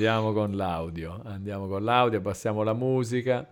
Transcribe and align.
Andiamo 0.00 0.32
con 0.32 0.56
l'audio. 0.56 1.20
Andiamo 1.26 1.68
con 1.68 1.84
l'audio, 1.84 2.22
passiamo 2.22 2.62
la 2.62 2.72
musica. 2.72 3.46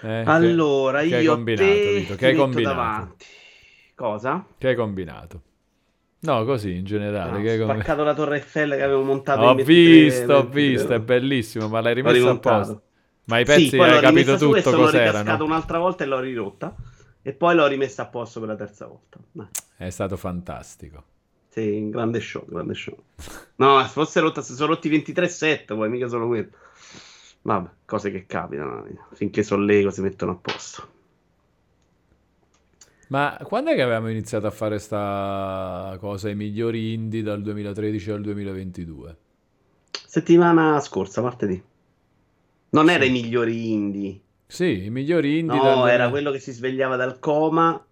Eh, 0.00 0.22
allora, 0.24 1.00
che, 1.00 1.08
io 1.08 1.10
che 1.10 1.16
hai 1.16 1.26
combinato, 1.26 1.72
Vito? 1.72 2.14
Che 2.14 2.26
hai 2.26 2.34
combinato? 2.34 2.74
Davanti. 2.74 3.26
Cosa? 3.94 4.46
Che 4.56 4.68
hai 4.68 4.74
combinato? 4.74 5.42
No, 6.20 6.42
così 6.46 6.76
in 6.76 6.84
generale. 6.84 7.32
No, 7.32 7.42
che 7.42 7.60
ho 7.60 7.70
spaccato 7.70 8.02
la 8.02 8.14
Torre 8.14 8.36
Eiffel 8.36 8.70
che 8.70 8.82
avevo 8.82 9.02
montato 9.02 9.42
Ho 9.42 9.54
visto, 9.54 10.32
ho 10.32 10.46
visto, 10.46 10.94
è 10.94 11.00
bellissimo, 11.00 11.68
ma 11.68 11.82
l'hai 11.82 11.94
rimesso 11.94 12.30
apposta. 12.30 12.80
Ma 13.26 13.38
i 13.38 13.44
pezzi 13.44 13.68
sì, 13.68 13.78
hai 13.78 14.00
capito 14.00 14.38
tutto 14.38 14.70
cos'erano? 14.70 14.80
L'ho 14.80 14.90
ricascato 14.90 15.44
un'altra 15.44 15.78
volta 15.78 16.04
e 16.04 16.06
l'ho 16.06 16.20
rirotta. 16.20 16.74
E 17.20 17.32
poi 17.34 17.54
l'ho 17.54 17.66
rimessa 17.66 18.04
a 18.04 18.06
posto 18.06 18.40
per 18.40 18.48
la 18.48 18.56
terza 18.56 18.86
volta. 18.86 19.18
Dai. 19.32 19.48
È 19.76 19.90
stato 19.90 20.16
fantastico. 20.16 21.04
Sì, 21.56 21.88
grande 21.88 22.20
show, 22.20 22.44
grande 22.46 22.74
show. 22.74 22.94
No, 23.56 23.80
se 23.82 23.88
fosse 23.88 24.20
rotta, 24.20 24.42
se 24.42 24.52
sono 24.52 24.74
rotti 24.74 24.90
23-7, 24.90 25.74
poi 25.74 25.88
mica 25.88 26.06
solo 26.06 26.26
quello. 26.26 26.50
Vabbè, 27.40 27.70
cose 27.86 28.10
che 28.10 28.26
capitano. 28.26 28.86
Finché 29.14 29.42
sono 29.42 29.64
Lego 29.64 29.90
si 29.90 30.02
mettono 30.02 30.32
a 30.32 30.34
posto. 30.34 30.88
Ma 33.08 33.38
quando 33.42 33.70
è 33.70 33.74
che 33.74 33.80
avevamo 33.80 34.10
iniziato 34.10 34.46
a 34.46 34.50
fare 34.50 34.78
sta 34.78 35.96
cosa, 35.98 36.28
i 36.28 36.34
migliori 36.34 36.92
indie 36.92 37.22
dal 37.22 37.40
2013 37.40 38.10
al 38.10 38.20
2022? 38.20 39.16
Settimana 39.92 40.78
scorsa, 40.80 41.22
martedì. 41.22 41.62
Non 42.68 42.86
sì. 42.86 42.92
era 42.92 43.04
i 43.06 43.10
migliori 43.10 43.72
indie. 43.72 44.20
Sì, 44.46 44.84
i 44.84 44.90
migliori 44.90 45.38
indie. 45.38 45.56
No, 45.56 45.62
dal... 45.62 45.88
era 45.88 46.10
quello 46.10 46.30
che 46.32 46.38
si 46.38 46.52
svegliava 46.52 46.96
dal 46.96 47.18
coma. 47.18 47.82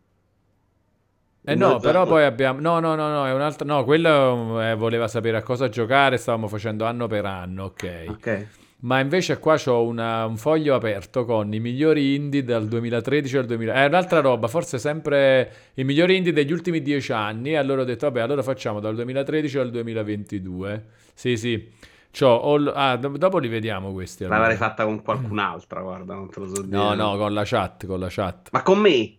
Eh 1.47 1.55
no, 1.55 1.79
però 1.79 2.07
poi 2.07 2.25
abbiamo... 2.25 2.59
No, 2.61 2.81
no, 2.81 2.95
no, 2.95 3.09
no, 3.09 3.27
è 3.27 3.33
un 3.33 3.43
altro... 3.43 3.67
No, 3.67 3.85
quello 3.85 4.63
eh, 4.63 4.75
voleva 4.75 5.09
sapere 5.09 5.37
a 5.37 5.43
cosa 5.43 5.69
giocare, 5.69 6.17
stavamo 6.17 6.49
facendo 6.49 6.87
anno 6.87 7.07
per 7.07 7.27
anno, 7.27 7.65
ok. 7.65 8.05
Ok. 8.09 8.47
Ma 8.85 9.01
invece 9.01 9.39
qua 9.39 9.59
ho 9.67 9.87
un 9.87 10.35
foglio 10.37 10.75
aperto 10.75 11.25
con 11.25 11.53
i 11.53 11.61
migliori 11.61 12.15
indie 12.15 12.45
dal 12.45 12.67
2013 12.67 13.37
al 13.39 13.47
2000. 13.47 13.73
È 13.73 13.87
un'altra 13.87 14.21
roba, 14.21 14.47
forse 14.47 14.79
sempre 14.79 15.53
i 15.75 15.85
migliori 15.85 16.17
indie 16.17 16.33
degli 16.35 16.53
ultimi 16.53 16.83
dieci 16.83 17.13
anni. 17.13 17.53
E 17.53 17.57
allora 17.57 17.83
ho 17.83 17.85
detto, 17.85 18.07
vabbè, 18.07 18.21
allora 18.21 18.43
facciamo 18.43 18.81
dal 18.81 18.95
2013 18.95 19.59
al 19.59 19.71
2022. 19.71 20.85
Sì, 21.15 21.37
sì. 21.39 21.73
All... 22.21 22.73
Ah, 22.75 22.97
do- 22.97 23.17
dopo 23.17 23.39
li 23.39 23.49
vediamo 23.49 23.93
questi. 23.93 24.25
Allora. 24.25 24.41
L'avrei 24.41 24.57
fatta 24.59 24.85
con 24.85 25.03
qualcun'altra, 25.03 25.81
guarda, 25.81 26.15
non 26.15 26.29
te 26.29 26.41
lo 26.41 26.55
so 26.55 26.63
dire. 26.63 26.77
No, 26.77 26.95
no, 26.95 27.17
con 27.17 27.33
la 27.33 27.43
chat, 27.45 27.87
con 27.87 28.01
la 28.01 28.09
chat. 28.11 28.49
Ma 28.53 28.63
con 28.63 28.79
me? 28.81 29.17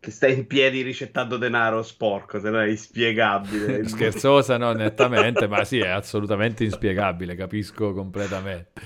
che 0.00 0.10
stai 0.10 0.32
in 0.32 0.46
piedi 0.46 0.80
ricettando 0.80 1.36
denaro 1.36 1.82
sporco, 1.82 2.40
se 2.40 2.48
no 2.48 2.58
è 2.58 2.68
inspiegabile. 2.68 3.84
Scherzosa, 3.86 4.56
no, 4.56 4.72
nettamente, 4.72 5.46
ma 5.46 5.62
sì, 5.64 5.78
è 5.78 5.88
assolutamente 5.88 6.64
inspiegabile, 6.64 7.34
capisco 7.34 7.92
completamente. 7.92 8.80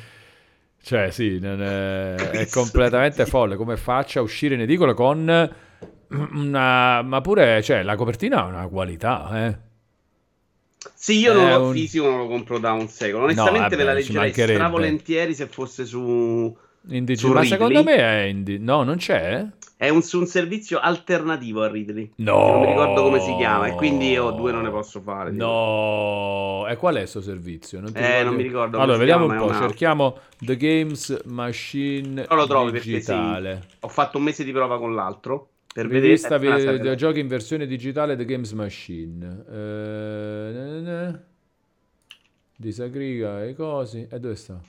Cioè, 0.83 1.13
sì, 1.13 1.37
è, 1.37 2.15
è 2.15 2.49
completamente 2.49 3.27
folle. 3.27 3.55
Come 3.55 3.77
faccia 3.77 4.19
a 4.19 4.23
uscire 4.23 4.55
in 4.55 4.63
edicola 4.63 4.93
con 4.93 5.51
una... 6.09 7.03
Ma 7.03 7.21
pure, 7.23 7.63
cioè, 7.63 7.85
la 7.85 7.95
copertina 7.95 8.43
ha 8.43 8.47
una 8.47 8.67
qualità, 8.67 9.47
eh. 9.47 9.59
Sì, 10.95 11.21
io 11.21 11.33
non 11.33 11.63
un... 11.63 11.73
fisico, 11.73 12.09
non 12.11 12.19
lo 12.19 12.27
compro 12.27 12.59
da 12.59 12.73
un 12.73 12.89
secolo. 12.89 13.25
Onestamente 13.25 13.59
no, 13.59 13.63
vabbè, 13.63 13.77
me 13.77 13.85
la 13.85 13.93
leggerei 13.93 14.33
stravolentieri 14.33 15.33
se 15.33 15.47
fosse 15.47 15.87
su... 15.87 16.55
Indie, 16.89 17.17
su 17.17 17.29
ma 17.29 17.45
secondo 17.45 17.83
me 17.85 17.97
è 17.97 18.23
indie. 18.25 18.59
No, 18.59 18.83
non 18.83 18.97
c'è? 18.97 19.47
È 19.77 19.89
un, 19.89 20.03
un, 20.13 20.27
servizio 20.27 20.79
alternativo 20.79 21.63
a 21.63 21.69
Ridley. 21.69 22.13
No. 22.17 22.53
Non 22.53 22.61
mi 22.61 22.67
ricordo 22.67 23.03
come 23.03 23.21
si 23.21 23.35
chiama 23.37 23.67
e 23.67 23.73
quindi 23.73 24.11
io 24.11 24.31
due 24.31 24.53
non 24.53 24.63
ne 24.63 24.71
posso 24.71 25.01
fare. 25.01 25.33
No. 25.33 26.65
E 26.69 26.77
qual 26.77 26.95
è 26.95 26.99
questo 26.99 27.21
servizio? 27.21 27.81
Non, 27.81 27.93
eh, 27.95 28.23
non 28.23 28.35
mi 28.35 28.43
ricordo. 28.43 28.79
Allora, 28.79 28.99
vediamo 28.99 29.27
chiama, 29.27 29.43
un 29.43 29.49
po'. 29.49 29.55
Cerchiamo 29.55 30.19
The 30.39 30.57
Games 30.57 31.23
Machine 31.25 32.27
non 32.29 32.39
lo 32.39 32.47
trovi 32.47 32.73
digitale. 32.73 33.61
Sì. 33.69 33.77
Ho 33.81 33.89
fatto 33.89 34.19
un 34.19 34.25
mese 34.25 34.45
di 34.45 34.53
prova 34.53 34.79
con 34.79 34.95
l'altro. 34.95 35.49
Per 35.75 35.87
Rivista 35.87 36.39
vedere 36.39 36.75
videogiochi 36.75 37.19
in 37.19 37.27
versione 37.27 37.67
digitale 37.67 38.15
The 38.15 38.25
Games 38.25 38.53
Machine. 38.53 39.45
Eh, 39.51 41.19
disagriga 42.57 43.45
i 43.45 43.55
cosi. 43.55 44.07
E 44.09 44.21
dove 44.21 44.37
sta? 44.37 44.61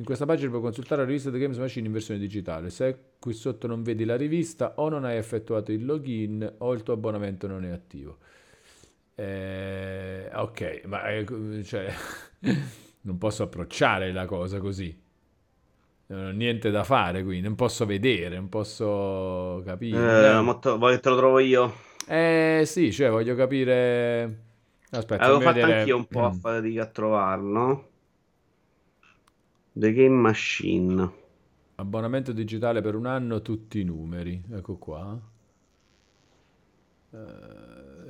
In 0.00 0.04
questa 0.04 0.26
pagina 0.26 0.50
puoi 0.50 0.62
consultare 0.62 1.00
la 1.02 1.08
rivista 1.08 1.28
The 1.28 1.38
Games 1.38 1.58
Machine 1.58 1.88
in 1.88 1.92
versione 1.92 2.20
digitale. 2.20 2.70
Se 2.70 2.96
qui 3.18 3.32
sotto 3.32 3.66
non 3.66 3.82
vedi 3.82 4.04
la 4.04 4.16
rivista 4.16 4.74
o 4.76 4.88
non 4.88 5.04
hai 5.04 5.16
effettuato 5.16 5.72
il 5.72 5.84
login 5.84 6.54
o 6.58 6.72
il 6.72 6.84
tuo 6.84 6.94
abbonamento 6.94 7.48
non 7.48 7.64
è 7.64 7.70
attivo. 7.70 8.18
Eh, 9.16 10.30
ok, 10.32 10.82
ma 10.84 11.08
eh, 11.08 11.64
cioè, 11.64 11.92
non 13.02 13.18
posso 13.18 13.42
approcciare 13.42 14.12
la 14.12 14.24
cosa 14.26 14.60
così. 14.60 14.96
Non 16.06 16.26
ho 16.26 16.30
niente 16.30 16.70
da 16.70 16.84
fare 16.84 17.24
qui, 17.24 17.40
non 17.40 17.56
posso 17.56 17.84
vedere, 17.84 18.36
non 18.36 18.48
posso 18.48 19.60
capire. 19.64 20.30
Eh, 20.30 20.40
molto, 20.40 20.78
voglio 20.78 20.94
che 20.94 21.00
te 21.02 21.08
lo 21.08 21.16
trovo 21.16 21.40
io. 21.40 21.74
Eh 22.06 22.62
sì, 22.66 22.92
cioè 22.92 23.10
voglio 23.10 23.34
capire... 23.34 24.44
Aspetta, 24.90 25.24
Avevo 25.24 25.40
fatto 25.40 25.54
vedere... 25.54 25.78
anch'io 25.80 25.96
un 25.96 26.06
po' 26.06 26.24
a 26.24 26.32
mm. 26.32 26.38
fatica 26.38 26.82
a 26.84 26.86
trovarlo. 26.86 27.87
The 29.78 29.92
Game 29.92 30.16
Machine. 30.16 31.08
Abbonamento 31.76 32.32
digitale 32.32 32.80
per 32.80 32.96
un 32.96 33.06
anno, 33.06 33.42
tutti 33.42 33.78
i 33.78 33.84
numeri. 33.84 34.42
Ecco 34.52 34.76
qua. 34.76 35.16
Uh, 37.10 37.16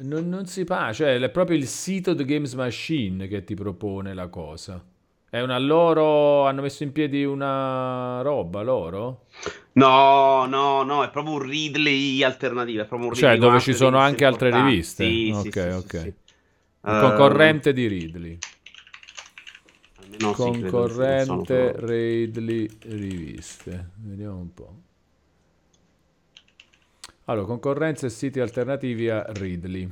non, 0.00 0.31
non, 0.31 0.47
si 0.47 0.65
fa, 0.65 0.94
cioè 0.94 1.19
è 1.19 1.29
proprio 1.29 1.59
il 1.59 1.67
sito 1.67 2.15
The 2.15 2.25
Games 2.25 2.55
Machine 2.55 3.29
che 3.29 3.44
ti 3.44 3.55
propone 3.55 4.15
la 4.15 4.29
cosa. 4.29 4.82
È 5.29 5.43
una 5.43 5.59
loro. 5.59 6.47
Hanno 6.47 6.62
messo 6.62 6.85
in 6.85 6.93
piedi 6.93 7.23
una 7.25 8.23
roba 8.23 8.62
loro? 8.62 9.26
No, 9.73 10.47
no, 10.47 10.82
no, 10.85 11.05
è 11.05 11.11
proprio 11.11 11.35
un 11.35 11.43
Ridley 11.43 12.23
alternativo. 12.23 12.81
È 12.81 12.87
proprio 12.87 13.09
un 13.09 13.15
Ridley 13.15 13.31
cioè, 13.31 13.38
dove 13.38 13.61
ci 13.61 13.75
sono 13.75 13.99
anche 13.99 14.25
altre 14.25 14.50
riviste. 14.50 15.05
Sì, 15.05 15.31
ok, 15.35 15.53
sì, 15.53 15.59
ok. 15.59 16.00
Sì, 16.00 16.06
Il 16.06 16.15
uh, 16.81 17.00
concorrente 17.00 17.75
di 17.75 17.87
Ridley. 17.87 18.38
No, 20.19 20.32
Concorrente 20.32 21.75
sì, 21.76 21.87
Raidly 21.87 22.69
riviste. 22.81 23.91
Vediamo 23.97 24.38
un 24.38 24.53
po'. 24.53 24.75
Allora, 27.25 27.47
concorrenza 27.47 28.06
e 28.06 28.11
siti 28.11 28.41
alternativi 28.41 29.11
a 29.11 29.25
Ridley. 29.29 29.85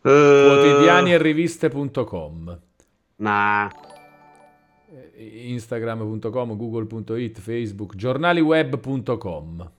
Uh, 0.00 0.08
Quotidiani 0.08 1.12
e 1.12 1.18
riviste.com. 1.18 2.60
Nah. 3.16 3.70
Instagram.com, 5.16 6.56
Google.it, 6.56 7.40
Facebook, 7.40 7.94
giornaliweb.com. 7.94 9.70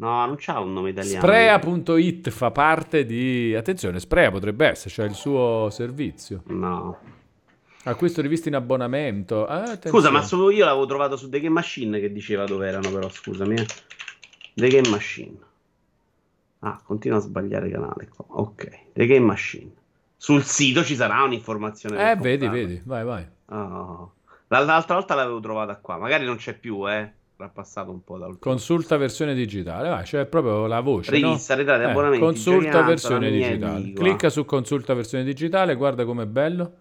No, 0.00 0.26
non 0.26 0.36
c'ha 0.38 0.60
un 0.60 0.72
nome 0.72 0.90
italiano. 0.90 1.20
Sprea.it 1.20 2.30
fa 2.30 2.50
parte 2.52 3.04
di... 3.04 3.54
Attenzione, 3.54 3.98
Sprea 3.98 4.30
potrebbe 4.30 4.66
essere, 4.66 4.90
c'è 4.90 5.04
il 5.04 5.14
suo 5.14 5.68
servizio. 5.70 6.42
No. 6.46 6.98
Acquisto 7.82 8.20
riviste 8.20 8.48
in 8.48 8.54
abbonamento. 8.54 9.46
Ah, 9.46 9.78
Scusa, 9.80 10.10
ma 10.10 10.22
solo 10.22 10.50
io 10.50 10.64
l'avevo 10.64 10.86
trovato 10.86 11.16
su 11.16 11.28
The 11.28 11.40
Game 11.40 11.54
Machine 11.54 11.98
che 11.98 12.12
diceva 12.12 12.44
dove 12.44 12.68
erano, 12.68 12.90
però 12.90 13.08
scusami. 13.08 13.56
Eh. 13.56 13.66
The 14.54 14.68
Game 14.68 14.88
Machine. 14.88 15.36
Ah, 16.60 16.80
continua 16.84 17.18
a 17.18 17.20
sbagliare 17.20 17.68
canale 17.68 18.08
qua. 18.08 18.24
Ok, 18.28 18.92
The 18.92 19.06
Game 19.06 19.24
Machine. 19.24 19.70
Sul 20.16 20.42
sito 20.44 20.84
ci 20.84 20.94
sarà 20.94 21.22
un'informazione. 21.22 22.10
Eh, 22.10 22.16
vedi, 22.16 22.46
comprare. 22.46 22.66
vedi, 22.66 22.82
vai, 22.84 23.04
vai. 23.04 23.26
Oh. 23.46 24.12
L'altra 24.48 24.94
volta 24.94 25.14
l'avevo 25.14 25.40
trovata 25.40 25.76
qua, 25.76 25.98
magari 25.98 26.24
non 26.24 26.36
c'è 26.36 26.56
più, 26.56 26.88
eh. 26.88 27.12
Passato 27.46 27.92
un 27.92 28.02
po' 28.02 28.18
dal 28.18 28.36
Consulta 28.40 28.96
versione 28.96 29.32
digitale, 29.32 29.88
vai, 29.88 30.02
c'è 30.02 30.26
proprio 30.26 30.66
la 30.66 30.80
voce. 30.80 31.12
Rivista, 31.12 31.54
no? 31.54 31.60
arretrati, 31.60 31.84
eh, 31.84 31.90
abbonamenti. 31.90 32.24
Consulta 32.24 32.82
versione 32.82 33.30
digitale. 33.30 33.92
Clicca 33.92 34.28
su 34.28 34.44
consulta 34.44 34.92
versione 34.92 35.22
digitale, 35.22 35.76
guarda 35.76 36.04
com'è 36.04 36.26
bello. 36.26 36.72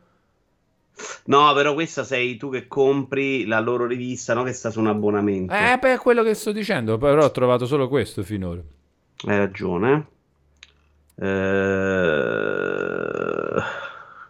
No, 1.25 1.53
però 1.53 1.75
questa 1.75 2.03
sei 2.03 2.37
tu 2.37 2.49
che 2.49 2.67
compri 2.67 3.45
la 3.45 3.59
loro 3.59 3.85
rivista, 3.85 4.33
no? 4.33 4.41
Che 4.41 4.53
sta 4.53 4.71
su 4.71 4.79
un 4.79 4.87
abbonamento. 4.87 5.53
Eh, 5.53 5.77
beh, 5.79 5.93
è 5.93 5.97
quello 5.99 6.23
che 6.23 6.33
sto 6.33 6.51
dicendo, 6.51 6.97
però 6.97 7.23
ho 7.23 7.31
trovato 7.31 7.67
solo 7.67 7.87
questo 7.87 8.23
finora. 8.23 8.59
Hai 9.27 9.37
ragione. 9.37 10.07
Eh... 11.19 11.27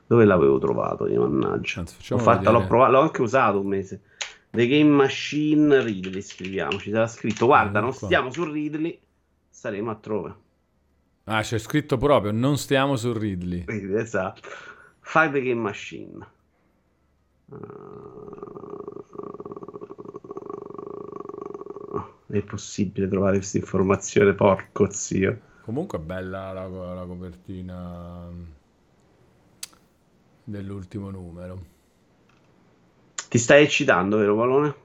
Dove 0.08 0.26
l'avevo 0.26 0.58
trovato? 0.58 1.08
Io, 1.08 1.26
mannaggia. 1.26 1.80
Anzi, 1.80 1.96
l'ho, 2.10 2.18
fatta, 2.18 2.52
l'ho, 2.52 2.66
provato, 2.66 2.92
l'ho 2.92 3.00
anche 3.00 3.22
usato 3.22 3.62
un 3.62 3.68
mese. 3.68 4.02
The 4.50 4.68
Game 4.68 4.90
Machine 4.90 5.84
Ridley, 5.84 6.22
scriviamo. 6.22 6.80
Ci 6.80 6.92
sarà 6.92 7.08
scritto, 7.08 7.46
guarda, 7.46 7.80
non 7.80 7.94
stiamo 7.94 8.32
su 8.32 8.44
Ridley, 8.44 9.00
saremo 9.50 9.90
altrove. 9.90 10.36
Ah, 11.26 11.42
c'è 11.42 11.58
scritto 11.58 11.98
proprio, 11.98 12.32
non 12.32 12.58
stiamo 12.58 12.96
su 12.96 13.12
Ridley. 13.14 13.66
Esatto. 13.98 14.42
Fai 15.00 15.32
The 15.32 15.42
Game 15.42 15.62
Machine. 15.62 16.36
è 22.30 22.42
possibile 22.42 23.08
trovare 23.08 23.38
questa 23.38 23.58
informazione, 23.58 24.34
porco 24.34 24.92
zio. 24.92 25.40
Comunque 25.62 25.98
è 25.98 26.02
bella 26.02 26.52
la, 26.54 26.68
la 26.68 27.06
copertina 27.06 28.30
dell'ultimo 30.44 31.10
numero. 31.10 31.76
Ti 33.30 33.38
stai 33.38 33.64
eccitando, 33.64 34.18
vero 34.18 34.36
Valone? 34.36 34.76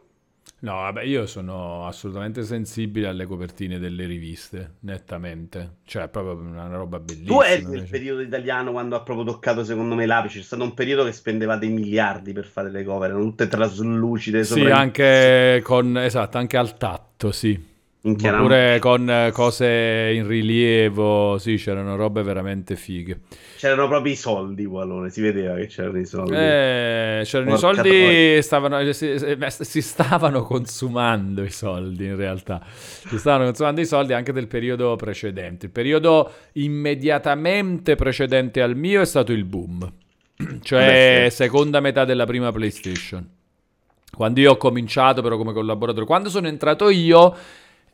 No, 0.61 0.75
vabbè, 0.75 1.03
io 1.03 1.27
sono 1.27 1.87
assolutamente 1.87 2.45
sensibile 2.45 3.09
alle 3.09 3.27
copertine 3.27 3.81
delle 3.81 4.07
riviste, 4.07 4.75
nettamente. 4.81 5.79
Cioè, 5.85 6.05
è 6.05 6.09
proprio 6.09 6.37
una 6.37 6.69
roba 6.69 7.01
bellissima. 7.01 7.37
Tu 7.37 7.43
eri 7.43 7.65
nel 7.67 7.89
periodo 7.89 8.21
italiano 8.21 8.71
quando 8.71 8.95
ha 8.95 9.03
proprio 9.03 9.27
toccato, 9.27 9.65
secondo 9.65 9.97
me, 9.97 10.07
l'apice. 10.07 10.39
C'è 10.39 10.45
stato 10.45 10.63
un 10.63 10.73
periodo 10.75 11.05
che 11.05 11.11
spendeva 11.11 11.57
dei 11.57 11.71
miliardi 11.71 12.33
per 12.33 12.47
fare 12.47 12.71
le 12.71 12.85
cover, 12.85 13.11
erano 13.11 13.25
tutte 13.25 13.49
traslucide. 13.49 14.45
Sì, 14.45 14.67
anche 14.67 15.61
con, 15.65 15.99
esatto, 15.99 16.39
anche 16.39 16.57
al 16.57 16.77
tatto, 16.77 17.33
sì. 17.33 17.71
Oppure 18.05 18.81
con 18.81 19.09
eh, 19.09 19.31
cose 19.31 20.11
in 20.13 20.27
rilievo, 20.27 21.39
sì, 21.39 21.55
c'erano 21.55 21.95
robe 21.95 22.25
veramente 22.25 22.75
fighe. 22.75 23.21
C'erano 23.57 23.87
proprio 23.87 24.13
i 24.13 24.17
soldi, 24.17 24.65
Wallone, 24.65 25.09
si 25.09 25.21
vedeva 25.21 25.55
che 25.55 25.69
c'erano 25.69 26.01
i 26.01 26.05
soldi. 26.05 26.35
Eh, 26.35 27.23
c'erano 27.23 27.51
Porca 27.51 27.55
i 27.55 27.59
soldi, 27.59 28.43
stavano, 28.43 28.81
eh, 28.81 28.93
si, 28.93 29.09
eh, 29.09 29.39
si, 29.51 29.81
stavano 29.81 30.43
consumando 30.43 31.45
i 31.45 31.51
soldi 31.51 32.07
in 32.07 32.17
realtà. 32.17 32.61
Si 32.67 33.19
stavano 33.19 33.45
consumando 33.45 33.81
i 33.81 33.87
soldi 33.87 34.15
anche 34.15 34.33
del 34.33 34.49
periodo 34.49 34.97
precedente. 34.97 35.67
Il 35.67 35.73
periodo 35.73 36.33
immediatamente 36.55 37.95
precedente 37.95 38.63
al 38.63 38.75
mio 38.75 39.01
è 39.01 39.07
stato 39.07 39.31
il 39.31 39.45
boom, 39.45 39.93
cioè 40.63 41.23
Beh, 41.23 41.31
sì. 41.31 41.37
seconda 41.37 41.79
metà 41.79 42.05
della 42.05 42.27
prima 42.27 42.51
PlayStation. 42.51 43.29
Quando 44.15 44.41
io 44.41 44.51
ho 44.51 44.57
cominciato 44.57 45.23
però 45.23 45.37
come 45.37 45.53
collaboratore, 45.53 46.05
quando 46.05 46.29
sono 46.29 46.49
entrato 46.49 46.91
io 46.91 47.35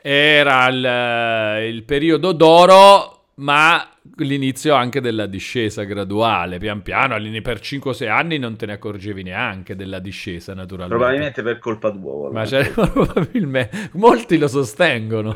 era 0.01 0.67
il, 0.67 1.73
il 1.73 1.83
periodo 1.83 2.31
d'oro, 2.31 3.23
ma 3.35 3.85
l'inizio 4.17 4.73
anche 4.73 5.01
della 5.01 5.25
discesa 5.25 5.83
graduale, 5.83 6.57
pian 6.57 6.81
piano, 6.81 7.15
per 7.41 7.59
5-6 7.59 8.09
anni 8.09 8.37
non 8.37 8.55
te 8.55 8.65
ne 8.65 8.73
accorgevi 8.73 9.23
neanche 9.23 9.75
della 9.75 9.99
discesa, 9.99 10.53
naturalmente. 10.53 10.97
Probabilmente 10.97 11.41
per 11.41 11.59
colpa 11.59 11.91
tua. 11.91 12.31
Ma 12.31 12.43
c'è, 12.45 12.69
probabilmente, 12.71 13.89
molti 13.93 14.37
lo 14.37 14.47
sostengono. 14.47 15.33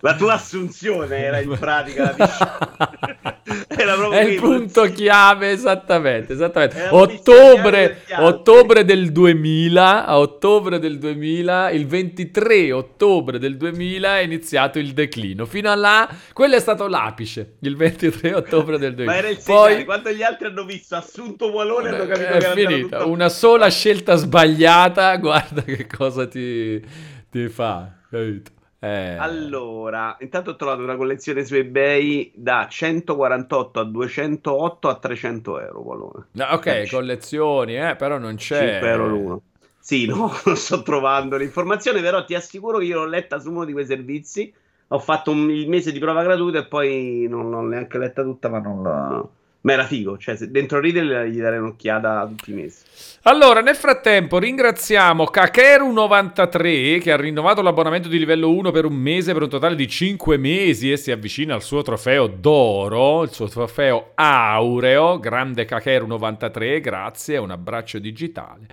La 0.00 0.16
tua 0.16 0.34
assunzione 0.34 1.16
era 1.16 1.40
in 1.40 1.56
pratica 1.58 2.14
la 2.16 2.26
discesa. 2.26 3.06
È 3.78 4.20
il 4.22 4.40
punto 4.40 4.82
chiave, 4.92 5.52
esattamente, 5.52 6.32
esattamente. 6.32 6.88
Ottobre, 6.90 8.02
ottobre 8.18 8.84
del 8.84 9.12
2000, 9.12 10.04
a 10.04 10.18
ottobre 10.18 10.78
del 10.78 10.98
2000, 10.98 11.70
il 11.70 11.86
23 11.86 12.72
ottobre 12.72 13.38
del 13.38 13.56
2000 13.56 14.18
è 14.18 14.22
iniziato 14.22 14.78
il 14.78 14.92
declino. 14.92 15.46
Fino 15.46 15.70
a 15.70 15.74
là, 15.74 16.08
quello 16.32 16.56
è 16.56 16.60
stato 16.60 16.88
l'apice, 16.88 17.56
il 17.60 17.76
23 17.76 17.97
ottobre 18.06 18.78
del 18.78 18.94
2000. 18.94 19.04
Ma 19.12 19.18
era 19.18 19.28
il 19.28 19.38
segnale, 19.38 19.74
Poi, 19.74 19.84
quando 19.84 20.10
gli 20.10 20.22
altri 20.22 20.46
hanno 20.46 20.64
visto 20.64 20.96
assunto 20.96 21.50
Walone 21.50 21.88
hanno 21.88 22.06
capito 22.06 22.28
è 22.28 22.38
che 22.38 22.66
finita. 22.66 23.04
Una 23.04 23.28
sola 23.28 23.68
scelta 23.68 24.14
sbagliata, 24.14 25.16
guarda 25.18 25.62
che 25.62 25.86
cosa 25.86 26.26
ti, 26.26 26.82
ti 27.30 27.48
fa, 27.48 27.92
capito? 28.08 28.52
Eh... 28.80 29.16
Allora, 29.16 30.16
intanto 30.20 30.50
ho 30.50 30.56
trovato 30.56 30.82
una 30.82 30.94
collezione 30.94 31.44
su 31.44 31.56
eBay 31.56 32.30
da 32.34 32.68
148 32.70 33.80
a 33.80 33.84
208 33.84 34.88
a 34.88 34.94
300 34.94 35.60
euro. 35.60 35.82
Valore. 35.82 36.26
No, 36.32 36.46
ok, 36.50 36.66
eh, 36.66 36.88
collezioni, 36.88 37.76
eh, 37.76 37.96
però 37.96 38.18
non 38.18 38.36
c'è. 38.36 38.72
5 38.72 38.88
euro 38.88 39.08
l'uno. 39.08 39.42
Sì, 39.80 40.06
no, 40.06 40.32
non 40.44 40.56
sto 40.56 40.82
trovando 40.82 41.36
l'informazione, 41.36 42.00
però 42.00 42.24
ti 42.24 42.34
assicuro 42.34 42.78
che 42.78 42.84
io 42.84 42.98
l'ho 42.98 43.06
letta 43.06 43.38
su 43.40 43.50
uno 43.50 43.64
di 43.64 43.72
quei 43.72 43.86
servizi. 43.86 44.52
Ho 44.88 44.98
fatto 44.98 45.30
un, 45.30 45.50
il 45.50 45.68
mese 45.68 45.92
di 45.92 45.98
prova 45.98 46.22
gratuita 46.22 46.58
e 46.58 46.66
poi 46.66 47.26
non 47.28 47.50
l'ho 47.50 47.60
neanche 47.60 47.98
letta 47.98 48.22
tutta, 48.22 48.48
ma 48.48 48.58
non 48.58 48.82
l'ho 48.82 49.30
ma 49.60 49.72
era 49.72 49.84
figo, 49.84 50.16
cioè 50.18 50.36
dentro 50.36 50.78
Riddle 50.78 51.28
gli 51.30 51.40
darei 51.40 51.58
un'occhiata 51.58 52.26
tutti 52.28 52.52
i 52.52 52.54
mesi. 52.54 52.84
Allora, 53.22 53.60
nel 53.60 53.74
frattempo 53.74 54.38
ringraziamo 54.38 55.24
Kakeru93 55.24 57.00
che 57.00 57.10
ha 57.10 57.16
rinnovato 57.16 57.60
l'abbonamento 57.60 58.08
di 58.08 58.18
livello 58.18 58.52
1 58.52 58.70
per 58.70 58.84
un 58.84 58.94
mese 58.94 59.32
per 59.32 59.42
un 59.42 59.48
totale 59.48 59.74
di 59.74 59.88
5 59.88 60.36
mesi 60.36 60.92
e 60.92 60.96
si 60.96 61.10
avvicina 61.10 61.54
al 61.54 61.62
suo 61.62 61.82
trofeo 61.82 62.28
d'oro, 62.28 63.24
il 63.24 63.30
suo 63.30 63.48
trofeo 63.48 64.12
aureo. 64.14 65.18
Grande 65.18 65.66
Kakeru93, 65.66 66.80
grazie, 66.80 67.36
un 67.38 67.50
abbraccio 67.50 67.98
digitale. 67.98 68.66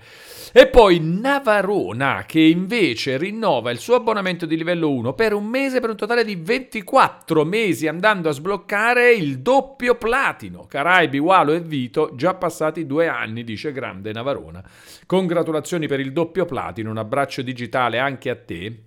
E 0.58 0.68
poi 0.68 0.98
Navarona 1.02 2.24
che 2.26 2.40
invece 2.40 3.18
rinnova 3.18 3.70
il 3.70 3.78
suo 3.78 3.96
abbonamento 3.96 4.46
di 4.46 4.56
livello 4.56 4.90
1 4.90 5.12
per 5.12 5.34
un 5.34 5.44
mese 5.44 5.80
per 5.80 5.90
un 5.90 5.96
totale 5.96 6.24
di 6.24 6.34
24 6.34 7.44
mesi 7.44 7.86
andando 7.86 8.30
a 8.30 8.32
sbloccare 8.32 9.12
il 9.12 9.40
doppio 9.40 9.96
platino. 9.96 10.64
Caraibi, 10.66 11.18
Walo 11.18 11.52
e 11.52 11.60
Vito, 11.60 12.12
già 12.14 12.32
passati 12.32 12.86
due 12.86 13.06
anni, 13.06 13.44
dice 13.44 13.70
grande 13.70 14.12
Navarona. 14.12 14.64
Congratulazioni 15.04 15.86
per 15.88 16.00
il 16.00 16.14
doppio 16.14 16.46
platino, 16.46 16.88
un 16.88 16.96
abbraccio 16.96 17.42
digitale 17.42 17.98
anche 17.98 18.30
a 18.30 18.36
te. 18.36 18.85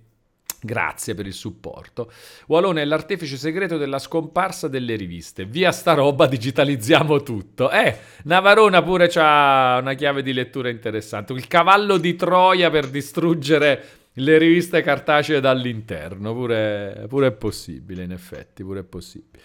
Grazie 0.62 1.14
per 1.14 1.26
il 1.26 1.32
supporto. 1.32 2.12
Walone 2.48 2.82
è 2.82 2.84
l'artefice 2.84 3.38
segreto 3.38 3.78
della 3.78 3.98
scomparsa 3.98 4.68
delle 4.68 4.94
riviste. 4.94 5.46
Via 5.46 5.72
sta 5.72 5.94
roba, 5.94 6.26
digitalizziamo 6.26 7.22
tutto. 7.22 7.70
Eh, 7.70 7.96
Navarona 8.24 8.82
pure 8.82 9.10
ha 9.14 9.78
una 9.80 9.94
chiave 9.94 10.22
di 10.22 10.34
lettura 10.34 10.68
interessante. 10.68 11.32
Il 11.32 11.46
cavallo 11.46 11.96
di 11.96 12.14
Troia 12.14 12.68
per 12.68 12.88
distruggere 12.88 13.84
le 14.14 14.36
riviste 14.36 14.82
cartacee 14.82 15.40
dall'interno. 15.40 16.34
Pure, 16.34 17.06
pure 17.08 17.28
è 17.28 17.32
possibile, 17.32 18.02
in 18.02 18.12
effetti, 18.12 18.62
pure 18.62 18.80
è 18.80 18.84
possibile. 18.84 19.42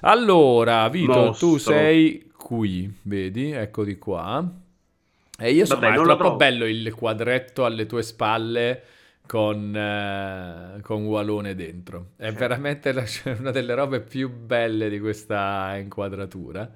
Allora, 0.00 0.88
Vito, 0.88 1.12
Mostro. 1.12 1.48
tu 1.48 1.56
sei 1.58 2.30
qui, 2.34 2.90
vedi? 3.02 3.50
Ecco 3.50 3.84
di 3.84 3.98
qua. 3.98 4.50
E 5.38 5.50
io 5.50 5.66
sono 5.66 5.80
Vabbè, 5.80 5.92
è 5.92 6.02
troppo 6.02 6.36
bello 6.36 6.64
il 6.64 6.94
quadretto 6.94 7.64
alle 7.66 7.84
tue 7.86 8.02
spalle 8.02 8.82
con, 9.26 9.74
eh, 9.74 10.80
con 10.82 11.04
Walone 11.04 11.54
dentro. 11.54 12.10
È 12.16 12.32
veramente 12.32 12.92
la, 12.92 13.04
una 13.38 13.50
delle 13.50 13.74
robe 13.74 14.00
più 14.00 14.30
belle 14.30 14.88
di 14.88 15.00
questa 15.00 15.76
inquadratura. 15.76 16.70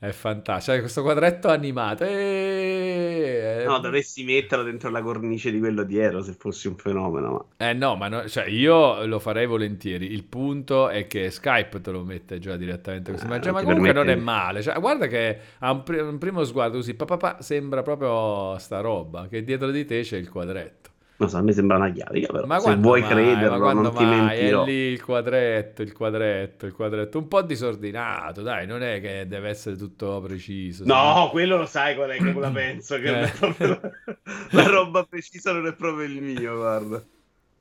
È 0.00 0.12
fantastico, 0.12 0.72
cioè, 0.72 0.80
questo 0.80 1.02
quadretto 1.02 1.48
animato. 1.48 2.04
E... 2.04 3.64
No, 3.66 3.80
dovresti 3.80 4.24
metterlo 4.24 4.64
dentro 4.64 4.88
la 4.88 5.02
cornice 5.02 5.50
di 5.50 5.58
quello 5.58 5.82
dietro 5.82 6.22
se 6.22 6.32
fossi 6.32 6.68
un 6.68 6.76
fenomeno. 6.76 7.50
Ma... 7.58 7.68
Eh 7.68 7.74
no, 7.74 7.96
ma 7.96 8.08
no, 8.08 8.26
cioè, 8.26 8.46
io 8.48 9.04
lo 9.04 9.18
farei 9.18 9.44
volentieri. 9.44 10.10
Il 10.10 10.24
punto 10.24 10.88
è 10.88 11.06
che 11.06 11.30
Skype 11.30 11.82
te 11.82 11.90
lo 11.90 12.02
mette 12.02 12.38
già 12.38 12.56
direttamente 12.56 13.12
così. 13.12 13.26
Eh, 13.26 13.28
ma, 13.28 13.40
cioè, 13.42 13.52
ma 13.52 13.62
comunque 13.62 13.92
permette... 13.92 14.14
non 14.14 14.18
è 14.18 14.24
male. 14.24 14.62
Cioè, 14.62 14.80
guarda 14.80 15.06
che 15.06 15.38
a 15.58 15.70
un, 15.70 15.82
pr- 15.82 16.00
un 16.00 16.16
primo 16.16 16.44
sguardo 16.44 16.78
così, 16.78 16.94
pa, 16.94 17.04
pa, 17.04 17.18
pa, 17.18 17.36
sembra 17.42 17.82
proprio 17.82 18.56
sta 18.56 18.80
roba, 18.80 19.28
che 19.28 19.44
dietro 19.44 19.70
di 19.70 19.84
te 19.84 20.00
c'è 20.00 20.16
il 20.16 20.30
quadretto. 20.30 20.89
Non 21.20 21.28
so, 21.28 21.36
a 21.36 21.42
me 21.42 21.52
sembra 21.52 21.76
una 21.76 21.92
chiarica, 21.92 22.32
però 22.32 22.46
ma 22.46 22.58
se 22.60 22.76
vuoi 22.76 23.02
mai, 23.02 23.10
crederlo, 23.10 23.72
non 23.74 23.92
ti 23.94 24.04
mentirò. 24.04 24.62
È 24.62 24.64
lì 24.64 24.72
il 24.72 25.04
quadretto, 25.04 25.82
il 25.82 25.92
quadretto, 25.92 26.64
il 26.64 26.72
quadretto, 26.72 27.18
un 27.18 27.28
po' 27.28 27.42
disordinato, 27.42 28.40
dai, 28.40 28.66
non 28.66 28.82
è 28.82 29.02
che 29.02 29.26
deve 29.28 29.50
essere 29.50 29.76
tutto 29.76 30.18
preciso. 30.22 30.82
No, 30.86 31.24
se... 31.24 31.30
quello 31.32 31.58
lo 31.58 31.66
sai 31.66 31.94
qual 31.94 32.08
è 32.08 32.16
che 32.16 32.32
la 32.32 32.48
penso, 32.50 32.98
che 32.98 33.20
eh. 33.20 33.28
proprio... 33.38 33.80
la 34.52 34.66
roba 34.66 35.04
precisa 35.04 35.52
non 35.52 35.66
è 35.66 35.74
proprio 35.74 36.06
il 36.06 36.22
mio, 36.22 36.56
guarda. 36.56 37.04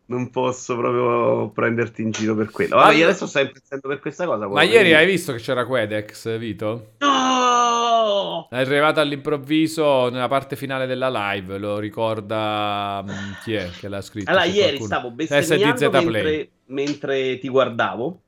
Non 0.10 0.32
posso 0.32 0.76
proprio 0.76 1.50
prenderti 1.50 2.02
in 2.02 2.10
giro 2.10 2.36
per 2.36 2.50
quello. 2.50 2.78
Allora, 2.78 2.94
io 2.94 3.06
adesso 3.06 3.28
sto 3.28 3.40
impazzendo 3.40 3.88
per 3.88 4.00
questa 4.00 4.26
cosa. 4.26 4.48
Ma 4.48 4.64
ieri 4.64 4.96
hai 4.96 5.06
visto 5.06 5.32
che 5.34 5.40
c'era 5.40 5.66
Quedex, 5.66 6.38
Vito? 6.40 6.94
No! 6.98 8.48
È 8.50 8.58
arrivato 8.58 9.00
all'improvviso 9.00 10.10
nella 10.10 10.28
parte 10.28 10.56
finale 10.56 10.88
della 10.88 11.10
live, 11.10 11.60
lo 11.60 11.78
ricorda 11.78 13.04
mm, 13.04 13.32
chi 13.44 13.54
è 13.54 13.70
che 13.70 13.88
l'ha 13.88 14.02
scritto? 14.02 14.32
Allora, 14.32 14.46
ieri 14.46 14.78
qualcuno. 14.78 14.86
stavo 14.86 15.12
bestemmiando 15.12 15.92
mentre, 15.92 16.50
mentre 16.66 17.38
ti 17.38 17.48
guardavo 17.48 18.22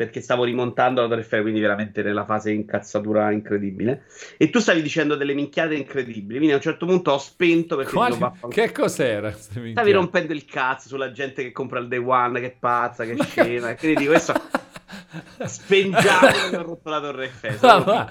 perché 0.00 0.22
stavo 0.22 0.44
rimontando 0.44 1.02
la 1.02 1.08
Torre 1.08 1.20
Eiffel, 1.20 1.42
quindi 1.42 1.60
veramente 1.60 2.02
nella 2.02 2.24
fase 2.24 2.52
incazzatura 2.52 3.32
incredibile. 3.32 4.04
E 4.38 4.48
tu 4.48 4.58
stavi 4.58 4.80
dicendo 4.80 5.14
delle 5.14 5.34
minchiate 5.34 5.74
incredibili, 5.74 6.36
quindi 6.36 6.52
a 6.52 6.54
un 6.54 6.62
certo 6.62 6.86
punto 6.86 7.10
ho 7.10 7.18
spento 7.18 7.76
perché 7.76 7.92
Quali... 7.92 8.16
Che 8.48 8.72
cos'era? 8.72 9.30
Stavi 9.30 9.92
rompendo 9.92 10.32
il 10.32 10.46
cazzo 10.46 10.88
sulla 10.88 11.12
gente 11.12 11.42
che 11.42 11.52
compra 11.52 11.80
il 11.80 11.88
Day 11.88 11.98
One, 11.98 12.40
che 12.40 12.46
è 12.46 12.56
pazza, 12.58 13.04
che 13.04 13.14
scema, 13.22 13.72
e 13.72 13.76
quindi 13.76 13.98
dico, 13.98 14.12
questo... 14.12 14.32
Spengiamo 15.44 16.28
che 16.48 16.56
ho 16.56 16.62
rotto 16.62 16.88
la 16.88 17.00
Torre 17.02 17.24
Eiffel. 17.24 17.58
Ah, 17.60 18.08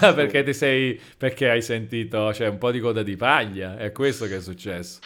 ah, 0.00 0.12
perché 0.14 0.42
ti 0.42 0.52
sei... 0.52 1.00
perché 1.16 1.50
hai 1.50 1.62
sentito, 1.62 2.34
cioè, 2.34 2.48
un 2.48 2.58
po' 2.58 2.72
di 2.72 2.80
coda 2.80 3.04
di 3.04 3.14
paglia, 3.14 3.76
è 3.76 3.92
questo 3.92 4.26
che 4.26 4.38
è 4.38 4.40
successo 4.40 4.98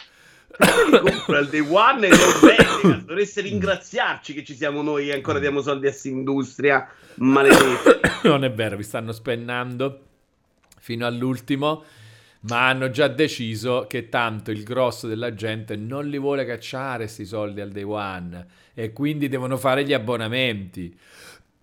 compra 0.57 1.39
il 1.39 1.49
day 1.49 1.65
one 1.67 2.07
e 2.07 2.09
non 2.09 2.39
bene, 2.41 3.03
dovreste 3.05 3.41
ringraziarci 3.41 4.33
che 4.33 4.43
ci 4.43 4.55
siamo 4.55 4.81
noi 4.81 5.09
e 5.09 5.13
ancora 5.13 5.39
diamo 5.39 5.61
soldi 5.61 5.87
a 5.87 5.91
Sindustria, 5.91 6.87
maledetti. 7.15 8.01
Non 8.27 8.43
è 8.43 8.51
vero, 8.51 8.77
vi 8.77 8.83
stanno 8.83 9.11
spennando 9.11 9.99
fino 10.79 11.05
all'ultimo, 11.05 11.83
ma 12.41 12.67
hanno 12.67 12.89
già 12.89 13.07
deciso 13.07 13.85
che 13.87 14.09
tanto 14.09 14.51
il 14.51 14.63
grosso 14.63 15.07
della 15.07 15.33
gente 15.33 15.75
non 15.75 16.07
li 16.07 16.17
vuole 16.17 16.45
cacciare 16.45 17.03
questi 17.03 17.25
soldi 17.25 17.61
al 17.61 17.71
day 17.71 17.83
one 17.83 18.45
e 18.73 18.91
quindi 18.93 19.29
devono 19.29 19.57
fare 19.57 19.83
gli 19.83 19.93
abbonamenti. 19.93 20.97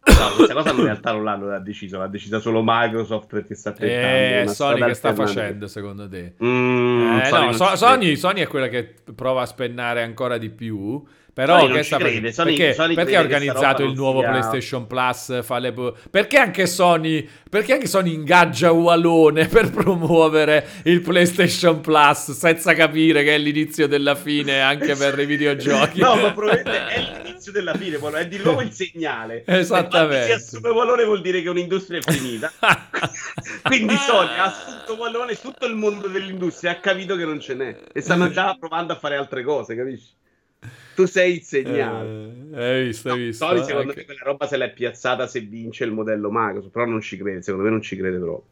No, 0.03 0.35
questa 0.35 0.55
cosa 0.55 0.71
in 0.71 0.83
realtà 0.83 1.13
non 1.13 1.25
l'hanno 1.25 1.59
deciso, 1.61 1.99
l'ha 1.99 2.07
decisa 2.07 2.39
solo 2.39 2.63
Microsoft 2.65 3.27
perché 3.29 3.55
sta 3.55 3.73
tentando. 3.73 4.51
Eh, 4.51 4.55
Sony 4.55 4.83
che 4.87 4.95
sta 4.95 5.15
facendo 5.15 5.67
secondo 5.67 6.09
te? 6.09 6.35
Mm, 6.43 7.19
eh, 7.19 7.25
Sony, 7.27 7.47
no, 7.47 7.53
so- 7.53 7.77
Sony, 7.77 8.17
Sony, 8.17 8.41
è 8.41 8.47
quella 8.47 8.69
che 8.69 8.95
prova 9.15 9.43
a 9.43 9.47
spennare 9.47 10.03
ancora 10.03 10.39
di 10.39 10.49
più. 10.49 11.03
Però 11.33 11.67
che 11.67 11.83
sta 11.83 11.99
crede. 11.99 12.33
Sony, 12.33 12.57
perché, 12.57 12.75
Sony 12.75 12.95
perché 12.95 13.17
ha 13.17 13.21
organizzato 13.21 13.83
il 13.83 13.95
nuovo 13.95 14.21
sia... 14.21 14.31
PlayStation 14.31 14.87
Plus? 14.87 15.49
Le... 15.59 15.95
Perché 16.11 16.39
anche 16.39 16.67
Sony 16.67 17.29
perché 17.49 17.75
anche 17.75 17.87
Sony 17.87 18.13
ingaggia 18.13 18.73
Walone 18.73 19.47
per 19.47 19.71
promuovere 19.71 20.67
il 20.85 21.01
PlayStation 21.01 21.81
Plus 21.81 22.33
senza 22.33 22.75
capire 22.75 23.23
che 23.23 23.35
è 23.35 23.39
l'inizio 23.39 23.87
della 23.87 24.15
fine 24.15 24.61
anche 24.61 24.95
per 24.95 25.19
i 25.19 25.27
videogiochi? 25.27 26.01
no, 26.01 26.17
ma 26.17 26.33
probabilmente 26.33 26.87
è 26.89 27.21
l'inizio 27.23 27.53
della 27.53 27.75
fine, 27.75 27.99
è 28.19 28.29
di 28.29 28.39
nuovo 28.39 28.61
il 28.61 28.73
segnale. 28.73 29.45
Esattamente. 29.47 30.27
Se 30.27 30.33
assume 30.33 30.69
Walone 30.71 31.05
vuol 31.05 31.21
dire 31.21 31.43
che 31.43 31.49
un'industria 31.49 31.99
è 31.99 32.13
finita. 32.13 32.53
Quindi 33.63 33.97
Sony 33.97 34.37
ha 34.37 34.45
assunto 34.45 34.95
Walone, 34.95 35.35
tutto 35.37 35.67
il 35.67 35.75
mondo 35.75 36.09
dell'industria 36.09 36.73
ha 36.73 36.77
capito 36.77 37.17
che 37.17 37.25
non 37.25 37.41
ce 37.41 37.55
n'è 37.55 37.77
e 37.93 38.01
stanno 38.01 38.31
già 38.31 38.57
provando 38.59 38.93
a 38.93 38.97
fare 38.97 39.17
altre 39.17 39.43
cose, 39.43 39.75
capisci? 39.75 40.19
tu 40.95 41.07
sei 41.07 41.37
il 41.37 41.43
segnale. 41.43 42.35
Eh, 42.53 42.65
hai 42.65 42.85
visto, 42.87 43.11
hai 43.11 43.19
visto. 43.19 43.47
Sony, 43.47 43.65
secondo 43.65 43.89
Anche... 43.89 44.01
me, 44.01 44.05
quella 44.05 44.23
roba 44.23 44.47
se 44.47 44.57
l'è 44.57 44.73
piazzata 44.73 45.27
se 45.27 45.41
vince 45.41 45.85
il 45.85 45.93
modello 45.93 46.29
Microsoft, 46.31 46.73
però 46.73 46.85
non 46.85 47.01
ci 47.01 47.17
crede, 47.17 47.43
secondo 47.43 47.65
me 47.65 47.71
non 47.71 47.83
ci 47.83 47.97
crede 47.97 48.19
troppo. 48.19 48.47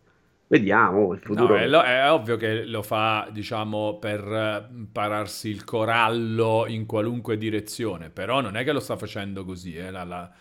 Vediamo 0.50 1.12
il 1.12 1.21
futuro. 1.21 1.55
No, 1.55 1.61
è, 1.61 1.69
lo, 1.69 1.83
è, 1.83 2.11
ovvio 2.11 2.38
che 2.38 2.65
lo 2.65 2.83
fa, 2.83 3.29
diciamo, 3.31 3.99
per 3.99 4.21
eh, 4.21 4.87
pararsi 4.91 5.50
il 5.50 5.62
corallo 5.65 6.65
in 6.67 6.87
qualunque 6.87 7.37
direzione, 7.37 8.09
però 8.09 8.41
non 8.41 8.57
è 8.57 8.65
che 8.65 8.73
lo 8.73 8.81
sta 8.81 8.97
facendo 8.97 9.45
così, 9.45 9.77
eh, 9.77 9.91
la, 9.91 10.05
la, 10.05 10.33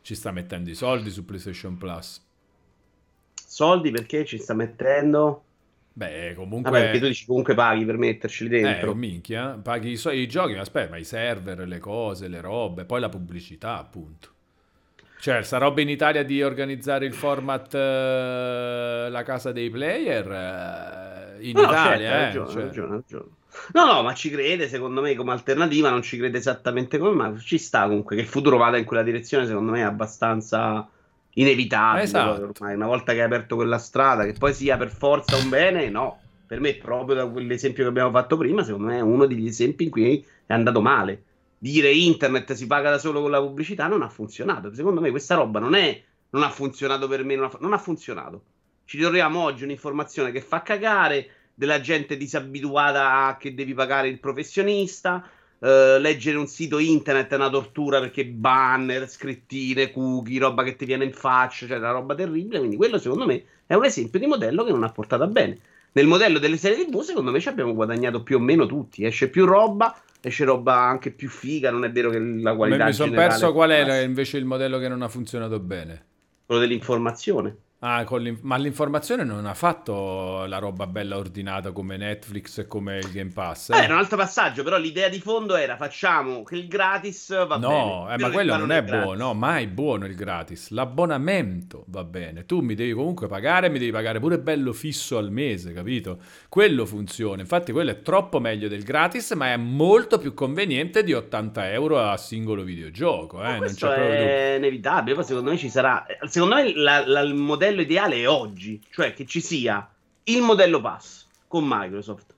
ci 0.00 0.16
sta 0.16 0.32
mettendo 0.32 0.68
i 0.68 0.74
soldi 0.74 1.10
su 1.10 1.24
PlayStation 1.24 1.78
Plus. 1.78 2.20
Soldi 3.34 3.92
perché 3.92 4.24
ci 4.24 4.38
sta 4.38 4.54
mettendo? 4.54 5.44
Beh, 5.94 6.34
comunque... 6.34 6.70
Vabbè, 6.70 6.84
perché 6.84 6.98
tu 7.00 7.06
dici 7.06 7.26
comunque 7.26 7.54
paghi 7.54 7.84
per 7.84 7.98
metterci 7.98 8.48
dentro. 8.48 8.92
Eh, 8.92 8.94
minchia, 8.94 9.58
paghi 9.62 9.90
i, 9.90 9.96
so- 9.96 10.10
i 10.10 10.26
giochi, 10.26 10.54
ma 10.54 10.60
aspetta, 10.60 10.90
ma 10.90 10.96
i 10.96 11.04
server, 11.04 11.66
le 11.66 11.78
cose, 11.78 12.28
le 12.28 12.40
robe, 12.40 12.84
poi 12.84 13.00
la 13.00 13.08
pubblicità, 13.08 13.78
appunto. 13.78 14.28
Cioè, 15.20 15.42
sta 15.42 15.58
roba 15.58 15.80
in 15.82 15.88
Italia 15.88 16.24
di 16.24 16.42
organizzare 16.42 17.06
il 17.06 17.12
format 17.12 17.72
uh, 17.74 19.10
La 19.10 19.22
casa 19.24 19.52
dei 19.52 19.70
player 19.70 20.26
uh, 20.26 21.44
in 21.44 21.52
no, 21.54 21.62
Italia, 21.62 22.08
certo, 22.08 22.08
eh. 22.08 22.24
Ragione, 22.24 22.50
cioè... 22.50 22.62
ragione, 22.62 22.90
ragione. 22.90 23.24
No, 23.74 23.84
no, 23.84 24.02
ma 24.02 24.14
ci 24.14 24.30
crede, 24.30 24.66
secondo 24.66 25.02
me, 25.02 25.14
come 25.14 25.32
alternativa, 25.32 25.90
non 25.90 26.02
ci 26.02 26.16
crede 26.16 26.38
esattamente 26.38 26.96
come, 26.98 27.14
ma 27.14 27.38
ci 27.38 27.58
sta 27.58 27.82
comunque 27.82 28.16
che 28.16 28.22
il 28.22 28.28
futuro 28.28 28.56
vada 28.56 28.78
in 28.78 28.84
quella 28.84 29.02
direzione, 29.02 29.46
secondo 29.46 29.72
me 29.72 29.80
è 29.80 29.84
abbastanza 29.84 30.88
inevitabile 31.34 32.04
esatto. 32.04 32.52
ormai, 32.54 32.74
una 32.74 32.86
volta 32.86 33.12
che 33.12 33.20
hai 33.20 33.26
aperto 33.26 33.56
quella 33.56 33.78
strada, 33.78 34.24
che 34.24 34.34
poi 34.34 34.52
sia 34.52 34.76
per 34.76 34.90
forza 34.90 35.36
un 35.36 35.48
bene, 35.48 35.88
no. 35.88 36.18
Per 36.46 36.60
me, 36.60 36.74
proprio 36.74 37.16
da 37.16 37.26
quell'esempio 37.26 37.82
che 37.82 37.88
abbiamo 37.88 38.10
fatto 38.10 38.36
prima, 38.36 38.62
secondo 38.62 38.88
me 38.88 38.98
è 38.98 39.00
uno 39.00 39.26
degli 39.26 39.46
esempi 39.46 39.84
in 39.84 39.90
cui 39.90 40.24
è 40.44 40.52
andato 40.52 40.82
male. 40.82 41.22
Dire 41.56 41.90
internet 41.90 42.52
si 42.52 42.66
paga 42.66 42.90
da 42.90 42.98
solo 42.98 43.22
con 43.22 43.30
la 43.30 43.40
pubblicità 43.40 43.86
non 43.86 44.02
ha 44.02 44.08
funzionato. 44.08 44.74
Secondo 44.74 45.00
me 45.00 45.10
questa 45.10 45.34
roba 45.34 45.60
non 45.60 45.74
è 45.74 46.02
non 46.32 46.42
ha 46.42 46.50
funzionato 46.50 47.08
per 47.08 47.24
me, 47.24 47.36
non 47.36 47.46
ha, 47.46 47.56
non 47.60 47.72
ha 47.72 47.78
funzionato. 47.78 48.44
Ci 48.84 48.98
troviamo 48.98 49.40
oggi 49.40 49.64
un'informazione 49.64 50.32
che 50.32 50.40
fa 50.40 50.62
cagare, 50.62 51.30
della 51.54 51.80
gente 51.80 52.16
disabituata 52.16 53.26
a 53.26 53.36
che 53.36 53.54
devi 53.54 53.74
pagare 53.74 54.08
il 54.08 54.18
professionista, 54.18 55.24
Uh, 55.62 56.00
leggere 56.00 56.36
un 56.38 56.48
sito 56.48 56.80
internet 56.80 57.30
è 57.30 57.36
una 57.36 57.48
tortura 57.48 58.00
perché 58.00 58.26
banner, 58.26 59.08
scrittine, 59.08 59.92
cookie, 59.92 60.40
roba 60.40 60.64
che 60.64 60.74
ti 60.74 60.84
viene 60.84 61.04
in 61.04 61.12
faccia, 61.12 61.68
cioè 61.68 61.76
una 61.76 61.92
roba 61.92 62.16
terribile. 62.16 62.58
Quindi 62.58 62.74
quello 62.74 62.98
secondo 62.98 63.26
me 63.26 63.44
è 63.64 63.74
un 63.74 63.84
esempio 63.84 64.18
di 64.18 64.26
modello 64.26 64.64
che 64.64 64.72
non 64.72 64.82
ha 64.82 64.90
portato 64.90 65.24
bene. 65.28 65.56
Nel 65.92 66.08
modello 66.08 66.40
delle 66.40 66.56
serie 66.56 66.84
TV, 66.84 67.02
secondo 67.02 67.30
me 67.30 67.38
ci 67.38 67.48
abbiamo 67.48 67.74
guadagnato 67.74 68.24
più 68.24 68.38
o 68.38 68.40
meno 68.40 68.66
tutti. 68.66 69.04
Esce 69.04 69.28
più 69.28 69.44
roba, 69.44 69.96
esce 70.20 70.44
roba 70.44 70.80
anche 70.80 71.12
più 71.12 71.28
figa. 71.28 71.70
Non 71.70 71.84
è 71.84 71.92
vero 71.92 72.10
che 72.10 72.18
la 72.18 72.56
qualità. 72.56 72.86
Mi 72.86 72.92
sono 72.92 73.12
perso 73.12 73.52
qual 73.52 73.70
era 73.70 74.00
invece 74.00 74.38
il 74.38 74.44
modello 74.44 74.80
che 74.80 74.88
non 74.88 75.00
ha 75.02 75.08
funzionato 75.08 75.60
bene. 75.60 76.04
Quello 76.44 76.60
dell'informazione. 76.60 77.56
Ah, 77.84 78.06
ma 78.42 78.56
l'informazione 78.58 79.24
non 79.24 79.44
ha 79.44 79.54
fatto 79.54 80.44
la 80.46 80.58
roba 80.58 80.86
bella 80.86 81.16
ordinata 81.16 81.72
come 81.72 81.96
Netflix 81.96 82.58
e 82.58 82.68
come 82.68 82.98
il 82.98 83.10
Game 83.10 83.32
Pass. 83.32 83.70
Eh? 83.70 83.76
eh 83.76 83.82
era 83.82 83.94
un 83.94 83.98
altro 83.98 84.16
passaggio, 84.16 84.62
però 84.62 84.78
l'idea 84.78 85.08
di 85.08 85.18
fondo 85.18 85.56
era 85.56 85.76
facciamo 85.76 86.44
che 86.44 86.54
il 86.54 86.68
gratis 86.68 87.30
va 87.44 87.56
no, 87.56 87.68
bene. 87.68 87.84
No, 87.84 88.12
eh, 88.12 88.18
ma 88.18 88.30
quello 88.30 88.56
non 88.56 88.70
è, 88.70 88.84
buono, 88.84 89.14
no, 89.14 89.34
mai 89.34 89.66
buono 89.66 90.06
il 90.06 90.14
gratis. 90.14 90.70
L'abbonamento 90.70 91.82
va 91.88 92.04
bene. 92.04 92.46
Tu 92.46 92.60
mi 92.60 92.76
devi 92.76 92.92
comunque 92.92 93.26
pagare, 93.26 93.68
mi 93.68 93.80
devi 93.80 93.90
pagare 93.90 94.20
pure 94.20 94.38
bello 94.38 94.72
fisso 94.72 95.18
al 95.18 95.32
mese, 95.32 95.72
capito? 95.72 96.20
Quello 96.48 96.86
funziona. 96.86 97.40
Infatti 97.40 97.72
quello 97.72 97.90
è 97.90 98.00
troppo 98.00 98.38
meglio 98.38 98.68
del 98.68 98.84
gratis, 98.84 99.32
ma 99.32 99.52
è 99.52 99.56
molto 99.56 100.18
più 100.18 100.34
conveniente 100.34 101.02
di 101.02 101.14
80 101.14 101.72
euro 101.72 101.98
a 101.98 102.16
singolo 102.16 102.62
videogioco. 102.62 103.42
Eh? 103.42 103.58
Non 103.58 103.74
c'è 103.74 104.52
è 104.52 104.56
inevitabile. 104.58 105.16
Poi 105.16 105.24
secondo 105.24 105.50
me 105.50 105.56
ci 105.56 105.68
sarà... 105.68 106.06
Secondo 106.28 106.54
me 106.54 106.72
la, 106.76 107.04
la, 107.04 107.20
il 107.22 107.34
modello 107.34 107.70
modello 107.72 107.80
ideale 107.80 108.16
è 108.16 108.28
oggi, 108.28 108.80
cioè 108.90 109.14
che 109.14 109.26
ci 109.26 109.40
sia 109.40 109.88
il 110.24 110.42
modello 110.42 110.80
pass 110.80 111.26
con 111.48 111.64
Microsoft, 111.66 112.34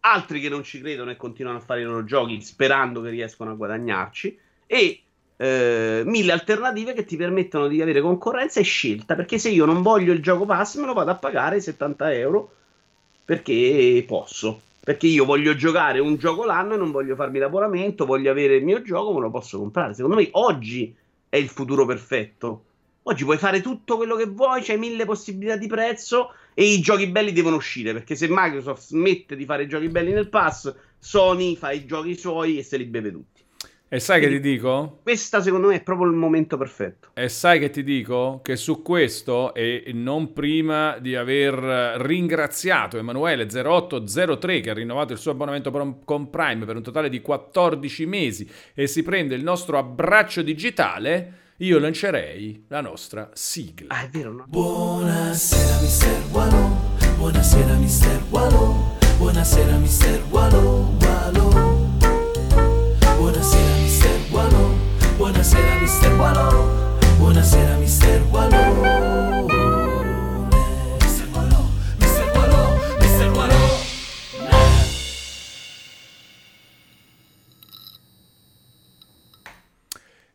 altri 0.00 0.40
che 0.40 0.48
non 0.48 0.62
ci 0.62 0.80
credono 0.80 1.10
e 1.10 1.16
continuano 1.16 1.58
a 1.58 1.60
fare 1.60 1.80
i 1.80 1.84
loro 1.84 2.04
giochi 2.04 2.40
sperando 2.40 3.02
che 3.02 3.10
riescano 3.10 3.50
a 3.50 3.54
guadagnarci. 3.54 4.38
E 4.66 5.00
eh, 5.36 6.02
mille 6.04 6.32
alternative 6.32 6.92
che 6.92 7.04
ti 7.04 7.16
permettono 7.16 7.68
di 7.68 7.82
avere 7.82 8.00
concorrenza 8.00 8.60
e 8.60 8.64
scelta. 8.64 9.14
Perché 9.14 9.38
se 9.38 9.50
io 9.50 9.64
non 9.64 9.82
voglio 9.82 10.12
il 10.12 10.22
gioco 10.22 10.46
pass 10.46 10.76
me 10.76 10.86
lo 10.86 10.94
vado 10.94 11.10
a 11.10 11.16
pagare 11.16 11.60
70 11.60 12.12
euro 12.14 12.50
perché 13.24 14.04
posso. 14.06 14.60
Perché 14.80 15.06
io 15.06 15.24
voglio 15.24 15.54
giocare 15.54 15.98
un 15.98 16.16
gioco 16.16 16.44
l'anno 16.44 16.74
e 16.74 16.78
non 16.78 16.90
voglio 16.90 17.14
farmi 17.14 17.38
l'abbonamento 17.38 18.06
voglio 18.06 18.30
avere 18.30 18.56
il 18.56 18.64
mio 18.64 18.80
gioco 18.80 19.12
me 19.12 19.20
lo 19.20 19.30
posso 19.30 19.58
comprare. 19.58 19.94
Secondo 19.94 20.16
me 20.16 20.28
oggi 20.32 20.94
è 21.28 21.36
il 21.36 21.48
futuro 21.48 21.84
perfetto 21.84 22.62
Oggi 23.10 23.24
puoi 23.24 23.38
fare 23.38 23.62
tutto 23.62 23.96
quello 23.96 24.16
che 24.16 24.26
vuoi, 24.26 24.60
c'hai 24.60 24.76
mille 24.76 25.06
possibilità 25.06 25.56
di 25.56 25.66
prezzo 25.66 26.34
e 26.52 26.64
i 26.64 26.78
giochi 26.80 27.06
belli 27.06 27.32
devono 27.32 27.56
uscire, 27.56 27.94
perché 27.94 28.14
se 28.14 28.26
Microsoft 28.28 28.82
smette 28.82 29.34
di 29.34 29.46
fare 29.46 29.62
i 29.62 29.66
giochi 29.66 29.88
belli 29.88 30.12
nel 30.12 30.28
pass, 30.28 30.74
Sony 30.98 31.56
fa 31.56 31.70
i 31.70 31.86
giochi 31.86 32.14
suoi 32.14 32.58
e 32.58 32.62
se 32.62 32.76
li 32.76 32.84
beve 32.84 33.10
tutti. 33.10 33.42
E 33.88 33.98
sai 33.98 34.18
Quindi, 34.18 34.36
che 34.36 34.42
ti 34.42 34.50
dico? 34.50 34.98
Questa 35.02 35.40
secondo 35.40 35.68
me 35.68 35.76
è 35.76 35.82
proprio 35.82 36.06
il 36.08 36.16
momento 36.16 36.58
perfetto. 36.58 37.08
E 37.14 37.30
sai 37.30 37.58
che 37.58 37.70
ti 37.70 37.82
dico? 37.82 38.40
Che 38.44 38.56
su 38.56 38.82
questo, 38.82 39.54
e 39.54 39.90
non 39.94 40.34
prima 40.34 40.98
di 40.98 41.16
aver 41.16 41.54
ringraziato 42.02 42.98
Emanuele0803 42.98 44.60
che 44.60 44.68
ha 44.68 44.74
rinnovato 44.74 45.14
il 45.14 45.18
suo 45.18 45.30
abbonamento 45.30 45.70
con 46.04 46.28
Prime 46.28 46.66
per 46.66 46.76
un 46.76 46.82
totale 46.82 47.08
di 47.08 47.22
14 47.22 48.04
mesi 48.04 48.46
e 48.74 48.86
si 48.86 49.02
prende 49.02 49.34
il 49.34 49.42
nostro 49.42 49.78
abbraccio 49.78 50.42
digitale, 50.42 51.46
io 51.60 51.78
lancerei 51.80 52.64
la 52.68 52.80
nostra 52.80 53.30
sigla. 53.32 53.88
Ah, 53.88 54.02
è 54.04 54.08
vero, 54.08 54.32
no? 54.32 54.44
Buonasera, 54.46 55.80
mister 55.80 56.22
Wallo. 56.30 56.96
Buonasera, 57.16 57.74
mister 57.74 58.22
Wallo. 58.30 58.96
Buonasera, 59.16 59.76
mister 59.78 60.22
Wallo. 60.30 60.94
Wallo. 61.00 61.48
Buonasera, 63.16 63.74
mister 63.82 64.20
Wallo. 64.30 64.76
Buonasera, 65.16 65.80
mister 65.80 66.12
Wallo. 66.14 66.98
Buonasera, 67.18 67.76
mister 67.78 68.22
Wallo. 68.30 69.57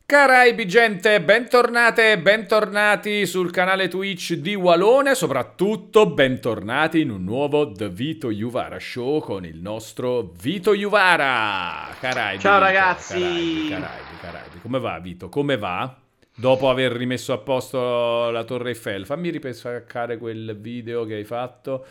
Caraibi 0.06 0.68
gente, 0.68 1.22
bentornate 1.22 2.12
e 2.12 2.20
bentornati 2.20 3.26
sul 3.26 3.52
canale 3.52 3.88
Twitch 3.88 4.34
di 4.34 4.54
Walone, 4.54 5.16
soprattutto 5.16 6.08
bentornati 6.08 7.00
in 7.00 7.10
un 7.10 7.24
nuovo 7.24 7.72
The 7.72 7.90
Vito 7.90 8.30
Juvara 8.30 8.78
Show 8.80 9.22
con 9.22 9.46
il 9.46 9.60
nostro 9.60 10.34
Vito 10.40 10.76
Juvara. 10.76 11.88
Caraibi, 12.00 12.42
Ciao 12.42 12.60
Vito, 12.60 12.66
ragazzi. 12.66 13.14
Caraibi, 13.14 13.70
Caraibi, 13.70 14.18
Caraibi. 14.20 14.60
Come 14.62 14.80
va 14.80 15.00
Vito? 15.00 15.30
Come 15.30 15.58
va? 15.58 15.98
Dopo 16.36 16.70
aver 16.70 16.92
rimesso 16.92 17.32
a 17.32 17.38
posto 17.38 18.30
la 18.30 18.44
Torre 18.44 18.70
Eiffel, 18.70 19.06
fammi 19.06 19.30
ripescare 19.30 20.18
quel 20.18 20.58
video 20.60 21.06
che 21.06 21.16
hai 21.16 21.24
fatto 21.24 21.86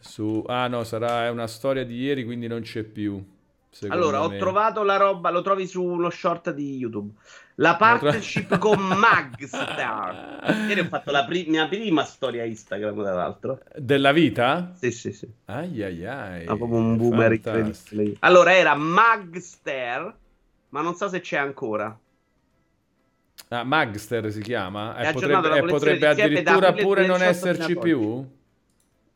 su... 0.00 0.42
Ah 0.48 0.68
no, 0.68 0.84
sarà 0.84 1.30
una 1.30 1.46
storia 1.46 1.84
di 1.84 2.00
ieri, 2.00 2.24
quindi 2.24 2.46
non 2.46 2.62
c'è 2.62 2.82
più. 2.82 3.22
Allora, 3.88 4.26
me. 4.28 4.36
ho 4.36 4.38
trovato 4.38 4.82
la 4.82 4.96
roba, 4.96 5.30
lo 5.30 5.40
trovi 5.40 5.66
su 5.66 5.82
uno 5.82 6.10
short 6.10 6.52
di 6.52 6.76
YouTube. 6.76 7.12
La 7.56 7.76
partnership 7.76 8.58
con 8.58 8.80
Magstar. 8.80 10.40
Ieri 10.68 10.80
ho 10.80 10.84
fatto 10.84 11.10
la 11.10 11.24
pri- 11.24 11.46
mia 11.48 11.68
prima 11.68 12.04
storia 12.04 12.44
Instagram, 12.44 13.02
tra 13.02 13.14
l'altro. 13.14 13.60
Della 13.76 14.12
vita? 14.12 14.72
Sì, 14.78 14.90
sì, 14.90 15.12
sì. 15.12 15.28
Ai 15.46 15.82
ai 15.82 16.06
ai. 16.06 16.44
Ma 16.46 16.56
proprio 16.56 16.78
un 16.78 16.96
boomer 16.96 17.32
incredibile. 17.32 18.16
Allora, 18.20 18.54
era 18.54 18.74
Magster, 18.74 20.16
ma 20.70 20.80
non 20.80 20.94
so 20.94 21.08
se 21.08 21.20
c'è 21.20 21.36
ancora. 21.36 21.96
Ah, 23.48 23.64
Magster 23.64 24.32
si 24.32 24.40
chiama? 24.40 24.96
E 24.96 25.12
potrebbe, 25.12 25.58
e 25.58 25.62
potrebbe 25.62 26.06
addirittura 26.08 26.72
pure 26.72 27.06
non 27.06 27.22
esserci 27.22 27.76
più? 27.76 28.26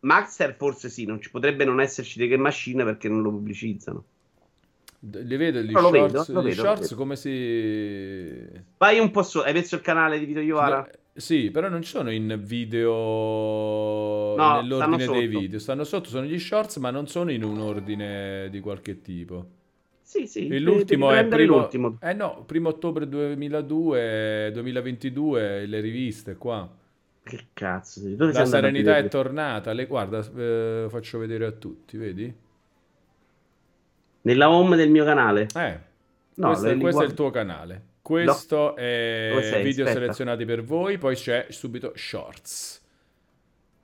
Magster 0.00 0.54
forse 0.54 0.88
sì, 0.88 1.04
non 1.04 1.20
ci 1.20 1.30
potrebbe 1.30 1.64
non 1.64 1.80
esserci 1.80 2.18
dei 2.18 2.28
che 2.28 2.36
machine 2.36 2.84
perché 2.84 3.08
non 3.08 3.22
lo 3.22 3.30
pubblicizzano. 3.30 4.04
Li 5.10 5.36
vedo 5.36 5.60
gli 5.60 5.70
shorts, 5.70 6.26
vedo, 6.28 6.40
gli 6.40 6.44
vedo, 6.44 6.62
shorts 6.62 6.94
come 6.94 7.16
si... 7.16 8.48
Vai 8.78 8.98
un 8.98 9.10
po' 9.10 9.22
su, 9.22 9.38
hai 9.38 9.52
messo 9.52 9.76
il 9.76 9.80
canale 9.80 10.18
di 10.18 10.24
Vito 10.24 10.40
Iovara? 10.40 10.78
No, 10.78 10.86
sì, 11.14 11.50
però 11.50 11.68
non 11.68 11.82
ci 11.82 11.90
sono 11.90 12.10
in 12.10 12.40
video 12.42 12.92
no, 14.36 14.60
nell'ordine 14.60 15.06
dei 15.06 15.26
video, 15.28 15.58
stanno 15.58 15.84
sotto, 15.84 16.08
sono 16.08 16.26
gli 16.26 16.38
shorts 16.38 16.76
ma 16.76 16.90
non 16.90 17.06
sono 17.06 17.30
in 17.30 17.44
un 17.44 17.60
ordine 17.60 18.48
di 18.50 18.60
qualche 18.60 19.00
tipo. 19.00 19.46
Sì, 20.02 20.26
sì. 20.26 20.48
E 20.48 20.58
l'ultimo 20.60 21.10
è 21.10 21.24
primo, 21.26 21.56
l'ultimo. 21.56 21.98
Eh 22.00 22.12
no, 22.12 22.44
primo 22.46 22.68
ottobre 22.68 23.08
2002, 23.08 24.50
2022, 24.52 25.66
le 25.66 25.80
riviste 25.80 26.36
qua. 26.36 26.68
Che 27.22 27.46
cazzo? 27.52 28.00
Dove 28.08 28.32
La 28.32 28.44
serenità 28.44 28.96
è 28.96 29.08
tornata, 29.08 29.72
le, 29.72 29.86
guarda, 29.86 30.24
eh, 30.36 30.86
faccio 30.88 31.18
vedere 31.18 31.44
a 31.46 31.50
tutti, 31.50 31.96
vedi? 31.96 32.32
Nella 34.26 34.50
home 34.50 34.74
del 34.74 34.90
mio 34.90 35.04
canale. 35.04 35.46
Eh, 35.54 35.78
no, 36.34 36.48
questo, 36.48 36.76
questo 36.78 37.02
è 37.02 37.06
il 37.06 37.14
tuo 37.14 37.30
canale. 37.30 37.82
Questo 38.02 38.56
no. 38.56 38.74
è 38.74 39.60
video 39.62 39.84
Aspetta. 39.84 39.90
selezionati 39.92 40.44
per 40.44 40.64
voi, 40.64 40.98
poi 40.98 41.14
c'è 41.14 41.46
subito 41.50 41.92
shorts. 41.94 42.84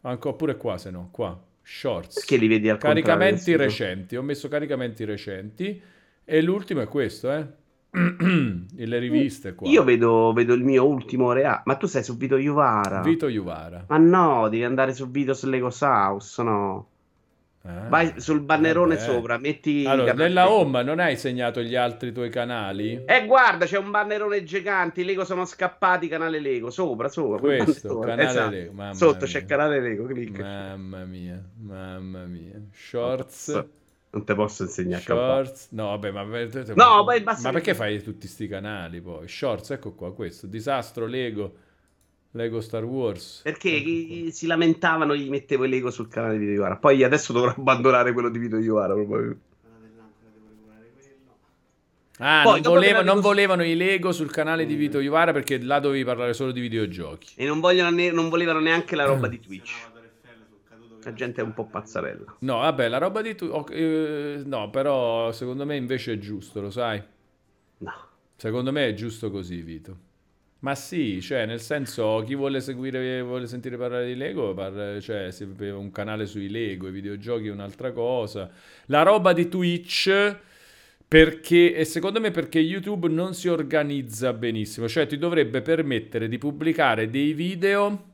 Anche 0.01 0.35
pure 0.35 0.57
qua, 0.57 0.79
se 0.79 0.91
no, 0.91 1.11
qua. 1.13 1.41
Shorts. 1.63 2.15
Perché 2.15 2.37
li 2.39 2.49
vedi 2.49 2.69
al 2.69 2.79
Caricamenti 2.79 3.55
recenti. 3.55 4.17
Ho 4.17 4.23
messo 4.23 4.49
caricamenti 4.49 5.05
recenti. 5.05 5.81
E 6.25 6.43
l'ultimo 6.43 6.81
è 6.81 6.89
questo, 6.89 7.33
eh. 7.33 7.47
le 8.75 8.99
riviste 8.99 9.55
qua. 9.55 9.69
Io 9.69 9.85
vedo, 9.85 10.33
vedo 10.33 10.55
il 10.55 10.65
mio 10.65 10.85
ultimo 10.85 11.31
reale. 11.31 11.63
Ma 11.67 11.77
tu 11.77 11.87
sei 11.87 12.03
su 12.03 12.17
Vito 12.17 12.37
Juvara. 12.37 13.01
Vito 13.03 13.29
Juvara. 13.29 13.85
Ma 13.87 13.97
no, 13.97 14.49
devi 14.49 14.65
andare 14.65 14.93
su 14.93 15.09
Videos 15.09 15.45
Lego 15.45 15.71
House, 15.81 16.43
no. 16.43 16.89
Ah, 17.65 17.87
Vai 17.89 18.21
sul 18.21 18.41
bannerone 18.41 18.97
vabbè. 18.97 19.07
sopra, 19.07 19.39
metti. 19.39 19.85
Allora, 19.87 20.13
nella 20.15 20.51
home 20.51 20.83
non 20.83 20.99
hai 20.99 21.17
segnato 21.17 21.63
gli 21.63 21.77
altri 21.77 22.11
tuoi 22.13 22.29
canali? 22.29 23.05
Eh, 23.05 23.25
guarda, 23.27 23.67
c'è 23.67 23.79
un 23.79 23.91
bannerone 23.91 24.43
gigante. 24.43 25.05
Lego 25.05 25.25
sono 25.25 25.45
scappati. 25.45 26.09
Canale 26.09 26.41
Lego 26.41 26.71
sopra, 26.71 27.09
sopra. 27.09 27.39
Questo, 27.39 28.01
canale 28.01 28.25
esatto. 28.29 28.51
Lego. 28.51 28.73
Mamma 28.73 28.95
Sotto 28.95 29.19
mia. 29.19 29.27
c'è 29.27 29.45
canale 29.45 29.81
Lego. 29.81 30.07
Clicca. 30.07 30.43
Mamma 30.43 31.05
mia, 31.05 31.41
mamma 31.61 32.25
mia. 32.25 32.61
Shorts. 32.73 33.65
Non 34.11 34.25
te 34.25 34.35
posso 34.35 34.65
insegnare. 34.65 35.03
Shorts. 35.03 35.69
No, 35.71 35.87
vabbè, 35.87 36.11
ma, 36.11 36.23
no, 36.23 37.05
ma, 37.05 37.39
ma 37.41 37.51
perché 37.53 37.75
fai 37.75 38.03
tutti 38.03 38.19
questi 38.27 38.49
canali 38.49 39.01
poi? 39.01 39.29
Shorts, 39.29 39.71
ecco 39.71 39.95
qua, 39.95 40.13
questo. 40.13 40.47
Disastro 40.49 41.07
Lego. 41.07 41.55
Lego 42.33 42.61
Star 42.61 42.85
Wars. 42.85 43.41
Perché 43.43 43.77
ecco 43.77 44.31
si 44.31 44.47
lamentavano, 44.47 45.15
gli 45.15 45.29
mettevo 45.29 45.65
i 45.65 45.69
Lego 45.69 45.91
sul 45.91 46.09
canale 46.09 46.39
di 46.39 46.45
Vito 46.45 46.55
Iovara. 46.55 46.77
Poi 46.77 47.03
adesso 47.05 47.33
dovrò 47.33 47.51
abbandonare 47.57 48.13
quello 48.13 48.31
di 48.31 48.39
Vito 48.39 48.57
Iovara. 48.59 48.95
Probabilmente. 48.95 49.51
Ah, 52.19 52.43
Poi, 52.45 52.61
non, 52.61 52.75
volevo, 52.75 53.03
non 53.03 53.21
volevano 53.21 53.65
i 53.65 53.75
Lego 53.75 54.13
sul 54.13 54.31
canale 54.31 54.65
di 54.65 54.75
Vito 54.75 55.01
Iovara 55.01 55.33
perché 55.33 55.61
là 55.61 55.81
dovevi 55.81 56.05
parlare 56.05 56.35
solo 56.35 56.53
di 56.53 56.61
videogiochi. 56.61 57.35
E 57.37 57.47
non, 57.47 57.61
ne- 57.95 58.13
non 58.13 58.29
volevano 58.29 58.61
neanche 58.61 58.95
la 58.95 59.05
roba 59.05 59.27
di 59.29 59.41
Twitch. 59.41 59.91
La 61.05 61.13
gente 61.15 61.41
è 61.41 61.45
un 61.45 61.53
po' 61.53 61.67
pazzarella. 61.67 62.37
No, 62.41 62.59
vabbè, 62.59 62.87
la 62.87 62.99
roba 62.99 63.23
di 63.23 63.35
Twitch... 63.35 63.71
Eh, 63.73 64.43
no, 64.45 64.71
però 64.71 65.33
secondo 65.33 65.67
me 65.67 65.75
invece 65.75 66.13
è 66.13 66.19
giusto, 66.19 66.61
lo 66.61 66.71
sai? 66.71 67.03
No. 67.79 67.93
Secondo 68.37 68.71
me 68.71 68.87
è 68.87 68.95
giusto 68.95 69.31
così, 69.31 69.63
Vito. 69.63 69.97
Ma 70.63 70.77
sì, 70.77 71.21
cioè, 71.21 71.45
nel 71.45 71.61
senso, 71.61 72.23
chi 72.25 72.37
vuole 72.37 72.61
seguire, 72.61 73.21
vuole 73.21 73.49
sentire 73.49 73.77
parlare 73.77 74.07
di 74.07 74.15
Lego, 74.15 74.55
parla, 74.55 75.01
cioè, 75.01 75.29
un 75.73 75.91
canale 75.91 76.25
sui 76.25 76.49
Lego, 76.49 76.87
i 76.87 76.93
videogiochi 76.93 77.49
è 77.49 77.51
un'altra 77.51 77.91
cosa. 77.91 78.49
La 78.87 79.03
roba 79.03 79.33
di 79.33 79.49
Twitch, 79.49 80.37
perché, 81.09 81.75
e 81.75 81.85
secondo 81.85 82.21
me 82.21 82.31
perché 82.31 82.61
YouTube 82.61 83.09
non 83.09 83.35
si 83.35 83.49
organizza 83.49 84.33
benissimo, 84.33 84.87
cioè 84.87 85.07
ti 85.07 85.19
dovrebbe 85.19 85.63
permettere 85.63 86.29
di 86.29 86.39
pubblicare 86.39 87.11
dei 87.11 87.33
video 87.33 88.12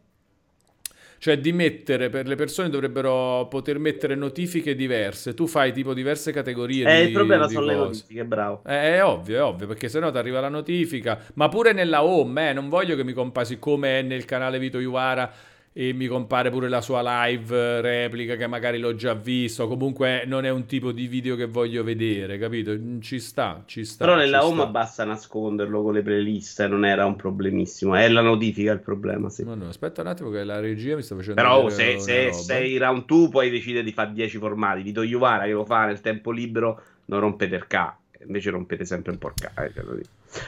cioè 1.19 1.39
di 1.39 1.53
mettere, 1.53 2.09
per 2.09 2.27
le 2.27 2.35
persone 2.37 2.71
dovrebbero 2.71 3.47
poter 3.49 3.79
mettere 3.79 4.15
notifiche 4.15 4.75
diverse. 4.75 5.35
Tu 5.35 5.47
fai 5.47 5.73
tipo 5.73 5.95
diverse 5.95 6.33
categorie 6.33 6.87
eh, 6.87 7.01
di 7.03 7.07
Il 7.09 7.13
problema 7.13 7.49
sono 7.49 7.67
cose. 7.67 7.73
le 7.73 7.79
notifiche, 7.79 8.25
bravo. 8.25 8.63
Eh, 8.67 8.97
è 8.97 9.05
ovvio, 9.05 9.37
è 9.37 9.43
ovvio, 9.43 9.67
perché 9.67 9.89
sennò 9.89 10.11
ti 10.11 10.19
arriva 10.19 10.41
la 10.41 10.49
notifica. 10.49 11.19
Ma 11.35 11.49
pure 11.49 11.73
nella 11.73 12.05
home, 12.05 12.51
eh, 12.51 12.53
non 12.53 12.69
voglio 12.69 12.97
che 12.97 13.05
mi 13.05 13.13
compasi 13.13 13.59
come 13.59 13.99
è 13.99 14.03
nel 14.03 14.25
canale 14.25 14.59
Vito 14.59 14.79
Iuvara 14.79 15.31
e 15.73 15.93
mi 15.93 16.07
compare 16.07 16.51
pure 16.51 16.69
la 16.69 16.81
sua 16.81 17.03
live 17.03 17.81
replica 17.81 18.37
che 18.37 18.47
magari 18.47 18.79
l'ho 18.79 18.95
già 18.95 19.15
visto, 19.15 19.69
comunque 19.69 20.25
non 20.27 20.45
è 20.45 20.51
un 20.51 20.67
tipo 20.67 20.93
di 20.93 21.07
video 21.07 21.37
che 21.37 21.47
voglio 21.47 21.85
vedere, 21.85 22.39
capito? 22.39 22.77
Ci 23.01 23.21
sta, 23.21 23.63
ci 23.67 23.85
sta. 23.85 24.05
Però 24.05 24.17
nella 24.17 24.45
home 24.45 24.63
sta. 24.63 24.67
basta 24.67 25.05
nasconderlo 25.05 25.83
con 25.83 25.95
le 25.95 26.03
playlist, 26.03 26.67
non 26.67 26.85
era 26.85 27.07
un 27.07 27.17
problemissimo, 27.17 27.95
è 27.95 28.09
la 28.09 28.23
notifica 28.23 28.73
il 28.73 28.81
problema, 28.81 29.29
sì. 29.29 29.45
No, 29.45 29.55
no, 29.55 29.69
aspetta 29.69 30.01
un 30.01 30.09
attimo 30.09 30.31
che 30.31 30.43
la 30.45 30.61
regia 30.61 30.97
mi 30.97 31.03
sta 31.03 31.15
facendo 31.15 31.41
Però 31.41 31.69
se, 31.69 31.99
se 31.99 32.33
sei 32.33 32.77
round 32.77 33.05
2 33.05 33.29
puoi 33.29 33.51
decidere 33.51 33.85
di 33.85 33.93
fare 33.93 34.13
10 34.13 34.39
formati, 34.39 34.83
Vito 34.83 35.03
Iuvara 35.03 35.45
che 35.45 35.53
lo 35.53 35.65
fa 35.65 35.87
nel 35.87 36.01
tempo 36.01 36.31
libero, 36.31 36.81
non 37.07 37.21
rompete 37.21 37.55
il 37.55 37.67
ca, 37.67 37.97
invece 38.27 38.51
rompete 38.51 38.85
sempre 38.85 39.13
un 39.13 39.19
po' 39.19 39.29
il 39.29 39.35
ca, 39.35 39.65
eh, 39.65 39.73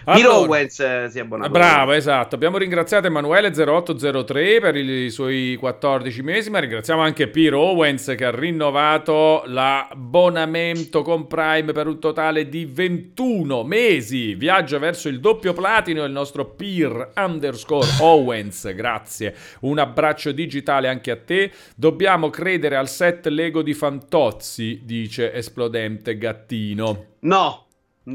Allora, 0.04 0.38
Owens 0.38 0.80
eh, 0.80 1.08
si 1.10 1.18
è 1.18 1.20
abbonato. 1.22 1.50
Bravo, 1.50 1.92
esatto. 1.92 2.34
Abbiamo 2.34 2.58
ringraziato 2.58 3.06
Emanuele 3.06 3.50
0803 3.50 4.60
per 4.60 4.76
i 4.76 5.10
suoi 5.10 5.56
14 5.58 6.22
mesi, 6.22 6.50
ma 6.50 6.58
ringraziamo 6.58 7.00
anche 7.00 7.28
Piro 7.28 7.60
Owens 7.60 8.14
che 8.16 8.24
ha 8.24 8.30
rinnovato 8.30 9.42
l'abbonamento 9.46 11.02
con 11.02 11.26
Prime 11.26 11.72
per 11.72 11.86
un 11.86 11.98
totale 11.98 12.48
di 12.48 12.64
21 12.66 13.64
mesi. 13.64 14.34
Viaggia 14.34 14.78
verso 14.78 15.08
il 15.08 15.20
doppio 15.20 15.52
platino 15.52 16.04
il 16.04 16.12
nostro 16.12 16.44
Peer 16.46 17.12
underscore 17.16 17.86
Owens. 18.00 18.72
Grazie. 18.74 19.34
Un 19.60 19.78
abbraccio 19.78 20.32
digitale 20.32 20.88
anche 20.88 21.10
a 21.10 21.16
te. 21.16 21.50
Dobbiamo 21.74 22.30
credere 22.30 22.76
al 22.76 22.88
set 22.88 23.26
Lego 23.26 23.62
di 23.62 23.74
Fantozzi, 23.74 24.80
dice 24.84 25.32
Esplodente 25.32 26.16
Gattino. 26.18 27.06
No, 27.20 27.66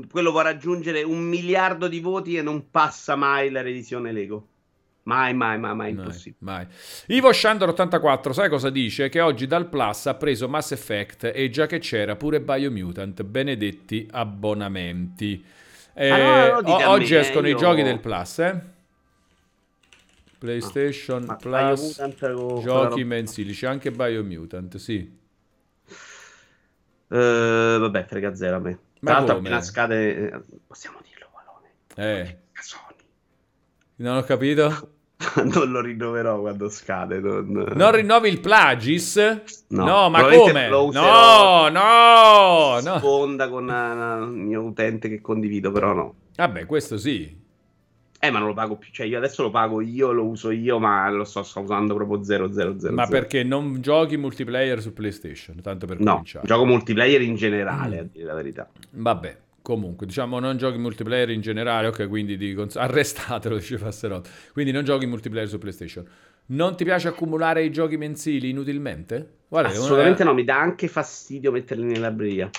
quello 0.09 0.31
può 0.31 0.41
raggiungere 0.41 1.03
un 1.03 1.19
miliardo 1.19 1.87
di 1.87 1.99
voti 1.99 2.35
e 2.35 2.41
non 2.41 2.69
passa 2.71 3.15
mai 3.15 3.49
la 3.51 3.61
revisione 3.61 4.11
Lego. 4.11 4.47
Mai, 5.03 5.35
mai, 5.35 5.59
mai, 5.59 5.75
mai, 5.75 5.91
impossibile. 5.91 6.37
Mai. 6.39 6.67
Ivo 7.07 7.31
Shandor 7.31 7.69
84, 7.69 8.33
sai 8.33 8.49
cosa 8.49 8.71
dice? 8.71 9.07
Che 9.07 9.21
oggi 9.21 9.45
dal 9.45 9.67
Plus 9.69 10.07
ha 10.07 10.15
preso 10.15 10.49
Mass 10.49 10.71
Effect 10.71 11.31
e 11.31 11.49
già 11.51 11.67
che 11.67 11.77
c'era 11.77 12.15
pure 12.15 12.41
Biomutant, 12.41 13.21
benedetti 13.21 14.07
abbonamenti. 14.09 15.45
Eh, 15.93 16.09
ah, 16.09 16.59
no, 16.59 16.61
no, 16.61 16.89
oggi 16.89 17.13
me, 17.13 17.19
escono 17.19 17.47
io... 17.47 17.55
i 17.55 17.57
giochi 17.57 17.83
del 17.83 17.99
Plus, 17.99 18.39
eh? 18.39 18.59
PlayStation 20.39 21.25
ah, 21.29 21.35
Plus, 21.35 22.03
giochi 22.63 23.03
mensili, 23.03 23.53
c'è 23.53 23.67
anche 23.67 23.91
Biomutant, 23.91 24.77
sì. 24.77 25.23
Uh, 27.07 27.77
vabbè, 27.79 28.05
frega 28.05 28.33
zero 28.33 28.55
a 28.55 28.59
me. 28.59 28.79
Ma 29.05 29.11
Tra 29.11 29.19
l'altro 29.19 29.37
appena 29.37 29.61
scade... 29.61 30.31
Eh, 30.31 30.41
possiamo 30.65 30.97
dirlo, 31.03 31.27
Valone. 31.31 32.25
Eh. 32.27 32.37
Non 33.97 34.17
ho 34.17 34.23
capito. 34.23 34.89
non 35.43 35.71
lo 35.71 35.79
rinnoverò 35.79 36.39
quando 36.39 36.69
scade. 36.69 37.19
Non, 37.19 37.71
non 37.75 37.91
rinnovi 37.91 38.29
il 38.29 38.39
Plagis? 38.39 39.15
No, 39.67 39.85
no 39.85 40.09
ma 40.09 40.23
come? 40.23 40.67
No, 40.67 41.69
no, 41.69 42.79
no. 42.79 42.97
Sfonda 42.97 43.47
con 43.47 43.67
il 43.67 44.27
mio 44.27 44.63
utente 44.63 45.07
che 45.07 45.21
condivido, 45.21 45.71
però 45.71 45.93
no. 45.93 46.15
Vabbè, 46.35 46.65
questo 46.65 46.97
sì. 46.97 47.43
Eh, 48.25 48.31
ma 48.31 48.39
non 48.39 48.47
lo 48.47 48.53
pago 48.53 48.75
più. 48.77 48.91
Cioè, 48.91 49.05
io 49.05 49.17
adesso 49.17 49.43
lo 49.43 49.49
pago 49.49 49.81
io, 49.81 50.11
lo 50.11 50.25
uso 50.25 50.51
io, 50.51 50.79
ma 50.79 51.09
lo 51.09 51.23
sto, 51.23 51.43
sto 51.43 51.61
usando 51.61 51.93
proprio 51.93 52.23
000. 52.23 52.91
Ma 52.91 53.07
perché 53.07 53.43
non 53.43 53.81
giochi 53.81 54.17
multiplayer 54.17 54.81
su 54.81 54.93
PlayStation? 54.93 55.61
Tanto 55.61 55.85
per 55.85 55.99
no, 55.99 56.11
cominciare. 56.11 56.47
gioco 56.47 56.65
multiplayer 56.65 57.21
in 57.21 57.35
generale, 57.35 57.95
mm. 57.97 57.99
a 57.99 58.07
dire 58.11 58.25
la 58.25 58.33
verità. 58.33 58.69
Vabbè, 58.91 59.37
comunque, 59.61 60.05
diciamo, 60.05 60.39
non 60.39 60.57
giochi 60.57 60.77
multiplayer 60.77 61.29
in 61.29 61.41
generale, 61.41 61.87
ok, 61.87 62.07
quindi 62.07 62.37
di 62.37 62.53
cons- 62.53 62.75
arrestatelo, 62.77 63.55
dice 63.55 63.77
Fasserotto. 63.77 64.29
Quindi 64.53 64.71
non 64.71 64.83
giochi 64.83 65.05
multiplayer 65.05 65.47
su 65.47 65.57
PlayStation. 65.57 66.05
Non 66.47 66.75
ti 66.75 66.83
piace 66.83 67.07
accumulare 67.07 67.63
i 67.63 67.71
giochi 67.71 67.97
mensili 67.97 68.49
inutilmente? 68.49 69.37
Guarda, 69.47 69.69
Assolutamente 69.69 70.23
no, 70.23 70.33
mi 70.33 70.43
dà 70.43 70.59
anche 70.59 70.87
fastidio 70.87 71.51
metterli 71.51 71.85
nella 71.85 72.11
bria. 72.11 72.49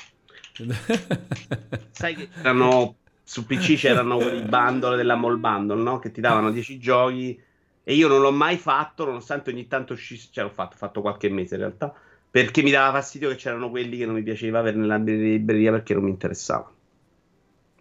Sai 1.91 2.15
che 2.15 2.29
erano 2.41 2.97
su 3.29 3.45
PC 3.45 3.75
c'erano 3.75 4.19
quei 4.23 4.43
bundle 4.43 4.97
della 4.97 5.17
Mall 5.17 5.41
Bundle, 5.41 5.83
no? 5.83 5.99
Che 5.99 6.13
ti 6.13 6.21
davano 6.21 6.53
10 6.53 6.79
giochi 6.79 7.43
e 7.83 7.95
io 7.95 8.07
non 8.07 8.21
l'ho 8.21 8.31
mai 8.31 8.57
fatto, 8.57 9.05
nonostante 9.05 9.51
ogni 9.51 9.67
tanto 9.67 9.95
uscisse, 9.95 10.29
cioè 10.31 10.45
l'ho 10.45 10.51
fatto, 10.51 10.77
fatto 10.77 11.01
qualche 11.01 11.29
mese 11.29 11.57
in 11.57 11.63
realtà, 11.63 11.93
perché 12.31 12.63
mi 12.63 12.71
dava 12.71 12.93
fastidio 12.93 13.29
che 13.29 13.35
c'erano 13.35 13.69
quelli 13.69 13.97
che 13.97 14.07
non 14.07 14.15
mi 14.15 14.23
piaceva 14.23 14.61
avere 14.61 14.77
nella 14.77 14.97
libreria 14.97 15.73
perché 15.73 15.95
non 15.95 16.05
mi 16.05 16.11
interessava. 16.11 16.73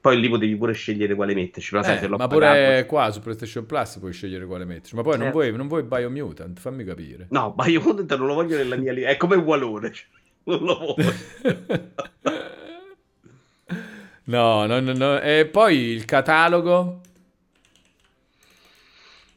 Poi 0.02 0.20
lì 0.20 0.28
potevi 0.28 0.56
pure 0.56 0.74
scegliere 0.74 1.14
quale 1.14 1.36
metterci. 1.36 1.72
Però, 1.72 1.82
eh, 1.82 1.98
sai, 1.98 2.10
ma 2.10 2.28
pure 2.28 2.46
pagato... 2.46 2.86
qua 2.88 3.12
su 3.12 3.20
PlayStation 3.20 3.66
Plus 3.68 3.98
puoi 3.98 4.14
scegliere 4.14 4.46
quale 4.46 4.66
metterci. 4.66 4.96
Ma 4.96 5.02
poi 5.02 5.14
certo. 5.14 5.26
non, 5.26 5.34
vuoi, 5.34 5.56
non 5.56 5.68
vuoi 5.68 5.84
Biomutant, 5.84 6.60
fammi 6.60 6.84
capire. 6.84 7.28
No, 7.30 7.54
Biomutant 7.54 8.16
non 8.16 8.28
lo 8.28 8.34
voglio 8.34 8.58
nella 8.58 8.78
mia 8.78 8.94
lista. 8.94 9.10
È 9.10 9.18
come 9.18 9.36
Walone. 9.36 9.92
Cioè, 9.92 10.06
non 10.46 10.64
lo 10.64 10.78
voglio. 10.78 11.14
No, 14.26 14.66
no, 14.66 14.80
no, 14.80 14.94
no. 14.94 15.20
E 15.20 15.46
poi 15.46 15.78
il 15.78 16.06
catalogo. 16.06 17.02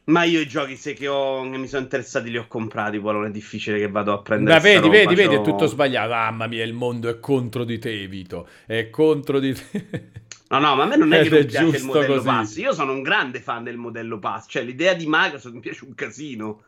Ma 0.05 0.23
io 0.23 0.39
i 0.39 0.47
giochi 0.47 0.75
se 0.75 0.93
che, 0.93 1.07
ho, 1.07 1.47
che 1.47 1.57
mi 1.57 1.67
sono 1.67 1.83
interessati 1.83 2.31
li 2.31 2.37
ho 2.37 2.47
comprati, 2.47 2.99
poi 2.99 3.13
non 3.13 3.25
è 3.25 3.31
difficile 3.31 3.77
che 3.77 3.87
vado 3.87 4.11
a 4.11 4.21
prendere. 4.21 4.55
Ma 4.55 4.59
vedi, 4.59 4.89
vedi, 4.89 5.13
vedi, 5.13 5.35
è 5.35 5.41
tutto 5.41 5.67
sbagliato. 5.67 6.09
Mamma 6.09 6.47
mia, 6.47 6.63
il 6.63 6.73
mondo 6.73 7.09
è 7.09 7.19
contro 7.19 7.63
di 7.63 7.77
te, 7.77 8.07
Vito. 8.07 8.47
È 8.65 8.89
contro 8.89 9.39
di 9.39 9.53
te. 9.53 10.09
No, 10.49 10.57
no, 10.57 10.75
ma 10.75 10.83
a 10.83 10.85
me 10.87 10.95
non 10.95 11.13
è 11.13 11.21
che 11.21 11.29
mi 11.29 11.45
piace 11.45 11.77
il 11.77 11.83
modello 11.83 12.15
così. 12.15 12.25
pass. 12.25 12.55
Io 12.57 12.73
sono 12.73 12.91
un 12.91 13.03
grande 13.03 13.39
fan 13.39 13.63
del 13.63 13.77
modello 13.77 14.17
pass. 14.17 14.45
Cioè, 14.49 14.63
l'idea 14.63 14.95
di 14.95 15.05
Microsoft 15.07 15.53
mi 15.53 15.61
piace 15.61 15.85
un 15.85 15.93
casino 15.93 16.63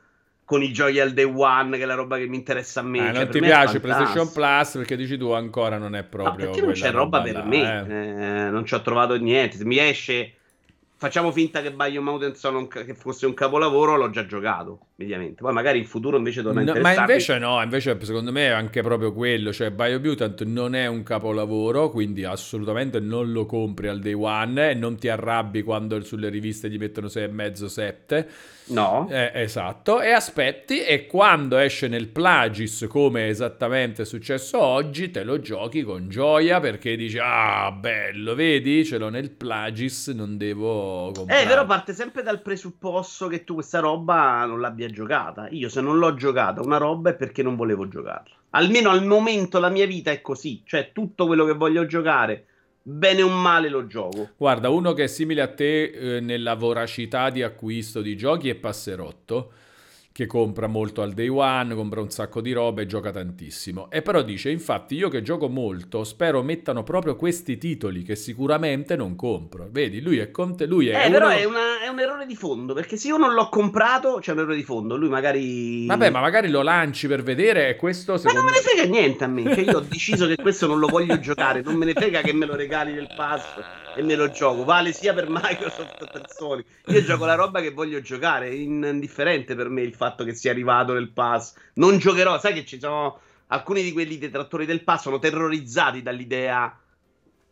con 0.51 0.61
i 0.63 0.73
giochi 0.73 0.99
al 0.99 1.13
day 1.13 1.23
one, 1.23 1.77
che 1.77 1.83
è 1.83 1.85
la 1.85 1.93
roba 1.93 2.17
che 2.17 2.27
mi 2.27 2.35
interessa 2.35 2.81
a 2.81 2.83
me. 2.83 2.97
Eh, 2.97 3.13
cioè, 3.13 3.23
non 3.23 3.29
ti 3.29 3.39
piace 3.39 3.79
PlayStation 3.79 4.29
Plus 4.33 4.71
perché 4.75 4.97
dici 4.97 5.17
tu 5.17 5.31
ancora 5.31 5.77
non 5.77 5.95
è 5.95 6.03
proprio. 6.03 6.47
No, 6.47 6.51
perché 6.51 6.65
non 6.65 6.73
c'è 6.73 6.91
roba, 6.91 7.19
roba 7.19 7.31
per 7.31 7.45
me, 7.45 7.85
eh. 7.87 8.47
Eh, 8.47 8.49
non 8.49 8.65
ci 8.65 8.73
ho 8.73 8.81
trovato 8.81 9.15
niente. 9.15 9.55
Se 9.55 9.63
mi 9.63 9.77
esce 9.77 10.33
facciamo 11.01 11.31
finta 11.31 11.63
che 11.63 11.71
Biomutant 11.71 12.39
un, 12.43 12.67
che 12.67 12.93
fosse 12.93 13.25
un 13.25 13.33
capolavoro, 13.33 13.95
l'ho 13.95 14.11
già 14.11 14.23
giocato, 14.27 14.87
mediamente. 14.97 15.41
Poi 15.41 15.51
magari 15.51 15.79
in 15.79 15.87
futuro 15.87 16.15
invece 16.15 16.43
torna 16.43 16.61
no, 16.61 16.79
Ma 16.79 16.93
invece 16.93 17.39
no, 17.39 17.59
invece 17.63 17.97
secondo 18.03 18.31
me 18.31 18.47
è 18.47 18.49
anche 18.49 18.83
proprio 18.83 19.11
quello, 19.11 19.51
cioè 19.51 19.71
Biomutant 19.71 20.43
non 20.43 20.75
è 20.75 20.85
un 20.85 21.01
capolavoro, 21.01 21.89
quindi 21.89 22.23
assolutamente 22.23 22.99
non 22.99 23.31
lo 23.31 23.47
compri 23.47 23.87
al 23.87 23.99
day 23.99 24.13
one 24.13 24.69
e 24.69 24.73
non 24.75 24.97
ti 24.97 25.07
arrabbi 25.07 25.63
quando 25.63 25.99
sulle 26.03 26.29
riviste 26.29 26.69
gli 26.69 26.77
mettono 26.77 27.07
6,5, 27.07 27.65
7. 27.65 28.29
No. 28.65 29.07
Eh, 29.09 29.31
esatto, 29.33 30.01
e 30.01 30.11
aspetti 30.11 30.83
e 30.83 31.07
quando 31.07 31.57
esce 31.57 31.87
nel 31.87 32.07
Plagis, 32.07 32.85
come 32.87 33.27
esattamente 33.27 34.03
è 34.03 34.05
successo 34.05 34.59
oggi, 34.61 35.11
te 35.11 35.23
lo 35.23 35.39
giochi 35.39 35.83
con 35.83 36.07
gioia 36.07 36.59
perché 36.59 36.95
dici, 36.95 37.17
ah 37.21 37.71
bello, 37.71 38.33
vedi, 38.35 38.85
ce 38.85 38.97
l'ho 38.97 39.09
nel 39.09 39.31
Plagis, 39.31 40.07
non 40.09 40.37
devo 40.37 41.11
comprare. 41.13 41.43
Eh, 41.43 41.47
però 41.47 41.65
parte 41.65 41.93
sempre 41.93 42.23
dal 42.23 42.41
presupposto 42.41 43.27
che 43.27 43.43
tu 43.43 43.55
questa 43.55 43.79
roba 43.79 44.45
non 44.45 44.61
l'abbia 44.61 44.89
giocata. 44.89 45.47
Io 45.49 45.67
se 45.67 45.81
non 45.81 45.97
l'ho 45.97 46.13
giocata 46.13 46.61
una 46.61 46.77
roba 46.77 47.09
è 47.09 47.15
perché 47.15 47.43
non 47.43 47.55
volevo 47.55 47.87
giocarla. 47.87 48.35
Almeno 48.51 48.89
al 48.89 49.05
momento 49.05 49.59
la 49.59 49.69
mia 49.69 49.85
vita 49.85 50.11
è 50.11 50.21
così, 50.21 50.61
cioè 50.65 50.91
tutto 50.93 51.25
quello 51.25 51.45
che 51.45 51.53
voglio 51.53 51.85
giocare 51.85 52.45
bene 52.81 53.21
o 53.21 53.29
male 53.29 53.69
lo 53.69 53.87
gioco. 53.87 54.29
Guarda, 54.37 54.69
uno 54.69 54.93
che 54.93 55.03
è 55.03 55.07
simile 55.07 55.41
a 55.41 55.47
te 55.47 55.83
eh, 55.83 56.19
nella 56.19 56.55
voracità 56.55 57.29
di 57.29 57.43
acquisto 57.43 58.01
di 58.01 58.15
giochi 58.15 58.49
è 58.49 58.55
Passerotto 58.55 59.51
che 60.13 60.25
compra 60.25 60.67
molto 60.67 61.01
al 61.01 61.13
day 61.13 61.29
one, 61.29 61.73
compra 61.73 62.01
un 62.01 62.09
sacco 62.09 62.41
di 62.41 62.51
roba 62.51 62.81
e 62.81 62.85
gioca 62.85 63.11
tantissimo. 63.11 63.89
E 63.89 64.01
però 64.01 64.21
dice, 64.21 64.49
infatti 64.49 64.95
io 64.95 65.09
che 65.09 65.21
gioco 65.21 65.47
molto, 65.47 66.03
spero 66.03 66.43
mettano 66.43 66.83
proprio 66.83 67.15
questi 67.15 67.57
titoli 67.57 68.03
che 68.03 68.15
sicuramente 68.15 68.95
non 68.95 69.15
compro. 69.15 69.67
Vedi, 69.71 70.01
lui 70.01 70.17
è 70.17 70.29
con 70.29 70.57
te, 70.57 70.65
lui 70.65 70.89
è... 70.89 70.95
Eh, 70.95 71.07
uno... 71.07 71.17
però 71.17 71.29
è, 71.29 71.43
una, 71.45 71.81
è, 71.83 71.87
un 71.87 71.99
errore 71.99 72.25
di 72.25 72.35
fondo, 72.35 72.73
perché 72.73 72.97
se 72.97 73.07
io 73.07 73.17
non 73.17 73.33
l'ho 73.33 73.47
comprato 73.47 74.17
c'è 74.19 74.33
un 74.33 74.39
errore 74.39 74.55
di 74.55 74.63
fondo, 74.63 74.97
lui 74.97 75.09
magari... 75.09 75.85
Vabbè, 75.85 76.09
ma 76.09 76.19
magari 76.19 76.49
lo 76.49 76.61
lanci 76.61 77.07
per 77.07 77.23
vedere 77.23 77.69
e 77.69 77.75
questo... 77.77 78.19
Ma 78.23 78.31
non 78.33 78.43
me 78.43 78.51
ne 78.51 78.59
frega 78.59 78.83
niente 78.83 79.23
a 79.23 79.27
me, 79.27 79.43
che 79.43 79.61
io 79.61 79.77
ho 79.77 79.85
deciso 79.87 80.27
che 80.27 80.35
questo 80.35 80.67
non 80.67 80.79
lo 80.79 80.87
voglio 80.87 81.19
giocare, 81.19 81.61
non 81.61 81.75
me 81.75 81.85
ne 81.85 81.93
frega 81.93 82.21
che 82.21 82.33
me 82.33 82.45
lo 82.45 82.55
regali 82.55 82.91
nel 82.91 83.07
pass 83.15 83.45
e 83.95 84.01
me 84.03 84.15
lo 84.15 84.29
gioco, 84.29 84.63
vale 84.63 84.93
sia 84.93 85.13
per 85.13 85.27
Microsoft 85.29 85.97
che 85.97 86.07
per 86.11 86.25
Sony. 86.27 86.63
Io 86.87 87.03
gioco 87.03 87.25
la 87.25 87.35
roba 87.35 87.61
che 87.61 87.71
voglio 87.71 88.01
giocare, 88.01 88.47
è 88.47 88.53
indifferente 88.53 89.55
per 89.55 89.69
me 89.69 89.81
il 89.81 89.93
fatto 89.93 90.23
che 90.23 90.33
sia 90.33 90.51
arrivato 90.51 90.93
nel 90.93 91.09
pass. 91.09 91.55
Non 91.75 91.97
giocherò, 91.97 92.39
sai 92.39 92.53
che 92.53 92.65
ci 92.65 92.79
sono 92.79 93.19
alcuni 93.47 93.83
di 93.83 93.91
quelli 93.91 94.17
detrattori 94.17 94.65
del 94.65 94.83
pass 94.83 95.01
sono 95.01 95.19
terrorizzati 95.19 96.01
dall'idea 96.01 96.77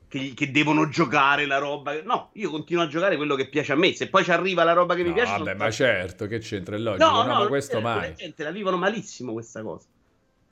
che, 0.08 0.34
che, 0.34 0.50
devono 0.50 0.90
giocare 0.90 1.46
la 1.46 1.58
roba. 1.58 2.02
No, 2.02 2.32
io 2.34 2.50
continuo 2.50 2.84
a 2.84 2.88
giocare 2.88 3.16
quello 3.16 3.36
che 3.36 3.48
piace 3.48 3.74
a 3.74 3.76
me. 3.76 3.94
Se 3.94 4.10
poi 4.10 4.24
ci 4.24 4.32
arriva 4.32 4.64
la 4.64 4.74
roba 4.74 4.96
che 4.96 5.04
no, 5.04 5.10
mi 5.10 5.14
piace, 5.14 5.38
vabbè, 5.38 5.54
ma 5.54 5.70
certo, 5.70 6.26
che 6.26 6.40
c'entra 6.40 6.76
il 6.76 6.84
logico. 6.84 7.06
No, 7.06 7.24
no, 7.24 7.34
no 7.34 7.40
ma 7.42 7.48
questo 7.48 7.78
è, 7.78 7.82
mai. 7.82 8.02
La 8.02 8.14
gente 8.14 8.44
la 8.44 8.52
vivono 8.52 8.78
malissimo 8.78 9.34
questa 9.34 9.62
cosa. 9.62 9.86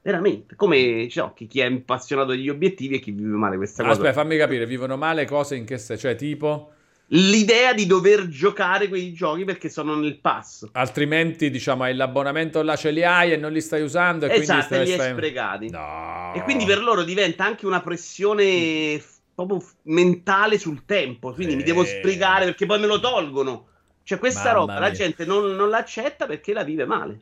Veramente, 0.07 0.55
come 0.55 1.09
cioè, 1.09 1.33
chi 1.33 1.59
è 1.59 1.65
appassionato 1.65 2.29
degli 2.29 2.47
obiettivi 2.47 2.95
e 2.95 2.99
chi 2.99 3.11
vive 3.11 3.35
male 3.35 3.57
questa 3.57 3.83
cosa. 3.83 3.95
Aspetta, 3.95 4.13
fammi 4.13 4.37
capire, 4.37 4.65
vivono 4.65 4.95
male 4.95 5.25
cose 5.25 5.57
in 5.57 5.65
che 5.65 5.77
senso? 5.77 6.03
Cioè, 6.03 6.15
tipo 6.15 6.71
l'idea 7.07 7.73
di 7.73 7.85
dover 7.85 8.29
giocare 8.29 8.87
quei 8.87 9.11
giochi 9.11 9.43
perché 9.43 9.67
sono 9.67 9.95
nel 9.95 10.17
pass. 10.19 10.65
Altrimenti, 10.71 11.49
diciamo, 11.49 11.83
hai 11.83 11.93
l'abbonamento 11.93 12.61
là, 12.61 12.77
ce 12.77 12.91
li 12.91 13.03
hai 13.03 13.33
e 13.33 13.35
non 13.35 13.51
li 13.51 13.59
stai 13.59 13.81
usando. 13.81 14.27
E 14.27 14.35
esatto, 14.35 14.67
quindi 14.67 14.85
li 14.85 14.93
hai 14.93 15.11
sprecati. 15.11 15.69
No. 15.71 16.31
E 16.33 16.41
quindi 16.43 16.63
per 16.63 16.81
loro 16.81 17.03
diventa 17.03 17.43
anche 17.43 17.65
una 17.65 17.81
pressione 17.81 19.03
proprio 19.35 19.61
mentale 19.83 20.57
sul 20.57 20.85
tempo. 20.85 21.33
Quindi 21.33 21.51
eh. 21.51 21.57
mi 21.57 21.63
devo 21.63 21.83
sprecare 21.83 22.45
perché 22.45 22.65
poi 22.65 22.79
me 22.79 22.87
lo 22.87 23.01
tolgono. 23.01 23.67
Cioè, 24.03 24.19
questa 24.19 24.53
Mamma 24.53 24.53
roba 24.53 24.71
mia. 24.71 24.81
la 24.83 24.91
gente 24.91 25.25
non, 25.25 25.53
non 25.53 25.67
l'accetta 25.67 26.25
perché 26.25 26.53
la 26.53 26.63
vive 26.63 26.85
male. 26.85 27.19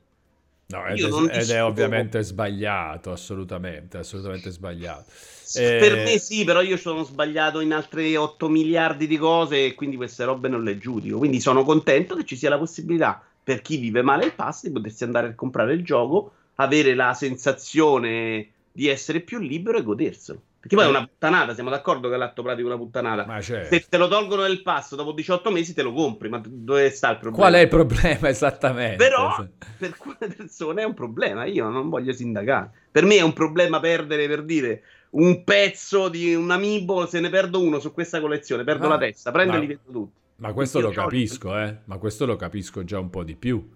No, 0.67 0.83
ed, 0.85 0.99
è, 0.99 1.37
ed 1.37 1.49
è 1.49 1.63
ovviamente 1.63 2.23
sbagliato, 2.23 3.11
assolutamente, 3.11 3.97
assolutamente 3.99 4.49
sbagliato. 4.49 5.11
Eh... 5.53 5.77
Per 5.79 5.95
me 6.03 6.17
sì, 6.17 6.43
però 6.43 6.61
io 6.61 6.77
sono 6.77 7.03
sbagliato 7.03 7.59
in 7.59 7.71
altre 7.71 8.17
8 8.17 8.49
miliardi 8.49 9.05
di 9.05 9.17
cose 9.17 9.65
e 9.65 9.75
quindi 9.75 9.95
queste 9.95 10.23
robe 10.23 10.47
non 10.47 10.63
le 10.63 10.79
giudico. 10.79 11.19
Quindi 11.19 11.39
sono 11.39 11.63
contento 11.63 12.15
che 12.15 12.25
ci 12.25 12.35
sia 12.35 12.49
la 12.49 12.57
possibilità 12.57 13.23
per 13.43 13.61
chi 13.61 13.77
vive 13.77 14.01
male 14.01 14.25
il 14.25 14.33
pass 14.33 14.63
di 14.63 14.71
potersi 14.71 15.03
andare 15.03 15.27
a 15.27 15.35
comprare 15.35 15.73
il 15.73 15.83
gioco, 15.83 16.31
avere 16.55 16.95
la 16.95 17.13
sensazione 17.13 18.49
di 18.71 18.87
essere 18.87 19.19
più 19.19 19.37
libero 19.37 19.77
e 19.77 19.83
goderselo. 19.83 20.41
Perché 20.65 20.81
poi 20.81 20.85
è 20.91 20.97
una 20.97 21.05
puttanata, 21.05 21.53
siamo 21.53 21.69
d'accordo 21.69 22.09
che 22.09 22.17
l'atto 22.17 22.41
pratico 22.41 22.67
è 22.67 22.73
una 22.73 22.81
puttanata. 22.81 23.39
Certo. 23.39 23.75
Se 23.75 23.85
te 23.87 23.97
lo 23.97 24.07
tolgono 24.07 24.41
nel 24.41 24.63
passo 24.63 24.95
dopo 24.95 25.11
18 25.11 25.51
mesi 25.51 25.75
te 25.75 25.83
lo 25.83 25.93
compri, 25.93 26.27
ma 26.27 26.41
dove 26.43 26.89
sta 26.89 27.11
il 27.11 27.19
problema? 27.19 27.43
Qual 27.43 27.53
è 27.53 27.59
il 27.61 27.67
problema 27.67 28.29
esattamente? 28.29 28.95
Però 28.95 29.45
per 29.77 29.91
alcune 29.91 30.33
persone 30.35 30.81
è 30.81 30.85
un 30.85 30.95
problema, 30.95 31.45
io 31.45 31.69
non 31.69 31.87
voglio 31.87 32.13
sindacare. 32.13 32.71
Per 32.89 33.05
me 33.05 33.17
è 33.17 33.21
un 33.21 33.33
problema 33.33 33.79
perdere, 33.79 34.27
per 34.27 34.41
dire, 34.41 34.81
un 35.11 35.43
pezzo 35.43 36.09
di 36.09 36.33
un 36.33 36.49
amiibo, 36.49 37.05
se 37.05 37.19
ne 37.19 37.29
perdo 37.29 37.61
uno 37.61 37.77
su 37.77 37.93
questa 37.93 38.19
collezione, 38.19 38.63
perdo 38.63 38.87
ah, 38.87 38.89
la 38.89 38.97
testa, 38.97 39.29
prendo 39.29 39.57
e 39.57 39.59
li 39.59 39.67
vedo 39.67 39.81
tutti. 39.91 40.19
Ma 40.37 40.51
questo 40.51 40.79
lo 40.79 40.89
capisco, 40.89 41.55
eh? 41.59 41.77
Ma 41.85 41.99
questo 41.99 42.25
lo 42.25 42.37
capisco 42.37 42.83
già 42.83 42.97
un 42.97 43.11
po' 43.11 43.23
di 43.23 43.35
più. 43.35 43.69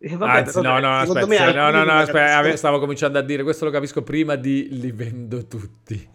Eh, 0.00 0.16
vabbè, 0.16 0.38
Anzi, 0.38 0.60
no, 0.60 0.78
no, 0.78 0.98
aspetta, 0.98 1.52
no, 1.52 1.70
no, 1.70 1.82
no, 1.82 1.92
aspetta, 1.92 2.56
stavo 2.56 2.78
cominciando 2.78 3.18
a 3.18 3.22
dire, 3.22 3.42
questo 3.42 3.64
lo 3.64 3.72
capisco 3.72 4.02
prima 4.02 4.36
di 4.36 4.68
li 4.70 4.92
vendo 4.92 5.46
tutti. 5.46 6.10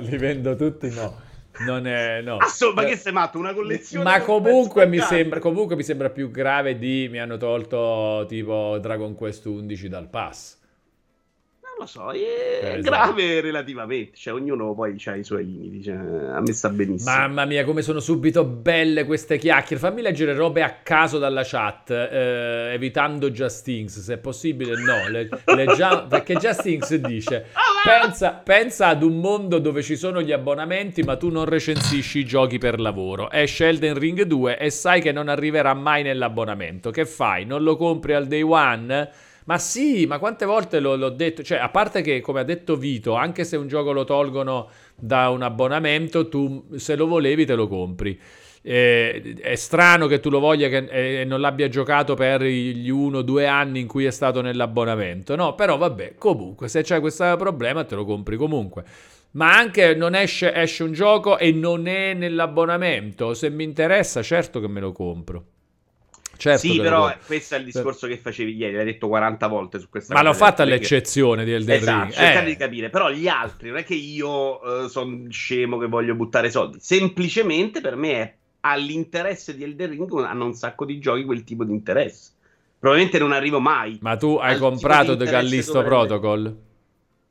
li 0.00 0.16
vendo 0.16 0.56
tutti, 0.56 0.88
no. 0.90 1.20
Non 1.66 1.86
è, 1.86 2.22
no. 2.22 2.38
Assolutamente, 2.38 2.90
ma 2.90 2.96
che 2.96 3.02
sei 3.02 3.12
matto? 3.12 3.38
Una 3.38 3.52
collezione? 3.52 4.04
Ma 4.04 4.22
comunque 4.22 4.86
mi, 4.86 4.98
sembra, 5.00 5.38
comunque 5.38 5.76
mi 5.76 5.82
sembra 5.82 6.08
più 6.08 6.30
grave 6.30 6.78
di 6.78 7.08
mi 7.10 7.20
hanno 7.20 7.36
tolto 7.36 8.24
tipo 8.26 8.78
Dragon 8.80 9.14
Quest 9.14 9.44
11 9.44 9.88
dal 9.88 10.08
pass 10.08 10.60
lo 11.78 11.86
so, 11.86 12.10
è 12.10 12.18
esatto. 12.62 12.80
grave 12.80 13.40
relativamente, 13.40 14.16
cioè 14.16 14.34
ognuno 14.34 14.74
poi 14.74 15.00
ha 15.04 15.16
i 15.16 15.24
suoi 15.24 15.44
limiti, 15.44 15.82
cioè, 15.82 15.94
a 15.94 16.40
me 16.40 16.52
sta 16.52 16.68
benissimo. 16.68 17.10
Mamma 17.10 17.44
mia, 17.44 17.64
come 17.64 17.82
sono 17.82 18.00
subito 18.00 18.44
belle 18.44 19.04
queste 19.04 19.38
chiacchiere. 19.38 19.80
Fammi 19.80 20.02
leggere 20.02 20.34
robe 20.34 20.62
a 20.62 20.78
caso 20.82 21.18
dalla 21.18 21.42
chat, 21.44 21.90
eh, 21.90 22.72
evitando 22.72 23.30
Justins, 23.30 24.00
se 24.00 24.14
è 24.14 24.18
possibile 24.18 24.74
no, 24.80 25.08
le, 25.08 25.28
leggiamo, 25.54 26.06
perché 26.06 26.34
Justins 26.34 26.94
dice, 26.96 27.46
pensa, 27.84 28.30
pensa 28.32 28.88
ad 28.88 29.02
un 29.02 29.18
mondo 29.18 29.58
dove 29.58 29.82
ci 29.82 29.96
sono 29.96 30.22
gli 30.22 30.32
abbonamenti 30.32 31.02
ma 31.02 31.16
tu 31.16 31.30
non 31.30 31.44
recensisci 31.44 32.20
i 32.20 32.24
giochi 32.24 32.58
per 32.58 32.80
lavoro. 32.80 33.30
Esce 33.30 33.68
Elden 33.68 33.98
Ring 33.98 34.22
2 34.22 34.58
e 34.58 34.70
sai 34.70 35.00
che 35.00 35.12
non 35.12 35.28
arriverà 35.28 35.74
mai 35.74 36.02
nell'abbonamento. 36.02 36.90
Che 36.90 37.06
fai? 37.06 37.44
Non 37.44 37.62
lo 37.62 37.76
compri 37.76 38.14
al 38.14 38.26
day 38.26 38.42
one? 38.42 39.10
Ma 39.44 39.58
sì, 39.58 40.06
ma 40.06 40.18
quante 40.18 40.44
volte 40.44 40.78
l'ho, 40.78 40.96
l'ho, 40.96 41.10
detto? 41.10 41.42
Cioè, 41.42 41.58
a 41.58 41.68
parte 41.68 42.00
che, 42.00 42.20
come 42.20 42.40
ha 42.40 42.44
detto 42.44 42.76
Vito, 42.76 43.14
anche 43.14 43.44
se 43.44 43.56
un 43.56 43.66
gioco 43.66 43.92
lo 43.92 44.04
tolgono 44.04 44.68
da 44.94 45.28
un 45.30 45.42
abbonamento, 45.42 46.28
tu 46.28 46.66
se 46.76 46.94
lo 46.94 47.06
volevi 47.06 47.44
te 47.44 47.54
lo 47.54 47.66
compri. 47.66 48.18
Eh, 48.64 49.34
è 49.40 49.56
strano 49.56 50.06
che 50.06 50.20
tu 50.20 50.30
lo 50.30 50.38
voglia 50.38 50.68
e 50.68 51.20
eh, 51.20 51.24
non 51.24 51.40
l'abbia 51.40 51.68
giocato 51.68 52.14
per 52.14 52.42
gli 52.42 52.88
uno 52.90 53.18
o 53.18 53.22
due 53.22 53.46
anni 53.48 53.80
in 53.80 53.88
cui 53.88 54.04
è 54.04 54.10
stato 54.12 54.40
nell'abbonamento. 54.40 55.34
No, 55.34 55.54
però 55.54 55.76
vabbè, 55.76 56.14
comunque, 56.16 56.68
se 56.68 56.82
c'è 56.82 57.00
questo 57.00 57.36
problema 57.36 57.84
te 57.84 57.96
lo 57.96 58.04
compri 58.04 58.36
comunque. 58.36 58.84
Ma 59.32 59.56
anche 59.56 59.94
non 59.94 60.14
esce, 60.14 60.54
esce 60.54 60.82
un 60.84 60.92
gioco 60.92 61.38
e 61.38 61.52
non 61.52 61.86
è 61.88 62.14
nell'abbonamamento. 62.14 63.34
Se 63.34 63.50
mi 63.50 63.64
interessa, 63.64 64.22
certo 64.22 64.60
che 64.60 64.68
me 64.68 64.80
lo 64.80 64.92
compro. 64.92 65.44
Certo 66.42 66.58
sì, 66.58 66.76
però 66.76 67.06
lo... 67.06 67.16
questo 67.24 67.54
è 67.54 67.58
il 67.58 67.64
discorso 67.64 68.08
che 68.08 68.16
facevi 68.16 68.56
ieri, 68.56 68.74
l'hai 68.74 68.84
detto 68.84 69.06
40 69.06 69.46
volte 69.46 69.78
su 69.78 69.88
questa 69.88 70.12
Ma 70.12 70.22
l'ho 70.22 70.34
fatta 70.34 70.64
all'eccezione 70.64 71.44
di 71.44 71.52
Elden 71.52 71.76
esatto, 71.76 72.02
Ring. 72.02 72.12
cercate 72.14 72.46
eh. 72.46 72.48
di 72.48 72.56
capire, 72.56 72.90
però 72.90 73.10
gli 73.12 73.28
altri, 73.28 73.68
non 73.68 73.78
è 73.78 73.84
che 73.84 73.94
io 73.94 74.60
uh, 74.60 74.88
sono 74.88 75.26
scemo 75.28 75.78
che 75.78 75.86
voglio 75.86 76.16
buttare 76.16 76.50
soldi, 76.50 76.78
semplicemente 76.80 77.80
per 77.80 77.94
me 77.94 78.12
è 78.12 78.34
all'interesse 78.62 79.54
di 79.54 79.62
Elden 79.62 79.90
Ring 79.90 80.12
hanno 80.24 80.44
un 80.44 80.54
sacco 80.54 80.84
di 80.84 80.98
giochi 80.98 81.22
quel 81.22 81.44
tipo 81.44 81.62
di 81.62 81.70
interesse. 81.70 82.32
Probabilmente 82.76 83.20
non 83.20 83.30
arrivo 83.30 83.60
mai. 83.60 83.98
Ma 84.00 84.16
tu 84.16 84.34
hai 84.40 84.58
comprato 84.58 85.16
The 85.16 85.26
Callisto 85.26 85.84
Protocol? 85.84 86.56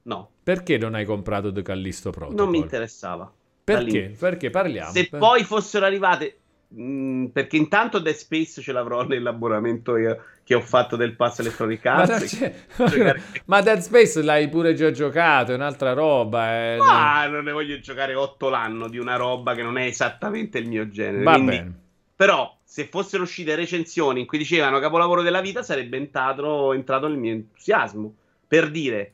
No. 0.04 0.30
Perché 0.42 0.78
non 0.78 0.96
hai 0.96 1.04
comprato 1.04 1.52
The 1.52 1.64
Callisto 1.64 2.12
Protocol? 2.12 2.38
Non 2.38 2.50
mi 2.50 2.60
interessava. 2.60 3.30
Perché? 3.62 4.16
Perché 4.18 4.50
parliamo? 4.50 4.92
Se 4.94 5.10
poi 5.10 5.44
fossero 5.44 5.86
arrivate 5.86 6.38
Mm, 6.74 7.26
perché 7.28 7.58
intanto 7.58 8.00
Dead 8.00 8.16
Space 8.16 8.62
ce 8.62 8.72
l'avrò 8.72 9.04
nell'abbonamento 9.04 9.98
io, 9.98 10.24
che 10.44 10.56
ho 10.56 10.62
fatto 10.62 10.96
del 10.96 11.16
pass 11.16 11.40
Electronic 11.40 11.86
Arts. 11.86 12.52
Ma, 12.78 12.86
giocare... 12.86 13.22
ma, 13.46 13.62
Dead 13.62 13.80
Space 13.80 14.22
l'hai 14.22 14.48
pure 14.48 14.74
già 14.74 14.92
giocato, 14.92 15.52
è 15.52 15.56
un'altra 15.56 15.92
roba. 15.92 16.74
Eh. 16.74 16.78
Ma 16.78 17.28
non 17.28 17.44
ne 17.44 17.52
voglio 17.52 17.78
giocare 17.80 18.16
8 18.16 18.50
l'anno 18.50 18.88
di 18.88 18.98
una 18.98 19.18
roba 19.18 19.54
che 19.54 19.64
non 19.64 19.78
è 19.78 19.86
esattamente 19.86 20.60
il 20.60 20.68
mio 20.68 20.88
genere. 20.88 21.24
Va 21.24 21.34
quindi... 21.34 21.52
bene. 21.52 21.80
Però, 22.16 22.58
se 22.64 22.86
fossero 22.86 23.24
uscite 23.24 23.56
recensioni 23.56 24.22
in 24.22 24.26
cui 24.26 24.38
dicevano 24.38 24.80
capolavoro 24.80 25.22
della 25.22 25.42
vita, 25.42 25.64
sarebbe 25.64 25.98
entrato, 25.98 26.72
entrato 26.72 27.08
nel 27.08 27.18
mio 27.18 27.34
entusiasmo. 27.34 28.16
Per 28.48 28.70
dire, 28.70 29.14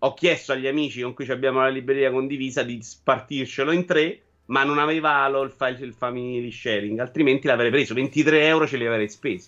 ho 0.00 0.12
chiesto 0.12 0.52
agli 0.52 0.66
amici 0.66 1.00
con 1.00 1.14
cui 1.14 1.30
abbiamo 1.30 1.60
la 1.60 1.68
libreria 1.68 2.10
condivisa 2.10 2.62
di 2.62 2.82
spartircelo 2.82 3.72
in 3.72 3.86
tre 3.86 4.22
ma 4.50 4.64
non 4.64 4.78
aveva 4.78 5.26
il, 5.26 5.52
file, 5.56 5.78
il 5.80 5.94
family 5.96 6.50
sharing, 6.50 6.98
altrimenti 6.98 7.46
l'avrei 7.46 7.70
preso. 7.70 7.94
23 7.94 8.46
euro 8.46 8.66
ce 8.66 8.76
li 8.76 8.86
avrei 8.86 9.08
spesi. 9.08 9.46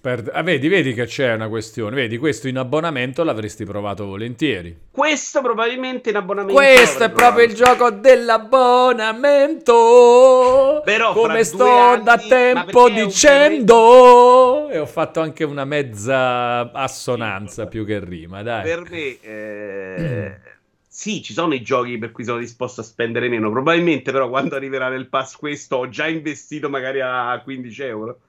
Per... 0.00 0.30
Ah, 0.32 0.42
vedi, 0.42 0.66
vedi 0.66 0.94
che 0.94 1.06
c'è 1.06 1.34
una 1.34 1.48
questione. 1.48 1.94
Vedi, 1.94 2.18
questo 2.18 2.48
in 2.48 2.58
abbonamento 2.58 3.22
l'avresti 3.22 3.64
provato 3.64 4.04
volentieri. 4.04 4.76
Questo 4.90 5.40
probabilmente 5.42 6.10
in 6.10 6.16
abbonamento. 6.16 6.54
Questo 6.54 7.04
è 7.04 7.10
proprio 7.10 7.44
il 7.44 7.54
gioco 7.54 7.90
dell'abbonamento. 7.90 10.82
Però 10.84 11.12
come 11.12 11.44
sto 11.44 12.00
da 12.02 12.18
tempo 12.18 12.88
dicendo. 12.88 14.68
E 14.70 14.78
ho 14.78 14.86
fatto 14.86 15.20
anche 15.20 15.44
una 15.44 15.64
mezza 15.64 16.72
assonanza 16.72 17.68
più 17.68 17.86
che 17.86 18.04
rima, 18.04 18.42
dai. 18.42 18.64
Per 18.64 18.82
me 18.90 19.20
eh 19.20 20.34
sì, 20.94 21.22
ci 21.22 21.32
sono 21.32 21.54
i 21.54 21.62
giochi 21.62 21.96
per 21.96 22.12
cui 22.12 22.22
sono 22.22 22.38
disposto 22.38 22.82
a 22.82 22.84
spendere 22.84 23.30
meno. 23.30 23.50
Probabilmente, 23.50 24.12
però, 24.12 24.28
quando 24.28 24.56
arriverà 24.56 24.90
nel 24.90 25.08
pass 25.08 25.36
questo, 25.36 25.76
ho 25.76 25.88
già 25.88 26.06
investito 26.06 26.68
magari 26.68 27.00
a 27.00 27.40
15 27.42 27.82
euro. 27.82 28.20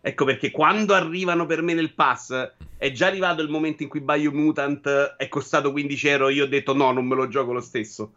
Ecco 0.00 0.24
perché 0.24 0.50
quando 0.50 0.94
arrivano 0.94 1.46
per 1.46 1.62
me 1.62 1.72
nel 1.72 1.94
pass, 1.94 2.52
è 2.76 2.90
già 2.90 3.06
arrivato 3.06 3.42
il 3.42 3.48
momento 3.48 3.84
in 3.84 3.88
cui 3.88 4.00
Biomutant 4.00 5.14
è 5.16 5.28
costato 5.28 5.70
15 5.70 6.08
euro. 6.08 6.28
Io 6.30 6.46
ho 6.46 6.48
detto 6.48 6.74
no, 6.74 6.90
non 6.90 7.06
me 7.06 7.14
lo 7.14 7.28
gioco 7.28 7.52
lo 7.52 7.60
stesso. 7.60 8.12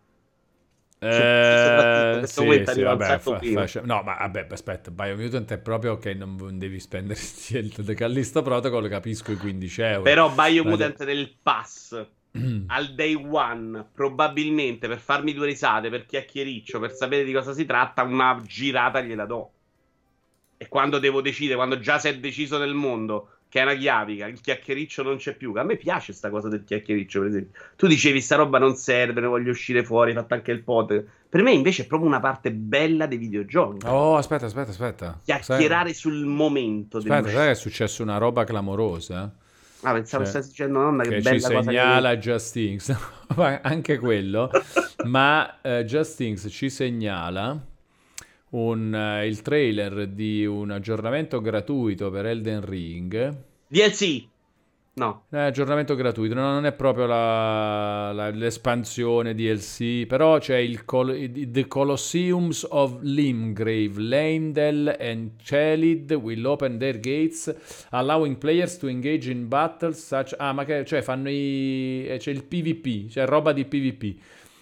Eh, 0.97 2.21
sì, 2.23 2.63
sì, 2.65 2.81
vabbè, 2.81 3.19
fa, 3.19 3.39
fa, 3.39 3.81
no, 3.83 4.01
ma 4.01 4.15
vabbè, 4.15 4.47
aspetta, 4.49 4.89
Biomutant 4.89 5.51
è 5.51 5.59
proprio 5.59 5.99
che 5.99 6.15
non 6.15 6.57
devi 6.57 6.79
spendere 6.79 7.19
il 7.51 7.93
Callisto 7.95 8.41
Protocol, 8.41 8.89
capisco 8.89 9.31
i 9.31 9.37
15 9.37 9.81
euro. 9.83 10.01
Però 10.01 10.31
Biomutant 10.31 11.03
nel 11.03 11.31
pass 11.43 12.21
al 12.67 12.93
day 12.95 13.13
one, 13.13 13.85
probabilmente 13.93 14.87
per 14.87 14.99
farmi 14.99 15.33
due 15.33 15.45
risate, 15.45 15.89
per 15.89 16.05
chiacchiericcio, 16.05 16.79
per 16.79 16.93
sapere 16.93 17.23
di 17.23 17.31
cosa 17.31 17.53
si 17.53 17.65
tratta, 17.65 18.03
una 18.03 18.41
girata 18.45 19.01
gliela 19.01 19.25
do. 19.25 19.51
E 20.57 20.67
quando 20.67 20.97
devo 20.97 21.21
decidere, 21.21 21.57
quando 21.57 21.79
già 21.79 21.99
si 21.99 22.07
è 22.07 22.17
deciso 22.17 22.57
nel 22.57 22.73
mondo 22.73 23.29
che 23.53 23.59
è 23.59 23.63
una 23.63 23.75
chiavica, 23.75 24.25
il 24.25 24.41
chiacchiericcio 24.41 25.03
non 25.03 25.17
c'è 25.17 25.35
più. 25.35 25.53
A 25.53 25.63
me 25.63 25.75
piace 25.75 26.11
sta 26.11 26.31
cosa 26.31 26.49
del 26.49 26.63
chiacchiericcio, 26.63 27.19
per 27.19 27.27
esempio. 27.27 27.61
Tu 27.75 27.85
dicevi 27.85 28.19
sta 28.19 28.35
roba 28.35 28.57
non 28.57 28.75
serve, 28.75 29.21
ne 29.21 29.27
voglio 29.27 29.51
uscire 29.51 29.83
fuori, 29.83 30.09
hai 30.09 30.15
fatto 30.15 30.33
anche 30.33 30.51
il 30.51 30.63
pod. 30.63 31.05
Per 31.29 31.43
me 31.43 31.51
invece 31.51 31.83
è 31.83 31.85
proprio 31.85 32.09
una 32.09 32.19
parte 32.19 32.51
bella 32.51 33.05
dei 33.05 33.19
videogiochi. 33.19 33.85
Oh, 33.85 34.15
aspetta, 34.15 34.47
aspetta, 34.47 34.71
aspetta. 34.71 35.19
Chiacchierare 35.23 35.93
sai... 35.93 35.93
sul 35.93 36.25
momento. 36.25 36.97
Aspetta, 36.97 37.29
sai 37.29 37.45
che 37.45 37.51
è 37.51 37.55
successo 37.55 38.01
una 38.01 38.17
roba 38.17 38.43
clamorosa? 38.43 39.31
Ah, 39.83 39.93
pensavo 39.93 40.23
cioè, 40.23 40.31
stessi 40.31 40.49
dicendo 40.49 40.79
nonna 40.79 41.03
che, 41.03 41.09
che 41.09 41.21
bella 41.21 41.39
ci 41.39 41.63
segnala 41.63 42.09
che... 42.11 42.17
Just 42.17 42.55
Inks. 42.55 42.95
anche 43.61 43.97
quello. 43.99 44.49
ma 45.05 45.59
uh, 45.61 45.69
Just 45.83 46.19
Inks 46.21 46.47
ci 46.49 46.69
segnala 46.69 47.61
un, 48.51 48.93
uh, 48.93 49.25
il 49.25 49.41
trailer 49.41 50.07
di 50.07 50.45
un 50.45 50.71
aggiornamento 50.71 51.41
gratuito 51.41 52.09
per 52.09 52.25
Elden 52.25 52.65
Ring. 52.65 53.37
DLC. 53.67 54.31
No. 54.95 55.23
È 55.27 55.39
aggiornamento 55.39 55.95
gratuito, 55.95 56.35
no, 56.35 56.51
non 56.51 56.67
è 56.67 56.71
proprio 56.71 57.07
la, 57.07 58.11
la, 58.11 58.29
l'espansione 58.29 59.33
DLC, 59.33 60.05
però 60.05 60.37
c'è 60.37 60.57
il 60.57 60.85
Col- 60.85 61.31
The 61.31 61.67
Colosseums 61.67 62.67
of 62.69 62.99
Limgrave, 63.01 63.93
Lendel 63.99 64.95
and 64.99 65.31
Chelid 65.41 66.11
will 66.11 66.45
open 66.45 66.77
their 66.77 66.99
gates, 66.99 67.51
allowing 67.89 68.37
players 68.37 68.77
to 68.77 68.87
engage 68.87 69.31
in 69.31 69.47
battles 69.47 70.05
such... 70.05 70.35
Ah, 70.37 70.53
ma 70.53 70.63
che... 70.63 70.85
cioè 70.85 71.01
fanno 71.01 71.27
i... 71.27 72.05
Eh, 72.07 72.17
c'è 72.19 72.29
il 72.29 72.43
PvP, 72.43 73.09
c'è 73.09 73.25
roba 73.25 73.51
di 73.51 73.65
PvP. 73.65 74.15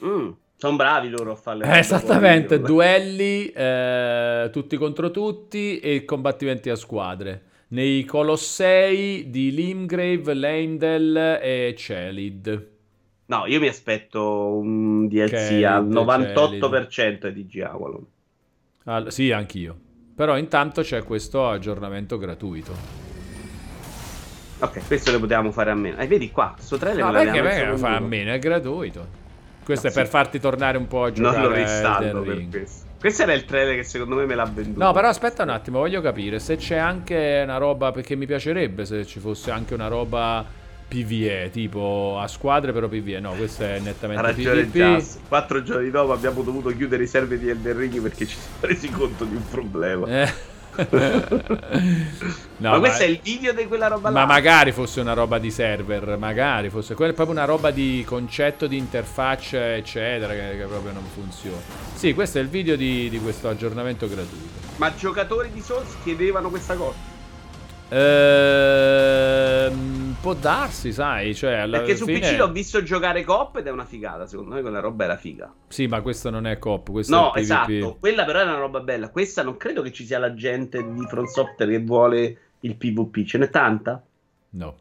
Mm. 0.06 0.30
Sono 0.56 0.76
bravi 0.78 1.10
loro 1.10 1.34
a 1.34 1.36
farle. 1.36 1.66
Eh, 1.66 1.80
esattamente, 1.80 2.62
duelli, 2.62 3.48
eh, 3.48 4.48
tutti 4.50 4.78
contro 4.78 5.12
tutti 5.12 5.80
e 5.80 6.06
combattimenti 6.06 6.70
a 6.70 6.76
squadre. 6.76 7.50
Nei 7.72 8.04
Colossei 8.06 9.30
di 9.30 9.52
Limgrave, 9.52 10.34
Leindel 10.34 11.40
e 11.42 11.74
Celid. 11.78 12.70
No, 13.26 13.46
io 13.46 13.60
mi 13.60 13.68
aspetto 13.68 14.56
un 14.56 15.08
DLC 15.08 15.30
Celid, 15.30 15.64
al 15.64 15.88
98% 15.88 16.90
Celid. 16.90 17.28
di 17.30 17.46
G 17.46 17.62
Avalon. 17.62 18.06
All- 18.86 19.08
sì, 19.08 19.32
anch'io. 19.32 19.78
Però 20.14 20.38
intanto 20.38 20.82
c'è 20.82 21.04
questo 21.04 21.48
aggiornamento 21.48 22.18
gratuito. 22.18 23.00
Ok, 24.60 24.86
questo 24.86 25.12
lo 25.12 25.20
potevamo 25.20 25.52
fare 25.52 25.72
a 25.72 25.76
meno. 25.76 25.98
E 25.98 26.04
eh, 26.04 26.08
vedi 26.08 26.30
qua, 26.30 26.52
questo 26.54 26.78
trailer 26.78 27.06
no, 27.06 27.12
perché, 27.12 27.42
perché 27.42 27.78
fa 27.78 27.96
a 27.96 28.00
meno, 28.00 28.32
è 28.32 28.40
gratuito. 28.40 29.20
Questo 29.64 29.88
no, 29.88 29.94
è 29.94 29.96
per 29.96 30.08
farti 30.08 30.40
tornare 30.40 30.78
un 30.78 30.88
po' 30.88 31.06
a 31.06 31.12
giocare 31.12 31.38
Non 31.38 31.48
lo 31.48 31.56
ristaldo 31.56 32.22
per 32.22 32.48
questo. 32.50 32.90
Questo 33.02 33.24
era 33.24 33.34
il 33.34 33.46
trailer 33.46 33.78
che 33.78 33.84
secondo 33.84 34.14
me 34.16 34.28
me 34.28 34.36
l'ha 34.36 34.46
venduto. 34.46 34.86
No, 34.86 34.94
però 34.94 35.08
aspetta 35.08 35.42
un 35.42 35.50
attimo, 35.50 35.80
voglio 35.80 36.02
capire 36.02 36.38
se 36.38 36.58
c'è 36.58 36.76
anche 36.76 37.42
una 37.44 37.58
roba, 37.58 37.92
perché 37.92 38.16
mi 38.16 38.28
piacerebbe 38.28 38.86
se 38.86 39.08
ci 39.08 39.20
fosse 39.20 39.50
anche 39.50 39.74
una 39.74 39.88
roba 39.88 40.46
PvE, 40.88 41.50
tipo 41.52 42.20
a 42.22 42.28
squadre 42.28 42.72
però 42.72 42.88
PvE. 42.88 43.20
No, 43.20 43.32
questo 43.32 43.64
è 43.64 43.80
nettamente 43.80 44.22
ha 44.22 44.28
ragione 44.28 44.66
PvP. 44.66 45.28
Quattro 45.28 45.64
giorni 45.64 45.90
dopo 45.90 46.14
abbiamo 46.14 46.44
dovuto 46.44 46.70
chiudere 46.70 47.02
i 47.02 47.08
server 47.08 47.40
di 47.40 47.50
Elden 47.50 47.76
Ring 47.76 48.00
perché 48.02 48.28
ci 48.28 48.38
siamo 48.38 48.72
resi 48.72 48.88
conto 48.92 49.26
di 49.26 49.36
un 49.36 49.50
problema. 49.50 50.06
Eh. 50.08 50.51
No, 52.58 52.70
ma 52.70 52.80
questo 52.80 53.00
ma... 53.00 53.06
è 53.06 53.08
il 53.08 53.20
video 53.22 53.54
di 53.54 53.68
quella 53.68 53.88
roba 53.88 54.10
là. 54.10 54.20
Ma 54.22 54.26
magari 54.26 54.72
fosse 54.72 55.02
una 55.02 55.14
roba 55.14 55.38
di 55.38 55.52
server, 55.52 56.18
magari 56.18 56.70
fosse 56.70 56.96
quella 56.96 57.14
proprio 57.14 57.36
una 57.36 57.46
roba 57.46 57.72
di 57.72 58.04
concetto 58.06 58.68
di 58.68 58.78
interfaccia, 58.78 59.76
eccetera, 59.76 60.34
che, 60.34 60.58
che 60.58 60.66
proprio 60.66 60.94
non 60.94 61.04
funziona. 61.14 61.62
Sì, 61.94 62.14
questo 62.14 62.38
è 62.38 62.42
il 62.42 62.48
video 62.48 62.76
di, 62.76 63.10
di 63.10 63.20
questo 63.20 63.50
aggiornamento 63.50 64.08
gratuito. 64.08 64.60
Ma 64.78 64.94
giocatori 64.96 65.52
di 65.52 65.62
Souls 65.62 65.96
chiedevano 66.04 66.50
questa 66.50 66.76
cosa? 66.76 67.12
Ehm, 67.94 69.72
può 70.22 70.34
darsi, 70.34 70.94
sai. 70.94 71.36
Cioè, 71.36 71.68
Perché 71.70 71.98
su 71.98 72.06
fine... 72.06 72.20
PC 72.20 72.38
l'ho 72.38 72.52
visto 72.52 72.82
giocare 72.84 73.24
coop 73.24 73.58
ed 73.58 73.68
è 73.68 73.72
una 73.72 73.86
figata. 73.86 74.26
Secondo 74.28 74.56
me 74.56 74.62
quella 74.62 74.80
roba 74.80 75.04
era 75.04 75.18
figa. 75.18 75.54
Sì, 75.68 75.88
ma 75.88 76.02
questo 76.02 76.30
non 76.30 76.48
è. 76.48 76.58
Questo 76.58 77.16
no, 77.16 77.34
è 77.34 77.40
esatto. 77.40 77.98
Quella 78.00 78.24
però 78.24 78.40
è 78.40 78.44
una 78.44 78.58
roba 78.58 78.80
bella. 78.80 79.10
Questa 79.10 79.44
non 79.44 79.58
credo 79.58 79.82
che 79.82 79.92
ci 79.92 80.06
sia 80.06 80.20
la 80.20 80.34
gente 80.34 80.82
di 80.82 81.06
Front 81.08 81.28
Software 81.28 81.72
che 81.72 81.84
vuole 81.84 82.38
il 82.62 82.76
PvP. 82.76 83.26
Ce 83.26 83.38
n'è 83.38 83.50
tanta? 83.50 84.02
No. 84.52 84.78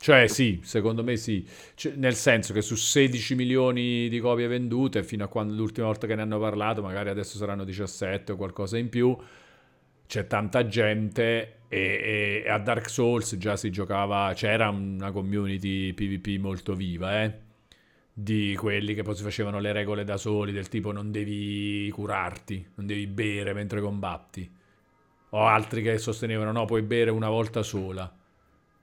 Cioè 0.00 0.28
sì, 0.28 0.60
secondo 0.62 1.02
me 1.02 1.16
sì, 1.16 1.44
cioè, 1.74 1.94
nel 1.96 2.14
senso 2.14 2.52
che 2.52 2.62
su 2.62 2.76
16 2.76 3.34
milioni 3.34 4.08
di 4.08 4.20
copie 4.20 4.46
vendute, 4.46 5.02
fino 5.02 5.24
a 5.24 5.26
quando 5.26 5.54
l'ultima 5.54 5.88
volta 5.88 6.06
che 6.06 6.14
ne 6.14 6.22
hanno 6.22 6.38
parlato, 6.38 6.82
magari 6.82 7.08
adesso 7.08 7.36
saranno 7.36 7.64
17 7.64 8.30
o 8.30 8.36
qualcosa 8.36 8.78
in 8.78 8.90
più, 8.90 9.16
c'è 10.06 10.28
tanta 10.28 10.64
gente 10.68 11.57
e, 11.68 12.42
e, 12.44 12.50
a 12.50 12.58
Dark 12.58 12.88
Souls 12.88 13.36
già 13.36 13.56
si 13.56 13.70
giocava, 13.70 14.32
c'era 14.34 14.70
una 14.70 15.10
community 15.10 15.92
PvP 15.92 16.40
molto 16.40 16.74
viva, 16.74 17.22
eh? 17.22 17.46
Di 18.12 18.56
quelli 18.56 18.94
che 18.94 19.02
poi 19.02 19.14
si 19.14 19.22
facevano 19.22 19.60
le 19.60 19.72
regole 19.72 20.02
da 20.04 20.16
soli, 20.16 20.50
del 20.52 20.68
tipo 20.68 20.90
non 20.92 21.12
devi 21.12 21.88
curarti, 21.90 22.66
non 22.76 22.86
devi 22.86 23.06
bere 23.06 23.52
mentre 23.52 23.80
combatti. 23.80 24.50
O 25.30 25.46
altri 25.46 25.82
che 25.82 25.98
sostenevano 25.98 26.50
no, 26.50 26.64
puoi 26.64 26.82
bere 26.82 27.10
una 27.10 27.28
volta 27.28 27.62
sola. 27.62 28.17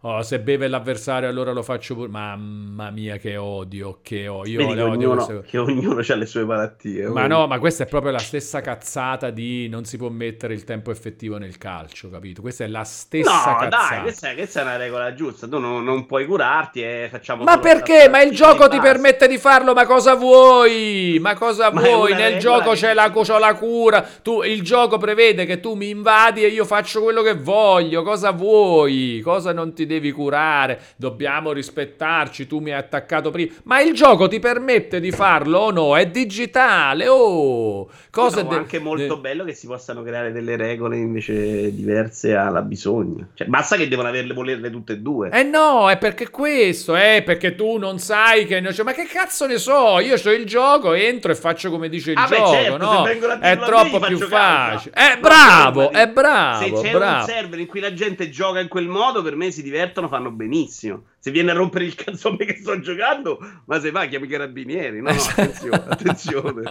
Oh, 0.07 0.21
se 0.21 0.39
beve 0.39 0.67
l'avversario 0.67 1.27
allora 1.27 1.51
lo 1.51 1.63
faccio 1.63 1.95
pure. 1.95 2.09
Mamma 2.09 2.91
mia, 2.91 3.17
che 3.17 3.37
odio, 3.37 4.01
che 4.03 4.27
odio. 4.27 4.61
Io 4.61 4.67
che, 4.67 4.71
odio 4.73 4.87
ognuno, 4.87 5.25
queste... 5.25 5.41
che 5.47 5.57
ognuno 5.57 6.01
ha 6.07 6.15
le 6.15 6.25
sue 6.27 6.45
malattie. 6.45 7.07
Ma 7.07 7.25
no, 7.25 7.47
ma 7.47 7.57
questa 7.57 7.85
è 7.85 7.87
proprio 7.87 8.11
la 8.11 8.19
stessa 8.19 8.61
cazzata 8.61 9.31
di 9.31 9.67
non 9.67 9.83
si 9.83 9.97
può 9.97 10.09
mettere 10.09 10.53
il 10.53 10.63
tempo 10.63 10.91
effettivo 10.91 11.39
nel 11.39 11.57
calcio, 11.57 12.11
capito? 12.11 12.41
Questa 12.41 12.63
è 12.63 12.67
la 12.67 12.83
stessa 12.83 13.31
no, 13.31 13.55
cazzata. 13.57 13.87
dai, 13.95 14.01
questa 14.03 14.29
è, 14.29 14.35
questa 14.35 14.59
è, 14.59 14.63
una 14.63 14.77
regola 14.77 15.11
giusta. 15.15 15.47
Tu 15.47 15.57
non, 15.57 15.83
non 15.83 16.05
puoi 16.05 16.27
curarti 16.27 16.83
e 16.83 17.07
facciamo... 17.09 17.43
Ma 17.43 17.57
perché? 17.57 18.07
Ma 18.07 18.21
il 18.21 18.29
gioco 18.29 18.67
ti 18.67 18.79
permette 18.79 19.27
di 19.27 19.39
farlo, 19.39 19.73
ma 19.73 19.87
cosa 19.87 20.13
vuoi? 20.13 21.17
Ma 21.19 21.33
cosa 21.33 21.71
ma 21.71 21.81
vuoi? 21.81 22.13
Nel 22.13 22.37
gioco 22.37 22.73
c'è 22.73 22.93
la, 22.93 23.11
c'è 23.11 23.39
la 23.39 23.55
cura. 23.55 24.07
Tu, 24.21 24.43
il 24.43 24.61
gioco 24.61 24.99
prevede 24.99 25.45
che 25.45 25.59
tu 25.59 25.73
mi 25.73 25.89
invadi 25.89 26.43
e 26.43 26.49
io 26.49 26.63
faccio 26.63 27.01
quello 27.01 27.23
che 27.23 27.33
voglio. 27.33 28.03
Cosa 28.03 28.29
vuoi? 28.29 29.19
Cosa 29.23 29.51
non 29.51 29.73
ti 29.73 29.87
devi 29.87 29.93
devi 29.95 30.11
curare, 30.11 30.79
dobbiamo 30.95 31.51
rispettarci, 31.51 32.47
tu 32.47 32.59
mi 32.59 32.71
hai 32.71 32.79
attaccato 32.79 33.31
prima, 33.31 33.53
ma 33.63 33.81
il 33.81 33.93
gioco 33.93 34.27
ti 34.27 34.39
permette 34.39 34.99
di 34.99 35.11
farlo 35.11 35.59
o 35.59 35.71
no? 35.71 35.97
È 35.97 36.07
digitale, 36.07 37.07
oh! 37.07 37.89
Cosa 38.11 38.43
no, 38.43 38.49
de- 38.49 38.55
anche 38.55 38.79
molto 38.79 39.15
de- 39.15 39.21
bello 39.21 39.43
che 39.43 39.53
si 39.53 39.67
possano 39.67 40.03
creare 40.03 40.31
delle 40.31 40.55
regole 40.55 40.97
invece 40.97 41.73
diverse 41.73 42.35
alla 42.35 42.61
bisogna. 42.61 43.27
Cioè, 43.33 43.47
basta 43.47 43.75
che 43.75 43.87
devono 43.87 44.07
averle, 44.07 44.33
volerle 44.33 44.69
tutte 44.69 44.93
e 44.93 44.97
due. 44.99 45.29
Eh 45.31 45.43
no, 45.43 45.89
è 45.89 45.97
perché 45.97 46.29
questo, 46.29 46.95
eh, 46.95 47.23
perché 47.25 47.55
tu 47.55 47.77
non 47.77 47.99
sai 47.99 48.45
che... 48.45 48.61
Cioè, 48.73 48.85
ma 48.85 48.93
che 48.93 49.05
cazzo 49.05 49.47
ne 49.47 49.57
so? 49.57 49.99
Io 49.99 50.15
ho 50.15 50.31
il 50.31 50.45
gioco, 50.45 50.93
entro 50.93 51.31
e 51.31 51.35
faccio 51.35 51.69
come 51.69 51.89
dice 51.89 52.11
il 52.11 52.17
ah, 52.17 52.25
gioco, 52.25 52.51
beh, 52.51 52.57
certo, 52.57 52.77
no? 52.77 53.05
È 53.39 53.57
troppo 53.57 53.99
più 53.99 54.17
facile. 54.19 54.93
È 54.93 55.17
bravo, 55.19 55.91
è 55.91 56.07
bravo, 56.07 56.77
Se 56.77 56.81
c'è 56.81 56.91
bravo. 56.91 57.19
un 57.19 57.25
server 57.25 57.59
in 57.59 57.67
cui 57.67 57.79
la 57.79 57.93
gente 57.93 58.29
gioca 58.29 58.59
in 58.59 58.67
quel 58.67 58.87
modo, 58.87 59.21
per 59.21 59.35
me 59.35 59.51
si 59.51 59.61
diverte 59.61 59.84
divertono, 59.85 60.07
fanno 60.07 60.31
benissimo. 60.31 61.05
Se 61.19 61.31
viene 61.31 61.51
a 61.51 61.53
rompere 61.53 61.85
il 61.85 61.95
me 62.37 62.45
che 62.45 62.57
sto 62.57 62.79
giocando, 62.79 63.39
ma 63.65 63.79
se 63.79 63.91
va, 63.91 64.05
chiami 64.05 64.25
i 64.25 64.29
carabinieri. 64.29 65.01
No, 65.01 65.11
no, 65.11 65.21
attenzione, 65.21 65.83
attenzione. 65.87 66.61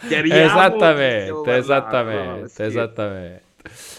Esattamente, 0.08 1.56
esattamente, 1.56 2.62
no, 2.62 2.64
esattamente. 2.66 3.42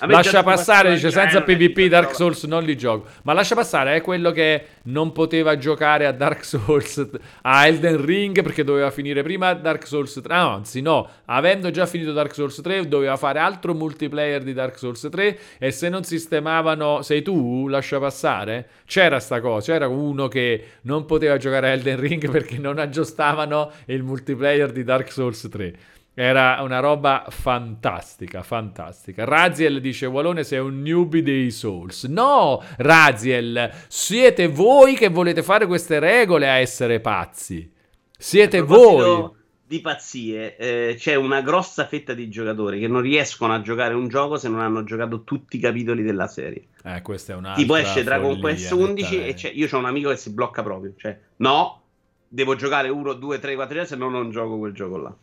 Lascia 0.08 0.44
passare, 0.44 0.94
dice 0.94 1.12
senza 1.12 1.42
PvP 1.42 1.88
Dark 1.88 2.14
Souls 2.16 2.44
non 2.44 2.64
li 2.64 2.76
gioco. 2.78 3.08
Ma 3.24 3.34
lascia 3.34 3.56
passare, 3.56 3.96
è 3.96 4.02
quello 4.02 4.32
che 4.32 4.66
non 4.84 5.12
poteva 5.12 5.58
giocare 5.58 6.06
a 6.06 6.12
Dark 6.12 6.44
Souls 6.44 7.10
a 7.44 7.68
Elden 7.68 8.04
Ring 8.06 8.42
perché 8.42 8.64
doveva 8.64 8.92
finire 8.92 9.24
prima 9.24 9.54
Dark 9.54 9.88
Souls 9.88 10.20
3. 10.22 10.34
Ah, 10.34 10.54
anzi, 10.54 10.82
no, 10.82 11.08
avendo 11.26 11.72
già 11.72 11.86
finito 11.86 12.12
Dark 12.12 12.34
Souls 12.34 12.60
3, 12.62 12.88
doveva 12.88 13.16
fare 13.18 13.40
altro 13.40 13.74
multiplayer 13.74 14.44
di 14.44 14.54
Dark 14.54 14.78
Souls 14.78 15.08
3. 15.10 15.40
E 15.58 15.72
se 15.72 15.90
non 15.90 16.04
sistemavano, 16.04 17.02
sei 17.02 17.22
tu, 17.22 17.68
lascia 17.68 18.00
passare. 18.00 18.68
C'era 18.86 19.20
sta 19.20 19.40
cosa, 19.40 19.72
c'era 19.72 19.88
uno 19.88 20.28
che 20.28 20.66
non 20.82 21.06
poteva 21.06 21.38
giocare 21.38 21.70
a 21.70 21.72
Elden 21.72 22.00
Ring 22.00 22.30
perché 22.32 22.58
non 22.58 22.80
aggiustavano 22.80 23.72
il 23.86 24.04
multiplayer 24.04 24.72
di 24.72 24.84
Dark 24.84 25.12
Souls 25.12 25.48
3. 25.50 25.74
Era 26.16 26.62
una 26.62 26.80
roba 26.80 27.26
fantastica, 27.30 28.44
fantastica. 28.44 29.26
Raziel 29.26 29.82
dice: 29.82 30.06
Walone 30.06 30.44
sei 30.44 30.60
un 30.60 30.82
newbie 30.82 31.24
dei 31.24 31.50
Souls. 31.50 32.04
No, 32.04 32.62
Raziel, 32.78 33.72
siete 33.88 34.48
voi 34.48 34.94
che 34.94 35.10
volete 35.10 35.42
fare 35.42 35.66
queste 35.66 35.98
regole 35.98 36.48
a 36.48 36.58
essere 36.58 37.00
pazzi. 37.00 37.72
Siete 38.16 38.62
voi. 38.62 39.42
Di 39.66 39.82
pazzie, 39.82 40.56
eh, 40.58 40.96
c'è 41.00 41.16
una 41.16 41.42
grossa 41.42 41.88
fetta 41.88 42.14
di 42.14 42.30
giocatori 42.30 42.80
che 42.80 42.88
non 42.88 43.02
riescono 43.02 43.56
a 43.56 43.62
giocare 43.62 43.96
un 43.96 44.08
gioco 44.08 44.38
se 44.38 44.48
non 44.48 44.60
hanno 44.60 44.84
giocato 44.84 45.24
tutti 45.24 45.58
i 45.58 45.60
capitoli 45.60 46.04
della 46.04 46.28
serie. 46.28 46.68
Eh, 46.84 47.02
questa 47.02 47.34
è 47.34 47.36
una. 47.36 47.54
Tipo 47.54 47.76
esce 47.76 48.04
Dragon 48.04 48.40
Quest 48.40 48.72
11 48.72 49.18
e 49.18 49.36
io 49.54 49.68
ho 49.72 49.78
un 49.80 49.86
amico 49.86 50.10
che 50.10 50.18
si 50.18 50.32
blocca 50.32 50.62
proprio. 50.62 50.94
Cioè, 50.96 51.18
no, 51.38 51.82
devo 52.28 52.54
giocare 52.56 52.90
1, 52.90 53.14
2, 53.14 53.40
3, 53.40 53.56
4, 53.56 53.86
se 53.86 53.96
no 53.96 54.10
non 54.10 54.30
gioco 54.30 54.60
quel 54.60 54.74
gioco 54.74 54.98
là. 54.98 55.16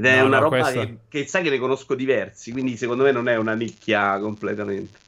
Ed 0.00 0.06
è 0.06 0.20
no, 0.20 0.26
una 0.26 0.38
no, 0.38 0.44
roba 0.44 0.60
questa... 0.60 0.84
che, 0.86 0.96
che, 1.08 1.26
sai 1.26 1.42
che 1.42 1.50
ne 1.50 1.58
conosco 1.58 1.94
diversi, 1.94 2.52
quindi 2.52 2.76
secondo 2.78 3.04
me 3.04 3.12
non 3.12 3.28
è 3.28 3.36
una 3.36 3.54
nicchia 3.54 4.18
completamente. 4.18 4.98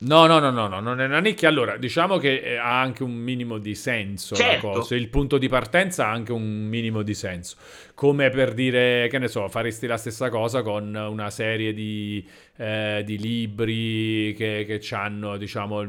No, 0.00 0.26
no, 0.26 0.38
no, 0.38 0.50
no, 0.52 0.68
no, 0.68 0.78
non 0.78 1.00
è 1.00 1.06
una 1.06 1.18
nicchia. 1.18 1.48
Allora, 1.48 1.76
diciamo 1.76 2.18
che 2.18 2.36
eh, 2.36 2.56
ha 2.56 2.80
anche 2.80 3.02
un 3.02 3.14
minimo 3.14 3.58
di 3.58 3.74
senso 3.74 4.36
certo. 4.36 4.68
la 4.68 4.74
cosa. 4.74 4.94
Il 4.94 5.08
punto 5.08 5.38
di 5.38 5.48
partenza 5.48 6.06
ha 6.06 6.12
anche 6.12 6.30
un 6.30 6.68
minimo 6.68 7.02
di 7.02 7.14
senso. 7.14 7.56
Come 7.94 8.30
per 8.30 8.54
dire, 8.54 9.08
che 9.10 9.18
ne 9.18 9.26
so, 9.26 9.48
faresti 9.48 9.88
la 9.88 9.96
stessa 9.96 10.28
cosa 10.28 10.62
con 10.62 10.94
una 10.94 11.30
serie 11.30 11.74
di, 11.74 12.24
eh, 12.58 13.02
di 13.04 13.18
libri 13.18 14.34
che, 14.36 14.64
che 14.68 14.94
hanno, 14.94 15.36
diciamo 15.36 15.82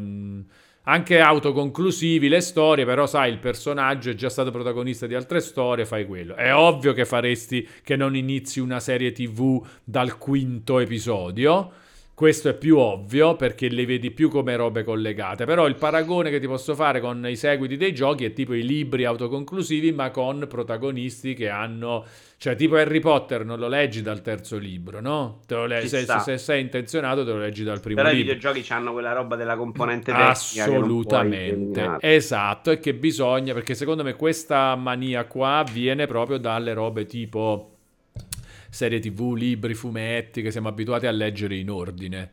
anche 0.89 1.19
autoconclusivi 1.19 2.27
le 2.27 2.41
storie, 2.41 2.83
però 2.83 3.05
sai, 3.05 3.31
il 3.31 3.37
personaggio 3.37 4.09
è 4.09 4.15
già 4.15 4.27
stato 4.27 4.49
protagonista 4.49 5.05
di 5.05 5.13
altre 5.13 5.39
storie, 5.39 5.85
fai 5.85 6.07
quello. 6.07 6.33
È 6.33 6.53
ovvio 6.53 6.93
che 6.93 7.05
faresti 7.05 7.67
che 7.83 7.95
non 7.95 8.15
inizi 8.15 8.59
una 8.59 8.79
serie 8.79 9.11
TV 9.11 9.63
dal 9.83 10.17
quinto 10.17 10.79
episodio. 10.79 11.71
Questo 12.19 12.49
è 12.49 12.53
più 12.53 12.77
ovvio 12.77 13.37
perché 13.37 13.69
le 13.69 13.85
vedi 13.85 14.11
più 14.11 14.27
come 14.29 14.53
robe 14.57 14.83
collegate. 14.83 15.45
Però 15.45 15.65
il 15.67 15.75
paragone 15.75 16.29
che 16.29 16.41
ti 16.41 16.47
posso 16.47 16.75
fare 16.75 16.99
con 16.99 17.25
i 17.25 17.37
seguiti 17.37 17.77
dei 17.77 17.93
giochi 17.93 18.25
è 18.25 18.33
tipo 18.33 18.53
i 18.53 18.61
libri 18.61 19.05
autoconclusivi, 19.05 19.93
ma 19.93 20.11
con 20.11 20.45
protagonisti 20.45 21.33
che 21.33 21.47
hanno 21.47 22.03
cioè, 22.35 22.57
tipo 22.57 22.75
Harry 22.75 22.99
Potter 22.99 23.45
non 23.45 23.57
lo 23.57 23.69
leggi 23.69 24.01
dal 24.01 24.21
terzo 24.21 24.57
libro, 24.57 24.99
no? 24.99 25.39
Le- 25.47 25.87
se, 25.87 26.03
se, 26.03 26.19
se, 26.19 26.37
sei 26.37 26.59
intenzionato 26.59 27.23
te 27.23 27.31
lo 27.31 27.37
leggi 27.37 27.63
dal 27.63 27.79
primo 27.79 28.01
Però 28.01 28.09
libro. 28.09 28.25
Però 28.25 28.33
i 28.33 28.37
videogiochi 28.49 28.73
hanno 28.73 28.91
quella 28.91 29.13
roba 29.13 29.37
della 29.37 29.55
componente 29.55 30.11
tecnica 30.11 30.63
Assolutamente. 30.63 31.95
Esatto, 32.01 32.71
e 32.71 32.79
che 32.79 32.93
bisogna, 32.95 33.53
perché 33.53 33.75
secondo 33.75 34.03
me 34.03 34.15
questa 34.15 34.75
mania 34.75 35.23
qua 35.23 35.63
viene 35.71 36.05
proprio 36.05 36.37
dalle 36.37 36.73
robe 36.73 37.05
tipo 37.05 37.78
serie 38.69 38.99
tv, 38.99 39.33
libri, 39.33 39.73
fumetti 39.73 40.41
che 40.41 40.51
siamo 40.51 40.67
abituati 40.67 41.07
a 41.07 41.11
leggere 41.11 41.55
in 41.55 41.69
ordine 41.69 42.29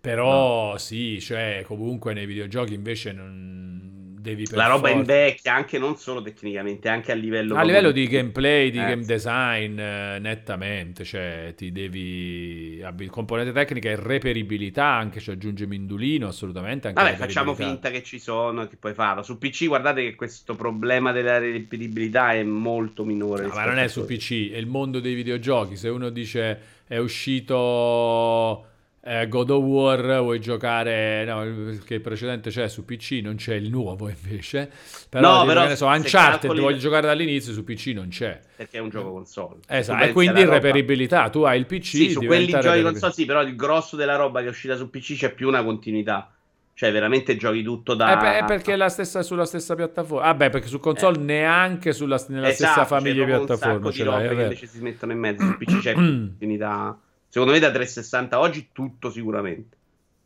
Però 0.00 0.72
no. 0.72 0.78
sì, 0.78 1.20
cioè 1.20 1.62
comunque 1.66 2.12
nei 2.14 2.26
videogiochi 2.26 2.74
invece 2.74 3.12
non 3.12 4.01
devi 4.22 4.46
La 4.50 4.66
roba 4.66 4.88
forza... 4.88 4.94
invecchia 4.94 5.54
anche 5.54 5.78
non 5.78 5.96
solo 5.96 6.22
tecnicamente, 6.22 6.88
anche 6.88 7.12
a 7.12 7.14
livello 7.14 7.56
A 7.56 7.62
livello 7.62 7.90
di 7.90 8.06
gameplay, 8.06 8.70
di 8.70 8.78
eh. 8.78 8.86
game 8.86 9.04
design, 9.04 9.78
eh, 9.78 10.18
nettamente, 10.20 11.04
cioè 11.04 11.52
ti 11.56 11.72
devi 11.72 12.82
componente 13.08 13.52
tecnica 13.52 13.90
e 13.90 13.96
reperibilità, 13.96 14.86
anche 14.86 15.20
ci 15.20 15.30
aggiunge 15.30 15.66
Mindulino 15.66 16.28
assolutamente 16.28 16.88
anche 16.88 17.02
Vabbè, 17.02 17.16
facciamo 17.16 17.54
finta 17.54 17.90
che 17.90 18.02
ci 18.02 18.18
sono 18.18 18.66
che 18.68 18.76
puoi 18.76 18.94
farlo. 18.94 19.22
Su 19.22 19.36
PC 19.36 19.66
guardate 19.66 20.02
che 20.02 20.14
questo 20.14 20.54
problema 20.54 21.12
della 21.12 21.38
reperibilità 21.38 22.32
è 22.32 22.42
molto 22.44 23.04
minore. 23.04 23.46
No, 23.46 23.54
ma 23.54 23.64
non 23.64 23.78
è 23.78 23.88
su 23.88 24.04
PC, 24.04 24.52
è 24.52 24.56
il 24.56 24.66
mondo 24.66 25.00
dei 25.00 25.14
videogiochi. 25.14 25.76
Se 25.76 25.88
uno 25.88 26.08
dice 26.10 26.60
è 26.86 26.98
uscito 26.98 28.66
eh, 29.04 29.26
God 29.26 29.50
of 29.50 29.64
War 29.64 30.20
vuoi 30.20 30.40
giocare 30.40 31.24
no, 31.24 31.40
perché 31.74 31.94
il 31.94 32.00
precedente 32.00 32.50
c'è 32.50 32.68
su 32.68 32.84
PC 32.84 33.20
non 33.22 33.34
c'è 33.34 33.54
il 33.54 33.68
nuovo 33.68 34.08
invece 34.08 34.70
però, 35.08 35.40
no, 35.40 35.44
però 35.44 35.74
so, 35.74 35.86
Uncharted 35.86 36.40
calcoli... 36.40 36.60
voglio 36.60 36.78
giocare 36.78 37.08
dall'inizio 37.08 37.52
su 37.52 37.64
PC 37.64 37.86
non 37.88 38.08
c'è 38.08 38.38
perché 38.54 38.78
è 38.78 38.80
un 38.80 38.90
gioco 38.90 39.10
console 39.10 39.58
esatto 39.66 40.04
e 40.04 40.12
quindi 40.12 40.44
reperibilità 40.44 41.30
tu 41.30 41.42
hai 41.42 41.58
il 41.58 41.66
PC 41.66 41.84
sì, 41.84 42.10
su 42.10 42.20
quelli 42.20 42.46
giochi 42.46 42.82
console 42.82 43.12
sì 43.12 43.24
però 43.24 43.42
il 43.42 43.56
grosso 43.56 43.96
della 43.96 44.14
roba 44.14 44.38
che 44.40 44.46
è 44.46 44.50
uscita 44.50 44.76
su 44.76 44.88
PC 44.88 45.16
c'è 45.16 45.32
più 45.32 45.48
una 45.48 45.64
continuità 45.64 46.32
cioè, 46.74 46.90
veramente 46.90 47.36
giochi 47.36 47.62
tutto 47.62 47.94
da. 47.94 48.38
Eh, 48.38 48.44
perché 48.44 48.72
è 48.72 48.76
la 48.76 48.88
stessa, 48.88 49.22
sulla 49.22 49.44
stessa 49.44 49.74
piattaforma. 49.74 50.26
Ah, 50.26 50.34
beh, 50.34 50.48
perché 50.48 50.68
su 50.68 50.80
console 50.80 51.18
eh. 51.18 51.22
neanche 51.22 51.92
sulla, 51.92 52.20
nella 52.28 52.48
esatto, 52.48 52.72
stessa 52.72 52.86
famiglia 52.86 53.24
di 53.24 53.30
piattaforme. 53.30 53.92
Ce 53.92 54.02
l'hai, 54.02 54.26
che 54.26 54.42
invece 54.42 54.66
si 54.66 54.80
mettono 54.80 55.12
in 55.12 55.18
mezzo. 55.18 55.44
Su 55.44 55.56
PC 55.58 55.78
c'è 55.80 55.92
continuità. 55.94 56.98
Secondo 57.32 57.54
me 57.54 57.60
da 57.60 57.70
360 57.70 58.38
oggi 58.38 58.68
tutto 58.72 59.10
sicuramente. 59.10 59.74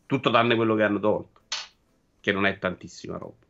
Tutto 0.05 0.29
tranne 0.29 0.57
quello 0.57 0.75
che 0.75 0.83
hanno 0.83 0.99
tolto. 0.99 1.39
Che 2.19 2.31
non 2.33 2.45
è 2.45 2.59
tantissima 2.59 3.15
roba. 3.15 3.45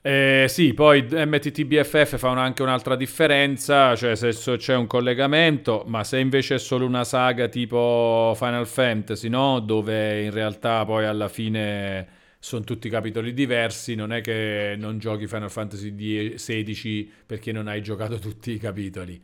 Eh, 0.00 0.46
sì, 0.48 0.72
poi 0.72 1.06
MTTBFF 1.10 2.16
fa 2.16 2.30
anche 2.30 2.62
un'altra 2.62 2.96
differenza, 2.96 3.94
cioè 3.96 4.16
se 4.16 4.30
c'è 4.56 4.74
un 4.74 4.86
collegamento, 4.86 5.84
ma 5.88 6.04
se 6.04 6.18
invece 6.18 6.54
è 6.54 6.58
solo 6.58 6.86
una 6.86 7.04
saga 7.04 7.48
tipo 7.48 8.32
Final 8.34 8.66
Fantasy, 8.66 9.28
no? 9.28 9.60
Dove 9.60 10.22
in 10.22 10.30
realtà 10.30 10.86
poi 10.86 11.04
alla 11.04 11.28
fine 11.28 12.08
sono 12.38 12.64
tutti 12.64 12.88
capitoli 12.88 13.34
diversi, 13.34 13.94
non 13.94 14.10
è 14.10 14.22
che 14.22 14.74
non 14.78 14.98
giochi 14.98 15.26
Final 15.26 15.50
Fantasy 15.50 16.38
16 16.38 17.12
perché 17.26 17.52
non 17.52 17.68
hai 17.68 17.82
giocato 17.82 18.18
tutti 18.18 18.52
i 18.52 18.58
capitoli. 18.58 19.22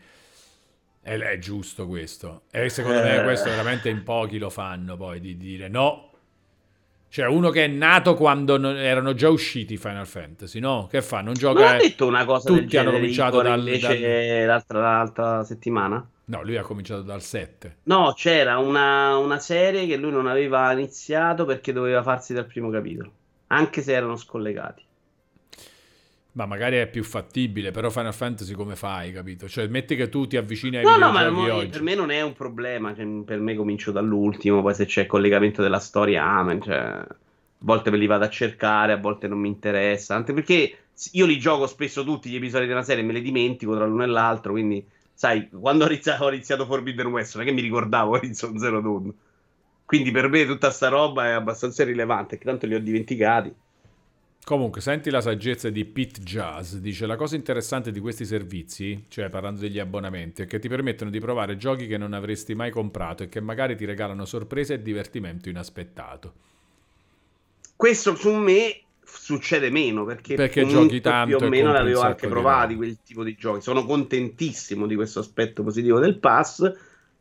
È, 1.03 1.19
è 1.19 1.39
giusto 1.39 1.89
questo. 1.89 2.43
E 2.51 2.69
secondo 2.69 3.01
eh. 3.01 3.03
me 3.03 3.23
questo 3.25 3.51
veramente 3.51 3.89
in 3.89 4.05
pochi 4.05 4.39
lo 4.39 4.51
fanno 4.51 4.97
poi, 4.97 5.21
di 5.21 5.37
dire 5.37 5.69
no. 5.69 6.11
Cioè 7.09 7.27
uno 7.27 7.51
che 7.51 7.65
è 7.65 7.69
nato 7.69 8.15
quando 8.15 8.57
non, 8.57 8.77
erano 8.79 9.13
già 9.13 9.29
usciti 9.29 9.77
Final 9.77 10.07
Fantasy, 10.07 10.61
no? 10.61 10.87
Che 10.91 11.03
fa? 11.03 11.21
Non 11.21 11.35
gioca... 11.35 11.61
Non 11.61 11.75
ha 11.75 11.77
detto 11.77 12.07
una 12.07 12.25
cosa 12.25 12.49
Tutti 12.49 12.79
hanno 12.79 12.93
cominciato 12.93 13.43
dal, 13.43 13.63
dal... 13.63 14.47
L'altra, 14.47 14.81
l'altra 14.81 15.45
settimana? 15.45 16.09
No, 16.25 16.43
lui 16.43 16.57
ha 16.57 16.63
cominciato 16.63 17.03
dal 17.03 17.21
7. 17.21 17.79
No, 17.83 18.15
c'era 18.17 18.57
una, 18.57 19.19
una, 19.19 19.39
serie 19.39 19.87
che 19.87 19.97
lui 19.97 20.11
non 20.11 20.27
aveva 20.27 20.73
iniziato 20.73 21.45
perché 21.45 21.75
doveva 21.75 22.03
farsi 22.03 22.33
dal 22.33 22.47
primo 22.47 22.71
capitolo, 22.71 23.13
anche 23.49 23.83
se 23.83 23.93
erano 23.93 24.17
scollegati. 24.17 24.83
Ma 26.35 26.47
magari 26.47 26.77
è 26.77 26.89
più 26.89 27.05
fattibile, 27.05 27.73
però 27.73 27.91
Final 27.91 28.15
Fantasy 28.15 28.55
come 28.55 28.75
fai, 28.75 29.13
capito? 29.13 29.47
Cioè, 29.49 29.67
metti 29.67 29.97
che 29.97 30.09
tu 30.09 30.27
ti 30.27 30.39
avvicini 30.39 30.79
ai 30.79 30.85
no, 30.85 30.97
no, 30.97 31.13
ma 31.13 31.27
oggi. 31.29 31.69
per 31.69 31.83
me 31.83 31.95
non 31.95 32.11
è 32.11 32.23
un 32.23 32.33
problema, 32.33 32.95
cioè, 32.95 33.07
per 33.23 33.39
me 33.39 33.55
comincio 33.55 33.93
dall'ultimo, 33.93 34.63
poi 34.63 34.75
se 34.75 34.87
c'è 34.87 35.05
collegamento 35.05 35.61
della 35.61 35.79
storia, 35.79 36.25
amen, 36.25 36.63
cioè, 36.63 36.75
a 36.75 37.07
volte 37.59 37.91
me 37.91 37.99
li 37.99 38.07
vado 38.07 38.25
a 38.25 38.31
cercare, 38.31 38.93
a 38.93 38.97
volte 38.97 39.29
non 39.29 39.41
mi 39.41 39.49
interessa, 39.49 40.15
anche 40.15 40.33
perché 40.33 40.77
io 41.13 41.27
li 41.27 41.39
gioco 41.39 41.67
spesso 41.67 42.03
tutti 42.03 42.31
gli 42.31 42.37
episodi 42.37 42.67
della 42.67 42.83
serie, 42.83 43.05
me 43.05 43.13
li 43.13 43.21
dimentico 43.21 43.75
tra 43.75 43.85
l'uno 43.85 44.05
e 44.05 44.07
l'altro, 44.07 44.53
quindi, 44.53 44.83
sai, 45.13 45.51
quando 45.51 45.85
ho 45.85 45.89
iniziato, 45.89 46.25
ho 46.25 46.33
iniziato 46.33 46.65
Forbidden 46.65 47.09
West, 47.09 47.35
non 47.35 47.45
è 47.45 47.47
che 47.47 47.55
mi 47.55 47.61
ricordavo 47.61 48.13
Horizon 48.17 48.59
Zero 48.59 48.81
Dawn. 48.81 49.13
Quindi 49.85 50.11
per 50.11 50.29
me 50.31 50.47
tutta 50.47 50.71
sta 50.71 50.89
roba 50.89 51.27
è 51.27 51.31
abbastanza 51.33 51.83
irrilevante, 51.83 52.39
che 52.39 52.45
tanto 52.47 52.65
li 52.65 52.75
ho 52.75 52.81
dimenticati. 52.81 53.55
Comunque, 54.45 54.81
senti 54.81 55.09
la 55.09 55.21
saggezza 55.21 55.71
di 55.71 55.85
Pete 55.85 56.21
Jazz. 56.21 56.75
Dice: 56.75 57.07
La 57.07 57.17
cosa 57.17 57.37
interessante 57.37 57.93
di 57.93 58.01
questi 58.01 58.25
servizi, 58.25 59.05
cioè 59.09 59.31
parlando 59.31 59.61
degli 59.61 59.79
abbonamenti, 59.79 60.43
è 60.43 60.47
che 60.47 60.59
ti 60.59 60.69
permettono 60.69 61.11
di 61.11 61.21
provare 61.21 61.57
giochi 61.57 61.87
che 61.87 61.97
non 61.97 62.13
avresti 62.13 62.55
mai 62.55 62.71
comprato 62.71 63.23
e 63.23 63.29
che 63.29 63.41
magari 63.41 63.77
ti 63.77 63.85
regalano 63.85 64.25
sorprese 64.25 64.75
e 64.75 64.83
divertimento 64.83 65.49
inaspettato. 65.49 66.33
Questo 67.77 68.17
su 68.17 68.33
me 68.33 68.81
succede 69.05 69.71
meno 69.71 70.05
perché, 70.05 70.35
perché 70.35 70.67
giochi 70.67 71.01
tanto 71.01 71.37
più 71.37 71.47
o 71.47 71.49
meno 71.49 71.73
l'avevo 71.73 72.01
anche 72.01 72.29
provati 72.29 72.75
quel 72.75 72.99
tipo 73.05 73.23
di 73.23 73.35
giochi. 73.35 73.61
Sono 73.61 73.85
contentissimo 73.85 74.87
di 74.87 74.97
questo 74.97 75.21
aspetto 75.21 75.63
positivo 75.63 76.01
del 76.01 76.19
pass 76.19 76.71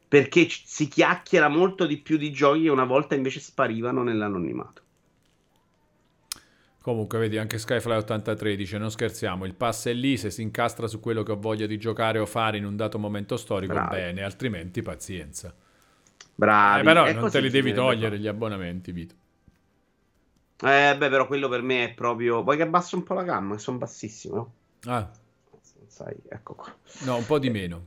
perché 0.07 0.47
si 0.49 0.87
chiacchiera 0.87 1.47
molto 1.47 1.85
di 1.85 1.97
più 1.97 2.17
di 2.17 2.31
giochi 2.31 2.63
che 2.63 2.69
una 2.69 2.83
volta 2.83 3.15
invece 3.15 3.39
sparivano 3.39 4.03
nell'anonimato. 4.03 4.81
Comunque, 6.81 7.19
vedi, 7.19 7.37
anche 7.37 7.57
Skyfly83 7.57 8.55
dice: 8.55 8.77
Non 8.79 8.89
scherziamo, 8.89 9.45
il 9.45 9.53
pass 9.53 9.87
è 9.87 9.93
lì. 9.93 10.17
Se 10.17 10.31
si 10.31 10.41
incastra 10.41 10.87
su 10.87 10.99
quello 10.99 11.21
che 11.21 11.31
ho 11.31 11.39
voglia 11.39 11.67
di 11.67 11.77
giocare 11.77 12.17
o 12.17 12.25
fare 12.25 12.57
in 12.57 12.65
un 12.65 12.75
dato 12.75 12.97
momento 12.97 13.37
storico, 13.37 13.73
Bravi. 13.73 13.95
bene, 13.95 14.23
altrimenti 14.23 14.81
pazienza. 14.81 15.53
Bravi. 16.33 16.81
Eh, 16.81 16.83
però 16.83 17.11
non 17.13 17.29
te 17.29 17.39
li 17.39 17.49
devi 17.51 17.71
togliere 17.71 18.17
gli 18.17 18.27
abbonamenti, 18.27 18.91
Vito. 18.91 19.15
Eh, 20.63 20.95
beh, 20.97 21.09
però 21.09 21.27
quello 21.27 21.47
per 21.49 21.61
me 21.61 21.85
è 21.85 21.93
proprio. 21.93 22.41
Vuoi 22.41 22.57
che 22.57 22.63
abbasso 22.63 22.95
un 22.95 23.03
po' 23.03 23.13
la 23.13 23.23
gamma? 23.23 23.57
Sono 23.59 23.77
bassissimo, 23.77 24.35
no? 24.35 24.53
Ah. 24.91 25.09
Sai, 25.85 26.15
ecco 26.29 26.55
qua. 26.55 26.75
No, 27.05 27.17
un 27.17 27.25
po' 27.25 27.37
di 27.37 27.49
meno. 27.51 27.85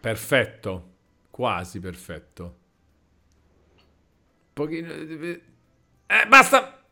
Perfetto. 0.00 0.88
Quasi 1.30 1.78
perfetto. 1.78 2.59
Pochino... 4.52 4.92
Eh, 4.92 6.26
basta! 6.28 6.82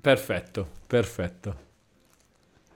Perfetto, 0.00 0.68
perfetto. 0.86 1.62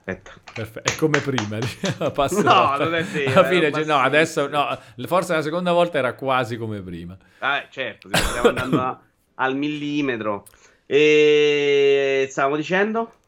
Perfetto. 0.03 0.91
È 0.91 0.95
come 0.95 1.19
prima. 1.19 1.59
Passo 2.11 2.41
no, 2.41 2.75
non 2.77 2.95
è 2.95 3.03
vero. 3.03 3.39
Alla 3.39 3.47
fine, 3.47 3.71
cioè, 3.71 3.85
no, 3.85 3.97
adesso, 3.97 4.47
no, 4.47 4.77
forse 5.05 5.33
la 5.33 5.41
seconda 5.41 5.71
volta 5.71 5.99
era 5.99 6.13
quasi 6.13 6.57
come 6.57 6.81
prima. 6.81 7.15
Ah, 7.39 7.65
certo, 7.69 8.09
stiamo 8.11 8.49
andando 8.49 9.01
al 9.35 9.55
millimetro. 9.55 10.45
E 10.85 12.27
stavamo 12.31 12.55
dicendo? 12.55 13.18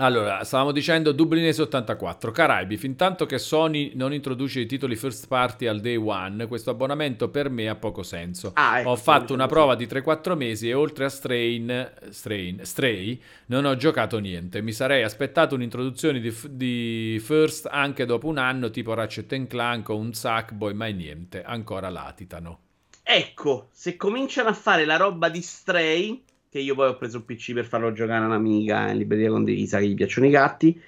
Allora, 0.00 0.44
stavamo 0.44 0.70
dicendo 0.70 1.10
Dublinese 1.10 1.62
84, 1.62 2.30
Caraibi, 2.30 2.76
fin 2.76 2.94
tanto 2.94 3.26
che 3.26 3.36
Sony 3.38 3.92
non 3.96 4.12
introduce 4.12 4.60
i 4.60 4.66
titoli 4.66 4.94
first 4.94 5.26
party 5.26 5.66
al 5.66 5.80
day 5.80 5.96
one, 5.96 6.46
questo 6.46 6.70
abbonamento 6.70 7.30
per 7.30 7.50
me 7.50 7.68
ha 7.68 7.74
poco 7.74 8.04
senso. 8.04 8.52
Ah, 8.54 8.78
ecco, 8.78 8.90
ho 8.90 8.96
fatto 8.96 9.34
una 9.34 9.48
prova 9.48 9.74
di 9.74 9.88
3-4 9.88 10.36
mesi 10.36 10.68
e 10.68 10.74
oltre 10.74 11.06
a 11.06 11.08
Strain, 11.08 11.90
Strain, 12.10 12.60
Stray 12.64 13.20
non 13.46 13.64
ho 13.64 13.74
giocato 13.74 14.18
niente. 14.18 14.62
Mi 14.62 14.70
sarei 14.70 15.02
aspettato 15.02 15.56
un'introduzione 15.56 16.20
di, 16.20 16.32
di 16.48 17.20
first 17.20 17.66
anche 17.68 18.06
dopo 18.06 18.28
un 18.28 18.38
anno, 18.38 18.70
tipo 18.70 18.94
Ratchet 18.94 19.48
Clank 19.48 19.88
o 19.88 19.96
un 19.96 20.12
Sackboy, 20.12 20.74
ma 20.74 20.86
niente, 20.86 21.42
ancora 21.42 21.88
latitano. 21.88 22.60
Ecco, 23.02 23.68
se 23.72 23.96
cominciano 23.96 24.50
a 24.50 24.54
fare 24.54 24.84
la 24.84 24.96
roba 24.96 25.28
di 25.28 25.40
Stray 25.42 26.22
che 26.50 26.58
io 26.58 26.74
poi 26.74 26.88
ho 26.88 26.96
preso 26.96 27.18
il 27.18 27.24
PC 27.24 27.52
per 27.52 27.66
farlo 27.66 27.92
giocare 27.92 28.24
a 28.24 28.26
un'amica 28.26 28.90
in 28.90 28.98
libreria 28.98 29.30
condivisa 29.30 29.78
che 29.78 29.88
gli 29.88 29.94
piacciono 29.94 30.26
i 30.26 30.30
gatti, 30.30 30.80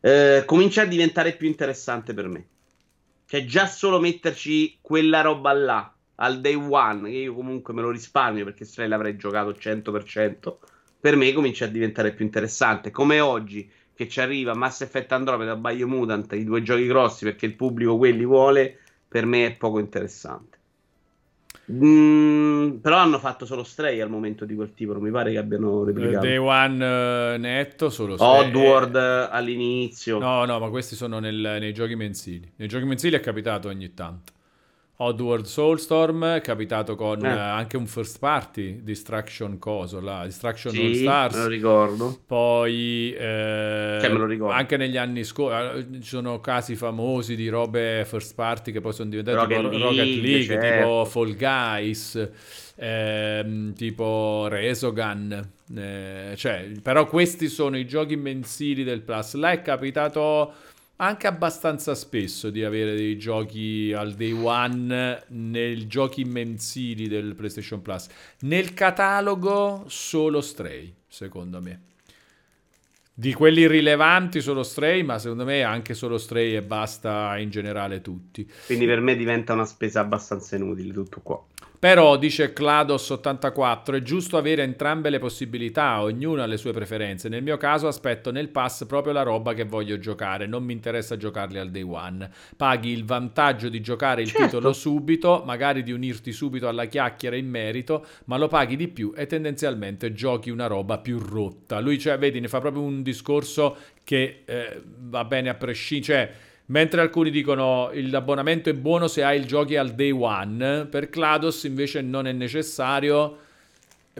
eh, 0.00 0.42
comincia 0.46 0.82
a 0.82 0.86
diventare 0.86 1.32
più 1.32 1.46
interessante 1.46 2.14
per 2.14 2.28
me. 2.28 2.46
Cioè, 3.26 3.44
già 3.44 3.66
solo 3.66 3.98
metterci 3.98 4.78
quella 4.80 5.20
roba 5.20 5.52
là 5.52 5.92
al 6.16 6.40
day 6.40 6.54
one, 6.54 7.10
che 7.10 7.16
io 7.16 7.34
comunque 7.34 7.74
me 7.74 7.82
lo 7.82 7.90
risparmio 7.90 8.44
perché 8.44 8.64
se 8.64 8.80
lei 8.80 8.88
l'avrei 8.88 9.16
giocato 9.16 9.52
100%, 9.52 10.56
per 11.00 11.16
me 11.16 11.32
comincia 11.32 11.64
a 11.64 11.68
diventare 11.68 12.12
più 12.12 12.24
interessante. 12.24 12.90
Come 12.90 13.20
oggi 13.20 13.70
che 13.94 14.08
ci 14.08 14.20
arriva 14.20 14.54
Mass 14.54 14.82
Effect 14.82 15.12
Andromeda, 15.12 15.56
Biomutant, 15.56 16.32
i 16.34 16.44
due 16.44 16.62
giochi 16.62 16.86
grossi 16.86 17.24
perché 17.24 17.46
il 17.46 17.54
pubblico 17.54 17.96
quelli 17.96 18.24
vuole, 18.24 18.78
per 19.08 19.24
me 19.26 19.46
è 19.46 19.52
poco 19.56 19.78
interessante. 19.78 20.55
Mm, 21.72 22.76
però 22.76 22.98
hanno 22.98 23.18
fatto 23.18 23.44
solo 23.44 23.64
Stray 23.64 24.00
al 24.00 24.08
momento 24.08 24.44
di 24.44 24.54
quel 24.54 24.72
tipo, 24.72 24.92
non 24.92 25.02
mi 25.02 25.10
pare 25.10 25.32
che 25.32 25.38
abbiano 25.38 25.82
replicato. 25.82 26.24
Day 26.24 26.36
One 26.36 27.34
uh, 27.34 27.38
netto, 27.38 27.90
solo 27.90 28.16
Stray. 28.16 28.48
Oddworld 28.48 28.94
eh, 28.94 29.28
all'inizio. 29.30 30.18
No, 30.18 30.44
no, 30.44 30.58
ma 30.60 30.68
questi 30.68 30.94
sono 30.94 31.18
nel, 31.18 31.34
nei 31.34 31.72
giochi 31.72 31.96
mensili. 31.96 32.48
Nei 32.56 32.68
giochi 32.68 32.84
mensili 32.84 33.16
è 33.16 33.20
capitato 33.20 33.68
ogni 33.68 33.92
tanto. 33.94 34.34
Oddworld 34.98 35.44
Soulstorm 35.44 36.40
capitato 36.40 36.94
con 36.94 37.22
eh. 37.22 37.28
anche 37.28 37.76
un 37.76 37.86
first 37.86 38.18
party 38.18 38.82
Distraction 38.82 39.58
Coso, 39.58 40.00
la 40.00 40.24
Distraction 40.24 40.72
sì, 40.72 40.80
All 40.80 40.94
Stars. 40.94 41.34
me 41.36 41.42
lo 41.42 41.48
ricordo. 41.48 42.18
Poi 42.26 43.12
eh, 43.12 43.98
cioè, 44.00 44.08
me 44.10 44.18
lo 44.18 44.24
ricordo. 44.24 44.54
anche 44.54 44.78
negli 44.78 44.96
anni 44.96 45.24
scorsi 45.24 45.78
eh, 45.78 46.00
ci 46.00 46.08
sono 46.08 46.40
casi 46.40 46.76
famosi 46.76 47.36
di 47.36 47.48
robe 47.48 48.04
first 48.06 48.34
party 48.34 48.72
che 48.72 48.80
poi 48.80 48.92
sono 48.94 49.10
diventate 49.10 49.36
Rocket 49.36 49.56
tipo 49.56 49.68
League, 49.68 49.86
Rocket 49.86 50.22
League, 50.22 50.44
certo. 50.44 50.78
tipo 50.78 51.04
Fall 51.04 51.36
Guys, 51.36 52.28
ehm, 52.76 53.74
tipo 53.74 54.46
Resogun. 54.48 55.50
Eh, 55.76 56.32
cioè, 56.36 56.70
però 56.80 57.06
questi 57.06 57.48
sono 57.48 57.76
i 57.76 57.86
giochi 57.86 58.16
mensili 58.16 58.82
del 58.82 59.02
Plus. 59.02 59.34
Là 59.34 59.50
è 59.50 59.60
capitato 59.60 60.52
anche 60.96 61.26
abbastanza 61.26 61.94
spesso 61.94 62.50
di 62.50 62.64
avere 62.64 62.94
dei 62.94 63.18
giochi 63.18 63.92
al 63.94 64.14
day 64.14 64.32
one 64.32 65.24
nei 65.28 65.86
giochi 65.86 66.24
mensili 66.24 67.08
del 67.08 67.34
PlayStation 67.34 67.82
Plus. 67.82 68.08
Nel 68.40 68.72
catalogo 68.74 69.84
solo 69.88 70.40
Stray, 70.40 70.92
secondo 71.06 71.60
me. 71.60 71.80
Di 73.18 73.32
quelli 73.32 73.66
rilevanti 73.66 74.42
solo 74.42 74.62
Stray, 74.62 75.02
ma 75.02 75.18
secondo 75.18 75.44
me 75.44 75.62
anche 75.62 75.94
solo 75.94 76.18
Stray 76.18 76.54
e 76.54 76.62
basta 76.62 77.38
in 77.38 77.48
generale 77.48 78.02
tutti. 78.02 78.46
Quindi 78.66 78.84
per 78.84 79.00
me 79.00 79.16
diventa 79.16 79.54
una 79.54 79.64
spesa 79.64 80.00
abbastanza 80.00 80.56
inutile 80.56 80.92
tutto 80.92 81.20
qua. 81.22 81.42
Però, 81.78 82.16
dice 82.16 82.52
Clados84, 82.52 83.94
è 83.94 84.02
giusto 84.02 84.36
avere 84.36 84.62
entrambe 84.62 85.10
le 85.10 85.18
possibilità, 85.18 86.00
ognuno 86.00 86.42
ha 86.42 86.46
le 86.46 86.56
sue 86.56 86.72
preferenze. 86.72 87.28
Nel 87.28 87.42
mio 87.42 87.56
caso 87.56 87.86
aspetto 87.86 88.30
nel 88.30 88.48
pass 88.48 88.86
proprio 88.86 89.12
la 89.12 89.22
roba 89.22 89.54
che 89.54 89.64
voglio 89.64 89.98
giocare, 89.98 90.46
non 90.46 90.64
mi 90.64 90.72
interessa 90.72 91.16
giocarli 91.16 91.58
al 91.58 91.70
day 91.70 91.82
one. 91.82 92.30
Paghi 92.56 92.90
il 92.90 93.04
vantaggio 93.04 93.68
di 93.68 93.80
giocare 93.80 94.22
il 94.22 94.28
Certo. 94.28 94.44
titolo 94.44 94.72
subito, 94.72 95.42
magari 95.44 95.82
di 95.82 95.92
unirti 95.92 96.32
subito 96.32 96.68
alla 96.68 96.86
chiacchiera 96.86 97.36
in 97.36 97.48
merito, 97.48 98.06
ma 98.24 98.36
lo 98.36 98.48
paghi 98.48 98.76
di 98.76 98.88
più 98.88 99.12
e 99.16 99.26
tendenzialmente 99.26 100.12
giochi 100.12 100.50
una 100.50 100.66
roba 100.66 100.98
più 100.98 101.18
rotta. 101.18 101.80
Lui, 101.80 101.98
cioè, 101.98 102.18
vedi, 102.18 102.40
ne 102.40 102.48
fa 102.48 102.60
proprio 102.60 102.82
un 102.82 103.02
discorso 103.02 103.76
che 104.02 104.42
eh, 104.44 104.82
va 105.00 105.24
bene 105.24 105.48
a 105.48 105.54
prescindere. 105.54 105.94
Cioè, 106.06 106.32
Mentre 106.66 107.00
alcuni 107.00 107.30
dicono 107.30 107.90
l'abbonamento 107.92 108.70
è 108.70 108.74
buono 108.74 109.06
se 109.06 109.22
hai 109.22 109.38
il 109.38 109.46
giochi 109.46 109.76
al 109.76 109.94
day 109.94 110.10
one, 110.10 110.86
per 110.86 111.08
Clados 111.08 111.62
invece 111.64 112.00
non 112.00 112.26
è 112.26 112.32
necessario 112.32 113.38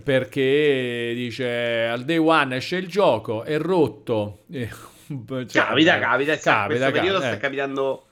perché 0.02 1.12
dice 1.14 1.86
al 1.86 2.04
day 2.04 2.18
one 2.18 2.56
esce 2.56 2.76
il 2.76 2.86
gioco, 2.86 3.44
è 3.44 3.58
rotto. 3.58 4.44
Eh, 5.08 5.46
cioè, 5.46 5.46
capita, 5.46 6.00
capita, 6.00 6.32
e 6.32 6.36
sa, 6.36 6.50
capita, 6.50 6.66
questo 6.66 6.90
periodo 6.90 7.18
capita, 7.20 7.26
sta 7.28 7.36
eh. 7.36 7.38
capitando. 7.38 8.06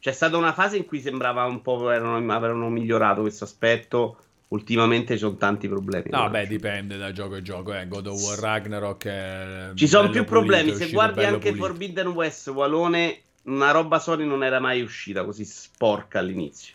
C'è 0.00 0.12
stata 0.12 0.38
una 0.38 0.54
fase 0.54 0.78
in 0.78 0.86
cui 0.86 0.98
sembrava 0.98 1.44
un 1.44 1.60
po' 1.60 1.90
erano, 1.90 2.16
avevano 2.32 2.70
migliorato 2.70 3.20
questo 3.20 3.44
aspetto. 3.44 4.16
Ultimamente 4.48 5.12
ci 5.12 5.18
sono 5.18 5.36
tanti 5.36 5.68
problemi. 5.68 6.08
No, 6.08 6.30
beh, 6.30 6.46
dipende 6.46 6.96
da 6.96 7.12
gioco 7.12 7.34
a 7.34 7.42
gioco. 7.42 7.74
Eh. 7.74 7.86
God 7.86 8.06
of 8.06 8.22
War 8.22 8.38
Ragnarok 8.38 9.74
Ci 9.74 9.86
sono 9.86 10.08
più 10.08 10.24
problemi. 10.24 10.74
Se 10.74 10.88
guardi 10.88 11.22
anche 11.22 11.50
pulito. 11.50 11.66
Forbidden 11.66 12.06
West, 12.06 12.48
Walone, 12.48 13.20
una 13.48 13.70
roba 13.70 13.98
Sony 13.98 14.24
non 14.26 14.44
era 14.44 14.60
mai 14.60 14.80
uscita 14.82 15.24
così 15.24 15.44
sporca 15.44 16.18
all'inizio. 16.18 16.74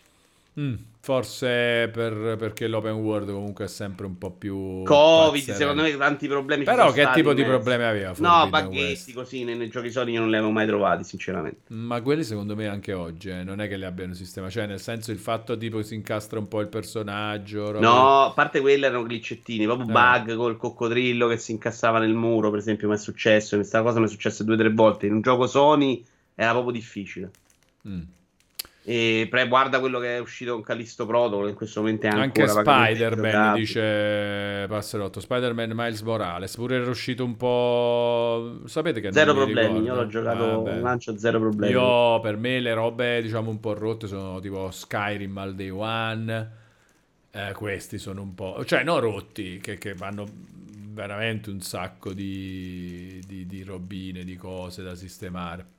Mm, 0.56 0.74
forse 1.00 1.90
per- 1.92 2.36
perché 2.38 2.68
l'open 2.68 2.92
world 2.92 3.28
comunque 3.32 3.64
è 3.64 3.68
sempre 3.68 4.06
un 4.06 4.16
po' 4.18 4.30
più... 4.30 4.84
Covid, 4.84 5.44
pazzerello. 5.44 5.58
secondo 5.58 5.82
me 5.82 5.96
tanti 5.96 6.28
problemi. 6.28 6.62
Però 6.62 6.92
che 6.92 7.10
tipo 7.12 7.32
di 7.34 7.42
problemi 7.42 7.82
aveva 7.82 8.12
No, 8.18 8.48
baghetti 8.48 9.12
così 9.12 9.42
nei, 9.42 9.56
nei 9.56 9.68
giochi 9.68 9.90
Sony 9.90 10.12
io 10.12 10.20
non 10.20 10.30
li 10.30 10.36
avevo 10.36 10.52
mai 10.52 10.68
trovati, 10.68 11.02
sinceramente. 11.02 11.62
Ma 11.74 12.00
quelli 12.02 12.22
secondo 12.22 12.54
me 12.54 12.68
anche 12.68 12.92
oggi, 12.92 13.30
eh, 13.30 13.42
non 13.42 13.60
è 13.60 13.66
che 13.66 13.76
li 13.76 13.84
abbiano 13.84 14.14
sistemato, 14.14 14.52
cioè 14.52 14.66
nel 14.66 14.78
senso 14.78 15.10
il 15.10 15.18
fatto 15.18 15.56
tipo 15.56 15.82
si 15.82 15.96
incastra 15.96 16.38
un 16.38 16.46
po' 16.46 16.60
il 16.60 16.68
personaggio, 16.68 17.72
roba- 17.72 17.80
No, 17.84 18.20
a 18.26 18.30
parte 18.30 18.60
quelli 18.60 18.84
erano 18.84 19.02
glitchettini, 19.02 19.64
proprio 19.64 19.88
Eh. 19.88 19.92
bug 19.92 20.36
col 20.36 20.56
coccodrillo 20.56 21.26
che 21.26 21.36
si 21.36 21.50
incassava 21.50 21.98
nel 21.98 22.14
muro, 22.14 22.50
per 22.50 22.60
esempio, 22.60 22.86
mi 22.88 22.94
è 22.94 22.98
successo. 22.98 23.56
Questa 23.56 23.82
cosa 23.82 23.98
mi 23.98 24.06
è 24.06 24.08
successa 24.08 24.44
due 24.44 24.54
o 24.54 24.58
tre 24.58 24.70
volte. 24.72 25.06
In 25.06 25.14
un 25.14 25.20
gioco 25.20 25.48
Sony 25.48 26.04
era 26.34 26.50
proprio 26.52 26.72
difficile. 26.72 27.30
Mm. 27.88 28.02
E 28.86 29.26
pre- 29.30 29.48
guarda 29.48 29.80
quello 29.80 29.98
che 29.98 30.16
è 30.16 30.20
uscito 30.20 30.52
con 30.52 30.62
Callisto 30.62 31.06
Protocol, 31.06 31.48
in 31.48 31.54
questo 31.54 31.80
momento 31.80 32.06
è 32.06 32.10
Anche 32.10 32.46
Spider-Man, 32.46 33.54
dice 33.54 34.66
Passerotto, 34.68 35.20
Spider-Man 35.20 35.70
Miles 35.74 36.02
Morales, 36.02 36.54
pure 36.54 36.76
era 36.76 36.90
uscito 36.90 37.24
un 37.24 37.34
po'... 37.34 38.60
Sapete 38.66 39.00
che 39.00 39.10
Zero 39.10 39.32
problemi, 39.32 39.78
ricordo. 39.78 39.86
io 39.86 39.94
l'ho 39.94 40.06
giocato 40.06 40.62
un 40.64 40.80
lancio 40.82 41.16
zero 41.16 41.40
problemi. 41.40 41.72
Io 41.72 42.20
per 42.20 42.36
me 42.36 42.60
le 42.60 42.74
robe 42.74 43.22
diciamo 43.22 43.48
un 43.48 43.58
po' 43.58 43.72
rotte 43.72 44.06
sono 44.06 44.38
tipo 44.40 44.70
Skyrim 44.70 45.38
al 45.38 45.54
day 45.54 45.70
one, 45.70 46.50
eh, 47.30 47.52
questi 47.54 47.96
sono 47.96 48.20
un 48.20 48.34
po', 48.34 48.66
cioè 48.66 48.84
non 48.84 49.00
rotti, 49.00 49.60
che, 49.62 49.78
che 49.78 49.94
vanno 49.94 50.26
veramente 50.92 51.48
un 51.48 51.62
sacco 51.62 52.12
di, 52.12 53.18
di, 53.26 53.46
di 53.46 53.62
robine, 53.62 54.24
di 54.24 54.36
cose 54.36 54.82
da 54.82 54.94
sistemare. 54.94 55.72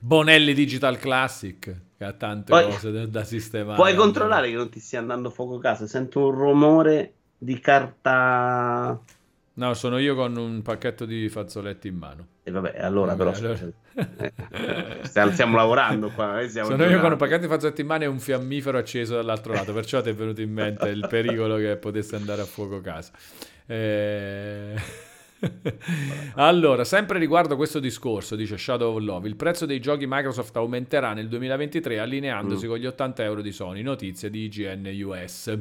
Bonelli 0.00 0.54
Digital 0.54 0.96
Classic, 0.98 1.58
che 1.96 2.04
ha 2.04 2.12
tante 2.12 2.50
Poi- 2.52 2.64
cose 2.64 2.92
da, 2.92 3.06
da 3.06 3.24
sistemare. 3.24 3.76
Puoi 3.76 3.94
controllare 3.94 4.48
che 4.48 4.54
non 4.56 4.68
ti 4.68 4.80
stia 4.80 4.98
andando 5.00 5.30
fuoco 5.30 5.58
caso. 5.58 5.86
Sento 5.86 6.26
un 6.26 6.30
rumore 6.34 7.12
di 7.36 7.58
carta. 7.60 8.98
No, 9.54 9.74
sono 9.74 9.98
io 9.98 10.14
con 10.14 10.36
un 10.36 10.62
pacchetto 10.62 11.04
di 11.04 11.28
fazzoletti 11.28 11.88
in 11.88 11.96
mano. 11.96 12.26
E 12.44 12.50
vabbè, 12.52 12.78
allora 12.78 13.14
Vabbè, 13.16 13.32
però. 13.40 13.52
allora- 13.52 13.72
eh, 14.50 15.00
stiamo, 15.02 15.32
stiamo 15.32 15.56
lavorando 15.56 16.10
qua. 16.10 16.40
eh, 16.40 16.48
stiamo 16.48 16.68
Sono 16.70 16.84
io 16.84 17.00
con 17.00 17.10
un 17.10 17.18
pacchetto 17.18 17.40
di 17.42 17.48
fazzoletti 17.48 17.80
in 17.80 17.86
mano 17.88 18.04
e 18.04 18.06
un 18.06 18.20
fiammifero 18.20 18.78
acceso 18.78 19.16
dall'altro 19.16 19.52
lato, 19.52 19.72
perciò 19.72 20.00
ti 20.00 20.10
è 20.10 20.14
venuto 20.14 20.40
in 20.40 20.52
mente 20.52 20.88
il 20.88 21.04
pericolo 21.08 21.56
che 21.56 21.76
potesse 21.76 22.14
andare 22.14 22.42
a 22.42 22.44
fuoco 22.44 22.80
casa. 22.80 23.10
Eh, 23.66 24.74
allora, 26.36 26.84
sempre 26.84 27.18
riguardo 27.18 27.56
questo 27.56 27.78
discorso, 27.78 28.36
dice 28.36 28.56
Shadow 28.58 28.96
of 28.96 29.02
Love, 29.02 29.28
il 29.28 29.36
prezzo 29.36 29.66
dei 29.66 29.80
giochi 29.80 30.06
Microsoft 30.08 30.56
aumenterà 30.56 31.12
nel 31.12 31.28
2023 31.28 31.98
allineandosi 31.98 32.66
Mm. 32.66 32.68
con 32.68 32.78
gli 32.78 32.86
80 32.86 33.22
euro 33.24 33.40
di 33.40 33.52
Sony, 33.52 33.82
notizie 33.82 34.30
di 34.30 34.44
IGN 34.44 34.90
US. 35.04 35.58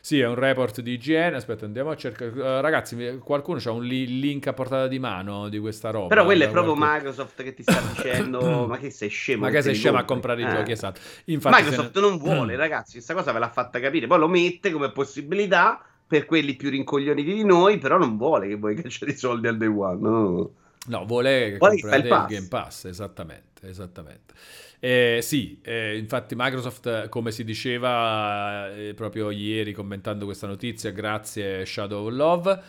Sì, 0.00 0.20
è 0.20 0.26
un 0.28 0.36
report 0.36 0.82
di 0.82 0.92
IGN. 0.92 1.34
Aspetta, 1.34 1.64
andiamo 1.64 1.90
a 1.90 1.96
cercare. 1.96 2.30
eh, 2.36 2.60
ragazzi, 2.60 3.18
qualcuno 3.24 3.58
c'ha 3.60 3.72
un 3.72 3.82
li- 3.82 4.20
link 4.20 4.46
a 4.46 4.52
portata 4.52 4.86
di 4.86 5.00
mano 5.00 5.48
di 5.48 5.58
questa 5.58 5.90
roba? 5.90 6.06
Però 6.06 6.24
quello 6.24 6.44
è 6.44 6.48
proprio 6.48 6.74
qualche- 6.74 6.94
Microsoft 6.98 7.42
che 7.42 7.54
ti 7.54 7.62
sta 7.64 7.80
dicendo: 7.92 8.66
Ma 8.68 8.78
che 8.78 8.90
sei 8.90 9.08
scemo? 9.08 9.42
Ma 9.46 9.50
che 9.50 9.62
sei 9.62 9.74
scemo 9.74 9.96
a 9.96 10.04
compri?" 10.04 10.28
comprare 10.36 10.42
i 10.42 10.44
Eh. 10.44 10.56
giochi, 10.58 10.70
esatto. 10.70 11.00
Infatti, 11.24 11.60
Microsoft 11.60 11.94
ne- 11.96 12.00
non 12.02 12.18
vuole, 12.18 12.54
ragazzi, 12.54 12.92
questa 12.92 13.14
cosa 13.14 13.32
ve 13.32 13.40
l'ha 13.40 13.48
fatta 13.50 13.80
capire. 13.80 14.06
Poi 14.06 14.18
lo 14.20 14.28
mette 14.28 14.70
come 14.70 14.92
possibilità 14.92 15.84
per 16.06 16.24
quelli 16.26 16.54
più 16.56 16.70
rincoglioniti 16.70 17.34
di 17.34 17.44
noi, 17.44 17.78
però 17.78 17.98
non 17.98 18.16
vuole 18.16 18.48
che 18.48 18.56
voi 18.56 18.74
cacciate 18.76 19.12
i 19.12 19.16
soldi 19.16 19.48
al 19.48 19.56
day 19.56 19.68
one. 19.68 20.00
no. 20.00 20.50
No, 20.88 21.04
vuole 21.04 21.50
che 21.52 21.56
Vuole 21.58 21.80
comprate 21.80 21.96
il 21.96 22.06
il. 22.06 22.26
Game 22.28 22.48
Pass, 22.48 22.84
esattamente, 22.84 23.68
esattamente. 23.68 24.34
Eh, 24.78 25.18
sì, 25.22 25.58
eh, 25.62 25.96
infatti 25.96 26.34
Microsoft, 26.36 27.08
come 27.08 27.32
si 27.32 27.42
diceva 27.44 28.72
eh, 28.74 28.94
proprio 28.94 29.30
ieri 29.30 29.72
commentando 29.72 30.24
questa 30.26 30.46
notizia, 30.46 30.90
grazie 30.92 31.64
Shadow 31.66 32.06
of 32.06 32.12
Love, 32.12 32.62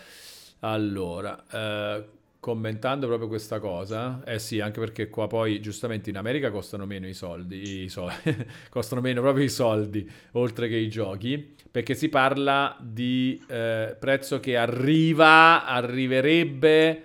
allora, 0.61 1.43
eh, 1.51 2.05
commentando 2.39 3.07
proprio 3.07 3.27
questa 3.27 3.59
cosa, 3.59 4.23
eh 4.23 4.39
sì, 4.39 4.59
anche 4.61 4.79
perché 4.79 5.09
qua 5.09 5.27
poi 5.27 5.59
giustamente 5.61 6.09
in 6.09 6.17
America 6.17 6.49
costano 6.49 6.85
meno 6.85 7.07
i 7.07 7.13
soldi, 7.13 7.83
i 7.83 7.89
soldi 7.89 8.35
costano 8.69 9.01
meno 9.01 9.21
proprio 9.21 9.43
i 9.43 9.49
soldi, 9.49 10.09
oltre 10.31 10.67
che 10.69 10.75
i 10.77 10.89
giochi, 10.89 11.55
perché 11.77 11.93
si 11.93 12.09
parla 12.09 12.75
di 12.79 13.39
eh, 13.47 13.95
prezzo 13.99 14.39
che 14.39 14.57
arriva, 14.57 15.63
arriverebbe 15.63 17.03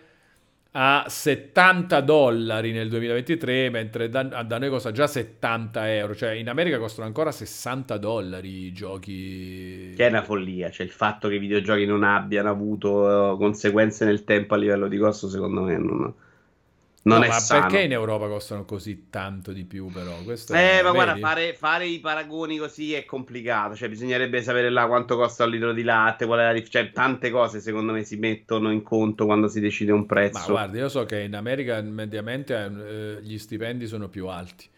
a 0.70 1.04
70 1.06 2.00
dollari 2.00 2.72
nel 2.72 2.88
2023, 2.88 3.68
mentre 3.68 4.08
da, 4.08 4.22
da 4.22 4.58
noi 4.58 4.70
costa 4.70 4.90
già 4.90 5.06
70 5.06 5.94
euro. 5.94 6.14
Cioè, 6.14 6.30
in 6.30 6.48
America 6.48 6.78
costano 6.78 7.06
ancora 7.06 7.30
60 7.30 7.98
dollari 7.98 8.64
i 8.64 8.72
giochi. 8.72 9.92
Che 9.94 10.06
è 10.06 10.08
una 10.08 10.22
follia. 10.22 10.70
Cioè, 10.70 10.86
il 10.86 10.92
fatto 10.92 11.28
che 11.28 11.34
i 11.34 11.38
videogiochi 11.38 11.84
non 11.84 12.02
abbiano 12.02 12.48
avuto 12.48 13.34
eh, 13.34 13.36
conseguenze 13.36 14.06
nel 14.06 14.24
tempo 14.24 14.54
a 14.54 14.56
livello 14.56 14.88
di 14.88 14.96
costo, 14.96 15.28
secondo 15.28 15.60
me, 15.60 15.76
non, 15.76 16.14
non 17.02 17.20
No, 17.20 17.24
è 17.24 17.28
ma 17.28 17.38
sano. 17.38 17.60
perché 17.60 17.82
in 17.82 17.92
Europa 17.92 18.28
costano 18.28 18.64
così 18.64 19.08
tanto 19.10 19.52
di 19.52 19.64
più, 19.64 19.90
però? 19.90 20.22
Questo 20.22 20.54
Eh, 20.54 20.78
è- 20.78 20.82
ma 20.82 20.92
guarda, 20.92 21.16
fare, 21.16 21.52
fare 21.54 21.86
i 21.86 21.98
paragoni 21.98 22.56
così 22.58 22.92
è 22.94 23.04
complicato. 23.04 23.74
Cioè, 23.74 23.88
bisognerebbe 23.88 24.40
sapere 24.42 24.70
là 24.70 24.86
quanto 24.86 25.16
costa 25.16 25.44
un 25.44 25.50
litro 25.50 25.72
di 25.72 25.82
latte, 25.82 26.26
qual 26.26 26.38
è 26.40 26.52
la 26.52 26.62
Cioè, 26.64 26.92
tante 26.92 27.30
cose 27.30 27.60
secondo 27.60 27.92
me 27.92 28.04
si 28.04 28.16
mettono 28.16 28.70
in 28.70 28.82
conto 28.82 29.24
quando 29.24 29.48
si 29.48 29.60
decide 29.60 29.90
un 29.92 30.06
Ma 30.30 30.46
prezzo. 30.46 30.50
guarda, 30.50 30.78
io 30.78 30.88
so 30.88 31.04
che 31.04 31.20
in 31.20 31.34
America 31.34 31.80
mediamente 31.82 32.54
eh, 32.54 33.22
gli 33.22 33.38
stipendi 33.38 33.86
sono 33.86 34.08
più 34.08 34.26
alti. 34.28 34.68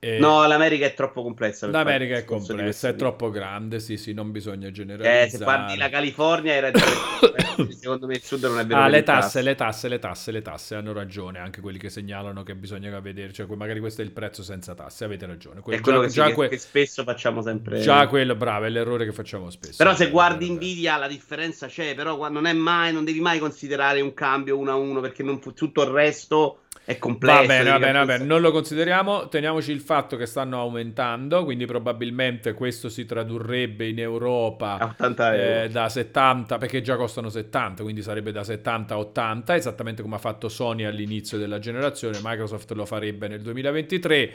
E... 0.00 0.18
No, 0.20 0.46
l'America 0.46 0.86
è 0.86 0.94
troppo 0.94 1.22
complessa. 1.22 1.66
L'America 1.66 2.16
è 2.16 2.24
complessa, 2.24 2.88
è 2.88 2.94
troppo 2.94 3.30
grande, 3.30 3.80
sì, 3.80 3.96
sì, 3.96 4.12
non 4.12 4.30
bisogna 4.30 4.70
generalizzare. 4.70 5.24
Eh, 5.24 5.28
se 5.28 5.38
guardi 5.38 5.76
la 5.76 5.88
California 5.88 6.52
era 6.52 6.70
secondo 7.76 8.06
me 8.06 8.14
il 8.14 8.22
sud 8.22 8.44
non 8.44 8.60
è 8.60 8.66
vero. 8.66 8.80
Ah, 8.80 8.86
le 8.86 9.02
tasse, 9.02 9.42
le 9.42 9.56
tasse, 9.56 9.88
le 9.88 9.98
tasse, 9.98 10.30
le 10.30 10.40
tasse, 10.40 10.76
hanno 10.76 10.92
ragione, 10.92 11.40
anche 11.40 11.60
quelli 11.60 11.78
che 11.78 11.90
segnalano 11.90 12.44
che 12.44 12.54
bisogna 12.54 13.00
vedere, 13.00 13.32
cioè 13.32 13.46
magari 13.56 13.80
questo 13.80 14.02
è 14.02 14.04
il 14.04 14.12
prezzo 14.12 14.44
senza 14.44 14.72
tasse, 14.74 15.04
avete 15.04 15.26
ragione. 15.26 15.62
Quello, 15.62 15.78
è 15.78 15.82
quello 15.82 16.06
già, 16.06 16.26
che, 16.26 16.28
già 16.28 16.34
que... 16.34 16.48
che, 16.48 16.58
spesso 16.58 17.02
facciamo 17.02 17.42
sempre. 17.42 17.80
Già 17.80 18.06
quello, 18.06 18.36
bravo, 18.36 18.66
è 18.66 18.68
l'errore 18.68 19.04
che 19.04 19.12
facciamo 19.12 19.50
spesso. 19.50 19.78
Però 19.78 19.96
se 19.96 20.10
guardi 20.10 20.48
Nvidia 20.48 20.96
la 20.96 21.08
differenza 21.08 21.66
c'è, 21.66 21.96
però 21.96 22.28
non 22.28 22.46
è 22.46 22.52
mai, 22.52 22.92
non 22.92 23.04
devi 23.04 23.20
mai 23.20 23.40
considerare 23.40 24.00
un 24.00 24.14
cambio 24.14 24.58
uno 24.58 24.70
a 24.70 24.76
uno 24.76 25.00
perché 25.00 25.24
non, 25.24 25.40
tutto 25.40 25.82
il 25.82 25.88
resto 25.88 26.60
è 26.88 26.98
complesso. 26.98 27.42
Va 27.42 27.46
bene, 27.46 27.70
va 27.70 27.78
bene, 27.78 27.98
va 27.98 28.04
bene, 28.06 28.24
non 28.24 28.40
lo 28.40 28.50
consideriamo. 28.50 29.28
Teniamoci 29.28 29.72
il 29.72 29.80
fatto 29.80 30.16
che 30.16 30.24
stanno 30.24 30.58
aumentando, 30.58 31.44
quindi 31.44 31.66
probabilmente 31.66 32.54
questo 32.54 32.88
si 32.88 33.04
tradurrebbe 33.04 33.86
in 33.86 33.98
Europa 33.98 34.96
eh, 34.98 35.68
da 35.70 35.90
70, 35.90 36.56
perché 36.56 36.80
già 36.80 36.96
costano 36.96 37.28
70, 37.28 37.82
quindi 37.82 38.00
sarebbe 38.00 38.32
da 38.32 38.42
70 38.42 38.94
a 38.94 38.98
80, 38.98 39.54
esattamente 39.54 40.00
come 40.00 40.14
ha 40.14 40.18
fatto 40.18 40.48
Sony 40.48 40.84
all'inizio 40.84 41.36
della 41.36 41.58
generazione. 41.58 42.20
Microsoft 42.22 42.70
lo 42.72 42.86
farebbe 42.86 43.28
nel 43.28 43.42
2023. 43.42 44.32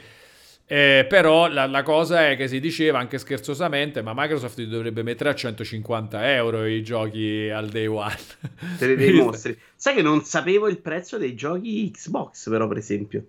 Eh, 0.66 1.04
però 1.06 1.48
la, 1.48 1.66
la, 1.66 1.82
cosa 1.82 2.30
è 2.30 2.36
che 2.36 2.48
si 2.48 2.58
diceva 2.58 2.98
anche 2.98 3.18
scherzosamente, 3.18 4.00
ma 4.00 4.12
Microsoft 4.14 4.62
dovrebbe 4.62 5.02
mettere 5.02 5.28
a 5.28 5.34
150 5.34 6.34
euro 6.34 6.64
i 6.64 6.82
giochi 6.82 7.50
al 7.50 7.68
day 7.68 7.86
one. 7.86 8.16
Te 8.78 8.96
dei 8.96 9.12
mostri. 9.12 9.58
Sai 9.76 9.94
che 9.94 10.02
non 10.02 10.24
sapevo 10.24 10.68
il 10.68 10.78
prezzo 10.78 11.18
dei 11.18 11.34
giochi 11.34 11.90
Xbox, 11.90 12.48
però, 12.48 12.66
per 12.66 12.78
esempio. 12.78 13.24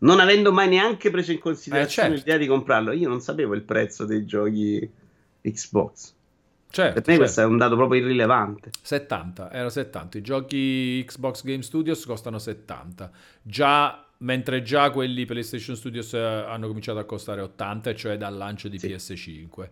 Non 0.00 0.20
avendo 0.20 0.52
mai 0.52 0.68
neanche 0.68 1.10
preso 1.10 1.32
in 1.32 1.40
considerazione 1.40 2.08
eh, 2.08 2.10
certo. 2.12 2.24
l'idea 2.26 2.38
di 2.38 2.46
comprarlo, 2.46 2.92
io 2.92 3.08
non 3.08 3.20
sapevo 3.20 3.54
il 3.54 3.62
prezzo 3.62 4.04
dei 4.04 4.24
giochi 4.26 4.88
Xbox. 5.40 6.14
Certo, 6.70 6.92
per 6.92 7.00
me 7.00 7.02
certo. 7.02 7.20
questo 7.20 7.40
è 7.40 7.44
un 7.44 7.56
dato 7.56 7.76
proprio 7.76 8.02
irrilevante. 8.02 8.70
70, 8.80 9.50
era 9.50 9.70
70. 9.70 10.18
I 10.18 10.20
giochi 10.20 11.02
Xbox 11.04 11.42
Game 11.42 11.62
Studios 11.62 12.04
costano 12.04 12.38
70. 12.38 13.10
Già 13.42 14.07
mentre 14.18 14.62
già 14.62 14.90
quelli 14.90 15.24
PlayStation 15.24 15.76
Studios 15.76 16.14
eh, 16.14 16.18
hanno 16.18 16.66
cominciato 16.66 16.98
a 16.98 17.04
costare 17.04 17.40
80, 17.40 17.94
cioè 17.94 18.16
dal 18.16 18.36
lancio 18.36 18.68
di 18.68 18.78
sì. 18.78 18.88
PS5. 18.88 19.68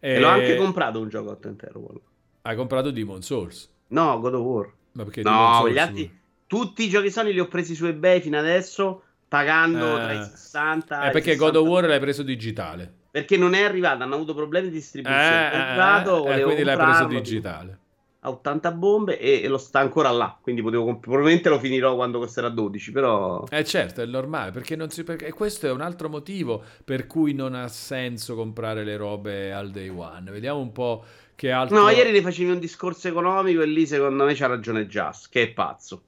E... 0.00 0.12
e 0.14 0.18
l'ho 0.20 0.28
anche 0.28 0.56
comprato 0.56 1.00
un 1.00 1.08
gioco 1.08 1.30
a 1.30 1.32
80 1.32 1.66
euro. 1.68 2.00
Hai 2.42 2.56
comprato 2.56 2.90
Demon 2.90 3.22
Souls? 3.22 3.68
No, 3.88 4.18
God 4.20 4.34
of 4.34 4.42
War. 4.42 4.72
Ma 4.92 5.04
perché 5.04 5.22
no, 5.22 5.68
gli 5.68 5.78
altri, 5.78 6.20
tutti 6.46 6.84
i 6.84 6.88
giochi 6.88 7.10
Sony 7.10 7.32
li 7.32 7.40
ho 7.40 7.48
presi 7.48 7.74
su 7.74 7.86
eBay 7.86 8.20
fino 8.20 8.38
adesso, 8.38 9.02
pagando 9.28 9.98
eh... 9.98 10.02
tra 10.02 10.12
i 10.12 10.22
60 10.22 11.00
È 11.02 11.10
perché 11.10 11.32
60... 11.32 11.44
God 11.44 11.56
of 11.56 11.68
War 11.68 11.86
l'hai 11.86 12.00
preso 12.00 12.22
digitale. 12.22 12.92
Perché 13.10 13.36
non 13.36 13.54
è 13.54 13.62
arrivato, 13.62 14.02
hanno 14.02 14.14
avuto 14.14 14.34
problemi 14.34 14.68
di 14.68 14.74
distribuzione. 14.74 15.48
Eh, 15.48 15.50
comprato, 15.50 16.26
eh, 16.26 16.38
eh, 16.38 16.42
quindi 16.42 16.62
l'hai 16.62 16.76
preso 16.76 17.06
digitale 17.06 17.78
a 18.26 18.30
80 18.30 18.72
bombe 18.72 19.18
e, 19.18 19.40
e, 19.42 19.48
lo 19.48 19.56
sta 19.56 19.78
ancora 19.78 20.10
là. 20.10 20.36
Quindi 20.40 20.60
potevo 20.60 20.98
probabilmente 20.98 21.48
lo 21.48 21.58
finirò 21.58 21.94
quando 21.94 22.18
costerà 22.18 22.48
12. 22.48 22.92
Però. 22.92 23.44
Eh 23.48 23.64
certo, 23.64 24.02
è 24.02 24.06
normale. 24.06 24.50
Perché 24.50 24.74
non 24.76 24.90
si. 24.90 25.04
Perché... 25.04 25.32
questo 25.32 25.66
è 25.66 25.70
un 25.70 25.80
altro 25.80 26.08
motivo 26.08 26.62
per 26.84 27.06
cui 27.06 27.32
non 27.32 27.54
ha 27.54 27.68
senso 27.68 28.34
comprare 28.34 28.84
le 28.84 28.96
robe 28.96 29.52
al 29.52 29.70
day 29.70 29.88
one. 29.88 30.30
Vediamo 30.30 30.58
un 30.58 30.72
po' 30.72 31.04
che 31.36 31.52
altro. 31.52 31.80
No, 31.80 31.88
ieri 31.88 32.10
ne 32.10 32.20
facevi 32.20 32.50
un 32.50 32.58
discorso 32.58 33.08
economico 33.08 33.62
e 33.62 33.66
lì 33.66 33.86
secondo 33.86 34.24
me 34.24 34.34
c'ha 34.34 34.46
ragione 34.46 34.86
Just, 34.86 35.28
che 35.30 35.42
è 35.42 35.48
pazzo. 35.52 36.02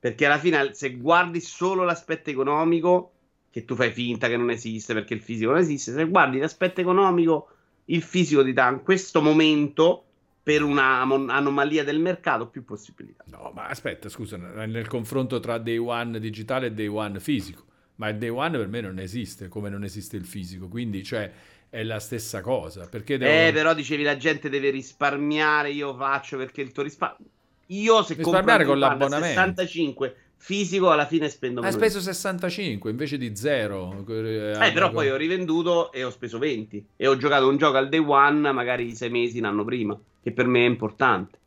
Perché 0.00 0.26
alla 0.26 0.38
fine, 0.38 0.74
se 0.74 0.96
guardi 0.96 1.40
solo 1.40 1.84
l'aspetto 1.84 2.30
economico, 2.30 3.12
che 3.50 3.64
tu 3.64 3.76
fai 3.76 3.92
finta 3.92 4.26
che 4.26 4.36
non 4.36 4.50
esiste 4.50 4.94
perché 4.94 5.14
il 5.14 5.20
fisico 5.20 5.52
non 5.52 5.60
esiste, 5.60 5.92
se 5.92 6.08
guardi 6.08 6.38
l'aspetto 6.38 6.80
economico, 6.80 7.48
il 7.84 8.02
fisico 8.02 8.42
ti 8.42 8.52
dà 8.52 8.68
in 8.68 8.82
questo 8.82 9.22
momento 9.22 10.06
per 10.42 10.62
una 10.62 11.04
mon- 11.04 11.30
anomalia 11.30 11.84
del 11.84 12.00
mercato 12.00 12.48
più 12.48 12.64
possibilità. 12.64 13.24
No, 13.26 13.52
ma 13.54 13.66
aspetta, 13.66 14.08
scusa, 14.08 14.36
nel 14.36 14.88
confronto 14.88 15.38
tra 15.38 15.58
day 15.58 15.76
one 15.76 16.18
digitale 16.18 16.66
e 16.66 16.72
day 16.72 16.88
one 16.88 17.20
fisico, 17.20 17.64
ma 17.96 18.08
il 18.08 18.18
day 18.18 18.28
one 18.28 18.58
per 18.58 18.68
me 18.68 18.80
non 18.80 18.98
esiste 18.98 19.48
come 19.48 19.68
non 19.68 19.84
esiste 19.84 20.16
il 20.16 20.24
fisico, 20.24 20.68
quindi 20.68 21.04
cioè 21.04 21.30
è 21.70 21.82
la 21.84 22.00
stessa 22.00 22.40
cosa. 22.40 22.88
Perché 22.88 23.18
devo... 23.18 23.30
Eh, 23.30 23.52
però 23.52 23.72
dicevi 23.72 24.02
la 24.02 24.16
gente 24.16 24.48
deve 24.48 24.70
risparmiare, 24.70 25.70
io 25.70 25.94
faccio 25.94 26.36
perché 26.36 26.60
il 26.60 26.72
tuo 26.72 26.82
risparmio... 26.82 27.26
Io 27.66 28.02
se 28.02 28.14
risparmiare 28.14 28.64
con 28.64 28.78
l'abbonamento 28.78 29.62
65 29.62 30.16
fisico 30.42 30.90
alla 30.90 31.06
fine 31.06 31.28
spendo 31.28 31.60
meno. 31.60 31.72
Hai 31.72 31.78
speso 31.78 32.00
65 32.00 32.90
invece 32.90 33.16
di 33.16 33.36
0. 33.36 34.04
Eh, 34.08 34.50
eh 34.50 34.72
però 34.72 34.90
poi 34.90 35.08
ho 35.08 35.16
rivenduto 35.16 35.92
e 35.92 36.02
ho 36.02 36.10
speso 36.10 36.38
20 36.38 36.84
e 36.96 37.06
ho 37.06 37.16
giocato 37.16 37.48
un 37.48 37.56
gioco 37.56 37.76
al 37.76 37.88
day 37.88 38.00
one 38.00 38.50
magari 38.50 38.92
6 38.92 39.08
mesi 39.08 39.38
un 39.38 39.44
anno 39.44 39.64
prima 39.64 39.96
che 40.20 40.32
per 40.32 40.46
me 40.46 40.64
è 40.64 40.68
importante. 40.68 41.38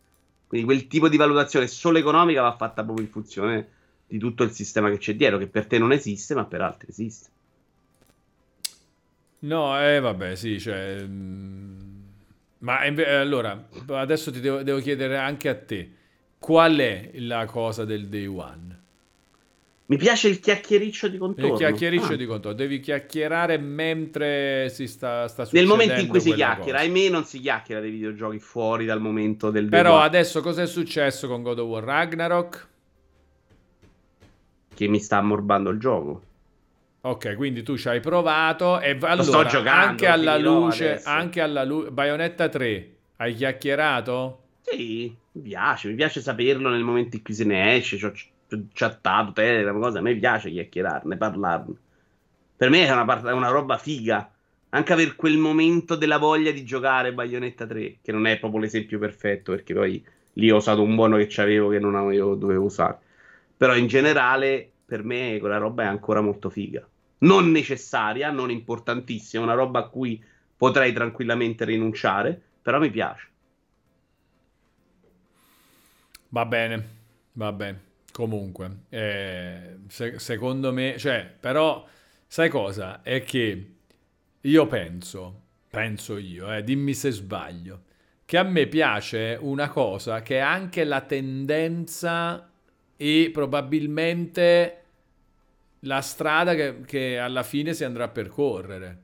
Quindi 0.48 0.66
quel 0.66 0.88
tipo 0.88 1.10
di 1.10 1.18
valutazione 1.18 1.68
solo 1.68 1.98
economica 1.98 2.42
va 2.42 2.56
fatta 2.56 2.86
proprio 2.86 3.06
in 3.06 3.12
funzione 3.12 3.68
di 4.08 4.18
tutto 4.18 4.44
il 4.44 4.52
sistema 4.52 4.90
che 4.90 4.98
c'è 4.98 5.14
dietro, 5.14 5.40
che 5.40 5.48
per 5.48 5.66
te 5.66 5.78
non 5.78 5.92
esiste, 5.92 6.34
ma 6.34 6.46
per 6.46 6.62
altri 6.62 6.88
esiste. 6.90 7.30
No, 9.40 9.78
eh 9.78 10.00
vabbè, 10.00 10.36
sì, 10.36 10.58
cioè... 10.58 11.04
Mm, 11.04 11.80
ma 12.60 12.80
allora, 12.80 13.68
adesso 13.88 14.32
ti 14.32 14.40
devo, 14.40 14.64
devo 14.64 14.80
chiedere 14.80 15.18
anche 15.18 15.50
a 15.50 15.56
te, 15.56 15.92
qual 16.40 16.78
è 16.78 17.12
la 17.16 17.46
cosa 17.46 17.84
del 17.84 18.08
day 18.08 18.26
one? 18.26 18.75
Mi 19.88 19.98
piace 19.98 20.30
il 20.30 20.40
chiacchiericcio 20.40 21.08
di 21.08 21.18
contorno. 21.20 21.52
Il 21.52 21.58
chiacchiericcio 21.58 22.14
ah. 22.14 22.16
di 22.16 22.26
contorno. 22.26 22.58
Devi 22.58 22.80
chiacchierare 22.80 23.60
mentre 23.60 24.70
si 24.70 24.88
sta, 24.88 25.28
sta 25.28 25.46
succedendo. 25.46 25.76
Nel 25.76 25.88
momento 25.88 26.04
in 26.04 26.10
cui 26.10 26.22
si 26.22 26.34
chiacchiera, 26.34 26.80
cosa. 26.80 26.92
ahimè, 26.92 27.10
non 27.10 27.24
si 27.26 27.40
chiacchiera 27.40 27.82
dei 27.82 27.92
videogiochi 27.92 28.40
fuori 28.40 28.86
dal 28.86 29.00
momento 29.00 29.52
del 29.52 29.68
Però 29.70 30.00
adesso 30.00 30.42
cosa 30.42 30.64
è 30.64 30.68
successo 30.68 31.28
con 31.28 31.44
God 31.44 31.60
of 31.60 31.68
War 31.68 31.84
Ragnarok? 31.84 32.68
Che 34.74 34.88
mi 34.88 35.00
sta 35.00 35.18
ammorbando 35.18 35.70
il 35.70 35.80
gioco. 35.80 36.22
Ok, 37.02 37.36
quindi 37.36 37.62
tu 37.62 37.78
ci 37.78 37.88
hai 37.88 38.00
provato 38.00 38.80
e 38.80 38.98
allora, 39.00 39.22
sto 39.22 39.46
giocando, 39.46 39.70
anche 39.70 40.08
alla 40.08 40.38
luce, 40.40 41.00
anche 41.04 41.40
alla 41.40 41.64
luce, 41.64 41.92
Bayonetta 41.92 42.50
3, 42.50 42.90
hai 43.18 43.36
chiacchierato? 43.36 44.42
Sì, 44.62 45.16
mi 45.34 45.42
piace, 45.44 45.90
mi 45.90 45.94
piace 45.94 46.22
saperlo 46.22 46.70
nel 46.70 46.82
momento 46.82 47.16
in 47.16 47.22
cui 47.22 47.36
se 47.36 47.44
ne 47.44 47.76
esce, 47.76 47.98
chattato, 48.74 49.32
Telegram, 49.32 49.80
cose, 49.80 49.98
a 49.98 50.02
me 50.02 50.16
piace 50.16 50.50
chiacchierarne, 50.50 51.18
parlarne. 51.18 51.76
Per 52.58 52.70
me 52.70 52.86
è 52.86 52.92
una, 52.92 53.06
part- 53.06 53.32
una 53.32 53.50
roba 53.50 53.78
figa. 53.78 54.30
Anche 54.70 54.96
per 54.96 55.16
quel 55.16 55.38
momento 55.38 55.96
della 55.96 56.18
voglia 56.18 56.52
di 56.52 56.66
giocare 56.66 57.14
Bayonetta 57.14 57.66
3, 57.66 57.98
che 58.02 58.12
non 58.12 58.26
è 58.28 58.40
proprio 58.40 58.62
l'esempio 58.62 59.00
perfetto, 59.00 59.52
perché 59.52 59.74
poi 59.74 60.04
lì 60.34 60.52
ho 60.52 60.58
usato 60.58 60.82
un 60.82 60.96
buono 60.96 61.18
che 61.18 61.28
c'avevo 61.30 61.70
che 61.70 61.80
non 61.80 61.96
avevo, 61.96 62.36
dovevo 62.36 62.66
usare. 62.66 62.98
Però 63.58 63.76
in 63.76 63.88
generale, 63.88 64.70
per 64.86 65.04
me 65.04 65.38
quella 65.40 65.58
roba 65.58 65.84
è 65.84 65.88
ancora 65.88 66.22
molto 66.22 66.50
figa. 66.50 66.86
Non 67.20 67.52
necessaria, 67.52 68.32
non 68.32 68.52
importantissima, 68.52 69.44
una 69.44 69.54
roba 69.54 69.80
a 69.80 69.88
cui 69.88 70.22
potrei 70.58 70.92
tranquillamente 70.94 71.64
rinunciare, 71.66 72.40
però 72.62 72.80
mi 72.80 72.90
piace. 72.90 73.30
Va 76.30 76.46
bene, 76.46 76.88
va 77.34 77.52
bene. 77.52 77.85
Comunque, 78.16 78.84
eh, 78.88 79.76
se, 79.90 80.20
secondo 80.20 80.72
me, 80.72 80.98
cioè, 80.98 81.30
però, 81.38 81.86
sai 82.26 82.48
cosa? 82.48 83.02
È 83.02 83.22
che 83.24 83.72
io 84.40 84.68
penso, 84.68 85.42
penso 85.70 86.18
io, 86.18 86.50
eh, 86.50 86.64
dimmi 86.64 86.94
se 86.94 87.12
sbaglio, 87.12 87.82
che 88.24 88.38
a 88.38 88.44
me 88.44 88.68
piace 88.68 89.38
una 89.42 89.68
cosa 89.68 90.22
che 90.22 90.38
è 90.38 90.40
anche 90.40 90.86
la 90.86 91.02
tendenza 91.02 92.50
e 92.96 93.32
probabilmente 93.34 94.84
la 95.80 96.00
strada 96.00 96.56
che, 96.56 96.84
che 96.86 97.20
alla 97.20 97.44
fine 97.44 97.74
si 97.74 97.84
andrà 97.84 98.06
a 98.06 98.08
percorrere. 98.08 99.02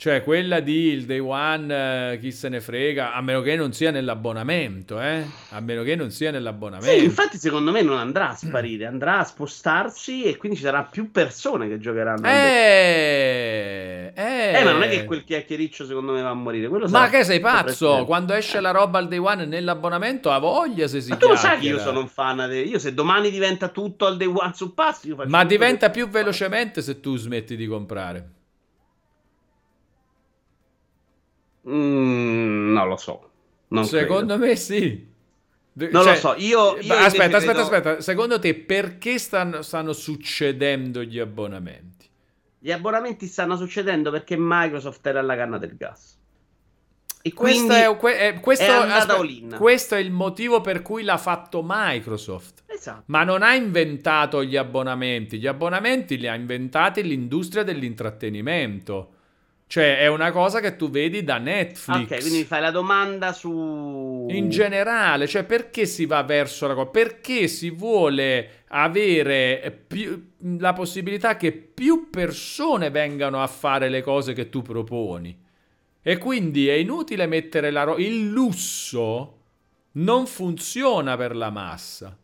Cioè, 0.00 0.22
quella 0.22 0.60
di 0.60 0.86
il 0.86 1.04
day 1.04 1.18
one, 1.18 2.12
eh, 2.12 2.18
chi 2.20 2.32
se 2.32 2.48
ne 2.48 2.62
frega, 2.62 3.12
a 3.12 3.20
meno 3.20 3.42
che 3.42 3.54
non 3.54 3.74
sia 3.74 3.90
nell'abbonamento, 3.90 4.98
eh? 4.98 5.26
A 5.50 5.60
meno 5.60 5.82
che 5.82 5.94
non 5.94 6.10
sia 6.10 6.30
nell'abbonamento. 6.30 6.90
Sì, 6.90 7.04
infatti, 7.04 7.36
secondo 7.36 7.70
me 7.70 7.82
non 7.82 7.98
andrà 7.98 8.30
a 8.30 8.34
sparire, 8.34 8.86
andrà 8.86 9.18
a 9.18 9.24
spostarsi 9.24 10.22
e 10.22 10.38
quindi 10.38 10.56
ci 10.56 10.64
saranno 10.64 10.88
più 10.90 11.10
persone 11.10 11.68
che 11.68 11.78
giocheranno. 11.78 12.26
Eh, 12.26 14.10
eh, 14.14 14.52
eh, 14.54 14.64
ma 14.64 14.72
non 14.72 14.84
è 14.84 14.88
che 14.88 15.04
quel 15.04 15.22
chiacchiericcio 15.22 15.84
secondo 15.84 16.12
me 16.12 16.22
va 16.22 16.30
a 16.30 16.34
morire. 16.34 16.68
Quello 16.68 16.88
ma 16.88 17.10
che 17.10 17.22
sei 17.22 17.40
pazzo? 17.40 18.06
Quando 18.06 18.32
esce 18.32 18.58
la 18.60 18.70
roba 18.70 18.98
al 18.98 19.06
day 19.06 19.18
one 19.18 19.44
nell'abbonamento, 19.44 20.30
ha 20.30 20.38
voglia 20.38 20.88
se 20.88 21.02
si 21.02 21.10
ma 21.10 21.16
tu 21.16 21.28
lo 21.28 21.36
sai 21.36 21.58
che 21.58 21.66
io 21.66 21.78
sono 21.78 22.00
un 22.00 22.08
fan. 22.08 22.46
De... 22.48 22.60
Io 22.60 22.78
se 22.78 22.94
domani 22.94 23.30
diventa 23.30 23.68
tutto 23.68 24.06
al 24.06 24.16
day 24.16 24.28
one 24.28 24.52
su 24.54 24.72
pass, 24.72 25.04
io 25.04 25.14
faccio 25.14 25.28
Ma 25.28 25.44
diventa 25.44 25.90
più 25.90 26.08
velocemente 26.08 26.80
se 26.80 27.00
tu 27.00 27.18
smetti 27.18 27.54
di 27.54 27.66
comprare. 27.66 28.38
Mm, 31.68 32.72
non 32.72 32.88
lo 32.88 32.96
so. 32.96 33.30
Non 33.68 33.84
Secondo 33.84 34.36
credo. 34.36 34.46
me 34.46 34.56
sì. 34.56 35.08
Non 35.72 36.02
cioè, 36.02 36.12
lo 36.12 36.18
so, 36.18 36.34
io... 36.36 36.78
io 36.78 36.94
aspetta, 36.94 37.36
aspetta, 37.36 37.38
credo... 37.38 37.60
aspetta. 37.60 38.00
Secondo 38.00 38.38
te 38.38 38.54
perché 38.54 39.18
stanno, 39.18 39.62
stanno, 39.62 39.92
succedendo 39.92 41.02
gli 41.02 41.18
abbonamenti? 41.18 42.08
Gli 42.58 42.72
abbonamenti 42.72 43.26
stanno 43.26 43.56
succedendo 43.56 44.10
perché 44.10 44.36
Microsoft 44.38 45.06
era 45.06 45.20
alla 45.20 45.36
canna 45.36 45.58
del 45.58 45.76
gas. 45.76 46.18
E 47.22 47.34
questo 47.34 47.72
è, 47.72 47.86
è, 47.86 48.40
questo, 48.40 48.64
è 48.64 48.68
aspetta, 48.68 49.56
questo 49.58 49.94
è 49.94 49.98
il 49.98 50.10
motivo 50.10 50.62
per 50.62 50.80
cui 50.80 51.02
l'ha 51.02 51.18
fatto 51.18 51.62
Microsoft. 51.64 52.62
Esatto. 52.66 53.02
Ma 53.06 53.24
non 53.24 53.42
ha 53.42 53.54
inventato 53.54 54.42
gli 54.42 54.56
abbonamenti. 54.56 55.38
Gli 55.38 55.46
abbonamenti 55.46 56.16
li 56.16 56.26
ha 56.26 56.34
inventati 56.34 57.02
l'industria 57.02 57.62
dell'intrattenimento. 57.62 59.14
Cioè, 59.70 60.00
è 60.00 60.08
una 60.08 60.32
cosa 60.32 60.58
che 60.58 60.74
tu 60.74 60.90
vedi 60.90 61.22
da 61.22 61.38
Netflix. 61.38 62.10
Ok, 62.10 62.18
quindi 62.18 62.38
mi 62.38 62.44
fai 62.44 62.60
la 62.60 62.72
domanda 62.72 63.32
su. 63.32 64.26
In 64.28 64.48
generale, 64.50 65.28
cioè, 65.28 65.44
perché 65.44 65.86
si 65.86 66.06
va 66.06 66.24
verso 66.24 66.66
la 66.66 66.74
cosa? 66.74 66.88
Perché 66.88 67.46
si 67.46 67.70
vuole 67.70 68.64
avere 68.70 69.84
più, 69.86 70.32
la 70.58 70.72
possibilità 70.72 71.36
che 71.36 71.52
più 71.52 72.10
persone 72.10 72.90
vengano 72.90 73.40
a 73.40 73.46
fare 73.46 73.88
le 73.88 74.02
cose 74.02 74.32
che 74.32 74.48
tu 74.48 74.60
proponi. 74.60 75.40
E 76.02 76.18
quindi 76.18 76.66
è 76.66 76.72
inutile 76.72 77.28
mettere 77.28 77.70
la 77.70 77.84
ro- 77.84 77.98
il 77.98 78.28
lusso 78.28 79.36
non 79.92 80.26
funziona 80.26 81.16
per 81.16 81.36
la 81.36 81.50
massa. 81.50 82.18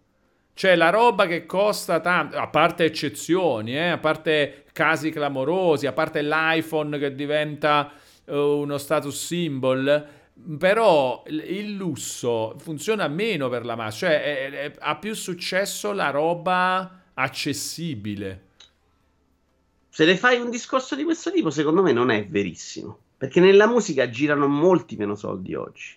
Cioè 0.57 0.74
la 0.74 0.88
roba 0.88 1.26
che 1.26 1.44
costa 1.44 2.00
tanto, 2.00 2.38
a 2.38 2.46
parte 2.46 2.84
eccezioni, 2.84 3.76
eh, 3.76 3.88
a 3.88 3.98
parte 3.98 4.64
casi 4.72 5.11
clamorosi, 5.11 5.86
a 5.86 5.92
parte 5.92 6.22
l'iPhone 6.22 6.98
che 6.98 7.14
diventa 7.14 7.92
uh, 8.24 8.34
uno 8.34 8.78
status 8.78 9.26
symbol, 9.26 10.07
però 10.59 11.22
il 11.26 11.74
lusso 11.74 12.54
funziona 12.57 13.07
meno 13.07 13.50
per 13.50 13.66
la 13.66 13.76
massa, 13.76 14.07
cioè 14.07 14.22
è, 14.22 14.50
è, 14.50 14.72
ha 14.78 14.96
più 14.96 15.12
successo 15.14 15.92
la 15.92 16.09
roba 16.09 17.02
accessibile. 17.12 18.44
Se 19.90 20.07
ne 20.07 20.16
fai 20.16 20.40
un 20.40 20.48
discorso 20.48 20.96
di 20.96 21.04
questo 21.04 21.30
tipo, 21.30 21.50
secondo 21.50 21.82
me 21.82 21.92
non 21.92 22.11
è 22.11 22.26
verissimo. 22.26 22.98
Perché 23.18 23.40
nella 23.40 23.66
musica 23.66 24.09
girano 24.09 24.48
molti 24.48 24.96
meno 24.96 25.16
soldi 25.16 25.54
oggi. 25.54 25.96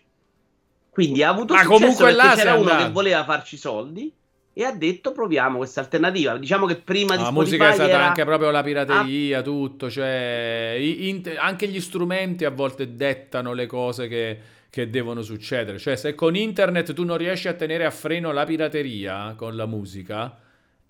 Quindi 0.89 1.23
ha 1.23 1.29
avuto 1.29 1.53
Ma 1.53 1.63
comunque 1.63 2.11
là 2.11 2.33
c'era 2.35 2.55
uno 2.55 2.71
andato. 2.71 2.83
che 2.87 2.91
voleva 2.91 3.23
farci 3.23 3.55
soldi 3.55 4.17
e 4.53 4.63
ha 4.63 4.71
detto 4.73 5.11
proviamo 5.11 5.57
questa 5.57 5.81
alternativa. 5.81 6.37
Diciamo 6.37 6.65
che 6.65 6.75
prima 6.75 7.15
di 7.15 7.23
La 7.23 7.31
musica 7.31 7.69
è 7.69 7.73
stata 7.73 7.89
era... 7.89 8.07
anche 8.07 8.25
proprio 8.25 8.51
la 8.51 8.63
pirateria, 8.63 9.39
ah. 9.39 9.41
tutto, 9.41 9.89
cioè 9.89 10.75
in, 10.77 11.21
anche 11.37 11.67
gli 11.67 11.79
strumenti 11.79 12.45
a 12.45 12.49
volte 12.49 12.95
dettano 12.95 13.53
le 13.53 13.67
cose 13.67 14.07
che, 14.07 14.39
che 14.69 14.89
devono 14.89 15.21
succedere. 15.21 15.77
Cioè 15.77 15.95
se 15.95 16.15
con 16.15 16.35
internet 16.35 16.93
tu 16.93 17.03
non 17.03 17.17
riesci 17.17 17.47
a 17.47 17.53
tenere 17.53 17.85
a 17.85 17.91
freno 17.91 18.31
la 18.31 18.45
pirateria 18.45 19.33
con 19.37 19.55
la 19.55 19.65
musica, 19.65 20.37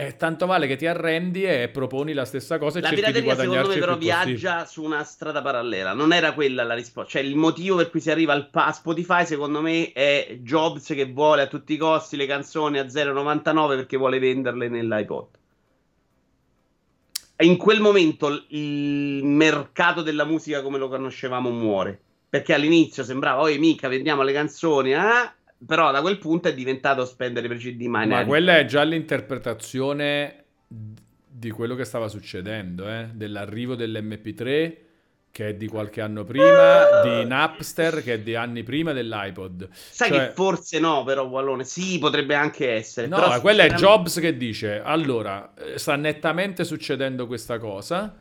eh, 0.02 0.16
tanto 0.16 0.46
vale 0.46 0.66
che 0.66 0.78
ti 0.78 0.88
arrendi 0.88 1.44
e 1.44 1.68
proponi 1.68 2.14
la 2.14 2.24
stessa 2.24 2.58
cosa 2.58 2.80
e 2.80 2.82
la 2.82 2.88
cerchi 2.88 3.12
di 3.12 3.22
guadagnarci 3.22 3.52
secondo 3.52 3.68
me 3.68 3.80
però 3.80 3.98
viaggia 3.98 4.64
su 4.64 4.82
una 4.82 5.04
strada 5.04 5.42
parallela. 5.42 5.92
Non 5.92 6.14
era 6.14 6.32
quella 6.32 6.64
la 6.64 6.74
risposta. 6.74 7.12
Cioè 7.12 7.22
il 7.22 7.36
motivo 7.36 7.76
per 7.76 7.90
cui 7.90 8.00
si 8.00 8.10
arriva 8.10 8.32
al 8.32 8.50
pa- 8.50 8.68
a 8.68 8.72
Spotify 8.72 9.26
secondo 9.26 9.60
me 9.60 9.92
è 9.92 10.38
Jobs 10.40 10.86
che 10.94 11.04
vuole 11.12 11.42
a 11.42 11.48
tutti 11.48 11.74
i 11.74 11.78
costi 11.78 12.16
le 12.16 12.28
canzoni 12.28 12.78
a 12.78 12.86
0,99 12.86 13.76
perché 13.76 13.98
vuole 13.98 14.20
venderle 14.20 14.70
nell'iPod. 14.70 15.28
In 17.42 17.58
quel 17.58 17.82
momento 17.82 18.46
il 18.48 19.22
mercato 19.26 20.02
della 20.02 20.24
musica 20.24 20.62
come 20.62 20.78
lo 20.78 20.88
conoscevamo 20.88 21.50
muore. 21.50 22.00
Perché 22.30 22.54
all'inizio 22.54 23.04
sembrava, 23.04 23.42
oh 23.42 23.58
mica 23.58 23.90
vendiamo 23.90 24.22
le 24.22 24.32
canzoni, 24.32 24.94
eh? 24.94 25.32
Però 25.66 25.92
da 25.92 26.02
quel 26.02 26.18
punto 26.18 26.48
è 26.48 26.54
diventato 26.54 27.06
spendere 27.06 27.48
per 27.48 27.58
CD 27.58 27.82
Ma 27.86 28.06
Ma 28.06 28.26
quella 28.26 28.58
è 28.58 28.66
già 28.66 28.84
l'interpretazione 28.84 30.44
di 30.68 31.52
quello 31.52 31.76
che 31.76 31.84
stava 31.84 32.08
succedendo, 32.08 32.90
eh? 32.90 33.10
dell'arrivo 33.14 33.76
dell'MP3 33.76 34.88
che 35.32 35.50
è 35.50 35.54
di 35.54 35.68
qualche 35.68 36.02
anno 36.02 36.24
prima, 36.24 37.02
di 37.04 37.24
Napster 37.26 38.04
che 38.04 38.14
è 38.14 38.20
di 38.20 38.36
anni 38.36 38.64
prima 38.64 38.94
dell'iPod. 38.94 39.70
Sai 39.72 40.10
cioè... 40.10 40.28
che 40.28 40.34
forse 40.34 40.80
no, 40.80 41.04
però 41.04 41.26
Wallone, 41.26 41.64
sì, 41.64 42.00
potrebbe 42.00 42.36
anche 42.36 42.72
essere. 42.72 43.08
No, 43.08 43.18
però 43.18 43.40
quella 43.40 43.64
è 43.64 43.74
Jobs 43.74 44.20
che 44.20 44.36
dice, 44.36 44.82
allora, 44.84 45.54
eh, 45.56 45.78
sta 45.78 45.96
nettamente 45.96 46.64
succedendo 46.64 47.28
questa 47.28 47.60
cosa, 47.60 48.16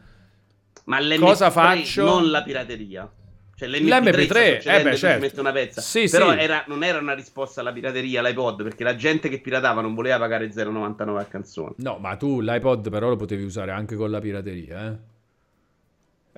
ma 0.84 0.98
cosa 1.18 1.50
faccio? 1.50 2.04
Non 2.04 2.30
la 2.30 2.42
pirateria. 2.42 3.10
Cioè 3.58 3.66
l'MP3, 3.66 4.62
L'MP3 4.62 4.78
eh 4.78 4.82
beh, 4.82 4.96
certo. 4.96 5.20
mette 5.20 5.40
una 5.40 5.50
pezza. 5.50 5.80
Sì, 5.80 6.08
Però 6.08 6.30
sì. 6.30 6.38
Era, 6.38 6.62
non 6.68 6.84
era 6.84 6.98
una 6.98 7.14
risposta 7.14 7.60
alla 7.60 7.72
pirateria 7.72 8.22
l'iPod, 8.22 8.62
perché 8.62 8.84
la 8.84 8.94
gente 8.94 9.28
che 9.28 9.40
piratava 9.40 9.80
non 9.80 9.94
voleva 9.94 10.16
pagare 10.16 10.48
0,99 10.48 11.18
a 11.18 11.24
canzone. 11.24 11.72
No, 11.78 11.98
ma 11.98 12.14
tu 12.14 12.40
l'iPod 12.40 12.88
però 12.88 13.08
lo 13.08 13.16
potevi 13.16 13.42
usare 13.42 13.72
anche 13.72 13.96
con 13.96 14.12
la 14.12 14.20
pirateria, 14.20 14.86
eh? 14.86 14.96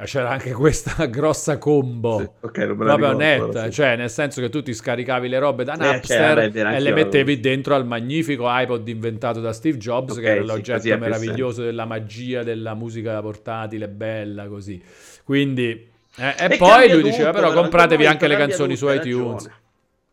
C'era 0.02 0.30
anche 0.30 0.52
questa 0.52 1.04
grossa 1.12 1.58
combo, 1.58 2.20
sì, 2.20 2.46
okay, 2.46 2.74
proprio 2.74 3.12
netta, 3.12 3.64
sì. 3.64 3.70
cioè 3.72 3.96
nel 3.96 4.08
senso 4.08 4.40
che 4.40 4.48
tu 4.48 4.62
ti 4.62 4.72
scaricavi 4.72 5.28
le 5.28 5.38
robe 5.38 5.62
da 5.62 5.74
Napster 5.74 6.38
eh, 6.38 6.50
cioè, 6.50 6.74
e 6.74 6.80
le 6.80 6.94
mettevi 6.94 7.38
dentro 7.38 7.74
al 7.74 7.84
magnifico 7.84 8.44
iPod 8.46 8.88
inventato 8.88 9.40
da 9.40 9.52
Steve 9.52 9.76
Jobs, 9.76 10.12
okay, 10.12 10.24
che 10.24 10.30
era 10.30 10.42
l'oggetto 10.42 10.96
meraviglioso 10.96 11.62
della 11.62 11.84
magia 11.84 12.42
della 12.42 12.72
musica 12.72 13.20
portatile, 13.20 13.88
bella 13.88 14.48
così. 14.48 14.82
Quindi 15.22 15.89
eh, 16.16 16.34
e, 16.38 16.54
e 16.54 16.56
poi 16.56 16.90
lui 16.90 17.02
diceva: 17.02 17.30
Però, 17.30 17.48
però 17.48 17.60
compratevi 17.60 18.06
anche 18.06 18.26
le 18.26 18.36
canzoni 18.36 18.76
su 18.76 18.88
iTunes. 18.88 19.50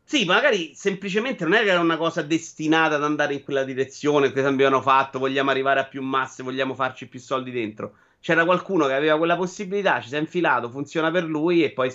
Sì, 0.04 0.24
magari 0.24 0.72
semplicemente 0.74 1.44
non 1.44 1.56
era 1.56 1.82
una 1.82 1.98
cosa 1.98 2.22
destinata 2.22 2.96
ad 2.96 3.04
andare 3.04 3.34
in 3.34 3.44
quella 3.44 3.66
direzione 3.66 4.32
che 4.32 4.42
abbiamo 4.42 4.82
fatto, 4.82 5.20
vogliamo 5.20 5.50
arrivare 5.50 5.82
a 5.82 5.86
più 5.86 6.02
masse, 6.02 6.44
vogliamo 6.44 6.76
farci 6.76 7.10
più 7.10 7.20
soldi 7.20 7.52
dentro. 7.52 7.96
C'era 8.22 8.46
qualcuno 8.46 8.88
che 8.88 8.94
aveva 8.94 9.18
quella 9.18 9.36
possibilità, 9.36 10.00
ci 10.00 10.08
si 10.08 10.16
è 10.16 10.20
infilato, 10.20 10.70
funziona 10.70 11.12
per 11.12 11.26
lui 11.26 11.62
e 11.62 11.72
poi 11.72 11.94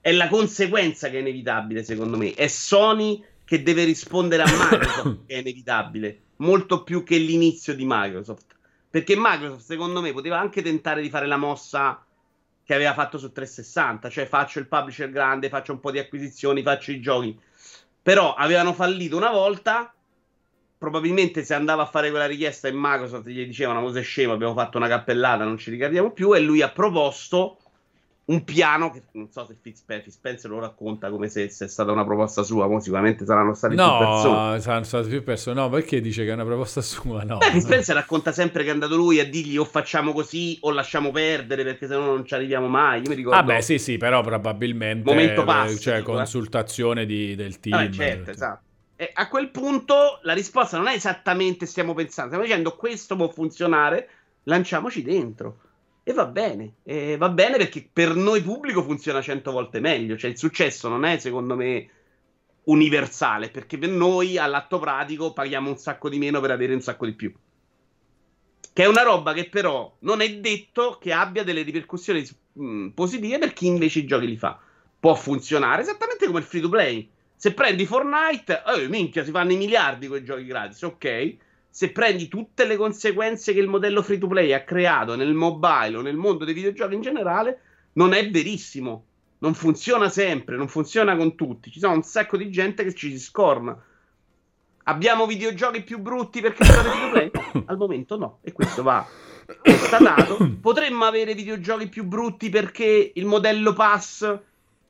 è 0.00 0.12
la 0.12 0.28
conseguenza 0.28 1.10
che 1.10 1.18
è 1.18 1.20
inevitabile, 1.20 1.84
secondo 1.84 2.16
me. 2.16 2.32
È 2.32 2.46
Sony 2.46 3.22
che 3.44 3.62
deve 3.62 3.84
rispondere 3.84 4.42
a 4.42 4.46
Microsoft, 4.50 5.26
che 5.26 5.34
è 5.34 5.38
inevitabile, 5.38 6.20
molto 6.36 6.82
più 6.82 7.02
che 7.04 7.18
l'inizio 7.18 7.74
di 7.74 7.84
Microsoft. 7.86 8.56
Perché 8.88 9.16
Microsoft, 9.18 9.64
secondo 9.64 10.00
me, 10.00 10.12
poteva 10.12 10.38
anche 10.38 10.62
tentare 10.62 11.02
di 11.02 11.10
fare 11.10 11.26
la 11.26 11.36
mossa 11.36 12.03
che 12.64 12.74
aveva 12.74 12.94
fatto 12.94 13.18
su 13.18 13.30
360, 13.30 14.08
cioè 14.08 14.26
faccio 14.26 14.58
il 14.58 14.66
publisher 14.66 15.10
grande, 15.10 15.48
faccio 15.48 15.72
un 15.72 15.80
po' 15.80 15.90
di 15.90 15.98
acquisizioni, 15.98 16.62
faccio 16.62 16.92
i 16.92 17.00
giochi. 17.00 17.38
Però 18.02 18.34
avevano 18.34 18.72
fallito 18.72 19.16
una 19.16 19.30
volta, 19.30 19.92
probabilmente 20.78 21.44
se 21.44 21.54
andava 21.54 21.82
a 21.82 21.86
fare 21.86 22.10
quella 22.10 22.26
richiesta 22.26 22.68
in 22.68 22.76
Microsoft 22.78 23.26
gli 23.28 23.44
dicevano, 23.44 23.80
ma 23.80 23.92
sei 23.92 24.02
scemo, 24.02 24.32
abbiamo 24.32 24.54
fatto 24.54 24.78
una 24.78 24.88
cappellata, 24.88 25.44
non 25.44 25.58
ci 25.58 25.70
ricordiamo 25.70 26.10
più, 26.10 26.34
e 26.34 26.40
lui 26.40 26.62
ha 26.62 26.70
proposto 26.70 27.58
un 28.26 28.42
piano 28.42 28.90
che 28.90 29.02
non 29.12 29.30
so 29.30 29.44
se 29.44 29.54
Fitzpatrick 29.60 30.44
lo 30.44 30.58
racconta 30.58 31.10
come 31.10 31.28
se, 31.28 31.50
se, 31.50 31.66
è 31.66 31.68
stata 31.68 31.92
una 31.92 32.04
proposta 32.04 32.42
sua, 32.42 32.66
ma 32.66 32.80
sicuramente 32.80 33.26
saranno 33.26 33.52
state 33.52 33.74
no, 33.74 33.98
più 33.98 34.06
persone. 34.06 34.54
No, 34.54 34.60
saranno 34.60 34.84
state 34.84 35.08
più 35.08 35.22
persone. 35.22 35.60
No, 35.60 35.68
perché 35.68 36.00
dice 36.00 36.24
che 36.24 36.30
è 36.30 36.32
una 36.32 36.44
proposta 36.44 36.80
sua? 36.80 37.22
No. 37.22 37.38
Beh, 37.38 37.84
racconta 37.92 38.32
sempre 38.32 38.62
che 38.62 38.70
è 38.70 38.72
andato 38.72 38.96
lui 38.96 39.20
a 39.20 39.28
dirgli 39.28 39.58
o 39.58 39.64
facciamo 39.64 40.12
così 40.12 40.56
o 40.62 40.70
lasciamo 40.70 41.10
perdere 41.10 41.64
perché 41.64 41.86
se 41.86 41.94
no 41.94 42.06
non 42.06 42.24
ci 42.24 42.34
arriviamo 42.34 42.66
mai. 42.66 43.02
Io 43.02 43.10
mi 43.10 43.14
ricordo. 43.14 43.38
Ah, 43.38 43.42
beh, 43.42 43.60
sì, 43.60 43.78
sì, 43.78 43.98
però 43.98 44.22
probabilmente 44.22 45.10
momento 45.10 45.44
passo, 45.44 45.78
cioè 45.78 45.98
tipo, 45.98 46.12
eh. 46.12 46.16
consultazione 46.16 47.02
eh. 47.02 47.06
di, 47.06 47.34
del 47.34 47.60
team. 47.60 47.76
Vabbè, 47.76 47.92
certo, 47.92 48.30
esatto. 48.30 48.62
E 48.96 49.10
a 49.12 49.28
quel 49.28 49.50
punto 49.50 50.20
la 50.22 50.32
risposta 50.32 50.78
non 50.78 50.86
è 50.86 50.94
esattamente 50.94 51.66
stiamo 51.66 51.92
pensando, 51.92 52.30
stiamo 52.30 52.46
dicendo 52.48 52.74
questo 52.76 53.16
può 53.16 53.28
funzionare, 53.28 54.08
lanciamoci 54.44 55.02
dentro. 55.02 55.58
E 56.06 56.12
va 56.12 56.26
bene, 56.26 56.74
e 56.82 57.16
va 57.16 57.30
bene 57.30 57.56
perché 57.56 57.88
per 57.90 58.14
noi 58.14 58.42
pubblico 58.42 58.82
funziona 58.82 59.22
cento 59.22 59.50
volte 59.52 59.80
meglio. 59.80 60.18
Cioè, 60.18 60.30
il 60.30 60.38
successo 60.38 60.88
non 60.88 61.06
è, 61.06 61.18
secondo 61.18 61.56
me, 61.56 61.88
universale, 62.64 63.48
perché 63.48 63.78
per 63.78 63.88
noi 63.88 64.36
all'atto 64.36 64.78
pratico 64.78 65.32
paghiamo 65.32 65.70
un 65.70 65.78
sacco 65.78 66.10
di 66.10 66.18
meno 66.18 66.40
per 66.40 66.50
avere 66.50 66.74
un 66.74 66.82
sacco 66.82 67.06
di 67.06 67.14
più. 67.14 67.32
Che 68.70 68.82
è 68.82 68.86
una 68.86 69.02
roba 69.02 69.32
che 69.32 69.48
però 69.48 69.96
non 70.00 70.20
è 70.20 70.30
detto 70.40 70.98
che 71.00 71.10
abbia 71.12 71.42
delle 71.42 71.62
ripercussioni 71.62 72.28
mh, 72.52 72.88
positive 72.88 73.38
per 73.38 73.54
chi 73.54 73.66
invece 73.66 74.00
i 74.00 74.04
giochi 74.04 74.26
li 74.26 74.36
fa. 74.36 74.60
Può 75.00 75.14
funzionare 75.14 75.80
esattamente 75.80 76.26
come 76.26 76.40
il 76.40 76.44
free 76.44 76.60
to 76.60 76.68
play. 76.68 77.08
Se 77.34 77.54
prendi 77.54 77.86
Fortnite, 77.86 78.62
oh, 78.66 78.88
minchia, 78.88 79.24
si 79.24 79.30
fanno 79.30 79.52
i 79.52 79.56
miliardi 79.56 80.06
con 80.06 80.18
i 80.18 80.24
giochi 80.24 80.44
gratis, 80.44 80.82
ok? 80.82 81.36
Se 81.74 81.90
prendi 81.90 82.28
tutte 82.28 82.66
le 82.66 82.76
conseguenze 82.76 83.52
che 83.52 83.58
il 83.58 83.66
modello 83.66 84.00
free 84.00 84.18
to 84.18 84.28
play 84.28 84.52
ha 84.52 84.62
creato 84.62 85.16
nel 85.16 85.34
mobile 85.34 85.96
o 85.96 86.02
nel 86.02 86.14
mondo 86.14 86.44
dei 86.44 86.54
videogiochi 86.54 86.94
in 86.94 87.00
generale, 87.00 87.62
non 87.94 88.12
è 88.12 88.30
verissimo. 88.30 89.06
Non 89.38 89.54
funziona 89.54 90.08
sempre, 90.08 90.54
non 90.54 90.68
funziona 90.68 91.16
con 91.16 91.34
tutti. 91.34 91.72
Ci 91.72 91.80
sono 91.80 91.94
un 91.94 92.04
sacco 92.04 92.36
di 92.36 92.48
gente 92.48 92.84
che 92.84 92.94
ci 92.94 93.10
si 93.10 93.18
scorna. 93.18 93.76
Abbiamo 94.84 95.26
videogiochi 95.26 95.82
più 95.82 95.98
brutti 95.98 96.40
perché 96.40 96.64
sono 96.64 96.82
free 96.82 97.00
to 97.00 97.10
play? 97.10 97.30
Al 97.66 97.76
momento 97.76 98.16
no, 98.18 98.38
e 98.42 98.52
questo 98.52 98.84
va 98.84 99.04
constatato. 99.60 100.36
Potremmo 100.60 101.06
avere 101.06 101.34
videogiochi 101.34 101.88
più 101.88 102.04
brutti 102.04 102.50
perché 102.50 103.10
il 103.12 103.26
modello 103.26 103.72
pass, 103.72 104.38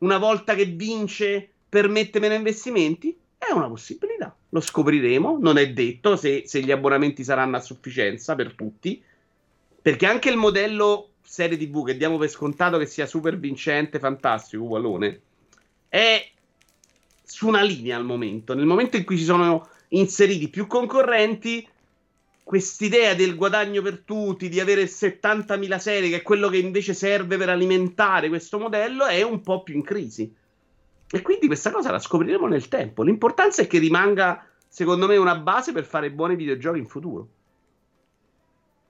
una 0.01 0.19
volta 0.19 0.55
che 0.55 0.67
vince, 0.67 1.51
permette 1.67 2.21
meno 2.21 2.35
investimenti? 2.35 3.19
È 3.39 3.51
una 3.53 3.69
possibilità, 3.69 4.34
lo 4.55 4.61
scopriremo, 4.61 5.39
non 5.41 5.59
è 5.59 5.73
detto 5.73 6.15
se, 6.15 6.45
se 6.47 6.61
gli 6.61 6.71
abbonamenti 6.71 7.25
saranno 7.25 7.57
a 7.57 7.61
sufficienza 7.61 8.37
per 8.37 8.55
tutti, 8.55 9.03
perché 9.83 10.07
anche 10.07 10.31
il 10.31 10.37
modello 10.37 11.09
serie 11.21 11.59
TV 11.59 11.85
che 11.85 11.97
diamo 11.97 12.19
per 12.19 12.29
scontato 12.29 12.79
che 12.79 12.87
sia 12.87 13.05
super 13.05 13.37
vincente, 13.37 13.99
fantastico, 13.99 14.63
Wallone, 14.63 15.21
è 15.89 16.25
su 17.25 17.49
una 17.49 17.63
linea 17.63 17.97
al 17.97 18.05
momento. 18.05 18.55
Nel 18.55 18.65
momento 18.65 18.97
in 18.97 19.05
cui 19.05 19.19
ci 19.19 19.25
sono 19.25 19.69
inseriti 19.89 20.49
più 20.49 20.69
concorrenti, 20.69 21.67
quest'idea 22.45 23.15
del 23.15 23.35
guadagno 23.35 23.83
per 23.83 24.03
tutti, 24.05 24.49
di 24.49 24.61
avere 24.61 24.85
70.000 24.85 25.79
serie, 25.79 26.11
che 26.11 26.17
è 26.17 26.23
quello 26.23 26.49
che 26.49 26.59
invece 26.59 26.95
serve 26.95 27.37
per 27.37 27.49
alimentare 27.49 28.29
questo 28.29 28.61
modello, 28.61 29.07
è 29.07 29.23
un 29.23 29.41
po' 29.41 29.65
più 29.65 29.75
in 29.75 29.83
crisi. 29.83 30.33
E 31.11 31.23
quindi 31.23 31.47
questa 31.47 31.71
cosa 31.71 31.91
la 31.91 31.99
scopriremo 31.99 32.47
nel 32.47 32.69
tempo. 32.69 33.03
L'importanza 33.03 33.63
è 33.63 33.67
che 33.67 33.79
rimanga, 33.79 34.45
secondo 34.69 35.07
me, 35.07 35.17
una 35.17 35.37
base 35.37 35.73
per 35.73 35.85
fare 35.85 36.11
buoni 36.11 36.37
videogiochi 36.37 36.79
in 36.79 36.87
futuro. 36.87 37.29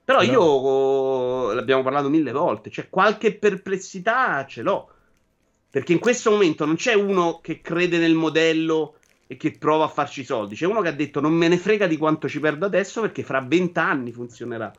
Però 0.05 0.19
no. 0.19 0.23
io 0.23 1.53
l'abbiamo 1.53 1.81
parlato 1.81 2.09
mille 2.09 2.31
volte, 2.31 2.69
cioè 2.69 2.89
qualche 2.89 3.35
perplessità 3.35 4.45
ce 4.45 4.61
l'ho. 4.61 4.89
Perché 5.69 5.93
in 5.93 5.99
questo 5.99 6.31
momento 6.31 6.63
non 6.65 6.75
c'è 6.75 6.93
uno 6.93 7.39
che 7.41 7.59
crede 7.59 7.97
nel 7.97 8.13
modello 8.13 8.97
e 9.27 9.35
che 9.35 9.51
prova 9.51 9.85
a 9.85 9.89
farci 9.89 10.23
soldi. 10.23 10.55
C'è 10.55 10.65
uno 10.65 10.81
che 10.81 10.89
ha 10.89 10.93
detto 10.93 11.19
non 11.19 11.33
me 11.33 11.47
ne 11.47 11.57
frega 11.57 11.87
di 11.87 11.97
quanto 11.97 12.29
ci 12.29 12.39
perdo 12.39 12.65
adesso 12.65 13.01
perché 13.01 13.23
fra 13.23 13.41
vent'anni 13.41 14.11
funzionerà. 14.11 14.71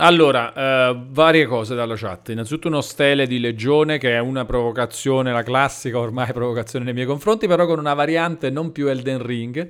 Allora, 0.00 0.52
eh, 0.54 0.96
varie 1.08 1.44
cose 1.46 1.74
dalla 1.74 1.96
chat. 1.96 2.28
Innanzitutto 2.28 2.68
uno 2.68 2.82
stele 2.82 3.26
di 3.26 3.40
legione 3.40 3.98
che 3.98 4.12
è 4.12 4.20
una 4.20 4.44
provocazione, 4.44 5.32
la 5.32 5.42
classica 5.42 5.98
ormai 5.98 6.30
provocazione 6.32 6.84
nei 6.84 6.94
miei 6.94 7.06
confronti, 7.06 7.48
però 7.48 7.66
con 7.66 7.80
una 7.80 7.94
variante 7.94 8.48
non 8.48 8.70
più 8.70 8.86
Elden 8.86 9.20
Ring 9.20 9.68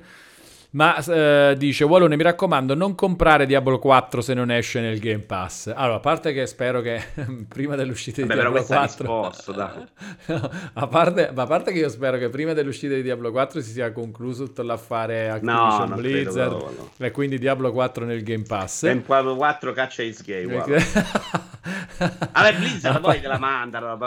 ma 0.71 1.03
eh, 1.03 1.55
dice, 1.57 1.83
Wallone 1.83 2.15
mi 2.15 2.21
raccomando 2.21 2.75
non 2.75 2.93
comprare 2.93 3.47
Diablo 3.47 3.79
4 3.79 4.21
se 4.21 4.33
non 4.35 4.51
esce 4.51 4.79
nel 4.81 4.99
Game 4.99 5.23
Pass. 5.23 5.71
Allora, 5.73 5.95
a 5.95 5.99
parte 5.99 6.31
che 6.31 6.45
spero 6.45 6.81
che 6.81 7.01
prima 7.47 7.75
dell'uscita 7.75 8.21
Vabbè, 8.21 8.33
di 8.33 8.39
Diablo 8.39 8.63
4... 8.63 9.27
Risposto, 9.27 9.55
no, 10.27 10.51
a, 10.73 10.87
parte, 10.87 11.31
a, 11.33 11.45
parte, 11.45 11.71
che 11.71 11.79
io 11.79 11.89
spero 11.89 12.17
che 12.17 12.29
prima 12.29 12.53
dell'uscita 12.53 12.93
di 12.93 13.01
Diablo 13.01 13.31
4 13.31 13.61
si 13.61 13.71
sia 13.71 13.91
concluso 13.91 14.45
tutto 14.45 14.61
l'affare 14.61 15.29
Activision 15.29 15.89
no, 15.89 15.95
Blizzard 15.95 16.49
credo, 16.57 16.73
no, 16.77 16.89
no. 16.97 17.05
e 17.05 17.11
quindi 17.11 17.39
Diablo 17.39 17.71
4 17.71 18.05
nel 18.05 18.21
Game 18.21 18.43
Pass. 18.43 18.83
Diablo 18.83 19.35
4 19.35 19.73
caccia 19.73 20.03
is 20.03 20.23
gay, 20.23 20.45
Vabbè, 21.99 22.55
Blizzard 22.57 23.01
poi 23.01 23.19
te 23.19 23.27
la 23.27 23.37
mandano. 23.37 23.97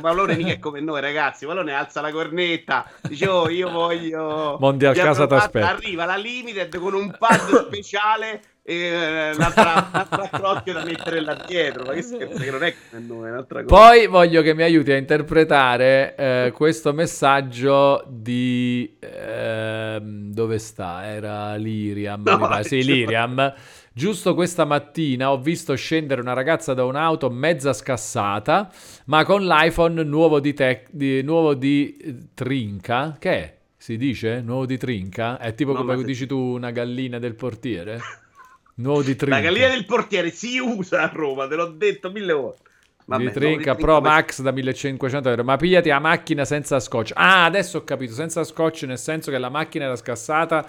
Wallone 0.00 0.36
mica 0.36 0.52
è 0.52 0.58
come 0.58 0.80
noi, 0.80 1.00
ragazzi. 1.00 1.44
Wallone 1.44 1.72
alza 1.72 2.00
la 2.00 2.12
cornetta, 2.12 2.86
dice 3.02 3.28
oh, 3.28 3.48
io 3.48 3.70
voglio... 3.70 4.56
Mondial 4.60 4.94
casa 4.94 5.26
ti 5.26 5.34
aspetta 5.34 5.76
arriva 5.94 6.04
la 6.04 6.16
Limited 6.16 6.76
con 6.78 6.94
un 6.94 7.14
pad 7.16 7.66
speciale 7.66 8.42
e 8.66 8.74
eh, 8.74 9.34
un'altra, 9.34 9.88
un'altra 9.92 10.28
crocchio 10.32 10.72
da 10.72 10.84
mettere 10.84 11.20
là 11.20 11.42
dietro. 11.46 11.84
Ma 11.84 11.92
che 11.92 12.02
scherzo, 12.02 12.42
che 12.42 12.50
non 12.50 12.62
è 12.62 12.74
come 12.90 13.02
noi, 13.06 13.30
un'altra 13.30 13.62
cosa. 13.62 13.74
Poi 13.74 14.06
voglio 14.06 14.42
che 14.42 14.54
mi 14.54 14.62
aiuti 14.62 14.90
a 14.90 14.96
interpretare 14.96 16.14
eh, 16.16 16.52
questo 16.54 16.92
messaggio 16.92 18.04
di... 18.08 18.96
Eh, 18.98 20.00
dove 20.02 20.58
sta? 20.58 21.04
Era 21.04 21.54
Liriam, 21.54 22.22
no, 22.24 22.38
mi 22.38 22.48
pare. 22.48 22.64
Sì, 22.64 22.82
Liriam. 22.82 23.54
Giusto 23.96 24.34
questa 24.34 24.64
mattina 24.64 25.30
ho 25.30 25.38
visto 25.38 25.72
scendere 25.76 26.20
una 26.20 26.32
ragazza 26.32 26.74
da 26.74 26.84
un'auto 26.84 27.30
mezza 27.30 27.72
scassata, 27.72 28.68
ma 29.04 29.24
con 29.24 29.44
l'iPhone 29.46 30.02
nuovo 30.02 30.40
di, 30.40 30.52
tec- 30.52 30.88
di, 30.90 31.22
nuovo 31.22 31.54
di 31.54 31.96
eh, 31.96 32.16
trinca. 32.34 33.14
Che 33.16 33.30
è? 33.30 33.54
Si 33.84 33.98
dice? 33.98 34.40
Nuovo 34.40 34.64
di 34.64 34.78
trinca? 34.78 35.36
È 35.36 35.54
tipo 35.54 35.72
no, 35.72 35.80
come 35.80 35.98
se... 35.98 36.04
dici 36.04 36.26
tu 36.26 36.38
una 36.38 36.70
gallina 36.70 37.18
del 37.18 37.34
portiere? 37.34 38.00
Nuovo 38.76 39.02
di 39.02 39.14
trinca. 39.14 39.36
La 39.36 39.42
gallina 39.42 39.68
del 39.68 39.84
portiere 39.84 40.30
si 40.30 40.58
usa 40.58 41.02
a 41.02 41.10
Roma, 41.12 41.46
te 41.46 41.54
l'ho 41.54 41.66
detto 41.66 42.10
mille 42.10 42.32
volte. 42.32 42.62
Vabbè, 43.04 43.24
di 43.24 43.30
Trinca 43.30 43.74
Pro 43.74 44.00
Max 44.00 44.40
da 44.40 44.52
1500 44.52 45.28
euro. 45.28 45.44
Ma 45.44 45.58
pigliati 45.58 45.90
la 45.90 45.98
macchina 45.98 46.46
senza 46.46 46.80
scotch. 46.80 47.12
Ah, 47.14 47.44
adesso 47.44 47.76
ho 47.76 47.84
capito. 47.84 48.14
Senza 48.14 48.42
scotch, 48.42 48.84
nel 48.84 48.96
senso 48.96 49.30
che 49.30 49.36
la 49.36 49.50
macchina 49.50 49.84
era 49.84 49.96
scassata 49.96 50.66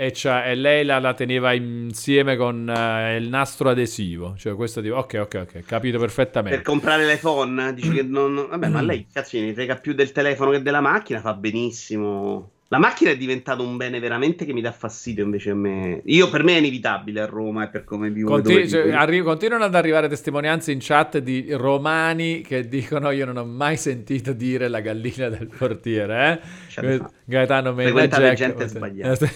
e, 0.00 0.14
e 0.24 0.54
lei 0.54 0.82
la, 0.82 0.98
la, 0.98 1.12
teneva 1.12 1.52
insieme 1.52 2.34
con 2.36 2.66
uh, 2.66 3.16
il 3.18 3.28
nastro 3.28 3.68
adesivo. 3.68 4.34
Cioè, 4.34 4.54
questo 4.54 4.80
tipo, 4.80 4.96
ok, 4.96 5.18
ok, 5.20 5.34
ok, 5.42 5.60
capito 5.66 5.98
perfettamente. 5.98 6.56
Per 6.56 6.64
comprare 6.64 7.04
l'iPhone, 7.04 7.74
dici 7.74 7.90
che 7.92 8.02
non. 8.02 8.46
Vabbè, 8.48 8.68
ma 8.68 8.80
lei 8.80 9.06
cazzo 9.12 9.38
ne 9.38 9.52
frega 9.52 9.76
più 9.76 9.92
del 9.92 10.10
telefono 10.12 10.52
che 10.52 10.62
della 10.62 10.80
macchina, 10.80 11.20
fa 11.20 11.34
benissimo. 11.34 12.52
La 12.72 12.78
macchina 12.78 13.10
è 13.10 13.16
diventata 13.16 13.62
un 13.62 13.76
bene 13.76 13.98
veramente 13.98 14.44
che 14.44 14.52
mi 14.52 14.60
dà 14.60 14.70
fastidio 14.70 15.24
invece 15.24 15.50
a 15.50 15.56
me. 15.56 16.02
Io 16.04 16.30
per 16.30 16.44
me 16.44 16.54
è 16.54 16.58
inevitabile 16.58 17.20
a 17.20 17.26
Roma 17.26 17.64
e 17.64 17.68
per 17.68 17.82
come 17.82 18.10
vivo. 18.10 18.30
Continu- 18.30 18.68
cioè, 18.68 18.92
arri- 18.92 19.22
continuano 19.22 19.64
ad 19.64 19.74
arrivare 19.74 20.06
testimonianze 20.06 20.70
in 20.70 20.78
chat 20.80 21.18
di 21.18 21.48
romani 21.50 22.42
che 22.42 22.68
dicono 22.68 23.10
io 23.10 23.26
non 23.26 23.38
ho 23.38 23.44
mai 23.44 23.76
sentito 23.76 24.32
dire 24.32 24.68
la 24.68 24.78
gallina 24.78 25.28
del 25.28 25.48
portiere. 25.48 26.40
Eh? 26.78 27.00
Gaetano 27.24 27.72
Mena 27.72 28.06
Jack. 28.06 28.34
gente 28.34 28.68
sbagliata. 28.68 29.26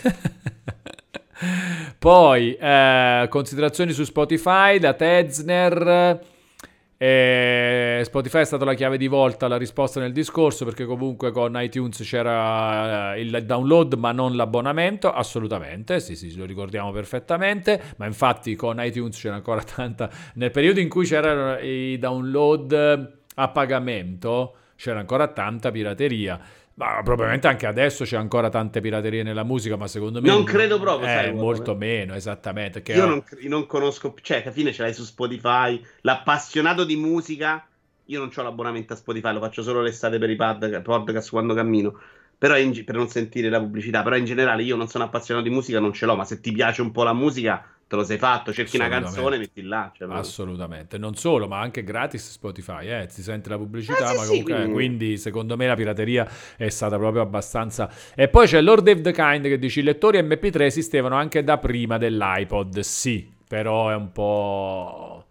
Poi 1.99 2.55
eh, 2.55 3.27
considerazioni 3.29 3.91
su 3.91 4.05
Spotify 4.05 4.79
da 4.79 4.95
Tezner. 4.95 6.34
E 7.07 8.01
Spotify 8.03 8.41
è 8.41 8.45
stata 8.47 8.65
la 8.65 8.73
chiave 8.73 8.97
di 8.97 9.09
volta, 9.09 9.47
la 9.47 9.59
risposta 9.59 10.01
nel 10.01 10.13
discorso, 10.13 10.65
perché 10.65 10.87
comunque 10.87 11.33
con 11.33 11.53
iTunes 11.57 12.01
c'era 12.03 13.15
eh, 13.15 13.21
il 13.21 13.45
download 13.45 13.93
ma 13.93 14.11
non 14.13 14.35
l'abbonamento, 14.35 15.13
assolutamente, 15.13 16.01
sì 16.01 16.17
sì, 16.17 16.35
lo 16.35 16.47
ricordiamo 16.47 16.93
perfettamente, 16.93 17.79
ma 17.99 18.07
infatti 18.07 18.55
con 18.55 18.83
iTunes 18.83 19.21
c'era 19.21 19.35
ancora 19.35 19.61
tanta... 19.69 20.09
Nel 20.37 20.51
periodo 20.51 20.81
in 20.81 20.89
cui 20.89 21.05
c'erano 21.05 21.59
i 21.59 21.99
download 21.99 23.13
a 23.35 23.49
pagamento 23.49 24.57
c'era 24.77 24.99
ancora 24.99 25.29
tanta 25.29 25.71
pirateria. 25.71 26.41
Ma 26.77 27.01
probabilmente 27.05 27.47
anche 27.47 27.67
adesso 27.67 28.05
c'è 28.05 28.17
ancora 28.17 28.49
tante 28.49 28.81
piraterie 28.81 29.23
nella 29.23 29.45
musica, 29.45 29.77
ma 29.77 29.87
secondo 29.87 30.21
me... 30.21 30.29
Non 30.29 30.43
credo 30.43 30.81
proprio, 30.81 31.09
eh, 31.09 31.13
sai, 31.13 31.33
molto 31.33 31.77
meno, 31.77 32.15
esattamente. 32.15 32.83
io 32.93 33.07
non, 33.07 33.23
non, 33.43 33.67
conosco, 33.67 34.15
cioè, 34.21 34.43
alla 34.43 34.51
fine 34.51 34.73
ce 34.73 34.83
l'hai 34.83 34.93
su 34.93 35.05
Spotify, 35.05 35.81
l'appassionato 36.01 36.85
di 36.85 36.97
musica, 36.97 37.65
io 38.07 38.19
non 38.19 38.31
ho 38.35 38.43
l'abbonamento 38.43 38.93
a 38.93 38.97
Spotify, 38.97 39.33
lo 39.33 39.41
faccio 39.41 39.63
solo 39.63 39.83
l'estate 39.83 40.19
per 40.19 40.31
i 40.31 40.37
pad, 40.37 40.83
podcast 40.83 41.31
quando 41.31 41.55
cammino, 41.55 41.97
però 42.37 42.57
in, 42.57 42.85
per 42.85 42.97
non 42.97 43.09
sentire 43.09 43.49
la 43.49 43.61
pubblicità, 43.61 44.03
però 44.03 44.17
in 44.17 44.25
generale 44.25 44.65
io 44.65 44.75
non 44.75 44.89
sono 44.89 45.05
appassionato 45.05 45.47
di 45.47 45.55
musica, 45.55 45.79
non 45.79 45.93
ce 45.93 46.07
l'ho, 46.07 46.17
ma 46.17 46.25
se 46.25 46.41
ti 46.41 46.51
piace 46.51 46.83
un 46.83 46.91
po' 46.91 47.05
la 47.05 47.15
musica 47.15 47.65
te 47.87 47.97
lo 47.97 48.05
sei 48.05 48.19
fatto, 48.19 48.53
cerchi 48.53 48.77
una 48.77 48.89
canzone, 48.89 49.39
metti 49.39 49.63
là. 49.63 49.93
Cioè, 49.95 50.09
Assolutamente, 50.11 50.99
non 50.99 51.15
solo, 51.15 51.47
ma 51.47 51.61
anche 51.61 51.85
gratis 51.85 52.31
Spotify, 52.31 52.87
eh? 52.89 53.07
si 53.09 53.23
sente 53.23 53.49
la 53.49 53.57
pubblicità, 53.57 54.07
sì, 54.09 54.17
ma 54.17 54.25
comunque, 54.25 54.37
sì, 54.37 54.43
quindi... 54.43 54.73
quindi... 54.73 55.17
secondo 55.19 55.57
me 55.57 55.67
la 55.67 55.75
pirateria 55.75 56.29
è 56.57 56.69
stata 56.69 56.97
proprio 56.97 57.23
abbastanza... 57.23 57.91
E 58.15 58.29
poi 58.29 58.47
c'è 58.47 58.61
Lord 58.61 58.85
Dave 58.85 59.01
the 59.01 59.13
Kind 59.13 59.45
che 59.45 59.59
dice 59.59 59.81
i 59.81 59.83
lettori 59.83 60.19
MP3 60.21 60.63
esistevano 60.63 61.15
anche 61.15 61.45
da 61.45 61.59
prima 61.59 61.99
dell'iPod, 61.99 62.81
sì, 62.81 63.31
però 63.47 63.91
è 63.91 63.95
un 63.95 64.13
po'... 64.13 65.27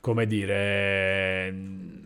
come 0.00 0.26
dire 0.26 1.97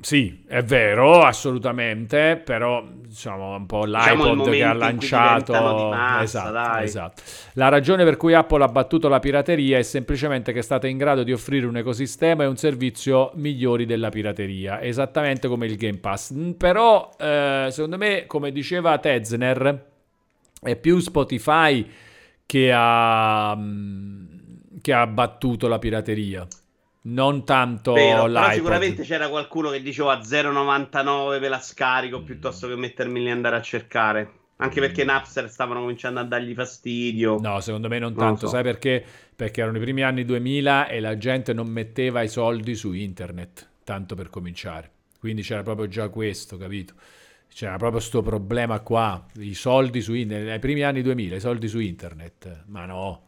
sì, 0.00 0.44
è 0.46 0.62
vero, 0.62 1.22
assolutamente, 1.22 2.40
però 2.44 2.84
diciamo 2.86 3.54
un 3.54 3.66
po' 3.66 3.86
diciamo 3.86 4.32
l'iPod 4.32 4.50
che 4.50 4.62
ha 4.62 4.72
lanciato 4.74 5.52
massa, 5.52 6.48
esatto, 6.48 6.82
esatto, 6.82 7.22
La 7.54 7.68
ragione 7.68 8.04
per 8.04 8.16
cui 8.16 8.34
Apple 8.34 8.62
ha 8.62 8.68
battuto 8.68 9.08
la 9.08 9.20
pirateria 9.20 9.78
è 9.78 9.82
semplicemente 9.82 10.52
che 10.52 10.58
è 10.58 10.62
stata 10.62 10.86
in 10.86 10.98
grado 10.98 11.22
di 11.22 11.32
offrire 11.32 11.66
un 11.66 11.78
ecosistema 11.78 12.44
e 12.44 12.46
un 12.46 12.56
servizio 12.56 13.30
migliori 13.34 13.86
della 13.86 14.10
pirateria, 14.10 14.82
esattamente 14.82 15.48
come 15.48 15.66
il 15.66 15.76
Game 15.76 15.98
Pass. 15.98 16.34
Però 16.56 17.10
eh, 17.18 17.68
secondo 17.70 17.96
me, 17.96 18.26
come 18.26 18.52
diceva 18.52 18.98
Tezner, 18.98 19.84
è 20.60 20.76
più 20.76 20.98
Spotify 20.98 21.88
che 22.44 22.70
ha, 22.72 23.54
mm, 23.56 24.24
che 24.82 24.92
ha 24.92 25.06
battuto 25.06 25.68
la 25.68 25.78
pirateria 25.78 26.46
non 27.06 27.44
tanto 27.44 27.92
Vero, 27.92 28.26
l'iPod. 28.26 28.52
sicuramente 28.52 29.02
c'era 29.02 29.28
qualcuno 29.28 29.70
che 29.70 29.82
diceva 29.82 30.12
a 30.14 30.20
0,99 30.20 31.38
ve 31.38 31.48
la 31.48 31.60
scarico 31.60 32.22
piuttosto 32.22 32.66
che 32.68 32.76
mettermi 32.76 33.20
lì 33.20 33.26
e 33.26 33.30
andare 33.30 33.56
a 33.56 33.62
cercare. 33.62 34.32
Anche 34.58 34.80
perché 34.80 35.04
mm. 35.04 35.06
Napster 35.06 35.50
stavano 35.50 35.80
cominciando 35.80 36.18
a 36.18 36.24
dargli 36.24 36.54
fastidio. 36.54 37.38
No, 37.38 37.60
secondo 37.60 37.88
me 37.88 37.98
non 37.98 38.14
tanto. 38.14 38.24
Non 38.24 38.38
so. 38.38 38.48
Sai 38.48 38.62
perché? 38.62 39.04
Perché 39.36 39.60
erano 39.60 39.76
i 39.76 39.80
primi 39.80 40.02
anni 40.02 40.24
2000 40.24 40.88
e 40.88 41.00
la 41.00 41.18
gente 41.18 41.52
non 41.52 41.68
metteva 41.68 42.22
i 42.22 42.28
soldi 42.28 42.74
su 42.74 42.92
internet, 42.92 43.68
tanto 43.84 44.14
per 44.14 44.30
cominciare. 44.30 44.90
Quindi 45.20 45.42
c'era 45.42 45.62
proprio 45.62 45.88
già 45.88 46.08
questo, 46.08 46.56
capito? 46.56 46.94
C'era 47.52 47.72
proprio 47.72 47.98
questo 47.98 48.22
problema 48.22 48.80
qua, 48.80 49.26
i 49.40 49.54
soldi 49.54 50.00
su 50.00 50.14
internet, 50.14 50.48
nei 50.48 50.58
primi 50.58 50.82
anni 50.82 51.02
2000, 51.02 51.36
i 51.36 51.40
soldi 51.40 51.68
su 51.68 51.78
internet. 51.78 52.64
Ma 52.66 52.86
no, 52.86 53.22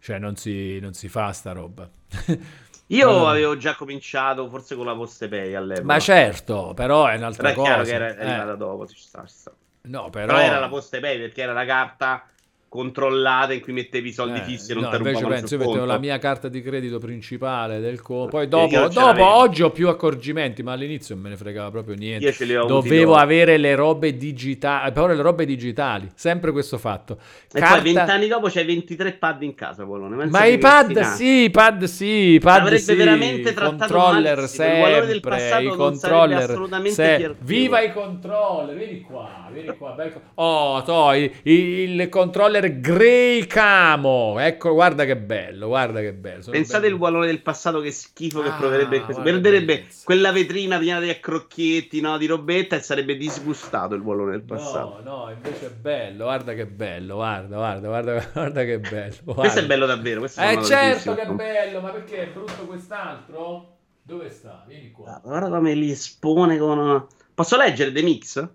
cioè 0.00 0.18
non 0.18 0.36
si, 0.36 0.78
non 0.80 0.92
si 0.92 1.08
fa 1.08 1.32
sta 1.32 1.52
roba. 1.52 1.88
Io 2.96 3.26
avevo 3.26 3.56
già 3.56 3.74
cominciato 3.74 4.48
forse 4.48 4.76
con 4.76 4.86
la 4.86 4.94
Postepay 4.94 5.54
all'epoca. 5.54 5.86
Ma 5.86 5.98
certo, 5.98 6.72
però 6.74 7.06
è 7.06 7.16
un'altra 7.16 7.50
però 7.50 7.64
è 7.64 7.68
cosa. 7.68 7.82
che 7.82 7.94
era, 7.94 8.06
arrivata 8.06 8.52
eh. 8.52 8.56
dopo, 8.56 8.86
ci 8.86 8.96
sta, 8.98 9.24
ci 9.26 9.34
sta. 9.34 9.52
No, 9.82 10.10
però... 10.10 10.26
però 10.26 10.38
era 10.38 10.58
la 10.58 10.68
Postepay 10.68 11.18
perché 11.18 11.42
era 11.42 11.52
la 11.52 11.64
carta 11.64 12.26
controllate 12.72 13.52
in 13.52 13.60
cui 13.60 13.74
mettevi 13.74 14.08
i 14.08 14.12
soldi 14.14 14.38
eh, 14.38 14.44
fissi 14.44 14.70
e 14.70 14.74
non 14.74 14.84
no, 14.84 14.88
te 14.88 14.96
invece 14.96 15.26
penso, 15.26 15.56
io 15.56 15.60
mettevo 15.60 15.84
la 15.84 15.98
mia 15.98 16.16
carta 16.16 16.48
di 16.48 16.62
credito 16.62 16.98
principale 16.98 17.80
del 17.80 18.00
conto. 18.00 18.30
Poi 18.30 18.48
dopo, 18.48 18.88
dopo 18.88 19.26
oggi 19.26 19.62
ho 19.62 19.68
più 19.68 19.88
accorgimenti, 19.88 20.62
ma 20.62 20.72
all'inizio 20.72 21.14
non 21.14 21.24
me 21.24 21.28
ne 21.28 21.36
fregava 21.36 21.70
proprio 21.70 21.96
niente. 21.96 22.34
Dovevo 22.66 23.16
avere 23.16 23.58
le 23.58 23.74
robe 23.74 24.16
digitali, 24.16 24.88
eh, 24.88 24.92
però 24.92 25.06
le 25.06 25.20
robe 25.20 25.44
digitali, 25.44 26.08
sempre 26.14 26.50
questo 26.50 26.78
fatto. 26.78 27.18
E 27.52 27.60
Carta... 27.60 27.82
poi 27.82 27.92
vent'anni 27.92 28.26
dopo 28.26 28.48
c'hai 28.48 28.64
23 28.64 29.12
pad 29.12 29.42
in 29.42 29.54
casa, 29.54 29.84
Polone. 29.84 30.24
Ma 30.30 30.46
i 30.46 30.56
pad 30.56 30.98
sì, 30.98 31.42
i 31.42 31.50
pad 31.50 31.84
sì, 31.84 32.38
pad 32.40 32.60
Avrebbe 32.62 32.78
sì, 32.78 32.94
veramente 32.94 33.52
trattato 33.52 33.92
controller 33.92 34.48
sempre, 34.48 35.16
i 35.16 35.68
controller 35.76 36.50
assolutamente 36.50 36.94
se... 36.94 37.34
Viva 37.40 37.82
i 37.82 37.92
controller, 37.92 38.74
vieni 38.74 39.02
qua, 39.02 39.46
vieni 39.52 39.76
qua. 39.76 39.90
Bel... 39.90 40.12
Oh, 40.36 40.82
to, 40.84 41.12
il, 41.12 41.30
il 41.42 42.08
controller 42.08 42.61
Grey 42.68 43.46
Camo, 43.46 44.38
ecco, 44.38 44.72
guarda 44.72 45.04
che 45.04 45.16
bello, 45.16 45.68
guarda 45.68 46.00
che 46.00 46.12
bello. 46.12 46.42
Pensate 46.50 46.86
il 46.86 46.94
wallone 46.94 47.26
del 47.26 47.40
passato 47.42 47.80
che 47.80 47.90
schifo 47.90 48.40
ah, 48.40 48.44
che 48.44 48.50
proverebbe 48.58 48.96
in 48.96 49.04
questo. 49.04 49.22
Perderebbe 49.22 49.86
quella 50.04 50.32
vetrina 50.32 50.78
piena 50.78 51.00
di 51.00 51.18
crocchietti, 51.18 52.00
no, 52.00 52.18
di 52.18 52.26
robetta 52.26 52.76
e 52.76 52.80
sarebbe 52.80 53.16
disgustato 53.16 53.94
il 53.94 54.00
wallone 54.00 54.32
del 54.32 54.42
passato. 54.42 55.00
No, 55.02 55.24
no, 55.24 55.30
invece 55.30 55.66
è 55.66 55.70
bello, 55.70 56.24
guarda 56.24 56.54
che 56.54 56.66
bello, 56.66 57.14
guarda, 57.16 57.56
guarda, 57.56 57.88
guarda, 57.88 58.30
guarda 58.32 58.64
che 58.64 58.78
bello. 58.78 59.16
Guarda. 59.24 59.40
Questo 59.42 59.58
è 59.60 59.66
bello 59.66 59.86
davvero, 59.86 60.20
questo 60.20 60.40
Eh 60.40 60.62
certo 60.64 61.14
che 61.14 61.22
è 61.22 61.26
bello, 61.28 61.80
ma 61.80 61.90
perché 61.90 62.22
è 62.22 62.26
brutto 62.28 62.66
quest'altro? 62.66 63.76
Dove 64.02 64.30
sta? 64.30 64.64
Vieni 64.66 64.90
qua. 64.90 65.14
Ah, 65.14 65.20
guarda 65.22 65.48
come 65.48 65.74
li 65.74 65.90
espone 65.90 66.58
con... 66.58 67.06
Posso 67.34 67.56
leggere 67.56 67.92
The 67.92 68.02
Mix? 68.02 68.48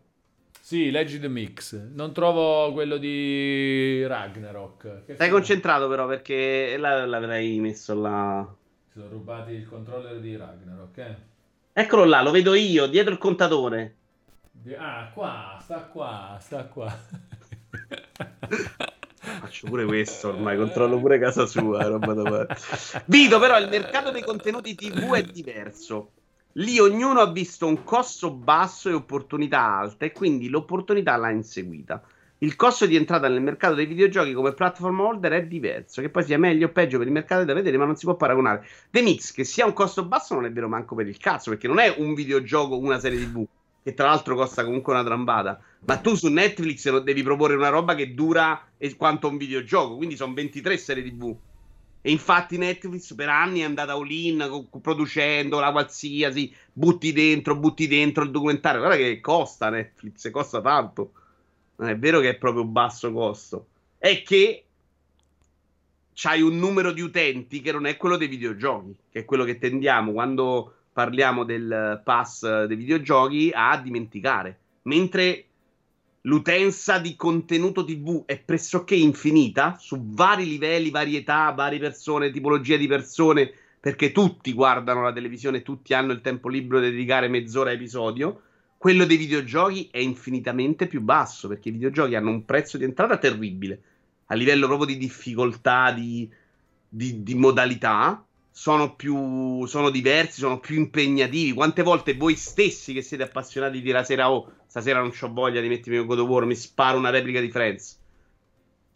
Sì, 0.67 0.91
leggi 0.91 1.17
The 1.17 1.29
Mix. 1.29 1.93
Non 1.93 2.11
trovo 2.11 2.73
quello 2.73 2.97
di 2.97 4.05
Ragnarok. 4.05 5.05
Che 5.05 5.13
Stai 5.13 5.29
concentrato 5.29 5.87
però 5.87 6.05
perché 6.07 6.75
la, 6.77 7.05
l'avrei 7.05 7.57
messo 7.61 7.95
là. 7.95 8.45
Si 8.91 8.99
sono 8.99 9.07
rubati 9.07 9.53
il 9.53 9.65
controller 9.65 10.19
di 10.19 10.35
Ragnarok, 10.35 10.97
eh? 10.97 11.15
Eccolo 11.71 12.03
là, 12.03 12.21
lo 12.21 12.31
vedo 12.31 12.53
io, 12.53 12.85
dietro 12.85 13.13
il 13.13 13.17
contatore. 13.17 13.95
Ah, 14.77 15.09
qua, 15.13 15.57
sta 15.61 15.83
qua, 15.83 16.37
sta 16.41 16.65
qua. 16.65 16.93
Faccio 19.39 19.67
pure 19.67 19.85
questo 19.85 20.27
ormai, 20.27 20.57
controllo 20.57 20.99
pure 20.99 21.17
casa 21.17 21.45
sua, 21.45 21.87
roba 21.87 22.13
da 22.13 22.23
parte. 22.23 23.03
Vito, 23.05 23.39
però 23.39 23.57
il 23.57 23.69
mercato 23.69 24.11
dei 24.11 24.21
contenuti 24.21 24.75
TV 24.75 25.13
è 25.13 25.23
diverso. 25.23 26.11
Lì 26.57 26.79
ognuno 26.79 27.19
ha 27.19 27.31
visto 27.31 27.67
un 27.67 27.83
costo 27.83 28.31
basso 28.31 28.89
e 28.89 28.93
opportunità 28.93 29.77
alte 29.77 30.05
e 30.05 30.11
quindi 30.11 30.49
l'opportunità 30.49 31.15
l'ha 31.15 31.29
inseguita. 31.29 32.01
Il 32.39 32.55
costo 32.55 32.87
di 32.87 32.95
entrata 32.95 33.27
nel 33.27 33.41
mercato 33.41 33.75
dei 33.75 33.85
videogiochi 33.85 34.33
come 34.33 34.53
platform 34.53 34.99
holder 34.99 35.33
è 35.33 35.45
diverso, 35.45 36.01
che 36.01 36.09
poi 36.09 36.23
sia 36.23 36.39
meglio 36.39 36.65
o 36.65 36.71
peggio 36.71 36.97
per 36.97 37.05
il 37.05 37.13
mercato 37.13 37.43
da 37.43 37.53
vedere, 37.53 37.77
ma 37.77 37.85
non 37.85 37.95
si 37.95 38.05
può 38.05 38.15
paragonare. 38.15 38.65
The 38.89 39.03
Mix, 39.03 39.33
che 39.33 39.43
sia 39.43 39.67
un 39.67 39.73
costo 39.73 40.03
basso, 40.05 40.33
non 40.33 40.45
è 40.45 40.51
vero 40.51 40.67
manco 40.67 40.95
per 40.95 41.07
il 41.07 41.17
cazzo, 41.17 41.51
perché 41.51 41.67
non 41.67 41.77
è 41.77 41.93
un 41.95 42.15
videogioco, 42.15 42.75
una 42.75 42.97
serie 42.97 43.19
TV, 43.19 43.45
che 43.83 43.93
tra 43.93 44.07
l'altro 44.07 44.35
costa 44.35 44.63
comunque 44.63 44.93
una 44.93 45.03
trambata. 45.03 45.59
Ma 45.85 45.97
tu 45.97 46.15
su 46.15 46.27
Netflix 46.27 46.91
devi 47.01 47.21
proporre 47.21 47.53
una 47.53 47.69
roba 47.69 47.93
che 47.93 48.15
dura 48.15 48.67
quanto 48.97 49.27
un 49.27 49.37
videogioco, 49.37 49.95
quindi 49.95 50.15
sono 50.15 50.33
23 50.33 50.75
serie 50.77 51.03
TV. 51.03 51.35
E 52.07 52.11
infatti 52.11 52.57
Netflix 52.57 53.13
per 53.15 53.27
anni 53.27 53.59
è 53.59 53.63
andata 53.65 53.91
all-in 53.91 54.69
producendo 54.81 55.59
la 55.59 55.73
qualsiasi, 55.73 56.55
butti 56.71 57.11
dentro, 57.11 57.57
butti 57.57 57.85
dentro 57.85 58.23
il 58.23 58.31
documentario. 58.31 58.79
Guarda 58.79 58.95
che 58.95 59.19
costa 59.19 59.69
Netflix, 59.69 60.31
costa 60.31 60.61
tanto. 60.61 61.11
Non 61.75 61.89
è 61.89 61.97
vero 61.97 62.21
che 62.21 62.29
è 62.29 62.35
proprio 62.35 62.63
basso 62.63 63.11
costo. 63.11 63.67
È 63.97 64.21
che 64.21 64.63
c'hai 66.13 66.41
un 66.41 66.57
numero 66.57 66.93
di 66.93 67.01
utenti 67.01 67.59
che 67.59 67.73
non 67.73 67.85
è 67.85 67.97
quello 67.97 68.15
dei 68.15 68.29
videogiochi, 68.29 68.95
che 69.11 69.19
è 69.19 69.25
quello 69.25 69.43
che 69.43 69.57
tendiamo 69.57 70.13
quando 70.13 70.75
parliamo 70.93 71.43
del 71.43 71.99
pass 72.05 72.63
dei 72.67 72.77
videogiochi 72.77 73.51
a 73.53 73.77
dimenticare. 73.81 74.57
Mentre 74.83 75.43
l'utenza 76.27 76.99
di 76.99 77.15
contenuto 77.15 77.85
TV 77.85 78.25
è 78.25 78.37
pressoché 78.39 78.95
infinita 78.95 79.77
su 79.79 79.97
vari 80.09 80.45
livelli, 80.45 80.89
varietà, 80.89 81.51
varie 81.51 81.79
persone, 81.79 82.31
tipologie 82.31 82.77
di 82.77 82.87
persone, 82.87 83.51
perché 83.79 84.11
tutti 84.11 84.51
guardano 84.51 85.03
la 85.03 85.13
televisione, 85.13 85.61
tutti 85.61 85.93
hanno 85.93 86.11
il 86.11 86.21
tempo 86.21 86.49
libero 86.49 86.81
da 86.81 86.89
dedicare 86.89 87.29
mezz'ora 87.29 87.69
a 87.69 87.73
episodio. 87.73 88.41
Quello 88.77 89.05
dei 89.05 89.15
videogiochi 89.15 89.87
è 89.89 89.99
infinitamente 89.99 90.87
più 90.87 91.01
basso 91.01 91.47
perché 91.47 91.69
i 91.69 91.71
videogiochi 91.71 92.15
hanno 92.15 92.29
un 92.29 92.43
prezzo 92.43 92.77
di 92.77 92.83
entrata 92.83 93.17
terribile 93.17 93.81
a 94.25 94.35
livello 94.35 94.67
proprio 94.67 94.87
di 94.87 94.97
difficoltà, 94.97 95.91
di, 95.91 96.29
di, 96.89 97.23
di 97.23 97.35
modalità 97.35 98.26
sono 98.57 98.95
più 98.95 99.67
sono 99.67 99.91
diversi, 99.91 100.39
sono 100.39 100.59
più 100.59 100.77
impegnativi. 100.77 101.53
Quante 101.53 101.83
volte 101.83 102.15
voi 102.15 102.35
stessi 102.35 102.91
che 102.91 103.03
siete 103.03 103.21
appassionati 103.21 103.81
di 103.81 103.91
la 103.91 104.03
sera, 104.03 104.31
oh, 104.31 104.51
stasera 104.65 104.99
non 104.99 105.13
ho 105.15 105.31
voglia 105.31 105.61
di 105.61 105.67
mettermi 105.67 105.99
un 105.99 106.07
God 106.07 106.19
of 106.19 106.27
War, 106.27 106.45
mi 106.45 106.55
sparo 106.55 106.97
una 106.97 107.11
replica 107.11 107.39
di 107.39 107.51
Friends. 107.51 107.99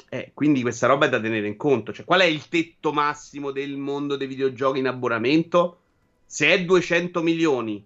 Eh, 0.10 0.32
quindi 0.34 0.64
questa 0.64 0.88
roba 0.88 1.06
è 1.06 1.10
da 1.10 1.22
tenere 1.22 1.46
in 1.46 1.58
conto. 1.58 1.94
Cioè, 1.94 2.06
qual 2.06 2.22
è 2.22 2.26
il 2.26 2.48
tetto 2.48 2.92
massimo 2.92 3.52
del 3.52 3.78
mondo 3.78 4.16
dei 4.16 4.26
videogiochi 4.26 4.80
in 4.80 4.88
abbonamento? 4.88 5.82
Se 6.26 6.52
è 6.52 6.66
200 6.66 7.22
milioni, 7.22 7.86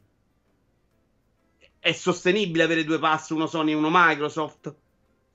è 1.78 1.92
sostenibile 1.92 2.64
avere 2.64 2.86
due 2.86 3.00
pass, 3.00 3.32
uno 3.32 3.48
Sony 3.48 3.72
e 3.72 3.76
uno 3.76 3.90
Microsoft? 3.92 4.74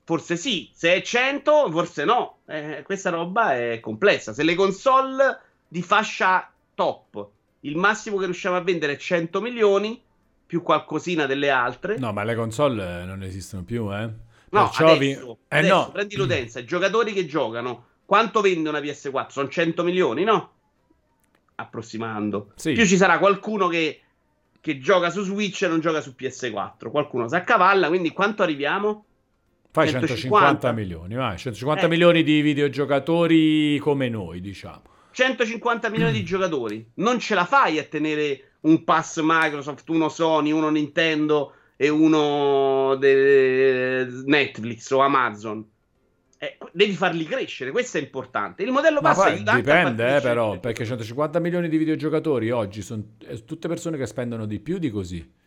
Forse 0.03 0.35
sì. 0.37 0.71
Se 0.73 0.91
è 0.91 1.03
100, 1.03 1.69
forse 1.69 2.03
no. 2.03 2.39
Eh, 2.47 2.81
questa 2.83 3.11
roba 3.11 3.55
è 3.55 3.79
complessa. 3.79 4.33
Se 4.33 4.41
le 4.41 4.55
console 4.55 5.49
di 5.71 5.81
fascia 5.81 6.51
top. 6.75 7.29
Il 7.61 7.77
massimo 7.77 8.17
che 8.17 8.25
riusciamo 8.25 8.57
a 8.57 8.61
vendere 8.61 8.93
è 8.93 8.97
100 8.97 9.39
milioni, 9.39 10.01
più 10.45 10.61
qualcosina 10.61 11.25
delle 11.25 11.49
altre. 11.49 11.97
No, 11.97 12.11
ma 12.11 12.25
le 12.25 12.35
console 12.35 13.05
non 13.05 13.23
esistono 13.23 13.63
più, 13.63 13.89
eh? 13.93 14.09
No, 14.49 14.69
adesso, 14.69 14.97
vi... 14.97 15.11
eh, 15.11 15.37
adesso 15.47 15.73
no. 15.73 15.91
prendi 15.91 16.17
l'utenza, 16.17 16.59
i 16.59 16.65
giocatori 16.65 17.13
che 17.13 17.25
giocano, 17.25 17.85
quanto 18.05 18.41
vende 18.41 18.67
una 18.67 18.81
PS4? 18.81 19.29
Sono 19.29 19.47
100 19.47 19.81
milioni, 19.85 20.25
no? 20.25 20.51
Approssimando. 21.55 22.51
Sì. 22.55 22.73
Più 22.73 22.85
ci 22.85 22.97
sarà 22.97 23.17
qualcuno 23.17 23.69
che, 23.69 24.01
che 24.59 24.77
gioca 24.77 25.09
su 25.09 25.23
Switch 25.23 25.61
e 25.61 25.69
non 25.69 25.79
gioca 25.79 26.01
su 26.01 26.13
PS4. 26.19 26.89
Qualcuno 26.89 27.29
si 27.29 27.35
accavalla, 27.35 27.87
quindi 27.87 28.11
quanto 28.11 28.43
arriviamo? 28.43 29.05
Fai 29.71 29.87
150, 29.87 30.15
150 30.17 30.71
milioni, 30.73 31.15
vai, 31.15 31.37
150 31.37 31.85
eh. 31.85 31.87
milioni 31.87 32.23
di 32.23 32.41
videogiocatori 32.41 33.77
come 33.77 34.09
noi, 34.09 34.41
diciamo. 34.41 34.81
150 35.11 35.89
milioni 35.89 36.11
di 36.13 36.23
giocatori. 36.23 36.91
Non 36.95 37.19
ce 37.19 37.35
la 37.35 37.45
fai 37.45 37.79
a 37.79 37.83
tenere 37.83 38.53
un 38.61 38.83
pass 38.83 39.19
Microsoft, 39.21 39.87
uno 39.89 40.09
Sony, 40.09 40.51
uno 40.51 40.69
Nintendo 40.69 41.53
e 41.75 41.89
uno 41.89 42.95
de... 42.95 44.07
Netflix 44.25 44.89
o 44.91 44.99
Amazon. 44.99 45.67
Eh, 46.37 46.57
devi 46.71 46.93
farli 46.93 47.25
crescere, 47.25 47.71
questo 47.71 47.97
è 47.97 48.01
importante. 48.01 48.63
Il 48.63 48.71
modello 48.71 48.99
pass 48.99 49.19
aiuta 49.19 49.55
Dipende, 49.55 50.17
eh, 50.17 50.21
però, 50.21 50.59
perché 50.59 50.85
150 50.85 51.39
milioni 51.39 51.69
di 51.69 51.77
videogiocatori 51.77 52.49
oggi 52.49 52.81
sono 52.81 53.03
tutte 53.45 53.67
persone 53.67 53.97
che 53.97 54.07
spendono 54.07 54.45
di 54.45 54.59
più 54.59 54.79
di 54.79 54.89
così. 54.89 55.39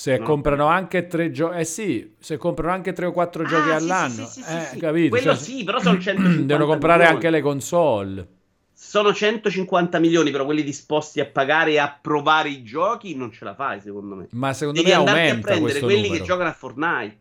Se 0.00 0.16
no. 0.16 0.24
comprano 0.24 0.64
anche 0.64 1.06
tre 1.06 1.30
giochi, 1.30 1.58
eh 1.58 1.64
sì, 1.64 2.14
se 2.18 2.38
comprano 2.38 2.72
anche 2.72 2.94
tre 2.94 3.04
o 3.04 3.12
quattro 3.12 3.42
ah, 3.42 3.46
giochi 3.46 3.68
sì, 3.68 3.70
all'anno, 3.70 4.26
sì, 4.26 4.40
sì, 4.40 4.50
eh, 4.50 4.78
capito? 4.78 5.10
Quello 5.10 5.34
cioè, 5.34 5.42
sì, 5.44 5.62
però 5.62 5.78
sono 5.78 6.00
150 6.00 6.46
Devono 6.46 6.64
comprare 6.66 7.00
milioni. 7.00 7.16
anche 7.16 7.30
le 7.30 7.42
console. 7.42 8.28
Sono 8.72 9.12
150 9.12 9.98
milioni, 9.98 10.30
però 10.30 10.46
quelli 10.46 10.62
disposti 10.62 11.20
a 11.20 11.26
pagare 11.26 11.72
e 11.72 11.78
a 11.78 11.98
provare 12.00 12.48
i 12.48 12.62
giochi 12.62 13.14
non 13.14 13.30
ce 13.30 13.44
la 13.44 13.54
fai, 13.54 13.82
secondo 13.82 14.14
me. 14.14 14.28
Ma 14.30 14.54
secondo 14.54 14.80
Devi 14.80 14.90
me 14.90 14.96
aumenta 14.96 15.34
a 15.34 15.38
prendere 15.38 15.80
quelli 15.80 16.00
numero. 16.00 16.14
che 16.14 16.22
giocano 16.22 16.48
a 16.48 16.52
Fortnite. 16.54 17.18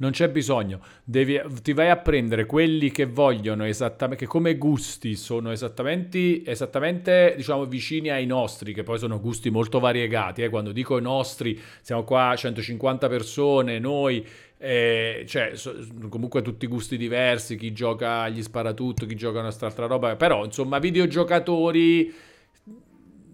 Non 0.00 0.12
c'è 0.12 0.30
bisogno, 0.30 0.80
Devi, 1.04 1.38
ti 1.60 1.74
vai 1.74 1.90
a 1.90 1.96
prendere 1.98 2.46
quelli 2.46 2.90
che 2.90 3.04
vogliono 3.04 3.66
esattamente, 3.66 4.24
che 4.24 4.30
come 4.30 4.56
gusti 4.56 5.14
sono 5.14 5.50
esattamente, 5.50 6.42
esattamente 6.42 7.34
diciamo, 7.36 7.66
vicini 7.66 8.08
ai 8.08 8.24
nostri, 8.24 8.72
che 8.72 8.82
poi 8.82 8.98
sono 8.98 9.20
gusti 9.20 9.50
molto 9.50 9.78
variegati. 9.78 10.40
Eh. 10.42 10.48
Quando 10.48 10.72
dico 10.72 10.96
i 10.96 11.02
nostri, 11.02 11.60
siamo 11.82 12.02
qua 12.04 12.34
150 12.34 13.08
persone, 13.08 13.78
noi, 13.78 14.26
eh, 14.56 15.24
cioè 15.28 15.54
so, 15.56 15.74
comunque 16.08 16.40
tutti 16.40 16.66
gusti 16.66 16.96
diversi, 16.96 17.56
chi 17.56 17.74
gioca 17.74 18.22
agli 18.22 18.42
sparatutto, 18.42 19.04
chi 19.04 19.16
gioca 19.16 19.40
a 19.40 19.42
quest'altra 19.42 19.84
roba, 19.84 20.16
però 20.16 20.46
insomma 20.46 20.78
videogiocatori 20.78 22.10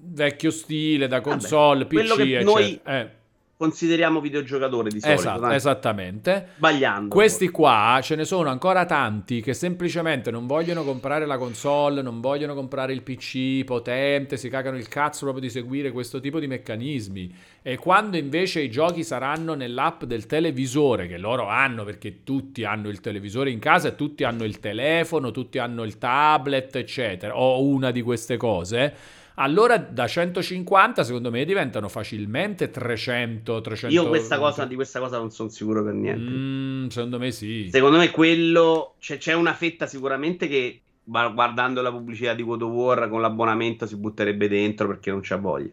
vecchio 0.09 0.51
stile 0.51 1.07
da 1.07 1.21
console, 1.21 1.85
Vabbè, 1.85 2.03
PC, 2.03 2.11
eccetera. 2.11 2.43
Noi... 2.43 2.81
Eh 2.85 3.16
consideriamo 3.57 4.21
videogiocatori 4.21 4.91
di 4.91 5.01
solito. 5.01 5.21
Esatto, 5.21 5.51
esattamente. 5.51 6.49
Sbagliando. 6.57 7.09
Questi 7.09 7.49
qua 7.49 7.99
ce 8.03 8.15
ne 8.15 8.25
sono 8.25 8.51
ancora 8.51 8.85
tanti 8.85 9.41
che 9.41 9.55
semplicemente 9.55 10.31
non 10.31 10.47
vogliono 10.47 10.85
comprare 10.85 11.25
la 11.27 11.39
console, 11.39 12.03
non 12.03 12.21
vogliono 12.21 12.55
comprare 12.55 12.93
il 12.93 13.03
PC 13.03 13.65
potente, 13.65 14.37
si 14.37 14.49
cagano 14.49 14.77
il 14.77 14.89
cazzo 14.89 15.21
proprio 15.21 15.43
di 15.43 15.51
seguire 15.51 15.91
questo 15.91 16.21
tipo 16.21 16.39
di 16.39 16.47
meccanismi. 16.47 17.35
E 17.63 17.77
quando 17.77 18.17
invece 18.17 18.61
i 18.61 18.71
giochi 18.71 19.03
saranno 19.03 19.55
nell'app 19.55 20.05
del 20.05 20.27
televisore, 20.27 21.07
che 21.07 21.17
loro 21.17 21.49
hanno 21.49 21.85
perché 21.85 22.23
tutti 22.23 22.65
hanno 22.65 22.89
il 22.89 23.01
televisore 23.01 23.51
in 23.51 23.59
casa 23.59 23.89
e 23.89 23.95
tutti 23.97 24.25
hanno 24.25 24.45
il 24.45 24.61
telefono, 24.61 25.31
tutti 25.31 25.59
hanno 25.59 25.83
il 25.83 25.99
tablet, 25.99 26.77
eccetera, 26.77 27.37
o 27.37 27.65
una 27.65 27.91
di 27.91 28.03
queste 28.03 28.37
cose 28.37 29.25
allora 29.37 29.77
da 29.77 30.07
150 30.07 31.05
secondo 31.05 31.31
me 31.31 31.45
diventano 31.45 31.89
facilmente 31.89 32.71
300, 32.71 33.61
300 33.61 33.95
Io 33.95 34.09
questa 34.09 34.39
cosa, 34.39 34.65
di 34.65 34.75
questa 34.75 34.99
cosa 34.99 35.19
non 35.19 35.31
sono 35.31 35.49
sicuro 35.49 35.85
per 35.85 35.95
niente. 35.95 36.31
Mm, 36.31 36.87
secondo 36.89 37.19
me 37.19 37.31
sì. 37.31 37.69
Secondo 37.71 37.99
me 37.99 38.11
quello, 38.11 38.95
cioè, 38.99 39.19
c'è 39.19 39.35
una 39.35 39.53
fetta 39.53 39.87
sicuramente 39.87 40.49
che 40.49 40.81
guardando 41.05 41.83
la 41.83 41.91
pubblicità 41.91 42.35
di 42.35 42.43
God 42.43 42.63
of 42.63 42.73
War 42.73 43.09
con 43.09 43.21
l'abbonamento 43.21 43.87
si 43.87 43.97
butterebbe 43.97 44.49
dentro 44.49 44.87
perché 44.87 45.11
non 45.11 45.21
c'ha 45.23 45.37
voglia. 45.37 45.71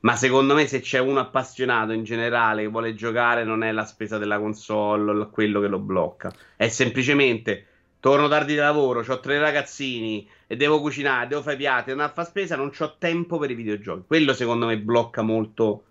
Ma 0.00 0.16
secondo 0.16 0.54
me 0.54 0.66
se 0.66 0.80
c'è 0.80 0.98
uno 0.98 1.20
appassionato 1.20 1.92
in 1.92 2.02
generale 2.02 2.62
che 2.62 2.68
vuole 2.68 2.94
giocare 2.94 3.44
non 3.44 3.62
è 3.62 3.70
la 3.70 3.84
spesa 3.84 4.18
della 4.18 4.38
console 4.38 5.28
quello 5.30 5.60
che 5.60 5.68
lo 5.68 5.78
blocca. 5.78 6.32
È 6.56 6.68
semplicemente 6.68 7.66
torno 8.02 8.26
tardi 8.26 8.56
da 8.56 8.64
lavoro, 8.64 9.04
ho 9.06 9.20
tre 9.20 9.38
ragazzini 9.38 10.28
e 10.48 10.56
devo 10.56 10.80
cucinare, 10.80 11.28
devo 11.28 11.40
fare 11.40 11.56
piatti, 11.56 11.92
andare 11.92 12.10
a 12.10 12.12
fare 12.12 12.26
spesa, 12.26 12.56
non 12.56 12.72
ho 12.76 12.94
tempo 12.98 13.38
per 13.38 13.52
i 13.52 13.54
videogiochi. 13.54 14.02
Quello 14.08 14.34
secondo 14.34 14.66
me 14.66 14.76
blocca 14.76 15.22
molto 15.22 15.84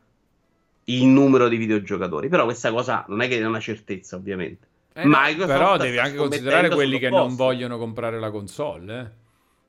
il 0.85 1.05
numero 1.05 1.47
di 1.47 1.55
videogiocatori. 1.55 2.27
Però 2.27 2.43
questa 2.43 2.69
cosa 2.69 3.05
non 3.07 3.21
è 3.21 3.29
che 3.29 3.39
è 3.39 3.45
una 3.45 3.61
certezza, 3.61 4.17
ovviamente. 4.17 4.67
Eh 4.91 5.05
no, 5.05 5.17
però 5.45 5.77
devi 5.77 5.99
anche 5.99 6.17
considerare 6.17 6.67
quelli 6.67 6.99
che 6.99 7.09
non 7.09 7.33
vogliono 7.37 7.77
comprare 7.77 8.19
la 8.19 8.29
console 8.29 8.99
eh? 8.99 9.09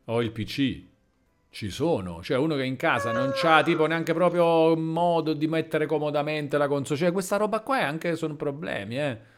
o 0.06 0.20
il 0.20 0.32
PC. 0.32 0.80
Ci 1.48 1.70
sono, 1.70 2.24
cioè 2.24 2.38
uno 2.38 2.56
che 2.56 2.64
in 2.64 2.74
casa 2.74 3.12
non 3.12 3.30
c'ha 3.34 3.62
tipo 3.62 3.86
neanche 3.86 4.14
proprio 4.14 4.74
modo 4.74 5.32
di 5.32 5.46
mettere 5.46 5.86
comodamente 5.86 6.58
la 6.58 6.66
console. 6.66 6.98
Cioè, 6.98 7.12
questa 7.12 7.36
roba 7.36 7.60
qua 7.60 7.78
è 7.78 7.82
anche 7.84 8.16
sono 8.16 8.34
problemi, 8.34 8.98
eh. 8.98 9.30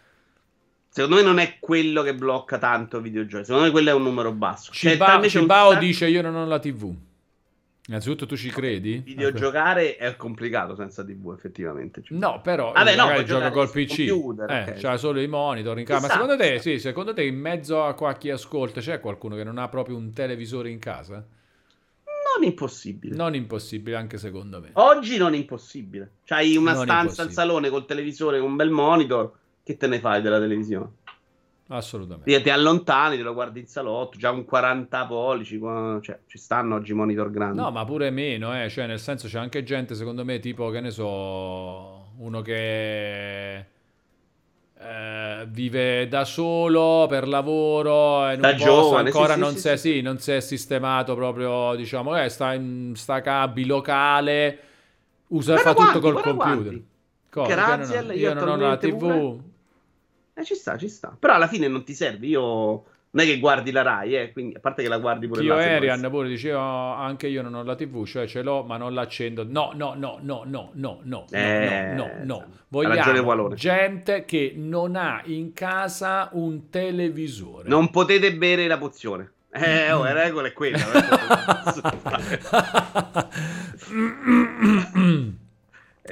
Secondo 0.95 1.17
me 1.17 1.23
non 1.23 1.39
è 1.41 1.57
quello 1.59 2.03
che 2.03 2.15
blocca 2.15 2.57
tanto 2.57 3.01
videogiochi. 3.01 3.47
Secondo 3.47 3.67
me 3.67 3.73
quello 3.73 3.91
è 3.91 3.93
un 3.95 4.05
numero 4.05 4.31
basso. 4.31 4.71
Ciba- 4.71 5.19
cioè, 5.21 5.29
Cibao 5.29 5.73
un... 5.73 5.79
dice 5.81 6.07
io 6.07 6.23
non 6.23 6.37
ho 6.37 6.47
la 6.47 6.61
TV. 6.61 6.95
Innanzitutto 7.89 8.27
tu 8.27 8.37
ci 8.37 8.49
credi? 8.49 8.99
Videogiocare 8.99 9.97
okay. 9.97 10.09
è 10.09 10.15
complicato 10.15 10.77
senza 10.77 11.03
TV 11.05 11.33
effettivamente. 11.37 12.01
Cioè. 12.01 12.17
No, 12.17 12.41
però 12.41 12.71
Vabbè, 12.71 12.95
no, 12.95 13.25
gioca 13.25 13.51
col 13.51 13.69
PC. 13.73 14.07
Computer, 14.09 14.49
eh, 14.49 14.63
okay. 14.63 14.81
C'ha 14.81 14.97
solo 14.97 15.21
i 15.21 15.27
monitor 15.27 15.77
in 15.81 15.85
casa. 15.85 16.07
Ma 16.07 16.13
secondo 16.13 16.37
te, 16.37 16.61
sì, 16.61 16.79
secondo 16.79 17.13
te 17.13 17.25
in 17.25 17.41
mezzo 17.41 17.83
a 17.83 17.95
qua 17.95 18.15
chi 18.15 18.31
ascolta 18.31 18.81
c'è 18.81 19.01
qualcuno 19.01 19.35
che 19.35 19.43
non 19.43 19.59
ha 19.59 19.69
proprio 19.69 19.97
un 19.97 20.13
televisore 20.13 20.71
in 20.71 20.79
casa? 20.79 21.15
Non 22.05 22.45
impossibile. 22.45 23.17
Non 23.17 23.35
impossibile 23.35 23.97
anche 23.97 24.17
secondo 24.17 24.61
me. 24.61 24.71
Oggi 24.75 25.17
non 25.17 25.35
impossibile. 25.35 26.09
C'hai 26.25 26.57
una 26.57 26.75
non 26.75 26.85
stanza 26.85 27.23
al 27.23 27.33
salone 27.33 27.69
col 27.69 27.85
televisore 27.85 28.39
con 28.39 28.51
un 28.51 28.57
bel 28.57 28.71
monitor 28.71 29.43
che 29.65 29.77
te 29.77 29.87
ne 29.87 29.99
fai 29.99 30.21
della 30.23 30.39
televisione? 30.39 30.91
Assolutamente. 31.69 32.43
Ti, 32.43 32.51
allontani, 32.51 33.17
te 33.17 33.23
lo 33.23 33.33
guardi 33.33 33.61
in 33.61 33.67
salotto, 33.67 34.19
già 34.19 34.31
un 34.31 34.45
40 34.45 35.07
pollici, 35.07 35.59
cioè 35.59 36.19
ci 36.27 36.37
stanno 36.37 36.75
oggi 36.75 36.93
monitor 36.93 37.31
grandi. 37.31 37.59
No, 37.59 37.71
ma 37.71 37.85
pure 37.87 38.11
meno, 38.11 38.63
eh, 38.63 38.69
cioè 38.69 38.87
nel 38.87 39.01
senso 39.01 39.29
c'è 39.29 39.39
anche 39.39 39.63
gente, 39.63 39.95
secondo 39.95 40.25
me, 40.25 40.39
tipo, 40.41 40.69
che 40.69 40.81
ne 40.81 40.91
so, 40.91 42.11
uno 42.19 42.43
che 42.43 43.57
eh, 43.57 45.47
vive 45.49 46.07
da 46.07 46.27
solo 46.27 47.07
per 47.09 47.27
lavoro 47.27 48.29
e 48.29 48.37
non 48.37 48.57
giovane, 48.57 49.09
ancora 49.09 49.33
sì, 49.33 49.41
non, 49.41 49.53
sì, 49.53 49.59
si 49.59 49.69
è, 49.69 49.77
sì. 49.77 50.01
non 50.03 50.19
si 50.19 50.33
è 50.33 50.41
sistemato 50.41 51.15
proprio, 51.15 51.75
diciamo, 51.77 52.15
eh, 52.19 52.29
sta 52.29 52.53
in 52.53 52.93
sta 52.95 53.23
cabi 53.23 53.65
locale, 53.65 54.59
usa, 55.29 55.57
fa 55.57 55.73
quanti, 55.73 55.95
tutto 55.95 56.13
col 56.13 56.23
computer. 56.23 56.83
Cosa? 57.31 57.55
Grazie, 57.55 58.01
io, 58.03 58.13
io 58.13 58.35
non 58.35 58.49
ho 58.49 58.57
la 58.57 58.77
TV. 58.77 58.99
Pure. 58.99 59.53
Eh, 60.35 60.45
ci 60.45 60.55
sta, 60.55 60.77
ci 60.77 60.89
sta. 60.89 61.17
Però 61.19 61.35
alla 61.35 61.47
fine 61.47 61.69
non 61.69 61.85
ti 61.85 61.95
serve. 61.95 62.27
Io 62.27 62.85
non 63.15 63.25
è 63.25 63.29
che 63.29 63.39
guardi 63.39 63.71
la 63.71 63.83
Rai, 63.83 64.17
eh, 64.17 64.33
quindi 64.33 64.57
a 64.57 64.61
parte 64.61 64.83
che 64.83 64.89
la 64.89 64.99
guardi 64.99 65.29
pure 65.29 65.43
Io 65.43 65.55
Arian 65.55 66.05
pure 66.11 66.29
diceva 66.29 66.97
anche 66.97 67.29
io 67.29 67.43
non 67.43 67.55
ho 67.55 67.63
la 67.63 67.77
TV, 67.77 68.05
cioè 68.05 68.27
ce 68.27 68.43
l'ho, 68.43 68.65
ma 68.65 68.77
non 68.77 68.93
l'accendo. 68.93 69.45
No, 69.49 69.71
no, 69.75 69.95
no, 69.97 70.19
no, 70.21 70.43
no, 70.45 70.71
no, 70.73 71.01
no, 71.05 71.27
eh, 71.31 71.93
no, 71.95 72.07
no, 72.07 72.25
no. 72.25 72.47
Vogliamo 72.69 73.55
gente 73.55 74.25
che 74.25 74.53
non 74.57 74.97
ha 74.97 75.23
in 75.27 75.53
casa 75.53 76.29
un 76.33 76.69
televisore. 76.71 77.69
Non 77.69 77.91
potete 77.91 78.35
bere 78.35 78.67
la 78.67 78.79
pozione. 78.79 79.31
Eh, 79.53 79.93
oh, 79.93 80.03
la 80.03 80.13
regola 80.13 80.49
è 80.49 80.53
quella. 80.53 80.79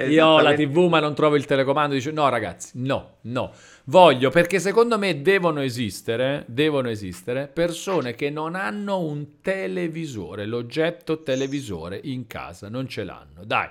Io 0.06 0.26
ho 0.26 0.40
la 0.40 0.54
TV 0.54 0.88
ma 0.88 1.00
non 1.00 1.14
trovo 1.14 1.34
il 1.34 1.44
telecomando. 1.44 1.94
Dice 1.94 2.12
no 2.12 2.28
ragazzi, 2.28 2.70
no, 2.74 3.16
no. 3.22 3.52
Voglio 3.86 4.30
perché 4.30 4.60
secondo 4.60 4.96
me 4.96 5.22
devono 5.22 5.60
esistere, 5.60 6.44
devono 6.46 6.88
esistere 6.88 7.48
persone 7.52 8.14
che 8.14 8.30
non 8.30 8.54
hanno 8.54 9.00
un 9.00 9.40
televisore, 9.40 10.46
l'oggetto 10.46 11.22
televisore 11.22 11.98
in 12.04 12.28
casa, 12.28 12.68
non 12.68 12.86
ce 12.86 13.02
l'hanno. 13.02 13.44
Dai, 13.44 13.66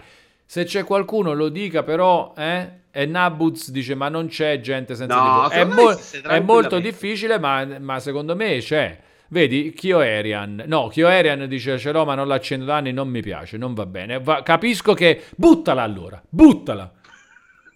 se 0.46 0.66
c'è 0.66 0.84
qualcuno 0.84 1.34
lo 1.34 1.48
dica 1.48 1.84
però, 1.84 2.34
eh? 2.36 2.80
E 2.92 3.06
Nabuz 3.06 3.72
dice 3.72 3.96
ma 3.96 4.10
non 4.10 4.28
c'è 4.28 4.60
gente 4.60 4.96
senza 4.96 5.16
no. 5.16 5.50
È, 5.50 5.64
mo- 5.64 5.98
è 6.28 6.40
molto 6.42 6.80
difficile 6.80 7.40
ma, 7.40 7.64
ma 7.80 8.00
secondo 8.02 8.36
me 8.36 8.58
c'è. 8.58 9.00
Vedi, 9.30 9.72
Kyoerian. 9.72 10.66
No, 10.68 10.90
Kyoerian 10.90 11.48
dice 11.48 11.80
ce 11.80 11.94
l'ho 11.94 12.04
ma 12.04 12.16
non 12.16 12.28
l'accendo 12.28 12.66
da 12.66 12.76
anni, 12.76 12.92
non 12.92 13.08
mi 13.08 13.22
piace, 13.22 13.56
non 13.56 13.74
va 13.74 13.86
bene. 13.86 14.20
Va, 14.20 14.44
capisco 14.44 14.94
che... 14.94 15.24
Buttala 15.38 15.84
allora, 15.84 16.22
buttala. 16.28 16.92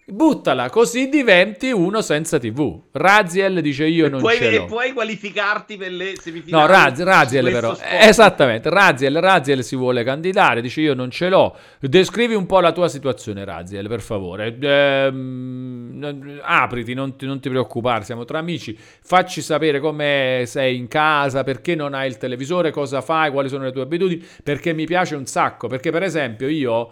Buttala, 0.08 0.70
così 0.70 1.08
diventi 1.08 1.72
uno 1.72 2.00
senza 2.00 2.38
TV. 2.38 2.80
Raziel 2.92 3.60
dice 3.60 3.86
io 3.86 4.08
non 4.08 4.20
puoi, 4.20 4.36
ce 4.36 4.56
l'ho. 4.56 4.64
Puoi 4.66 4.92
qualificarti 4.92 5.76
per 5.76 5.90
le 5.90 6.14
semifinali. 6.16 6.62
No, 6.62 6.72
Raz, 6.72 7.02
Raziel 7.02 7.50
però. 7.50 7.74
Sport. 7.74 7.90
Esattamente, 8.02 8.70
Raziel, 8.70 9.20
Raziel 9.20 9.64
si 9.64 9.74
vuole 9.74 10.04
candidare, 10.04 10.60
dice 10.60 10.80
io 10.80 10.94
non 10.94 11.10
ce 11.10 11.28
l'ho. 11.28 11.56
Descrivi 11.80 12.34
un 12.34 12.46
po' 12.46 12.60
la 12.60 12.70
tua 12.70 12.86
situazione, 12.86 13.44
Raziel, 13.44 13.88
per 13.88 14.00
favore. 14.00 14.56
Ehm, 14.60 16.38
apriti, 16.40 16.94
non 16.94 17.16
ti, 17.16 17.26
non 17.26 17.40
ti 17.40 17.48
preoccupare, 17.48 18.04
siamo 18.04 18.24
tra 18.24 18.38
amici. 18.38 18.78
Facci 18.78 19.42
sapere 19.42 19.80
come 19.80 20.44
sei 20.46 20.76
in 20.76 20.86
casa, 20.86 21.42
perché 21.42 21.74
non 21.74 21.94
hai 21.94 22.06
il 22.06 22.16
televisore, 22.16 22.70
cosa 22.70 23.00
fai, 23.00 23.32
quali 23.32 23.48
sono 23.48 23.64
le 23.64 23.72
tue 23.72 23.82
abitudini, 23.82 24.24
perché 24.44 24.72
mi 24.72 24.86
piace 24.86 25.16
un 25.16 25.26
sacco. 25.26 25.66
Perché 25.66 25.90
per 25.90 26.04
esempio 26.04 26.46
io 26.46 26.90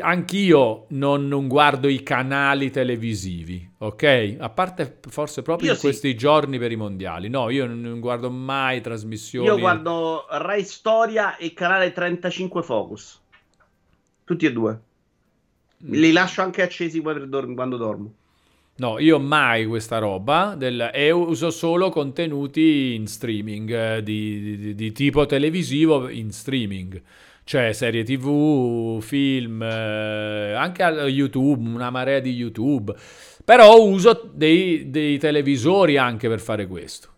anch'io 0.00 0.86
non, 0.90 1.28
non, 1.28 1.46
guardo 1.46 1.88
i 1.88 2.02
canali 2.02 2.70
televisivi, 2.70 3.68
ok? 3.78 4.36
A 4.38 4.48
parte 4.50 4.98
forse 5.08 5.42
proprio 5.42 5.68
io 5.68 5.74
in 5.74 5.78
sì. 5.78 5.86
questi 5.86 6.16
giorni 6.16 6.58
per 6.58 6.72
i 6.72 6.76
mondiali. 6.76 7.28
No, 7.28 7.50
io 7.50 7.66
non 7.66 8.00
guardo 8.00 8.30
mai 8.30 8.80
trasmissioni. 8.80 9.46
Io 9.46 9.58
guardo 9.58 10.26
Rai 10.28 10.64
Storia 10.64 11.36
e 11.36 11.52
canale 11.52 11.92
35 11.92 12.62
Focus. 12.62 13.20
Tutti 14.24 14.46
e 14.46 14.52
due. 14.52 14.80
Mm. 15.84 15.92
Li 15.92 16.12
lascio 16.12 16.42
anche 16.42 16.62
accesi 16.62 17.00
quando 17.00 17.76
dormo. 17.76 18.14
No, 18.78 18.98
io 18.98 19.18
mai 19.18 19.64
questa 19.64 19.98
roba 19.98 20.54
del, 20.54 20.90
e 20.92 21.10
uso 21.10 21.50
solo 21.50 21.88
contenuti 21.88 22.92
in 22.94 23.06
streaming, 23.06 23.70
eh, 23.70 24.02
di, 24.02 24.58
di, 24.58 24.74
di 24.74 24.92
tipo 24.92 25.24
televisivo 25.24 26.10
in 26.10 26.30
streaming 26.30 27.02
cioè 27.46 27.72
serie 27.72 28.02
tv, 28.02 29.00
film, 29.00 29.62
eh, 29.62 30.52
anche 30.52 30.82
YouTube, 30.82 31.68
una 31.68 31.90
marea 31.90 32.18
di 32.18 32.32
YouTube. 32.32 32.92
Però 33.44 33.80
uso 33.80 34.28
dei, 34.34 34.90
dei 34.90 35.16
televisori 35.16 35.96
anche 35.96 36.26
per 36.26 36.40
fare 36.40 36.66
questo. 36.66 37.10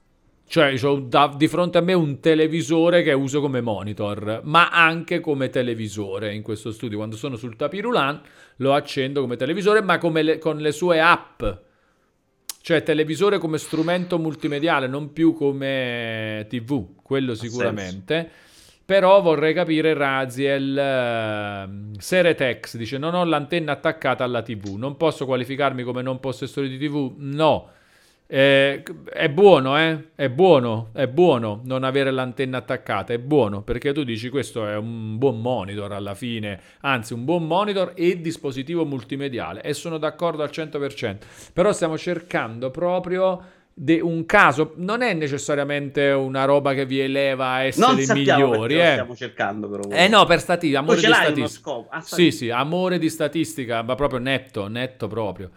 Cioè, 0.47 0.79
ho 0.83 0.97
da, 0.97 1.33
di 1.35 1.49
fronte 1.49 1.79
a 1.79 1.81
me 1.81 1.95
un 1.95 2.21
televisore 2.21 3.03
che 3.03 3.15
uso 3.15 3.41
come 3.41 3.63
monitor, 3.63 4.43
ma 4.45 4.69
anche 4.69 5.21
come 5.21 5.49
televisore 5.49 6.35
in 6.35 6.43
questo 6.43 6.73
studio. 6.73 6.99
Quando 6.99 7.17
sono 7.17 7.37
sul 7.37 7.57
tapirulan 7.57 8.21
lo 8.57 8.75
accendo 8.75 9.23
come 9.23 9.37
televisore, 9.37 9.81
ma 9.81 9.99
le, 10.21 10.37
con 10.37 10.59
le 10.59 10.73
sue 10.73 11.01
app. 11.01 11.43
Cioè, 12.61 12.83
televisore 12.83 13.39
come 13.39 13.57
strumento 13.57 14.19
multimediale, 14.19 14.89
non 14.89 15.11
più 15.15 15.33
come 15.33 16.45
TV, 16.51 16.97
quello 17.03 17.35
sicuramente. 17.35 18.31
Però 18.89 19.21
vorrei 19.21 19.53
capire 19.53 19.93
Raziel. 19.93 21.69
Uh, 21.69 21.93
Seretex 21.99 22.79
dice: 22.79 22.97
Non 22.97 23.13
ho 23.13 23.23
l'antenna 23.23 23.73
attaccata 23.73 24.25
alla 24.25 24.41
TV. 24.41 24.77
Non 24.79 24.97
posso 24.97 25.27
qualificarmi 25.27 25.83
come 25.83 26.01
non 26.01 26.21
possessore 26.21 26.69
di 26.69 26.79
TV? 26.79 27.13
No. 27.19 27.69
Eh, 28.27 28.83
è 29.13 29.29
buono, 29.29 29.79
eh? 29.79 30.13
È 30.15 30.31
buono, 30.31 30.89
è 30.95 31.07
buono 31.07 31.61
non 31.65 31.85
avere 31.85 32.11
l'antenna 32.11 32.59
attaccata, 32.59 33.13
è 33.13 33.19
buono 33.19 33.61
perché 33.63 33.93
tu 33.93 34.05
dici 34.05 34.31
questo 34.31 34.67
è 34.67 34.77
un 34.77 35.19
buon 35.19 35.41
monitor 35.41 35.93
alla 35.93 36.15
fine, 36.15 36.61
anzi 36.81 37.15
un 37.15 37.25
buon 37.25 37.47
monitor 37.47 37.93
e 37.95 38.21
dispositivo 38.21 38.85
multimediale 38.85 39.63
e 39.63 39.73
sono 39.73 39.97
d'accordo 39.97 40.43
al 40.43 40.51
100%, 40.51 41.17
però 41.55 41.73
stiamo 41.73 41.97
cercando 41.97 42.71
proprio 42.71 43.57
un 44.01 44.27
caso, 44.27 44.73
non 44.77 45.03
è 45.03 45.15
necessariamente 45.15 46.11
una 46.11 46.45
roba 46.45 46.75
che 46.75 46.85
vi 46.85 46.99
eleva 47.01 47.51
a 47.51 47.63
essere 47.63 47.87
non 47.87 48.17
migliori, 48.17 48.81
eh. 48.81 48.93
stiamo 48.93 49.15
cercando 49.15 49.69
però. 49.69 49.89
Eh 49.91 50.09
no, 50.09 50.25
per 50.25 50.41
statistica, 50.41 50.81
amore 50.81 51.01
di 51.01 51.07
statistica. 51.07 51.87
Ah, 51.91 52.01
sì, 52.01 52.31
sì, 52.31 52.51
amore 52.51 52.99
di 52.99 53.09
statistica, 53.09 53.83
ma 53.83 53.95
proprio 53.95 54.19
netto, 54.19 54.67
netto 54.67 55.07
proprio. 55.07 55.51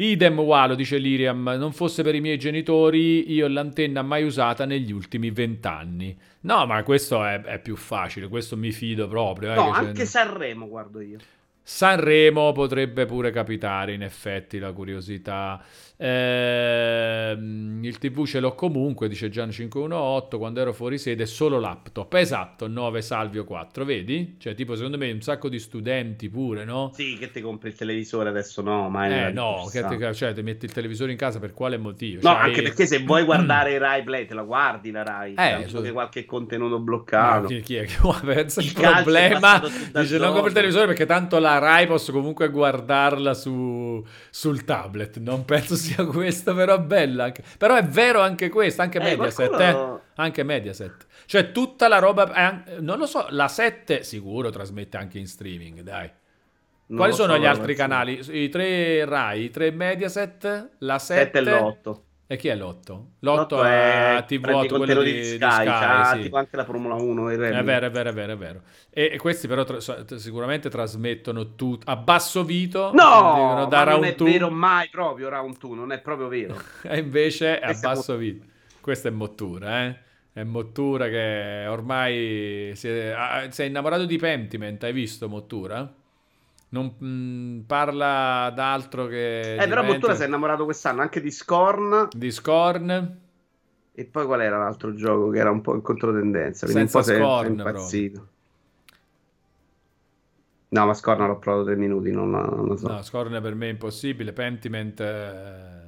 Idem 0.00 0.38
Walo, 0.38 0.76
dice 0.76 0.96
Liriam, 0.96 1.56
non 1.58 1.72
fosse 1.72 2.04
per 2.04 2.14
i 2.14 2.20
miei 2.20 2.38
genitori, 2.38 3.32
io 3.32 3.48
l'antenna 3.48 4.02
mai 4.02 4.22
usata 4.22 4.64
negli 4.64 4.92
ultimi 4.92 5.30
vent'anni. 5.32 6.16
No, 6.42 6.66
ma 6.66 6.82
questo 6.84 7.24
è, 7.24 7.40
è, 7.40 7.58
più 7.58 7.74
facile, 7.74 8.28
questo 8.28 8.56
mi 8.56 8.70
fido 8.70 9.08
proprio. 9.08 9.52
Eh, 9.52 9.54
no, 9.56 9.72
anche 9.72 10.04
Sanremo 10.04 10.68
guardo 10.68 11.00
io. 11.00 11.18
Sanremo 11.60 12.52
potrebbe 12.52 13.06
pure 13.06 13.32
capitare, 13.32 13.92
in 13.92 14.02
effetti, 14.02 14.58
la 14.58 14.72
curiosità. 14.72 15.60
Eh, 16.00 17.36
il 17.82 17.98
TV 17.98 18.24
ce 18.24 18.38
l'ho 18.38 18.54
comunque, 18.54 19.08
dice 19.08 19.28
Gian518, 19.28 20.38
quando 20.38 20.60
ero 20.60 20.72
fuori 20.72 20.96
sede, 20.96 21.26
solo 21.26 21.58
laptop. 21.58 22.14
Esatto, 22.14 22.68
9 22.68 23.02
Salvio 23.02 23.44
4, 23.44 23.84
vedi? 23.84 24.36
Cioè, 24.38 24.54
tipo, 24.54 24.76
secondo 24.76 24.96
me 24.96 25.10
un 25.10 25.20
sacco 25.20 25.48
di 25.48 25.58
studenti 25.58 26.28
pure, 26.28 26.64
no? 26.64 26.92
Sì, 26.94 27.16
che 27.18 27.32
ti 27.32 27.40
compri 27.40 27.70
il 27.70 27.74
televisore 27.74 28.28
adesso, 28.28 28.62
no? 28.62 28.88
Mai 28.88 29.12
eh, 29.12 29.32
no, 29.32 29.68
che 29.72 29.84
ti, 29.84 30.14
cioè, 30.14 30.32
ti 30.32 30.42
metti 30.42 30.66
il 30.66 30.72
televisore 30.72 31.10
in 31.10 31.18
casa 31.18 31.40
per 31.40 31.52
quale 31.52 31.76
motivo? 31.78 32.20
No, 32.22 32.34
cioè, 32.34 32.42
anche 32.44 32.62
perché 32.62 32.86
se 32.86 33.00
vuoi 33.00 33.24
guardare 33.26 33.76
Rai 33.78 34.04
Play, 34.04 34.26
te 34.26 34.34
la 34.34 34.42
guardi 34.42 34.92
la 34.92 35.02
Rai. 35.02 35.34
Eh, 35.34 35.64
so... 35.66 35.80
che 35.80 35.90
qualche 35.90 36.24
contenuto 36.24 36.78
bloccato. 36.78 37.42
No, 37.42 37.46
chi, 37.48 37.60
chi 37.60 37.74
è 37.74 37.86
che 37.86 37.96
pensa 38.24 38.60
il, 38.60 38.68
il 38.68 38.72
problema? 38.72 39.60
Dice, 39.94 40.18
non 40.18 40.30
compri 40.30 40.48
il 40.48 40.54
televisore 40.54 40.86
perché 40.86 41.06
tanto 41.06 41.40
la 41.40 41.58
Rai 41.58 41.88
posso 41.88 42.12
comunque 42.12 42.50
guardarla 42.50 43.34
su, 43.34 44.04
sul 44.30 44.64
tablet. 44.64 45.18
Non 45.18 45.44
penso 45.44 45.74
sia 45.74 45.87
sia 45.94 46.04
questa, 46.06 46.54
però 46.54 46.76
è 46.76 46.80
bella. 46.80 47.24
Anche. 47.24 47.42
Però 47.56 47.74
è 47.74 47.84
vero 47.84 48.20
anche 48.20 48.48
questo, 48.48 48.82
anche 48.82 48.98
eh, 48.98 49.02
Mediaset. 49.02 49.48
Qualcuno... 49.48 49.96
Eh? 49.96 50.00
Anche 50.16 50.42
Mediaset. 50.42 51.06
Cioè 51.26 51.52
tutta 51.52 51.88
la 51.88 51.98
roba... 51.98 52.32
Eh, 52.32 52.80
non 52.80 52.98
lo 52.98 53.06
so, 53.06 53.26
la 53.30 53.48
7 53.48 54.02
sicuro 54.02 54.50
trasmette 54.50 54.96
anche 54.96 55.18
in 55.18 55.26
streaming, 55.26 55.80
dai. 55.80 56.10
Non 56.86 56.98
Quali 56.98 57.12
sono 57.12 57.34
so, 57.34 57.38
gli 57.38 57.46
altri 57.46 57.74
canali? 57.74 58.20
I 58.30 58.48
tre 58.48 59.04
Rai, 59.04 59.44
i 59.44 59.50
tre 59.50 59.70
Mediaset, 59.70 60.70
la 60.78 60.98
7 60.98 61.38
e 61.38 61.42
l'8. 61.42 62.00
E 62.30 62.36
chi 62.36 62.48
è 62.48 62.54
l'otto? 62.54 63.12
L'otto 63.20 63.64
è 63.64 64.22
TV8, 64.28 64.76
quello 64.76 65.00
di, 65.02 65.12
di 65.12 65.24
Sky, 65.24 65.64
di 65.64 65.70
Sky 65.70 66.16
sì. 66.16 66.22
tipo 66.24 66.36
anche 66.36 66.56
la 66.56 66.64
Formula 66.66 66.94
1. 66.94 67.30
È 67.30 67.36
vero, 67.38 67.56
è 67.56 67.62
vero, 67.64 67.86
è 67.86 68.12
vero, 68.12 68.32
è 68.32 68.36
vero. 68.36 68.60
E, 68.90 69.10
e 69.14 69.16
questi 69.16 69.48
però 69.48 69.64
tra- 69.64 69.80
sicuramente 70.18 70.68
trasmettono 70.68 71.54
tutto 71.54 71.90
a 71.90 71.96
basso 71.96 72.44
vito. 72.44 72.90
No, 72.92 73.66
da 73.70 73.84
non 73.84 74.04
è 74.04 74.14
two. 74.14 74.26
vero 74.26 74.50
mai 74.50 74.90
proprio 74.90 75.30
Round 75.30 75.56
2, 75.56 75.74
non 75.74 75.90
è 75.90 76.02
proprio 76.02 76.28
vero. 76.28 76.60
e 76.84 76.98
invece 76.98 77.60
è 77.60 77.70
a 77.70 77.78
basso 77.80 78.14
vito. 78.16 78.44
Questa 78.82 79.08
è 79.08 79.10
Mottura, 79.10 79.86
eh? 79.86 79.96
È 80.30 80.42
Mottura 80.42 81.08
che 81.08 81.64
ormai 81.66 82.72
si 82.74 82.88
è, 82.88 83.08
ah, 83.08 83.50
si 83.50 83.62
è 83.62 83.64
innamorato 83.64 84.04
di 84.04 84.18
Pentiment, 84.18 84.84
hai 84.84 84.92
visto 84.92 85.30
Mottura? 85.30 85.90
Non 86.70 86.94
mh, 86.98 87.06
mm, 87.06 87.60
parla 87.60 88.52
d'altro 88.54 89.06
che... 89.06 89.54
Eh, 89.54 89.68
però 89.68 89.84
Bottura 89.84 90.14
si 90.14 90.22
è 90.22 90.26
innamorato 90.26 90.64
quest'anno 90.64 91.00
anche 91.00 91.20
di 91.20 91.30
Scorn. 91.30 92.08
Di 92.10 92.30
Scorn. 92.30 93.18
E 93.94 94.04
poi 94.04 94.26
qual 94.26 94.42
era 94.42 94.58
l'altro 94.58 94.94
gioco 94.94 95.30
che 95.30 95.38
era 95.38 95.50
un 95.50 95.60
po' 95.60 95.74
in 95.74 95.82
controtendenza? 95.82 96.66
Senza 96.66 96.98
un 96.98 97.04
po' 97.04 97.10
Scorn, 97.10 97.52
impazzito. 97.52 98.28
No, 100.70 100.86
ma 100.86 100.92
Scorn 100.92 101.26
l'ho 101.26 101.38
provato 101.38 101.64
tre 101.64 101.76
minuti, 101.76 102.10
non, 102.10 102.30
non 102.30 102.66
lo 102.66 102.76
so. 102.76 102.88
No, 102.88 103.02
Scorn 103.02 103.40
per 103.40 103.54
me 103.54 103.66
è 103.66 103.70
impossibile. 103.70 104.32
Pentiment... 104.32 105.00
Eh... 105.00 105.86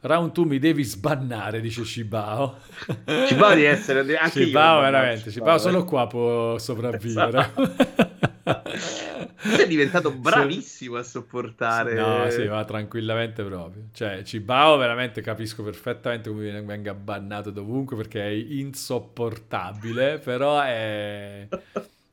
Round 0.00 0.32
2 0.32 0.44
mi 0.44 0.58
devi 0.58 0.82
sbannare, 0.84 1.60
dice 1.60 1.82
Cibao. 1.82 2.58
Cibao 3.26 3.54
di 3.54 3.64
essere 3.64 4.00
anche 4.18 4.42
io, 4.42 4.52
veramente. 4.52 5.30
Cibao 5.30 5.56
solo 5.56 5.80
eh. 5.80 5.84
qua 5.84 6.06
può 6.06 6.58
sopravvivere. 6.58 7.38
Esatto. 7.38 9.02
è 9.44 9.66
diventato 9.66 10.10
bravissimo 10.10 10.96
a 10.96 11.02
sopportare. 11.02 11.94
No, 11.94 12.28
sì, 12.30 12.46
va 12.46 12.64
tranquillamente 12.64 13.42
proprio. 13.44 13.84
Cioè, 13.92 14.22
Cibao 14.22 14.76
veramente 14.76 15.20
capisco 15.20 15.62
perfettamente 15.62 16.30
come 16.30 16.62
venga 16.62 16.94
bannato 16.94 17.50
dovunque 17.50 17.96
perché 17.96 18.22
è 18.22 18.30
insopportabile, 18.30 20.18
però 20.24 20.60
è... 20.60 21.46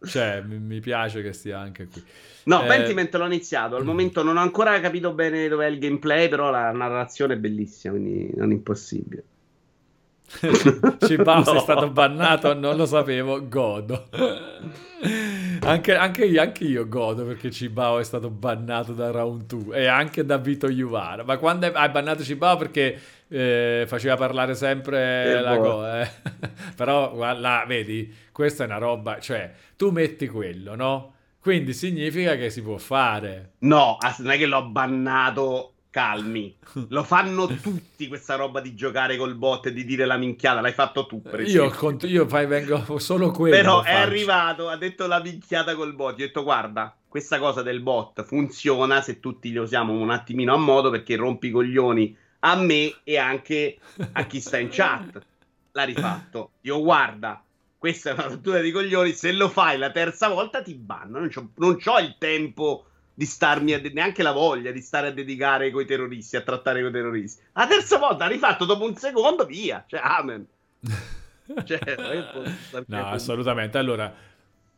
Cioè, 0.03 0.41
mi, 0.41 0.79
piace 0.79 1.21
che 1.21 1.31
stia 1.31 1.59
anche 1.59 1.87
qui. 1.87 2.03
No, 2.45 2.63
eh... 2.63 2.67
Pentiment 2.67 3.13
l'ho 3.15 3.25
iniziato. 3.25 3.75
Al 3.75 3.85
momento 3.85 4.23
non 4.23 4.37
ho 4.37 4.41
ancora 4.41 4.79
capito 4.79 5.13
bene 5.13 5.47
dov'è 5.47 5.67
il 5.67 5.77
gameplay, 5.77 6.27
però 6.27 6.49
la 6.49 6.71
narrazione 6.71 7.35
è 7.35 7.37
bellissima, 7.37 7.93
quindi 7.93 8.31
non 8.35 8.51
è 8.51 8.53
impossibile. 8.53 9.23
Cibao 11.05 11.43
no. 11.43 11.55
è 11.55 11.59
stato 11.59 11.89
bannato, 11.89 12.53
non 12.53 12.75
lo 12.75 12.85
sapevo, 12.85 13.47
godo. 13.47 14.07
Anche, 15.61 15.95
anche, 15.95 16.39
anche, 16.39 16.63
io 16.63 16.87
godo 16.87 17.25
perché 17.25 17.51
Cibao 17.51 17.99
è 17.99 18.03
stato 18.03 18.29
bannato 18.29 18.93
da 18.93 19.11
Round 19.11 19.45
2 19.45 19.77
e 19.77 19.85
anche 19.87 20.25
da 20.25 20.37
Vito 20.37 20.69
Iuvara. 20.69 21.23
Ma 21.23 21.37
quando 21.37 21.65
hai 21.67 21.89
bannato 21.89 22.23
Cibao 22.23 22.55
perché 22.55 22.99
eh, 23.27 23.85
faceva 23.87 24.15
parlare 24.15 24.55
sempre 24.55 25.39
la 25.41 25.57
cosa. 25.57 26.01
Eh. 26.01 26.09
Però 26.75 27.15
là, 27.15 27.63
vedi, 27.67 28.13
questa 28.31 28.63
è 28.63 28.67
una 28.67 28.77
roba, 28.77 29.19
cioè 29.19 29.51
tu 29.75 29.89
metti 29.89 30.27
quello, 30.27 30.75
no? 30.75 31.13
Quindi 31.39 31.73
significa 31.73 32.35
che 32.35 32.49
si 32.49 32.61
può 32.61 32.77
fare. 32.77 33.53
No, 33.59 33.97
non 34.19 34.31
è 34.31 34.37
che 34.37 34.45
l'ho 34.45 34.63
bannato 34.65 35.73
calmi. 35.91 36.57
Lo 36.89 37.03
fanno 37.03 37.45
tutti 37.45 38.07
questa 38.07 38.35
roba 38.35 38.59
di 38.59 38.73
giocare 38.73 39.17
col 39.17 39.35
bot 39.35 39.67
e 39.67 39.73
di 39.73 39.85
dire 39.85 40.05
la 40.05 40.17
minchiata. 40.17 40.61
L'hai 40.61 40.73
fatto 40.73 41.05
tu, 41.05 41.21
per 41.21 41.41
io, 41.41 41.69
cont- 41.69 42.03
io 42.03 42.27
fai, 42.27 42.47
vengo 42.47 42.81
solo 42.97 43.29
quello. 43.29 43.55
Però 43.55 43.83
è 43.83 43.93
arrivato, 43.93 44.69
ha 44.69 44.77
detto 44.77 45.05
la 45.05 45.21
minchiata 45.21 45.75
col 45.75 45.93
bot. 45.93 46.17
Io 46.17 46.23
ho 46.23 46.27
detto, 46.27 46.43
guarda, 46.43 46.95
questa 47.07 47.37
cosa 47.37 47.61
del 47.61 47.81
bot 47.81 48.23
funziona 48.23 49.01
se 49.01 49.19
tutti 49.19 49.51
lo 49.51 49.63
usiamo 49.63 49.93
un 49.93 50.09
attimino 50.09 50.55
a 50.55 50.57
modo 50.57 50.89
perché 50.89 51.15
rompi 51.15 51.47
i 51.47 51.51
coglioni 51.51 52.17
a 52.43 52.55
me 52.55 52.95
e 53.03 53.17
anche 53.17 53.77
a 54.13 54.25
chi 54.25 54.39
sta 54.39 54.57
in 54.57 54.69
chat. 54.71 55.21
L'ha 55.73 55.83
rifatto. 55.83 56.51
Io, 56.61 56.81
guarda, 56.81 57.41
questa 57.77 58.09
è 58.09 58.13
una 58.13 58.27
rottura 58.27 58.59
di 58.59 58.71
coglioni. 58.71 59.13
Se 59.13 59.31
lo 59.31 59.47
fai 59.49 59.77
la 59.77 59.91
terza 59.91 60.27
volta 60.27 60.61
ti 60.61 60.73
banno. 60.73 61.19
Non 61.19 61.29
c'ho, 61.29 61.49
non 61.55 61.77
c'ho 61.77 61.99
il 61.99 62.15
tempo 62.17 62.85
di 63.21 63.27
starmi 63.27 63.73
a 63.73 63.79
de- 63.79 63.91
neanche 63.93 64.23
la 64.23 64.31
voglia 64.31 64.71
di 64.71 64.81
stare 64.81 65.09
a 65.09 65.11
dedicare 65.11 65.69
coi 65.69 65.85
terroristi, 65.85 66.37
a 66.37 66.41
trattare 66.41 66.81
coi 66.81 66.91
terroristi. 66.91 67.43
La 67.53 67.67
terza 67.67 67.99
volta 67.99 68.25
rifatto 68.25 68.65
dopo 68.65 68.83
un 68.83 68.95
secondo, 68.95 69.45
via. 69.45 69.83
Cioè, 69.85 69.99
amen. 70.03 70.47
cioè, 71.63 71.79
no, 72.87 73.05
assolutamente. 73.05 73.77
Allora, 73.77 74.11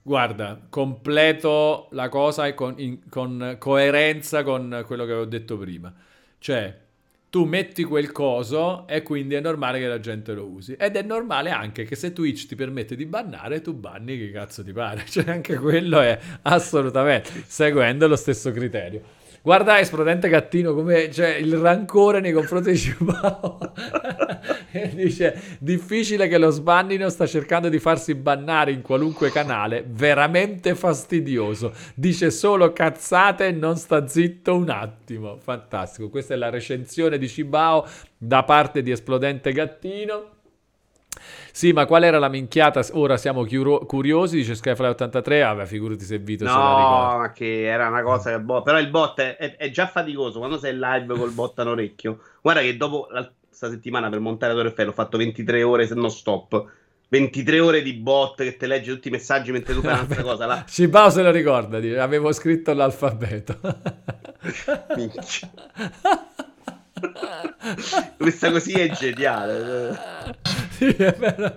guarda, 0.02 0.60
completo 0.70 1.88
la 1.92 2.10
cosa 2.10 2.54
con, 2.54 2.74
in, 2.80 3.08
con 3.08 3.56
coerenza 3.58 4.44
con 4.44 4.84
quello 4.86 5.06
che 5.06 5.12
avevo 5.12 5.26
detto 5.26 5.58
prima. 5.58 5.94
Cioè, 6.38 6.82
tu 7.34 7.46
metti 7.46 7.84
quel 7.84 8.12
coso 8.12 8.86
e 8.88 9.02
quindi 9.02 9.34
è 9.34 9.40
normale 9.40 9.80
che 9.80 9.88
la 9.88 10.00
gente 10.00 10.34
lo 10.34 10.46
usi. 10.46 10.76
Ed 10.78 10.96
è 10.96 11.02
normale 11.02 11.50
anche 11.50 11.84
che 11.84 11.96
se 11.96 12.14
Twitch 12.14 12.46
ti 12.46 12.54
permette 12.54 12.96
di 12.96 13.08
bannare, 13.08 13.60
tu 13.60 13.74
banni 13.74 14.20
che 14.20 14.30
cazzo 14.30 14.64
ti 14.64 14.72
pare. 14.72 15.04
Cioè 15.10 15.32
anche 15.32 15.56
quello 15.56 16.00
è 16.00 16.20
assolutamente 16.44 17.44
seguendo 17.48 18.08
lo 18.08 18.18
stesso 18.18 18.52
criterio. 18.52 19.02
Guarda 19.46 19.78
esplodente 19.78 20.30
gattino 20.30 20.74
come 20.74 21.12
cioè, 21.12 21.36
il 21.36 21.58
rancore 21.58 22.22
nei 22.22 22.32
confronti 22.32 22.72
di 22.72 22.78
Cibao. 22.78 23.60
dice 24.96 25.58
difficile 25.60 26.30
che 26.30 26.38
lo 26.38 26.50
sbannino, 26.50 27.10
sta 27.10 27.28
cercando 27.28 27.68
di 27.68 27.78
farsi 27.78 28.16
bannare 28.16 28.72
in 28.72 28.82
qualunque 28.82 29.32
canale, 29.32 29.84
veramente 29.86 30.76
fastidioso. 30.76 31.74
Dice 31.94 32.32
solo 32.32 32.72
cazzate 32.72 33.48
e 33.48 33.52
non 33.52 33.76
sta 33.76 34.08
zitto 34.08 34.56
un 34.56 34.70
attimo. 34.70 35.36
Fantastico. 35.36 36.08
Questa 36.08 36.34
è 36.34 36.38
la 36.38 36.50
recensione 36.50 37.18
di 37.18 37.28
Cibao 37.28 37.86
da 38.18 38.44
parte 38.44 38.82
di 38.82 38.92
esplodente 38.92 39.52
gattino. 39.52 40.43
Sì, 41.56 41.72
ma 41.72 41.86
qual 41.86 42.02
era 42.02 42.18
la 42.18 42.30
minchiata? 42.30 42.84
Ora 42.94 43.16
siamo 43.16 43.44
chiuro- 43.44 43.86
curiosi, 43.86 44.38
dice 44.38 44.54
Skyfly83. 44.54 45.42
Vabbè, 45.44 45.66
figurati 45.68 46.04
se 46.04 46.18
Vito 46.18 46.46
no, 46.46 46.50
se 46.50 46.58
la 46.58 46.76
ricorda. 46.76 47.12
No, 47.12 47.18
ma 47.20 47.32
che 47.32 47.66
era 47.66 47.88
una 47.90 48.02
cosa 48.02 48.32
che... 48.32 48.40
Bo- 48.40 48.64
però 48.64 48.80
il 48.80 48.90
bot 48.90 49.22
è, 49.22 49.38
è, 49.38 49.56
è, 49.58 49.70
già 49.70 49.86
faticoso 49.86 50.40
quando 50.40 50.58
sei 50.58 50.74
live 50.74 51.16
col 51.16 51.30
bot 51.30 51.60
a 51.60 51.70
orecchio. 51.70 52.22
Guarda 52.42 52.62
che 52.62 52.76
dopo 52.76 53.06
questa 53.06 53.70
settimana 53.70 54.10
per 54.10 54.20
montare 54.20 54.54
Torre 54.54 54.70
Eiffel 54.70 54.88
ho 54.88 54.94
fatto 54.94 55.16
23 55.18 55.62
ore 55.62 55.86
se 55.86 55.94
non 55.94 56.10
stop. 56.10 56.66
23 57.10 57.60
ore 57.60 57.84
di 57.84 57.94
bot 57.94 58.42
che 58.42 58.58
ti 58.58 58.66
legge 58.66 58.92
tutti 58.92 59.10
i 59.10 59.12
messaggi 59.12 59.52
mentre 59.52 59.76
tu 59.76 59.82
fai 59.82 59.94
un'altra 59.94 60.24
cosa. 60.26 60.48
La... 60.48 60.66
Cibao 60.68 61.12
se 61.12 61.22
lo 61.22 61.30
ricorda, 61.30 61.78
avevo 62.02 62.32
scritto 62.32 62.74
l'alfabeto. 62.74 63.60
Questa 68.18 68.50
così 68.50 68.72
è 68.74 68.90
geniale. 68.90 70.42
sì, 70.92 71.04
è 71.04 71.14
vero. 71.14 71.56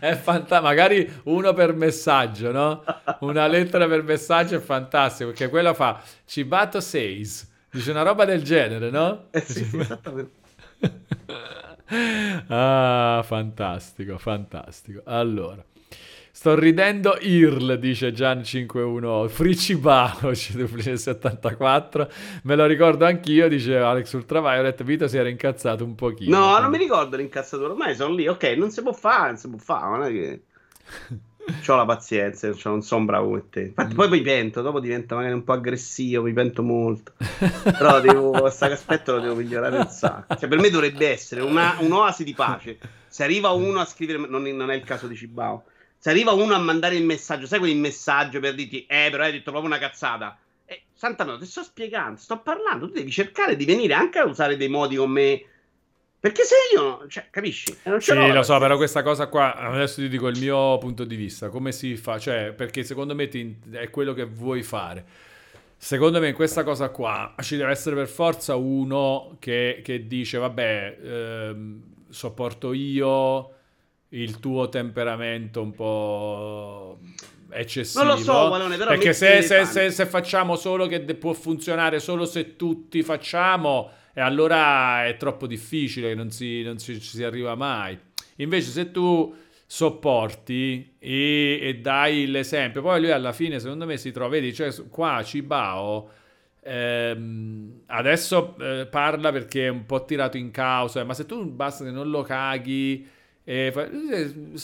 è 0.00 0.14
fantastico. 0.14 0.62
Magari 0.62 1.20
uno 1.24 1.52
per 1.52 1.74
messaggio, 1.74 2.50
no? 2.50 2.82
Una 3.20 3.46
lettera 3.46 3.86
per 3.86 4.02
messaggio 4.02 4.56
è 4.56 4.60
fantastico 4.60 5.30
perché 5.30 5.48
quello 5.48 5.74
fa 5.74 6.00
Cibato 6.24 6.80
6. 6.80 7.54
Dice 7.70 7.90
una 7.90 8.02
roba 8.02 8.24
del 8.24 8.42
genere, 8.42 8.90
no? 8.90 9.26
Eh 9.30 9.40
sì, 9.40 9.64
sì 9.64 9.78
ah, 12.48 13.22
fantastico, 13.24 14.18
fantastico. 14.18 15.02
Allora. 15.04 15.64
Sto 16.36 16.54
ridendo 16.54 17.16
IRL, 17.18 17.78
dice 17.78 18.12
Gian51. 18.12 19.26
Fricibano, 19.26 20.34
74. 20.34 22.10
Me 22.42 22.54
lo 22.56 22.66
ricordo 22.66 23.06
anch'io, 23.06 23.48
dice 23.48 23.78
Alex 23.78 24.12
Ultraviolet. 24.12 24.84
Vito 24.84 25.08
si 25.08 25.16
era 25.16 25.30
incazzato 25.30 25.82
un 25.82 25.94
pochino. 25.94 26.38
No, 26.38 26.58
non 26.58 26.70
mi 26.70 26.76
ricordo 26.76 27.16
l'incazzatura. 27.16 27.70
Ormai 27.70 27.94
sono 27.94 28.14
lì. 28.14 28.28
Ok, 28.28 28.44
non 28.54 28.70
si 28.70 28.82
può 28.82 28.92
fare, 28.92 29.28
non 29.28 29.36
si 29.38 29.48
può 29.48 29.58
fare. 29.58 29.88
Non 29.88 30.02
è 30.02 30.10
che... 30.10 30.42
Ho 31.68 31.74
la 31.74 31.86
pazienza, 31.86 32.52
cioè 32.52 32.70
non 32.70 32.82
sono 32.82 33.06
bravo 33.06 33.28
come 33.28 33.48
te. 33.48 33.60
Infatti, 33.60 33.94
mm. 33.94 33.96
poi 33.96 34.10
mi 34.10 34.20
pento, 34.20 34.60
dopo 34.60 34.78
diventa 34.78 35.14
magari 35.14 35.32
un 35.32 35.42
po' 35.42 35.54
aggressivo, 35.54 36.22
mi 36.22 36.34
pento 36.34 36.62
molto. 36.62 37.14
Però 37.62 37.98
devo, 38.00 38.32
questo 38.32 38.66
aspetto 38.66 39.12
lo 39.12 39.20
devo 39.20 39.36
migliorare 39.36 39.78
un 39.78 39.88
sacco. 39.88 40.36
Cioè, 40.36 40.50
per 40.50 40.58
me 40.58 40.68
dovrebbe 40.68 41.08
essere 41.08 41.40
una, 41.40 41.76
un'oasi 41.80 42.24
di 42.24 42.34
pace. 42.34 42.78
Se 43.08 43.24
arriva 43.24 43.52
uno 43.52 43.80
a 43.80 43.86
scrivere, 43.86 44.18
non, 44.28 44.42
non 44.42 44.70
è 44.70 44.74
il 44.74 44.84
caso 44.84 45.06
di 45.06 45.16
Cibao 45.16 45.64
se 45.98 46.10
arriva 46.10 46.32
uno 46.32 46.54
a 46.54 46.58
mandare 46.58 46.96
il 46.96 47.04
messaggio, 47.04 47.46
sai 47.46 47.58
quel 47.58 47.76
messaggio 47.76 48.40
per 48.40 48.54
dirti, 48.54 48.86
eh, 48.86 49.08
però 49.10 49.24
hai 49.24 49.32
detto 49.32 49.50
proprio 49.50 49.70
una 49.70 49.78
cazzata. 49.78 50.38
Eh, 50.64 50.82
Santa 50.92 51.24
no, 51.24 51.38
ti 51.38 51.46
sto 51.46 51.62
spiegando, 51.62 52.18
sto 52.18 52.38
parlando, 52.40 52.86
tu 52.86 52.92
devi 52.92 53.10
cercare 53.10 53.56
di 53.56 53.64
venire 53.64 53.94
anche 53.94 54.18
a 54.18 54.24
usare 54.24 54.56
dei 54.56 54.68
modi 54.68 54.96
con 54.96 55.10
me. 55.10 55.42
Perché 56.18 56.42
se 56.42 56.54
io, 56.74 57.06
cioè, 57.08 57.28
capisci? 57.30 57.76
Non 57.84 58.00
sì, 58.00 58.14
lo 58.14 58.42
so, 58.42 58.58
però 58.58 58.76
questa 58.76 59.02
cosa 59.02 59.28
qua, 59.28 59.54
adesso 59.54 60.00
ti 60.00 60.08
dico 60.08 60.26
il 60.28 60.38
mio 60.38 60.76
punto 60.78 61.04
di 61.04 61.14
vista, 61.14 61.50
come 61.50 61.70
si 61.70 61.96
fa, 61.96 62.18
cioè, 62.18 62.52
perché 62.52 62.82
secondo 62.82 63.14
me 63.14 63.28
ti, 63.28 63.56
è 63.70 63.90
quello 63.90 64.12
che 64.12 64.24
vuoi 64.24 64.62
fare. 64.62 65.04
Secondo 65.76 66.18
me 66.20 66.28
in 66.28 66.34
questa 66.34 66.64
cosa 66.64 66.88
qua 66.88 67.34
ci 67.42 67.56
deve 67.56 67.70
essere 67.70 67.94
per 67.94 68.08
forza 68.08 68.56
uno 68.56 69.36
che, 69.38 69.82
che 69.84 70.06
dice, 70.06 70.38
vabbè, 70.38 70.98
ehm, 71.00 71.82
sopporto 72.08 72.72
io, 72.72 73.55
il 74.10 74.38
tuo 74.38 74.68
temperamento 74.68 75.62
un 75.62 75.72
po' 75.72 76.98
eccessivo. 77.50 78.04
Non 78.04 78.14
lo 78.14 78.20
so, 78.20 78.48
Valone, 78.48 78.76
però 78.76 78.90
perché 78.90 79.12
se, 79.12 79.42
se, 79.42 79.64
se, 79.64 79.90
se, 79.90 80.06
facciamo 80.06 80.56
solo 80.56 80.86
che 80.86 81.00
può 81.00 81.32
funzionare 81.32 81.98
solo 81.98 82.24
se 82.24 82.56
tutti 82.56 83.02
facciamo, 83.02 83.90
e 84.12 84.20
allora 84.20 85.06
è 85.06 85.16
troppo 85.16 85.46
difficile, 85.46 86.14
non 86.14 86.30
si, 86.30 86.62
non 86.62 86.78
si, 86.78 87.00
ci 87.00 87.16
si 87.16 87.24
arriva 87.24 87.54
mai. 87.54 87.98
Invece 88.36 88.70
se 88.70 88.90
tu 88.90 89.34
sopporti 89.68 90.94
e, 90.98 91.58
e, 91.60 91.78
dai 91.80 92.26
l'esempio, 92.26 92.82
poi 92.82 93.00
lui 93.00 93.10
alla 93.10 93.32
fine 93.32 93.58
secondo 93.58 93.86
me 93.86 93.96
si 93.96 94.12
trova, 94.12 94.30
vedi, 94.30 94.54
cioè 94.54 94.72
qua 94.88 95.22
Cibao 95.24 96.10
ehm, 96.66 97.82
adesso 97.86 98.56
eh, 98.60 98.86
parla 98.86 99.32
perché 99.32 99.66
è 99.66 99.68
un 99.68 99.86
po' 99.86 100.04
tirato 100.04 100.36
in 100.36 100.50
causa, 100.50 101.04
ma 101.04 101.14
se 101.14 101.26
tu 101.26 101.44
basta 101.46 101.84
che 101.84 101.90
non 101.90 102.10
lo 102.10 102.22
caghi 102.22 103.08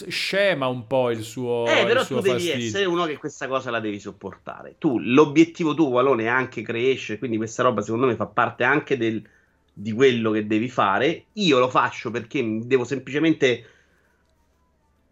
scema 0.07 0.67
un 0.67 0.87
po' 0.87 1.09
il 1.09 1.23
suo 1.23 1.65
eh 1.67 1.85
però 1.85 2.03
suo 2.03 2.17
tu 2.17 2.23
devi 2.23 2.39
fastidio. 2.43 2.65
essere 2.67 2.85
uno 2.85 3.05
che 3.05 3.17
questa 3.17 3.47
cosa 3.47 3.71
la 3.71 3.79
devi 3.79 3.97
sopportare 3.97 4.75
tu 4.77 4.99
l'obiettivo 4.99 5.73
tuo 5.73 5.89
Valone 5.89 6.23
è 6.23 6.27
anche 6.27 6.61
crescere 6.61 7.17
quindi 7.17 7.37
questa 7.37 7.63
roba 7.63 7.81
secondo 7.81 8.07
me 8.07 8.15
fa 8.15 8.25
parte 8.25 8.65
anche 8.65 8.97
del, 8.97 9.25
di 9.71 9.93
quello 9.93 10.31
che 10.31 10.45
devi 10.45 10.67
fare 10.67 11.25
io 11.33 11.59
lo 11.59 11.69
faccio 11.69 12.11
perché 12.11 12.59
devo 12.63 12.83
semplicemente 12.83 13.67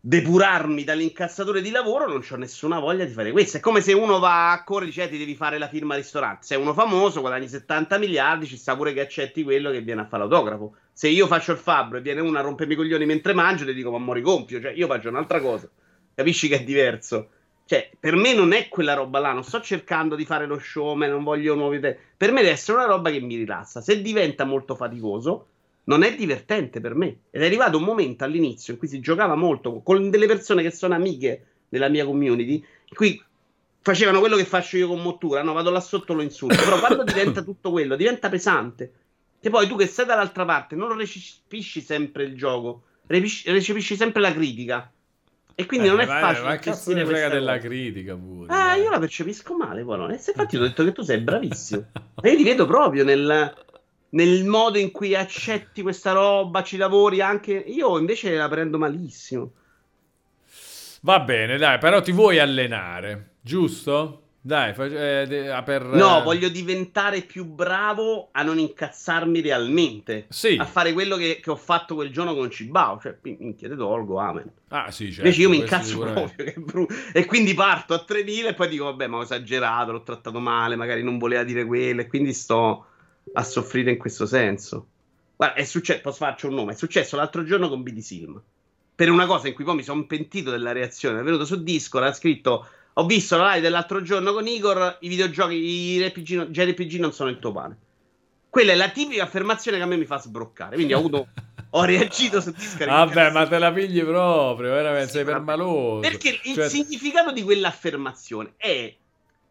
depurarmi 0.04 0.84
dall'incassatore 0.84 1.62
di 1.62 1.70
lavoro, 1.70 2.08
non 2.08 2.24
ho 2.28 2.36
nessuna 2.36 2.80
voglia 2.80 3.06
di 3.06 3.12
fare 3.12 3.32
questo. 3.32 3.58
È 3.58 3.60
come 3.60 3.82
se 3.82 3.94
uno 3.94 4.18
va 4.18 4.52
a 4.52 4.64
correre 4.64 4.86
e 4.86 4.90
dice: 4.90 5.04
eh, 5.04 5.10
Ti 5.10 5.18
devi 5.18 5.36
fare 5.36 5.60
la 5.60 5.68
firma 5.68 5.96
ristorante. 5.96 6.46
Sei 6.46 6.58
uno 6.58 6.74
famoso, 6.74 7.22
guadagni 7.22 7.48
70 7.48 7.98
miliardi, 8.00 8.48
ci 8.48 8.58
sta 8.58 8.76
pure 8.76 8.94
che 8.94 9.02
accetti 9.02 9.44
quello 9.44 9.70
che 9.70 9.82
viene 9.82 10.02
a 10.02 10.08
fare 10.08 10.24
l'autografo. 10.24 10.76
Se 11.02 11.08
io 11.08 11.26
faccio 11.26 11.52
il 11.52 11.58
fabbro 11.58 11.98
e 11.98 12.02
viene 12.02 12.22
uno 12.22 12.38
a 12.38 12.42
rompermi 12.42 12.74
i 12.74 12.76
coglioni 12.76 13.08
mentre 13.08 13.34
mangio, 13.34 13.66
ti 13.66 13.74
dico: 13.74 13.90
Ma 13.90 13.98
mori 13.98 14.22
compio. 14.22 14.62
Cioè, 14.62 14.74
io 14.74 14.86
faccio 14.86 15.10
un'altra 15.10 15.42
cosa. 15.42 15.68
Capisci 16.14 16.48
che 16.48 16.60
è 16.60 16.64
diverso? 16.64 17.30
Cioè, 17.66 17.90
per 18.00 18.16
me 18.16 18.36
non 18.36 18.54
è 18.54 18.68
quella 18.68 18.94
roba 18.94 19.18
là. 19.18 19.32
Non 19.34 19.44
sto 19.44 19.62
cercando 19.62 20.14
di 20.14 20.26
fare 20.26 20.46
lo 20.46 20.60
showman, 20.60 21.10
non 21.10 21.24
voglio 21.24 21.56
nuovi 21.56 21.78
idee. 21.78 21.98
Per 22.16 22.32
me 22.32 22.42
deve 22.42 22.54
essere 22.54 22.78
una 22.78 22.86
roba 22.86 23.10
che 23.10 23.20
mi 23.20 23.36
rilassa. 23.36 23.82
Se 23.82 24.00
diventa 24.00 24.46
molto 24.46 24.76
faticoso 24.76 25.48
non 25.86 26.04
è 26.04 26.14
divertente 26.14 26.80
per 26.80 26.94
me. 26.94 27.22
Ed 27.32 27.42
è 27.42 27.48
arrivato 27.48 27.78
un 27.78 27.84
momento 27.84 28.24
all'inizio 28.24 28.74
in 28.74 28.78
cui 28.78 28.88
si 28.88 29.00
giocava 29.00 29.34
molto 29.34 29.82
con 29.82 30.12
delle 30.12 30.28
persone 30.28 30.62
che 30.62 30.70
sono 30.70 30.94
amiche 30.94 31.46
della 31.68 31.90
mia 31.90 32.06
community, 32.06 32.54
in 32.58 32.96
cui 32.96 33.20
facevano 33.82 34.20
quello 34.20 34.36
che 34.36 34.46
faccio 34.46 34.78
io 34.78 34.88
con 34.88 35.02
Mottura, 35.02 35.42
no, 35.42 35.54
vado 35.54 35.72
là 35.72 35.80
sotto 35.80 36.14
lo 36.14 36.22
insulto, 36.22 36.62
però 36.64 36.78
quando 36.78 37.04
diventa 37.04 37.42
tutto 37.44 37.72
quello, 37.72 37.96
diventa 37.96 38.30
pesante. 38.30 38.94
Che 39.42 39.50
poi 39.50 39.68
tu 39.68 39.76
che 39.76 39.88
stai 39.88 40.06
dall'altra 40.06 40.46
parte 40.46 40.76
non 40.76 40.96
recepisci 40.96 41.82
sempre 41.82 42.24
il 42.24 42.36
gioco, 42.38 42.84
recepisci 43.08 43.96
sempre 43.96 44.22
la 44.22 44.32
critica. 44.32 44.92
E 45.56 45.66
quindi 45.66 45.88
eh, 45.88 45.90
non 45.90 46.00
è 46.00 46.06
vai, 46.06 46.22
facile. 46.22 46.48
Ma 46.48 46.58
cazzo 46.58 46.94
ne 46.94 47.06
frega 47.06 47.30
della 47.30 47.56
cosa. 47.56 47.68
critica 47.68 48.16
pure. 48.16 48.54
Ah, 48.54 48.76
io 48.76 48.90
la 48.90 49.00
percepisco 49.00 49.56
male, 49.58 49.84
poi. 49.84 50.12
E 50.12 50.14
infatti 50.14 50.46
ti 50.46 50.58
ho 50.58 50.62
detto 50.62 50.84
che 50.84 50.92
tu 50.92 51.02
sei 51.02 51.20
bravissimo. 51.22 51.86
Ma 52.22 52.30
io 52.30 52.38
ti 52.38 52.44
vedo 52.44 52.66
proprio 52.68 53.04
nel 53.04 53.54
nel 54.12 54.46
modo 54.46 54.78
in 54.78 54.92
cui 54.92 55.16
accetti 55.16 55.82
questa 55.82 56.12
roba, 56.12 56.64
ci 56.64 56.78
lavori 56.78 57.22
anche. 57.22 57.54
Io 57.54 57.98
invece 57.98 58.36
la 58.36 58.48
prendo 58.48 58.78
malissimo. 58.78 59.52
Va 61.02 61.20
bene, 61.20 61.58
dai, 61.58 61.80
però 61.80 62.02
ti 62.02 62.12
vuoi 62.12 62.38
allenare, 62.38 63.38
giusto? 63.42 64.22
Dai, 64.44 64.74
eh, 64.76 65.62
per... 65.64 65.84
No, 65.84 66.24
voglio 66.24 66.50
diventare 66.50 67.22
più 67.22 67.46
bravo 67.46 68.30
a 68.32 68.42
non 68.42 68.58
incazzarmi 68.58 69.40
realmente. 69.40 70.26
Sì. 70.30 70.58
A 70.60 70.66
fare 70.66 70.94
quello 70.94 71.16
che, 71.16 71.40
che 71.40 71.52
ho 71.52 71.56
fatto 71.56 71.94
quel 71.94 72.12
giorno 72.12 72.34
con 72.34 72.50
Cibao. 72.50 73.00
Cioè, 73.00 73.18
minchia, 73.22 73.70
te 73.70 73.76
tolgo, 73.76 74.18
amen. 74.18 74.52
Ah, 74.70 74.90
sì, 74.90 75.06
certo. 75.06 75.22
Invece 75.22 75.42
io 75.42 75.50
mi 75.50 75.58
incazzo 75.58 76.00
proprio, 76.00 76.54
brutto. 76.58 76.94
E 77.14 77.26
quindi 77.26 77.54
parto 77.54 77.94
a 77.94 78.04
3.000 78.08 78.48
e 78.48 78.54
poi 78.56 78.68
dico, 78.68 78.86
vabbè, 78.86 79.06
ma 79.06 79.18
ho 79.18 79.22
esagerato, 79.22 79.92
l'ho 79.92 80.02
trattato 80.02 80.40
male, 80.40 80.76
magari 80.76 81.04
non 81.04 81.20
voleva 81.20 81.44
dire 81.44 81.64
quello. 81.64 82.02
E 82.02 82.08
quindi 82.08 82.34
sto 82.34 82.88
a 83.34 83.44
soffrire 83.44 83.92
in 83.92 83.98
questo 84.00 84.26
senso. 84.26 84.88
Guarda, 85.36 85.60
è 85.60 85.64
successo, 85.66 86.02
posso 86.02 86.18
farci 86.18 86.48
un 86.48 86.56
nome, 86.56 86.74
è 86.74 86.76
successo 86.76 87.16
l'altro 87.16 87.44
giorno 87.44 87.70
con 87.70 87.84
BD 87.84 88.00
Silm. 88.00 88.42
Per 88.94 89.10
una 89.10 89.28
cosa 89.28 89.48
in 89.48 89.54
cui 89.54 89.64
poi 89.64 89.76
mi 89.76 89.84
sono 89.84 90.06
pentito 90.06 90.50
della 90.50 90.72
reazione, 90.72 91.20
è 91.20 91.24
venuto 91.24 91.46
su 91.46 91.62
Discord, 91.64 92.06
ha 92.06 92.14
scritto 92.14 92.68
ho 92.94 93.06
visto 93.06 93.38
la 93.38 93.50
live 93.50 93.62
dell'altro 93.62 94.02
giorno 94.02 94.34
con 94.34 94.48
Igor, 94.48 94.98
i 95.02 95.08
videogiochi, 95.08 95.56
i 95.56 96.08
RPG, 96.08 96.48
JRPG 96.48 97.00
non 97.00 97.14
sono 97.14 97.30
il 97.30 97.40
tuo 97.40 97.52
pane. 97.52 97.78
Quella 98.50 98.74
è 98.74 98.76
la 98.76 98.90
tipica 98.90 99.24
affermazione 99.24 99.78
che 99.78 99.84
a 99.84 99.88
me 99.88 99.96
mi 99.96 100.06
fa 100.06 100.20
sbroccare. 100.20 100.76
Quindi 100.76 100.94
ho 100.94 101.00
avuto. 101.00 101.28
ho 101.72 101.84
reagito 101.84 102.42
su 102.42 102.52
Discord. 102.52 102.90
Vabbè, 102.90 103.32
ma 103.32 103.48
te 103.48 103.58
la 103.58 103.72
pigli 103.72 104.04
proprio, 104.04 104.72
veramente 104.72 105.08
sì, 105.08 105.14
sei 105.18 105.24
permaloso. 105.24 106.02
Perché 106.02 106.40
il 106.44 106.56
cioè... 106.56 106.68
significato 106.68 107.32
di 107.32 107.44
quell'affermazione 107.44 108.54
è: 108.58 108.94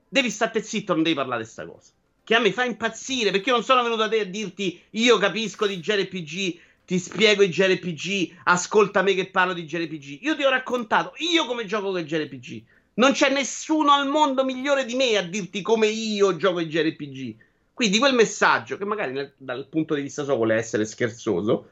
devi 0.07 0.29
stare 0.29 0.63
zitto, 0.63 0.93
non 0.93 1.03
devi 1.03 1.15
parlare 1.17 1.43
di 1.43 1.45
questa 1.45 1.67
cosa 1.67 1.93
che 2.31 2.37
a 2.37 2.39
me 2.39 2.53
fa 2.53 2.65
impazzire 2.65 3.33
perché 3.33 3.49
io 3.49 3.57
non 3.57 3.65
sono 3.65 3.83
venuto 3.83 4.03
a 4.03 4.09
te 4.09 4.21
a 4.21 4.25
dirti 4.25 4.81
io 4.91 5.19
capisco 5.19 5.67
di 5.67 5.81
JRPG, 5.81 6.59
ti 6.85 6.99
spiego 7.01 7.43
i 7.43 7.49
JRPG, 7.49 8.43
ascolta 8.45 9.03
me 9.03 9.15
che 9.15 9.31
parlo 9.31 9.53
di 9.53 9.65
JRPG. 9.65 10.23
Io 10.23 10.37
ti 10.37 10.45
ho 10.45 10.49
raccontato 10.49 11.13
io 11.17 11.45
come 11.47 11.65
gioco 11.65 11.91
con 11.91 12.03
JRPG. 12.03 12.63
Non 12.95 13.13
c'è 13.13 13.31
nessuno 13.31 13.93
al 13.93 14.09
mondo 14.09 14.45
migliore 14.45 14.85
di 14.85 14.95
me 14.95 15.17
a 15.17 15.23
dirti 15.23 15.63
come 15.63 15.87
io 15.87 16.37
gioco 16.37 16.61
i 16.61 16.67
JRPG. 16.67 17.37
Quindi 17.73 17.99
quel 17.99 18.15
messaggio, 18.15 18.77
che 18.77 18.85
magari 18.85 19.13
nel, 19.13 19.33
dal 19.37 19.67
punto 19.69 19.95
di 19.95 20.03
vista 20.03 20.25
suo 20.25 20.37
vuole 20.37 20.55
essere 20.55 20.85
scherzoso, 20.85 21.71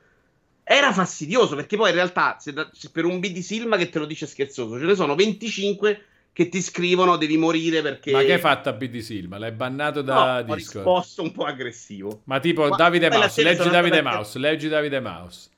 era 0.65 0.93
fastidioso 0.93 1.57
perché 1.57 1.77
poi 1.77 1.89
in 1.89 1.95
realtà 1.95 2.37
se, 2.39 2.55
se 2.73 2.91
per 2.91 3.07
un 3.07 3.21
BD 3.21 3.39
Silma 3.39 3.77
che 3.77 3.89
te 3.89 3.99
lo 3.99 4.05
dice 4.05 4.27
scherzoso 4.27 4.79
ce 4.79 4.85
ne 4.85 4.95
sono 4.95 5.15
25 5.15 6.03
che 6.39 6.49
ti 6.51 6.61
scrivono 6.61 7.17
devi 7.17 7.37
morire 7.37 7.83
perché... 7.83 8.13
Ma 8.13 8.23
che 8.23 8.35
hai 8.35 8.39
fatto 8.39 8.69
a 8.69 8.73
BD 8.73 8.99
Silva? 8.99 9.39
L'hai 9.39 9.51
bannato 9.51 10.03
da 10.03 10.43
no, 10.43 10.43
Discord? 10.43 10.51
ho 10.51 10.55
risposto 10.55 11.23
un 11.23 11.33
po' 11.33 11.45
aggressivo. 11.45 12.21
Ma 12.25 12.39
tipo 12.39 12.69
Ma 12.69 12.77
Davide 12.77 13.09
Mouse, 13.09 13.43
leggi 13.43 13.69
Davide 13.69 14.03
Mouse, 14.03 14.39
leggi 14.39 14.69
Davide 14.69 15.01
Mouse. 15.01 15.51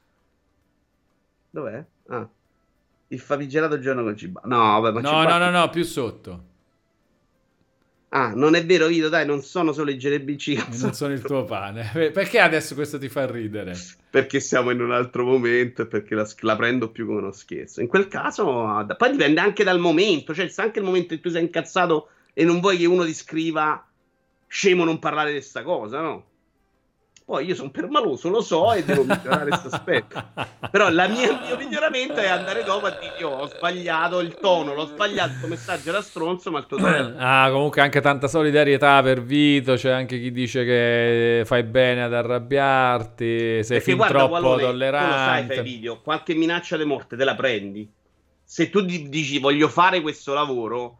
Dov'è? 1.51 1.85
Ah. 2.07 2.28
Il 3.12 3.19
famigerato 3.19 3.81
giorno 3.81 4.03
con 4.03 4.16
Ciba. 4.16 4.41
No, 4.45 4.81
vabbè, 4.81 5.01
ma 5.01 5.01
no, 5.01 5.23
no, 5.24 5.39
no, 5.39 5.51
no, 5.51 5.69
più 5.69 5.82
sotto. 5.82 6.45
Ah, 8.12 8.32
non 8.35 8.55
è 8.55 8.65
vero, 8.65 8.87
Vito, 8.87 9.09
dai, 9.09 9.24
non 9.24 9.43
sono 9.43 9.73
solo 9.73 9.91
i 9.91 9.97
JRPG. 9.97 10.81
Non 10.81 10.95
sono 10.95 11.12
il 11.12 11.23
tuo 11.23 11.45
pane. 11.45 12.11
Perché 12.12 12.41
adesso 12.41 12.74
questo 12.74 12.99
ti 12.99 13.09
fa 13.09 13.31
ridere? 13.31 13.74
Perché 14.11 14.41
siamo 14.41 14.70
in 14.70 14.81
un 14.81 14.93
altro 14.93 15.24
momento 15.24 15.82
e 15.82 15.87
perché 15.87 16.15
la, 16.15 16.28
la, 16.41 16.57
prendo 16.57 16.91
più 16.91 17.07
come 17.07 17.19
uno 17.19 17.32
scherzo. 17.32 17.81
In 17.81 17.87
quel 17.87 18.09
caso, 18.09 18.85
poi 18.97 19.11
dipende 19.11 19.41
anche 19.41 19.62
dal 19.62 19.78
momento, 19.78 20.35
cioè 20.35 20.49
se 20.49 20.61
anche 20.61 20.81
il 20.81 20.85
momento 20.85 21.15
in 21.15 21.20
cui 21.20 21.31
tu 21.31 21.37
sei 21.37 21.45
incazzato 21.45 22.09
e 22.32 22.45
non 22.45 22.61
vuoi 22.61 22.78
che 22.78 22.87
uno 22.87 23.05
ti 23.05 23.15
scriva 23.15 23.85
scemo 24.47 24.85
non 24.85 24.99
parlare 24.99 25.31
di 25.31 25.39
questa 25.39 25.62
cosa, 25.62 26.01
no? 26.01 26.24
Poi 27.31 27.47
io 27.47 27.55
sono 27.55 27.70
permaloso, 27.70 28.28
lo 28.28 28.40
so 28.40 28.73
e 28.73 28.82
devo 28.82 29.05
migliorare 29.05 29.51
questo 29.51 29.69
aspetto. 29.69 30.20
Però 30.69 30.90
mia, 30.90 31.31
il 31.31 31.40
mio 31.47 31.57
miglioramento 31.57 32.15
è 32.15 32.27
andare 32.27 32.65
dopo 32.65 32.86
a 32.86 32.90
dire: 32.90 33.15
Io 33.20 33.28
ho 33.28 33.47
sbagliato 33.47 34.19
il 34.19 34.35
tono, 34.35 34.74
l'ho 34.74 34.86
sbagliato, 34.86 35.35
il 35.44 35.48
messaggio 35.48 35.90
era 35.90 36.02
stronzo, 36.02 36.51
ma 36.51 36.59
il 36.59 36.66
tuo 36.66 36.78
tono. 36.78 37.15
Ah, 37.23 37.48
comunque 37.52 37.82
anche 37.82 38.01
tanta 38.01 38.27
solidarietà 38.27 39.01
per 39.02 39.23
Vito. 39.23 39.74
C'è 39.74 39.90
anche 39.90 40.19
chi 40.19 40.32
dice 40.32 40.65
che 40.65 41.43
fai 41.44 41.62
bene 41.62 42.02
ad 42.02 42.12
arrabbiarti, 42.12 43.62
sei 43.62 43.65
Perché 43.65 43.81
fin 43.81 43.97
guarda, 43.97 44.19
troppo 44.19 44.32
Wallone, 44.32 44.62
tollerante. 44.62 45.07
Tu 45.07 45.12
lo 45.12 45.16
sai, 45.16 45.47
fai 45.47 45.62
video, 45.62 46.01
qualche 46.01 46.35
minaccia 46.35 46.77
di 46.77 46.85
morte 46.85 47.16
te 47.16 47.23
la 47.23 47.36
prendi. 47.36 47.89
Se 48.43 48.70
tu 48.70 48.81
dici 48.81 49.39
voglio 49.39 49.69
fare 49.69 50.01
questo 50.01 50.35
lavoro, 50.35 50.98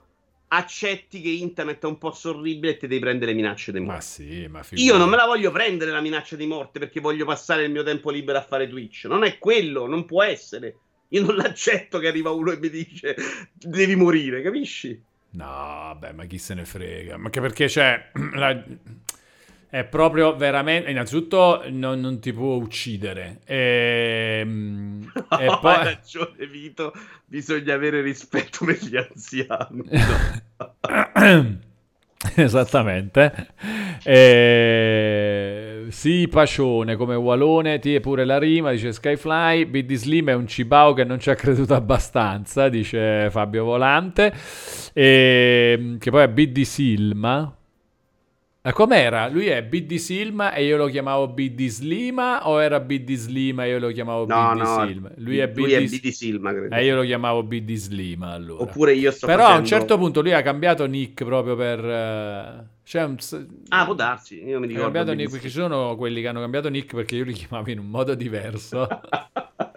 accetti 0.53 1.21
che 1.21 1.29
internet 1.29 1.83
è 1.83 1.87
un 1.87 1.99
po' 1.99 2.17
orribile 2.25 2.73
e 2.73 2.77
ti 2.77 2.87
devi 2.87 3.01
prendere 3.01 3.33
le 3.33 3.37
minacce 3.37 3.73
di 3.73 3.79
morte. 3.79 3.95
Ma 3.95 4.01
sì, 4.01 4.47
ma 4.49 4.63
Io 4.73 4.97
non 4.97 5.09
me 5.09 5.17
la 5.17 5.27
voglio 5.27 5.51
prendere 5.51 5.91
la 5.91 6.01
minaccia 6.01 6.37
di 6.37 6.47
morte 6.47 6.79
perché 6.79 7.01
voglio 7.01 7.25
passare 7.25 7.65
il 7.65 7.71
mio 7.71 7.83
tempo 7.83 8.11
libero 8.11 8.39
a 8.39 8.43
fare 8.43 8.69
Twitch. 8.69 9.05
Non 9.05 9.25
è 9.25 9.39
quello, 9.39 9.87
non 9.87 10.05
può 10.05 10.23
essere. 10.23 10.77
Io 11.09 11.25
non 11.25 11.37
l'accetto 11.37 11.99
che 11.99 12.09
arriva 12.09 12.31
uno 12.31 12.53
e 12.53 12.59
mi 12.59 12.69
dice 12.69 13.17
devi 13.53 13.97
morire, 13.97 14.43
capisci? 14.43 15.01
No, 15.33 15.45
vabbè, 15.45 16.13
ma 16.13 16.25
chi 16.25 16.39
se 16.39 16.55
ne 16.55 16.65
frega? 16.65 17.17
Ma 17.17 17.31
che 17.31 17.41
perché 17.41 17.67
c'è 17.67 18.11
la 18.35 18.65
è 19.71 19.85
proprio 19.85 20.35
veramente. 20.35 20.91
Innanzitutto, 20.91 21.63
non, 21.69 22.01
non 22.01 22.19
ti 22.19 22.33
può 22.33 22.57
uccidere. 22.57 23.39
Ehm, 23.47 25.13
e, 25.39 25.45
e 25.45 25.59
poi... 25.61 25.75
Hai 25.75 25.85
ragione, 25.85 26.47
Vito. 26.51 26.93
Bisogna 27.25 27.75
avere 27.75 28.03
rispetto 28.03 28.65
per 28.65 28.79
gli 28.83 28.97
anziani. 28.97 29.85
No. 29.89 31.59
Esattamente. 32.35 33.49
E... 34.03 35.87
Sì, 35.89 36.29
Pacione 36.29 36.97
come 36.97 37.15
Walone, 37.15 37.79
ti 37.79 37.95
è 37.95 38.01
pure 38.01 38.25
la 38.25 38.39
rima, 38.39 38.73
dice 38.73 38.93
Skyfly, 38.93 39.67
BD 39.67 39.95
Slim 39.95 40.31
è 40.31 40.35
un 40.35 40.47
cibao 40.47 40.93
che 40.93 41.05
non 41.05 41.19
ci 41.19 41.31
ha 41.31 41.35
creduto 41.35 41.75
abbastanza, 41.75 42.69
dice 42.69 43.29
Fabio 43.31 43.65
Volante, 43.65 44.33
e... 44.93 45.97
che 45.99 46.11
poi 46.11 46.23
è 46.23 46.29
BD 46.29 46.61
Silma, 46.63 47.19
ma 47.29 47.55
com'era? 48.73 49.29
Lui 49.29 49.47
è 49.47 49.63
BD 49.63 49.95
Silma 49.95 50.53
e 50.53 50.65
io 50.67 50.77
lo 50.77 50.87
chiamavo 50.87 51.29
BD 51.29 51.67
Slima 51.67 52.47
o 52.47 52.61
era 52.61 52.79
BD 52.79 53.15
Slima 53.15 53.65
e 53.65 53.71
io 53.71 53.79
lo 53.79 53.91
chiamavo 53.91 54.27
no, 54.27 54.53
BD 54.53 54.59
no, 54.59 54.87
Silma? 54.87 55.11
Lui 55.17 55.39
è 55.39 55.49
BD, 55.49 55.57
lui 55.57 55.73
è 55.73 55.83
BD 55.83 56.09
Silma, 56.09 56.53
credo. 56.53 56.75
E 56.75 56.85
io 56.85 56.97
lo 56.97 57.03
chiamavo 57.03 57.43
BD 57.43 57.75
Slima 57.75 58.33
allora. 58.33 58.63
Oppure 58.63 58.93
io 58.93 59.11
sto 59.11 59.27
Però 59.27 59.45
facendo... 59.45 59.59
a 59.59 59.61
un 59.61 59.67
certo 59.67 59.97
punto 59.97 60.21
lui 60.21 60.33
ha 60.33 60.43
cambiato 60.43 60.85
nick 60.87 61.25
proprio 61.25 61.57
per... 61.57 62.69
Cioè 62.83 63.05
un... 63.05 63.17
Ah, 63.69 63.85
può 63.85 63.95
darsi, 63.95 64.45
io 64.45 64.59
mi 64.61 64.67
ricordo. 64.67 65.15
Nick, 65.15 65.31
perché 65.31 65.49
ci 65.49 65.55
sono 65.55 65.97
quelli 65.97 66.21
che 66.21 66.29
hanno 66.29 66.41
cambiato 66.41 66.69
nick 66.69 66.95
perché 66.95 67.17
io 67.17 67.25
li 67.25 67.33
chiamavo 67.33 67.71
in 67.71 67.79
un 67.79 67.89
modo 67.89 68.15
diverso. 68.15 68.87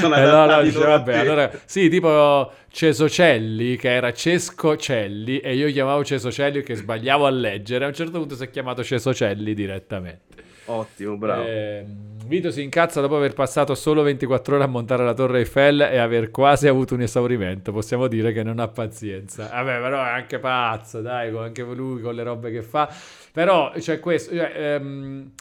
sono 0.00 0.16
eh, 0.16 0.24
no, 0.24 0.46
no, 0.46 0.62
dice, 0.62 0.78
vabbè, 0.78 1.18
allora, 1.18 1.50
sì, 1.64 1.88
tipo 1.88 2.52
Cesocelli, 2.70 3.76
che 3.76 3.90
era 3.92 4.12
Cesco 4.12 4.76
Celli, 4.76 5.40
e 5.40 5.54
io 5.54 5.70
chiamavo 5.70 6.04
Cesocelli 6.04 6.62
che 6.62 6.74
sbagliavo 6.74 7.26
a 7.26 7.30
leggere. 7.30 7.84
A 7.84 7.88
un 7.88 7.94
certo 7.94 8.18
punto 8.18 8.34
si 8.34 8.44
è 8.44 8.50
chiamato 8.50 8.82
Cesocelli 8.82 9.54
direttamente. 9.54 10.42
Ottimo, 10.66 11.16
bravo. 11.16 11.44
Eh, 11.44 11.84
Vito 12.24 12.50
si 12.50 12.62
incazza 12.62 13.00
dopo 13.00 13.16
aver 13.16 13.34
passato 13.34 13.74
solo 13.74 14.02
24 14.02 14.54
ore 14.54 14.64
a 14.64 14.68
montare 14.68 15.04
la 15.04 15.12
Torre 15.12 15.40
Eiffel 15.40 15.80
e 15.80 15.98
aver 15.98 16.30
quasi 16.30 16.68
avuto 16.68 16.94
un 16.94 17.02
esaurimento. 17.02 17.72
Possiamo 17.72 18.06
dire 18.06 18.32
che 18.32 18.42
non 18.42 18.58
ha 18.58 18.68
pazienza. 18.68 19.48
Vabbè, 19.52 19.80
però 19.80 20.02
è 20.02 20.08
anche 20.08 20.38
pazzo, 20.38 21.00
dai, 21.00 21.36
anche 21.36 21.62
lui 21.62 22.00
con 22.00 22.14
le 22.14 22.22
robe 22.22 22.50
che 22.52 22.62
fa. 22.62 22.88
Però 23.32 23.72
c'è 23.72 23.80
cioè, 23.80 24.00
questo. 24.00 24.34
Cioè, 24.34 24.52
ehm, 24.54 25.32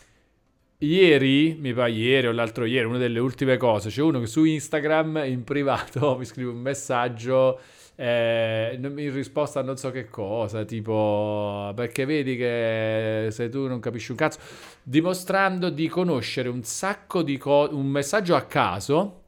Ieri, 0.83 1.55
mi 1.59 1.73
pare 1.73 1.91
ieri 1.91 2.25
o 2.25 2.31
l'altro 2.31 2.65
ieri, 2.65 2.87
una 2.87 2.97
delle 2.97 3.19
ultime 3.19 3.55
cose, 3.57 3.89
c'è 3.89 4.01
uno 4.01 4.19
che 4.19 4.25
su 4.25 4.43
Instagram 4.43 5.21
in 5.27 5.43
privato 5.43 6.17
mi 6.17 6.25
scrive 6.25 6.49
un 6.49 6.57
messaggio 6.57 7.59
eh, 7.95 8.79
in 8.81 9.13
risposta 9.13 9.59
a 9.59 9.63
non 9.63 9.77
so 9.77 9.91
che 9.91 10.09
cosa, 10.09 10.65
tipo 10.65 11.71
perché 11.75 12.05
vedi 12.05 12.35
che 12.35 13.27
se 13.29 13.49
tu 13.49 13.67
non 13.67 13.79
capisci 13.79 14.09
un 14.09 14.17
cazzo, 14.17 14.39
dimostrando 14.81 15.69
di 15.69 15.87
conoscere 15.87 16.49
un 16.49 16.63
sacco 16.63 17.21
di 17.21 17.37
cose, 17.37 17.75
un 17.75 17.85
messaggio 17.85 18.33
a 18.33 18.41
caso, 18.41 19.21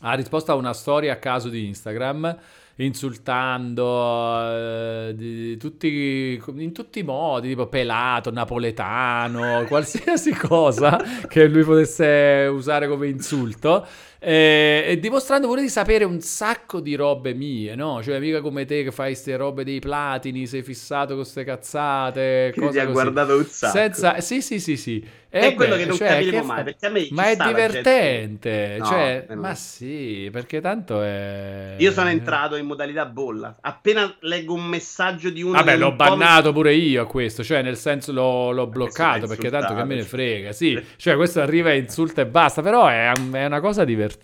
ha 0.00 0.14
risposto 0.14 0.50
a 0.50 0.54
una 0.54 0.72
storia 0.72 1.12
a 1.12 1.16
caso 1.16 1.50
di 1.50 1.66
Instagram 1.66 2.38
insultando 2.76 4.40
eh, 4.50 5.14
di, 5.14 5.56
tutti, 5.56 6.40
in 6.56 6.72
tutti 6.72 6.98
i 6.98 7.02
modi, 7.02 7.48
tipo 7.48 7.66
pelato, 7.68 8.30
napoletano, 8.30 9.64
qualsiasi 9.68 10.34
cosa 10.34 10.98
che 11.28 11.46
lui 11.46 11.64
potesse 11.64 12.48
usare 12.50 12.88
come 12.88 13.08
insulto. 13.08 13.86
E, 14.28 14.82
e, 14.88 14.98
dimostrando 14.98 15.46
pure 15.46 15.60
di 15.60 15.68
sapere 15.68 16.02
un 16.02 16.20
sacco 16.20 16.80
di 16.80 16.96
robe 16.96 17.32
mie, 17.32 17.76
no? 17.76 18.02
Cioè, 18.02 18.18
mica 18.18 18.40
come 18.40 18.64
te 18.64 18.82
che 18.82 18.90
fai 18.90 19.12
queste 19.12 19.36
robe 19.36 19.62
dei 19.62 19.78
platini, 19.78 20.48
sei 20.48 20.64
fissato 20.64 21.14
con 21.14 21.22
queste 21.22 21.44
cazzate. 21.44 22.52
Cose 22.56 22.72
ti 22.72 22.78
ha 22.80 22.86
guardato 22.86 23.36
un 23.36 23.46
sacco. 23.46 23.76
Senza... 23.76 24.20
Sì, 24.20 24.42
sì, 24.42 24.58
sì, 24.58 24.76
sì. 24.76 25.04
È, 25.28 25.54
quello 25.54 25.76
che 25.76 25.84
non 25.84 25.96
cioè, 25.96 26.08
capiremo 26.08 26.44
mai, 26.44 26.64
perché 26.64 26.86
a 26.86 26.90
me 26.90 27.08
Ma 27.10 27.30
è 27.30 27.36
divertente, 27.36 28.80
cioè, 28.82 29.26
no, 29.28 29.40
ma 29.40 29.54
sì, 29.54 30.30
perché 30.32 30.60
tanto 30.60 31.02
è... 31.02 31.74
Io 31.76 31.92
sono 31.92 32.08
entrato 32.08 32.56
in 32.56 32.64
modalità 32.64 33.04
bolla, 33.04 33.54
appena 33.60 34.14
leggo 34.20 34.54
un 34.54 34.64
messaggio 34.64 35.28
di 35.28 35.42
uno... 35.42 35.52
Vabbè, 35.52 35.76
l'ho 35.76 35.92
bannato 35.92 36.52
pure 36.52 36.72
io 36.74 37.02
a 37.02 37.06
questo, 37.06 37.44
cioè 37.44 37.60
nel 37.60 37.76
senso 37.76 38.12
l'ho, 38.12 38.52
l'ho 38.52 38.66
bloccato, 38.66 39.26
perché 39.26 39.50
tanto 39.50 39.74
che 39.74 39.84
me 39.84 39.96
ne 39.96 40.02
frega, 40.02 40.52
sì, 40.52 40.82
cioè 40.96 41.16
questo 41.16 41.40
arriva 41.42 41.70
e 41.70 41.78
insulta 41.78 42.22
e 42.22 42.26
basta, 42.26 42.62
però 42.62 42.86
è, 42.86 43.12
è 43.12 43.44
una 43.44 43.60
cosa 43.60 43.84
divertente, 43.84 44.15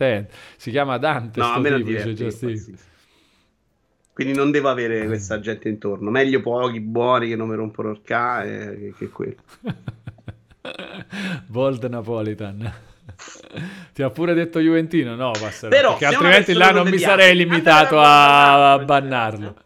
si 0.57 0.71
chiama 0.71 0.99
Dante, 0.99 1.41
no, 1.41 1.47
a 1.47 1.59
me 1.59 1.71
non 1.71 1.83
diverte, 1.83 2.33
quindi 4.13 4.35
non 4.35 4.51
devo 4.51 4.69
avere 4.69 5.07
questa 5.07 5.41
gente 5.41 5.69
intorno, 5.69 6.11
meglio 6.11 6.41
pochi 6.43 6.81
buoni 6.81 7.29
che 7.29 7.37
non 7.37 7.49
mi 7.49 7.57
rompono 7.57 7.91
il 7.91 8.01
ca 8.05 8.43
che, 8.43 8.93
che 8.97 9.09
quello. 9.09 9.37
Bold 11.47 11.85
Napolitan. 11.85 12.73
Ti 13.93 14.03
ha 14.03 14.11
pure 14.11 14.35
detto 14.35 14.61
Juventino? 14.61 15.15
No, 15.15 15.31
passerà. 15.33 15.75
Però, 15.75 15.97
perché 15.97 16.07
altrimenti 16.07 16.53
là 16.53 16.71
non 16.71 16.89
mi 16.89 16.99
sarei 16.99 17.37
limitato 17.37 17.99
a, 17.99 18.73
a 18.73 18.79
bannarlo. 18.79 19.57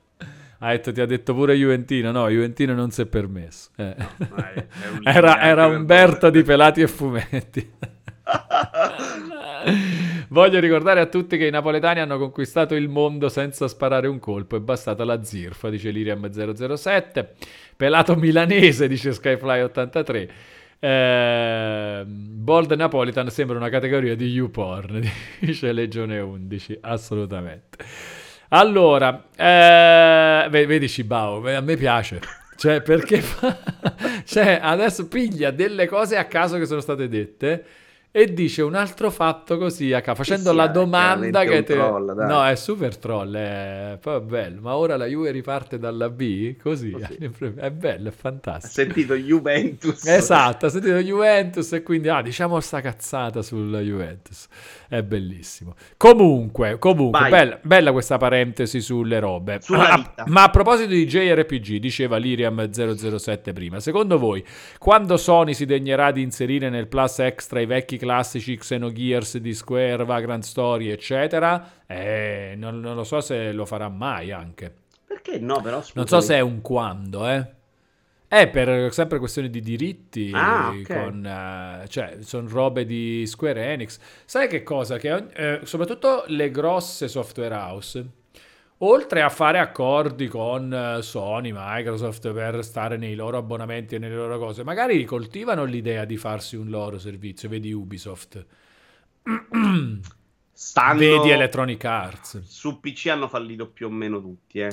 Ha 0.59 0.71
detto, 0.71 0.91
ti 0.91 1.01
ha 1.01 1.07
detto 1.07 1.35
pure 1.35 1.55
Juventino. 1.55 2.11
No, 2.11 2.29
Juventino 2.29 2.75
non 2.75 2.91
si 2.91 3.03
è 3.03 3.07
permesso. 3.07 3.71
Eh. 3.77 3.95
No, 4.17 4.37
è, 4.37 4.55
è 4.55 4.67
era, 5.05 5.41
era 5.41 5.67
Umberto 5.67 6.31
di 6.31 6.43
Pelati 6.43 6.81
e 6.81 6.89
Fumetti. 6.89 7.71
Voglio 10.29 10.59
ricordare 10.59 11.01
a 11.01 11.07
tutti 11.07 11.37
che 11.37 11.47
i 11.47 11.51
napoletani 11.51 12.01
hanno 12.01 12.19
conquistato 12.19 12.75
il 12.75 12.89
mondo 12.89 13.29
senza 13.29 13.69
sparare 13.69 14.09
un 14.09 14.19
colpo. 14.19 14.57
È 14.57 14.61
bastata 14.61 15.05
la 15.05 15.23
zirfa, 15.23 15.71
dice 15.71 15.91
Liriam007. 15.91 17.27
Pelato 17.77 18.17
milanese, 18.17 18.89
dice 18.89 19.11
Skyfly83. 19.11 20.29
Eh, 20.79 22.05
Bold 22.07 22.73
Napolitan 22.73 23.31
sembra 23.31 23.57
una 23.57 23.71
categoria 23.71 24.15
di 24.15 24.27
YouPorn, 24.27 25.01
dice 25.41 25.73
Legione 25.73 26.21
11, 26.21 26.79
assolutamente. 26.83 27.79
Allora, 28.49 29.25
eh, 29.35 30.47
vedi 30.51 30.89
Cibao, 30.89 31.45
a 31.49 31.61
me 31.61 31.77
piace. 31.77 32.21
Cioè, 32.57 32.81
perché 32.81 33.21
fa... 33.21 33.59
cioè, 34.25 34.61
adesso 34.63 35.09
piglia 35.09 35.51
delle 35.51 35.87
cose 35.87 36.17
a 36.17 36.25
caso 36.25 36.59
che 36.59 36.67
sono 36.67 36.81
state 36.81 37.09
dette 37.09 37.65
e 38.19 38.33
dice 38.33 38.63
un 38.63 38.75
altro 38.75 39.11
fatto 39.11 39.59
così 39.59 39.91
caso, 39.91 40.15
facendo 40.15 40.49
sì, 40.49 40.57
la 40.57 40.69
domanda 40.69 41.45
che 41.45 41.63
te... 41.65 41.75
Troll, 41.75 42.15
no, 42.17 42.47
è 42.47 42.57
super 42.57 42.97
troll, 42.97 43.37
è 43.37 43.99
poi 44.01 44.23
bello, 44.23 44.63
ma 44.63 44.75
ora 44.75 44.97
la 44.97 45.05
Juve 45.05 45.31
riparte 45.33 45.79
dalla 45.79 46.09
B, 46.09 46.57
così, 46.57 46.93
così. 46.93 47.19
è 47.57 47.71
bello, 47.71 48.09
è 48.09 48.13
fantastico. 48.13 48.69
Ha 48.69 48.85
sentito 48.87 49.15
Juventus. 49.17 50.03
Esatto, 50.07 50.65
ha 50.65 50.69
sentito 50.71 50.97
Juventus 50.97 51.71
e 51.75 51.83
quindi, 51.83 52.09
ah, 52.09 52.23
diciamo 52.23 52.59
sta 52.61 52.81
cazzata 52.81 53.43
sulla 53.43 53.81
Juventus. 53.81 54.47
È 54.89 55.03
bellissimo. 55.03 55.75
Comunque, 55.97 56.79
comunque, 56.79 57.29
bella, 57.29 57.59
bella, 57.63 57.93
questa 57.93 58.19
parentesi 58.19 58.81
sulle 58.81 59.19
robe. 59.19 59.61
Ma, 59.69 60.15
ma 60.27 60.45
a 60.45 60.51
proposito 60.51 60.91
di 60.91 61.07
JRPG, 61.07 61.77
diceva 61.77 62.19
Liriam007 62.19 63.53
prima, 63.53 63.81
secondo 63.81 64.19
voi, 64.19 64.45
quando 64.79 65.17
Sony 65.17 65.55
si 65.55 65.65
degnerà 65.65 66.13
di 66.13 66.23
inserire 66.23 66.71
nel 66.71 66.87
Plus 66.87 67.19
Extra 67.19 67.61
i 67.61 67.67
vecchi 67.67 67.97
classici 67.97 68.57
Xenogears 68.57 69.39
di 69.39 69.55
Square, 69.55 70.05
Vagrant 70.05 70.45
Story, 70.45 70.89
eccetera? 70.89 71.73
Eh, 71.87 72.55
non, 72.57 72.79
non 72.79 72.95
lo 72.95 73.05
so 73.05 73.21
se 73.21 73.51
lo 73.53 73.65
farà 73.65 73.89
mai 73.89 74.31
anche. 74.31 74.73
Perché 75.07 75.39
no, 75.39 75.61
però? 75.61 75.79
Scusami. 75.79 75.93
Non 75.95 76.07
so 76.07 76.21
se 76.21 76.35
è 76.37 76.41
un 76.41 76.61
quando, 76.61 77.29
eh. 77.29 77.55
È 78.29 78.49
per 78.49 78.93
sempre 78.93 79.19
questioni 79.19 79.49
di 79.49 79.61
diritti, 79.61 80.31
ah, 80.35 80.69
okay. 80.71 80.83
con, 80.83 81.19
uh, 81.25 81.87
cioè 81.87 82.19
sono 82.21 82.49
robe 82.49 82.85
di 82.85 83.25
Square 83.27 83.73
Enix. 83.73 83.99
Sai 84.25 84.49
che 84.49 84.63
cosa? 84.63 84.99
Che 84.99 85.11
uh, 85.11 85.65
soprattutto 85.65 86.25
le 86.27 86.51
grosse 86.51 87.09
software 87.09 87.55
house 87.55 88.07
Oltre 88.81 89.23
a 89.23 89.31
fare 89.31 89.59
accordi 89.59 90.29
con 90.29 90.71
eh, 90.71 91.01
Sony, 91.01 91.51
Microsoft 91.55 92.31
per 92.31 92.63
stare 92.63 92.99
nei 92.99 93.15
loro 93.15 93.39
abbonamenti 93.39 93.95
e 93.95 93.99
nelle 93.99 94.17
loro 94.17 94.39
cose, 94.39 94.65
magari 94.65 95.03
coltivano 95.07 95.65
l'idea 95.65 96.05
di 96.05 96.19
farsi 96.19 96.57
un 96.57 96.69
loro 96.69 96.99
servizio, 96.99 97.49
vedi 97.49 97.73
Ubisoft. 97.73 98.45
Stanno... 100.53 100.99
Vedi 100.99 101.31
Electronic 101.31 101.85
Arts. 101.85 102.43
Su 102.43 102.79
PC 102.79 103.07
hanno 103.07 103.29
fallito 103.29 103.67
più 103.71 103.87
o 103.87 103.91
meno 103.91 104.21
tutti, 104.21 104.59
eh. 104.59 104.71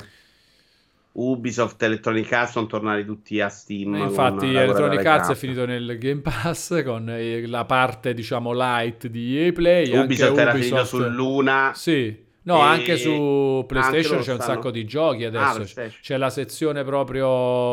Ubisoft 1.14 1.80
e 1.82 1.86
Electronic 1.86 2.32
Arts 2.32 2.52
sono 2.52 2.66
tornati 2.66 3.04
tutti 3.04 3.40
a 3.40 3.48
Steam. 3.48 3.94
E 3.94 4.00
infatti 4.00 4.46
Electronic 4.46 5.04
Arts 5.04 5.30
è 5.30 5.34
finito 5.34 5.64
nel 5.66 5.96
Game 5.98 6.20
Pass 6.22 6.82
con 6.82 7.12
la 7.46 7.64
parte 7.64 8.14
diciamo 8.14 8.52
light 8.52 9.06
di 9.06 9.38
EA 9.38 9.52
Play. 9.52 9.96
Ubisoft 9.96 10.38
era 10.38 10.52
Ubisoft... 10.52 10.68
finito 10.68 10.84
su 10.84 10.98
Luna. 11.08 11.72
Sì. 11.74 12.22
No, 12.42 12.58
anche 12.58 12.98
su 12.98 13.64
PlayStation 13.66 14.16
anche 14.16 14.24
c'è 14.24 14.32
un 14.32 14.40
stanno... 14.40 14.54
sacco 14.54 14.70
di 14.70 14.84
giochi 14.84 15.24
adesso. 15.24 15.80
Ah, 15.80 15.86
c'è 16.00 16.16
la 16.16 16.30
sezione 16.30 16.84
proprio 16.84 17.26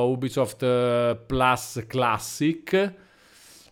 Ubisoft 0.08 0.64
eh, 0.64 1.18
Plus 1.26 1.84
Classic 1.88 2.94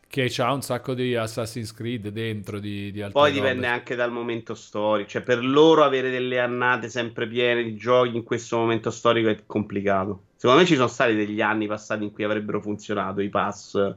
che 0.10 0.34
ha 0.38 0.52
un 0.52 0.64
sacco 0.64 0.96
di 0.96 1.16
Assassin's 1.16 1.72
Creed 1.72 2.08
dentro 2.08 2.58
di, 2.58 2.92
di 2.92 3.06
Poi 3.12 3.32
dipende 3.32 3.68
robe. 3.68 3.78
anche 3.78 3.96
dal 3.96 4.12
momento 4.12 4.56
storico, 4.56 5.08
cioè 5.08 5.22
per 5.22 5.46
loro 5.46 5.84
avere 5.84 6.10
delle 6.10 6.40
annate 6.40 6.90
sempre 6.90 7.28
piene 7.28 7.64
di 7.64 7.76
giochi 7.76 8.16
in 8.16 8.24
questo 8.24 8.58
momento 8.58 8.90
storico 8.90 9.30
è 9.30 9.44
complicato. 9.46 10.24
Secondo 10.36 10.62
me 10.62 10.68
ci 10.68 10.76
sono 10.76 10.88
stati 10.88 11.14
degli 11.14 11.42
anni 11.42 11.68
passati 11.68 12.04
in 12.04 12.12
cui 12.12 12.24
avrebbero 12.24 12.60
funzionato 12.60 13.22
i 13.22 13.30
pass 13.30 13.96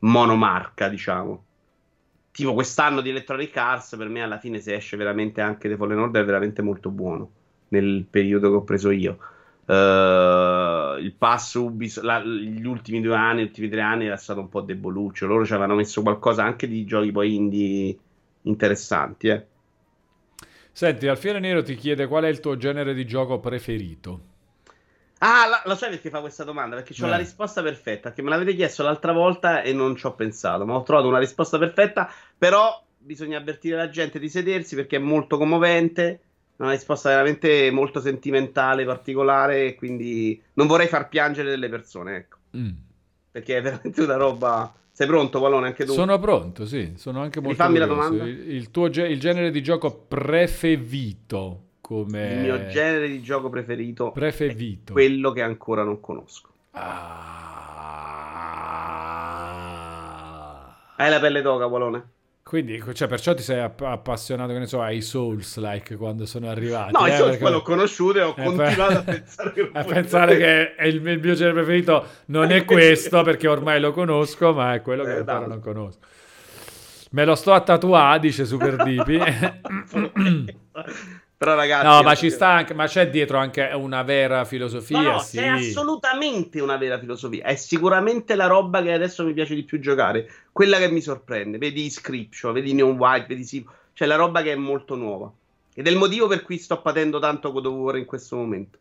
monomarca, 0.00 0.88
diciamo 0.88 1.46
tipo 2.30 2.54
quest'anno 2.54 3.00
di 3.00 3.10
Electronic 3.10 3.56
Arts 3.56 3.96
per 3.96 4.08
me 4.08 4.22
alla 4.22 4.38
fine 4.38 4.60
se 4.60 4.76
esce 4.76 4.96
veramente 4.96 5.40
anche 5.40 5.68
The 5.68 5.76
Fallen 5.76 5.98
Order 5.98 6.22
è 6.22 6.24
veramente 6.24 6.62
molto 6.62 6.88
buono 6.88 7.30
nel 7.70 8.06
periodo 8.08 8.48
che 8.50 8.56
ho 8.56 8.62
preso 8.62 8.90
io 8.92 9.18
uh, 9.68 10.98
il 10.98 11.14
pass 11.16 11.54
Ubisoft 11.54 12.06
la, 12.06 12.20
gli 12.20 12.66
ultimi 12.66 13.00
due 13.00 13.14
anni, 13.14 13.42
gli 13.42 13.46
ultimi 13.46 13.68
tre 13.68 13.80
anni 13.80 14.06
era 14.06 14.16
stato 14.16 14.40
un 14.40 14.48
po' 14.48 14.62
deboluccio 14.62 15.26
loro 15.26 15.44
ci 15.44 15.52
avevano 15.52 15.76
messo 15.76 16.02
qualcosa 16.02 16.42
anche 16.42 16.66
di 16.66 16.84
giochi 16.84 17.12
poi 17.12 17.34
indie 17.34 17.98
interessanti 18.42 19.28
eh. 19.28 19.46
Senti, 20.72 21.08
Alfiere 21.08 21.40
Nero 21.40 21.62
ti 21.62 21.74
chiede 21.74 22.06
qual 22.06 22.24
è 22.24 22.28
il 22.28 22.40
tuo 22.40 22.56
genere 22.56 22.94
di 22.94 23.04
gioco 23.04 23.40
preferito 23.40 24.36
Ah, 25.20 25.46
la, 25.48 25.62
lo 25.64 25.74
sai 25.74 25.90
perché 25.90 26.10
fa 26.10 26.20
questa 26.20 26.44
domanda? 26.44 26.76
Perché 26.76 26.94
ho 27.02 27.06
eh. 27.06 27.10
la 27.10 27.16
risposta 27.16 27.60
perfetta, 27.60 28.12
che 28.12 28.22
me 28.22 28.30
l'avete 28.30 28.54
chiesto 28.54 28.84
l'altra 28.84 29.12
volta 29.12 29.62
e 29.62 29.72
non 29.72 29.96
ci 29.96 30.06
ho 30.06 30.14
pensato, 30.14 30.64
ma 30.64 30.74
ho 30.74 30.82
trovato 30.82 31.08
una 31.08 31.18
risposta 31.18 31.58
perfetta, 31.58 32.08
però 32.36 32.80
bisogna 32.96 33.38
avvertire 33.38 33.76
la 33.76 33.88
gente 33.88 34.20
di 34.20 34.28
sedersi 34.28 34.76
perché 34.76 34.96
è 34.96 35.00
molto 35.00 35.36
commovente, 35.36 36.20
una 36.58 36.70
risposta 36.72 37.08
veramente 37.10 37.70
molto 37.70 38.00
sentimentale, 38.00 38.84
particolare, 38.84 39.74
quindi 39.74 40.40
non 40.54 40.66
vorrei 40.66 40.88
far 40.88 41.08
piangere 41.08 41.50
delle 41.50 41.68
persone, 41.68 42.16
ecco. 42.16 42.36
Mm. 42.56 42.70
Perché 43.30 43.56
è 43.58 43.62
veramente 43.62 44.02
una 44.02 44.16
roba... 44.16 44.72
Sei 44.90 45.06
pronto, 45.06 45.38
Valone, 45.38 45.68
anche 45.68 45.84
tu? 45.84 45.92
Sono 45.92 46.18
pronto, 46.18 46.66
sì, 46.66 46.94
sono 46.96 47.20
anche 47.20 47.40
molto 47.40 47.64
curioso. 47.64 47.86
la 47.86 47.94
domanda. 47.94 48.24
Il, 48.24 48.50
il 48.50 48.70
tuo 48.72 48.90
ge- 48.90 49.06
il 49.06 49.20
genere 49.20 49.52
di 49.52 49.62
gioco 49.62 49.92
preferito 49.92 51.66
come... 51.80 52.32
Il 52.32 52.40
mio 52.40 52.66
genere 52.66 53.08
di 53.08 53.22
gioco 53.22 53.48
preferito 53.48 54.10
preferito 54.10 54.92
quello 54.92 55.30
che 55.30 55.42
ancora 55.42 55.84
non 55.84 56.00
conosco. 56.00 56.48
Ah... 56.72 57.38
Hai 60.96 61.10
la 61.10 61.20
pelle 61.20 61.42
d'oca, 61.42 61.68
Polone? 61.68 62.08
Quindi, 62.48 62.82
cioè, 62.94 63.08
perciò 63.08 63.34
ti 63.34 63.42
sei 63.42 63.60
appassionato, 63.60 64.54
che 64.54 64.58
ne 64.58 64.66
so, 64.66 64.80
ai 64.80 65.02
Souls-like 65.02 65.96
quando 65.96 66.24
sono 66.24 66.48
arrivati. 66.48 66.92
No, 66.92 67.04
eh, 67.04 67.10
i 67.10 67.16
Souls 67.16 67.36
poi 67.36 67.50
l'ho 67.50 67.60
conosciuto 67.60 68.18
e 68.18 68.22
ho 68.22 68.34
eh, 68.34 68.42
continuato 68.42 68.96
a 68.96 69.02
pensare 69.04 69.52
che, 69.52 69.70
a 69.70 69.84
pensare 69.84 70.36
che 70.38 70.74
il, 70.86 70.94
il, 70.94 71.20
mio 71.20 71.34
genere 71.34 71.52
preferito 71.52 72.06
non 72.28 72.50
è 72.50 72.64
questo, 72.64 73.22
perché 73.22 73.48
ormai 73.48 73.78
lo 73.80 73.92
conosco, 73.92 74.54
ma 74.54 74.72
è 74.72 74.80
quello 74.80 75.04
che 75.04 75.16
eh, 75.16 75.18
ancora 75.18 75.46
non 75.46 75.60
conosco. 75.60 75.98
Me 77.10 77.26
lo 77.26 77.34
sto 77.34 77.52
a 77.52 77.60
tatuare, 77.60 78.18
dice 78.18 78.46
Super 78.46 78.82
Dipi. 78.82 79.20
Però 81.38 81.54
ragazzi... 81.54 81.86
No, 81.86 82.02
ma 82.02 82.16
ci 82.16 82.30
sta 82.30 82.48
anche, 82.48 82.74
ma 82.74 82.88
c'è 82.88 83.08
dietro 83.10 83.38
anche 83.38 83.70
una 83.72 84.02
vera 84.02 84.44
filosofia, 84.44 85.00
no, 85.00 85.10
no, 85.12 85.18
sì. 85.20 85.36
C'è 85.36 85.46
assolutamente 85.46 86.60
una 86.60 86.76
vera 86.76 86.98
filosofia. 86.98 87.44
È 87.44 87.54
sicuramente 87.54 88.34
la 88.34 88.46
roba 88.46 88.82
che 88.82 88.92
adesso 88.92 89.24
mi 89.24 89.32
piace 89.32 89.54
di 89.54 89.62
più 89.62 89.78
giocare. 89.78 90.28
Quella 90.50 90.78
che 90.78 90.90
mi 90.90 91.00
sorprende. 91.00 91.56
Vedi 91.58 91.84
Inscription, 91.84 92.52
vedi 92.52 92.74
Neon 92.74 92.96
White, 92.96 93.26
vedi 93.28 93.44
Sivo. 93.44 93.72
C'è 93.94 94.06
la 94.06 94.16
roba 94.16 94.42
che 94.42 94.50
è 94.50 94.56
molto 94.56 94.96
nuova. 94.96 95.30
Ed 95.74 95.86
è 95.86 95.90
il 95.90 95.96
motivo 95.96 96.26
per 96.26 96.42
cui 96.42 96.58
sto 96.58 96.80
patendo 96.80 97.20
tanto 97.20 97.52
God 97.52 97.66
of 97.66 97.74
War 97.74 97.96
in 97.98 98.04
questo 98.04 98.34
momento. 98.34 98.78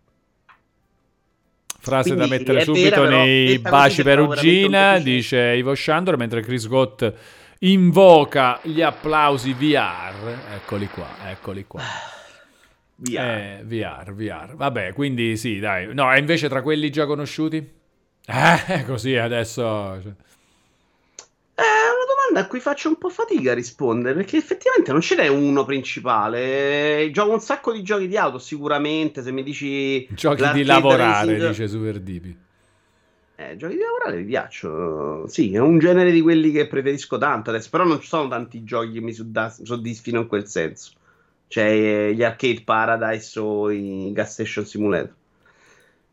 Frase 1.80 2.16
Quindi, 2.16 2.28
da 2.28 2.36
mettere 2.38 2.64
subito 2.64 3.02
vera, 3.04 3.24
nei 3.24 3.60
baci 3.60 4.02
perugina, 4.02 4.98
dice 4.98 5.54
Ivo 5.56 5.76
Shandor, 5.76 6.18
mentre 6.18 6.42
Chris 6.42 6.68
Gott 6.68 7.14
invoca 7.60 8.60
gli 8.64 8.82
applausi 8.82 9.54
VR. 9.54 10.56
Eccoli 10.56 10.88
qua, 10.88 11.08
eccoli 11.30 11.66
qua. 11.68 11.82
VR. 12.98 13.20
Eh, 13.20 13.64
VR, 13.64 14.14
VR. 14.14 14.56
Vabbè, 14.56 14.94
quindi 14.94 15.38
sì, 15.38 15.60
dai. 15.60 15.94
No, 15.94 16.12
e 16.12 16.20
invece 16.20 16.50
tra 16.50 16.62
quelli 16.62 16.90
già 16.90 17.06
conosciuti? 17.06 17.58
Eh, 17.58 18.84
così 18.86 19.16
adesso... 19.16 19.62
Cioè. 20.02 20.12
È 21.54 21.62
una 21.62 22.06
domanda 22.16 22.46
a 22.46 22.48
cui 22.48 22.60
faccio 22.60 22.90
un 22.90 22.98
po' 22.98 23.10
fatica 23.10 23.52
a 23.52 23.56
rispondere, 23.56 24.16
perché 24.16 24.38
effettivamente 24.38 24.92
non 24.92 25.02
ce 25.02 25.16
n'è 25.16 25.28
uno 25.28 25.66
principale. 25.66 27.10
Gioco 27.12 27.32
un 27.32 27.40
sacco 27.40 27.72
di 27.72 27.82
giochi 27.84 28.08
di 28.08 28.18
auto, 28.18 28.38
sicuramente, 28.38 29.24
se 29.24 29.32
mi 29.32 29.44
dici... 29.44 30.08
Giochi 30.12 30.52
di 30.52 30.64
lavorare, 30.64 31.34
racing... 31.34 31.48
dice 31.50 31.68
Super 31.68 32.00
Dipi. 32.00 32.38
Eh, 33.40 33.56
giochi 33.56 33.76
di 33.76 33.82
lavorare 33.82 34.18
mi 34.18 34.26
piacciono. 34.26 35.28
Sì, 35.28 35.54
è 35.54 35.60
un 35.60 35.78
genere 35.78 36.12
di 36.12 36.22
quelli 36.22 36.52
che 36.52 36.68
preferisco 36.68 37.20
tanto 37.20 37.52
adesso, 37.52 37.70
però 37.72 37.86
non 37.86 38.02
ci 38.02 38.08
sono 38.08 38.28
tanti 38.28 38.64
giochi 38.64 38.92
che 38.94 39.02
mi 39.02 39.14
soddisfino 39.14 40.22
in 40.22 40.28
quel 40.28 40.48
senso. 40.48 40.92
C'è 41.48 42.12
gli 42.12 42.24
Arcade 42.24 42.62
Paradise 42.64 43.40
o 43.40 43.72
i 43.72 44.12
Gas 44.14 44.34
Station 44.34 44.66
Simulator. 44.66 45.16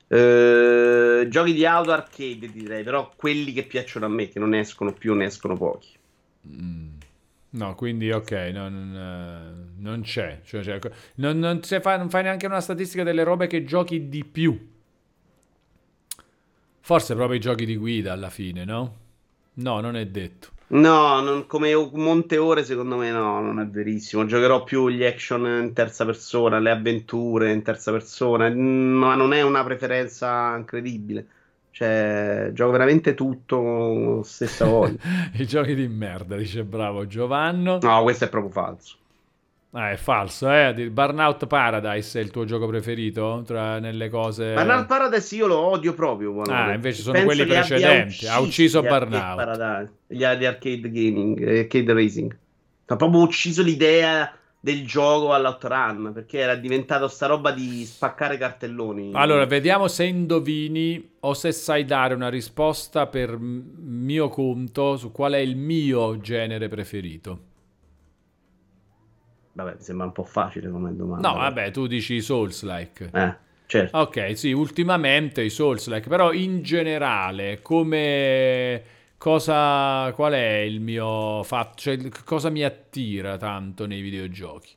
Uh, 0.06 1.26
giochi 1.28 1.52
di 1.54 1.66
auto 1.66 1.90
arcade 1.90 2.50
direi, 2.52 2.84
però 2.84 3.10
quelli 3.16 3.52
che 3.52 3.64
piacciono 3.64 4.06
a 4.06 4.08
me, 4.08 4.28
che 4.28 4.38
non 4.38 4.54
escono 4.54 4.92
più, 4.92 5.14
ne 5.14 5.24
escono 5.24 5.56
pochi. 5.56 5.90
Mm. 6.46 6.92
No, 7.54 7.74
quindi 7.76 8.10
ok, 8.10 8.32
non, 8.52 8.94
eh, 8.96 9.80
non 9.80 10.02
c'è. 10.02 10.40
Cioè, 10.44 10.62
cioè, 10.62 10.80
non, 11.16 11.38
non, 11.38 11.60
fa, 11.62 11.96
non 11.96 12.10
fai 12.10 12.24
neanche 12.24 12.46
una 12.46 12.60
statistica 12.60 13.04
delle 13.04 13.22
robe 13.22 13.46
che 13.46 13.64
giochi 13.64 14.08
di 14.08 14.24
più. 14.24 14.72
Forse 16.80 17.14
proprio 17.14 17.38
i 17.38 17.40
giochi 17.40 17.64
di 17.64 17.76
guida 17.76 18.12
alla 18.12 18.28
fine, 18.28 18.64
no? 18.64 18.96
No, 19.54 19.80
non 19.80 19.96
è 19.96 20.04
detto. 20.06 20.48
No, 20.66 21.20
non, 21.20 21.46
come 21.46 21.74
monte 21.92 22.36
ore 22.38 22.64
secondo 22.64 22.96
me 22.96 23.10
no, 23.10 23.40
non 23.40 23.60
è 23.60 23.66
verissimo. 23.66 24.24
Giocherò 24.24 24.64
più 24.64 24.88
gli 24.88 25.04
action 25.04 25.46
in 25.46 25.72
terza 25.72 26.04
persona, 26.04 26.58
le 26.58 26.70
avventure 26.70 27.52
in 27.52 27.62
terza 27.62 27.92
persona, 27.92 28.48
ma 28.48 29.14
non 29.14 29.32
è 29.32 29.42
una 29.42 29.62
preferenza 29.62 30.56
incredibile. 30.56 31.26
Cioè, 31.70 32.50
gioco 32.52 32.70
veramente 32.70 33.14
tutto 33.14 34.22
stessa 34.22 34.64
voglia. 34.64 34.98
I 35.34 35.46
giochi 35.46 35.74
di 35.74 35.88
merda, 35.88 36.36
dice 36.36 36.64
bravo 36.64 37.06
Giovanno. 37.06 37.78
No, 37.82 38.02
questo 38.02 38.24
è 38.24 38.28
proprio 38.28 38.52
falso. 38.52 38.96
Ah, 39.76 39.90
è 39.90 39.96
falso, 39.96 40.48
eh? 40.52 40.72
Burnout 40.88 41.48
Paradise 41.48 42.20
è 42.20 42.22
il 42.22 42.30
tuo 42.30 42.44
gioco 42.44 42.68
preferito 42.68 43.42
tra 43.44 43.80
nelle 43.80 44.08
cose. 44.08 44.54
Burnout 44.54 44.86
Paradise 44.86 45.34
io 45.34 45.48
lo 45.48 45.58
odio 45.58 45.94
proprio. 45.94 46.42
Ah, 46.42 46.72
invece 46.72 47.02
sono 47.02 47.14
Penso 47.14 47.26
quelli 47.26 47.44
precedenti. 47.44 48.26
Ha 48.28 48.38
ucciso 48.38 48.82
Burnout. 48.82 49.34
Paradise, 49.34 49.92
gli 50.06 50.24
di 50.24 50.46
arcade 50.46 50.90
gaming, 50.90 51.44
eh, 51.44 51.58
arcade 51.60 51.92
racing. 51.92 52.38
Ha 52.86 52.94
proprio 52.94 53.20
ucciso 53.22 53.62
l'idea 53.62 54.32
del 54.60 54.86
gioco 54.86 55.34
all'outrun 55.34 56.12
perché 56.14 56.38
era 56.38 56.54
diventato 56.54 57.08
sta 57.08 57.26
roba 57.26 57.50
di 57.50 57.84
spaccare 57.84 58.38
cartelloni. 58.38 59.10
Allora, 59.14 59.44
vediamo 59.44 59.88
se 59.88 60.04
indovini 60.04 61.16
o 61.18 61.34
se 61.34 61.50
sai 61.50 61.84
dare 61.84 62.14
una 62.14 62.28
risposta 62.28 63.08
per 63.08 63.36
mio 63.40 64.28
conto 64.28 64.96
su 64.96 65.10
qual 65.10 65.32
è 65.32 65.38
il 65.38 65.56
mio 65.56 66.20
genere 66.20 66.68
preferito. 66.68 67.52
Vabbè, 69.54 69.74
mi 69.76 69.82
sembra 69.82 70.06
un 70.06 70.12
po' 70.12 70.24
facile 70.24 70.68
come 70.68 70.94
domanda. 70.94 71.28
No, 71.28 71.36
vabbè, 71.36 71.70
tu 71.70 71.86
dici 71.86 72.20
Souls-like. 72.20 73.10
Eh, 73.12 73.36
certo. 73.66 73.96
Ok, 73.98 74.36
sì, 74.36 74.50
ultimamente 74.52 75.42
i 75.42 75.50
Souls-like, 75.50 76.08
però 76.08 76.32
in 76.32 76.62
generale, 76.62 77.62
come... 77.62 78.82
Cosa, 79.16 80.12
qual 80.12 80.34
è 80.34 80.58
il 80.58 80.80
mio 80.80 81.42
fatto? 81.44 81.76
Cioè, 81.76 81.96
cosa 82.24 82.50
mi 82.50 82.62
attira 82.62 83.38
tanto 83.38 83.86
nei 83.86 84.02
videogiochi? 84.02 84.76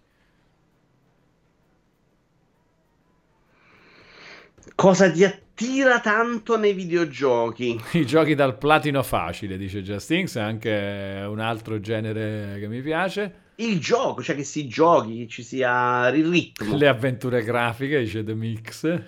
Cosa 4.74 5.12
ti 5.12 5.26
attira 5.26 6.00
tanto 6.00 6.56
nei 6.58 6.74
videogiochi? 6.74 7.82
I 7.94 8.06
giochi 8.06 8.36
dal 8.36 8.58
platino 8.58 9.04
facile, 9.04 9.58
dice 9.58 9.82
Justinx, 9.82 10.38
è 10.38 10.42
anche 10.42 11.26
un 11.28 11.40
altro 11.40 11.80
genere 11.82 12.58
che 12.60 12.68
mi 12.68 12.82
piace. 12.82 13.46
Il 13.60 13.80
gioco, 13.80 14.22
cioè 14.22 14.36
che 14.36 14.44
si 14.44 14.68
giochi, 14.68 15.18
che 15.18 15.28
ci 15.28 15.42
sia 15.42 16.10
il 16.10 16.28
ritmo. 16.28 16.78
Le 16.78 16.88
avventure 16.88 17.44
grafiche, 17.44 18.00
dice 18.00 18.24
The 18.24 18.36
Mix. 18.36 19.02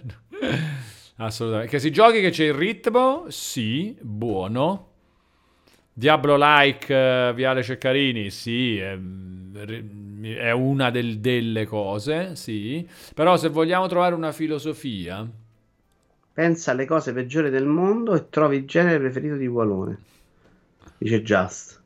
Assolutamente. 1.17 1.71
Che 1.71 1.79
si 1.79 1.91
giochi 1.91 2.19
che 2.19 2.31
c'è 2.31 2.45
il 2.45 2.53
ritmo, 2.53 3.25
sì, 3.29 3.95
buono. 4.01 4.87
Diablo-like 5.93 6.93
uh, 6.93 7.33
Viale 7.35 7.61
Ceccarini, 7.61 8.31
sì, 8.31 8.77
è, 8.77 8.97
è 8.97 10.51
una 10.51 10.89
del, 10.89 11.19
delle 11.19 11.65
cose, 11.65 12.35
sì. 12.35 12.87
Però 13.13 13.37
se 13.37 13.49
vogliamo 13.49 13.87
trovare 13.87 14.15
una 14.15 14.31
filosofia... 14.31 15.29
Pensa 16.33 16.71
alle 16.71 16.85
cose 16.85 17.11
peggiori 17.11 17.49
del 17.49 17.65
mondo 17.65 18.15
e 18.15 18.29
trovi 18.29 18.57
il 18.57 18.65
genere 18.65 18.97
preferito 18.97 19.35
di 19.35 19.45
Walone. 19.45 19.97
Dice 20.97 21.21
Just. 21.21 21.78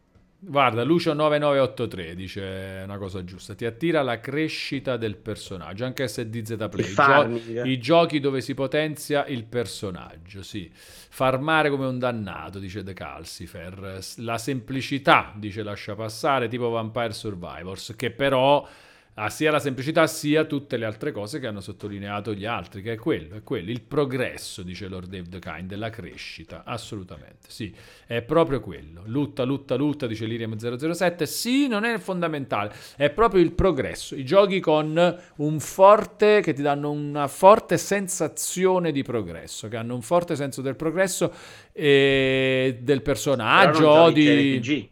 Guarda, 0.45 0.83
Lucio9983 0.83 2.11
dice 2.11 2.81
una 2.83 2.97
cosa 2.97 3.23
giusta. 3.23 3.55
Ti 3.55 3.63
attira 3.63 4.01
la 4.01 4.19
crescita 4.19 4.97
del 4.97 5.15
personaggio, 5.15 5.85
anche 5.85 6.07
se 6.09 6.29
di 6.29 6.45
Z 6.45 6.67
Play. 6.69 6.89
I, 6.89 6.93
gio- 6.93 7.63
I, 7.63 7.79
giochi 7.79 8.19
dove 8.19 8.41
si 8.41 8.53
potenzia 8.53 9.25
il 9.27 9.45
personaggio, 9.45 10.43
sì. 10.43 10.69
Farmare 10.73 11.69
come 11.69 11.85
un 11.85 11.97
dannato, 11.97 12.59
dice 12.59 12.83
The 12.83 12.93
Calcifer. 12.93 13.99
La 14.17 14.37
semplicità, 14.37 15.31
dice 15.33 15.63
lascia 15.63 15.95
passare, 15.95 16.49
tipo 16.49 16.69
Vampire 16.69 17.13
Survivors, 17.13 17.93
che 17.95 18.11
però 18.11 18.67
ha 19.15 19.29
sia 19.29 19.51
la 19.51 19.59
semplicità 19.59 20.07
sia 20.07 20.45
tutte 20.45 20.77
le 20.77 20.85
altre 20.85 21.11
cose 21.11 21.39
che 21.39 21.47
hanno 21.47 21.61
sottolineato 21.61 22.33
gli 22.33 22.45
altri, 22.45 22.81
che 22.81 22.93
è 22.93 22.97
quello, 22.97 23.35
è 23.35 23.43
quello, 23.43 23.69
il 23.69 23.81
progresso, 23.81 24.63
dice 24.63 24.87
Lord 24.87 25.09
Dave 25.09 25.29
the 25.29 25.39
Kind, 25.39 25.75
la 25.75 25.89
crescita, 25.89 26.63
assolutamente, 26.65 27.47
sì, 27.47 27.73
è 28.07 28.21
proprio 28.21 28.59
quello, 28.59 29.03
lutta, 29.05 29.43
lutta, 29.43 29.75
lutta, 29.75 30.07
dice 30.07 30.25
Liriam 30.25 30.57
007, 30.57 31.25
sì, 31.25 31.67
non 31.67 31.83
è 31.83 31.97
fondamentale, 31.99 32.73
è 32.95 33.09
proprio 33.11 33.41
il 33.41 33.51
progresso, 33.51 34.15
i 34.15 34.25
giochi 34.25 34.59
con 34.59 35.19
un 35.35 35.59
forte, 35.59 36.41
che 36.41 36.53
ti 36.53 36.61
danno 36.61 36.89
una 36.89 37.27
forte 37.27 37.77
sensazione 37.77 38.91
di 38.91 39.03
progresso, 39.03 39.67
che 39.67 39.77
hanno 39.77 39.93
un 39.93 40.01
forte 40.01 40.35
senso 40.35 40.61
del 40.61 40.75
progresso 40.75 41.31
e 41.71 42.79
del 42.81 43.01
personaggio, 43.01 44.09
di... 44.09 44.57
RPG 44.57 44.91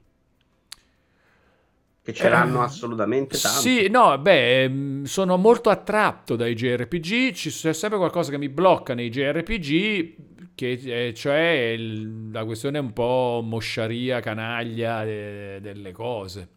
che 2.04 2.14
ce 2.14 2.30
l'hanno 2.30 2.62
eh, 2.62 2.66
assolutamente 2.66 3.38
tanto. 3.38 3.60
Sì, 3.60 3.88
no, 3.88 4.18
beh, 4.18 4.70
mm, 4.70 5.04
sono 5.04 5.38
molto 5.38 5.70
attratto 5.70 6.36
dai 6.36 6.56
JRPG, 6.56 7.32
ci 7.32 7.50
c'è 7.50 7.74
sempre 7.74 7.98
qualcosa 8.00 8.32
che 8.32 8.38
mi 8.38 8.50
blocca 8.50 8.94
nei 8.94 9.10
JRPG, 9.10 10.16
che 10.56 11.10
è, 11.10 11.14
cioè 11.14 11.76
la 11.78 12.44
questione 12.44 12.80
un 12.80 12.94
po' 12.94 13.42
mosciaria, 13.44 14.20
canaglia 14.20 15.04
de, 15.04 15.60
delle 15.62 15.92
cose. 15.92 16.48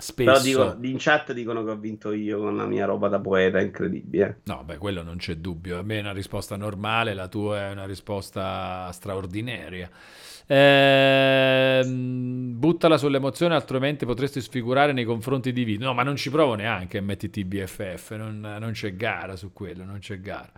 Spesso. 0.00 0.24
Però 0.24 0.40
dico, 0.40 0.86
in 0.86 0.96
chat 0.98 1.32
dicono 1.32 1.64
che 1.64 1.70
ho 1.70 1.76
vinto 1.76 2.12
io 2.12 2.38
con 2.38 2.56
la 2.56 2.64
mia 2.64 2.86
roba 2.86 3.08
da 3.08 3.18
poeta, 3.18 3.60
incredibile. 3.60 4.40
No, 4.44 4.62
beh, 4.64 4.78
quello 4.78 5.02
non 5.02 5.16
c'è 5.16 5.34
dubbio. 5.34 5.78
A 5.78 5.82
me 5.82 5.98
è 5.98 6.00
una 6.00 6.12
risposta 6.12 6.56
normale, 6.56 7.12
la 7.12 7.28
tua 7.28 7.68
è 7.68 7.70
una 7.72 7.86
risposta 7.86 8.90
straordinaria. 8.92 9.90
Eh, 10.52 11.84
buttala 11.86 12.98
sull'emozione, 12.98 13.54
altrimenti 13.54 14.04
potresti 14.04 14.40
sfigurare 14.40 14.92
nei 14.92 15.04
confronti 15.04 15.52
di 15.52 15.62
Vito. 15.62 15.84
No, 15.84 15.94
ma 15.94 16.02
non 16.02 16.16
ci 16.16 16.28
provo 16.28 16.54
neanche 16.54 17.00
MTTBFF, 17.00 18.16
non, 18.16 18.56
non 18.58 18.72
c'è 18.72 18.96
gara 18.96 19.36
su 19.36 19.52
quello, 19.52 19.84
non 19.84 20.00
c'è 20.00 20.18
gara. 20.18 20.50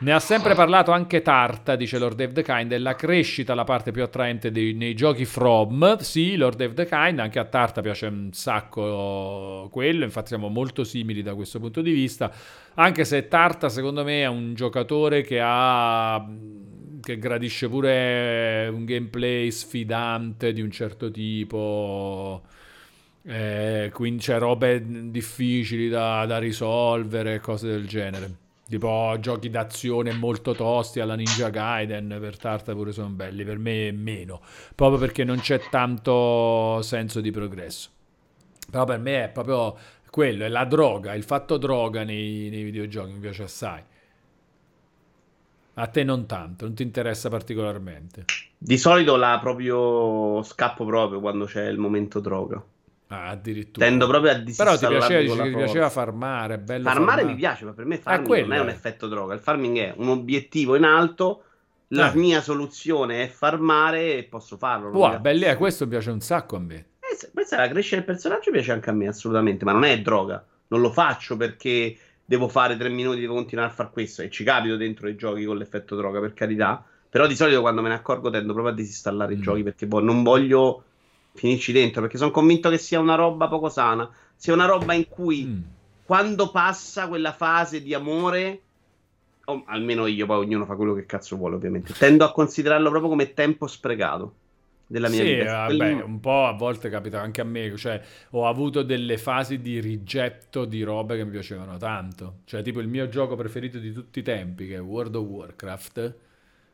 Ne 0.00 0.12
ha 0.12 0.20
sempre 0.20 0.54
parlato 0.54 0.90
anche 0.90 1.22
Tarta, 1.22 1.74
dice 1.74 1.98
Lord 1.98 2.16
Dave 2.18 2.32
the 2.34 2.42
Kind, 2.42 2.68
della 2.68 2.94
crescita 2.94 3.54
la 3.54 3.64
parte 3.64 3.92
più 3.92 4.02
attraente 4.02 4.50
dei, 4.50 4.74
nei 4.74 4.92
giochi 4.92 5.24
From. 5.24 5.96
Sì, 6.00 6.36
Lord 6.36 6.58
Dave 6.58 6.74
the 6.74 6.86
Kind, 6.86 7.18
anche 7.18 7.38
a 7.38 7.46
Tarta 7.46 7.80
piace 7.80 8.04
un 8.04 8.28
sacco 8.34 9.70
quello, 9.72 10.04
infatti 10.04 10.28
siamo 10.28 10.48
molto 10.48 10.84
simili 10.84 11.22
da 11.22 11.34
questo 11.34 11.58
punto 11.58 11.80
di 11.80 11.92
vista, 11.92 12.30
anche 12.74 13.06
se 13.06 13.26
Tarta 13.26 13.70
secondo 13.70 14.04
me 14.04 14.20
è 14.20 14.26
un 14.26 14.52
giocatore 14.52 15.22
che 15.22 15.40
ha 15.42 16.22
che 17.00 17.18
gradisce 17.18 17.68
pure 17.68 18.68
un 18.72 18.84
gameplay 18.84 19.50
sfidante 19.50 20.52
di 20.52 20.60
un 20.60 20.70
certo 20.70 21.10
tipo. 21.10 22.42
Eh, 23.22 23.90
quindi 23.92 24.22
c'è 24.22 24.38
robe 24.38 25.10
difficili 25.10 25.88
da, 25.88 26.24
da 26.26 26.38
risolvere, 26.38 27.40
cose 27.40 27.68
del 27.68 27.86
genere. 27.86 28.46
Tipo 28.68 29.16
giochi 29.18 29.48
d'azione 29.48 30.12
molto 30.12 30.52
tosti 30.52 31.00
alla 31.00 31.14
Ninja 31.14 31.48
Gaiden 31.48 32.18
per 32.20 32.36
Tarta 32.36 32.74
pure 32.74 32.92
sono 32.92 33.08
belli, 33.08 33.42
per 33.42 33.58
me 33.58 33.92
meno, 33.92 34.42
proprio 34.74 34.98
perché 34.98 35.24
non 35.24 35.40
c'è 35.40 35.60
tanto 35.70 36.80
senso 36.82 37.22
di 37.22 37.30
progresso. 37.30 37.88
Però 38.70 38.84
per 38.84 38.98
me 38.98 39.24
è 39.24 39.28
proprio 39.30 39.74
quello, 40.10 40.44
è 40.44 40.48
la 40.48 40.66
droga, 40.66 41.14
il 41.14 41.22
fatto 41.22 41.56
droga 41.56 42.04
nei, 42.04 42.50
nei 42.50 42.62
videogiochi 42.62 43.12
mi 43.12 43.20
piace 43.20 43.44
assai. 43.44 43.82
A 45.78 45.86
te 45.86 46.02
non 46.02 46.26
tanto, 46.26 46.64
non 46.64 46.74
ti 46.74 46.82
interessa 46.82 47.28
particolarmente. 47.28 48.24
Di 48.58 48.76
solito 48.76 49.14
la 49.14 49.38
proprio 49.40 50.42
scappo 50.42 50.84
proprio 50.84 51.20
quando 51.20 51.44
c'è 51.44 51.66
il 51.68 51.78
momento 51.78 52.18
droga. 52.18 52.60
Ah, 53.06 53.28
addirittura. 53.28 53.86
Tendo 53.86 54.08
proprio 54.08 54.32
a 54.32 54.42
Però 54.56 54.76
ti 54.76 54.86
piaceva, 54.86 55.20
dici 55.20 55.50
ti 55.50 55.56
piaceva 55.56 55.88
farmare, 55.88 56.58
bello 56.58 56.82
farmare. 56.82 57.06
Farmare 57.06 57.24
mi 57.24 57.36
piace, 57.36 57.64
ma 57.64 57.72
per 57.72 57.84
me 57.84 57.98
farming 57.98 58.34
ah, 58.34 58.40
non 58.40 58.52
è 58.52 58.58
un 58.58 58.68
effetto 58.68 59.06
droga. 59.06 59.34
Il 59.34 59.40
farming 59.40 59.78
è 59.78 59.94
un 59.96 60.08
obiettivo 60.08 60.74
in 60.74 60.82
alto. 60.82 61.44
La 61.92 62.12
eh. 62.12 62.16
mia 62.16 62.42
soluzione 62.42 63.22
è 63.22 63.28
farmare 63.28 64.16
e 64.16 64.24
posso 64.24 64.56
farlo. 64.56 64.90
Wow, 64.90 65.20
belli, 65.20 65.44
eh, 65.44 65.54
questo 65.54 65.86
piace 65.86 66.10
un 66.10 66.20
sacco 66.20 66.56
a 66.56 66.60
me. 66.60 66.86
Eh, 66.98 67.30
questa 67.32 67.56
è 67.56 67.60
la 67.60 67.68
crescita 67.68 67.96
del 67.96 68.04
personaggio, 68.04 68.50
piace 68.50 68.72
anche 68.72 68.90
a 68.90 68.92
me, 68.92 69.06
assolutamente. 69.06 69.64
Ma 69.64 69.72
non 69.72 69.84
è 69.84 70.00
droga. 70.00 70.44
Non 70.66 70.80
lo 70.80 70.90
faccio 70.90 71.36
perché 71.36 71.96
devo 72.28 72.46
fare 72.46 72.76
tre 72.76 72.90
minuti, 72.90 73.20
devo 73.20 73.32
continuare 73.32 73.70
a 73.70 73.72
fare 73.72 73.88
questo. 73.90 74.20
E 74.20 74.28
ci 74.28 74.44
capito 74.44 74.76
dentro 74.76 75.08
i 75.08 75.16
giochi 75.16 75.46
con 75.46 75.56
l'effetto 75.56 75.96
droga, 75.96 76.20
per 76.20 76.34
carità. 76.34 76.84
Però 77.08 77.26
di 77.26 77.34
solito 77.34 77.62
quando 77.62 77.80
me 77.80 77.88
ne 77.88 77.94
accorgo 77.94 78.28
tendo 78.28 78.52
proprio 78.52 78.74
a 78.74 78.76
disinstallare 78.76 79.34
mm. 79.34 79.38
i 79.38 79.40
giochi 79.40 79.62
perché 79.62 79.86
boh, 79.86 80.00
non 80.00 80.22
voglio 80.22 80.82
finirci 81.32 81.72
dentro. 81.72 82.02
Perché 82.02 82.18
sono 82.18 82.30
convinto 82.30 82.68
che 82.68 82.76
sia 82.76 83.00
una 83.00 83.14
roba 83.14 83.48
poco 83.48 83.70
sana. 83.70 84.10
Sia 84.36 84.52
una 84.52 84.66
roba 84.66 84.92
in 84.92 85.08
cui 85.08 85.44
mm. 85.46 85.60
quando 86.04 86.50
passa 86.50 87.08
quella 87.08 87.32
fase 87.32 87.82
di 87.82 87.94
amore. 87.94 88.60
O 89.46 89.62
almeno 89.64 90.04
io, 90.04 90.26
poi 90.26 90.44
ognuno 90.44 90.66
fa 90.66 90.74
quello 90.74 90.92
che 90.92 91.06
cazzo 91.06 91.36
vuole, 91.36 91.54
ovviamente. 91.54 91.94
Tendo 91.94 92.26
a 92.26 92.32
considerarlo 92.32 92.90
proprio 92.90 93.08
come 93.08 93.32
tempo 93.32 93.66
sprecato 93.66 94.34
della 94.88 95.08
mia 95.08 95.22
sì, 95.22 95.34
vita. 95.34 95.66
Vabbè, 95.68 96.02
un 96.02 96.18
po' 96.18 96.46
a 96.46 96.52
volte 96.52 96.88
capita 96.88 97.20
anche 97.20 97.42
a 97.42 97.44
me, 97.44 97.76
cioè 97.76 98.00
ho 98.30 98.48
avuto 98.48 98.82
delle 98.82 99.18
fasi 99.18 99.60
di 99.60 99.80
rigetto 99.80 100.64
di 100.64 100.82
robe 100.82 101.16
che 101.16 101.24
mi 101.24 101.30
piacevano 101.30 101.76
tanto. 101.76 102.38
Cioè, 102.44 102.62
tipo 102.62 102.80
il 102.80 102.88
mio 102.88 103.08
gioco 103.08 103.36
preferito 103.36 103.78
di 103.78 103.92
tutti 103.92 104.20
i 104.20 104.22
tempi, 104.22 104.66
che 104.66 104.76
è 104.76 104.80
World 104.80 105.14
of 105.14 105.26
Warcraft, 105.26 106.14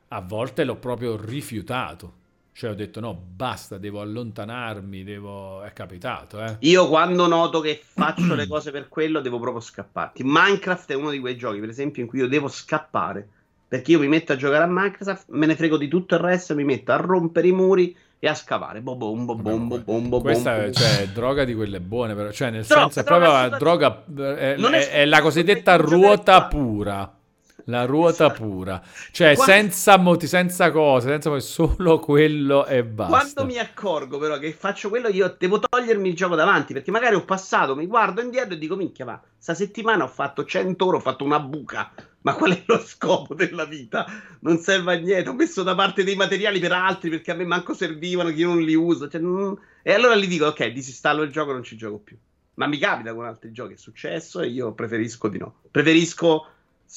a 0.09 0.21
volte 0.21 0.65
l'ho 0.65 0.77
proprio 0.77 1.17
rifiutato. 1.21 2.23
Cioè 2.53 2.71
ho 2.71 2.75
detto 2.75 3.01
no, 3.01 3.21
basta, 3.35 3.79
devo 3.79 4.01
allontanarmi, 4.01 5.03
devo... 5.03 5.63
è 5.63 5.73
capitato. 5.73 6.41
Eh. 6.41 6.57
Io 6.61 6.89
quando 6.89 7.27
noto 7.27 7.59
che 7.59 7.83
faccio 7.83 8.37
le 8.37 8.47
cose 8.49 8.71
per 8.71 8.89
quello 8.89 9.21
devo 9.21 9.41
proprio 9.41 9.61
scapparti. 9.61 10.23
Minecraft 10.25 10.93
è 10.93 10.95
uno 10.95 11.11
di 11.11 11.19
quei 11.19 11.37
giochi, 11.37 11.59
per 11.59 11.69
esempio, 11.69 12.01
in 12.01 12.09
cui 12.09 12.21
io 12.21 12.29
devo 12.29 12.47
scappare. 12.47 13.29
Perché 13.67 13.91
io 13.91 13.99
mi 13.99 14.07
metto 14.07 14.33
a 14.33 14.37
giocare 14.37 14.63
a 14.63 14.69
Minecraft, 14.69 15.31
me 15.31 15.47
ne 15.47 15.57
frego 15.57 15.77
di 15.77 15.89
tutto 15.89 16.15
il 16.15 16.21
resto, 16.21 16.55
mi 16.55 16.63
metto 16.63 16.93
a 16.93 16.97
rompere 16.97 17.49
i 17.49 17.53
muri 17.53 17.97
e 18.19 18.29
a 18.29 18.35
scavare. 18.35 18.81
Bo 18.81 18.97
bom, 18.97 19.25
bo 19.25 19.35
bom, 19.35 19.69
bo 19.69 19.79
bom, 19.79 20.09
bo 20.09 20.21
Questa 20.21 20.65
è 20.65 20.71
cioè, 20.71 21.09
droga 21.09 21.45
di 21.45 21.55
quelle 21.55 21.81
buone, 21.81 22.15
però. 22.15 22.31
Cioè, 22.31 22.51
nel 22.51 22.65
droga, 22.65 22.83
senso, 22.83 23.01
è 23.01 23.05
proprio 23.05 23.33
la 23.33 23.49
droga. 23.51 24.05
È, 24.17 24.55
è, 24.55 24.91
è 24.91 25.05
la 25.05 25.21
cosiddetta 25.21 25.77
ruota 25.77 26.45
pura. 26.47 27.19
La 27.67 27.87
ruota 27.87 28.27
esatto. 28.27 28.43
pura, 28.43 28.83
cioè 29.11 29.35
Quando... 29.35 29.53
senza 29.53 29.97
moti, 29.97 30.27
senza 30.27 30.71
cose, 30.71 31.09
senza 31.09 31.39
solo 31.41 31.99
quello 31.99 32.67
e 32.67 32.85
basta. 32.85 33.17
Quando 33.17 33.45
mi 33.51 33.59
accorgo 33.59 34.19
però 34.19 34.39
che 34.39 34.53
faccio 34.53 34.91
quello, 34.91 35.09
io 35.09 35.35
devo 35.39 35.59
togliermi 35.59 36.09
il 36.11 36.15
gioco 36.15 36.35
davanti 36.35 36.75
perché 36.75 36.91
magari 36.91 37.15
ho 37.15 37.25
passato, 37.25 37.75
mi 37.75 37.87
guardo 37.87 38.21
indietro 38.21 38.55
e 38.55 38.59
dico: 38.59 38.77
Minchia, 38.77 39.07
ma 39.07 39.21
sta 39.39 39.55
settimana 39.55 40.05
ho 40.05 40.09
fatto 40.09 40.45
100 40.45 40.85
ore, 40.85 40.97
ho 40.99 41.01
fatto 41.01 41.25
una 41.25 41.41
buca. 41.41 41.91
Ma 42.21 42.35
qual 42.35 42.53
è 42.53 42.63
lo 42.67 42.79
scopo 42.79 43.35
della 43.35 43.67
vita? 43.67 44.07
Non 44.41 44.59
serve 44.59 44.95
a 44.95 44.99
niente. 44.99 45.29
Ho 45.29 45.35
messo 45.35 45.63
da 45.63 45.75
parte 45.75 46.05
dei 46.05 46.17
materiali 46.17 46.59
per 46.59 46.73
altri 46.73 47.11
perché 47.11 47.31
a 47.31 47.35
me 47.35 47.45
manco 47.45 47.75
servivano, 47.75 48.31
che 48.31 48.37
io 48.37 48.49
non 48.49 48.63
li 48.63 48.75
uso. 48.75 49.09
Cioè, 49.09 49.21
non... 49.21 49.59
E 49.83 49.93
allora 49.93 50.17
gli 50.17 50.27
dico: 50.27 50.47
Ok, 50.47 50.67
disinstallo 50.69 51.23
il 51.23 51.31
gioco, 51.31 51.53
non 51.53 51.63
ci 51.63 51.77
gioco 51.77 51.99
più. 51.99 52.17
Ma 52.55 52.67
mi 52.67 52.79
capita 52.79 53.15
con 53.15 53.25
altri 53.25 53.53
giochi, 53.53 53.75
è 53.75 53.77
successo 53.77 54.41
e 54.41 54.49
io 54.49 54.73
preferisco 54.73 55.29
di 55.29 55.39
no. 55.39 55.61
Preferisco 55.71 56.47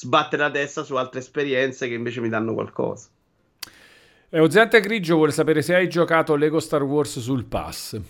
sbattere 0.00 0.44
la 0.44 0.50
testa 0.52 0.84
su 0.84 0.94
altre 0.94 1.18
esperienze 1.18 1.88
che 1.88 1.94
invece 1.94 2.20
mi 2.20 2.28
danno 2.28 2.54
qualcosa. 2.54 3.08
E 4.28 4.38
Ozzante 4.38 4.78
Grigio 4.80 5.16
vuole 5.16 5.32
sapere 5.32 5.60
se 5.60 5.74
hai 5.74 5.88
giocato 5.88 6.36
Lego 6.36 6.60
Star 6.60 6.84
Wars 6.84 7.18
sul 7.18 7.46
pass. 7.46 8.00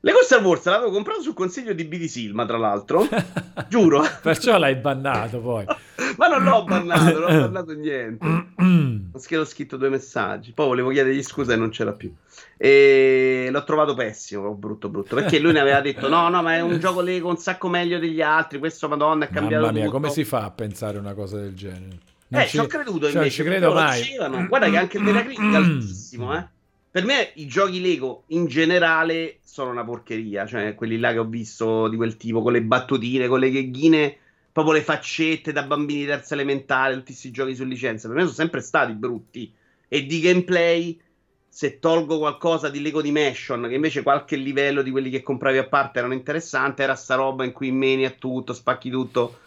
Lego 0.00 0.22
Star 0.22 0.42
Wars 0.42 0.64
l'avevo 0.66 0.90
comprato 0.90 1.22
sul 1.22 1.34
consiglio 1.34 1.72
di 1.72 1.84
BD 1.84 2.04
Silma, 2.04 2.46
tra 2.46 2.58
l'altro. 2.58 3.08
Giuro. 3.68 4.02
Perciò 4.22 4.56
l'hai 4.58 4.76
bannato 4.76 5.40
poi. 5.40 5.64
Ma 6.16 6.28
non 6.28 6.44
l'ho 6.44 6.64
bannato, 6.64 7.18
non 7.18 7.22
ho 7.22 7.40
bannato 7.40 7.72
niente. 7.72 8.26
ho 9.12 9.44
scritto 9.44 9.76
due 9.76 9.88
messaggi. 9.88 10.52
Poi 10.52 10.66
volevo 10.66 10.90
chiedergli 10.90 11.22
scusa 11.22 11.54
e 11.54 11.56
non 11.56 11.70
c'era 11.70 11.92
più. 11.92 12.14
E 12.56 13.48
l'ho 13.50 13.64
trovato 13.64 13.94
pessimo, 13.94 14.54
brutto 14.54 14.88
brutto. 14.88 15.16
Perché 15.16 15.38
lui 15.38 15.52
ne 15.52 15.60
aveva 15.60 15.80
detto: 15.80 16.08
no, 16.08 16.28
no, 16.28 16.42
ma 16.42 16.54
è 16.54 16.60
un 16.60 16.78
gioco 16.80 17.00
Lego 17.00 17.28
un 17.28 17.38
sacco 17.38 17.68
meglio 17.68 17.98
degli 17.98 18.22
altri. 18.22 18.58
Questo, 18.58 18.88
madonna, 18.88 19.24
è 19.24 19.28
cambiato 19.28 19.64
Mamma 19.64 19.76
mia, 19.76 19.86
tutto. 19.86 19.96
come 19.96 20.10
si 20.10 20.24
fa 20.24 20.44
a 20.44 20.50
pensare 20.50 20.98
una 20.98 21.14
cosa 21.14 21.38
del 21.38 21.54
genere? 21.54 21.98
Non 22.28 22.40
eh, 22.40 22.46
ci 22.46 22.58
ho 22.58 22.66
creduto 22.66 23.06
cioè, 23.06 23.16
invece. 23.16 23.30
ci 23.30 23.42
credo 23.42 23.72
mai. 23.72 24.02
Guarda 24.48 24.68
che 24.68 24.76
anche 24.76 25.00
della 25.00 25.22
critica 25.22 25.56
altissimo, 25.56 26.36
eh. 26.36 26.54
Per 26.96 27.04
me 27.04 27.32
i 27.34 27.46
giochi 27.46 27.82
Lego 27.82 28.22
in 28.28 28.46
generale 28.46 29.40
sono 29.44 29.70
una 29.70 29.84
porcheria, 29.84 30.46
cioè 30.46 30.74
quelli 30.74 30.96
là 30.98 31.12
che 31.12 31.18
ho 31.18 31.26
visto 31.26 31.88
di 31.88 31.96
quel 31.96 32.16
tipo, 32.16 32.40
con 32.40 32.52
le 32.52 32.62
battutine, 32.62 33.28
con 33.28 33.38
le 33.38 33.50
gheghine, 33.50 34.16
proprio 34.50 34.72
le 34.72 34.80
faccette 34.80 35.52
da 35.52 35.64
bambini 35.64 36.00
di 36.00 36.06
terza 36.06 36.32
elementare, 36.32 36.94
tutti 36.94 37.08
questi 37.08 37.30
giochi 37.30 37.54
su 37.54 37.64
licenza, 37.64 38.08
per 38.08 38.16
me 38.16 38.22
sono 38.22 38.32
sempre 38.32 38.62
stati 38.62 38.94
brutti. 38.94 39.52
E 39.88 40.06
di 40.06 40.20
gameplay, 40.20 40.98
se 41.46 41.80
tolgo 41.80 42.16
qualcosa 42.16 42.70
di 42.70 42.80
Lego 42.80 43.02
Dimension, 43.02 43.68
che 43.68 43.74
invece 43.74 44.02
qualche 44.02 44.36
livello 44.36 44.80
di 44.80 44.90
quelli 44.90 45.10
che 45.10 45.22
compravi 45.22 45.58
a 45.58 45.68
parte 45.68 45.98
erano 45.98 46.14
interessanti, 46.14 46.80
era 46.80 46.94
sta 46.94 47.14
roba 47.16 47.44
in 47.44 47.52
cui 47.52 47.72
meni 47.72 48.06
a 48.06 48.10
tutto, 48.10 48.54
spacchi 48.54 48.88
tutto 48.88 49.40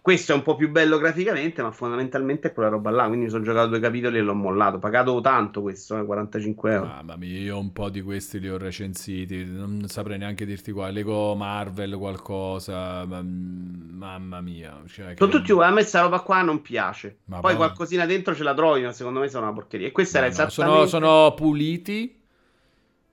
questo 0.00 0.32
è 0.32 0.34
un 0.34 0.42
po' 0.42 0.56
più 0.56 0.70
bello 0.70 0.98
graficamente, 0.98 1.62
ma 1.62 1.70
fondamentalmente 1.70 2.48
è 2.48 2.52
quella 2.54 2.70
roba 2.70 2.90
là. 2.90 3.06
Quindi 3.06 3.24
mi 3.24 3.30
sono 3.30 3.44
giocato 3.44 3.68
due 3.68 3.80
capitoli 3.80 4.18
e 4.18 4.22
l'ho 4.22 4.34
mollato. 4.34 4.78
Pagato 4.78 5.20
tanto 5.20 5.60
questo, 5.60 5.98
eh, 5.98 6.04
45 6.04 6.72
euro. 6.72 6.86
Mamma 6.86 7.16
mia, 7.16 7.38
io 7.38 7.58
un 7.58 7.72
po' 7.72 7.90
di 7.90 8.00
questi 8.00 8.40
li 8.40 8.48
ho 8.48 8.56
recensiti. 8.56 9.44
Non 9.44 9.84
saprei 9.88 10.18
neanche 10.18 10.46
dirti 10.46 10.72
qua. 10.72 10.88
Lego 10.90 11.34
Marvel, 11.34 11.96
qualcosa. 11.96 13.04
Mamma 13.04 14.40
mia. 14.40 14.80
Cioè, 14.86 15.14
sono 15.16 15.30
tutti 15.30 15.52
A 15.52 15.70
me 15.70 15.82
sta 15.82 16.00
roba 16.00 16.20
qua 16.20 16.40
non 16.42 16.62
piace. 16.62 17.18
Ma 17.26 17.40
Poi 17.40 17.52
va. 17.52 17.58
qualcosina 17.58 18.06
dentro 18.06 18.34
ce 18.34 18.42
la 18.42 18.54
trovi, 18.54 18.82
ma 18.82 18.92
secondo 18.92 19.20
me 19.20 19.28
sono 19.28 19.44
una 19.44 19.54
porcheria. 19.54 19.86
E 19.86 19.92
questa 19.92 20.20
no, 20.20 20.24
era 20.24 20.32
esattamente. 20.32 20.78
No, 20.78 20.86
sono, 20.86 21.06
sono 21.06 21.34
puliti 21.34 22.19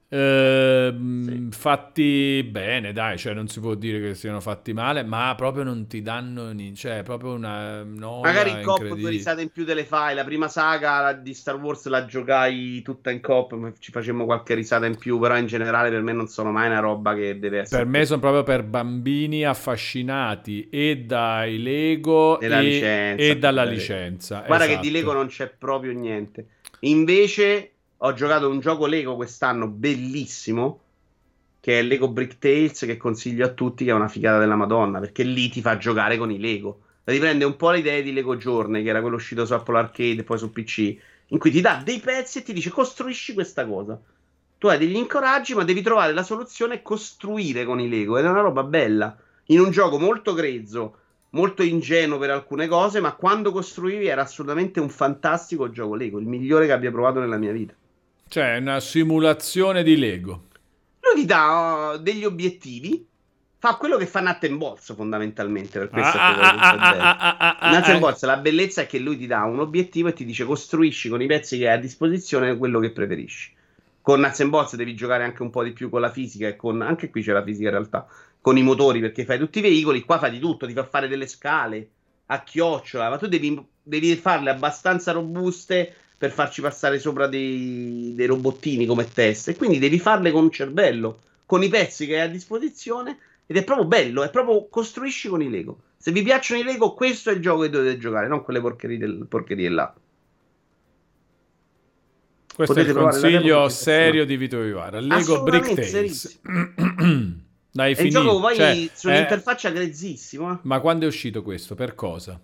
eh, 0.10 0.96
sì. 0.98 1.48
Fatti 1.52 2.48
bene, 2.50 2.94
dai, 2.94 3.18
cioè 3.18 3.34
non 3.34 3.48
si 3.50 3.60
può 3.60 3.76
dire 3.76 4.00
che 4.00 4.16
siano 4.16 4.40
fatti 4.40 4.72
male, 4.72 5.04
ma 5.04 5.34
proprio 5.36 5.64
non 5.64 5.86
ti 5.88 6.02
danno 6.02 6.52
niente, 6.52 6.78
cioè 6.78 7.04
proprio 7.04 7.34
una 7.34 7.84
Magari 7.84 8.52
in 8.52 8.62
cop 8.64 8.86
due 8.86 9.10
risate 9.10 9.42
in 9.42 9.50
più 9.50 9.66
te 9.66 9.74
le 9.74 9.84
fai. 9.84 10.16
La 10.16 10.24
prima 10.24 10.48
saga 10.48 11.12
di 11.12 11.34
Star 11.34 11.56
Wars 11.56 11.86
la 11.88 12.06
giocai 12.06 12.82
tutta 12.84 13.12
in 13.12 13.20
cop, 13.20 13.74
ci 13.80 13.92
facemmo 13.92 14.24
qualche 14.24 14.54
risata 14.54 14.86
in 14.86 14.98
più, 14.98 15.20
però 15.20 15.38
in 15.38 15.48
generale 15.48 15.90
per 15.90 16.02
me 16.02 16.14
non 16.14 16.28
sono 16.28 16.52
mai 16.52 16.68
una 16.68 16.80
roba 16.80 17.14
che 17.14 17.38
deve 17.38 17.60
essere. 17.60 17.84
Per 17.84 17.92
me 17.92 18.06
sono 18.06 18.22
proprio 18.22 18.44
per 18.44 18.64
bambini 18.64 19.44
affascinati 19.44 20.70
e 20.70 21.04
dai 21.06 21.62
Lego 21.62 22.40
e, 22.40 22.48
licenza, 22.48 23.24
e 23.24 23.38
dalla 23.38 23.64
licenza. 23.66 24.44
Guarda 24.46 24.66
esatto. 24.66 24.82
che 24.82 24.88
di 24.88 24.94
Lego 24.94 25.12
non 25.12 25.28
c'è 25.28 25.50
proprio 25.50 25.92
niente. 25.92 26.48
Invece 26.82 27.72
ho 28.00 28.14
giocato 28.14 28.48
un 28.48 28.60
gioco 28.60 28.86
Lego 28.86 29.16
quest'anno 29.16 29.68
bellissimo 29.68 30.82
che 31.60 31.80
è 31.80 31.82
Lego 31.82 32.10
Brick 32.10 32.38
Tales 32.38 32.80
che 32.82 32.96
consiglio 32.96 33.46
a 33.46 33.50
tutti 33.50 33.86
che 33.86 33.90
è 33.90 33.94
una 33.94 34.08
figata 34.08 34.38
della 34.38 34.56
Madonna 34.56 35.00
perché 35.00 35.24
lì 35.24 35.50
ti 35.50 35.62
fa 35.62 35.78
giocare 35.78 36.18
con 36.18 36.32
i 36.32 36.40
Lego. 36.40 36.82
Riprende 37.06 37.44
un 37.44 37.56
po' 37.56 37.72
le 37.72 37.80
idee 37.80 38.04
di 38.04 38.14
Lego 38.14 38.38
Journey 38.38 38.84
che 38.84 38.90
era 38.90 39.02
quello 39.02 39.16
uscito 39.16 39.46
su 39.46 39.54
Apple 39.54 39.80
Arcade 39.80 40.20
e 40.20 40.24
poi 40.24 40.38
su 40.38 40.52
PC 40.52 40.98
in 41.30 41.40
cui 41.40 41.50
ti 41.50 41.60
dà 41.60 41.82
dei 41.84 42.00
pezzi 42.00 42.38
e 42.38 42.44
ti 42.44 42.54
dice 42.54 42.70
costruisci 42.70 43.34
questa 43.34 43.66
cosa. 43.66 44.00
Tu 44.60 44.68
hai 44.68 44.78
degli 44.78 44.96
incoraggi 44.96 45.56
ma 45.56 45.64
devi 45.64 45.82
trovare 45.82 46.14
la 46.14 46.24
soluzione 46.24 46.76
e 46.76 46.82
costruire 46.84 47.66
con 47.66 47.80
i 47.80 47.90
Lego 47.90 48.18
ed 48.18 48.26
è 48.26 48.30
una 48.30 48.42
roba 48.42 48.64
bella. 48.64 49.18
In 49.48 49.60
un 49.60 49.72
gioco 49.72 49.98
molto 49.98 50.34
grezzo 50.34 51.00
molto 51.32 51.64
ingenuo 51.64 52.20
per 52.20 52.30
alcune 52.30 52.68
cose 52.68 53.02
ma 53.02 53.14
quando 53.14 53.52
costruivi 53.52 54.06
era 54.06 54.22
assolutamente 54.22 54.80
un 54.80 54.90
fantastico 54.90 55.70
gioco 55.70 55.96
Lego 55.96 56.20
il 56.20 56.26
migliore 56.26 56.68
che 56.68 56.72
abbia 56.72 56.90
provato 56.90 57.20
nella 57.20 57.38
mia 57.38 57.52
vita 57.52 57.74
cioè, 58.28 58.58
una 58.58 58.80
simulazione 58.80 59.84
di 59.84 59.98
Lego. 59.98 60.48
Lui 61.00 61.22
ti 61.22 61.26
dà 61.26 61.94
uh, 61.94 61.98
degli 61.98 62.26
obiettivi, 62.26 63.08
fa 63.58 63.76
quello 63.76 63.98
che 63.98 64.06
fa 64.06 64.20
Nat 64.20 64.48
Bolz 64.50 64.94
fondamentalmente. 64.94 65.80
Per 65.80 65.90
questo 65.90 66.18
ah, 66.18 66.38
ah, 66.38 67.58
ah, 67.60 67.72
Nat 67.72 67.98
Bolz, 68.00 68.24
la 68.24 68.38
bellezza 68.38 68.82
è 68.82 68.88
che 68.88 69.00
lui 69.00 69.18
ti 69.18 69.28
dà 69.28 69.44
un 69.44 69.60
obiettivo 69.60 70.10
e 70.10 70.14
ti 70.14 70.26
dice 70.26 70.46
costruisci 70.46 71.10
con 71.10 71.22
i 71.22 71.28
pezzi 71.28 71.58
che 71.58 71.68
hai 71.68 71.78
a 71.78 71.80
disposizione 71.80 72.58
quello 72.58 72.80
che 72.80 72.92
preferisci. 72.92 73.56
Con 74.02 74.22
Nuts 74.22 74.42
Bolz 74.46 74.76
devi 74.78 74.96
giocare 74.96 75.26
anche 75.26 75.42
un 75.42 75.50
po' 75.50 75.64
di 75.64 75.74
più 75.74 75.90
con 75.90 76.00
la 76.00 76.10
fisica 76.10 76.48
e 76.48 76.56
con... 76.56 76.82
anche 76.82 77.10
qui 77.10 77.22
c'è 77.22 77.34
la 77.34 77.44
fisica 77.44 77.66
in 77.66 77.74
realtà, 77.74 78.08
con 78.40 78.58
i 78.58 78.64
motori 78.64 79.02
perché 79.02 79.26
fai 79.26 79.38
tutti 79.38 79.60
i 79.60 79.62
veicoli, 79.62 80.04
qua 80.04 80.18
fai 80.18 80.32
di 80.32 80.40
tutto, 80.40 80.66
ti 80.66 80.72
fa 80.72 80.86
fare 80.86 81.10
delle 81.10 81.28
scale 81.28 81.90
a 82.28 82.42
chiocciola, 82.42 83.10
ma 83.10 83.18
tu 83.18 83.28
devi, 83.28 83.62
devi 83.84 84.16
farle 84.16 84.50
abbastanza 84.50 85.12
robuste 85.12 85.94
per 86.18 86.32
farci 86.32 86.62
passare 86.62 87.00
sopra 87.00 87.28
dei, 87.28 88.14
dei 88.16 88.26
robottini 88.26 88.86
come 88.86 89.08
teste. 89.08 89.56
Quindi 89.56 89.80
devi 89.80 90.00
farle 90.00 90.32
con 90.32 90.44
un 90.44 90.52
cervello, 90.52 91.20
con 91.46 91.62
i 91.64 91.70
pezzi 91.70 92.08
che 92.08 92.16
hai 92.16 92.28
a 92.28 92.32
disposizione. 92.32 93.20
Ed 93.46 93.56
è 93.56 93.64
proprio 93.64 93.88
bello, 93.88 94.24
è 94.24 94.30
proprio 94.30 94.68
costruisci 94.68 95.30
con 95.30 95.42
i 95.42 95.50
Lego. 95.50 95.80
Se 95.98 96.12
vi 96.12 96.22
piacciono 96.22 96.60
i 96.60 96.64
Lego, 96.64 96.94
questo 96.94 97.30
è 97.30 97.34
il 97.34 97.42
gioco 97.42 97.62
che 97.62 97.70
dovete 97.70 97.98
giocare, 97.98 98.28
non 98.28 98.44
quelle 98.44 98.60
porcherie, 98.60 98.98
del, 98.98 99.26
porcherie 99.28 99.70
là. 99.70 99.94
Questo 102.54 102.74
Potete 102.74 102.92
è 102.92 102.96
il 102.96 103.00
consiglio 103.00 103.70
serio 103.70 104.26
di 104.26 104.36
Vito 104.36 104.60
Vivara. 104.60 105.00
Lego 105.00 105.44
Brick 105.44 105.76
Tales. 105.76 106.40
Dai, 107.72 107.94
è 107.94 108.02
un 108.02 108.10
gioco 108.10 108.40
poi 108.40 108.56
cioè, 108.56 108.90
su 108.92 109.08
un'interfaccia 109.08 109.70
è... 109.70 109.74
grezzissima. 109.74 110.54
Eh. 110.54 110.60
Ma 110.64 110.80
quando 110.80 111.06
è 111.06 111.08
uscito 111.08 111.44
questo? 111.44 111.76
Per 111.76 111.94
cosa? 111.94 112.42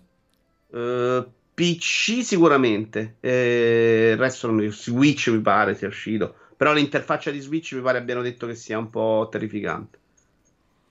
Uh, 0.68 1.26
PC 1.54 2.24
sicuramente, 2.24 3.16
eh, 3.20 4.10
il 4.12 4.16
resto 4.16 4.48
non 4.48 4.56
mi 4.56 4.68
Switch 4.70 5.28
mi 5.28 5.40
pare 5.40 5.76
sia 5.76 5.86
uscito, 5.86 6.34
però 6.56 6.72
l'interfaccia 6.72 7.30
di 7.30 7.38
Switch 7.38 7.72
mi 7.74 7.80
pare 7.80 7.98
abbiano 7.98 8.22
detto 8.22 8.46
che 8.46 8.56
sia 8.56 8.76
un 8.76 8.90
po' 8.90 9.28
terrificante. 9.30 9.98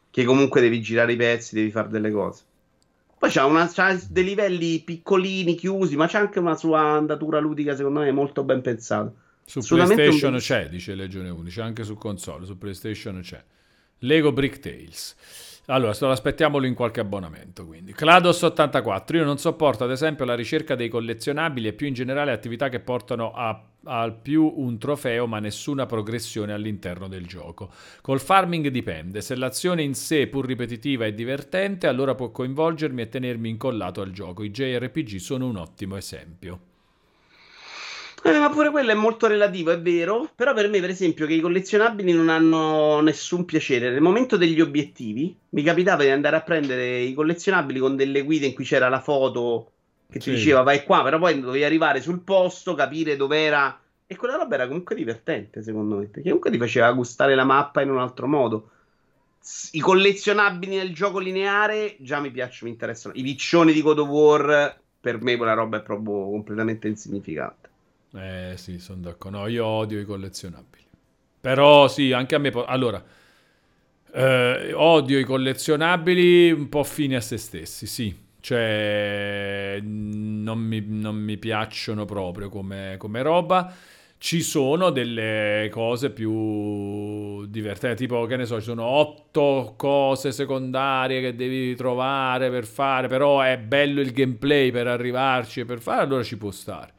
Che 0.10 0.23
comunque 0.23 0.61
devi 0.61 0.81
girare 0.81 1.14
i 1.14 1.15
pezzi, 1.18 1.56
devi 1.56 1.72
fare 1.72 1.90
delle 1.90 2.11
cose. 2.11 2.44
Poi 3.18 3.31
c'ha, 3.31 3.45
una, 3.45 3.69
c'ha 3.73 3.98
dei 4.10 4.23
livelli 4.23 4.81
piccolini, 4.81 5.56
chiusi, 5.56 5.95
ma 5.95 6.07
c'è 6.07 6.19
anche 6.19 6.40
una 6.40 6.56
sua 6.56 6.81
andatura 6.81 7.40
ludica, 7.40 7.76
secondo 7.76 8.02
me, 8.02 8.11
molto 8.11 8.44
ben 8.44 8.61
pensata. 8.61 9.11
Su 9.45 9.60
PlayStation 9.76 10.34
un... 10.34 10.40
c'è, 10.40 10.69
dice 10.69 10.95
Legione 10.95 11.30
11, 11.30 11.61
anche 11.61 11.84
su 11.84 11.95
console, 11.95 12.45
su 12.45 12.57
PlayStation 12.57 13.19
c'è. 13.22 13.44
Lego 13.99 14.31
Brick 14.31 14.60
Tales. 14.60 15.15
Allora, 15.68 15.91
aspettiamolo 15.91 16.65
in 16.65 16.73
qualche 16.73 16.99
abbonamento, 16.99 17.65
quindi. 17.65 17.94
Clados84, 17.94 19.15
io 19.15 19.23
non 19.23 19.38
sopporto 19.38 19.85
ad 19.85 19.91
esempio 19.91 20.26
la 20.26 20.35
ricerca 20.35 20.76
dei 20.76 20.90
collezionabili 20.90 21.69
e 21.69 21.73
più 21.73 21.88
in 21.88 21.94
generale 21.94 22.34
attività 22.34 22.68
che 22.68 22.81
portano 22.81 23.31
a, 23.31 23.64
al 23.85 24.14
più 24.14 24.52
un 24.57 24.77
trofeo 24.77 25.26
ma 25.26 25.40
nessuna 25.40 25.85
progressione 25.85 26.52
all'interno 26.52 27.07
del 27.07 27.26
gioco. 27.26 27.72
Col 28.02 28.19
farming 28.19 28.68
dipende, 28.68 29.22
se 29.22 29.35
l'azione 29.35 29.84
in 29.84 29.94
sé 29.94 30.27
pur 30.27 30.45
ripetitiva 30.45 31.06
è 31.06 31.14
divertente, 31.14 31.88
allora 31.88 32.14
può 32.14 32.30
coinvolgermi 32.30 33.02
e 33.02 33.07
tenermi 33.07 33.48
incollato 33.48 34.02
al 34.02 34.11
gioco. 34.11 34.44
I 34.44 34.52
JRPG 34.52 35.15
sono 35.15 35.48
un 35.48 35.56
ottimo 35.56 35.95
esempio. 35.95 36.72
Eh, 38.26 38.40
ma 38.40 38.50
pure 38.50 38.70
quello 38.72 38.91
è 38.91 38.95
molto 38.95 39.28
relativo, 39.28 39.72
è 39.72 39.80
vero. 39.80 40.30
Però 40.34 40.54
per 40.54 40.70
me, 40.70 40.80
per 40.80 40.90
esempio, 40.90 41.26
che 41.26 41.34
i 41.34 41.41
collezionabili 41.41 42.14
non 42.14 42.30
hanno 42.30 43.02
nessun 43.02 43.44
piacere. 43.44 43.91
Nel 43.91 44.02
momento 44.02 44.38
degli 44.38 44.62
obiettivi, 44.62 45.36
mi 45.50 45.64
capitava 45.64 46.04
di 46.04 46.10
andare 46.10 46.38
a 46.38 46.41
prendere 46.41 47.00
i 47.00 47.14
collezionabili 47.14 47.80
con 47.80 47.95
delle 47.95 48.24
guide 48.24 48.45
in 48.45 48.54
cui 48.54 48.64
c'era 48.64 48.88
la 48.88 49.02
foto 49.02 49.72
che 50.10 50.20
ti 50.20 50.30
sì. 50.30 50.36
diceva 50.36 50.62
vai 50.62 50.84
qua, 50.84 51.02
però 51.02 51.18
poi 51.18 51.40
dovevi 51.40 51.64
arrivare 51.64 52.00
sul 52.00 52.22
posto, 52.22 52.76
capire 52.76 53.16
dov'era. 53.16 53.78
E 54.06 54.16
quella 54.16 54.36
roba 54.36 54.56
era 54.56 54.68
comunque 54.68 54.95
divertente, 54.95 55.64
secondo 55.64 55.98
me, 55.98 56.06
perché 56.06 56.24
comunque 56.24 56.52
ti 56.52 56.58
faceva 56.58 56.91
gustare 56.91 57.34
la 57.36 57.44
mappa 57.44 57.82
in 57.82 57.90
un 57.90 57.98
altro 57.98 58.28
modo. 58.28 58.70
I 59.72 59.80
collezionabili 59.80 60.78
nel 60.78 60.94
gioco 60.94 61.20
lineare 61.20 61.98
già 62.00 62.20
mi 62.20 62.32
piacciono, 62.32 62.68
mi 62.68 62.70
interessano. 62.70 63.14
I 63.18 63.24
piccioni 63.24 63.74
di 63.74 63.82
God 63.82 64.00
of 64.00 64.08
War, 64.08 64.80
per 65.02 65.22
me 65.22 65.36
quella 65.36 65.54
roba 65.54 65.78
è 65.78 65.82
proprio 65.82 66.30
completamente 66.30 66.88
insignificante. 66.88 67.62
Eh 68.15 68.53
sì, 68.57 68.80
sono 68.80 69.02
d'accordo. 69.02 69.40
No, 69.40 69.48
io 69.48 69.65
odio 69.65 69.99
i 69.99 70.06
collezionabili. 70.06 70.85
Però 71.41 71.88
sì, 71.88 72.11
anche 72.11 72.35
a 72.35 72.38
me... 72.38 72.52
Po- 72.52 72.65
allora, 72.65 73.03
eh, 74.14 74.72
odio 74.76 75.18
i 75.19 75.23
collezionabili 75.23 76.52
un 76.52 76.69
po' 76.69 76.84
fini 76.84 77.15
a 77.15 77.22
se 77.22 77.38
stessi, 77.38 77.88
sì. 77.88 78.22
Cioè, 78.40 79.80
non 79.81 80.60
mi, 80.60 80.84
non 80.85 81.15
mi 81.15 81.38
piacciono 81.38 82.03
proprio 82.06 82.49
come, 82.49 82.95
come 82.98 83.22
roba 83.22 83.73
ci 84.18 84.41
sono 84.41 84.90
delle 84.90 85.68
cose 85.72 86.10
più 86.11 87.45
divertenti, 87.48 88.03
tipo 88.03 88.26
che 88.26 88.35
ne 88.38 88.45
so, 88.45 88.57
ci 88.60 88.65
sono 88.65 88.84
otto 88.85 89.73
cose 89.77 90.31
secondarie 90.31 91.19
che 91.22 91.35
devi 91.35 91.76
trovare 91.76 92.49
per 92.49 92.65
fare, 92.65 93.07
però 93.07 93.41
è 93.41 93.57
bello 93.57 93.99
il 94.02 94.11
gameplay 94.11 94.72
per 94.72 94.88
arrivarci 94.88 95.61
e 95.61 95.65
per 95.65 95.80
fare, 95.81 96.02
allora 96.03 96.23
ci 96.23 96.38
può 96.38 96.52
stare. 96.52 96.93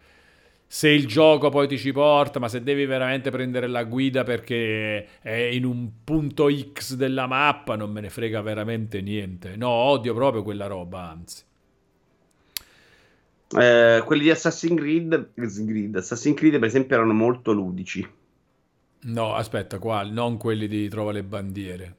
Se 0.67 0.89
il 0.89 1.07
gioco 1.07 1.51
poi 1.51 1.69
ti 1.69 1.79
ci 1.79 1.93
porta, 1.93 2.39
ma 2.39 2.49
se 2.49 2.63
devi 2.63 2.85
veramente 2.85 3.31
prendere 3.31 3.67
la 3.69 3.85
guida 3.85 4.25
perché 4.25 5.21
è 5.21 5.33
in 5.33 5.65
un 5.65 5.89
punto 6.03 6.49
X 6.51 6.95
della 6.95 7.27
mappa, 7.27 7.77
non 7.77 7.91
me 7.93 8.01
ne 8.01 8.11
frega 8.11 8.41
veramente 8.41 9.01
niente. 9.01 9.57
No, 9.57 9.69
odio 9.69 10.15
proprio 10.15 10.43
quella 10.43 10.67
roba, 10.67 11.09
anzi. 11.09 11.43
Eh, 13.57 14.03
quelli 14.05 14.23
di 14.23 14.31
Assassin's 14.31 14.81
Creed, 14.81 15.95
Assassin's 15.95 16.37
Creed, 16.37 16.59
per 16.59 16.69
esempio, 16.69 16.97
erano 16.97 17.13
molto 17.13 17.53
ludici. 17.53 18.07
No, 19.03 19.35
aspetta, 19.35 19.79
quali? 19.79 20.11
Non 20.13 20.39
quelli 20.39 20.67
di 20.67 20.89
Trova 20.89 21.13
le 21.13 21.23
bandiere. 21.23 21.97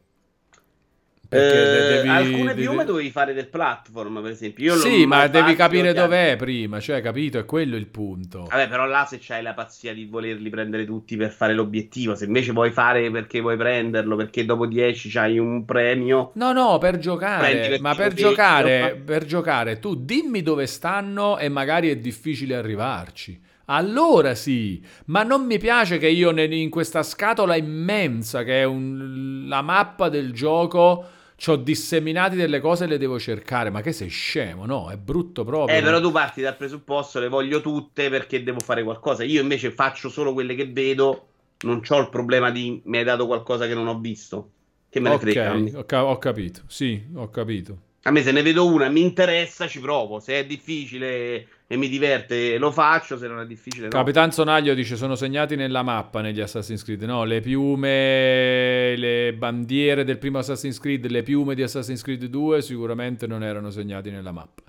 Eh, 1.30 1.38
devi, 1.38 2.08
alcune 2.08 2.54
devi... 2.54 2.62
piume 2.62 2.86
dovevi 2.86 3.10
fare 3.10 3.34
del 3.34 3.48
platform, 3.48 4.22
per 4.22 4.32
esempio. 4.32 4.64
Io 4.64 4.76
sì, 4.76 5.06
ma 5.06 5.28
devi 5.28 5.56
capire 5.56 5.94
dov'è 5.94 6.36
prima, 6.38 6.80
cioè, 6.80 7.02
capito? 7.02 7.40
È 7.40 7.46
quello 7.46 7.76
il 7.76 7.88
punto. 7.88 8.48
Vabbè, 8.50 8.68
però 8.68 8.86
là 8.86 9.06
se 9.06 9.18
c'hai 9.20 9.42
la 9.42 9.54
pazzia 9.54 9.94
di 9.94 10.06
volerli 10.06 10.50
prendere 10.50 10.86
tutti 10.86 11.16
per 11.16 11.32
fare 11.32 11.54
l'obiettivo, 11.54 12.16
se 12.16 12.26
invece 12.26 12.52
vuoi 12.52 12.72
fare 12.72 13.10
perché 13.12 13.40
vuoi 13.40 13.58
prenderlo, 13.58 14.16
perché 14.16 14.46
dopo 14.46 14.66
10 14.66 15.10
c'hai 15.10 15.38
un 15.38 15.66
premio. 15.66 16.32
No, 16.36 16.52
no, 16.52 16.78
per 16.78 16.98
giocare, 16.98 17.80
ma 17.80 17.96
per 17.96 18.14
giocare, 18.14 19.02
per 19.04 19.26
giocare, 19.26 19.80
tu 19.80 19.96
dimmi 19.96 20.42
dove 20.42 20.66
stanno 20.66 21.38
e 21.38 21.50
magari 21.50 21.90
è 21.90 21.98
difficile 21.98 22.56
arrivarci. 22.56 23.45
Allora 23.66 24.36
sì, 24.36 24.84
ma 25.06 25.24
non 25.24 25.46
mi 25.46 25.58
piace 25.58 25.98
che 25.98 26.08
io 26.08 26.30
in 26.40 26.70
questa 26.70 27.02
scatola 27.02 27.56
immensa 27.56 28.44
che 28.44 28.62
è 28.62 28.64
un, 28.64 29.46
la 29.48 29.62
mappa 29.62 30.10
del 30.10 30.34
gioco 30.34 31.06
ho 31.48 31.56
disseminati 31.58 32.36
delle 32.36 32.60
cose 32.60 32.86
e 32.86 32.88
le 32.88 32.98
devo 32.98 33.20
cercare. 33.20 33.70
Ma 33.70 33.82
che 33.82 33.92
sei 33.92 34.08
scemo? 34.08 34.66
No, 34.66 34.90
è 34.90 34.98
brutto 34.98 35.44
proprio. 35.44 35.78
Eh, 35.78 35.82
però 35.82 36.00
tu 36.00 36.12
parti 36.12 36.42
dal 36.42 36.56
presupposto, 36.56 37.20
le 37.20 37.28
voglio 37.28 37.62
tutte 37.62 38.10
perché 38.10 38.42
devo 38.44 38.60
fare 38.60 38.84
qualcosa. 38.84 39.24
Io 39.24 39.42
invece 39.42 39.72
faccio 39.72 40.10
solo 40.10 40.34
quelle 40.34 40.56
che 40.56 40.68
vedo. 40.68 41.28
Non 41.62 41.82
ho 41.88 42.00
il 42.00 42.10
problema 42.10 42.52
di 42.52 42.82
mi 42.86 42.98
hai 42.98 43.04
dato 43.04 43.28
qualcosa 43.28 43.68
che 43.68 43.74
non 43.74 43.88
ho 43.88 44.00
visto. 44.00 44.52
Che 44.90 45.00
me 45.00 45.10
ne 45.10 45.16
okay, 45.16 45.34
frega. 45.34 45.80
Ho, 45.80 45.86
ca- 45.86 46.06
ho 46.06 46.18
capito. 46.18 46.62
Sì, 46.68 47.04
ho 47.14 47.30
capito. 47.30 47.78
A 48.04 48.12
me 48.12 48.22
se 48.22 48.32
ne 48.32 48.42
vedo 48.42 48.66
una, 48.66 48.88
mi 48.90 49.02
interessa, 49.02 49.68
ci 49.68 49.80
provo. 49.80 50.20
Se 50.20 50.40
è 50.40 50.46
difficile 50.46 51.48
e 51.68 51.78
mi 51.78 51.88
diverte, 51.88 52.58
lo 52.58 52.72
faccio. 52.72 53.18
Se 53.18 53.28
non 53.28 53.40
è 53.40 53.46
difficile, 53.46 53.86
no. 53.86 53.90
Capitan 53.90 54.32
Sonaglio 54.32 54.74
dice: 54.74 54.96
Sono 54.96 55.16
segnati 55.16 55.56
nella 55.56 55.82
mappa 55.82 56.22
negli 56.22 56.40
Assassin's 56.40 56.84
Creed. 56.84 57.02
No, 57.04 57.24
le 57.24 57.42
piume, 57.42 58.96
le 58.96 59.34
bandiere 59.34 60.04
del 60.04 60.18
primo 60.18 60.38
Assassin's 60.38 60.80
Creed, 60.80 61.08
le 61.08 61.24
piume 61.24 61.56
di 61.56 61.64
Assassin's 61.64 62.04
Creed 62.04 62.26
2 62.26 62.62
sicuramente 62.62 63.26
non 63.26 63.44
erano 63.44 63.72
segnati 63.72 64.12
nella 64.12 64.32
mappa. 64.32 64.62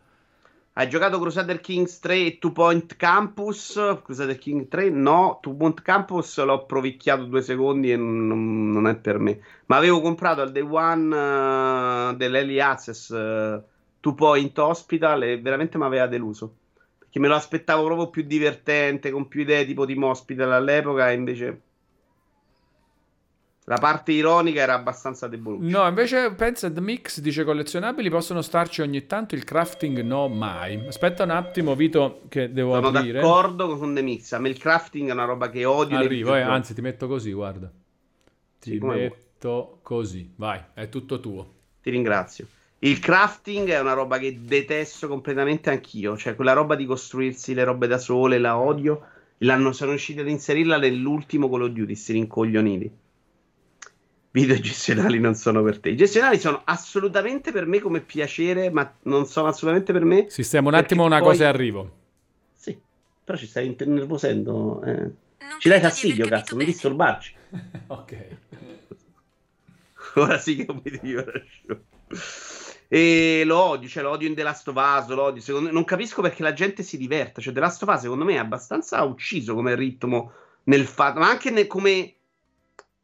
Hai 0.79 0.91
giocato 0.91 1.19
Crusader 1.19 1.61
Kings 1.61 2.01
3 2.01 2.17
e 2.17 2.39
Two 2.39 2.53
Point 2.53 2.97
Campus? 2.97 3.81
Crusader 4.05 4.37
King 4.37 4.69
3 4.69 4.91
no, 4.91 5.39
Two 5.41 5.55
Point 5.55 5.81
Campus 5.81 6.43
l'ho 6.45 6.67
provicchiato 6.67 7.25
due 7.25 7.41
secondi 7.41 7.93
e 7.93 7.97
non, 7.97 8.73
non 8.73 8.87
è 8.87 8.95
per 8.97 9.19
me. 9.19 9.41
Ma 9.67 9.77
avevo 9.77 10.03
comprato 10.03 10.43
al 10.43 10.53
day 10.53 10.63
one 10.63 11.15
uh, 11.15 12.15
dell'Early 12.15 12.61
Access 12.61 13.09
uh, 13.09 13.63
Two 14.01 14.13
Point 14.13 14.59
Hospital 14.59 15.23
e 15.23 15.41
veramente 15.41 15.79
mi 15.79 15.85
aveva 15.85 16.07
deluso. 16.07 16.57
Perché 17.17 17.19
me 17.19 17.29
lo 17.29 17.35
aspettavo 17.37 17.85
proprio 17.85 18.11
più 18.11 18.23
divertente, 18.25 19.11
con 19.11 19.27
più 19.27 19.41
idee 19.41 19.65
tipo 19.65 19.87
Team 19.87 20.03
Hospital 20.03 20.53
all'epoca 20.53 21.11
e 21.11 21.15
invece 21.15 21.61
la 23.65 23.79
parte 23.79 24.13
ironica 24.13 24.61
era 24.61 24.75
abbastanza 24.75 25.27
deboluccia. 25.27 25.79
No, 25.79 25.89
invece 25.89 26.31
pensa 26.35 26.71
The 26.71 26.81
Mix 26.83 27.21
dice 27.21 27.43
collezionabili 27.43 28.11
possono 28.11 28.43
starci 28.43 28.83
ogni 28.83 29.07
tanto, 29.07 29.35
il 29.35 29.45
crafting 29.45 30.03
no 30.03 30.29
mai. 30.29 30.87
Aspetta 30.87 31.25
un 31.25 31.31
attimo 31.31 31.75
Vito 31.75 32.21
che 32.29 32.53
devo 32.53 32.75
Sono 32.75 32.89
aprire. 32.89 33.21
Sono 33.21 33.33
d'accordo 33.33 33.79
con 33.79 33.95
The 33.95 34.03
Mix, 34.03 34.33
a 34.33 34.39
me 34.39 34.51
il 34.51 34.59
crafting 34.59 35.09
è 35.09 35.13
una 35.13 35.25
roba 35.25 35.49
che 35.49 35.65
odio. 35.65 35.97
Arrivo, 35.97 36.35
eh, 36.35 36.43
anzi 36.43 36.75
ti 36.75 36.83
metto 36.83 37.07
così, 37.09 37.33
guarda. 37.33 37.73
Ti 38.59 38.73
sì, 38.73 38.79
metto 38.79 39.49
vuoi. 39.49 39.79
così, 39.81 40.33
vai, 40.37 40.61
è 40.75 40.91
tutto 40.91 41.19
tuo. 41.19 41.55
Ti 41.81 41.89
ringrazio. 41.89 42.47
Il 42.87 43.01
crafting 43.01 43.69
è 43.69 43.81
una 43.81 43.95
roba 43.95 44.17
che 44.19 44.39
detesto 44.41 45.09
completamente 45.09 45.71
anch'io, 45.71 46.17
cioè 46.17 46.37
quella 46.37 46.53
roba 46.53 46.77
di 46.77 46.87
costruirsi 46.87 47.53
le 47.53 47.65
robe 47.65 47.89
da 47.89 47.99
sole, 47.99 48.39
la 48.39 48.57
odio. 48.57 49.09
L'hanno, 49.39 49.73
sono 49.73 49.91
riusciti 49.91 50.21
ad 50.21 50.29
inserirla 50.29 50.79
nell'ultimo 50.79 51.51
Call 51.51 51.63
of 51.63 51.71
Duty, 51.71 51.95
si 51.97 52.13
rincoglioniti 52.13 52.91
video 54.37 54.61
gestionali 54.61 55.19
non 55.19 55.35
sono 55.35 55.63
per 55.63 55.81
te. 55.81 55.89
I 55.89 55.97
gestionali 55.97 56.39
sono 56.39 56.61
assolutamente 56.65 57.53
per 57.53 57.65
me 57.65 57.81
come 57.81 58.01
piacere, 58.01 58.71
ma 58.71 58.95
non 59.05 59.25
sono 59.25 59.49
assolutamente 59.49 59.95
per 59.95 60.05
me. 60.05 60.27
Sistema 60.29 60.69
un 60.69 60.75
attimo 60.75 61.07
una 61.07 61.21
poi... 61.21 61.29
cosa 61.29 61.45
e 61.45 61.47
arrivo. 61.47 61.91
Sì, 62.55 62.79
però 63.25 63.39
ci 63.39 63.47
stai 63.47 63.75
innervosendo. 63.79 64.83
Eh. 64.85 65.11
Ci 65.59 65.69
dai 65.71 65.81
fastidio, 65.81 66.27
cazzo, 66.29 66.55
non 66.55 66.67
disturbarci. 66.67 67.35
ok. 67.89 68.27
Ora 70.17 70.39
sì 70.39 70.57
che 70.57 70.65
non 70.67 70.83
mi 70.85 70.91
devi 70.91 71.15
E 72.89 73.43
lo 73.45 73.59
odio, 73.59 73.89
cioè 73.89 74.03
lo 74.03 74.11
odio 74.11 74.29
in 74.29 74.35
The 74.35 74.43
Last 74.43 74.69
of 74.69 74.77
Us, 74.77 75.09
lo 75.09 75.23
odio. 75.23 75.43
Secondo... 75.43 75.71
Non 75.73 75.85
capisco 75.85 76.23
perché 76.23 76.43
la 76.43 76.53
gente 76.53 76.83
si 76.83 76.97
diverte. 76.97 77.41
Cioè, 77.41 77.53
The 77.53 77.61
Last 77.61 77.83
of 77.83 77.89
Us, 77.93 78.01
secondo 78.01 78.25
me, 78.25 78.35
è 78.35 78.39
abbastanza 78.39 79.03
ucciso 79.03 79.55
come 79.55 79.75
ritmo 79.75 80.33
nel 80.65 80.87
fatto, 80.87 81.19
ma 81.19 81.29
anche 81.29 81.51
nel, 81.51 81.67
come 81.67 82.15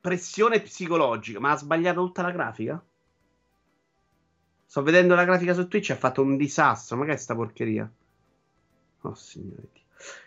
pressione 0.01 0.61
psicologica. 0.61 1.41
Ma 1.41 1.53
ha 1.53 1.57
sbagliato 1.57 2.05
tutta 2.05 2.23
la 2.23 2.31
grafica? 2.31 2.83
Sto 4.65 4.83
vedendo 4.83 5.15
la 5.15 5.25
grafica 5.25 5.53
su 5.53 5.69
Twitch, 5.69 5.91
ha 5.91 5.97
fatto 5.97 6.23
un 6.23 6.37
disastro. 6.37 6.97
Ma 6.97 7.05
che 7.05 7.13
è 7.13 7.17
sta 7.17 7.35
porcheria? 7.35 7.91
Oh, 9.03 9.15
signore. 9.15 9.69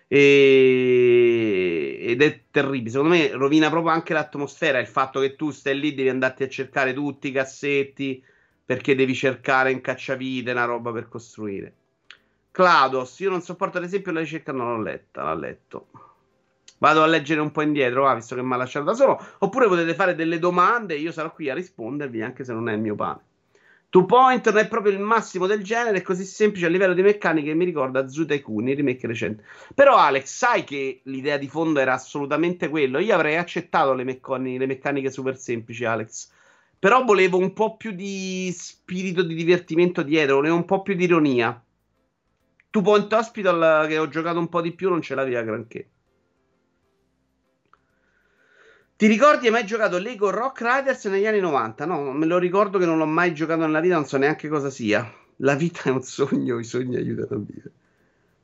E... 0.07 1.97
Ed 2.01 2.21
è 2.21 2.41
terribile. 2.51 2.89
Secondo 2.91 3.15
me 3.15 3.31
rovina 3.31 3.69
proprio 3.69 3.93
anche 3.93 4.13
l'atmosfera. 4.13 4.79
Il 4.79 4.87
fatto 4.87 5.21
che 5.21 5.35
tu 5.35 5.49
stai 5.51 5.79
lì, 5.79 5.95
devi 5.95 6.09
andarti 6.09 6.43
a 6.43 6.49
cercare 6.49 6.93
tutti 6.93 7.29
i 7.29 7.31
cassetti 7.31 8.23
perché 8.65 8.95
devi 8.95 9.13
cercare 9.13 9.71
in 9.71 9.81
cacciavite 9.81 10.51
una 10.51 10.65
roba 10.65 10.91
per 10.91 11.07
costruire. 11.07 11.73
Claudos, 12.51 13.19
io 13.19 13.29
non 13.29 13.41
sopporto 13.41 13.77
ad 13.77 13.83
esempio 13.83 14.11
la 14.11 14.21
ricerca, 14.21 14.51
non 14.51 14.75
l'ho 14.75 14.81
letta, 14.81 15.23
l'ha 15.23 15.35
letto. 15.35 15.87
Vado 16.77 17.03
a 17.03 17.05
leggere 17.05 17.41
un 17.41 17.51
po' 17.51 17.61
indietro, 17.61 18.07
ah, 18.07 18.15
visto 18.15 18.35
che 18.35 18.41
mi 18.41 18.53
ha 18.53 18.57
lasciato 18.57 18.85
da 18.85 18.93
solo. 18.93 19.23
Oppure 19.39 19.67
potete 19.67 19.93
fare 19.93 20.15
delle 20.15 20.39
domande 20.39 20.95
e 20.95 20.99
io 20.99 21.11
sarò 21.11 21.33
qui 21.33 21.49
a 21.49 21.53
rispondervi, 21.53 22.21
anche 22.21 22.43
se 22.43 22.53
non 22.53 22.69
è 22.69 22.73
il 22.73 22.79
mio 22.79 22.95
pane. 22.95 23.21
Two 23.89 24.05
Point 24.05 24.49
non 24.49 24.57
è 24.59 24.67
proprio 24.67 24.91
il 24.91 24.99
massimo 24.99 25.47
del 25.47 25.63
genere, 25.63 25.99
è 25.99 26.01
così 26.01 26.25
semplice 26.25 26.65
a 26.65 26.69
livello 26.69 26.93
di 26.93 27.01
meccanica 27.01 27.53
mi 27.55 27.63
ricorda 27.63 28.07
Zoo 28.09 28.25
Tycoon, 28.25 28.67
il 28.67 28.75
remake 28.75 29.07
recente. 29.07 29.43
Però 29.73 29.95
Alex, 29.95 30.25
sai 30.25 30.65
che 30.65 30.99
l'idea 31.03 31.37
di 31.37 31.47
fondo 31.47 31.79
era 31.79 31.93
assolutamente 31.93 32.67
quello? 32.67 32.99
Io 32.99 33.15
avrei 33.15 33.37
accettato 33.37 33.93
le, 33.93 34.03
meccani- 34.03 34.57
le 34.57 34.65
meccaniche 34.65 35.09
super 35.09 35.37
semplici, 35.37 35.85
Alex. 35.85 36.29
Però 36.79 37.03
volevo 37.03 37.37
un 37.37 37.53
po' 37.53 37.77
più 37.77 37.91
di 37.91 38.53
spirito 38.55 39.23
di 39.23 39.33
divertimento 39.33 40.03
dietro, 40.03 40.35
volevo 40.35 40.55
un 40.55 40.65
po' 40.65 40.81
più 40.81 40.93
di 40.93 41.05
ironia. 41.05 41.63
Two 42.69 42.81
Point 42.81 43.11
Hospital, 43.13 43.87
che 43.87 43.97
ho 43.97 44.07
giocato 44.07 44.37
un 44.37 44.49
po' 44.49 44.61
di 44.61 44.73
più, 44.73 44.89
non 44.89 45.01
ce 45.01 45.15
l'aveva 45.15 45.41
granché. 45.41 45.89
Ti 48.97 49.07
ricordi 49.07 49.47
hai 49.47 49.51
mai 49.51 49.65
giocato 49.65 49.97
Lego 49.97 50.29
Rock 50.29 50.61
Riders 50.61 51.05
negli 51.05 51.25
anni 51.25 51.41
90? 51.41 51.85
No, 51.85 52.13
me 52.13 52.25
lo 52.25 52.37
ricordo 52.37 52.77
che 52.77 52.85
non 52.85 52.97
l'ho 52.97 53.05
mai 53.05 53.33
giocato 53.33 53.61
nella 53.61 53.81
vita, 53.81 53.95
non 53.95 54.05
so 54.05 54.17
neanche 54.17 54.47
cosa 54.47 54.69
sia. 54.69 55.09
La 55.37 55.55
vita 55.55 55.83
è 55.83 55.89
un 55.89 56.01
sogno, 56.01 56.59
i 56.59 56.63
sogni 56.63 56.95
aiutano 56.95 57.41
a 57.41 57.43
vivere. 57.45 57.71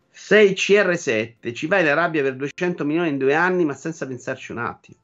6 0.09 0.51
CR7, 0.51 1.53
ci 1.53 1.67
vai 1.67 1.81
in 1.81 1.87
Arabia 1.87 2.21
per 2.21 2.35
200 2.35 2.83
milioni 2.83 3.09
in 3.09 3.17
due 3.17 3.33
anni, 3.33 3.63
ma 3.63 3.73
senza 3.73 4.05
pensarci 4.05 4.51
un 4.51 4.57
attimo. 4.57 4.97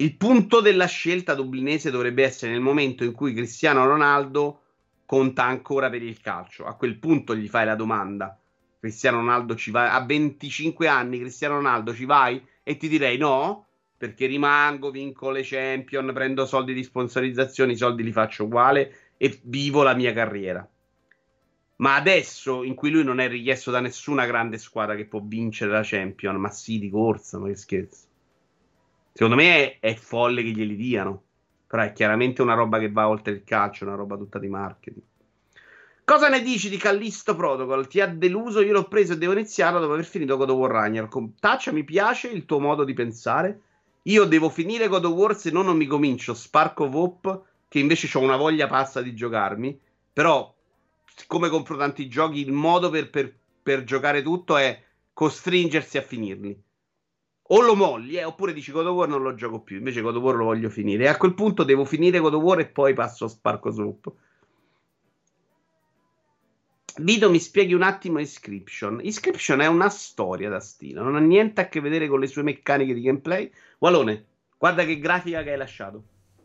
Il 0.00 0.16
punto 0.16 0.62
della 0.62 0.86
scelta 0.86 1.34
dublinese 1.34 1.90
dovrebbe 1.90 2.24
essere 2.24 2.52
nel 2.52 2.62
momento 2.62 3.04
in 3.04 3.12
cui 3.12 3.34
Cristiano 3.34 3.84
Ronaldo 3.84 4.62
conta 5.04 5.44
ancora 5.44 5.90
per 5.90 6.02
il 6.02 6.22
calcio. 6.22 6.64
A 6.64 6.74
quel 6.74 6.96
punto 6.96 7.36
gli 7.36 7.48
fai 7.48 7.66
la 7.66 7.74
domanda. 7.74 8.34
Cristiano 8.78 9.18
Ronaldo 9.18 9.54
ci 9.56 9.70
vai? 9.70 9.90
A 9.90 10.02
25 10.02 10.88
anni 10.88 11.18
Cristiano 11.18 11.56
Ronaldo 11.56 11.94
ci 11.94 12.06
vai? 12.06 12.42
E 12.62 12.78
ti 12.78 12.88
direi 12.88 13.18
no, 13.18 13.66
perché 13.98 14.24
rimango, 14.24 14.90
vinco 14.90 15.30
le 15.30 15.42
champion, 15.44 16.10
prendo 16.14 16.46
soldi 16.46 16.72
di 16.72 16.82
sponsorizzazione, 16.82 17.72
i 17.72 17.76
soldi 17.76 18.02
li 18.02 18.12
faccio 18.12 18.44
uguale 18.44 19.10
e 19.18 19.38
vivo 19.42 19.82
la 19.82 19.94
mia 19.94 20.14
carriera. 20.14 20.66
Ma 21.76 21.94
adesso, 21.94 22.64
in 22.64 22.74
cui 22.74 22.88
lui 22.88 23.04
non 23.04 23.20
è 23.20 23.28
richiesto 23.28 23.70
da 23.70 23.80
nessuna 23.80 24.24
grande 24.24 24.56
squadra 24.56 24.96
che 24.96 25.04
può 25.04 25.20
vincere 25.22 25.72
la 25.72 25.82
champion, 25.84 26.36
ma 26.36 26.48
sì, 26.48 26.78
di 26.78 26.88
corsa, 26.88 27.38
ma 27.38 27.48
che 27.48 27.56
scherzo. 27.56 28.08
Secondo 29.20 29.42
me 29.42 29.78
è, 29.78 29.78
è 29.80 29.94
folle 29.96 30.42
che 30.42 30.48
glieli 30.48 30.76
diano. 30.76 31.24
Però 31.66 31.82
è 31.82 31.92
chiaramente 31.92 32.40
una 32.40 32.54
roba 32.54 32.78
che 32.78 32.90
va 32.90 33.06
oltre 33.06 33.34
il 33.34 33.44
calcio, 33.44 33.84
una 33.84 33.94
roba 33.94 34.16
tutta 34.16 34.38
di 34.38 34.48
marketing. 34.48 35.04
Cosa 36.06 36.30
ne 36.30 36.40
dici 36.40 36.70
di 36.70 36.78
Callisto 36.78 37.36
Protocol? 37.36 37.86
Ti 37.86 38.00
ha 38.00 38.06
deluso? 38.06 38.62
Io 38.62 38.72
l'ho 38.72 38.88
preso 38.88 39.12
e 39.12 39.18
devo 39.18 39.32
iniziarlo 39.32 39.78
dopo 39.78 39.92
aver 39.92 40.06
finito 40.06 40.38
God 40.38 40.48
of 40.48 40.56
War 40.56 40.70
Ragnarok. 40.70 41.38
Taccia, 41.38 41.70
mi 41.70 41.84
piace 41.84 42.28
il 42.28 42.46
tuo 42.46 42.60
modo 42.60 42.82
di 42.82 42.94
pensare. 42.94 43.60
Io 44.04 44.24
devo 44.24 44.48
finire 44.48 44.88
God 44.88 45.04
of 45.04 45.12
War 45.12 45.36
se 45.36 45.50
no 45.50 45.60
non 45.60 45.76
mi 45.76 45.84
comincio 45.84 46.32
Spark 46.32 46.80
of 46.80 46.94
Hope, 46.94 47.40
che 47.68 47.78
invece 47.78 48.08
ho 48.16 48.22
una 48.22 48.36
voglia 48.36 48.68
pazza 48.68 49.02
di 49.02 49.14
giocarmi. 49.14 49.78
Però, 50.14 50.50
siccome 51.14 51.50
compro 51.50 51.76
tanti 51.76 52.08
giochi, 52.08 52.40
il 52.40 52.52
modo 52.52 52.88
per, 52.88 53.10
per, 53.10 53.30
per 53.62 53.84
giocare 53.84 54.22
tutto 54.22 54.56
è 54.56 54.82
costringersi 55.12 55.98
a 55.98 56.02
finirli. 56.02 56.58
O 57.52 57.60
lo 57.60 57.74
molli, 57.74 58.14
eh, 58.14 58.24
oppure 58.24 58.52
dici 58.52 58.70
God 58.70 58.86
of 58.86 58.94
War 58.94 59.08
non 59.08 59.22
lo 59.22 59.34
gioco 59.34 59.60
più, 59.60 59.78
invece 59.78 60.00
God 60.00 60.16
of 60.16 60.22
War 60.22 60.36
lo 60.36 60.44
voglio 60.44 60.68
finire. 60.68 61.04
E 61.04 61.08
a 61.08 61.16
quel 61.16 61.34
punto 61.34 61.64
devo 61.64 61.84
finire 61.84 62.20
God 62.20 62.34
of 62.34 62.42
War 62.42 62.60
e 62.60 62.66
poi 62.66 62.94
passo 62.94 63.24
a 63.24 63.28
Sparco 63.28 63.70
Sloop. 63.70 64.12
Vito 66.98 67.30
mi 67.30 67.40
spieghi 67.40 67.74
un 67.74 67.82
attimo 67.82 68.20
Inscription. 68.20 69.00
Inscription 69.02 69.60
è 69.60 69.66
una 69.66 69.88
storia 69.88 70.48
da 70.48 70.60
stile, 70.60 71.00
non 71.00 71.16
ha 71.16 71.20
niente 71.20 71.60
a 71.60 71.68
che 71.68 71.80
vedere 71.80 72.06
con 72.06 72.20
le 72.20 72.28
sue 72.28 72.42
meccaniche 72.42 72.94
di 72.94 73.00
gameplay. 73.00 73.50
Walone, 73.78 74.26
guarda 74.56 74.84
che 74.84 75.00
grafica 75.00 75.42
che 75.42 75.50
hai 75.50 75.58
lasciato. 75.58 76.04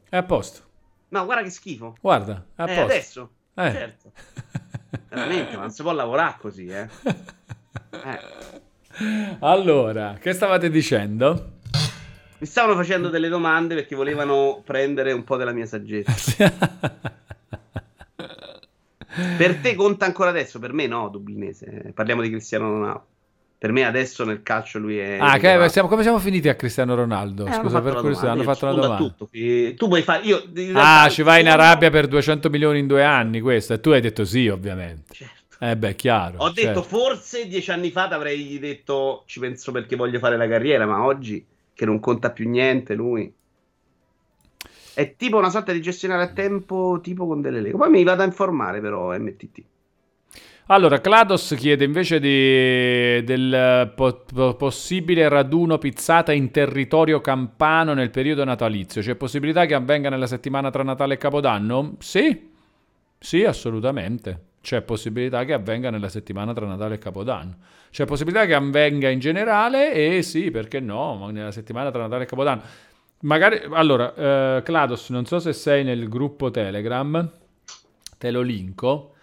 È 0.10 0.18
a 0.18 0.24
posto. 0.24 0.62
No, 1.10 1.26
guarda 1.26 1.44
che 1.44 1.52
schifo. 1.52 1.96
Guarda, 2.02 2.48
è 2.56 2.62
a 2.64 2.72
eh, 2.72 2.76
posto. 2.76 2.92
adesso. 2.92 3.30
Eh. 3.54 3.72
Certo. 3.72 4.12
Veramente, 5.10 5.56
ma 5.56 5.62
non 5.62 5.72
si 5.72 5.84
può 5.84 5.92
lavorare 5.92 6.38
così, 6.40 6.66
eh. 6.66 6.90
eh. 7.92 8.65
Allora, 9.40 10.18
che 10.20 10.34
stavate 10.34 10.70
dicendo? 10.70 11.54
Mi 12.38 12.48
stavano 12.48 12.76
facendo 12.76 13.10
delle 13.10 13.30
domande 13.30 13.76
perché 13.76 13.96
volevano 13.96 14.62
prendere 14.64 15.12
un 15.12 15.24
po' 15.24 15.38
della 15.38 15.52
mia 15.52 15.66
saggezza. 15.66 16.52
per 19.38 19.56
te 19.58 19.76
conta 19.76 20.06
ancora 20.06 20.30
adesso, 20.30 20.60
per 20.60 20.74
me 20.74 20.88
no, 20.88 21.08
Dublinese. 21.10 21.92
Parliamo 21.94 22.22
di 22.22 22.30
Cristiano 22.30 22.70
Ronaldo. 22.70 23.06
Per 23.58 23.72
me 23.72 23.86
adesso 23.86 24.26
nel 24.26 24.44
calcio 24.44 24.80
lui 24.80 24.98
è... 24.98 25.18
Ah, 25.20 25.38
che, 25.38 25.70
siamo, 25.70 25.88
come 25.88 26.04
siamo 26.04 26.20
finiti 26.20 26.50
a 26.50 26.56
Cristiano 26.56 26.94
Ronaldo? 26.94 27.48
Eh, 27.48 27.54
Scusa 27.54 27.82
per 27.82 27.96
curiosità, 27.96 28.32
hanno 28.32 28.44
fatto 28.44 28.66
una 28.66 28.76
domanda. 28.76 28.98
Tutto. 28.98 29.30
Tu 29.32 29.88
puoi 29.88 30.02
fare... 30.02 30.24
Io, 30.24 30.44
ah, 30.74 31.10
ci 31.10 31.24
vai 31.24 31.42
in 31.42 31.48
Arabia 31.48 31.90
per 31.90 32.08
200 32.08 32.50
milioni 32.50 32.80
in 32.80 32.88
due 32.88 33.04
anni, 33.04 33.40
questo. 33.40 33.74
E 33.74 33.80
tu 33.80 33.92
hai 33.92 34.02
detto 34.02 34.26
sì, 34.26 34.50
ovviamente. 34.50 35.14
Certo. 35.14 35.35
Eh 35.60 35.78
beh, 35.78 35.96
chiaro. 35.96 36.38
Ho 36.40 36.52
certo. 36.52 36.62
detto 36.62 36.84
forse 36.84 37.48
dieci 37.48 37.72
anni 37.72 37.92
fa 37.92 38.08
ti 38.08 38.14
avrei 38.14 38.60
detto 38.60 39.24
ci 39.26 39.40
penso 39.40 39.72
perché 39.72 39.96
voglio 39.96 40.20
fare 40.20 40.38
la 40.38 40.48
carriera, 40.48 40.86
ma 40.86 41.04
oggi 41.04 41.46
che 41.74 41.86
non 41.86 42.00
conta 42.00 42.32
più 42.32 42.50
niente 42.50 42.94
lui. 42.94 43.34
È 44.94 45.16
tipo 45.18 45.38
una 45.38 45.50
sorta 45.50 45.74
di 45.74 45.82
gestionare 45.82 46.24
a 46.24 46.28
tempo 46.30 47.00
tipo 47.02 47.28
con 47.28 47.42
delle 47.42 47.60
Lego. 47.62 47.78
Poi 47.78 47.90
mi 47.90 48.04
vado 48.04 48.22
a 48.22 48.26
informare 48.26 48.80
però 48.80 49.18
MTT. 49.18 49.64
Allora, 50.68 51.00
Clados 51.00 51.54
chiede 51.56 51.84
invece 51.84 52.20
di, 52.20 53.24
del 53.24 53.92
po- 53.94 54.26
possibile 54.58 55.30
raduno 55.30 55.78
pizzata 55.78 56.32
in 56.32 56.50
territorio 56.50 57.22
campano 57.22 57.94
nel 57.94 58.10
periodo 58.10 58.44
natalizio. 58.44 59.02
C'è 59.02 59.16
possibilità 59.16 59.66
che 59.66 59.76
avvenga 59.76 60.10
nella 60.10 60.26
settimana 60.26 60.72
tra 60.72 60.82
Natale 60.82 61.16
e 61.16 61.18
Capodanno? 61.18 61.98
Sì, 62.00 62.50
sì, 63.20 63.44
assolutamente. 63.44 64.40
C'è 64.66 64.82
possibilità 64.82 65.46
che 65.46 65.54
avvenga 65.54 65.92
nella 65.92 66.10
settimana 66.10 66.52
tra 66.52 66.66
Natale 66.66 66.96
e 66.96 66.98
Capodanno. 66.98 67.58
C'è 67.92 68.06
possibilità 68.06 68.48
che 68.48 68.56
avvenga 68.56 69.10
in 69.10 69.20
generale 69.20 69.94
e 69.94 70.24
sì, 70.24 70.50
perché 70.50 70.80
no, 70.80 71.30
nella 71.30 71.52
settimana 71.52 71.92
tra 71.92 72.02
Natale 72.02 72.24
e 72.24 72.26
Capodanno. 72.26 72.62
Magari, 73.20 73.62
allora, 73.70 74.16
eh, 74.16 74.64
Clados, 74.64 75.12
non 75.12 75.28
so 75.28 75.38
se 75.38 75.54
sei 75.54 75.84
nel 75.84 76.10
gruppo 76.10 76.50
Telegram, 76.50 77.32
te 78.18 78.32
lo 78.32 78.42
linko 78.42 79.14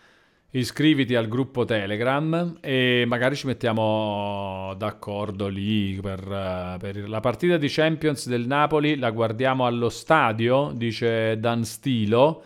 iscriviti 0.50 1.16
al 1.16 1.26
gruppo 1.26 1.64
Telegram 1.64 2.58
e 2.60 3.02
magari 3.08 3.34
ci 3.34 3.46
mettiamo 3.46 4.74
d'accordo 4.76 5.48
lì 5.48 5.98
per, 6.00 6.20
eh, 6.20 6.76
per, 6.78 7.08
la 7.08 7.18
partita 7.18 7.56
di 7.56 7.66
Champions 7.68 8.28
del 8.28 8.46
Napoli 8.46 8.96
la 8.96 9.10
guardiamo 9.10 9.66
allo 9.66 9.88
stadio, 9.88 10.70
dice 10.72 11.36
Dan 11.40 11.64
Stilo. 11.64 12.44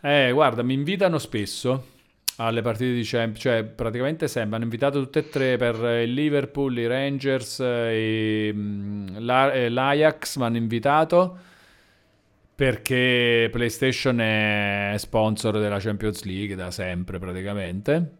Eh, 0.00 0.30
guarda, 0.32 0.62
mi 0.62 0.74
invitano 0.74 1.18
spesso 1.18 1.90
alle 2.36 2.62
partite 2.62 2.92
di 2.92 3.02
Champions, 3.04 3.40
cioè 3.40 3.64
praticamente 3.64 4.28
sempre 4.28 4.56
hanno 4.56 4.64
invitato 4.64 5.00
tutte 5.00 5.20
e 5.20 5.28
tre 5.28 5.56
per 5.56 5.76
il 6.02 6.12
Liverpool, 6.12 6.76
i 6.78 6.86
Rangers 6.86 7.60
e 7.60 8.50
mm, 8.52 9.16
l'Ajax 9.18 10.36
mi 10.36 10.44
hanno 10.44 10.56
invitato 10.56 11.38
perché 12.54 13.48
PlayStation 13.50 14.20
è 14.20 14.94
sponsor 14.96 15.58
della 15.58 15.78
Champions 15.78 16.22
League 16.24 16.54
da 16.54 16.70
sempre 16.70 17.18
praticamente. 17.18 18.12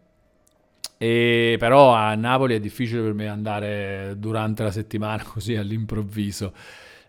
E 0.97 1.55
però 1.59 1.93
a 1.93 2.15
Napoli 2.15 2.55
è 2.55 2.59
difficile 2.59 3.01
per 3.01 3.13
me 3.13 3.27
andare 3.27 4.15
durante 4.17 4.63
la 4.63 4.71
settimana 4.71 5.23
così 5.27 5.55
all'improvviso. 5.55 6.53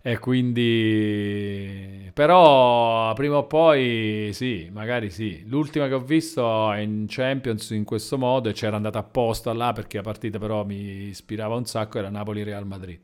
E 0.06 0.18
quindi, 0.18 2.10
però, 2.12 3.14
prima 3.14 3.39
o 3.39 3.47
poi 3.47 4.28
sì, 4.35 4.68
magari 4.70 5.09
sì. 5.09 5.44
L'ultima 5.47 5.89
che 5.89 5.94
ho 5.94 6.01
visto 6.01 6.72
in 6.74 7.06
Champions 7.09 7.70
in 7.70 7.85
questo 7.85 8.18
modo 8.18 8.51
e 8.51 8.52
c'era 8.52 8.76
andata 8.76 8.98
apposta 8.98 9.55
là 9.55 9.72
perché 9.72 9.97
la 9.97 10.02
partita 10.02 10.39
però 10.39 10.62
mi 10.66 11.06
ispirava 11.06 11.55
un 11.55 11.64
sacco, 11.64 11.98
era 11.98 12.10
Napoli-Real 12.10 12.66
Madrid 12.66 13.01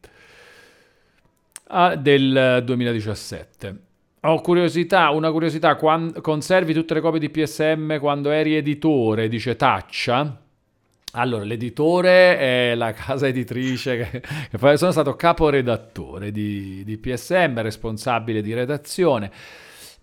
ah, 1.68 1.96
del 1.96 2.62
2017. 2.64 3.78
Ho 4.22 4.40
curiosità, 4.42 5.08
una 5.10 5.30
curiosità, 5.30 5.76
quando, 5.76 6.20
conservi 6.20 6.74
tutte 6.74 6.94
le 6.94 7.00
copie 7.00 7.18
di 7.18 7.30
PSM 7.30 7.98
quando 7.98 8.30
eri 8.30 8.56
editore, 8.56 9.28
dice 9.28 9.56
Taccia. 9.56 10.42
Allora, 11.12 11.42
l'editore 11.42 12.38
è 12.38 12.74
la 12.76 12.92
casa 12.92 13.26
editrice, 13.26 13.96
che, 13.96 14.22
che 14.48 14.76
sono 14.76 14.92
stato 14.92 15.16
caporedattore 15.16 16.30
di, 16.30 16.84
di 16.84 16.98
PSM, 16.98 17.60
responsabile 17.62 18.40
di 18.42 18.54
redazione, 18.54 19.28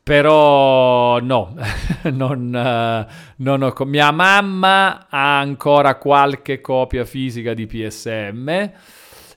però 0.03 1.19
no, 1.19 1.55
non, 2.11 3.07
non 3.37 3.61
ho, 3.61 3.73
mia 3.85 4.11
mamma 4.11 5.07
ha 5.09 5.39
ancora 5.39 5.95
qualche 5.95 6.59
copia 6.59 7.05
fisica 7.05 7.53
di 7.53 7.67
PSM, 7.67 8.71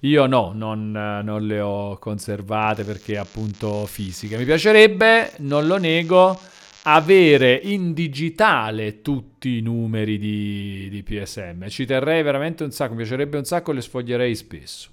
io 0.01 0.27
no, 0.27 0.53
non, 0.55 0.91
non, 0.91 1.47
le 1.47 1.61
ho 1.61 1.99
conservate 1.99 2.85
perché 2.85 3.19
appunto 3.19 3.87
fisiche. 3.87 4.37
Mi 4.37 4.45
piacerebbe, 4.45 5.33
non 5.39 5.67
lo 5.67 5.77
nego, 5.77 6.41
avere 6.83 7.55
in 7.55 7.93
digitale 7.93 9.03
tutti 9.03 9.59
i 9.59 9.61
numeri 9.61 10.19
di, 10.19 10.89
di 10.91 11.03
PSM. 11.03 11.69
Ci 11.69 11.87
terrei 11.87 12.23
veramente 12.23 12.65
un 12.65 12.71
sacco, 12.71 12.93
mi 12.93 12.99
piacerebbe 12.99 13.37
un 13.37 13.45
sacco, 13.45 13.73
le 13.73 13.81
sfoglierei 13.81 14.35
spesso. 14.35 14.91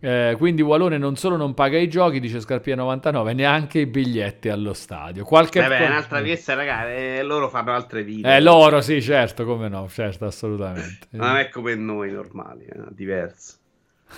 Eh, 0.00 0.34
quindi 0.36 0.60
Walone 0.60 0.98
non 0.98 1.16
solo 1.16 1.36
non 1.36 1.54
paga 1.54 1.78
i 1.78 1.88
giochi, 1.88 2.20
dice 2.20 2.38
Scarpia 2.38 2.76
99, 2.76 3.32
neanche 3.32 3.78
i 3.78 3.86
biglietti 3.86 4.50
allo 4.50 4.74
stadio. 4.74 5.24
Qualche 5.24 5.60
Vabbè, 5.60 5.78
è 5.78 5.86
un'altra 5.86 6.20
pièce, 6.20 6.54
ragazzi, 6.54 6.92
eh, 6.92 7.22
loro 7.22 7.48
fanno 7.48 7.72
altre 7.72 8.02
video. 8.02 8.30
Eh, 8.30 8.40
loro 8.42 8.82
sì, 8.82 9.00
certo, 9.00 9.46
come 9.46 9.68
no, 9.68 9.88
certo, 9.88 10.26
assolutamente. 10.26 11.06
non 11.12 11.36
è 11.36 11.48
come 11.48 11.74
noi 11.74 12.10
normali, 12.10 12.66
è 12.66 12.76
eh, 12.76 12.82
diverso. 12.90 13.62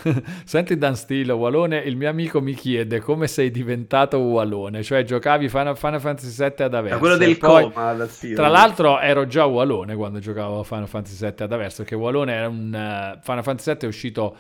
Senti 0.45 0.77
Dan 0.77 0.97
Stilo, 0.97 1.37
Walone, 1.37 1.79
il 1.79 1.97
mio 1.97 2.09
amico 2.09 2.41
mi 2.41 2.55
chiede 2.55 3.01
come 3.01 3.27
sei 3.27 3.51
diventato 3.51 4.19
Walone, 4.19 4.83
cioè 4.83 5.05
giocavi 5.05 5.49
Final, 5.49 5.77
Final 5.77 6.01
Fantasy 6.01 6.37
VII 6.37 6.65
ad 6.65 6.75
Aversa. 6.75 6.99
quello 6.99 7.17
del 7.17 7.39
poi, 7.39 7.71
coma, 7.71 8.07
Tra 8.35 8.49
l'altro 8.49 9.01
ero 9.01 9.27
già 9.27 9.45
Walone 9.45 9.95
quando 9.95 10.19
giocavo 10.19 10.63
Final 10.63 10.89
Fantasy 10.89 11.25
VII 11.25 11.45
ad 11.45 11.53
Aversa, 11.53 11.83
perché 11.83 11.95
Walone 11.95 12.33
era 12.33 12.49
un... 12.49 12.67
Uh, 12.67 13.21
Final 13.23 13.43
Fantasy 13.43 13.73
VII 13.73 13.81
è 13.81 13.87
uscito 13.87 14.37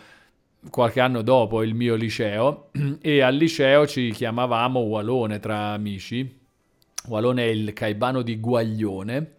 qualche 0.71 1.01
anno 1.01 1.23
dopo 1.23 1.63
il 1.63 1.75
mio 1.75 1.95
liceo 1.95 2.71
e 3.01 3.21
al 3.21 3.35
liceo 3.35 3.87
ci 3.87 4.11
chiamavamo 4.11 4.81
Walone 4.81 5.39
tra 5.39 5.73
amici. 5.73 6.45
Walone 7.09 7.45
è 7.45 7.49
il 7.49 7.73
caibano 7.73 8.23
di 8.23 8.41
Guaglione 8.41 9.36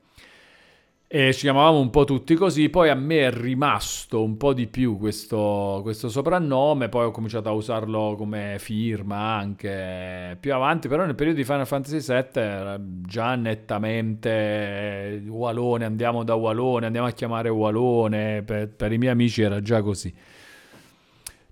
e 1.09 1.31
ci 1.31 1.41
chiamavamo 1.41 1.79
un 1.79 1.89
po' 1.89 2.03
tutti 2.03 2.35
così, 2.35 2.67
poi 2.69 2.89
a 2.89 2.95
me 2.95 3.19
è 3.27 3.31
rimasto 3.31 4.21
un 4.21 4.35
po' 4.35 4.53
di 4.53 4.67
più 4.67 4.97
questo, 4.97 5.79
questo, 5.81 6.09
soprannome, 6.09 6.89
poi 6.89 7.05
ho 7.05 7.11
cominciato 7.11 7.47
a 7.47 7.53
usarlo 7.53 8.15
come 8.17 8.57
firma 8.59 9.35
anche 9.35 10.35
più 10.37 10.53
avanti, 10.53 10.89
però 10.89 11.05
nel 11.05 11.15
periodo 11.15 11.37
di 11.37 11.45
Final 11.45 11.65
Fantasy 11.65 11.99
VII 11.99 12.41
era 12.41 12.77
già 12.81 13.35
nettamente 13.35 15.23
Walone, 15.27 15.85
andiamo 15.85 16.23
da 16.25 16.35
Walone, 16.35 16.87
andiamo 16.87 17.07
a 17.07 17.11
chiamare 17.11 17.47
Walone, 17.47 18.43
per, 18.43 18.67
per 18.67 18.91
i 18.91 18.97
miei 18.97 19.13
amici 19.13 19.41
era 19.41 19.61
già 19.61 19.81
così. 19.81 20.13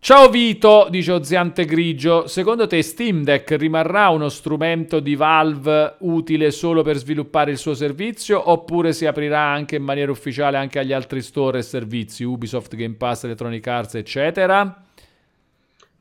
Ciao 0.05 0.29
Vito, 0.29 0.85
dice 0.91 1.13
Oziante 1.13 1.65
Grigio, 1.65 2.27
secondo 2.27 2.67
te 2.67 2.83
Steam 2.83 3.23
Deck 3.23 3.57
rimarrà 3.57 4.09
uno 4.09 4.29
strumento 4.29 4.99
di 4.99 5.15
Valve 5.15 5.95
utile 6.01 6.51
solo 6.51 6.83
per 6.83 6.97
sviluppare 6.97 7.49
il 7.49 7.57
suo 7.57 7.73
servizio 7.73 8.51
oppure 8.51 8.93
si 8.93 9.07
aprirà 9.07 9.39
anche 9.39 9.77
in 9.77 9.83
maniera 9.83 10.11
ufficiale 10.11 10.57
anche 10.57 10.77
agli 10.77 10.93
altri 10.93 11.23
store 11.23 11.57
e 11.57 11.63
servizi, 11.63 12.23
Ubisoft, 12.23 12.75
Game 12.75 12.93
Pass, 12.93 13.23
Electronic 13.23 13.65
Arts, 13.65 13.95
eccetera? 13.95 14.83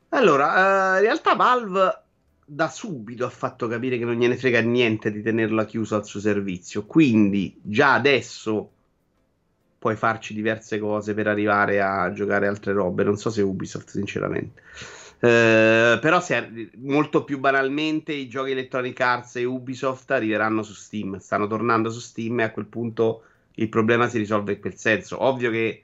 Allora, 0.09 0.49
uh, 0.49 0.97
in 0.97 1.01
realtà 1.01 1.33
Valve 1.33 2.01
da 2.45 2.69
subito 2.69 3.25
ha 3.25 3.31
fatto 3.31 3.67
capire 3.67 3.97
che 3.97 4.05
non 4.05 4.17
gliene 4.17 4.37
frega 4.37 4.61
niente 4.61 5.11
di 5.11 5.23
tenerla 5.23 5.65
chiusa 5.65 5.95
al 5.95 6.05
suo 6.05 6.19
servizio, 6.19 6.85
quindi 6.85 7.59
già 7.59 7.95
adesso 7.95 8.69
puoi 9.85 9.95
farci 9.95 10.33
diverse 10.33 10.79
cose 10.79 11.13
per 11.13 11.27
arrivare 11.27 11.79
a 11.79 12.11
giocare 12.11 12.47
altre 12.47 12.73
robe. 12.73 13.03
Non 13.03 13.17
so 13.17 13.29
se 13.29 13.43
Ubisoft, 13.43 13.89
sinceramente. 13.89 14.63
Eh, 15.19 15.99
però 16.01 16.19
se, 16.19 16.71
molto 16.77 17.23
più 17.23 17.37
banalmente 17.37 18.11
i 18.11 18.27
giochi 18.27 18.49
Electronic 18.49 18.99
Arts 18.99 19.35
e 19.35 19.43
Ubisoft 19.43 20.09
arriveranno 20.09 20.63
su 20.63 20.73
Steam, 20.73 21.19
stanno 21.19 21.45
tornando 21.45 21.91
su 21.91 21.99
Steam 21.99 22.39
e 22.39 22.43
a 22.43 22.51
quel 22.51 22.65
punto 22.65 23.25
il 23.57 23.69
problema 23.69 24.07
si 24.07 24.17
risolve 24.17 24.53
in 24.53 24.59
quel 24.59 24.75
senso. 24.75 25.23
Ovvio 25.23 25.51
che 25.51 25.83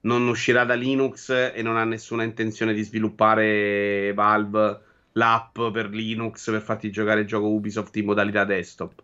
non 0.00 0.26
uscirà 0.28 0.64
da 0.64 0.72
Linux 0.72 1.28
e 1.28 1.60
non 1.60 1.76
ha 1.76 1.84
nessuna 1.84 2.22
intenzione 2.22 2.72
di 2.72 2.82
sviluppare 2.82 4.14
Valve 4.14 4.80
l'app 5.12 5.60
per 5.74 5.90
Linux 5.90 6.50
per 6.50 6.62
farti 6.62 6.90
giocare 6.90 7.20
il 7.20 7.26
gioco 7.26 7.48
Ubisoft 7.48 7.94
in 7.96 8.06
modalità 8.06 8.46
desktop. 8.46 9.02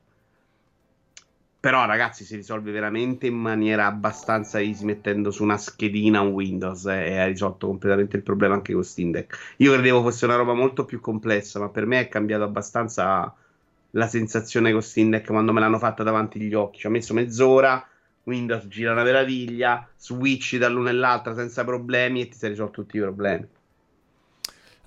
Però, 1.60 1.84
ragazzi, 1.86 2.24
si 2.24 2.36
risolve 2.36 2.70
veramente 2.70 3.26
in 3.26 3.34
maniera 3.36 3.86
abbastanza 3.86 4.60
easy 4.60 4.84
mettendo 4.84 5.30
su 5.32 5.42
una 5.42 5.56
schedina 5.58 6.20
un 6.20 6.28
Windows 6.32 6.86
eh, 6.86 7.10
e 7.10 7.18
ha 7.18 7.26
risolto 7.26 7.66
completamente 7.66 8.16
il 8.16 8.22
problema 8.22 8.54
anche 8.54 8.72
con 8.72 8.84
Steam 8.84 9.10
Deck. 9.10 9.54
Io 9.58 9.72
credevo 9.72 10.02
fosse 10.02 10.24
una 10.24 10.36
roba 10.36 10.54
molto 10.54 10.84
più 10.84 11.00
complessa, 11.00 11.58
ma 11.58 11.68
per 11.68 11.84
me 11.86 12.00
è 12.00 12.08
cambiato 12.08 12.44
abbastanza 12.44 13.34
la 13.92 14.06
sensazione 14.06 14.70
con 14.72 14.82
Steam 14.82 15.10
Deck 15.10 15.26
quando 15.26 15.52
me 15.52 15.60
l'hanno 15.60 15.78
fatta 15.78 16.02
davanti 16.04 16.38
agli 16.38 16.54
occhi. 16.54 16.78
Ci 16.78 16.86
ho 16.86 16.90
messo 16.90 17.12
mezz'ora, 17.14 17.84
Windows 18.22 18.66
gira 18.68 18.92
una 18.92 19.02
meraviglia, 19.02 19.88
switch 19.96 20.56
dall'una 20.58 20.90
all'altra 20.90 21.34
senza 21.34 21.64
problemi 21.64 22.22
e 22.22 22.28
ti 22.28 22.36
sei 22.36 22.50
risolto 22.50 22.82
tutti 22.82 22.96
i 22.98 23.00
problemi. 23.00 23.48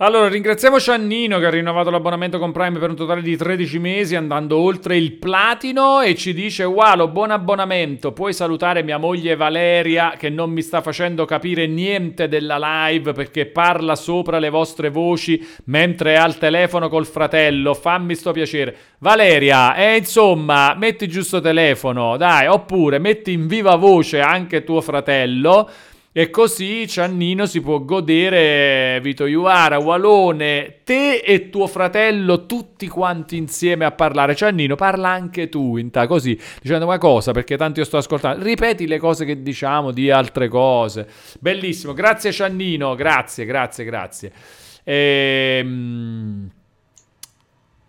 Allora, 0.03 0.29
ringraziamo 0.29 0.79
Ciannino 0.79 1.37
che 1.37 1.45
ha 1.45 1.51
rinnovato 1.51 1.91
l'abbonamento 1.91 2.39
con 2.39 2.51
Prime 2.51 2.79
per 2.79 2.89
un 2.89 2.95
totale 2.95 3.21
di 3.21 3.37
13 3.37 3.77
mesi 3.77 4.15
andando 4.15 4.57
oltre 4.57 4.97
il 4.97 5.11
platino 5.11 6.01
e 6.01 6.15
ci 6.15 6.33
dice 6.33 6.63
Walo, 6.63 7.07
buon 7.07 7.29
abbonamento, 7.29 8.11
puoi 8.11 8.33
salutare 8.33 8.81
mia 8.81 8.97
moglie 8.97 9.35
Valeria 9.35 10.15
che 10.17 10.31
non 10.31 10.49
mi 10.49 10.63
sta 10.63 10.81
facendo 10.81 11.25
capire 11.25 11.67
niente 11.67 12.27
della 12.27 12.57
live 12.87 13.13
perché 13.13 13.45
parla 13.45 13.95
sopra 13.95 14.39
le 14.39 14.49
vostre 14.49 14.89
voci 14.89 15.39
mentre 15.65 16.15
è 16.15 16.17
al 16.17 16.39
telefono 16.39 16.89
col 16.89 17.05
fratello, 17.05 17.75
fammi 17.75 18.15
sto 18.15 18.31
piacere. 18.31 18.75
Valeria, 18.97 19.75
eh, 19.75 19.97
insomma, 19.97 20.73
metti 20.79 21.07
giusto 21.07 21.41
telefono, 21.41 22.17
dai, 22.17 22.47
oppure 22.47 22.97
metti 22.97 23.33
in 23.33 23.45
viva 23.45 23.75
voce 23.75 24.19
anche 24.19 24.63
tuo 24.63 24.81
fratello 24.81 25.69
e 26.13 26.29
così 26.29 26.87
Ciannino 26.89 27.45
si 27.45 27.61
può 27.61 27.79
godere 27.79 28.99
Vito 29.01 29.25
Iuara, 29.25 29.79
Walone, 29.79 30.79
te 30.83 31.19
e 31.19 31.49
tuo 31.49 31.67
fratello 31.67 32.45
tutti 32.45 32.89
quanti 32.89 33.37
insieme 33.37 33.85
a 33.85 33.91
parlare. 33.91 34.35
Ciannino, 34.35 34.75
parla 34.75 35.07
anche 35.07 35.47
tu, 35.47 35.77
inta, 35.77 36.07
così, 36.07 36.37
dicendo 36.61 36.85
una 36.85 36.97
cosa, 36.97 37.31
perché 37.31 37.55
tanto 37.55 37.79
io 37.79 37.85
sto 37.85 37.95
ascoltando. 37.95 38.43
Ripeti 38.43 38.87
le 38.87 38.99
cose 38.99 39.23
che 39.23 39.41
diciamo 39.41 39.91
di 39.91 40.11
altre 40.11 40.49
cose. 40.49 41.07
Bellissimo, 41.39 41.93
grazie 41.93 42.33
Ciannino, 42.33 42.93
grazie, 42.95 43.45
grazie, 43.45 43.85
grazie. 43.85 44.31
Ehm... 44.83 46.51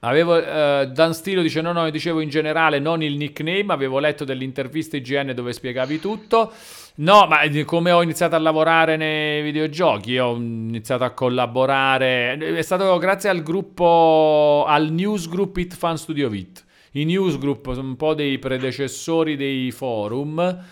Avevo, 0.04 0.36
uh, 0.36 0.86
Dan 0.86 1.14
Stilo 1.14 1.42
dice: 1.42 1.60
No, 1.60 1.70
no, 1.70 1.88
dicevo 1.88 2.20
in 2.20 2.28
generale, 2.28 2.80
non 2.80 3.04
il 3.04 3.16
nickname. 3.16 3.66
Avevo 3.68 4.00
letto 4.00 4.24
delle 4.24 4.42
interviste 4.42 4.96
IGN 4.96 5.32
dove 5.32 5.52
spiegavi 5.52 6.00
tutto. 6.00 6.52
No, 6.94 7.26
ma 7.26 7.38
come 7.64 7.90
ho 7.90 8.02
iniziato 8.02 8.34
a 8.34 8.38
lavorare 8.38 8.98
nei 8.98 9.40
videogiochi, 9.40 10.18
ho 10.18 10.34
iniziato 10.36 11.04
a 11.04 11.10
collaborare, 11.12 12.36
è 12.36 12.60
stato 12.60 12.98
grazie 12.98 13.30
al 13.30 13.42
gruppo, 13.42 14.66
al 14.68 14.90
newsgroup 14.90 15.56
It 15.56 15.74
Fan 15.74 15.96
Studio 15.96 16.28
Vit. 16.28 16.62
I 16.92 17.06
newsgroup 17.06 17.72
sono 17.72 17.88
un 17.88 17.96
po' 17.96 18.12
dei 18.12 18.38
predecessori 18.38 19.36
dei 19.36 19.70
forum, 19.70 20.64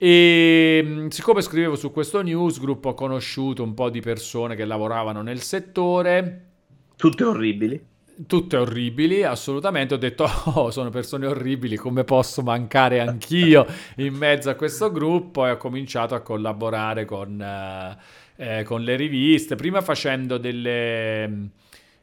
E 0.00 0.80
mm, 0.84 1.08
siccome 1.08 1.42
scrivevo 1.42 1.74
su 1.74 1.90
questo 1.90 2.22
newsgroup 2.22 2.84
ho 2.84 2.94
conosciuto 2.94 3.64
un 3.64 3.74
po' 3.74 3.90
di 3.90 4.00
persone 4.00 4.54
che 4.54 4.64
lavoravano 4.64 5.22
nel 5.22 5.40
settore. 5.40 6.44
Tutte 6.94 7.24
orribili. 7.24 7.84
Tutte 8.26 8.56
orribili, 8.56 9.24
assolutamente. 9.24 9.94
Ho 9.94 9.98
detto, 9.98 10.24
oh, 10.54 10.70
sono 10.70 10.90
persone 10.90 11.26
orribili, 11.26 11.74
come 11.74 12.04
posso 12.04 12.42
mancare 12.42 13.00
anch'io 13.00 13.66
in 13.96 14.14
mezzo 14.14 14.50
a 14.50 14.54
questo 14.54 14.92
gruppo? 14.92 15.44
E 15.46 15.50
ho 15.50 15.56
cominciato 15.56 16.14
a 16.14 16.20
collaborare 16.20 17.04
con, 17.04 17.40
eh, 17.40 17.96
eh 18.36 18.62
con 18.62 18.82
le 18.82 18.94
riviste, 18.94 19.56
prima 19.56 19.80
facendo 19.80 20.38
delle 20.38 21.50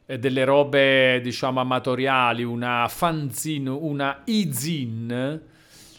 eh, 0.08 0.18
delle 0.18 0.44
robe 0.44 1.20
diciamo 1.22 1.60
amatoriali, 1.60 2.44
una 2.44 2.86
fanzine, 2.88 3.70
una 3.70 4.22
e-zine 4.24 5.54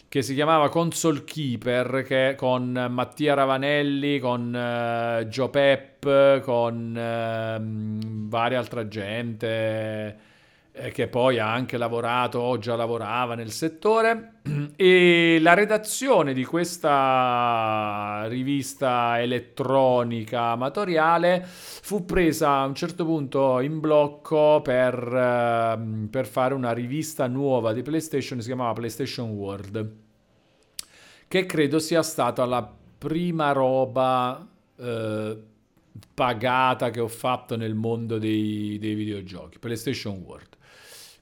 che 0.08 0.22
si 0.22 0.34
chiamava 0.34 0.70
Console 0.70 1.24
Keeper, 1.24 2.02
che 2.06 2.34
con 2.36 2.86
Mattia 2.90 3.34
Ravanelli, 3.34 4.18
con 4.18 4.48
uh, 4.48 5.24
Joe 5.26 5.48
Pep, 5.50 6.40
con 6.40 6.90
uh, 6.96 8.28
varia 8.28 8.58
altra 8.58 8.88
gente 8.88 10.27
eh, 10.78 10.90
che 10.92 11.08
poi 11.08 11.38
ha 11.38 11.52
anche 11.52 11.76
lavorato 11.76 12.38
o 12.38 12.58
già 12.58 12.76
lavorava 12.76 13.34
nel 13.34 13.50
settore. 13.50 14.34
E 14.80 15.38
la 15.40 15.54
redazione 15.54 16.32
di 16.32 16.44
questa 16.44 18.26
rivista 18.28 19.20
elettronica 19.20 20.50
amatoriale 20.50 21.44
fu 21.44 22.04
presa 22.04 22.58
a 22.58 22.64
un 22.64 22.74
certo 22.76 23.04
punto 23.04 23.58
in 23.58 23.80
blocco 23.80 24.60
per, 24.62 24.94
uh, 24.96 26.08
per 26.08 26.26
fare 26.26 26.54
una 26.54 26.72
rivista 26.72 27.26
nuova 27.26 27.72
di 27.72 27.82
PlayStation, 27.82 28.40
si 28.40 28.46
chiamava 28.46 28.72
PlayStation 28.72 29.30
World, 29.30 29.92
che 31.26 31.46
credo 31.46 31.80
sia 31.80 32.02
stata 32.02 32.44
la 32.44 32.72
prima 32.98 33.50
roba 33.50 34.46
uh, 34.76 35.42
pagata 36.14 36.90
che 36.90 37.00
ho 37.00 37.08
fatto 37.08 37.56
nel 37.56 37.74
mondo 37.74 38.18
dei, 38.18 38.78
dei 38.78 38.94
videogiochi, 38.94 39.58
PlayStation 39.58 40.22
World 40.24 40.56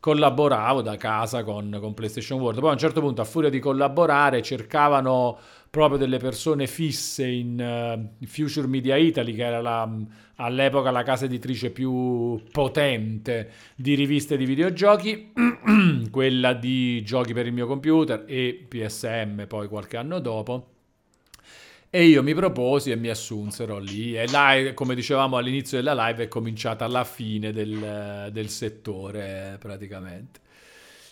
collaboravo 0.07 0.83
da 0.83 0.97
casa 0.97 1.43
con, 1.43 1.79
con, 1.81 1.93
PlayStation 1.93 2.39
World. 2.39 2.61
Poi 2.61 2.69
a 2.69 2.75
un 2.75 2.79
certo 2.79 3.01
punto, 3.01 3.23
a 3.23 3.25
furia 3.25 3.51
di 3.51 3.59
collaborare, 3.59 4.41
cercavano 4.41 5.37
proprio 5.69 5.99
delle 5.99 6.19
persone 6.19 6.69
fisse 6.69 7.27
in 7.27 8.09
uh, 8.21 8.25
Future 8.25 8.69
Media 8.69 8.95
Italy, 8.95 9.35
che 9.35 9.45
era 9.45 9.61
la, 9.61 9.91
all'epoca 10.37 10.93
la 10.93 11.03
casa 11.03 11.25
editrice 11.25 11.73
più 11.73 12.41
potente 12.53 13.51
di 13.75 13.95
riviste 13.95 14.37
di 14.37 14.45
videogiochi, 14.45 15.33
quella 16.13 16.53
di 16.53 17.03
giochi 17.03 17.33
per 17.33 17.47
il 17.47 17.53
mio 17.53 17.67
computer 17.67 18.23
e 18.29 18.65
PSM 18.69 19.49
poi 19.49 19.67
qualche 19.67 19.97
anno 19.97 20.21
dopo. 20.21 20.76
E 21.91 22.05
io 22.05 22.23
mi 22.23 22.35
proposi 22.35 22.91
e 22.91 22.97
mi 22.97 23.09
assunsero 23.09 23.79
lì. 23.79 24.17
E 24.17 24.27
là, 24.29 24.73
come 24.75 24.95
dicevamo 24.95 25.37
all'inizio 25.37 25.79
della 25.79 26.09
live, 26.09 26.25
è 26.25 26.29
cominciata 26.29 26.87
la 26.89 27.05
fine 27.05 27.53
del, 27.53 28.29
del 28.33 28.49
settore 28.49 29.57
praticamente. 29.59 30.41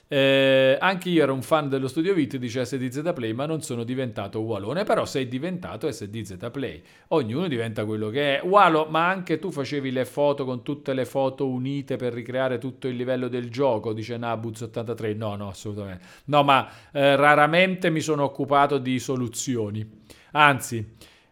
Eh, 0.06 0.76
anche 0.78 1.08
io 1.08 1.22
ero 1.22 1.32
un 1.32 1.40
fan 1.42 1.68
dello 1.70 1.88
Studio 1.88 2.12
Vit 2.12 2.36
di 2.36 2.48
SDZ 2.48 3.12
Play, 3.14 3.32
ma 3.32 3.46
non 3.46 3.62
sono 3.62 3.84
diventato 3.84 4.40
Walone. 4.40 4.84
Però 4.84 5.06
sei 5.06 5.26
diventato 5.28 5.90
SDZ 5.90 6.50
Play. 6.52 6.82
Ognuno 7.08 7.48
diventa 7.48 7.84
quello 7.86 8.10
che 8.10 8.38
è. 8.40 8.44
Walo, 8.44 8.86
ma 8.86 9.08
anche 9.08 9.38
tu 9.38 9.50
facevi 9.50 9.90
le 9.90 10.04
foto 10.04 10.44
con 10.44 10.62
tutte 10.62 10.92
le 10.92 11.06
foto 11.06 11.48
unite 11.48 11.96
per 11.96 12.12
ricreare 12.12 12.58
tutto 12.58 12.88
il 12.88 12.96
livello 12.96 13.28
del 13.28 13.48
gioco, 13.48 13.92
dice 13.94 14.18
Nabuz83. 14.18 15.16
No, 15.16 15.36
no, 15.36 15.48
assolutamente. 15.48 16.04
No, 16.26 16.42
ma 16.42 16.68
eh, 16.92 17.16
raramente 17.16 17.88
mi 17.90 18.00
sono 18.00 18.24
occupato 18.24 18.76
di 18.78 18.98
soluzioni. 18.98 20.02
Anzi, 20.36 20.84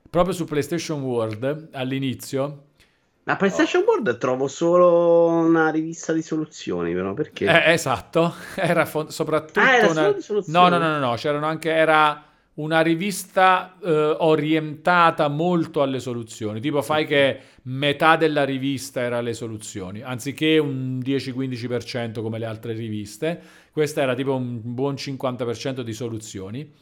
proprio 0.09 0.33
su 0.33 0.45
PlayStation 0.45 1.03
World 1.03 1.71
all'inizio. 1.73 2.67
Ma 3.25 3.37
PlayStation 3.37 3.83
oh. 3.83 3.87
World 3.87 4.19
trovo 4.19 4.47
solo 4.47 5.27
una 5.27 5.71
rivista 5.71 6.13
di 6.13 6.23
soluzioni, 6.23 6.93
però 6.93 7.13
perché? 7.13 7.47
Eh, 7.47 7.73
esatto, 7.73 8.35
era 8.55 8.85
fo- 8.87 9.11
soprattutto 9.11 9.61
ah, 9.61 9.75
era 9.75 9.91
una... 9.91 10.17
No, 10.47 10.69
no, 10.69 10.79
no, 10.79 10.89
no, 10.89 10.99
no, 10.99 11.15
c'erano 11.15 11.47
anche 11.47 11.71
era 11.71 12.27
una 12.55 12.81
rivista 12.81 13.77
eh, 13.83 13.91
orientata 14.19 15.27
molto 15.29 15.83
alle 15.83 15.99
soluzioni. 15.99 16.61
Tipo 16.61 16.81
fai 16.83 17.05
che 17.05 17.41
metà 17.63 18.17
della 18.17 18.45
rivista 18.45 19.01
era 19.01 19.21
le 19.21 19.33
soluzioni, 19.35 20.03
anziché 20.03 20.59
un 20.59 21.01
10-15% 21.05 22.21
come 22.21 22.39
le 22.39 22.47
altre 22.47 22.73
riviste. 22.75 23.41
Questa 23.73 24.03
era 24.03 24.15
tipo 24.15 24.35
un 24.35 24.61
buon 24.63 24.95
50% 24.95 25.81
di 25.81 25.93
soluzioni. 25.93 26.73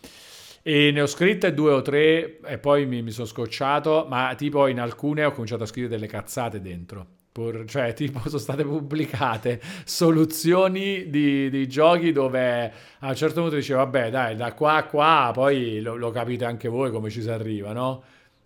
E 0.63 0.91
ne 0.93 1.01
ho 1.01 1.07
scritte 1.07 1.55
due 1.55 1.73
o 1.73 1.81
tre 1.81 2.39
e 2.45 2.59
poi 2.59 2.85
mi, 2.85 3.03
mi 3.03 3.11
sono 3.11 3.27
scocciato, 3.27 4.07
ma 4.09 4.35
tipo 4.37 4.67
in 4.67 4.79
alcune 4.79 5.25
ho 5.25 5.33
cominciato 5.33 5.63
a 5.63 5.67
scrivere 5.67 5.95
delle 5.95 6.07
cazzate 6.07 6.61
dentro. 6.61 7.07
Pur, 7.33 7.65
cioè, 7.67 7.93
tipo, 7.95 8.21
sono 8.25 8.39
state 8.39 8.65
pubblicate 8.65 9.61
soluzioni 9.85 11.09
di, 11.09 11.49
di, 11.49 11.69
giochi 11.69 12.13
dove 12.13 12.73
a 12.99 13.09
un 13.09 13.15
certo 13.15 13.41
punto 13.41 13.57
dice, 13.57 13.75
vabbè, 13.75 14.11
dai, 14.11 14.37
da 14.37 14.53
qua 14.53 14.75
a 14.77 14.85
qua, 14.85 15.31
poi 15.33 15.81
lo, 15.81 15.97
lo 15.97 16.11
capite 16.11 16.45
anche 16.45 16.69
voi 16.69 16.91
come 16.91 17.09
ci 17.09 17.23
si 17.23 17.31
arriva, 17.31 17.73
no? 17.73 18.03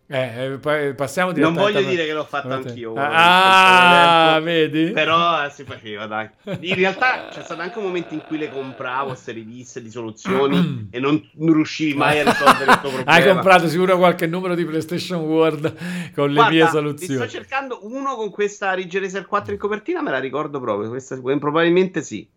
Eh, 0.06 0.58
eh 0.62 0.94
passiamo 0.94 1.32
Non 1.32 1.54
voglio 1.54 1.80
dire 1.80 2.04
che 2.04 2.12
l'ho 2.12 2.24
fatto 2.24 2.52
anch'io. 2.52 2.92
Ah, 2.96 4.38
vedi? 4.42 4.90
Però 4.90 5.48
si 5.48 5.64
faceva, 5.64 6.06
dai. 6.06 6.28
In 6.60 6.74
realtà 6.74 7.28
c'è 7.30 7.42
stato 7.42 7.62
anche 7.62 7.78
un 7.78 7.84
momento 7.84 8.12
in 8.12 8.22
cui 8.26 8.36
le 8.36 8.50
compravo 8.50 9.08
queste 9.08 9.32
riviste 9.32 9.80
di 9.80 9.90
soluzioni 9.90 10.88
e 10.92 11.00
non, 11.00 11.22
non, 11.36 11.54
riuscivi 11.54 11.94
mai 11.94 12.20
a 12.20 12.24
risolvere 12.24 12.70
il 12.70 12.80
tuo 12.80 12.90
problema. 12.92 13.10
Hai 13.10 13.24
comprato 13.24 13.68
sicuro 13.68 13.96
qualche 13.96 14.26
numero 14.26 14.54
di 14.54 14.64
PlayStation 14.66 15.20
World 15.22 16.12
con 16.14 16.28
le 16.28 16.34
Guarda, 16.34 16.50
mie 16.50 16.66
soluzioni. 16.68 17.14
sto 17.14 17.28
cercando 17.28 17.78
uno 17.82 18.14
con 18.14 18.30
questa 18.30 18.74
Ridge 18.74 19.00
Racer 19.00 19.24
4 19.24 19.52
in 19.52 19.58
copertina, 19.58 20.02
me 20.02 20.10
la 20.10 20.18
ricordo 20.18 20.60
proprio. 20.60 20.90
Questa, 20.90 21.18
probabilmente 21.18 22.02
sì. 22.02 22.28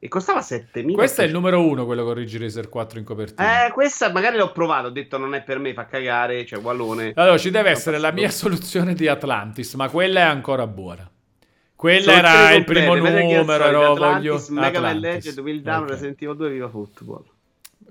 E 0.00 0.06
costava 0.06 0.38
7.000. 0.40 0.92
Questo 0.92 1.22
è 1.22 1.24
il 1.24 1.32
numero 1.32 1.66
uno, 1.66 1.84
quello 1.84 2.04
con 2.04 2.14
Ridge 2.14 2.38
Racer 2.38 2.68
4 2.68 2.98
in 3.00 3.04
copertina. 3.04 3.66
Eh, 3.66 3.72
questa 3.72 4.12
magari 4.12 4.36
l'ho 4.36 4.52
provato, 4.52 4.86
ho 4.86 4.90
detto 4.90 5.18
non 5.18 5.34
è 5.34 5.42
per 5.42 5.58
me, 5.58 5.72
fa 5.72 5.86
cagare, 5.86 6.46
cioè 6.46 6.60
Wallone. 6.60 7.12
Allora, 7.16 7.36
ci 7.36 7.50
deve 7.50 7.70
essere 7.70 7.98
la 7.98 8.12
mia 8.12 8.30
soluzione 8.30 8.94
di 8.94 9.08
Atlantis, 9.08 9.74
ma 9.74 9.88
quella 9.88 10.20
è 10.20 10.24
ancora 10.24 10.68
buona. 10.68 11.10
Quella 11.74 12.12
era 12.12 12.52
il 12.52 12.64
primo 12.64 12.94
numero, 12.94 13.64
ero, 13.64 13.94
voglio... 13.94 14.44
Mega 14.50 14.80
Man 14.80 14.98
Legend, 14.98 15.38
Will 15.38 15.62
Down, 15.62 15.82
okay. 15.82 15.90
Resident 15.90 16.22
Evil 16.22 16.36
2, 16.36 16.50
Viva 16.50 16.68
Football. 16.68 17.24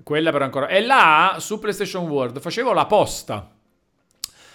Quella 0.02 0.30
però 0.30 0.44
ancora... 0.44 0.68
E 0.68 0.80
là, 0.80 1.36
su 1.38 1.58
PlayStation 1.58 2.06
World, 2.06 2.40
facevo 2.40 2.72
la 2.72 2.86
posta 2.86 3.50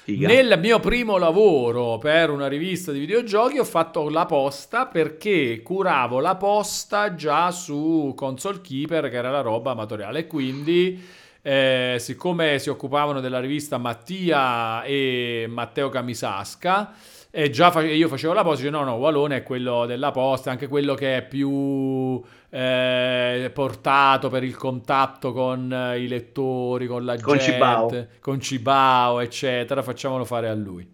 Figa. 0.03 0.27
Nel 0.27 0.59
mio 0.59 0.81
primo 0.81 1.17
lavoro 1.17 1.97
per 1.97 2.29
una 2.29 2.47
rivista 2.47 2.91
di 2.91 2.99
videogiochi 2.99 3.57
ho 3.57 3.63
fatto 3.63 4.09
la 4.09 4.25
posta 4.25 4.85
perché 4.85 5.61
curavo 5.63 6.19
la 6.19 6.35
posta 6.35 7.15
già 7.15 7.51
su 7.51 8.11
Console 8.13 8.59
Keeper, 8.59 9.09
che 9.09 9.15
era 9.15 9.31
la 9.31 9.39
roba 9.39 9.71
amatoriale. 9.71 10.27
Quindi, 10.27 11.01
eh, 11.43 11.97
siccome 11.99 12.57
si 12.57 12.69
occupavano 12.69 13.19
della 13.19 13.39
rivista 13.39 13.77
Mattia 13.77 14.81
e 14.83 15.45
Matteo 15.49 15.89
Camisasca, 15.89 16.93
e 17.29 17.49
già 17.49 17.69
fa- 17.69 17.81
io 17.81 18.07
facevo 18.07 18.31
la 18.33 18.43
posta, 18.43 18.61
dice 18.61 18.69
no, 18.69 18.83
no, 18.83 18.93
Walone 18.93 19.37
è 19.37 19.43
quello 19.43 19.85
della 19.85 20.11
posta, 20.11 20.51
anche 20.51 20.67
quello 20.67 20.93
che 20.93 21.17
è 21.17 21.23
più 21.23 22.21
eh, 22.49 23.51
portato 23.53 24.29
per 24.29 24.43
il 24.43 24.55
contatto 24.55 25.33
con 25.33 25.71
eh, 25.73 25.99
i 25.99 26.07
lettori, 26.07 26.87
con 26.87 27.03
la 27.03 27.19
con 27.19 27.37
gente, 27.37 27.51
Cibao. 27.51 28.07
con 28.19 28.39
Cibao, 28.39 29.19
eccetera, 29.19 29.81
facciamolo 29.81 30.23
fare 30.25 30.47
a 30.47 30.53
lui. 30.53 30.87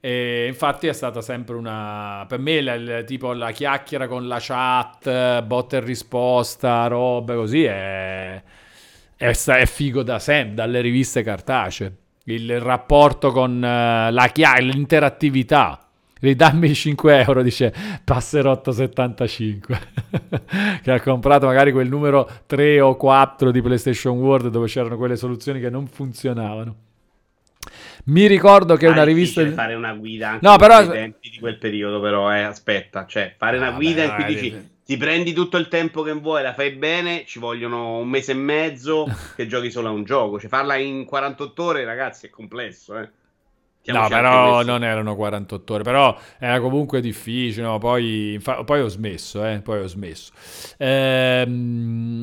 E 0.00 0.46
infatti 0.46 0.86
è 0.86 0.92
stata 0.92 1.22
sempre 1.22 1.56
una. 1.56 2.26
Per 2.28 2.38
me, 2.38 2.60
la, 2.60 3.02
tipo 3.04 3.32
la 3.32 3.50
chiacchiera 3.50 4.06
con 4.06 4.28
la 4.28 4.36
chat, 4.38 5.40
botta 5.42 5.78
e 5.78 5.80
risposta, 5.80 6.86
robe 6.88 7.34
così 7.34 7.64
è. 7.64 8.42
È, 9.24 9.30
è 9.30 9.64
figo 9.64 10.02
da 10.02 10.18
sempre, 10.18 10.54
dalle 10.54 10.82
riviste 10.82 11.22
cartacee. 11.22 11.96
Il 12.24 12.60
rapporto 12.60 13.32
con 13.32 13.56
uh, 13.56 14.12
la 14.12 14.30
chiacchiera, 14.30 14.58
l'interattività 14.58 15.78
ridammi 16.20 16.74
5 16.74 17.20
euro, 17.20 17.42
dice 17.42 17.72
Passerotto75, 18.06 19.78
che 20.82 20.90
ha 20.90 21.00
comprato 21.00 21.46
magari 21.46 21.72
quel 21.72 21.88
numero 21.88 22.28
3 22.44 22.80
o 22.82 22.96
4 22.96 23.50
di 23.50 23.62
PlayStation 23.62 24.18
World 24.18 24.48
dove 24.48 24.66
c'erano 24.66 24.98
quelle 24.98 25.16
soluzioni 25.16 25.58
che 25.58 25.70
non 25.70 25.86
funzionavano. 25.86 26.76
Mi 28.04 28.26
ricordo 28.26 28.76
che 28.76 28.86
ah, 28.88 28.90
una 28.90 29.04
rivista. 29.04 29.42
Di... 29.42 29.52
fare 29.52 29.72
una 29.72 29.94
guida 29.94 30.32
anche 30.32 30.46
no, 30.46 30.56
però... 30.58 30.86
tempi 30.86 31.30
di 31.30 31.38
quel 31.38 31.56
periodo, 31.56 31.98
però, 31.98 32.30
eh, 32.30 32.42
aspetta, 32.42 33.06
cioè, 33.06 33.34
fare 33.38 33.56
una 33.56 33.68
ah, 33.68 33.72
guida 33.72 34.02
beh, 34.02 34.08
in 34.08 34.14
cui 34.14 34.24
dici 34.34 34.72
ti 34.84 34.96
prendi 34.96 35.32
tutto 35.32 35.56
il 35.56 35.68
tempo 35.68 36.02
che 36.02 36.12
vuoi, 36.12 36.42
la 36.42 36.52
fai 36.52 36.72
bene, 36.72 37.24
ci 37.26 37.38
vogliono 37.38 37.98
un 37.98 38.08
mese 38.08 38.32
e 38.32 38.36
mezzo 38.36 39.06
che 39.34 39.46
giochi 39.46 39.70
solo 39.70 39.88
a 39.88 39.92
un 39.92 40.04
gioco. 40.04 40.38
Cioè, 40.38 40.48
farla 40.48 40.76
in 40.76 41.04
48 41.04 41.62
ore, 41.62 41.84
ragazzi, 41.84 42.26
è 42.26 42.30
complesso, 42.30 42.98
eh. 42.98 43.08
No, 43.86 44.08
però 44.08 44.62
non 44.62 44.82
erano 44.82 45.14
48 45.14 45.74
ore, 45.74 45.82
però 45.82 46.18
era 46.38 46.58
comunque 46.58 47.02
difficile, 47.02 47.66
no? 47.66 47.76
poi, 47.78 48.34
infa- 48.34 48.64
poi, 48.64 48.80
ho 48.80 48.88
smesso, 48.88 49.44
eh? 49.44 49.60
poi 49.60 49.80
ho 49.80 49.86
smesso. 49.86 50.32
Ehm, 50.78 52.18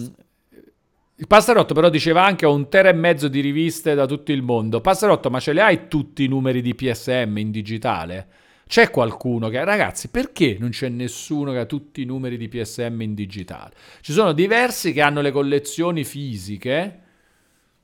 il 1.17 1.27
Passerotto 1.27 1.75
però 1.75 1.89
diceva 1.89 2.25
anche 2.25 2.47
ho 2.47 2.53
un 2.53 2.67
tera 2.67 2.89
e 2.89 2.93
mezzo 2.93 3.27
di 3.27 3.41
riviste 3.41 3.93
da 3.93 4.07
tutto 4.07 4.31
il 4.31 4.41
mondo. 4.41 4.81
Passerotto, 4.81 5.29
ma 5.29 5.39
ce 5.39 5.53
le 5.53 5.61
hai 5.61 5.87
tutti 5.87 6.23
i 6.23 6.27
numeri 6.27 6.63
di 6.63 6.73
PSM 6.73 7.37
in 7.37 7.51
digitale? 7.51 8.27
C'è 8.71 8.89
qualcuno 8.89 9.49
che... 9.49 9.61
Ragazzi, 9.65 10.07
perché 10.07 10.55
non 10.57 10.69
c'è 10.69 10.87
nessuno 10.87 11.51
che 11.51 11.57
ha 11.57 11.65
tutti 11.65 12.03
i 12.03 12.05
numeri 12.05 12.37
di 12.37 12.47
PSM 12.47 13.01
in 13.01 13.13
digitale? 13.13 13.71
Ci 13.99 14.13
sono 14.13 14.31
diversi 14.31 14.93
che 14.93 15.01
hanno 15.01 15.19
le 15.19 15.31
collezioni 15.31 16.05
fisiche 16.05 16.99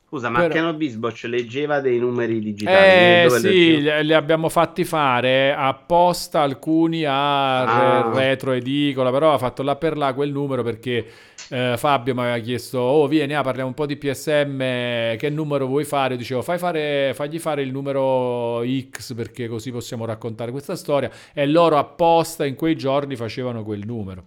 Scusa, 0.08 0.30
ma 0.30 0.48
Però... 0.48 0.74
Bisboc 0.74 1.24
leggeva 1.24 1.82
dei 1.82 2.00
numeri 2.00 2.40
digitali? 2.40 3.26
Eh 3.26 3.30
sì, 3.30 3.82
li 3.82 4.14
abbiamo 4.14 4.48
fatti 4.48 4.86
fare 4.86 5.54
apposta 5.54 6.40
alcuni 6.40 7.04
a 7.04 8.06
ah. 8.06 8.14
retro 8.14 8.54
edicola, 8.54 9.12
però 9.12 9.34
ha 9.34 9.38
fatto 9.38 9.64
là 9.64 9.76
per 9.76 9.98
là 9.98 10.14
quel 10.14 10.32
numero 10.32 10.64
perché 10.64 11.06
eh, 11.50 11.76
Fabio 11.78 12.14
mi 12.14 12.22
aveva 12.22 12.38
chiesto, 12.40 12.80
oh 12.80 13.08
vieni, 13.08 13.34
ah, 13.34 13.42
parliamo 13.42 13.70
un 13.70 13.76
po' 13.76 13.86
di 13.86 13.96
PSM, 13.96 15.16
che 15.18 15.30
numero 15.30 15.66
vuoi 15.66 15.86
fare? 15.86 16.14
Io 16.14 16.20
dicevo, 16.20 16.42
fai 16.42 16.58
fare, 16.58 17.14
fagli 17.14 17.40
fare 17.40 17.62
il 17.62 17.72
numero 17.72 18.64
X 18.66 19.14
perché 19.14 19.48
così 19.48 19.72
possiamo 19.72 20.06
raccontare 20.06 20.52
questa 20.52 20.76
storia 20.76 21.10
e 21.34 21.46
loro 21.46 21.78
apposta 21.78 22.46
in 22.46 22.56
quei 22.56 22.76
giorni 22.76 23.16
facevano 23.16 23.64
quel 23.64 23.86
numero. 23.86 24.24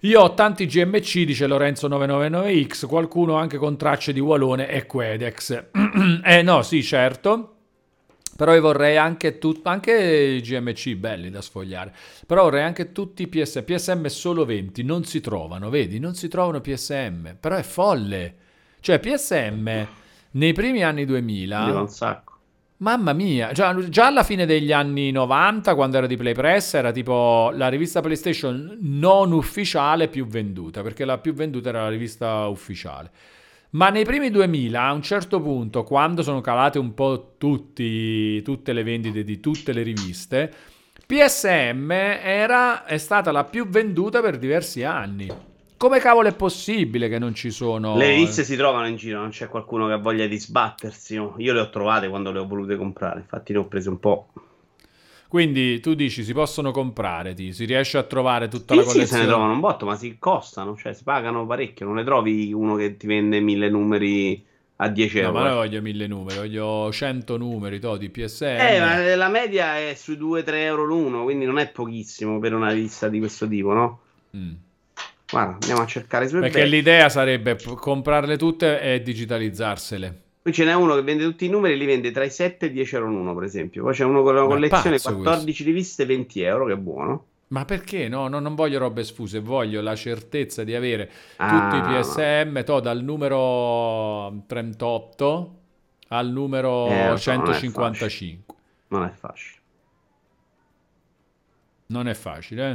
Io 0.00 0.20
ho 0.20 0.34
tanti 0.34 0.66
GMC, 0.66 1.24
dice 1.24 1.46
Lorenzo 1.46 1.88
999X, 1.88 2.86
qualcuno 2.86 3.34
anche 3.34 3.56
con 3.56 3.76
tracce 3.76 4.12
di 4.12 4.20
Walone 4.20 4.68
e 4.68 4.86
Quedex. 4.86 5.64
eh 6.22 6.42
no, 6.42 6.62
sì, 6.62 6.82
certo. 6.82 7.55
Però 8.36 8.54
io 8.54 8.60
vorrei 8.60 8.96
anche, 8.96 9.38
tut- 9.38 9.66
anche 9.66 9.92
i 9.92 10.40
GMC 10.40 10.94
belli 10.94 11.30
da 11.30 11.40
sfogliare. 11.40 11.94
Però 12.26 12.42
vorrei 12.42 12.62
anche 12.62 12.92
tutti 12.92 13.22
i 13.22 13.28
PSM. 13.28 13.62
PSM 13.62 14.06
solo 14.06 14.44
20, 14.44 14.82
non 14.82 15.04
si 15.04 15.20
trovano, 15.20 15.70
vedi? 15.70 15.98
Non 15.98 16.14
si 16.14 16.28
trovano 16.28 16.60
PSM. 16.60 17.36
Però 17.40 17.56
è 17.56 17.62
folle. 17.62 18.34
Cioè 18.80 18.98
PSM 18.98 19.86
nei 20.32 20.52
primi 20.52 20.82
anni 20.82 21.04
2000... 21.04 21.80
un 21.80 21.88
sacco. 21.88 22.34
Mamma 22.78 23.14
mia, 23.14 23.52
già, 23.52 23.74
già, 23.88 24.08
alla 24.08 24.22
fine 24.22 24.44
degli 24.44 24.70
anni 24.70 25.10
90, 25.10 25.74
quando 25.74 25.96
era 25.96 26.06
di 26.06 26.18
Play 26.18 26.34
Press, 26.34 26.74
era 26.74 26.92
tipo 26.92 27.50
la 27.54 27.68
rivista 27.68 28.02
PlayStation 28.02 28.76
non 28.82 29.32
ufficiale 29.32 30.08
più 30.08 30.26
venduta, 30.26 30.82
perché 30.82 31.06
la 31.06 31.16
più 31.16 31.32
venduta 31.32 31.70
era 31.70 31.84
la 31.84 31.88
rivista 31.88 32.46
ufficiale. 32.48 33.10
Ma 33.76 33.90
nei 33.90 34.06
primi 34.06 34.30
2000, 34.30 34.82
a 34.82 34.92
un 34.92 35.02
certo 35.02 35.38
punto, 35.38 35.82
quando 35.82 36.22
sono 36.22 36.40
calate 36.40 36.78
un 36.78 36.94
po' 36.94 37.34
tutti, 37.36 38.40
tutte 38.40 38.72
le 38.72 38.82
vendite 38.82 39.22
di 39.22 39.38
tutte 39.38 39.74
le 39.74 39.82
riviste, 39.82 40.50
PSM 41.06 41.90
era, 41.90 42.86
è 42.86 42.96
stata 42.96 43.30
la 43.32 43.44
più 43.44 43.68
venduta 43.68 44.22
per 44.22 44.38
diversi 44.38 44.82
anni. 44.82 45.30
Come 45.76 45.98
cavolo 45.98 46.26
è 46.26 46.34
possibile 46.34 47.10
che 47.10 47.18
non 47.18 47.34
ci 47.34 47.50
sono... 47.50 47.98
Le 47.98 48.08
riviste 48.08 48.44
si 48.44 48.56
trovano 48.56 48.88
in 48.88 48.96
giro, 48.96 49.20
non 49.20 49.28
c'è 49.28 49.46
qualcuno 49.46 49.86
che 49.88 49.92
ha 49.92 49.98
voglia 49.98 50.26
di 50.26 50.38
sbattersi. 50.38 51.16
No? 51.16 51.34
Io 51.36 51.52
le 51.52 51.60
ho 51.60 51.68
trovate 51.68 52.08
quando 52.08 52.32
le 52.32 52.38
ho 52.38 52.46
volute 52.46 52.76
comprare, 52.76 53.20
infatti 53.20 53.52
ne 53.52 53.58
ho 53.58 53.66
prese 53.66 53.90
un 53.90 54.00
po'. 54.00 54.28
Quindi 55.36 55.80
tu 55.80 55.92
dici 55.92 56.24
si 56.24 56.32
possono 56.32 56.70
comprare, 56.70 57.34
ti, 57.34 57.52
si 57.52 57.66
riesce 57.66 57.98
a 57.98 58.04
trovare 58.04 58.48
tutta 58.48 58.72
sì, 58.72 58.80
la 58.80 58.86
collezione? 58.86 59.06
Sì, 59.06 59.12
se 59.12 59.20
ne 59.20 59.26
trovano 59.26 59.52
un 59.52 59.60
botto, 59.60 59.84
ma 59.84 59.94
si 59.94 60.16
costano, 60.18 60.74
cioè 60.78 60.94
si 60.94 61.02
pagano 61.02 61.44
parecchio. 61.44 61.84
Non 61.84 61.96
le 61.96 62.04
trovi 62.04 62.54
uno 62.54 62.74
che 62.74 62.96
ti 62.96 63.06
vende 63.06 63.38
mille 63.40 63.68
numeri 63.68 64.42
a 64.76 64.88
10 64.88 65.18
euro. 65.18 65.32
No, 65.32 65.38
ma 65.38 65.48
non 65.48 65.56
voglio 65.56 65.82
mille 65.82 66.06
numeri, 66.06 66.38
voglio 66.38 66.90
100 66.90 67.36
numeri 67.36 67.78
to, 67.78 67.98
di 67.98 68.08
PSM. 68.08 68.46
Eh, 68.46 68.80
ma 68.80 69.14
la 69.14 69.28
media 69.28 69.76
è 69.76 69.92
sui 69.94 70.16
2-3 70.16 70.54
euro 70.54 70.84
l'uno, 70.84 71.24
quindi 71.24 71.44
non 71.44 71.58
è 71.58 71.68
pochissimo 71.68 72.38
per 72.38 72.54
una 72.54 72.70
lista 72.70 73.10
di 73.10 73.18
questo 73.18 73.46
tipo, 73.46 73.74
no? 73.74 74.00
Mm. 74.34 74.52
Guarda, 75.30 75.52
andiamo 75.52 75.82
a 75.82 75.86
cercare 75.86 76.28
su 76.28 76.38
Perché 76.38 76.64
l'idea 76.64 77.10
sarebbe 77.10 77.58
comprarle 77.62 78.38
tutte 78.38 78.80
e 78.80 79.02
digitalizzarsele. 79.02 80.20
Qui 80.46 80.54
ce 80.54 80.64
n'è 80.64 80.74
uno 80.74 80.94
che 80.94 81.02
vende 81.02 81.24
tutti 81.24 81.44
i 81.46 81.48
numeri 81.48 81.74
e 81.74 81.76
li 81.76 81.86
vende 81.86 82.12
tra 82.12 82.22
i 82.22 82.30
7 82.30 82.66
e 82.66 82.68
i 82.68 82.72
10 82.72 82.94
euro 82.94 83.08
uno, 83.08 83.34
per 83.34 83.42
esempio. 83.42 83.82
Poi 83.82 83.92
c'è 83.92 84.04
uno 84.04 84.22
con 84.22 84.36
una 84.36 84.46
collezione 84.46 85.00
14 85.00 85.42
questo. 85.42 85.64
riviste 85.64 86.06
20 86.06 86.40
euro, 86.42 86.66
che 86.66 86.72
è 86.74 86.76
buono. 86.76 87.26
Ma 87.48 87.64
perché 87.64 88.06
no? 88.06 88.28
no? 88.28 88.38
Non 88.38 88.54
voglio 88.54 88.78
robe 88.78 89.02
sfuse, 89.02 89.40
voglio 89.40 89.80
la 89.80 89.96
certezza 89.96 90.62
di 90.62 90.76
avere 90.76 91.10
ah, 91.38 91.48
tutti 91.50 91.76
i 91.78 92.00
PSM, 92.00 92.62
to, 92.62 92.78
dal 92.78 93.02
numero 93.02 94.44
38 94.46 95.54
al 96.10 96.30
numero 96.30 96.86
eh, 96.90 97.18
155. 97.18 98.54
Non 98.86 99.02
è 99.02 99.10
facile. 99.10 99.60
Non 101.86 102.06
è 102.06 102.14
facile, 102.14 102.70
eh? 102.70 102.74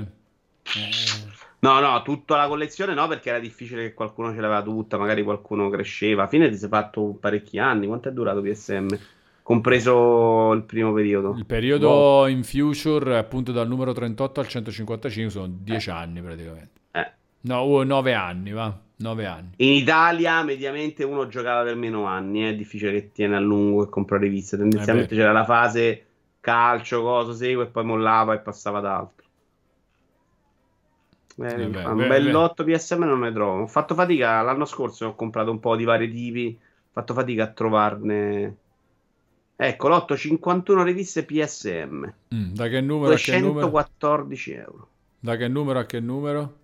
eh. 0.77 1.40
No, 1.61 1.79
no, 1.79 2.01
tutta 2.01 2.37
la 2.37 2.47
collezione 2.47 2.95
no, 2.95 3.07
perché 3.07 3.29
era 3.29 3.37
difficile 3.37 3.83
che 3.83 3.93
qualcuno 3.93 4.33
ce 4.33 4.41
l'aveva 4.41 4.63
tutta, 4.63 4.97
magari 4.97 5.21
qualcuno 5.21 5.69
cresceva. 5.69 6.23
A 6.23 6.27
fine 6.27 6.49
ti 6.49 6.57
sei 6.57 6.69
fatto 6.69 7.15
parecchi 7.19 7.59
anni. 7.59 7.85
Quanto 7.85 8.09
è 8.09 8.11
durato 8.11 8.41
PSM? 8.41 8.87
Compreso 9.43 10.53
il 10.53 10.63
primo 10.63 10.91
periodo. 10.91 11.35
Il 11.37 11.45
periodo 11.45 11.89
wow. 11.89 12.27
in 12.27 12.43
future, 12.43 13.17
appunto 13.17 13.51
dal 13.51 13.67
numero 13.67 13.91
38 13.91 14.39
al 14.39 14.47
155, 14.47 15.31
sono 15.31 15.53
10 15.59 15.89
eh. 15.89 15.91
anni 15.91 16.21
praticamente. 16.21 16.79
Eh. 16.93 17.11
No, 17.41 17.83
9 17.83 18.13
anni, 18.13 18.51
va. 18.51 18.75
9 18.95 19.25
anni. 19.27 19.49
In 19.57 19.73
Italia 19.73 20.41
mediamente 20.43 21.03
uno 21.03 21.27
giocava 21.27 21.63
per 21.63 21.75
meno 21.75 22.05
anni, 22.05 22.41
è 22.41 22.55
difficile 22.55 22.91
che 22.91 23.11
tiene 23.11 23.35
a 23.35 23.39
lungo 23.39 23.83
e 23.83 23.89
compra 23.89 24.17
riviste. 24.17 24.57
Tendenzialmente 24.57 25.13
eh 25.13 25.17
c'era 25.17 25.31
la 25.31 25.45
fase 25.45 26.05
calcio, 26.39 27.03
cosa 27.03 27.33
segue 27.33 27.65
e 27.65 27.67
poi 27.67 27.83
mollava 27.83 28.33
e 28.33 28.39
passava 28.39 28.79
ad 28.79 28.85
altro. 28.85 29.20
Eh, 31.37 31.61
eh 31.61 31.67
beh, 31.67 31.85
un 31.85 31.97
beh, 31.97 32.07
bel 32.07 32.23
beh. 32.25 32.31
lotto 32.31 32.63
PSM 32.63 33.03
non 33.03 33.19
ne 33.19 33.31
trovo. 33.31 33.61
Ho 33.63 33.67
fatto 33.67 33.95
fatica 33.95 34.41
l'anno 34.41 34.65
scorso, 34.65 35.07
ho 35.07 35.15
comprato 35.15 35.51
un 35.51 35.59
po' 35.59 35.75
di 35.75 35.83
vari 35.83 36.09
tipi, 36.11 36.57
ho 36.59 36.89
fatto 36.91 37.13
fatica 37.13 37.43
a 37.43 37.51
trovarne. 37.51 38.57
Ecco, 39.55 39.87
lotto 39.87 40.17
51 40.17 40.83
riviste 40.83 41.23
PSM. 41.23 42.11
Mm, 42.33 42.53
da 42.53 42.67
che 42.67 42.81
numero 42.81 43.11
214 43.11 44.51
euro. 44.53 44.87
Da 45.19 45.35
che 45.37 45.47
numero 45.47 45.79
a 45.79 45.85
che 45.85 45.99
numero? 45.99 46.57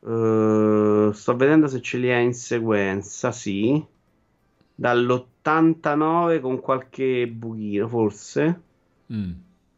Uh, 0.00 1.12
sto 1.12 1.36
vedendo 1.36 1.68
se 1.68 1.80
ce 1.80 1.98
li 1.98 2.10
ha 2.10 2.18
in 2.18 2.34
sequenza, 2.34 3.30
sì. 3.30 3.84
Dall'89 4.74 6.40
con 6.40 6.58
qualche 6.60 7.28
buchino, 7.28 7.86
forse. 7.86 8.62
Mm. 9.12 9.32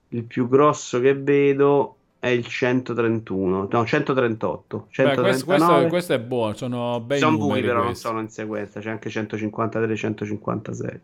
Il 0.09 0.25
più 0.25 0.49
grosso 0.49 1.01
che 1.01 1.15
vedo 1.15 1.97
è 2.23 2.29
il 2.29 2.47
131, 2.47 3.69
no 3.69 3.85
138. 3.85 4.87
139. 4.91 5.15
Beh, 5.17 5.45
questo, 5.45 5.45
questo, 5.45 5.89
questo, 5.89 6.13
è 6.13 6.21
buono, 6.21 6.55
sono 6.55 7.01
bei 7.01 7.19
sono 7.19 7.37
buchi 7.37 7.63
però 7.63 7.83
non 7.83 7.97
sono 7.97 8.21
in 8.21 8.29
sequenza, 8.29 8.79
c'è 8.79 8.91
anche 8.91 9.11
153, 9.11 9.97
156. 9.97 11.01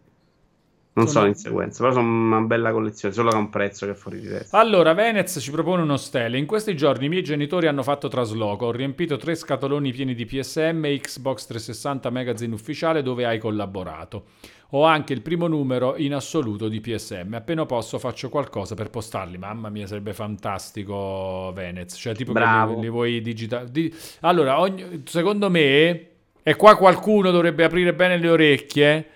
Non 0.93 1.09
sono... 1.09 1.25
so 1.25 1.27
in 1.27 1.35
sequenza, 1.35 1.83
però 1.83 1.95
sono 1.95 2.07
una 2.07 2.41
bella 2.43 2.71
collezione, 2.71 3.13
solo 3.13 3.31
che 3.31 3.35
ha 3.35 3.39
un 3.41 3.51
prezzo 3.51 3.85
che 3.87 3.93
è 3.93 3.95
fuori 3.97 4.21
di 4.21 4.29
testa. 4.29 4.59
Allora, 4.61 4.93
Venez 4.93 5.39
ci 5.41 5.51
propone 5.51 5.83
uno 5.83 5.97
stelle. 5.97 6.39
In 6.39 6.47
questi 6.47 6.77
giorni 6.77 7.07
i 7.07 7.09
miei 7.09 7.25
genitori 7.25 7.67
hanno 7.67 7.83
fatto 7.83 8.07
trasloco. 8.07 8.67
Ho 8.67 8.71
riempito 8.71 9.17
tre 9.17 9.35
scatoloni 9.35 9.91
pieni 9.91 10.15
di 10.15 10.25
PSM 10.25 10.85
e 10.85 11.01
Xbox 11.01 11.47
360 11.47 12.11
Magazine 12.11 12.55
ufficiale 12.55 13.03
dove 13.03 13.27
hai 13.27 13.41
collaborato. 13.41 14.27
Ho 14.73 14.85
anche 14.85 15.13
il 15.13 15.23
primo 15.23 15.47
numero 15.47 15.97
in 15.97 16.15
assoluto 16.15 16.69
di 16.69 16.81
PSM. 16.81 17.33
Appena 17.35 17.65
posso 17.65 17.99
faccio 17.99 18.29
qualcosa 18.29 18.75
per 18.75 18.91
postarli. 18.91 19.39
Mamma 19.39 19.71
mia, 19.71 19.87
sarebbe 19.87 20.13
fantastico 20.13 21.53
Venez. 21.55 21.95
Cioè, 21.95 22.15
tipo 22.15 22.33
Bravo. 22.33 22.73
che 22.73 22.77
li, 22.77 22.83
li 22.83 22.91
vuoi 22.91 23.21
digitali. 23.23 23.71
Di... 23.71 23.95
Allora, 24.21 24.61
ogni... 24.61 25.03
secondo 25.07 25.49
me, 25.49 26.09
e 26.43 26.57
qua 26.57 26.77
qualcuno 26.77 27.31
dovrebbe 27.31 27.65
aprire 27.65 27.95
bene 27.95 28.19
le 28.19 28.29
orecchie 28.29 29.07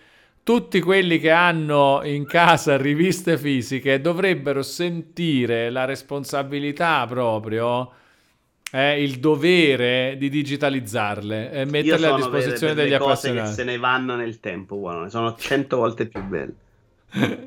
tutti 0.44 0.80
quelli 0.80 1.20
che 1.20 1.30
hanno 1.30 2.00
in 2.02 2.26
casa 2.26 2.76
riviste 2.76 3.38
fisiche 3.38 4.00
dovrebbero 4.00 4.62
sentire 4.62 5.70
la 5.70 5.84
responsabilità 5.84 7.06
proprio, 7.06 7.92
eh, 8.74 9.02
il 9.02 9.20
dovere 9.20 10.16
di 10.18 10.30
digitalizzarle 10.30 11.52
e 11.52 11.64
metterle 11.66 12.06
a 12.06 12.16
disposizione 12.16 12.72
degli 12.72 12.94
appassionati. 12.94 13.48
che 13.48 13.54
se 13.54 13.64
ne 13.64 13.76
vanno 13.76 14.16
nel 14.16 14.40
tempo, 14.40 14.78
guarda, 14.78 15.10
sono 15.10 15.36
cento 15.36 15.76
volte 15.76 16.06
più 16.06 16.22
belle. 16.22 16.54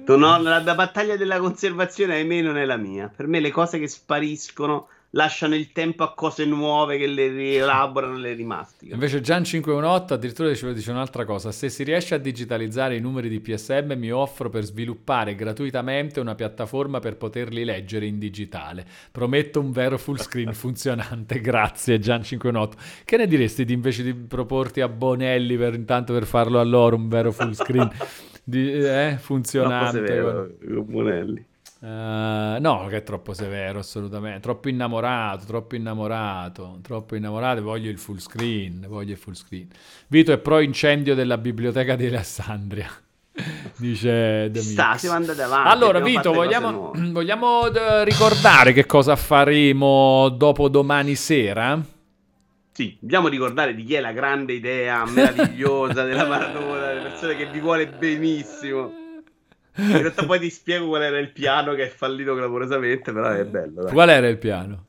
tu 0.05 0.17
no, 0.17 0.39
la, 0.39 0.61
la 0.61 0.75
battaglia 0.75 1.17
della 1.17 1.39
conservazione, 1.39 2.13
ahimè, 2.13 2.41
non 2.41 2.57
è 2.57 2.65
la 2.65 2.77
mia. 2.77 3.11
Per 3.13 3.25
me 3.25 3.39
le 3.39 3.49
cose 3.49 3.79
che 3.79 3.87
spariscono 3.87 4.87
lasciano 5.15 5.55
il 5.55 5.71
tempo 5.71 6.03
a 6.03 6.13
cose 6.13 6.45
nuove 6.45 6.97
che 6.97 7.07
le 7.07 7.27
rielaborano 7.29 8.17
le 8.17 8.33
rimastiche. 8.33 8.93
Invece 8.93 9.21
Gian 9.21 9.43
518 9.43 10.13
addirittura 10.13 10.49
dice, 10.49 10.73
dice 10.73 10.91
un'altra 10.91 11.25
cosa, 11.25 11.51
se 11.51 11.69
si 11.69 11.83
riesce 11.83 12.15
a 12.15 12.17
digitalizzare 12.17 12.95
i 12.95 12.99
numeri 12.99 13.29
di 13.29 13.39
PSM 13.39 13.93
mi 13.97 14.11
offro 14.11 14.49
per 14.49 14.63
sviluppare 14.63 15.35
gratuitamente 15.35 16.19
una 16.19 16.35
piattaforma 16.35 16.99
per 16.99 17.15
poterli 17.15 17.63
leggere 17.63 18.05
in 18.05 18.19
digitale. 18.19 18.85
Prometto 19.11 19.59
un 19.59 19.71
vero 19.71 19.97
full 19.97 20.17
screen 20.17 20.51
funzionante, 20.53 21.39
grazie 21.39 21.97
Gian 21.99 22.21
518. 22.21 23.03
Che 23.05 23.17
ne 23.17 23.27
diresti 23.27 23.63
di, 23.63 23.73
invece 23.73 24.03
di 24.03 24.13
proporti 24.13 24.81
a 24.81 24.89
Bonelli 24.89 25.57
per 25.57 25.75
intanto 25.75 26.11
per 26.11 26.25
farlo 26.25 26.59
a 26.59 26.63
loro 26.63 26.97
un 26.97 27.07
vero 27.07 27.31
full 27.31 27.53
screen 27.53 27.89
di, 28.43 28.69
eh, 28.69 29.15
funzionante? 29.17 30.03
Troppo 30.03 30.55
severo, 30.59 30.83
Bonelli. 30.83 31.45
Uh, 31.79 32.59
no, 32.59 32.87
che 32.89 32.97
è 32.97 33.03
troppo 33.03 33.33
severo, 33.33 33.79
assolutamente. 33.79 34.39
Troppo 34.39 34.69
innamorato, 34.69 35.45
troppo 35.45 35.75
innamorato, 35.75 36.79
troppo 36.81 37.15
innamorato. 37.15 37.61
Voglio 37.61 37.89
il 37.89 37.99
full 37.99 38.17
screen. 38.17 38.85
Voglio 38.87 39.11
il 39.11 39.17
full 39.17 39.33
screen. 39.33 39.67
Vito 40.07 40.31
è 40.31 40.37
pro 40.37 40.59
incendio 40.59 41.15
della 41.15 41.37
biblioteca 41.37 41.95
di 41.95 42.07
Alessandria. 42.07 42.89
Dice 43.77 44.49
The 44.51 44.61
Sta, 44.61 44.97
siamo 44.97 45.15
andati 45.15 45.41
avanti. 45.41 45.69
Allora, 45.69 45.99
Vito, 45.99 46.31
vogliamo, 46.31 46.91
vogliamo 47.11 47.69
d- 47.69 48.03
ricordare 48.03 48.71
che 48.71 48.85
cosa 48.85 49.15
faremo 49.15 50.29
dopo 50.29 50.69
domani 50.69 51.15
sera? 51.15 51.79
Sì, 52.71 52.97
dobbiamo 52.99 53.27
ricordare 53.27 53.73
di 53.73 53.83
chi 53.83 53.93
è 53.93 53.99
la 54.01 54.11
grande 54.11 54.53
idea 54.53 55.05
meravigliosa 55.05 56.03
della 56.03 56.25
Maradona, 56.27 56.87
delle 56.87 57.01
persone 57.01 57.35
che 57.35 57.45
vi 57.47 57.59
vuole 57.59 57.87
benissimo. 57.87 59.04
In 59.77 60.01
realtà 60.01 60.25
poi 60.25 60.39
ti 60.39 60.49
spiego 60.49 60.87
qual 60.87 61.03
era 61.03 61.19
il 61.19 61.31
piano 61.31 61.73
che 61.73 61.83
è 61.83 61.89
fallito 61.89 62.35
clamorosamente, 62.35 63.11
però 63.11 63.29
è 63.29 63.43
bello. 63.45 63.83
Dai. 63.83 63.91
Qual 63.91 64.09
era 64.09 64.27
il 64.27 64.37
piano? 64.37 64.85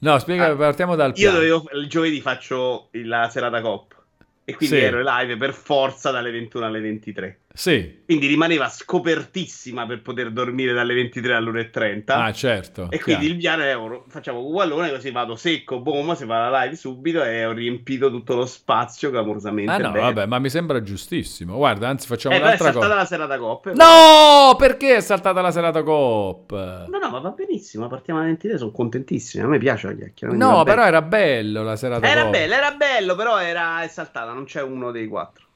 No, 0.00 0.18
spiega, 0.18 0.46
ah, 0.46 0.56
partiamo 0.56 0.94
dal 0.96 1.12
piano. 1.12 1.40
Io 1.40 1.50
dovevo, 1.50 1.70
il 1.78 1.88
giovedì 1.88 2.20
faccio 2.20 2.88
la 2.92 3.28
serata 3.28 3.60
cop 3.60 3.96
e 4.44 4.54
quindi 4.54 4.76
sì. 4.76 4.82
ero 4.82 5.02
live 5.02 5.36
per 5.36 5.52
forza 5.52 6.10
dalle 6.10 6.30
21 6.30 6.66
alle 6.66 6.80
23. 6.80 7.40
Sì. 7.58 8.02
Quindi 8.04 8.28
rimaneva 8.28 8.68
scopertissima 8.68 9.84
per 9.84 10.00
poter 10.00 10.30
dormire 10.30 10.72
dalle 10.72 10.94
23 10.94 11.34
all'1.30. 11.34 12.02
Ah, 12.06 12.32
certo. 12.32 12.86
E 12.88 13.00
quindi 13.00 13.26
il 13.26 13.36
piano 13.36 13.64
è 13.64 13.76
facciamo 14.06 14.38
ugualone 14.38 14.90
così 14.90 15.10
vado 15.10 15.34
secco, 15.34 15.80
boom, 15.80 16.14
si 16.14 16.24
fa 16.24 16.48
la 16.48 16.62
live 16.62 16.76
subito 16.76 17.24
e 17.24 17.44
ho 17.44 17.50
riempito 17.50 18.12
tutto 18.12 18.36
lo 18.36 18.46
spazio 18.46 19.10
clamorosamente. 19.10 19.72
Ah 19.72 19.78
no, 19.78 19.90
bene. 19.90 20.04
vabbè, 20.04 20.26
ma 20.26 20.38
mi 20.38 20.50
sembra 20.50 20.80
giustissimo. 20.80 21.56
Guarda, 21.56 21.88
anzi 21.88 22.06
facciamo 22.06 22.36
eh, 22.36 22.38
un'altra 22.38 22.58
cosa. 22.58 22.68
è 22.68 22.72
saltata 22.74 22.94
la 22.94 23.04
serata 23.04 23.38
cop. 23.38 23.72
No, 23.72 24.56
perché 24.56 24.94
è 24.94 25.00
saltata 25.00 25.40
la 25.40 25.50
serata 25.50 25.82
cop? 25.82 26.52
No, 26.52 26.98
no, 26.98 27.10
ma 27.10 27.18
va 27.18 27.30
benissimo, 27.30 27.88
partiamo 27.88 28.20
alle 28.20 28.28
23, 28.28 28.58
sono 28.58 28.70
contentissimo, 28.70 29.46
a 29.46 29.48
me 29.48 29.58
piace 29.58 29.88
la 29.88 29.94
chiacchiera. 29.94 30.32
No, 30.32 30.62
però 30.62 30.84
era 30.84 31.02
bello 31.02 31.64
la 31.64 31.74
serata 31.74 32.06
era 32.06 32.22
cop. 32.22 32.34
Era 32.34 32.46
bello, 32.46 32.54
era 32.54 32.70
bello, 32.76 33.16
però 33.16 33.40
era 33.40 33.82
è 33.82 33.88
saltata, 33.88 34.32
non 34.32 34.44
c'è 34.44 34.62
uno 34.62 34.92
dei 34.92 35.08
quattro. 35.08 35.46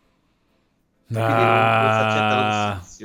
Ah. 1.20 2.74
non 2.74 2.84
si 2.84 3.05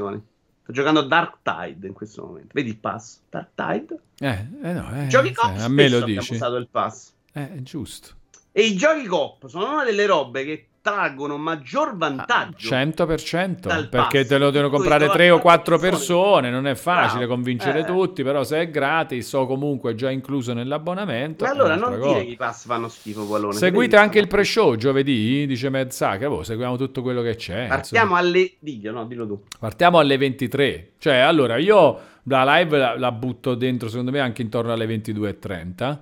Sto 0.68 0.74
giocando 0.74 1.02
Dark 1.02 1.38
Tide 1.44 1.88
in 1.88 1.94
questo 1.94 2.26
momento. 2.26 2.50
Vedi 2.54 2.70
il 2.70 2.78
pass? 2.78 3.22
Dark 3.30 3.50
Tide? 3.56 4.00
Eh, 4.20 4.48
eh 4.64 4.74
no, 4.74 5.04
eh, 5.04 5.08
giochi 5.08 5.32
cop 5.32 5.58
a 5.58 5.68
me 5.70 5.88
lo 5.88 6.02
dici. 6.02 6.34
usato 6.34 6.56
il 6.58 6.68
pass. 6.70 7.14
Eh, 7.32 7.54
è 7.56 7.62
giusto. 7.62 8.16
E 8.52 8.64
i 8.64 8.76
giochi 8.76 9.06
cop 9.06 9.48
sono 9.48 9.72
una 9.72 9.84
delle 9.86 10.06
robe 10.06 10.44
che 10.44 10.68
traggono 10.88 11.36
maggior 11.38 11.98
vantaggio. 11.98 12.70
100% 12.70 13.90
perché 13.90 14.26
te 14.26 14.38
lo 14.38 14.52
devono 14.52 14.72
comprare 14.72 15.10
3 15.10 15.32
o 15.32 15.40
4 15.40 15.78
persone, 15.78 16.50
non 16.50 16.66
è 16.66 16.76
facile 16.76 17.26
Bravo. 17.26 17.34
convincere 17.34 17.80
eh. 17.80 17.84
tutti, 17.86 18.24
però 18.24 18.46
se 18.46 18.62
è 18.62 18.70
gratis 18.70 19.34
o 19.34 19.46
comunque 19.46 19.96
già 19.96 20.10
incluso 20.10 20.54
nell'abbonamento. 20.54 21.44
Ma 21.44 21.52
allora 21.52 21.76
non 21.76 21.98
cosa. 22.00 22.14
dire 22.14 22.26
che 22.26 22.32
i 22.32 22.36
pass 22.38 22.66
fanno 22.66 22.88
schifo, 22.88 23.28
Pallone. 23.28 23.54
Seguite 23.54 23.98
anche 23.98 24.20
il 24.20 24.28
pre-show 24.28 24.76
giovedì, 24.76 25.46
dice 25.46 25.70
Mezzaca, 25.70 26.30
boh, 26.30 26.44
seguiamo 26.44 26.78
tutto 26.78 27.02
quello 27.02 27.22
che 27.22 27.36
c'è. 27.36 27.68
Partiamo 27.68 28.12
insomma. 28.12 28.20
alle... 28.20 28.52
Diglio, 28.60 28.92
no, 28.94 29.06
dillo 29.06 29.28
tu. 29.28 29.42
Partiamo 29.60 30.00
alle 30.00 30.18
23. 30.18 30.92
Cioè, 31.00 31.16
allora, 31.16 31.58
io 31.58 32.00
la 32.24 32.56
live 32.56 32.78
la, 32.78 32.98
la 32.98 33.12
butto 33.12 33.56
dentro, 33.56 33.90
secondo 33.90 34.12
me, 34.12 34.22
anche 34.22 34.42
intorno 34.42 34.72
alle 34.72 34.86
22.30 34.86 35.98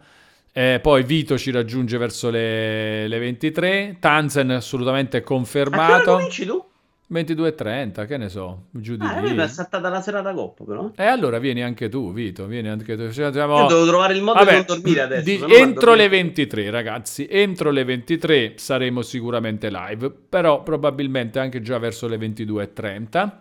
eh, 0.58 0.80
poi 0.82 1.04
Vito 1.04 1.38
ci 1.38 1.52
raggiunge 1.52 1.98
verso 1.98 2.30
le, 2.30 3.10
le 3.10 3.20
23. 3.20 3.98
Tanzen 4.00 4.52
assolutamente 4.52 5.22
confermato. 5.22 6.14
Ma 6.14 6.20
vinci 6.20 6.46
tu? 6.46 6.64
22.30, 7.12 8.08
che 8.08 8.16
ne 8.16 8.30
so, 8.30 8.68
giù 8.72 8.96
di 8.96 9.06
ah, 9.06 9.20
lì. 9.20 9.36
è 9.36 9.48
saltata 9.50 9.90
la 9.90 10.00
serata 10.00 10.34
coppa, 10.34 10.64
però. 10.64 10.92
E 10.96 11.04
allora 11.04 11.40
vieni 11.40 11.62
anche 11.62 11.90
tu, 11.90 12.14
Vito, 12.14 12.46
vieni 12.46 12.70
anche 12.70 12.96
tu. 12.96 13.12
Cioè, 13.12 13.34
siamo... 13.34 13.60
Io 13.60 13.68
devo 13.68 13.86
trovare 13.86 14.14
il 14.14 14.22
modo 14.22 14.40
Vabbè, 14.40 14.52
di 14.52 14.56
non 14.56 14.66
dormire 14.66 15.02
adesso. 15.02 15.24
Di... 15.24 15.56
entro 15.56 15.94
le 15.94 16.08
23, 16.08 16.70
ragazzi, 16.70 17.28
entro 17.30 17.70
le 17.72 17.84
23 17.84 18.54
saremo 18.56 19.02
sicuramente 19.02 19.70
live, 19.70 20.10
però 20.10 20.64
probabilmente 20.64 21.38
anche 21.38 21.62
già 21.62 21.78
verso 21.80 22.08
le 22.08 22.16
22.30. 22.16 23.32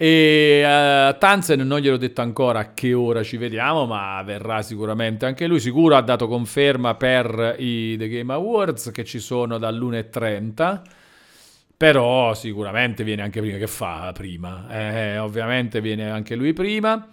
E 0.00 0.62
uh, 0.62 1.18
Tanzen 1.18 1.58
non 1.66 1.80
gliel'ho 1.80 1.96
detto 1.96 2.20
ancora 2.20 2.60
a 2.60 2.72
che 2.72 2.94
ora 2.94 3.24
ci 3.24 3.36
vediamo, 3.36 3.84
ma 3.84 4.22
verrà 4.22 4.62
sicuramente 4.62 5.26
anche 5.26 5.48
lui. 5.48 5.58
Sicuro 5.58 5.96
ha 5.96 6.02
dato 6.02 6.28
conferma 6.28 6.94
per 6.94 7.56
i 7.58 7.96
The 7.96 8.08
Game 8.08 8.32
Awards 8.32 8.92
che 8.92 9.04
ci 9.04 9.18
sono 9.18 9.58
dall'1.30. 9.58 10.82
Però 11.76 12.32
sicuramente 12.34 13.02
viene 13.02 13.22
anche 13.22 13.40
prima. 13.40 13.58
Che 13.58 13.66
fa 13.66 14.12
prima? 14.14 14.68
Eh, 14.70 15.18
ovviamente 15.18 15.80
viene 15.80 16.08
anche 16.08 16.36
lui 16.36 16.52
prima. 16.52 17.08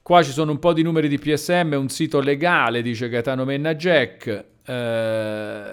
Qua 0.00 0.22
ci 0.22 0.30
sono 0.30 0.52
un 0.52 0.60
po' 0.60 0.72
di 0.72 0.82
numeri 0.82 1.08
di 1.08 1.18
PSM, 1.18 1.74
un 1.76 1.88
sito 1.88 2.20
legale, 2.20 2.82
dice 2.82 3.08
Gaetano 3.08 3.44
Menna 3.44 3.74
Jack. 3.74 4.44
Eh, 4.64 5.64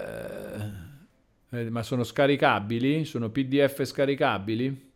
eh, 1.50 1.70
ma 1.70 1.82
sono 1.84 2.02
scaricabili? 2.02 3.04
Sono 3.04 3.30
PDF 3.30 3.84
scaricabili? 3.84 4.89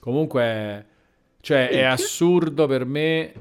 Comunque, 0.00 0.86
cioè, 1.40 1.68
è 1.68 1.82
assurdo 1.82 2.66
per 2.66 2.84
me 2.84 3.32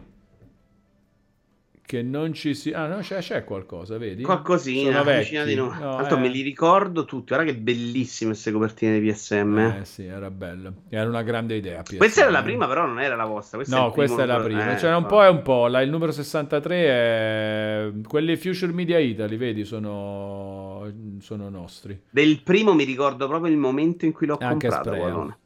che 1.88 2.01
non 2.01 2.34
ci 2.34 2.53
sia... 2.53 2.79
Ah, 2.79 2.88
no, 2.88 2.97
c'è, 2.97 3.19
c'è 3.19 3.45
qualcosa, 3.45 3.97
vedi? 3.97 4.21
Qualcosina, 4.21 5.03
vicina 5.03 5.45
di 5.45 5.55
noi. 5.55 5.69
No, 5.79 5.95
Tanto 5.95 6.17
eh... 6.17 6.19
me 6.19 6.27
li 6.27 6.41
ricordo 6.41 7.05
tutti. 7.05 7.34
Guarda 7.34 7.49
che 7.49 7.57
bellissime 7.57 8.31
queste 8.31 8.51
copertine 8.51 8.99
di 8.99 9.09
PSM. 9.09 9.57
Eh 9.57 9.85
sì, 9.85 10.05
era 10.05 10.29
bello. 10.29 10.73
Era 10.89 11.07
una 11.07 11.23
grande 11.23 11.55
idea. 11.55 11.81
PSM. 11.84 11.97
Questa 11.97 12.21
era 12.23 12.29
la 12.29 12.43
prima, 12.43 12.67
però 12.67 12.85
non 12.85 12.99
era 12.99 13.15
la 13.15 13.23
vostra. 13.23 13.55
Questa 13.55 13.77
no, 13.77 13.88
è 13.88 13.93
questa 13.93 14.23
è 14.23 14.25
la 14.25 14.41
prima. 14.41 14.75
Eh, 14.75 14.77
cioè, 14.79 14.93
un 14.93 15.05
po' 15.05 15.23
è 15.23 15.29
un 15.29 15.41
po'. 15.41 15.67
La, 15.67 15.79
il 15.79 15.89
numero 15.89 16.11
63 16.11 16.75
è... 16.75 17.91
Quelli 18.05 18.35
Future 18.35 18.73
Media 18.73 18.99
Italy, 18.99 19.38
vedi, 19.38 19.63
sono, 19.63 20.91
sono 21.21 21.47
nostri. 21.47 21.97
Del 22.09 22.41
primo 22.43 22.73
mi 22.73 22.84
ricordo 22.84 23.29
proprio 23.29 23.49
il 23.49 23.57
momento 23.57 24.03
in 24.03 24.11
cui 24.11 24.27
l'ho 24.27 24.38
Anche 24.41 24.67
comprato. 24.67 25.38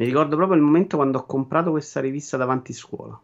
Mi 0.00 0.06
ricordo 0.06 0.34
proprio 0.34 0.56
il 0.56 0.64
momento 0.64 0.96
quando 0.96 1.18
ho 1.18 1.26
comprato 1.26 1.72
questa 1.72 2.00
rivista 2.00 2.38
davanti 2.38 2.72
a 2.72 2.74
scuola. 2.74 3.20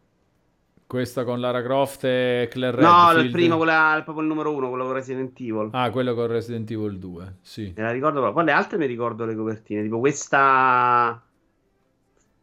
Questa 0.87 1.25
con 1.25 1.41
Lara 1.41 1.63
Croft 1.63 2.05
e 2.05 2.49
Claire 2.51 2.83
No, 2.83 3.07
Redfield. 3.07 3.25
il 3.25 3.31
primo, 3.31 3.57
quella, 3.57 4.03
proprio 4.05 4.23
il 4.23 4.29
numero 4.29 4.55
uno, 4.55 4.69
quello 4.69 4.85
con 4.85 4.93
Resident 4.93 5.41
Evil. 5.41 5.71
Ah, 5.73 5.91
quello 5.91 6.15
con 6.15 6.27
Resident 6.27 6.71
Evil 6.71 6.99
2, 6.99 7.37
sì. 7.41 7.73
Me 7.75 7.83
la 7.83 7.93
ricordo 7.93 8.21
proprio. 8.21 8.35
Poi 8.35 8.45
le 8.45 8.53
altre 8.53 8.77
mi 8.77 8.85
ricordo 8.85 9.25
le 9.25 9.35
copertine, 9.35 9.83
tipo 9.83 9.99
questa... 9.99 11.19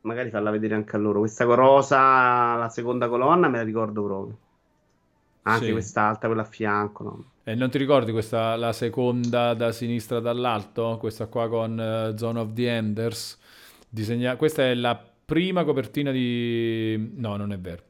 Magari 0.01 0.31
farla 0.31 0.49
vedere 0.49 0.73
anche 0.73 0.95
a 0.95 0.99
loro. 0.99 1.19
Questa 1.19 1.43
rosa, 1.43 2.55
la 2.55 2.69
seconda 2.69 3.07
colonna, 3.07 3.47
me 3.47 3.57
la 3.57 3.63
ricordo 3.63 4.03
proprio. 4.03 4.37
Anche 5.43 5.65
sì. 5.65 5.71
quest'altra, 5.73 6.27
quella 6.27 6.41
a 6.41 6.45
fianco, 6.45 7.03
no? 7.03 7.23
E 7.43 7.53
non 7.53 7.69
ti 7.69 7.77
ricordi 7.77 8.11
questa, 8.11 8.55
la 8.55 8.73
seconda 8.73 9.53
da 9.53 9.71
sinistra 9.71 10.19
dall'alto? 10.19 10.97
Questa 10.99 11.27
qua 11.27 11.47
con 11.47 11.77
uh, 11.77 12.17
Zone 12.17 12.39
of 12.39 12.53
the 12.53 12.67
Enders? 12.67 13.41
Disegna... 13.93 14.37
Questa 14.37 14.63
è 14.63 14.73
la 14.73 14.99
prima 15.23 15.63
copertina 15.63 16.09
di... 16.09 17.11
No, 17.15 17.35
non 17.35 17.51
è 17.51 17.59
vero. 17.59 17.83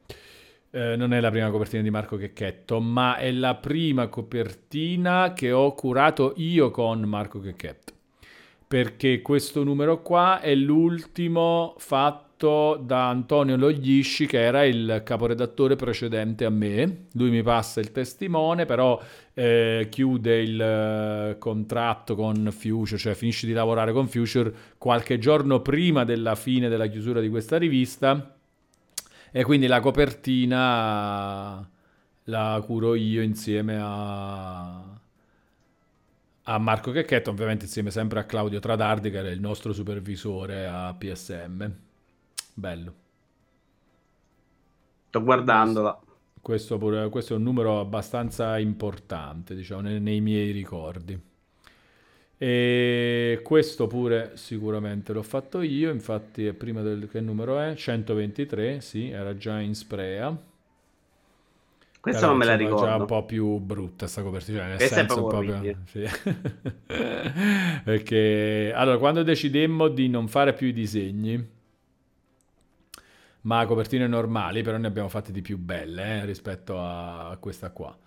Eh, 0.69 0.97
non 0.97 1.13
è 1.13 1.21
la 1.21 1.31
prima 1.31 1.49
copertina 1.49 1.81
di 1.81 1.89
Marco 1.89 2.17
Checchetto, 2.17 2.81
ma 2.81 3.15
è 3.15 3.31
la 3.31 3.55
prima 3.55 4.07
copertina 4.07 5.31
che 5.31 5.53
ho 5.53 5.73
curato 5.73 6.33
io 6.35 6.71
con 6.71 6.99
Marco 7.03 7.39
Checchetto. 7.39 7.93
Perché 8.67 9.21
questo 9.21 9.63
numero 9.63 10.01
qua 10.01 10.41
è 10.41 10.53
l'ultimo 10.55 11.75
fatto 11.77 12.32
da 12.45 13.09
Antonio 13.09 13.55
Loglisci, 13.55 14.25
che 14.25 14.41
era 14.41 14.65
il 14.65 15.01
caporedattore 15.03 15.75
precedente 15.75 16.45
a 16.45 16.49
me. 16.49 17.05
Lui 17.13 17.29
mi 17.29 17.41
passa 17.41 17.79
il 17.79 17.91
testimone, 17.91 18.65
però 18.65 19.01
eh, 19.33 19.87
chiude 19.89 20.41
il 20.41 20.61
eh, 20.61 21.35
contratto 21.39 22.15
con 22.15 22.49
Future, 22.51 22.97
cioè 22.97 23.13
finisce 23.13 23.47
di 23.47 23.53
lavorare 23.53 23.91
con 23.93 24.07
Future 24.07 24.53
qualche 24.77 25.17
giorno 25.19 25.61
prima 25.61 26.03
della 26.03 26.35
fine 26.35 26.69
della 26.69 26.87
chiusura 26.87 27.19
di 27.19 27.29
questa 27.29 27.57
rivista 27.57 28.35
e 29.31 29.43
quindi 29.43 29.67
la 29.67 29.79
copertina 29.79 31.67
la 32.25 32.63
curo 32.65 32.95
io 32.95 33.21
insieme 33.21 33.77
a, 33.81 34.99
a 36.43 36.57
Marco 36.57 36.91
Checchetto, 36.91 37.29
ovviamente 37.31 37.65
insieme 37.65 37.91
sempre 37.91 38.19
a 38.19 38.23
Claudio 38.25 38.59
Tradardi 38.59 39.09
che 39.09 39.17
era 39.17 39.29
il 39.29 39.39
nostro 39.39 39.73
supervisore 39.73 40.67
a 40.67 40.93
PSM. 40.93 41.82
Bello. 42.53 42.93
Sto 45.07 45.23
guardandola. 45.23 45.99
Questo, 46.41 46.77
pure, 46.77 47.09
questo 47.09 47.33
è 47.33 47.37
un 47.37 47.43
numero 47.43 47.79
abbastanza 47.79 48.57
importante, 48.59 49.55
diciamo, 49.55 49.81
nei, 49.81 49.99
nei 49.99 50.21
miei 50.21 50.51
ricordi. 50.51 51.19
E 52.37 53.39
questo 53.41 53.87
pure 53.87 54.31
sicuramente 54.33 55.13
l'ho 55.13 55.23
fatto 55.23 55.61
io, 55.61 55.91
infatti 55.91 56.51
prima 56.51 56.81
del 56.81 57.07
che 57.09 57.21
numero 57.21 57.59
è? 57.59 57.75
123, 57.75 58.81
sì, 58.81 59.09
era 59.09 59.37
già 59.37 59.59
in 59.59 59.73
Sprea. 59.73 60.37
Questa 62.01 62.25
non 62.27 62.35
me 62.35 62.43
la 62.43 62.55
ricordo. 62.57 62.85
già 62.85 62.95
un 62.97 63.05
po' 63.05 63.23
più 63.23 63.59
brutta 63.59 64.07
sta 64.07 64.21
copertina, 64.23 64.65
nel 64.65 64.75
Questa 64.75 64.95
senso 64.95 65.23
proprio... 65.25 65.77
Sì. 65.85 66.03
Perché, 67.85 68.73
allora, 68.75 68.97
quando 68.97 69.23
decidemmo 69.23 69.87
di 69.87 70.09
non 70.09 70.27
fare 70.27 70.51
più 70.51 70.67
i 70.67 70.73
disegni, 70.73 71.47
ma 73.43 73.65
copertine 73.65 74.07
normali, 74.07 74.61
però 74.61 74.77
ne 74.77 74.87
abbiamo 74.87 75.09
fatte 75.09 75.31
di 75.31 75.41
più 75.41 75.57
belle 75.57 76.21
eh, 76.21 76.25
rispetto 76.25 76.79
a 76.79 77.35
questa 77.39 77.71
qua. 77.71 77.97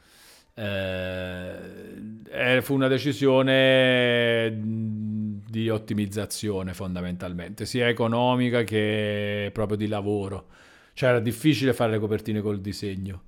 Eh, 0.54 2.60
fu 2.62 2.74
una 2.74 2.88
decisione 2.88 4.56
di 4.58 5.68
ottimizzazione 5.68 6.72
fondamentalmente, 6.74 7.66
sia 7.66 7.88
economica 7.88 8.62
che 8.62 9.50
proprio 9.52 9.76
di 9.76 9.88
lavoro. 9.88 10.48
Cioè 10.94 11.10
era 11.10 11.20
difficile 11.20 11.72
fare 11.74 11.92
le 11.92 11.98
copertine 11.98 12.40
col 12.40 12.60
disegno. 12.60 13.22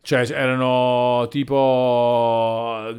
Cioè 0.00 0.28
erano 0.32 1.28
tipo 1.28 2.92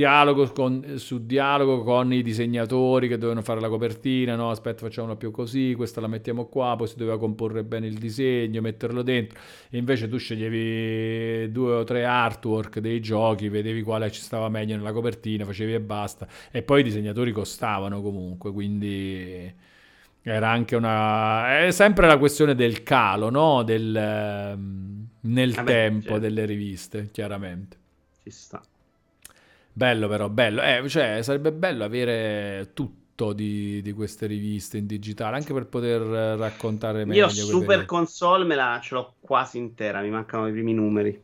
dialogo 0.00 0.50
con, 0.52 0.94
su 0.96 1.26
dialogo 1.26 1.82
con 1.82 2.10
i 2.10 2.22
disegnatori 2.22 3.06
che 3.06 3.16
dovevano 3.16 3.42
fare 3.42 3.60
la 3.60 3.68
copertina, 3.68 4.34
no 4.34 4.48
aspetta 4.48 4.86
facciamola 4.86 5.14
più 5.14 5.30
così, 5.30 5.74
questa 5.76 6.00
la 6.00 6.06
mettiamo 6.06 6.46
qua, 6.46 6.74
poi 6.74 6.86
si 6.86 6.96
doveva 6.96 7.18
comporre 7.18 7.64
bene 7.64 7.86
il 7.86 7.98
disegno, 7.98 8.62
metterlo 8.62 9.02
dentro, 9.02 9.38
e 9.68 9.76
invece 9.76 10.08
tu 10.08 10.16
sceglievi 10.16 11.52
due 11.52 11.74
o 11.74 11.84
tre 11.84 12.06
artwork 12.06 12.78
dei 12.78 13.00
giochi, 13.00 13.50
vedevi 13.50 13.82
quale 13.82 14.10
ci 14.10 14.22
stava 14.22 14.48
meglio 14.48 14.74
nella 14.74 14.92
copertina, 14.92 15.44
facevi 15.44 15.74
e 15.74 15.80
basta, 15.80 16.26
e 16.50 16.62
poi 16.62 16.80
i 16.80 16.84
disegnatori 16.84 17.30
costavano 17.32 18.00
comunque, 18.00 18.52
quindi 18.52 19.52
era 20.22 20.48
anche 20.48 20.76
una... 20.76 21.58
è 21.66 21.70
sempre 21.72 22.06
la 22.06 22.16
questione 22.16 22.54
del 22.54 22.82
calo, 22.82 23.28
no? 23.28 23.62
Del, 23.64 23.94
ehm, 23.94 25.08
nel 25.20 25.52
Vabbè, 25.52 25.66
tempo 25.66 26.02
certo. 26.02 26.18
delle 26.20 26.46
riviste, 26.46 27.10
chiaramente. 27.12 27.76
Ci 28.22 28.30
sta. 28.30 28.62
Bello 29.80 30.08
però, 30.08 30.28
bello. 30.28 30.60
Eh, 30.60 30.86
cioè, 30.90 31.22
sarebbe 31.22 31.52
bello 31.52 31.84
avere 31.84 32.72
tutto 32.74 33.32
di, 33.32 33.80
di, 33.80 33.92
queste 33.94 34.26
riviste 34.26 34.76
in 34.76 34.84
digitale, 34.84 35.36
anche 35.36 35.54
per 35.54 35.68
poter 35.68 36.02
raccontare 36.02 37.06
meglio. 37.06 37.24
Io 37.24 37.30
Super 37.30 37.86
Console 37.86 38.44
me 38.44 38.56
la 38.56 38.78
ce 38.82 38.92
l'ho 38.92 39.14
quasi 39.20 39.56
intera, 39.56 40.02
mi 40.02 40.10
mancano 40.10 40.48
i 40.48 40.52
primi 40.52 40.74
numeri. 40.74 41.22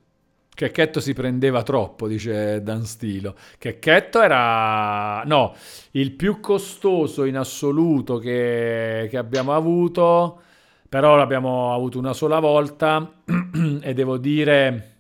Checchetto 0.55 1.01
si 1.01 1.13
prendeva 1.13 1.63
troppo, 1.63 2.09
dice 2.09 2.63
Dan 2.63 2.87
Stilo. 2.87 3.35
Checchetto 3.59 4.23
era, 4.23 5.23
no, 5.25 5.55
il 5.91 6.13
più 6.13 6.41
costoso 6.41 7.25
in 7.25 7.37
assoluto 7.37 8.17
che, 8.17 9.07
che 9.11 9.19
abbiamo 9.19 9.55
avuto, 9.55 10.41
però 10.89 11.15
l'abbiamo 11.17 11.75
avuto 11.75 11.99
una 11.99 12.15
sola 12.15 12.39
volta 12.39 13.21
e 13.83 13.93
devo 13.93 14.17
dire 14.17 14.96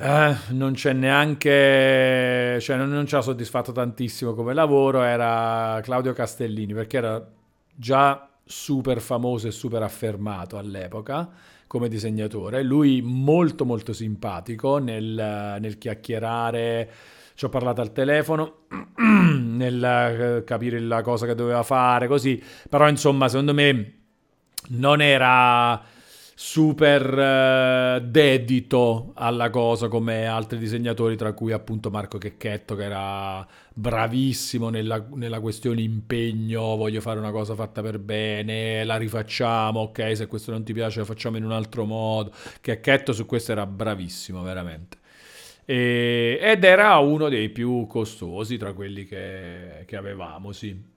eh, 0.00 0.34
non 0.52 0.72
c'è 0.72 0.94
neanche, 0.94 2.58
cioè 2.58 2.76
non, 2.76 2.88
non, 2.88 3.06
ci 3.06 3.14
ha 3.16 3.20
soddisfatto 3.20 3.70
tantissimo 3.70 4.32
come 4.32 4.54
lavoro, 4.54 5.02
era 5.02 5.78
Claudio 5.82 6.14
Castellini, 6.14 6.72
perché 6.72 6.96
era 6.96 7.30
già 7.74 8.26
super 8.42 8.98
famoso 9.00 9.46
e 9.48 9.50
super 9.50 9.82
affermato 9.82 10.56
all'epoca 10.56 11.28
come 11.66 11.88
disegnatore. 11.88 12.62
Lui 12.62 13.02
molto 13.02 13.66
molto 13.66 13.92
simpatico 13.92 14.78
nel, 14.78 15.58
nel 15.60 15.76
chiacchierare, 15.76 16.90
ci 17.34 17.44
ho 17.44 17.50
parlato 17.50 17.82
al 17.82 17.92
telefono, 17.92 18.62
nel 18.96 19.84
eh, 19.84 20.44
capire 20.44 20.80
la 20.80 21.02
cosa 21.02 21.26
che 21.26 21.34
doveva 21.34 21.62
fare, 21.62 22.06
così, 22.06 22.42
però 22.70 22.88
insomma 22.88 23.28
secondo 23.28 23.52
me 23.52 23.98
non 24.68 25.02
era 25.02 25.89
super 26.42 27.98
uh, 28.00 28.00
dedito 28.02 29.12
alla 29.14 29.50
cosa 29.50 29.88
come 29.88 30.24
altri 30.24 30.56
disegnatori, 30.56 31.14
tra 31.14 31.34
cui 31.34 31.52
appunto 31.52 31.90
Marco 31.90 32.16
Checchetto, 32.16 32.74
che 32.76 32.84
era 32.84 33.46
bravissimo 33.74 34.70
nella, 34.70 35.06
nella, 35.16 35.38
questione 35.38 35.82
impegno, 35.82 36.76
voglio 36.76 37.02
fare 37.02 37.18
una 37.18 37.30
cosa 37.30 37.54
fatta 37.54 37.82
per 37.82 37.98
bene, 37.98 38.84
la 38.84 38.96
rifacciamo, 38.96 39.80
ok, 39.80 40.16
se 40.16 40.26
questo 40.28 40.50
non 40.50 40.64
ti 40.64 40.72
piace 40.72 41.00
la 41.00 41.04
facciamo 41.04 41.36
in 41.36 41.44
un 41.44 41.52
altro 41.52 41.84
modo. 41.84 42.32
Checchetto 42.62 43.12
su 43.12 43.26
questo 43.26 43.52
era 43.52 43.66
bravissimo, 43.66 44.42
veramente. 44.42 44.96
E, 45.66 46.38
ed 46.40 46.64
era 46.64 46.96
uno 47.00 47.28
dei 47.28 47.50
più 47.50 47.86
costosi 47.86 48.56
tra 48.56 48.72
quelli 48.72 49.04
che, 49.04 49.84
che 49.84 49.96
avevamo, 49.96 50.52
sì. 50.52 50.89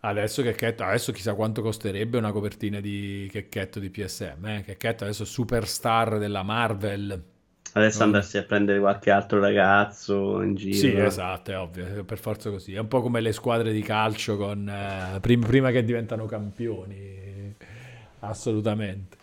Adesso, 0.00 0.42
Checchetto, 0.42 0.84
adesso 0.84 1.10
chissà 1.10 1.34
quanto 1.34 1.60
costerebbe 1.60 2.18
una 2.18 2.30
copertina 2.30 2.80
di 2.80 3.28
Checchetto 3.30 3.80
di 3.80 3.90
PSM. 3.90 4.46
Eh? 4.46 4.62
Checchetto 4.64 5.04
adesso 5.04 5.24
è 5.24 5.26
superstar 5.26 6.18
della 6.18 6.42
Marvel. 6.42 7.22
Adesso 7.72 8.02
andarsi 8.02 8.38
a 8.38 8.44
prendere 8.44 8.78
qualche 8.78 9.10
altro 9.10 9.40
ragazzo 9.40 10.40
in 10.42 10.54
giro. 10.54 10.76
Sì, 10.76 10.96
esatto, 10.96 11.50
è 11.50 11.58
ovvio, 11.58 12.04
per 12.04 12.18
forza 12.18 12.50
così. 12.50 12.74
È 12.74 12.78
un 12.78 12.88
po' 12.88 13.02
come 13.02 13.20
le 13.20 13.32
squadre 13.32 13.72
di 13.72 13.82
calcio 13.82 14.36
con, 14.36 14.68
eh, 14.68 15.18
prim- 15.20 15.46
prima 15.46 15.70
che 15.70 15.84
diventano 15.84 16.26
campioni. 16.26 17.54
Assolutamente. 18.20 19.16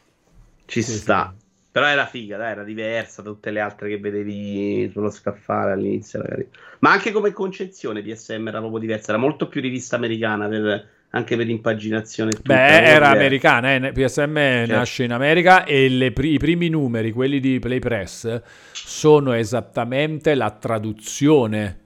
Ci 0.66 0.82
sì, 0.82 0.92
sta. 0.92 1.34
Sì. 1.38 1.45
Però 1.76 1.88
era 1.88 2.06
figa, 2.06 2.38
dai, 2.38 2.52
era 2.52 2.64
diversa 2.64 3.22
da 3.22 3.32
tutte 3.32 3.52
le 3.52 3.60
altre 3.60 3.90
che 3.90 3.98
vedevi 3.98 4.90
sullo 4.94 5.10
scaffale 5.10 5.74
all'inizio. 5.74 6.20
Magari. 6.20 6.48
Ma 6.80 6.92
anche 6.92 7.12
come 7.12 7.34
concezione 7.34 8.02
PSM 8.02 8.48
era 8.48 8.60
proprio 8.60 8.80
diversa, 8.80 9.12
era 9.12 9.20
molto 9.20 9.50
più 9.50 9.60
rivista 9.60 9.98
americana 9.98 10.48
per, 10.48 10.88
anche 11.10 11.36
per 11.36 11.50
impaginazione. 11.50 12.32
Beh, 12.42 12.82
era 12.82 13.10
americana, 13.10 13.76
eh? 13.76 13.92
PSM 13.92 14.36
certo. 14.36 14.74
nasce 14.74 15.04
in 15.04 15.12
America 15.12 15.66
e 15.66 15.90
le, 15.90 16.14
i 16.16 16.38
primi 16.38 16.70
numeri, 16.70 17.12
quelli 17.12 17.42
di 17.42 17.60
Play 17.60 17.80
Press, 17.80 18.42
sono 18.72 19.34
esattamente 19.34 20.34
la 20.34 20.52
traduzione 20.52 21.80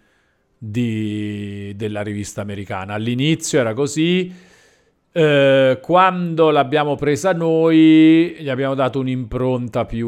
di, 0.56 1.74
della 1.76 2.04
rivista 2.04 2.42
americana. 2.42 2.94
All'inizio 2.94 3.60
era 3.60 3.74
così 3.74 4.32
eh, 5.12 5.80
quando 5.82 6.50
l'abbiamo 6.52 6.96
presa 6.96 7.34
noi, 7.34 8.36
gli 8.40 8.50
abbiamo 8.50 8.76
dato 8.76 9.00
un'impronta 9.00 9.86
più 9.86 10.08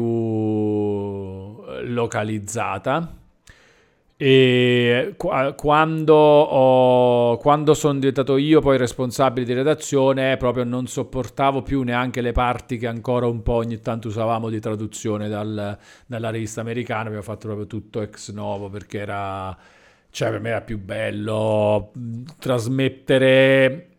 localizzata. 1.84 3.16
E 4.16 5.16
quando, 5.16 6.14
ho, 6.14 7.36
quando 7.38 7.74
sono 7.74 7.94
diventato 7.98 8.36
io 8.36 8.60
poi 8.60 8.76
responsabile 8.78 9.44
di 9.44 9.52
redazione, 9.52 10.36
proprio 10.36 10.62
non 10.62 10.86
sopportavo 10.86 11.62
più 11.62 11.82
neanche 11.82 12.20
le 12.20 12.30
parti 12.30 12.78
che 12.78 12.86
ancora 12.86 13.26
un 13.26 13.42
po' 13.42 13.54
ogni 13.54 13.80
tanto 13.80 14.06
usavamo 14.06 14.48
di 14.48 14.60
traduzione 14.60 15.28
dal, 15.28 15.76
dalla 16.06 16.30
rivista 16.30 16.60
americana. 16.60 17.06
Abbiamo 17.06 17.22
fatto 17.22 17.48
proprio 17.48 17.66
tutto 17.66 18.00
ex 18.00 18.30
novo 18.30 18.68
perché 18.68 19.00
era, 19.00 19.56
cioè 20.10 20.30
per 20.30 20.40
me 20.40 20.50
era 20.50 20.60
più 20.60 20.78
bello 20.78 21.90
trasmettere 22.38 23.91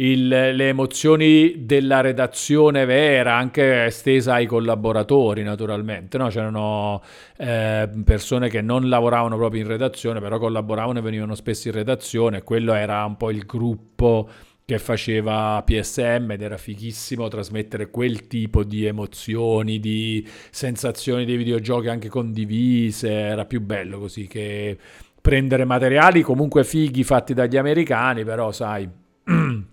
il, 0.00 0.28
le 0.28 0.68
emozioni 0.68 1.64
della 1.64 2.00
redazione 2.00 2.84
vera, 2.84 3.36
anche 3.36 3.84
estesa 3.84 4.34
ai 4.34 4.46
collaboratori 4.46 5.42
naturalmente. 5.42 6.16
No? 6.18 6.28
C'erano 6.28 7.02
eh, 7.36 7.88
persone 8.04 8.48
che 8.48 8.62
non 8.62 8.88
lavoravano 8.88 9.36
proprio 9.36 9.62
in 9.62 9.68
redazione, 9.68 10.20
però 10.20 10.38
collaboravano 10.38 10.98
e 10.98 11.02
venivano 11.02 11.34
spesso 11.34 11.68
in 11.68 11.74
redazione. 11.74 12.42
Quello 12.42 12.72
era 12.72 13.04
un 13.04 13.16
po' 13.16 13.30
il 13.30 13.44
gruppo 13.44 14.28
che 14.64 14.78
faceva 14.78 15.62
PSM 15.64 16.30
ed 16.30 16.42
era 16.42 16.56
fighissimo 16.56 17.26
trasmettere 17.28 17.90
quel 17.90 18.28
tipo 18.28 18.62
di 18.62 18.86
emozioni, 18.86 19.80
di 19.80 20.26
sensazioni 20.50 21.24
dei 21.24 21.36
videogiochi 21.36 21.88
anche 21.88 22.08
condivise, 22.08 23.10
era 23.10 23.44
più 23.46 23.60
bello 23.60 23.98
così 23.98 24.28
che 24.28 24.78
prendere 25.20 25.64
materiali 25.64 26.22
comunque 26.22 26.62
fighi 26.64 27.02
fatti 27.02 27.34
dagli 27.34 27.56
americani, 27.56 28.24
però 28.24 28.52
sai 28.52 28.88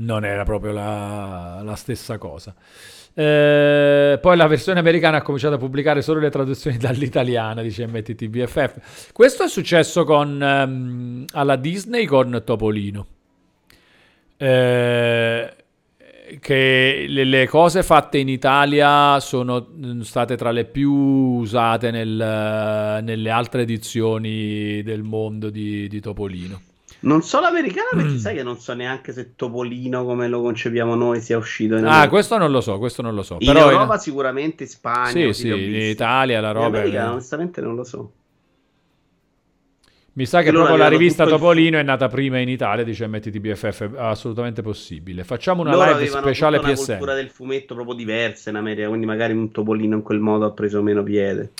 non 0.00 0.24
era 0.24 0.44
proprio 0.44 0.72
la, 0.72 1.60
la 1.64 1.74
stessa 1.76 2.18
cosa. 2.18 2.54
Eh, 3.12 4.18
poi 4.20 4.36
la 4.36 4.46
versione 4.46 4.78
americana 4.78 5.18
ha 5.18 5.22
cominciato 5.22 5.54
a 5.54 5.58
pubblicare 5.58 6.00
solo 6.00 6.20
le 6.20 6.30
traduzioni 6.30 6.76
dall'italiana, 6.78 7.62
dice 7.62 7.86
MTTBFF. 7.86 9.12
Questo 9.12 9.44
è 9.44 9.48
successo 9.48 10.04
con, 10.04 10.40
um, 10.40 11.24
alla 11.32 11.56
Disney 11.56 12.04
con 12.06 12.42
Topolino. 12.44 13.06
Eh, 14.36 15.54
che 16.40 17.04
le, 17.08 17.24
le, 17.24 17.46
cose 17.48 17.82
fatte 17.82 18.16
in 18.16 18.28
Italia 18.28 19.18
sono 19.20 19.66
state 20.02 20.36
tra 20.36 20.52
le 20.52 20.64
più 20.64 20.92
usate 20.92 21.90
nel, 21.90 23.02
nelle 23.02 23.30
altre 23.30 23.62
edizioni 23.62 24.80
del 24.82 25.02
mondo 25.02 25.50
di, 25.50 25.88
di 25.88 26.00
Topolino. 26.00 26.60
Non 27.00 27.22
so 27.22 27.40
l'americana 27.40 27.88
perché 27.92 28.12
mm. 28.12 28.16
sai 28.16 28.34
che 28.34 28.42
non 28.42 28.58
so 28.58 28.74
neanche 28.74 29.12
se 29.12 29.34
Topolino 29.34 30.04
come 30.04 30.28
lo 30.28 30.42
concepiamo 30.42 30.94
noi 30.94 31.20
sia 31.20 31.38
uscito 31.38 31.76
in 31.76 31.86
Ah, 31.86 32.08
questo 32.08 32.36
non 32.36 32.50
lo 32.50 32.60
so, 32.60 32.78
questo 32.78 33.00
non 33.00 33.14
lo 33.14 33.22
so. 33.22 33.36
In 33.38 33.52
Però 33.52 33.70
Europa 33.70 33.94
in... 33.94 34.00
sicuramente, 34.00 34.64
in 34.64 34.68
Spagna. 34.68 35.10
Sì, 35.10 35.32
sì, 35.32 35.48
in 35.48 35.74
Italia 35.74 36.40
la 36.40 36.50
roba... 36.50 36.68
In 36.68 36.74
America 36.74 37.04
è... 37.04 37.08
onestamente 37.08 37.60
non 37.62 37.74
lo 37.74 37.84
so. 37.84 38.12
Mi 40.12 40.26
sa 40.26 40.42
che 40.42 40.50
proprio 40.50 40.76
la 40.76 40.88
rivista 40.88 41.24
Topolino 41.24 41.76
il... 41.76 41.82
è 41.82 41.86
nata 41.86 42.08
prima 42.08 42.38
in 42.38 42.48
Italia, 42.48 42.84
dice 42.84 43.06
MTTBFF, 43.06 43.94
è 43.94 43.98
assolutamente 43.98 44.60
possibile. 44.60 45.24
Facciamo 45.24 45.62
una 45.62 45.70
Loro 45.70 45.96
live 45.96 46.06
speciale 46.08 46.58
PSN. 46.58 46.66
una 46.66 46.74
cultura 46.74 47.14
del 47.14 47.30
fumetto 47.30 47.74
proprio 47.74 47.94
diversa 47.94 48.50
in 48.50 48.56
America, 48.56 48.88
quindi 48.88 49.06
magari 49.06 49.32
un 49.32 49.50
Topolino 49.50 49.96
in 49.96 50.02
quel 50.02 50.18
modo 50.18 50.44
ha 50.44 50.50
preso 50.50 50.82
meno 50.82 51.02
piede. 51.02 51.52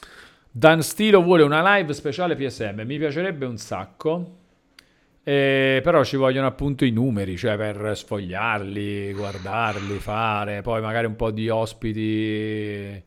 Dan 0.50 0.82
Stilo 0.82 1.22
vuole 1.22 1.44
una 1.44 1.76
live 1.76 1.92
speciale 1.94 2.34
PSM, 2.34 2.82
mi 2.84 2.98
piacerebbe 2.98 3.46
un 3.46 3.56
sacco. 3.56 4.38
Eh, 5.30 5.80
però 5.84 6.02
ci 6.02 6.16
vogliono 6.16 6.48
appunto 6.48 6.84
i 6.84 6.90
numeri, 6.90 7.36
cioè 7.36 7.56
per 7.56 7.92
sfogliarli, 7.96 9.12
guardarli, 9.12 10.00
fare, 10.00 10.60
poi 10.60 10.80
magari 10.80 11.06
un 11.06 11.14
po' 11.14 11.30
di 11.30 11.48
ospiti 11.48 13.00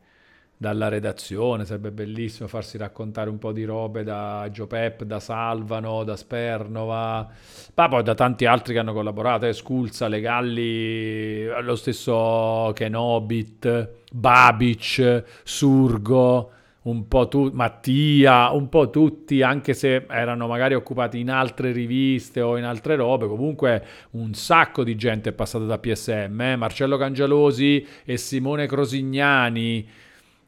dalla 0.56 0.88
redazione, 0.88 1.66
sarebbe 1.66 1.90
bellissimo 1.90 2.48
farsi 2.48 2.78
raccontare 2.78 3.28
un 3.28 3.36
po' 3.36 3.52
di 3.52 3.64
robe 3.64 4.04
da 4.04 4.48
Joe 4.50 4.66
Pep, 4.66 5.02
da 5.04 5.20
Salvano, 5.20 6.02
da 6.02 6.16
Spernova, 6.16 7.28
ma 7.74 7.88
poi 7.88 8.02
da 8.02 8.14
tanti 8.14 8.46
altri 8.46 8.72
che 8.72 8.78
hanno 8.78 8.94
collaborato, 8.94 9.44
eh, 9.44 9.52
Sculza, 9.52 10.08
Legalli, 10.08 11.44
lo 11.60 11.76
stesso 11.76 12.72
Kenobit, 12.74 13.96
Babic, 14.10 15.24
Surgo, 15.42 16.52
un 16.84 17.08
po' 17.08 17.28
tu, 17.28 17.50
Mattia, 17.52 18.50
un 18.50 18.68
po' 18.68 18.90
tutti, 18.90 19.42
anche 19.42 19.72
se 19.74 20.04
erano 20.08 20.46
magari 20.46 20.74
occupati 20.74 21.18
in 21.18 21.30
altre 21.30 21.72
riviste 21.72 22.40
o 22.40 22.58
in 22.58 22.64
altre 22.64 22.96
robe, 22.96 23.26
comunque 23.26 23.84
un 24.12 24.34
sacco 24.34 24.84
di 24.84 24.94
gente 24.96 25.30
è 25.30 25.32
passata 25.32 25.64
da 25.64 25.78
PSM, 25.78 26.40
eh? 26.40 26.56
Marcello 26.56 26.96
Cangialosi 26.96 27.86
e 28.04 28.16
Simone 28.16 28.66
Crosignani. 28.66 29.88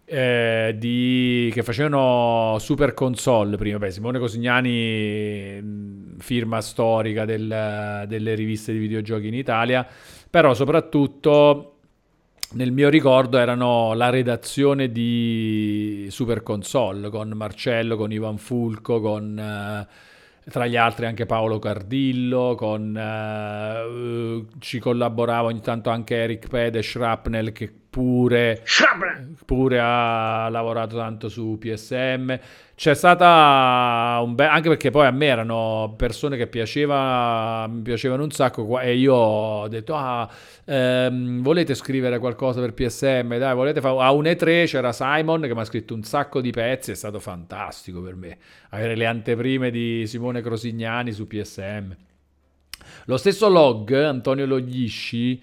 Eh, 0.08 0.76
di, 0.78 1.50
che 1.52 1.64
facevano 1.64 2.58
Super 2.60 2.94
Console 2.94 3.56
prima. 3.56 3.78
Beh, 3.78 3.90
Simone 3.90 4.20
Cosignani, 4.20 6.14
firma 6.18 6.60
storica 6.60 7.24
del, 7.24 8.04
delle 8.06 8.34
riviste 8.36 8.72
di 8.72 8.78
videogiochi 8.78 9.26
in 9.26 9.34
Italia, 9.34 9.84
però 10.30 10.54
soprattutto 10.54 11.75
nel 12.52 12.72
mio 12.72 12.88
ricordo 12.88 13.38
erano 13.38 13.92
la 13.94 14.10
redazione 14.10 14.90
di 14.90 16.06
Super 16.10 16.42
Console 16.42 17.10
con 17.10 17.30
Marcello, 17.30 17.96
con 17.96 18.12
Ivan 18.12 18.38
Fulco, 18.38 19.00
con 19.00 19.38
eh, 19.38 19.86
tra 20.50 20.66
gli 20.66 20.76
altri 20.76 21.06
anche 21.06 21.26
Paolo 21.26 21.58
Cardillo, 21.58 22.54
con, 22.56 22.96
eh, 22.96 24.44
ci 24.60 24.78
collaborava 24.78 25.48
ogni 25.48 25.60
tanto 25.60 25.90
anche 25.90 26.14
Eric 26.14 26.48
Pede 26.48 26.82
Shrapnel 26.82 27.52
che 27.52 27.72
pure, 27.96 28.62
pure 29.46 29.80
ha 29.80 30.50
lavorato 30.50 30.98
tanto 30.98 31.30
su 31.30 31.56
PSM. 31.58 32.38
C'è 32.74 32.94
stata 32.94 34.20
un 34.22 34.34
bel... 34.34 34.48
anche 34.48 34.68
perché 34.68 34.90
poi 34.90 35.06
a 35.06 35.10
me 35.10 35.24
erano 35.24 35.94
persone 35.96 36.36
che 36.36 36.46
piaceva, 36.46 37.66
mi 37.66 37.80
piacevano 37.80 38.22
un 38.24 38.30
sacco 38.30 38.80
e 38.80 38.96
io 38.96 39.14
ho 39.14 39.68
detto 39.68 39.94
ah, 39.96 40.28
ehm, 40.66 41.40
volete 41.40 41.74
scrivere 41.74 42.18
qualcosa 42.18 42.60
per 42.60 42.74
PSM? 42.74 43.38
Dai, 43.38 43.54
volete 43.54 43.80
fare... 43.80 43.98
A 43.98 44.12
un 44.12 44.24
E3 44.24 44.66
c'era 44.66 44.92
Simon 44.92 45.40
che 45.40 45.54
mi 45.54 45.60
ha 45.60 45.64
scritto 45.64 45.94
un 45.94 46.02
sacco 46.02 46.42
di 46.42 46.50
pezzi, 46.50 46.90
è 46.90 46.94
stato 46.94 47.18
fantastico 47.18 48.02
per 48.02 48.14
me 48.14 48.36
avere 48.70 48.94
le 48.94 49.06
anteprime 49.06 49.70
di 49.70 50.06
Simone 50.06 50.42
Crosignani 50.42 51.12
su 51.12 51.26
PSM. 51.26 51.96
Lo 53.06 53.16
stesso 53.16 53.48
Log, 53.48 53.90
Antonio 53.94 54.44
Loglisci, 54.44 55.40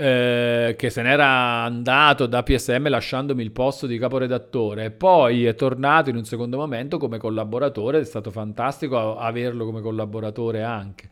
eh, 0.00 0.76
che 0.78 0.90
se 0.90 1.02
n'era 1.02 1.26
andato 1.64 2.26
da 2.26 2.44
PSM 2.44 2.88
lasciandomi 2.88 3.42
il 3.42 3.50
posto 3.50 3.88
di 3.88 3.98
caporedattore, 3.98 4.92
poi 4.92 5.44
è 5.44 5.56
tornato 5.56 6.08
in 6.08 6.14
un 6.14 6.24
secondo 6.24 6.56
momento 6.56 6.98
come 6.98 7.18
collaboratore, 7.18 7.98
è 7.98 8.04
stato 8.04 8.30
fantastico 8.30 9.18
averlo 9.18 9.64
come 9.64 9.80
collaboratore 9.80 10.62
anche. 10.62 11.10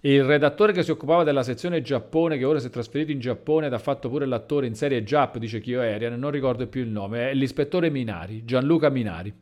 Il 0.00 0.24
redattore 0.24 0.72
che 0.72 0.82
si 0.82 0.90
occupava 0.90 1.22
della 1.22 1.42
sezione 1.42 1.82
Giappone, 1.82 2.38
che 2.38 2.46
ora 2.46 2.60
si 2.60 2.68
è 2.68 2.70
trasferito 2.70 3.12
in 3.12 3.18
Giappone 3.18 3.66
ed 3.66 3.74
ha 3.74 3.78
fatto 3.78 4.08
pure 4.08 4.24
l'attore 4.24 4.66
in 4.66 4.74
serie 4.74 5.04
Jap, 5.04 5.36
dice 5.36 5.60
Kyo 5.60 5.82
Arian, 5.82 6.18
non 6.18 6.30
ricordo 6.30 6.66
più 6.66 6.80
il 6.80 6.88
nome, 6.88 7.30
è 7.30 7.34
l'ispettore 7.34 7.90
Minari, 7.90 8.46
Gianluca 8.46 8.88
Minari. 8.88 9.32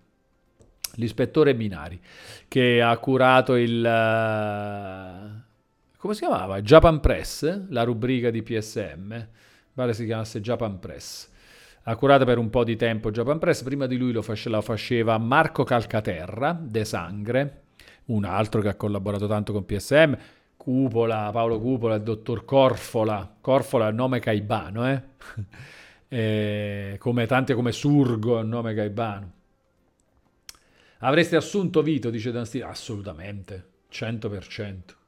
L'ispettore 0.96 1.54
Minari, 1.54 1.98
che 2.48 2.82
ha 2.82 2.96
curato 2.98 3.54
il 3.54 3.80
come 6.02 6.14
si 6.14 6.22
chiamava? 6.22 6.60
Japan 6.62 6.98
Press, 6.98 7.68
la 7.68 7.84
rubrica 7.84 8.30
di 8.30 8.42
PSM, 8.42 9.24
pare 9.72 9.94
si 9.94 10.04
chiamasse 10.04 10.40
Japan 10.40 10.80
Press. 10.80 11.30
Ha 11.84 11.94
curato 11.94 12.24
per 12.24 12.38
un 12.38 12.50
po' 12.50 12.64
di 12.64 12.74
tempo 12.74 13.12
Japan 13.12 13.38
Press, 13.38 13.62
prima 13.62 13.86
di 13.86 13.96
lui 13.96 14.10
lo 14.10 14.20
faceva, 14.20 14.56
lo 14.56 14.62
faceva 14.62 15.16
Marco 15.18 15.62
Calcaterra, 15.62 16.58
De 16.60 16.84
Sangre, 16.84 17.62
un 18.06 18.24
altro 18.24 18.60
che 18.60 18.70
ha 18.70 18.74
collaborato 18.74 19.28
tanto 19.28 19.52
con 19.52 19.64
PSM, 19.64 20.14
Cupola, 20.56 21.30
Paolo 21.32 21.60
Cupola, 21.60 21.94
il 21.94 22.02
dottor 22.02 22.44
Corfola, 22.44 23.36
Corfola 23.40 23.86
è 23.86 23.92
nome 23.92 24.18
caibano, 24.18 24.90
eh? 24.90 25.02
eh, 26.08 26.96
come 26.98 27.26
tante 27.26 27.54
come 27.54 27.70
Surgo, 27.70 28.40
il 28.40 28.48
nome 28.48 28.74
Gaibano. 28.74 29.32
Avreste 30.98 31.36
assunto 31.36 31.80
Vito, 31.80 32.10
dice 32.10 32.32
Dan 32.32 32.44
Steve? 32.44 32.64
Assolutamente, 32.64 33.66
100%. 33.88 35.00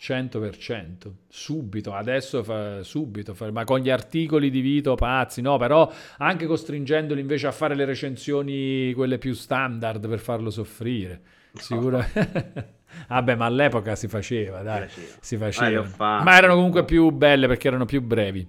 100%, 0.00 1.12
subito, 1.28 1.92
adesso 1.92 2.42
fa, 2.42 2.82
subito, 2.82 3.34
fa, 3.34 3.50
ma 3.52 3.64
con 3.64 3.80
gli 3.80 3.90
articoli 3.90 4.48
di 4.48 4.62
Vito 4.62 4.94
pazzi, 4.94 5.42
no, 5.42 5.58
però 5.58 5.92
anche 6.16 6.46
costringendoli 6.46 7.20
invece 7.20 7.48
a 7.48 7.52
fare 7.52 7.74
le 7.74 7.84
recensioni 7.84 8.94
quelle 8.94 9.18
più 9.18 9.34
standard 9.34 10.08
per 10.08 10.18
farlo 10.18 10.48
soffrire. 10.48 11.20
Sicuro. 11.52 12.02
Vabbè, 13.08 13.34
ma 13.34 13.44
all'epoca 13.44 13.94
si 13.94 14.08
faceva, 14.08 14.62
dai, 14.62 14.88
si 15.20 15.36
faceva. 15.36 15.86
Ma 15.98 16.36
erano 16.36 16.54
comunque 16.54 16.84
più 16.84 17.10
belle 17.10 17.46
perché 17.46 17.68
erano 17.68 17.84
più 17.84 18.00
brevi. 18.00 18.48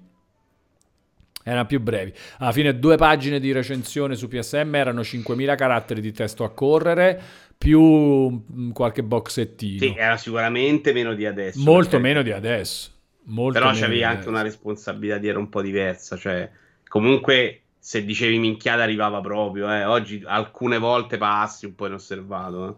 Erano 1.43 1.65
più 1.65 1.81
brevi. 1.81 2.13
Alla 2.37 2.51
fine 2.51 2.77
due 2.77 2.95
pagine 2.97 3.39
di 3.39 3.51
recensione 3.51 4.15
su 4.15 4.27
PSM 4.27 4.75
erano 4.75 5.01
5.000 5.01 5.55
caratteri 5.55 5.99
di 5.99 6.11
testo 6.11 6.43
a 6.43 6.51
correre 6.51 7.21
più 7.61 7.79
mm, 7.79 8.71
qualche 8.71 9.03
boxettino. 9.03 9.77
Sì, 9.77 9.93
era 9.95 10.17
sicuramente 10.17 10.93
meno 10.93 11.13
di 11.13 11.27
adesso. 11.27 11.61
Molto 11.61 11.91
perché... 11.91 12.07
meno 12.07 12.21
di 12.23 12.31
adesso. 12.31 12.89
Molto 13.25 13.59
Però 13.59 13.71
c'avevi 13.71 14.03
anche 14.03 14.27
una 14.27 14.41
responsabilità 14.41 15.19
di 15.19 15.27
era 15.27 15.37
un 15.37 15.47
po' 15.47 15.61
diversa. 15.61 16.17
Cioè, 16.17 16.49
comunque, 16.87 17.61
se 17.77 18.03
dicevi 18.03 18.39
minchiata 18.39 18.81
arrivava 18.81 19.21
proprio. 19.21 19.71
Eh. 19.71 19.85
Oggi 19.85 20.23
alcune 20.25 20.79
volte 20.79 21.17
passi 21.17 21.67
un 21.67 21.75
po' 21.75 21.85
inosservato. 21.85 22.67
Eh. 22.67 22.73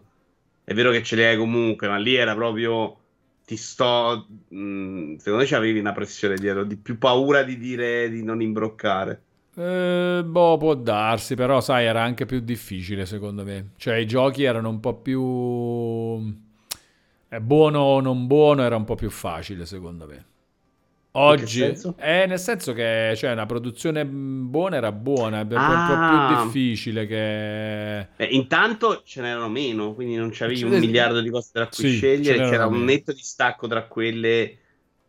È 0.64 0.74
vero 0.74 0.90
che 0.90 1.02
ce 1.02 1.16
li 1.16 1.24
hai 1.24 1.38
comunque, 1.38 1.88
ma 1.88 1.96
lì 1.96 2.14
era 2.14 2.34
proprio 2.34 2.98
ti 3.46 3.56
sto. 3.56 4.26
Mh, 4.48 4.58
mm, 4.58 5.16
secondo 5.16 5.38
me 5.38 5.46
c'avevi 5.46 5.78
una 5.78 5.92
pressione 5.92 6.36
dietro, 6.36 6.64
di 6.64 6.76
più 6.76 6.98
paura 6.98 7.42
di 7.42 7.56
dire 7.56 8.10
di 8.10 8.22
non 8.22 8.42
imbroccare. 8.42 9.22
Eh, 9.56 10.22
boh, 10.24 10.56
può 10.56 10.74
darsi, 10.74 11.34
però 11.34 11.60
sai, 11.60 11.86
era 11.86 12.02
anche 12.02 12.26
più 12.26 12.40
difficile 12.40 13.06
secondo 13.06 13.44
me. 13.44 13.70
Cioè, 13.76 13.96
i 13.96 14.06
giochi 14.06 14.42
erano 14.42 14.68
un 14.68 14.80
po' 14.80 14.94
più. 14.94 15.22
Eh, 17.28 17.40
buono 17.40 17.80
o 17.80 18.00
non 18.00 18.26
buono 18.26 18.62
era 18.62 18.76
un 18.76 18.84
po' 18.84 18.94
più 18.94 19.10
facile 19.10 19.66
secondo 19.66 20.06
me. 20.06 20.24
Oggi, 21.16 21.62
eh, 21.62 22.26
nel 22.26 22.40
senso 22.40 22.72
che 22.72 23.12
cioè, 23.16 23.30
una 23.30 23.46
produzione 23.46 24.04
buona 24.04 24.74
era 24.74 24.90
buona, 24.90 25.46
è 25.46 25.54
ah. 25.54 25.70
un 25.70 25.86
po' 25.86 25.94
più 25.94 26.36
ah. 26.36 26.42
difficile 26.44 27.06
che... 27.06 27.98
Eh, 28.16 28.24
intanto 28.30 29.02
ce 29.04 29.20
n'erano 29.20 29.48
meno, 29.48 29.94
quindi 29.94 30.16
non 30.16 30.30
c'avevi 30.32 30.64
un 30.64 30.76
miliardo 30.76 31.20
di 31.20 31.30
cose 31.30 31.50
tra 31.52 31.68
cui 31.68 31.88
sì, 31.88 31.96
scegliere, 31.98 32.50
c'era 32.50 32.66
un 32.66 32.82
netto 32.82 33.12
distacco 33.12 33.68
tra 33.68 33.84
quelle 33.84 34.56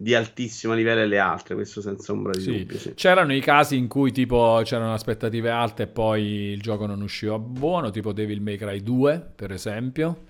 di 0.06 0.14
altissimo 0.14 0.76
livello 0.76 1.02
e 1.02 1.08
le 1.08 1.18
altre, 1.18 1.56
questo 1.56 1.82
senza 1.82 2.12
ombra 2.12 2.32
di 2.32 2.42
sì. 2.42 2.58
dubbio. 2.60 2.78
Sì. 2.78 2.94
C'erano 2.94 3.34
i 3.34 3.42
casi 3.42 3.76
in 3.76 3.88
cui 3.88 4.12
tipo 4.12 4.62
c'erano 4.64 4.94
aspettative 4.94 5.50
alte 5.50 5.84
e 5.84 5.88
poi 5.88 6.22
il 6.22 6.62
gioco 6.62 6.86
non 6.86 7.02
usciva 7.02 7.40
buono, 7.40 7.90
tipo 7.90 8.14
Devil 8.14 8.40
May 8.40 8.56
Cry 8.56 8.84
2, 8.84 9.32
per 9.36 9.52
esempio 9.52 10.26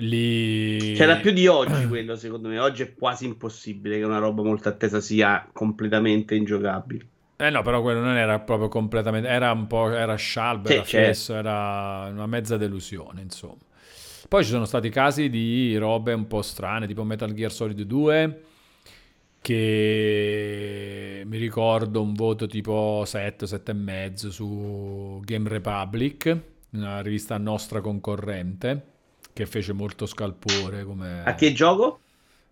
Lì... 0.00 0.94
C'era 0.94 1.16
più 1.16 1.30
di 1.32 1.46
oggi 1.46 1.86
quello, 1.86 2.16
secondo 2.16 2.48
me. 2.48 2.58
Oggi 2.58 2.82
è 2.82 2.94
quasi 2.94 3.26
impossibile 3.26 3.98
che 3.98 4.04
una 4.04 4.18
roba 4.18 4.42
molto 4.42 4.68
attesa 4.68 5.00
sia 5.00 5.48
completamente 5.52 6.34
ingiocabile. 6.34 7.06
Eh 7.36 7.50
no, 7.50 7.62
però 7.62 7.80
quello 7.80 8.00
non 8.00 8.16
era 8.16 8.40
proprio 8.40 8.68
completamente... 8.68 9.28
Era 9.28 9.52
un 9.52 9.68
po'... 9.68 9.90
Era 9.92 10.16
scialbo, 10.16 10.66
sì, 10.66 10.74
era 10.74 10.84
fesso, 10.84 11.34
era 11.34 12.08
una 12.12 12.26
mezza 12.26 12.56
delusione, 12.56 13.22
insomma. 13.22 13.56
Poi 14.28 14.44
ci 14.44 14.50
sono 14.50 14.66
stati 14.66 14.90
casi 14.90 15.30
di 15.30 15.74
robe 15.78 16.12
un 16.12 16.26
po' 16.26 16.42
strane, 16.42 16.86
tipo 16.86 17.02
Metal 17.02 17.32
Gear 17.32 17.50
Solid 17.50 17.80
2, 17.80 18.42
che 19.40 21.22
mi 21.24 21.38
ricordo 21.38 22.02
un 22.02 22.12
voto 22.12 22.46
tipo 22.46 23.04
7, 23.06 23.46
7,5 23.46 24.28
su 24.28 25.22
Game 25.24 25.48
Republic, 25.48 26.38
una 26.72 27.00
rivista 27.00 27.38
nostra 27.38 27.80
concorrente 27.80 28.84
che 29.32 29.46
fece 29.46 29.72
molto 29.72 30.04
scalpore. 30.04 30.84
Come... 30.84 31.24
A 31.24 31.34
che 31.34 31.52
gioco? 31.54 32.00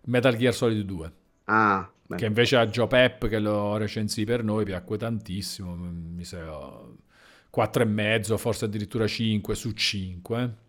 Metal 0.05 0.35
Gear 0.35 0.55
Solid 0.55 0.83
2. 0.83 1.11
Ah, 1.43 1.87
che 2.15 2.25
invece 2.25 2.55
a 2.55 2.65
Joe 2.65 2.87
Pep 2.87 3.27
che 3.27 3.37
lo 3.37 3.77
recensì 3.77 4.23
per 4.23 4.43
noi 4.43 4.65
piacque 4.65 4.97
tantissimo. 4.97 5.75
Mi 5.75 6.23
sa 6.23 6.39
4,5, 6.39 8.35
forse 8.37 8.65
addirittura 8.65 9.05
5 9.05 9.53
su 9.53 9.73
5. 9.73 10.65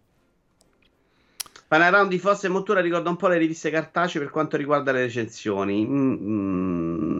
Panaround 1.68 2.08
di 2.08 2.18
Fossa 2.18 2.46
e 2.46 2.50
Mottura 2.50 2.80
ricorda 2.80 3.10
un 3.10 3.16
po' 3.16 3.28
le 3.28 3.36
riviste 3.36 3.68
cartacee 3.68 4.18
per 4.22 4.30
quanto 4.30 4.56
riguarda 4.56 4.90
le 4.90 5.02
recensioni. 5.02 5.86
Mm, 5.86 7.18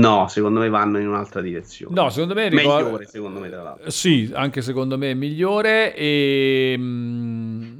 no, 0.00 0.26
secondo 0.26 0.58
me 0.58 0.68
vanno 0.68 0.98
in 0.98 1.06
un'altra 1.06 1.40
direzione. 1.40 1.94
No, 1.94 2.10
secondo 2.10 2.34
me 2.34 2.48
ricorda... 2.48 2.82
migliore, 2.82 3.06
secondo 3.06 3.38
me 3.38 3.48
tra 3.48 3.62
l'altro. 3.62 3.90
Sì, 3.90 4.28
anche 4.34 4.60
secondo 4.60 4.98
me 4.98 5.12
è 5.12 5.14
migliore 5.14 5.94
e 5.94 6.74
mm, 6.76 7.78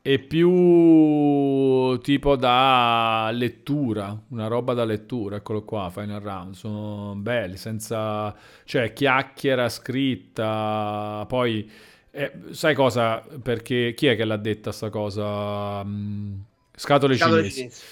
è 0.00 0.18
più 0.20 1.98
tipo 1.98 2.34
da 2.36 3.28
lettura, 3.30 4.18
una 4.28 4.46
roba 4.46 4.72
da 4.72 4.86
lettura, 4.86 5.36
eccolo 5.36 5.64
qua, 5.64 5.90
Final 5.90 6.22
Round, 6.22 6.54
sono 6.54 7.14
belli, 7.14 7.58
senza, 7.58 8.34
cioè 8.64 8.94
chiacchiera 8.94 9.68
scritta, 9.68 11.26
poi, 11.28 11.70
eh, 12.18 12.32
sai 12.50 12.74
cosa, 12.74 13.24
perché 13.42 13.94
chi 13.94 14.06
è 14.06 14.16
che 14.16 14.24
l'ha 14.24 14.36
detta 14.36 14.72
sta 14.72 14.90
cosa? 14.90 15.84
Mm, 15.84 16.34
scatole, 16.74 17.16
Scatole 17.16 17.42
cinesi. 17.42 17.60
cinesi. 17.60 17.82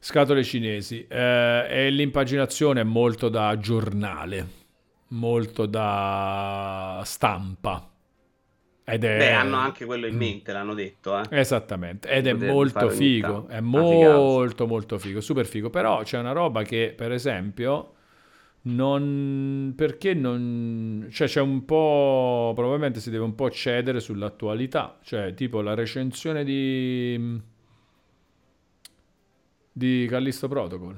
Scatole 0.00 0.44
cinesi. 0.44 1.06
Eh, 1.08 1.66
e 1.68 1.90
l'impaginazione 1.90 2.80
è 2.80 2.84
molto 2.84 3.28
da 3.28 3.56
giornale, 3.58 4.46
molto 5.08 5.66
da 5.66 7.02
stampa 7.04 7.88
ed 8.90 9.04
è... 9.04 9.18
Beh, 9.18 9.32
hanno 9.32 9.56
anche 9.56 9.84
quello 9.84 10.06
in 10.06 10.14
mm. 10.14 10.18
mente, 10.18 10.50
l'hanno 10.52 10.72
detto. 10.72 11.20
Eh. 11.20 11.38
Esattamente, 11.38 12.08
ed 12.08 12.26
è 12.26 12.32
molto 12.32 12.88
figo, 12.88 13.46
è 13.46 13.60
molto 13.60 14.66
molto 14.66 14.98
figo, 14.98 15.20
super 15.20 15.44
figo. 15.44 15.68
Però 15.68 16.02
c'è 16.02 16.18
una 16.18 16.32
roba 16.32 16.62
che, 16.62 16.94
per 16.96 17.12
esempio, 17.12 17.96
non... 18.74 19.72
perché 19.76 20.14
non... 20.14 21.08
cioè 21.10 21.26
c'è 21.26 21.40
un 21.40 21.64
po'... 21.64 22.52
probabilmente 22.54 23.00
si 23.00 23.10
deve 23.10 23.24
un 23.24 23.34
po' 23.34 23.50
cedere 23.50 24.00
sull'attualità. 24.00 24.98
Cioè, 25.02 25.34
tipo 25.34 25.60
la 25.60 25.74
recensione 25.74 26.44
di... 26.44 27.40
di 29.72 30.06
Callisto 30.08 30.48
Protocol. 30.48 30.96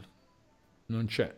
Non 0.87 1.07
c'è. 1.07 1.35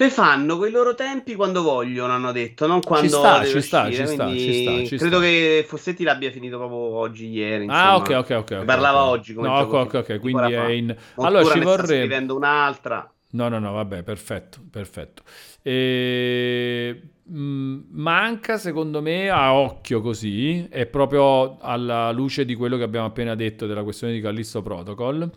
Le 0.00 0.10
fanno 0.10 0.56
con 0.58 0.68
i 0.68 0.70
loro 0.70 0.94
tempi 0.94 1.34
quando 1.34 1.60
vogliono, 1.60 2.12
hanno 2.12 2.30
detto, 2.30 2.68
non 2.68 2.80
quando 2.80 3.08
ci 3.08 3.14
sta, 3.16 3.44
ci 3.44 3.60
sta, 3.60 3.90
ci 3.90 4.06
sta, 4.06 4.30
ci 4.30 4.62
sta, 4.62 4.84
ci 4.84 4.96
credo 4.96 5.18
che 5.18 5.64
Fossetti 5.66 6.04
l'abbia 6.04 6.30
finito 6.30 6.56
proprio 6.56 6.78
oggi, 6.78 7.28
ieri. 7.28 7.66
Ah, 7.66 7.66
insomma. 7.66 7.82
Ah, 7.82 7.96
ok, 7.96 8.10
ok, 8.10 8.30
ok. 8.38 8.64
Parlava 8.64 9.02
okay. 9.06 9.18
oggi. 9.18 9.34
Come 9.34 9.48
no, 9.48 9.58
ok, 9.58 9.94
ok, 9.94 10.20
quindi 10.20 10.52
è 10.52 10.68
in... 10.68 10.96
Allora 11.16 11.44
ci 11.50 11.58
vorrei... 11.58 11.98
scrivendo 11.98 12.36
un'altra. 12.36 13.12
No, 13.30 13.48
no, 13.48 13.58
no, 13.58 13.72
vabbè, 13.72 14.02
perfetto, 14.02 14.60
perfetto. 14.70 15.22
E... 15.62 17.02
Mm, 17.30 17.80
manca 17.90 18.56
secondo 18.56 19.02
me 19.02 19.28
a 19.28 19.52
occhio 19.54 20.00
così, 20.00 20.66
è 20.70 20.86
proprio 20.86 21.58
alla 21.58 22.10
luce 22.10 22.46
di 22.46 22.54
quello 22.54 22.78
che 22.78 22.84
abbiamo 22.84 23.04
appena 23.04 23.34
detto 23.34 23.66
della 23.66 23.82
questione 23.82 24.14
di 24.14 24.20
Callisto 24.22 24.62
Protocol 24.62 25.30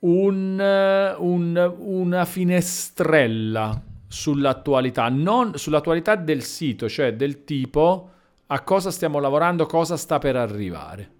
un, 0.00 1.14
un, 1.18 1.74
una 1.78 2.24
finestrella 2.24 3.82
sull'attualità, 4.06 5.08
non 5.08 5.56
sull'attualità 5.56 6.16
del 6.16 6.42
sito, 6.42 6.88
cioè 6.88 7.14
del 7.14 7.44
tipo 7.44 8.10
a 8.46 8.62
cosa 8.62 8.90
stiamo 8.90 9.18
lavorando, 9.18 9.66
cosa 9.66 9.96
sta 9.96 10.18
per 10.18 10.36
arrivare. 10.36 11.10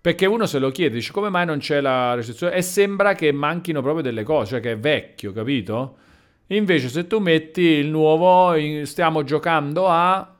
Perché 0.00 0.26
uno 0.26 0.46
se 0.46 0.58
lo 0.58 0.70
chiede, 0.70 0.96
dice 0.96 1.12
come 1.12 1.28
mai 1.28 1.44
non 1.44 1.58
c'è 1.58 1.80
la 1.80 2.14
recensione 2.14 2.54
e 2.54 2.62
sembra 2.62 3.14
che 3.14 3.32
manchino 3.32 3.82
proprio 3.82 4.02
delle 4.02 4.22
cose, 4.22 4.52
cioè 4.52 4.60
che 4.60 4.72
è 4.72 4.78
vecchio, 4.78 5.32
capito? 5.32 5.96
Invece 6.48 6.88
se 6.88 7.06
tu 7.06 7.18
metti 7.18 7.62
il 7.62 7.88
nuovo, 7.88 8.54
stiamo 8.84 9.24
giocando 9.24 9.88
a 9.88 10.32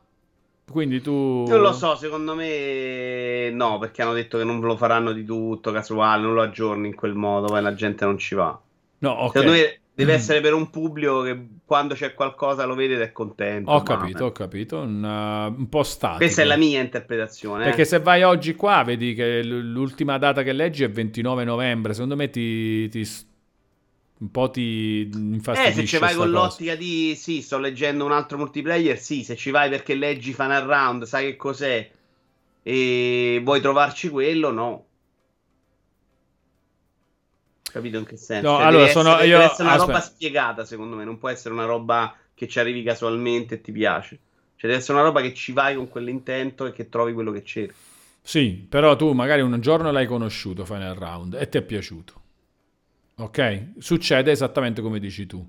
quindi 0.70 1.00
tu... 1.00 1.44
Non 1.48 1.60
lo 1.60 1.72
so, 1.72 1.96
secondo 1.96 2.34
me 2.34 3.50
no, 3.50 3.78
perché 3.78 4.02
hanno 4.02 4.12
detto 4.12 4.36
che 4.38 4.44
non 4.44 4.60
lo 4.60 4.76
faranno 4.76 5.12
di 5.12 5.24
tutto, 5.24 5.72
casuale, 5.72 6.22
non 6.22 6.34
lo 6.34 6.42
aggiorni 6.42 6.88
in 6.88 6.94
quel 6.94 7.14
modo, 7.14 7.46
poi 7.46 7.62
la 7.62 7.74
gente 7.74 8.04
non 8.04 8.18
ci 8.18 8.34
va. 8.34 8.58
No, 8.98 9.10
ok. 9.10 9.32
Secondo 9.32 9.52
me 9.52 9.80
deve 10.05 10.15
essere 10.15 10.41
per 10.41 10.55
un 10.55 10.70
pubblico 10.70 11.23
che 11.23 11.36
quando 11.65 11.94
c'è 11.94 12.15
qualcosa 12.15 12.65
lo 12.65 12.77
vede 12.77 12.94
ed 12.94 13.01
è 13.01 13.10
contento. 13.10 13.73
Ho 13.73 13.83
capito, 13.83 14.27
ho 14.27 14.33
capito, 14.33 14.78
un, 14.78 15.02
uh, 15.02 15.59
un 15.59 15.68
po' 15.68 15.83
statico. 15.83 16.18
Questa 16.18 16.43
è 16.43 16.44
la 16.44 16.57
mia 16.57 16.81
interpretazione. 16.81 17.65
Perché 17.65 17.83
eh. 17.83 17.85
se 17.85 17.99
vai 17.99 18.23
oggi 18.23 18.55
qua, 18.55 18.85
vedi 18.85 19.12
che 19.15 19.43
l'ultima 19.43 20.17
data 20.17 20.44
che 20.44 20.52
leggi 20.52 20.85
è 20.85 20.89
29 20.89 21.43
novembre, 21.43 21.94
secondo 21.94 22.15
me 22.15 22.31
ti, 22.31 22.89
ti 22.89 23.05
un 24.18 24.31
po' 24.31 24.51
ti 24.51 25.10
infastidisce. 25.12 25.81
Eh, 25.81 25.83
se 25.83 25.86
ci 25.86 25.99
vai 25.99 26.15
con 26.15 26.27
cosa. 26.27 26.39
l'ottica 26.39 26.77
di 26.77 27.17
sì, 27.17 27.43
sto 27.43 27.59
leggendo 27.59 28.05
un 28.05 28.12
altro 28.12 28.39
multiplayer, 28.39 28.97
sì, 28.99 29.25
se 29.25 29.35
ci 29.35 29.51
vai 29.51 29.68
perché 29.68 29.97
leggi 29.97 30.33
Final 30.33 30.65
Round, 30.65 31.05
sai 31.05 31.27
che 31.27 31.36
cos'è 31.36 31.91
e 32.62 33.41
vuoi 33.43 33.60
trovarci 33.60 34.10
quello, 34.10 34.52
no. 34.52 34.85
Capito 37.70 37.98
in 37.98 38.05
che 38.05 38.16
senso? 38.16 38.50
No, 38.50 38.56
cioè, 38.56 38.66
allora 38.66 38.88
sono 38.88 39.10
essere, 39.10 39.26
io... 39.26 39.38
deve 39.38 39.50
essere 39.50 39.62
una 39.62 39.72
Aspetta. 39.72 39.92
roba 39.92 40.05
spiegata, 40.05 40.64
secondo 40.64 40.97
me, 40.97 41.05
non 41.05 41.18
può 41.18 41.28
essere 41.28 41.55
una 41.55 41.64
roba 41.64 42.14
che 42.34 42.48
ci 42.48 42.58
arrivi 42.58 42.82
casualmente 42.82 43.56
e 43.56 43.60
ti 43.60 43.72
piace. 43.72 44.18
Cioè, 44.56 44.68
deve 44.68 44.76
essere 44.76 44.98
una 44.98 45.06
roba 45.06 45.20
che 45.20 45.34
ci 45.34 45.52
vai 45.52 45.74
con 45.76 45.88
quell'intento 45.88 46.66
e 46.66 46.72
che 46.72 46.88
trovi 46.88 47.12
quello 47.12 47.30
che 47.30 47.44
cerchi. 47.44 47.74
Sì, 48.20 48.66
però 48.68 48.97
tu 48.97 49.12
magari 49.12 49.40
un 49.40 49.58
giorno 49.60 49.90
l'hai 49.90 50.06
conosciuto 50.06 50.64
Final 50.64 50.94
Round 50.94 51.34
e 51.34 51.48
ti 51.48 51.58
è 51.58 51.62
piaciuto. 51.62 52.22
Ok? 53.16 53.72
Succede 53.78 54.30
esattamente 54.30 54.82
come 54.82 54.98
dici 54.98 55.26
tu. 55.26 55.47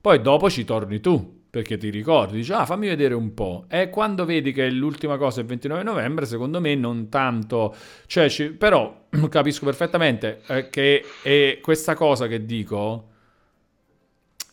Poi 0.00 0.20
dopo 0.20 0.48
ci 0.50 0.64
torni 0.64 1.00
tu, 1.00 1.37
perché 1.50 1.78
ti 1.78 1.88
ricordi, 1.88 2.36
dici, 2.36 2.52
ah, 2.52 2.66
fammi 2.66 2.88
vedere 2.88 3.14
un 3.14 3.32
po'. 3.32 3.64
E 3.68 3.88
quando 3.88 4.24
vedi 4.24 4.52
che 4.52 4.70
l'ultima 4.70 5.16
cosa 5.16 5.38
è 5.38 5.42
il 5.42 5.48
29 5.48 5.82
novembre, 5.82 6.26
secondo 6.26 6.60
me 6.60 6.74
non 6.74 7.08
tanto... 7.08 7.74
Cioè, 8.06 8.28
ci- 8.28 8.50
però 8.50 9.06
capisco 9.28 9.64
perfettamente 9.64 10.42
eh, 10.48 10.68
che 10.68 11.04
è 11.22 11.58
questa 11.62 11.94
cosa 11.94 12.26
che 12.26 12.44
dico... 12.44 13.06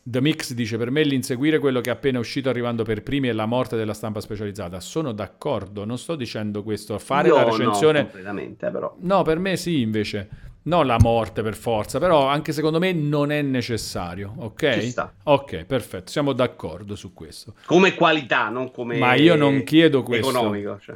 The 0.07 0.21
Mix 0.21 0.53
dice 0.53 0.77
per 0.77 0.91
me 0.91 1.01
l'inseguire 1.01 1.57
quello 1.57 1.81
che 1.81 1.89
è 1.89 1.93
appena 1.93 2.19
uscito 2.19 2.47
arrivando 2.47 2.83
per 2.83 3.01
primi 3.01 3.27
è 3.27 3.31
la 3.33 3.47
morte 3.47 3.75
della 3.75 3.95
stampa 3.95 4.21
specializzata. 4.21 4.79
Sono 4.79 5.13
d'accordo, 5.13 5.83
non 5.83 5.97
sto 5.97 6.15
dicendo 6.15 6.61
questo. 6.61 6.99
Fare 6.99 7.29
Io 7.29 7.33
la 7.33 7.41
no, 7.41 7.49
recensione... 7.49 8.01
completamente, 8.01 8.69
però. 8.69 8.95
No, 8.99 9.23
per 9.23 9.39
me 9.39 9.57
sì, 9.57 9.81
invece. 9.81 10.29
Non 10.65 10.87
la 10.87 10.97
morte 10.99 11.43
per 11.43 11.55
forza, 11.55 11.99
però 11.99 12.27
anche 12.27 12.51
secondo 12.51 12.79
me 12.79 12.91
non 12.91 13.31
è 13.31 13.43
necessario, 13.43 14.33
ok? 14.37 14.93
Ok, 15.23 15.63
perfetto, 15.65 16.09
siamo 16.09 16.33
d'accordo 16.33 16.95
su 16.95 17.13
questo. 17.13 17.53
Come 17.65 17.93
qualità, 17.93 18.49
non 18.49 18.71
come 18.71 18.97
Ma 18.97 19.13
io 19.13 19.35
non 19.35 19.63
chiedo 19.63 20.01
questo. 20.01 20.29
economico. 20.29 20.79
Cioè. 20.79 20.95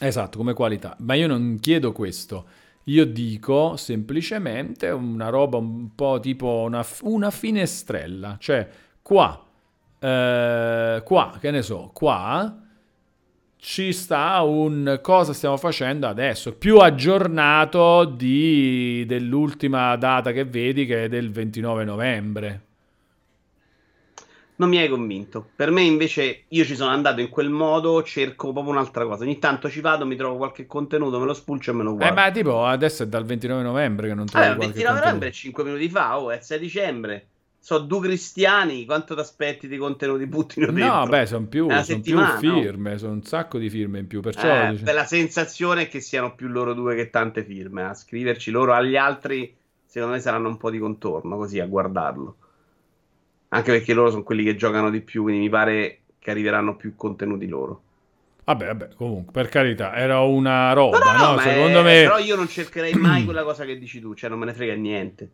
Esatto, 0.00 0.38
come 0.38 0.54
qualità. 0.54 0.94
Ma 1.00 1.14
io 1.14 1.26
non 1.26 1.58
chiedo 1.60 1.90
questo. 1.90 2.46
Io 2.84 3.04
dico 3.04 3.76
semplicemente 3.76 4.88
una 4.90 5.28
roba 5.28 5.56
un 5.56 5.92
po' 5.94 6.20
tipo 6.20 6.62
una, 6.66 6.86
una 7.02 7.32
finestrella. 7.32 8.36
Cioè, 8.38 8.68
qua, 9.02 9.44
eh, 9.98 11.02
qua, 11.04 11.36
che 11.40 11.50
ne 11.50 11.62
so, 11.62 11.90
qua 11.92 12.59
ci 13.60 13.92
sta 13.92 14.40
un 14.42 14.98
cosa 15.02 15.32
stiamo 15.32 15.56
facendo 15.56 16.06
adesso, 16.08 16.54
più 16.56 16.78
aggiornato 16.78 18.04
di, 18.04 19.04
dell'ultima 19.06 19.94
data 19.96 20.32
che 20.32 20.44
vedi 20.44 20.86
che 20.86 21.04
è 21.04 21.08
del 21.08 21.30
29 21.30 21.84
novembre. 21.84 22.60
Non 24.56 24.68
mi 24.68 24.78
hai 24.78 24.88
convinto. 24.88 25.52
Per 25.56 25.70
me, 25.72 25.82
invece, 25.82 26.44
io 26.48 26.64
ci 26.64 26.76
sono 26.76 26.90
andato 26.92 27.20
in 27.20 27.30
quel 27.30 27.50
modo, 27.50 28.00
cerco 28.04 28.52
proprio 28.52 28.72
un'altra 28.72 29.04
cosa. 29.04 29.24
Ogni 29.24 29.38
tanto 29.40 29.68
ci 29.68 29.80
vado, 29.80 30.06
mi 30.06 30.14
trovo 30.16 30.36
qualche 30.36 30.66
contenuto, 30.66 31.18
me 31.18 31.26
lo 31.26 31.34
spulcio 31.34 31.70
e 31.70 31.74
me 31.74 31.82
lo 31.82 31.94
Eh, 31.96 31.96
guardo. 31.96 32.14
ma 32.14 32.30
tipo 32.32 32.64
adesso 32.66 33.04
è 33.04 33.06
dal 33.06 33.24
29 33.24 33.62
novembre 33.62 34.08
che 34.08 34.14
non 34.14 34.28
il 34.32 34.56
qualche 34.56 34.56
29 34.56 34.98
novembre 34.98 35.28
è 35.28 35.32
contenuto. 35.32 35.32
5 35.32 35.64
minuti 35.64 35.88
fa, 35.88 36.18
oh, 36.18 36.30
è 36.32 36.36
il 36.38 36.42
6 36.42 36.58
dicembre. 36.58 37.29
So 37.62 37.78
due 37.78 38.00
cristiani, 38.00 38.86
quanto 38.86 39.14
ti 39.14 39.20
aspetti 39.20 39.68
di 39.68 39.76
contenuti 39.76 40.26
buttino 40.26 40.66
dentro? 40.72 40.86
No, 40.86 41.06
beh, 41.06 41.26
sono 41.26 41.46
più, 41.46 41.68
son 41.82 42.00
più 42.00 42.24
firme, 42.24 42.98
sono 42.98 43.12
un 43.12 43.22
sacco 43.22 43.58
di 43.58 43.68
firme 43.68 43.98
in 43.98 44.06
più, 44.06 44.20
perciò... 44.20 44.64
Eh, 44.64 44.70
dice- 44.70 44.92
la 44.92 45.04
sensazione 45.04 45.82
è 45.82 45.88
che 45.88 46.00
siano 46.00 46.34
più 46.34 46.48
loro 46.48 46.72
due 46.72 46.94
che 46.96 47.10
tante 47.10 47.44
firme. 47.44 47.84
A 47.84 47.94
scriverci 47.94 48.50
loro 48.50 48.72
agli 48.72 48.96
altri, 48.96 49.54
secondo 49.84 50.14
me 50.14 50.20
saranno 50.20 50.48
un 50.48 50.56
po' 50.56 50.70
di 50.70 50.78
contorno 50.78 51.36
così 51.36 51.60
a 51.60 51.66
guardarlo. 51.66 52.36
Anche 53.48 53.72
perché 53.72 53.92
loro 53.94 54.10
sono 54.10 54.22
quelli 54.22 54.44
che 54.44 54.56
giocano 54.56 54.90
di 54.90 55.00
più, 55.00 55.22
quindi 55.22 55.42
mi 55.42 55.48
pare 55.50 56.02
che 56.18 56.30
arriveranno 56.30 56.76
più 56.76 56.94
contenuti 56.96 57.46
loro. 57.46 57.82
Vabbè, 58.44 58.66
vabbè, 58.66 58.88
comunque, 58.94 59.32
per 59.32 59.48
carità, 59.48 59.94
era 59.94 60.20
una 60.20 60.72
roba, 60.72 60.98
No, 60.98 61.12
no, 61.12 61.32
no, 61.34 61.38
Secondo 61.38 61.80
è- 61.80 61.82
me... 61.82 62.02
Però 62.02 62.18
io 62.18 62.36
non 62.36 62.48
cercherei 62.48 62.94
mai 62.94 63.24
quella 63.24 63.42
cosa 63.44 63.64
che 63.64 63.78
dici 63.78 64.00
tu, 64.00 64.14
cioè 64.14 64.30
non 64.30 64.38
me 64.38 64.46
ne 64.46 64.54
frega 64.54 64.74
niente. 64.74 65.30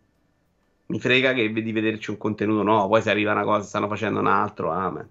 Mi 0.87 0.99
frega 1.01 1.33
che 1.33 1.53
di 1.53 1.73
vederci 1.73 2.11
un 2.11 2.17
contenuto 2.17 2.63
nuovo, 2.63 2.89
poi 2.89 3.03
se 3.03 3.11
arriva 3.11 3.33
una 3.33 3.45
cosa, 3.45 3.67
stanno 3.67 3.89
facendo 3.89 4.19
un 4.21 4.27
altro, 4.27 4.71
amen. 4.71 5.09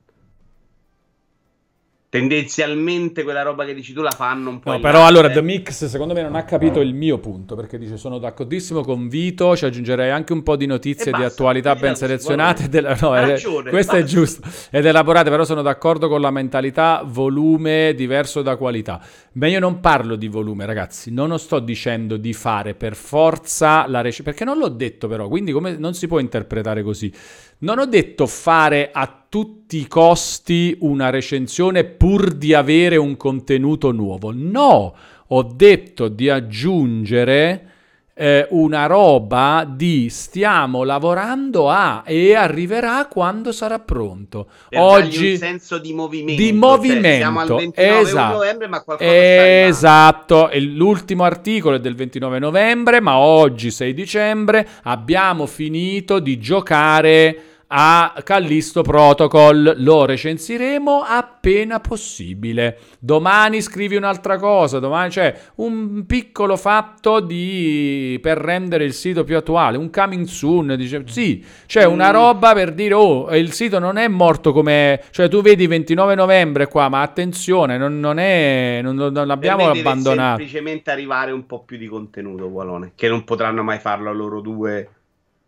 Tendenzialmente 2.20 3.24
quella 3.24 3.42
roba 3.42 3.66
che 3.66 3.74
dici 3.74 3.94
tu 3.94 4.02
la 4.02 4.12
fanno 4.12 4.50
un 4.50 4.60
po'. 4.60 4.72
No, 4.72 4.80
però 4.80 5.06
allora 5.06 5.30
eh. 5.30 5.34
The 5.34 5.42
Mix 5.42 5.86
secondo 5.86 6.14
me 6.14 6.22
non 6.22 6.36
ha 6.36 6.44
capito 6.44 6.80
il 6.80 6.94
mio 6.94 7.18
punto, 7.20 7.56
perché 7.56 7.78
dice 7.78 7.98
sono 7.98 8.18
d'accordissimo 8.18 8.82
con 8.84 9.08
Vito, 9.08 9.56
ci 9.56 9.66
aggiungerei 9.66 10.10
anche 10.12 10.34
un 10.34 10.44
po' 10.44 10.56
di 10.56 10.66
notizie 10.66 11.12
E 11.12 11.16
di 11.16 11.22
basta, 11.22 11.28
attualità 11.28 11.76
ben 11.76 11.96
selezionate, 11.96 12.70
ela- 12.72 12.98
no, 13.02 13.16
eh, 13.16 13.26
ragione, 13.28 13.70
questo 13.70 13.96
è 13.96 14.02
basta. 14.02 14.16
giusto, 14.16 14.48
ed 14.72 14.86
elaborate, 14.86 15.30
però 15.30 15.44
sono 15.44 15.62
d'accordo 15.62 16.08
con 16.08 16.22
la 16.22 16.32
mentalità 16.32 17.04
volume 17.06 17.94
diverso 17.96 18.42
da 18.42 18.56
qualità. 18.56 19.02
Ma 19.34 19.48
io 19.48 19.60
non 19.60 19.80
parlo 19.80 20.16
di 20.16 20.28
volume, 20.28 20.66
ragazzi, 20.66 21.12
non 21.12 21.38
sto 21.38 21.60
dicendo 21.60 22.18
di 22.18 22.34
fare 22.34 22.74
per 22.74 22.96
forza 22.96 23.86
la 23.88 24.02
recensione, 24.02 24.30
perché 24.32 24.46
non 24.46 24.58
l'ho 24.58 24.70
detto 24.70 25.08
però, 25.08 25.28
quindi 25.28 25.52
come 25.52 25.76
non 25.78 25.94
si 25.94 26.08
può 26.08 26.20
interpretare 26.20 26.84
così. 26.84 27.12
Non 27.58 27.80
ho 27.80 27.86
detto 27.86 28.28
fare 28.28 28.90
a 28.94 29.25
tutti 29.36 29.80
i 29.80 29.88
costi 29.90 30.78
una 30.80 31.10
recensione 31.10 31.84
pur 31.84 32.36
di 32.36 32.54
avere 32.54 32.96
un 32.96 33.18
contenuto 33.18 33.92
nuovo. 33.92 34.32
No, 34.34 34.96
ho 35.28 35.44
detto 35.44 36.08
di 36.08 36.30
aggiungere 36.30 37.72
eh, 38.14 38.48
una 38.52 38.86
roba 38.86 39.70
di 39.70 40.08
stiamo 40.08 40.86
lavorando 40.86 41.70
a 41.70 42.04
e 42.06 42.34
arriverà 42.34 43.08
quando 43.12 43.52
sarà 43.52 43.80
pronto. 43.80 44.48
Per 44.70 44.80
Oggi 44.80 45.32
un 45.32 45.38
senso 45.38 45.80
di 45.80 45.92
movimento. 45.92 46.42
di 46.42 46.48
cioè, 46.48 46.58
movimento, 46.58 47.18
siamo 47.18 47.40
al 47.42 47.48
29 47.48 48.00
esatto. 48.00 48.34
novembre, 48.36 48.68
ma 48.68 48.82
qualcosa. 48.84 49.66
Esatto, 49.66 50.50
l'ultimo 50.54 51.26
articolo 51.26 51.76
è 51.76 51.80
del 51.82 51.96
29 51.96 52.40
novembre, 52.40 53.02
ma 53.02 53.18
oggi 53.18 53.70
6 53.70 53.94
dicembre 53.94 54.66
abbiamo 54.84 55.46
finito 55.46 56.20
di 56.20 56.40
giocare 56.40 57.55
a 57.68 58.14
Callisto 58.24 58.82
Protocol, 58.84 59.76
lo 59.78 60.06
recensiremo 60.06 61.02
appena 61.02 61.80
possibile. 61.80 62.78
Domani 63.00 63.62
scrivi 63.62 63.96
un'altra 63.96 64.38
cosa, 64.38 64.80
domani 64.80 65.10
c'è 65.10 65.36
un 65.56 66.06
piccolo 66.06 66.56
fatto 66.58 67.20
di 67.20 68.20
per 68.22 68.38
rendere 68.38 68.84
il 68.86 68.94
sito 68.94 69.24
più 69.24 69.36
attuale, 69.38 69.78
un 69.78 69.90
coming 69.90 70.26
soon, 70.26 70.76
dice 70.78 71.04
sì, 71.08 71.44
c'è 71.66 71.84
una 71.86 72.10
Mm. 72.10 72.14
roba 72.14 72.54
per 72.54 72.72
dire 72.74 72.94
oh, 72.94 73.36
il 73.36 73.52
sito 73.52 73.80
non 73.80 73.98
è 73.98 74.08
morto 74.08 74.52
come 74.54 75.02
cioè 75.12 75.28
tu 75.28 75.42
vedi 75.42 75.66
29 75.68 76.16
novembre 76.16 76.68
qua, 76.68 76.88
ma 76.90 77.02
attenzione, 77.02 77.78
non, 77.78 78.00
non 78.00 78.20
è 78.20 78.80
non, 78.84 78.96
non 78.96 79.12
deve 79.40 79.64
abbandonato. 79.66 80.38
semplicemente 80.38 80.92
arrivare 80.92 81.32
un 81.32 81.46
po' 81.46 81.64
più 81.64 81.78
di 81.78 81.88
contenuto, 81.88 82.46
Walone, 82.46 82.92
che 82.96 83.08
non 83.10 83.24
potranno 83.24 83.64
mai 83.64 83.80
farlo 83.80 84.14
loro 84.14 84.40
due 84.42 84.90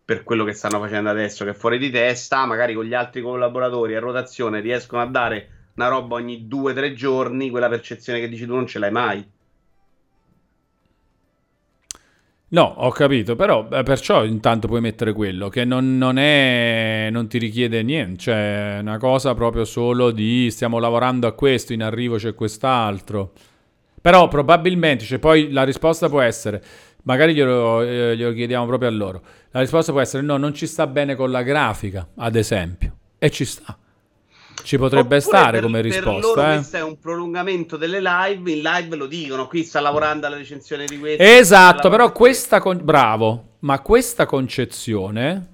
per 0.08 0.24
quello 0.24 0.46
che 0.46 0.54
stanno 0.54 0.80
facendo 0.80 1.10
adesso, 1.10 1.44
che 1.44 1.50
è 1.50 1.54
fuori 1.54 1.78
di 1.78 1.90
testa, 1.90 2.46
magari 2.46 2.74
con 2.74 2.86
gli 2.86 2.94
altri 2.94 3.22
collaboratori 3.22 3.94
a 3.94 4.00
rotazione 4.00 4.62
riescono 4.62 5.02
a 5.02 5.06
dare 5.06 5.50
una 5.76 5.90
roba 5.90 6.16
ogni 6.16 6.48
due 6.48 6.72
o 6.72 6.74
tre 6.74 6.94
giorni, 6.94 7.50
quella 7.50 7.68
percezione 7.68 8.22
che 8.22 8.30
dici 8.30 8.46
tu 8.46 8.56
non 8.56 8.66
ce 8.66 8.80
l'hai 8.80 8.92
mai. 8.92 9.30
No, 12.48 12.62
ho 12.78 12.90
capito, 12.92 13.36
però 13.36 13.68
eh, 13.70 13.84
perciò 13.84 14.24
intanto 14.24 14.70
puoi 14.70 14.80
mettere 14.80 15.12
quello 15.12 15.50
che 15.50 15.66
non, 15.66 15.98
non 15.98 16.18
è, 16.18 17.10
non 17.12 17.28
ti 17.28 17.38
richiede 17.38 17.84
niente, 17.84 18.18
cioè 18.18 18.78
una 18.80 18.98
cosa 18.98 19.34
proprio 19.36 19.66
solo 19.66 20.12
di 20.12 20.50
stiamo 20.52 20.80
lavorando 20.80 21.28
a 21.28 21.34
questo, 21.34 21.74
in 21.74 21.84
arrivo 21.84 22.16
c'è 22.16 22.34
quest'altro. 22.34 23.34
Però 24.00 24.30
probabilmente, 24.30 25.04
cioè 25.04 25.20
poi 25.20 25.52
la 25.52 25.64
risposta 25.64 26.08
può 26.08 26.22
essere, 26.22 26.64
magari 27.08 27.34
glielo, 27.34 27.82
eh, 27.82 28.16
glielo 28.18 28.34
chiediamo 28.34 28.66
proprio 28.66 28.90
a 28.90 28.92
loro, 28.92 29.22
la 29.52 29.62
risposta 29.62 29.94
può 29.94 30.02
essere 30.02 30.24
no, 30.24 30.36
non 30.36 30.54
ci 30.54 30.68
sta 30.68 30.86
bene 30.88 31.16
con 31.16 31.32
la 31.32 31.42
grafica, 31.42 32.06
ad 32.16 32.36
esempio, 32.36 32.96
e 33.18 33.30
ci 33.32 33.46
sta. 33.46 33.78
Ci 34.62 34.78
potrebbe 34.78 35.18
Oppure 35.18 35.22
stare 35.22 35.52
per- 35.52 35.62
come 35.62 35.82
Per 35.82 35.92
risposta, 35.92 36.20
loro 36.20 36.42
eh. 36.42 36.56
questo 36.56 36.78
è 36.78 36.84
un 36.84 37.00
prolungamento 37.00 37.78
delle 37.78 38.02
live, 38.02 38.52
in 38.52 38.62
live 38.62 38.96
lo 38.98 39.06
dicono, 39.06 39.48
qui 39.48 39.64
sta 39.64 39.80
lavorando 39.80 40.28
alla 40.28 40.36
recensione 40.36 40.86
di 40.86 41.00
questo. 41.00 41.24
Esatto, 41.24 41.90
però 41.90 42.12
questa 42.12 42.60
con- 42.60 42.82
bravo, 42.84 43.52
ma 43.60 43.80
questa 43.80 44.26
concezione, 44.26 45.48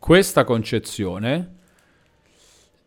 questa 0.00 0.42
concezione 0.42 1.54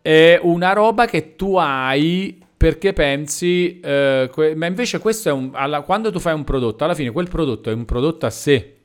è 0.01 0.37
una 0.41 0.73
roba 0.73 1.05
che 1.05 1.37
tu 1.37 1.55
hai 1.55 2.40
perché 2.61 2.93
pensi, 2.93 3.79
eh, 3.79 4.29
que- 4.31 4.53
ma 4.53 4.67
invece 4.67 4.99
questo 4.99 5.29
è 5.29 5.31
un, 5.31 5.49
alla- 5.53 5.81
quando 5.81 6.11
tu 6.11 6.19
fai 6.19 6.35
un 6.35 6.43
prodotto, 6.43 6.83
alla 6.83 6.93
fine 6.93 7.09
quel 7.09 7.27
prodotto 7.27 7.71
è 7.71 7.73
un 7.73 7.85
prodotto 7.85 8.27
a 8.27 8.29
sé. 8.29 8.75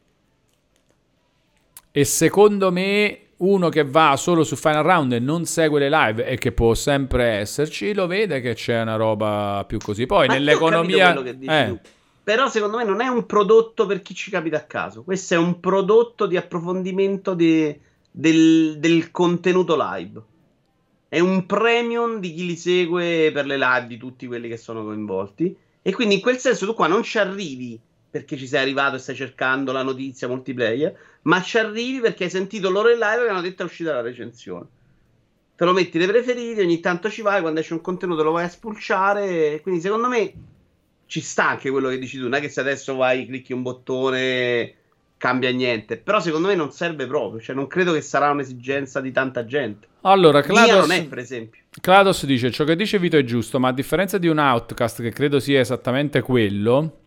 E 1.91 2.05
secondo 2.05 2.73
me 2.73 3.19
uno 3.37 3.69
che 3.69 3.85
va 3.85 4.17
solo 4.17 4.45
su 4.45 4.57
Final 4.57 4.83
Round 4.83 5.13
e 5.13 5.19
non 5.19 5.45
segue 5.45 5.79
le 5.79 5.91
live 5.91 6.25
e 6.25 6.39
che 6.39 6.53
può 6.53 6.73
sempre 6.73 7.25
esserci, 7.25 7.93
lo 7.93 8.07
vede 8.07 8.41
che 8.41 8.55
c'è 8.55 8.81
una 8.81 8.97
roba 8.97 9.63
più 9.69 9.77
così. 9.77 10.07
Poi 10.07 10.27
Ma 10.27 10.33
nell'economia... 10.33 11.15
eh. 11.23 11.79
Però 12.25 12.49
secondo 12.49 12.79
me 12.79 12.85
non 12.85 13.03
è 13.03 13.09
un 13.09 13.27
prodotto 13.27 13.85
per 13.85 14.01
chi 14.01 14.15
ci 14.15 14.31
capita 14.31 14.57
a 14.57 14.63
caso. 14.63 15.03
Questo 15.05 15.35
è 15.35 15.37
un 15.37 15.61
prodotto 15.61 16.25
di 16.25 16.39
approfondimento 16.39 17.35
de- 17.35 17.79
del, 18.11 18.79
del 18.79 19.11
contenuto 19.11 19.77
live. 19.79 20.23
È 21.17 21.21
un 21.21 21.47
premium 21.47 22.21
di 22.21 22.35
chi 22.35 22.45
li 22.45 22.57
segue 22.57 23.31
per 23.33 23.47
le 23.47 23.57
live 23.57 23.87
di 23.87 23.97
tutti 23.97 24.27
quelli 24.27 24.51
che 24.51 24.59
sono 24.59 24.85
coinvolti. 24.85 25.57
E 25.81 25.95
quindi 25.95 26.17
in 26.17 26.21
quel 26.21 26.37
senso 26.37 26.67
tu 26.67 26.75
qua 26.75 26.89
non 26.89 27.03
ci 27.03 27.17
arrivi 27.17 27.81
perché 28.11 28.37
ci 28.37 28.47
sei 28.47 28.61
arrivato 28.61 28.97
e 28.97 28.99
stai 28.99 29.15
cercando 29.15 29.73
la 29.73 29.83
notizia 29.83 30.29
multiplayer, 30.29 30.95
ma 31.23 31.41
ci 31.41 31.57
arrivi 31.57 32.01
perché 32.01 32.25
hai 32.25 32.29
sentito 32.29 32.69
loro 32.69 32.91
in 32.91 32.99
live 32.99 33.23
che 33.25 33.31
hanno 33.31 33.41
detto 33.41 33.63
è 33.63 33.65
uscita 33.65 33.95
la 33.95 34.03
recensione. 34.03 34.67
Te 35.57 35.65
lo 35.65 35.73
metti 35.73 35.97
nei 35.97 36.07
preferiti, 36.07 36.61
ogni 36.61 36.81
tanto 36.81 37.09
ci 37.09 37.23
vai, 37.23 37.41
quando 37.41 37.61
esce 37.61 37.73
un 37.73 37.81
contenuto 37.81 38.23
lo 38.23 38.33
vai 38.33 38.45
a 38.45 38.51
spulciare, 38.51 39.63
quindi 39.63 39.81
secondo 39.81 40.09
me 40.09 40.35
ci 41.07 41.23
sta 41.23 41.49
anche 41.49 41.71
quello 41.71 41.89
che 41.89 41.99
dici 41.99 42.19
tu, 42.19 42.25
non 42.25 42.35
è 42.35 42.41
che 42.43 42.51
se 42.51 42.61
adesso 42.61 42.95
vai, 42.95 43.25
clicchi 43.25 43.55
un 43.55 43.63
bottone, 43.63 44.75
cambia 45.19 45.51
niente, 45.51 45.97
però 45.97 46.21
secondo 46.21 46.49
me 46.49 46.55
non 46.55 46.73
serve 46.73 47.07
proprio, 47.07 47.41
cioè 47.41 47.55
non 47.55 47.67
credo 47.67 47.93
che 47.93 48.01
sarà 48.01 48.31
un'esigenza 48.31 49.01
di 49.01 49.13
tanta 49.13 49.45
gente. 49.45 49.87
Allora, 50.03 50.41
Clados, 50.43 50.87
non 50.87 50.93
è, 50.93 51.05
per 51.07 51.19
esempio. 51.19 51.63
Clados 51.81 52.25
dice, 52.27 52.51
ciò 52.51 52.65
che 52.65 52.77
dice 52.77 52.99
Vito 52.99 53.17
è 53.17 53.25
giusto, 53.25 53.59
ma 53.59 53.69
a 53.69 53.73
differenza 53.73 54.19
di 54.19 54.29
un 54.29 54.39
Outcast, 54.39 55.03
che 55.03 55.11
credo 55.11 55.41
sia 55.41 55.59
esattamente 55.59 56.21
quello, 56.21 57.01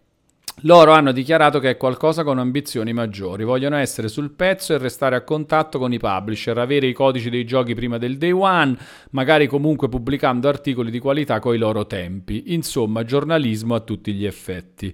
loro 0.64 0.92
hanno 0.92 1.14
dichiarato 1.14 1.60
che 1.60 1.70
è 1.70 1.78
qualcosa 1.78 2.26
con 2.26 2.38
ambizioni 2.38 2.92
maggiori, 2.92 3.46
vogliono 3.46 3.78
essere 3.78 4.10
sul 4.10 4.32
pezzo 4.32 4.74
e 4.74 4.78
restare 4.78 5.16
a 5.16 5.22
contatto 5.22 5.80
con 5.80 5.94
i 5.94 6.00
publisher, 6.00 6.58
avere 6.58 6.88
i 6.88 6.94
codici 6.94 7.30
dei 7.30 7.46
giochi 7.46 7.74
prima 7.74 7.98
del 7.98 8.18
day 8.18 8.32
one, 8.32 8.78
magari 9.12 9.48
comunque 9.48 9.88
pubblicando 9.88 10.50
articoli 10.50 10.92
di 10.92 11.00
qualità 11.00 11.40
coi 11.40 11.58
loro 11.58 11.86
tempi. 11.88 12.54
Insomma, 12.54 13.06
giornalismo 13.06 13.76
a 13.76 13.80
tutti 13.80 14.12
gli 14.14 14.26
effetti. 14.26 14.94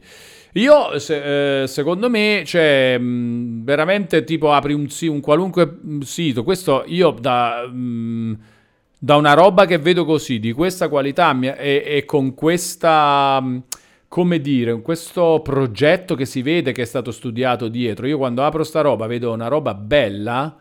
Io, 0.56 1.00
se, 1.00 1.64
eh, 1.64 1.68
secondo 1.68 2.10
me, 2.10 2.44
cioè, 2.46 2.98
mh, 2.98 3.64
veramente 3.64 4.24
tipo 4.24 4.52
apri 4.54 4.74
un, 4.74 4.88
un 5.02 5.20
qualunque 5.22 5.80
sito, 6.02 6.44
questo 6.44 6.84
io 6.88 7.12
da... 7.12 7.68
Mh, 7.68 8.38
da 8.98 9.18
una 9.18 9.34
roba 9.34 9.66
che 9.66 9.78
vedo 9.78 10.04
così, 10.04 10.40
di 10.40 10.52
questa 10.52 10.90
qualità 10.90 11.38
e, 11.40 11.84
e 11.86 12.06
con 12.06 12.34
questa 12.34 13.44
come 14.08 14.40
dire, 14.40 14.82
questo 14.82 15.42
progetto 15.44 16.16
che 16.16 16.26
si 16.26 16.42
vede 16.42 16.72
che 16.72 16.84
è 16.84 16.86
stato 16.86 17.12
studiato 17.12 17.68
dietro. 17.68 18.08
Io 18.08 18.18
quando 18.18 18.44
apro 18.44 18.64
sta 18.64 18.82
roba 18.82 19.08
vedo 19.08 19.32
una 19.34 19.48
roba 19.48 19.74
bella 19.74 20.56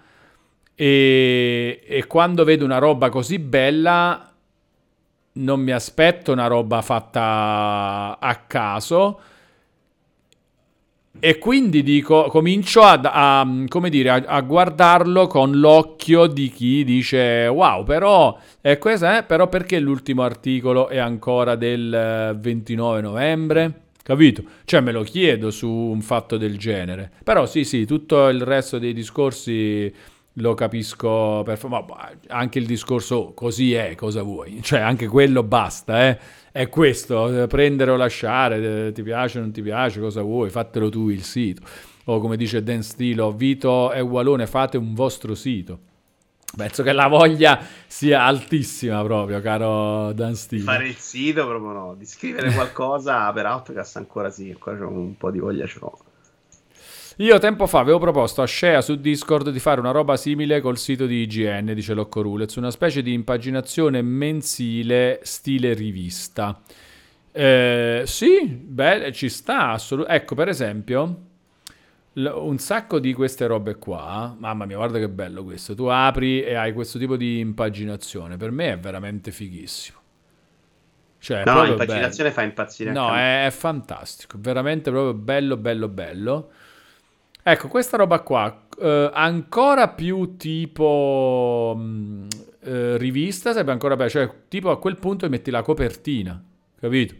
e, 0.74 1.80
e 1.86 2.06
quando 2.06 2.44
vedo 2.44 2.64
una 2.64 2.78
roba 2.78 3.10
così 3.10 3.38
bella 3.38 4.30
non 5.34 5.60
mi 5.60 5.70
aspetto 5.70 6.32
una 6.32 6.48
roba 6.48 6.82
fatta 6.82 8.18
a 8.20 8.34
caso 8.46 9.20
e 11.20 11.38
quindi 11.38 11.82
dico, 11.82 12.24
comincio 12.24 12.82
a, 12.82 13.00
a, 13.00 13.46
dire, 13.88 14.10
a, 14.10 14.22
a, 14.26 14.40
guardarlo 14.40 15.26
con 15.26 15.58
l'occhio 15.58 16.26
di 16.26 16.50
chi 16.50 16.84
dice 16.84 17.46
wow, 17.46 17.84
però, 17.84 18.38
è 18.60 18.78
questa, 18.78 19.18
eh, 19.18 19.22
però 19.22 19.48
perché 19.48 19.78
l'ultimo 19.78 20.22
articolo 20.22 20.88
è 20.88 20.98
ancora 20.98 21.54
del 21.54 22.36
29 22.38 23.00
novembre? 23.00 23.82
Capito? 24.02 24.42
Cioè 24.64 24.80
me 24.80 24.92
lo 24.92 25.02
chiedo 25.02 25.50
su 25.50 25.66
un 25.66 26.02
fatto 26.02 26.36
del 26.36 26.58
genere. 26.58 27.10
Però 27.24 27.46
sì, 27.46 27.64
sì, 27.64 27.86
tutto 27.86 28.28
il 28.28 28.42
resto 28.42 28.78
dei 28.78 28.92
discorsi 28.92 29.90
lo 30.38 30.54
capisco 30.54 31.42
per 31.44 31.58
ma 31.68 31.84
anche 32.28 32.58
il 32.58 32.66
discorso 32.66 33.32
così 33.34 33.72
è, 33.72 33.94
cosa 33.94 34.22
vuoi? 34.22 34.60
Cioè 34.62 34.80
anche 34.80 35.06
quello 35.06 35.42
basta, 35.42 36.08
eh? 36.08 36.18
È 36.56 36.68
questo, 36.68 37.42
eh, 37.42 37.46
prendere 37.48 37.90
o 37.90 37.96
lasciare, 37.96 38.86
eh, 38.86 38.92
ti 38.92 39.02
piace 39.02 39.38
o 39.38 39.40
non 39.40 39.50
ti 39.50 39.60
piace, 39.60 39.98
cosa 39.98 40.22
vuoi? 40.22 40.50
Fatelo 40.50 40.88
tu 40.88 41.08
il 41.08 41.24
sito. 41.24 41.62
O 42.04 42.20
come 42.20 42.36
dice 42.36 42.62
Dan 42.62 42.84
Stilo, 42.84 43.32
Vito 43.32 43.90
e 43.90 44.00
Walone, 44.00 44.46
fate 44.46 44.76
un 44.76 44.94
vostro 44.94 45.34
sito. 45.34 45.80
Penso 46.56 46.84
che 46.84 46.92
la 46.92 47.08
voglia 47.08 47.60
sia 47.88 48.22
altissima 48.22 49.02
proprio, 49.02 49.40
caro 49.40 50.12
Dan 50.12 50.36
Stilo. 50.36 50.62
Fare 50.62 50.86
il 50.86 50.94
sito 50.94 51.44
proprio 51.44 51.72
no, 51.72 51.94
di 51.98 52.06
scrivere 52.06 52.52
qualcosa 52.52 53.32
per 53.34 53.46
Outcast 53.46 53.96
ancora 53.96 54.30
sì, 54.30 54.50
ancora 54.50 54.76
c'ho 54.76 54.86
un 54.86 55.16
po' 55.16 55.32
di 55.32 55.40
voglia 55.40 55.66
ce 55.66 55.78
l'ho. 55.80 55.98
Io 57.18 57.38
tempo 57.38 57.68
fa 57.68 57.78
avevo 57.78 58.00
proposto 58.00 58.42
a 58.42 58.46
Shea 58.46 58.80
su 58.80 58.96
Discord 58.96 59.50
di 59.50 59.60
fare 59.60 59.78
una 59.78 59.92
roba 59.92 60.16
simile 60.16 60.60
col 60.60 60.78
sito 60.78 61.06
di 61.06 61.22
IGN, 61.22 61.72
dice 61.72 61.94
Locco 61.94 62.22
Rulez, 62.22 62.56
una 62.56 62.72
specie 62.72 63.02
di 63.02 63.12
impaginazione 63.12 64.02
mensile 64.02 65.20
stile 65.22 65.74
rivista. 65.74 66.60
Eh, 67.30 68.02
sì, 68.04 68.44
beh, 68.46 69.12
ci 69.12 69.28
sta 69.28 69.70
assolutamente. 69.70 70.22
Ecco, 70.22 70.34
per 70.34 70.48
esempio, 70.48 71.18
l- 72.14 72.26
un 72.34 72.58
sacco 72.58 72.98
di 72.98 73.12
queste 73.12 73.46
robe 73.46 73.76
qua, 73.76 74.34
mamma 74.36 74.64
mia, 74.66 74.76
guarda 74.76 74.98
che 74.98 75.08
bello 75.08 75.44
questo. 75.44 75.76
Tu 75.76 75.84
apri 75.84 76.42
e 76.42 76.54
hai 76.54 76.72
questo 76.72 76.98
tipo 76.98 77.16
di 77.16 77.38
impaginazione. 77.38 78.36
Per 78.36 78.50
me 78.50 78.72
è 78.72 78.78
veramente 78.78 79.30
fighissimo. 79.30 79.98
Cioè, 81.18 81.44
no, 81.44 81.62
l'impaginazione 81.62 82.30
bello. 82.30 82.40
fa 82.40 82.42
impazzire. 82.42 82.92
No, 82.92 83.14
è, 83.14 83.46
è 83.46 83.50
fantastico, 83.50 84.36
veramente 84.40 84.90
proprio 84.90 85.14
bello, 85.14 85.56
bello, 85.56 85.88
bello. 85.88 86.50
Ecco, 87.46 87.68
questa 87.68 87.98
roba 87.98 88.20
qua, 88.20 88.68
eh, 88.80 89.10
ancora 89.12 89.88
più 89.88 90.36
tipo 90.38 91.74
mh, 91.76 91.82
mm, 91.82 92.28
eh, 92.62 92.96
rivista, 92.96 93.52
sarebbe 93.52 93.72
ancora 93.72 93.96
bello. 93.96 94.08
Cioè, 94.08 94.30
tipo 94.48 94.70
a 94.70 94.78
quel 94.78 94.96
punto 94.96 95.28
metti 95.28 95.50
la 95.50 95.60
copertina, 95.60 96.42
capito? 96.80 97.14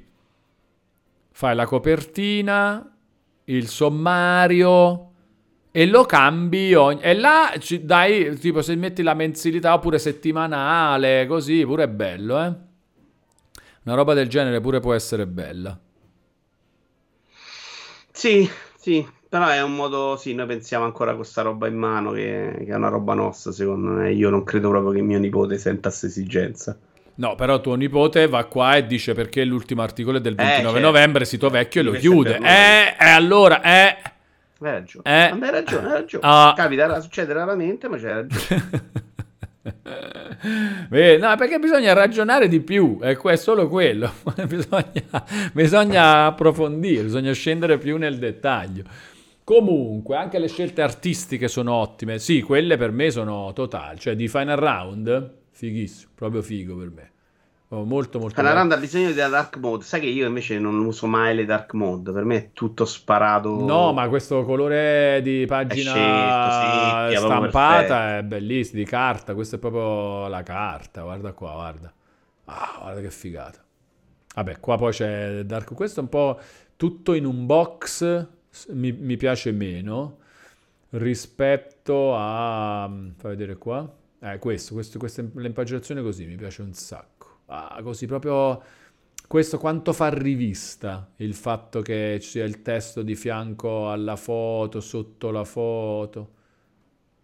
Fai 1.30 1.54
la 1.54 1.66
copertina, 1.66 2.90
il 3.44 3.68
sommario 3.68 5.10
e 5.70 5.86
lo 5.86 6.04
cambi 6.06 6.72
ogni... 6.72 7.02
E 7.02 7.14
là 7.14 7.52
ci 7.58 7.84
dai, 7.84 8.34
tipo 8.38 8.62
se 8.62 8.74
metti 8.76 9.02
la 9.02 9.12
mensilità 9.12 9.74
oppure 9.74 9.98
settimanale, 9.98 11.26
così, 11.26 11.66
pure 11.66 11.82
è 11.84 11.88
bello, 11.88 12.42
eh? 12.42 12.54
Una 13.82 13.94
roba 13.94 14.14
del 14.14 14.28
genere 14.28 14.60
pure 14.62 14.80
può 14.80 14.94
essere 14.94 15.26
bella. 15.26 15.78
Sì, 18.10 18.48
sì, 18.78 19.06
però 19.34 19.48
è 19.48 19.60
un 19.60 19.74
modo, 19.74 20.14
sì, 20.16 20.32
noi 20.32 20.46
pensiamo 20.46 20.84
ancora 20.84 21.10
con 21.10 21.22
questa 21.22 21.42
roba 21.42 21.66
in 21.66 21.74
mano 21.74 22.12
che, 22.12 22.54
che, 22.56 22.66
è 22.66 22.74
una 22.76 22.86
roba 22.86 23.14
nostra, 23.14 23.50
secondo 23.50 23.90
me. 23.90 24.12
Io 24.12 24.30
non 24.30 24.44
credo 24.44 24.68
proprio 24.68 24.92
che 24.92 25.00
mio 25.02 25.18
nipote 25.18 25.58
senta 25.58 25.88
questa 25.88 26.06
esigenza. 26.06 26.78
No, 27.16 27.34
però 27.34 27.60
tuo 27.60 27.74
nipote 27.74 28.28
va 28.28 28.44
qua 28.44 28.76
e 28.76 28.86
dice 28.86 29.12
perché 29.12 29.42
l'ultimo 29.42 29.82
articolo 29.82 30.18
è 30.18 30.20
del 30.20 30.36
29 30.36 30.60
eh, 30.60 30.70
certo. 30.70 30.86
novembre, 30.86 31.24
sito 31.24 31.50
vecchio 31.50 31.80
e 31.80 31.84
lo 31.84 31.92
chiude. 31.94 32.38
Eh, 32.38 32.94
eh, 32.96 33.08
allora, 33.08 33.60
eh... 33.60 33.96
Hai 34.60 34.70
ragione. 34.70 35.02
Eh, 35.04 35.30
hai 35.32 35.50
ragione, 35.50 35.86
hai 35.88 35.92
ragione. 35.94 36.26
Uh, 36.28 36.54
Capita, 36.54 37.00
succede 37.00 37.32
raramente, 37.32 37.88
ma 37.88 37.96
c'è 37.96 38.12
ragione. 38.14 38.68
no, 41.18 41.36
perché 41.36 41.58
bisogna 41.58 41.92
ragionare 41.92 42.46
di 42.46 42.60
più, 42.60 43.00
è 43.00 43.16
solo 43.34 43.66
quello. 43.66 44.12
bisogna, 44.46 45.24
bisogna 45.52 46.26
approfondire, 46.26 47.02
bisogna 47.02 47.32
scendere 47.32 47.78
più 47.78 47.96
nel 47.96 48.16
dettaglio. 48.16 48.84
Comunque, 49.44 50.16
anche 50.16 50.38
le 50.38 50.48
scelte 50.48 50.80
artistiche 50.80 51.48
sono 51.48 51.74
ottime. 51.74 52.18
Sì, 52.18 52.40
quelle 52.40 52.78
per 52.78 52.90
me 52.90 53.10
sono 53.10 53.52
totali. 53.52 53.98
Cioè, 53.98 54.16
di 54.16 54.26
Final 54.26 54.56
Round, 54.56 55.34
fighissimo, 55.50 56.12
proprio 56.14 56.40
figo 56.40 56.74
per 56.76 56.90
me. 56.90 57.12
Oh, 57.68 57.84
molto, 57.84 58.18
molto 58.18 58.36
Final 58.36 58.54
Round 58.54 58.72
ha 58.72 58.76
bisogno 58.78 59.12
della 59.12 59.28
dark 59.28 59.56
mode. 59.58 59.84
Sai 59.84 60.00
che 60.00 60.06
io 60.06 60.26
invece 60.26 60.58
non 60.58 60.78
uso 60.84 61.06
mai 61.06 61.34
le 61.34 61.44
dark 61.44 61.74
mode. 61.74 62.12
Per 62.12 62.24
me 62.24 62.36
è 62.36 62.50
tutto 62.52 62.84
sparato. 62.84 63.62
No, 63.64 63.92
ma 63.92 64.08
questo 64.08 64.44
colore 64.44 65.20
di 65.22 65.44
pagina 65.46 65.92
scelto, 65.92 67.20
sì, 67.20 67.26
stampata 67.26 68.18
è 68.18 68.22
bellissimo, 68.22 68.78
di 68.78 68.86
carta. 68.86 69.34
Questa 69.34 69.56
è 69.56 69.58
proprio 69.58 70.26
la 70.28 70.42
carta. 70.42 71.02
Guarda 71.02 71.32
qua, 71.32 71.52
guarda. 71.52 71.92
Ah, 72.46 72.78
guarda 72.80 73.00
che 73.00 73.10
figata. 73.10 73.62
Vabbè, 74.36 74.60
qua 74.60 74.76
poi 74.76 74.92
c'è 74.92 75.42
Dark. 75.42 75.74
Questo 75.74 76.00
è 76.00 76.02
un 76.02 76.08
po' 76.08 76.38
tutto 76.76 77.12
in 77.12 77.26
un 77.26 77.44
box 77.44 78.26
mi, 78.68 78.92
mi 78.92 79.16
piace 79.16 79.52
meno 79.52 80.18
rispetto 80.90 82.14
a... 82.16 82.90
fai 83.16 83.30
vedere 83.30 83.56
qua. 83.56 83.90
Eh, 84.20 84.38
questo, 84.38 84.74
questo, 84.74 84.98
questa 84.98 85.22
l'impaginazione 85.34 86.02
così 86.02 86.26
mi 86.26 86.36
piace 86.36 86.62
un 86.62 86.72
sacco. 86.72 87.40
Ah, 87.46 87.80
così 87.82 88.06
proprio 88.06 88.62
questo 89.26 89.58
quanto 89.58 89.92
fa 89.92 90.08
rivista 90.08 91.10
il 91.16 91.34
fatto 91.34 91.82
che 91.82 92.18
ci 92.20 92.28
sia 92.28 92.44
il 92.44 92.62
testo 92.62 93.02
di 93.02 93.14
fianco 93.14 93.90
alla 93.90 94.16
foto, 94.16 94.80
sotto 94.80 95.30
la 95.30 95.44
foto. 95.44 96.32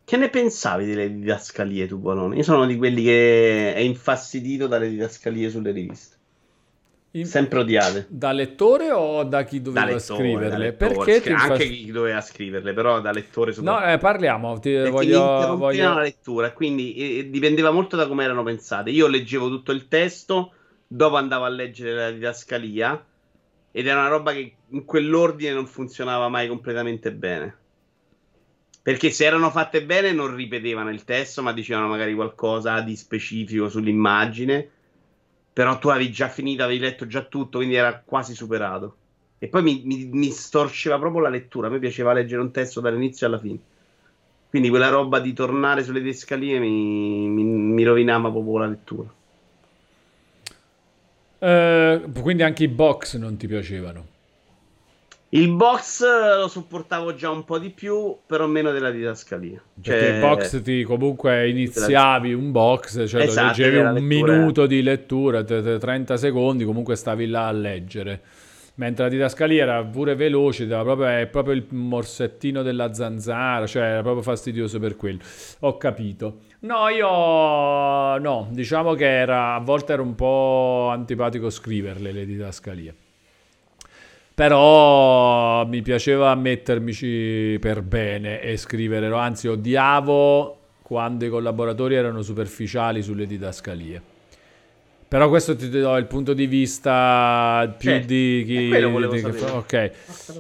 Che 0.05 0.17
ne 0.17 0.29
pensavi 0.29 0.87
delle 0.87 1.15
didascalie 1.15 1.87
tu, 1.87 1.99
Bolone? 1.99 2.37
Io 2.37 2.43
sono 2.43 2.67
di 2.67 2.77
quelli 2.77 3.03
che 3.05 3.73
è 3.75 3.79
infastidito 3.79 4.67
dalle 4.67 4.89
didascalie 4.89 5.49
sulle 5.51 5.71
riviste. 5.71 6.17
In... 7.13 7.27
Sempre 7.27 7.61
odiate. 7.61 8.07
Da 8.09 8.31
lettore 8.31 8.93
o 8.93 9.25
da 9.25 9.43
chi 9.43 9.61
doveva 9.61 9.87
da 9.87 9.93
lettore, 9.93 10.23
scriverle? 10.23 10.59
Lettore, 10.59 10.95
Perché 10.95 11.21
scri- 11.21 11.33
anche 11.33 11.65
infas... 11.65 11.67
chi 11.67 11.91
doveva 11.91 12.21
scriverle, 12.21 12.73
però 12.73 13.01
da 13.01 13.11
lettore 13.11 13.53
No, 13.59 13.83
eh, 13.85 13.99
parliamo, 13.99 14.59
ti 14.61 14.77
voglio, 14.89 15.57
voglio... 15.57 15.95
la 15.95 16.03
lettura, 16.03 16.53
quindi 16.53 16.95
eh, 16.95 17.31
dipendeva 17.31 17.73
molto 17.73 17.97
da 17.97 18.07
come 18.07 18.23
erano 18.23 18.45
pensate. 18.45 18.91
Io 18.91 19.09
leggevo 19.09 19.49
tutto 19.49 19.73
il 19.73 19.89
testo, 19.89 20.53
dopo 20.87 21.17
andavo 21.17 21.45
a 21.45 21.49
leggere 21.49 21.95
la 21.95 22.11
didascalia 22.13 23.05
ed 23.73 23.87
era 23.87 23.99
una 23.99 24.09
roba 24.09 24.33
che 24.33 24.55
in 24.69 24.85
quell'ordine 24.85 25.53
non 25.53 25.67
funzionava 25.67 26.29
mai 26.29 26.47
completamente 26.47 27.13
bene. 27.13 27.57
Perché 28.83 29.11
se 29.11 29.25
erano 29.25 29.51
fatte 29.51 29.85
bene 29.85 30.13
non 30.13 30.35
ripetevano 30.35 30.91
il 30.91 31.03
testo, 31.03 31.43
ma 31.43 31.53
dicevano 31.53 31.89
magari 31.89 32.15
qualcosa 32.15 32.81
di 32.81 32.95
specifico 32.95 33.69
sull'immagine 33.69 34.71
però 35.61 35.79
tu 35.79 35.89
avevi 35.89 36.11
già 36.11 36.31
finito, 36.31 36.63
avevi 36.63 36.79
letto 36.79 37.07
già 37.07 37.21
tutto, 37.21 37.59
quindi 37.59 37.75
era 37.75 38.01
quasi 38.03 38.35
superato. 38.35 38.97
E 39.39 39.49
poi 39.49 39.63
mi, 39.63 39.83
mi, 39.85 40.07
mi, 40.07 40.31
storceva 40.31 40.99
proprio 40.99 41.21
la 41.21 41.29
lettura. 41.29 41.67
A 41.67 41.71
me 41.71 41.79
piaceva 41.79 42.15
leggere 42.15 42.41
un 42.41 42.51
testo 42.51 42.81
dall'inizio 42.81 43.27
alla 43.27 43.39
fine. 43.39 43.59
Quindi 44.49 44.71
quella 44.71 44.89
roba 44.89 45.21
di 45.21 45.35
tornare 45.35 45.85
sulle 45.85 46.01
discalie 46.01 46.59
mi, 46.59 47.29
mi, 47.29 47.43
mi 47.43 47.83
rovinava 47.85 48.31
proprio 48.31 48.57
la 48.57 48.67
lettura. 48.69 49.13
Uh, 51.41 52.11
quindi 52.23 52.43
anche 52.43 52.65
i 52.65 52.69
box 52.69 53.19
non 53.19 53.37
ti 53.37 53.47
piacevano? 53.47 54.07
Il 55.33 55.53
box 55.53 56.03
lo 56.39 56.49
sopportavo 56.49 57.15
già 57.15 57.31
un 57.31 57.45
po' 57.45 57.61
di 57.61 57.71
più, 57.71 58.17
però 58.27 58.49
meno 58.49 58.73
della 58.73 58.91
didascalia. 58.91 59.63
Perché 59.81 60.01
cioè... 60.01 60.15
il 60.15 60.21
box 60.21 60.63
ti 60.63 60.83
comunque 60.83 61.49
iniziavi 61.49 62.33
un 62.33 62.51
box, 62.51 63.07
cioè 63.07 63.23
esatto, 63.23 63.47
leggevi 63.47 63.77
un 63.77 64.03
minuto 64.03 64.67
di 64.67 64.83
lettura, 64.83 65.45
30 65.45 66.17
secondi, 66.17 66.65
comunque 66.65 66.97
stavi 66.97 67.29
là 67.29 67.47
a 67.47 67.53
leggere. 67.53 68.21
Mentre 68.75 69.05
la 69.05 69.11
didascalia 69.11 69.63
era 69.63 69.85
pure 69.85 70.17
veloce, 70.17 70.67
proprio, 70.67 71.07
è 71.07 71.29
proprio 71.29 71.55
il 71.55 71.65
morsettino 71.69 72.63
della 72.63 72.93
zanzara, 72.93 73.69
cioè 73.69 73.83
era 73.83 74.03
proprio 74.03 74.23
fastidioso 74.23 74.81
per 74.81 74.97
quello. 74.97 75.21
Ho 75.61 75.77
capito. 75.77 76.41
No, 76.61 76.89
io 76.89 78.19
no, 78.19 78.49
diciamo 78.51 78.95
che 78.95 79.07
era, 79.07 79.55
a 79.55 79.61
volte 79.61 79.93
era 79.93 80.03
un 80.03 80.17
po' 80.17 80.89
antipatico 80.91 81.51
scriverle 81.51 82.11
le 82.11 82.27
didascalie. 82.27 82.95
Però 84.41 85.67
mi 85.67 85.83
piaceva 85.83 86.35
mettermici 86.35 87.59
per 87.61 87.83
bene 87.83 88.41
e 88.41 88.57
scrivere, 88.57 89.07
anzi 89.15 89.49
odiavo 89.49 90.59
quando 90.81 91.27
i 91.27 91.29
collaboratori 91.29 91.95
erano 91.95 92.23
superficiali 92.23 93.03
sulle 93.03 93.27
didascalie. 93.27 94.01
Però 95.07 95.29
questo 95.29 95.55
ti 95.55 95.69
do 95.69 95.95
il 95.99 96.07
punto 96.07 96.33
di 96.33 96.47
vista 96.47 97.71
più 97.77 97.91
certo, 97.91 98.07
di 98.07 98.43
chi... 98.47 98.71
Di, 98.71 99.21
che, 99.21 99.45
ok. 99.45 99.91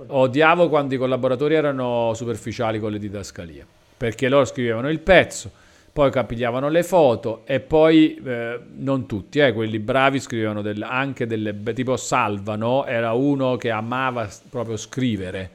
Odiavo 0.07 0.70
quando 0.70 0.95
i 0.95 0.97
collaboratori 0.97 1.55
erano 1.55 2.12
superficiali 2.15 2.79
con 2.79 2.93
le 2.93 2.99
didascalie. 2.99 3.67
Perché 3.99 4.31
loro 4.31 4.47
scrivevano 4.47 4.89
il 4.89 5.01
pezzo, 5.01 5.51
poi 5.93 6.10
capigliavano 6.10 6.69
le 6.69 6.83
foto 6.83 7.43
e 7.44 7.60
poi, 7.60 8.20
eh, 8.25 8.60
non 8.77 9.07
tutti, 9.07 9.41
eh, 9.41 9.52
quelli 9.52 9.78
bravi 9.78 10.20
scrivevano 10.20 10.62
del, 10.62 10.83
anche 10.83 11.27
delle... 11.27 11.55
tipo 11.75 11.97
Salvano 11.97 12.86
era 12.86 13.12
uno 13.12 13.57
che 13.57 13.70
amava 13.70 14.28
proprio 14.49 14.77
scrivere 14.77 15.51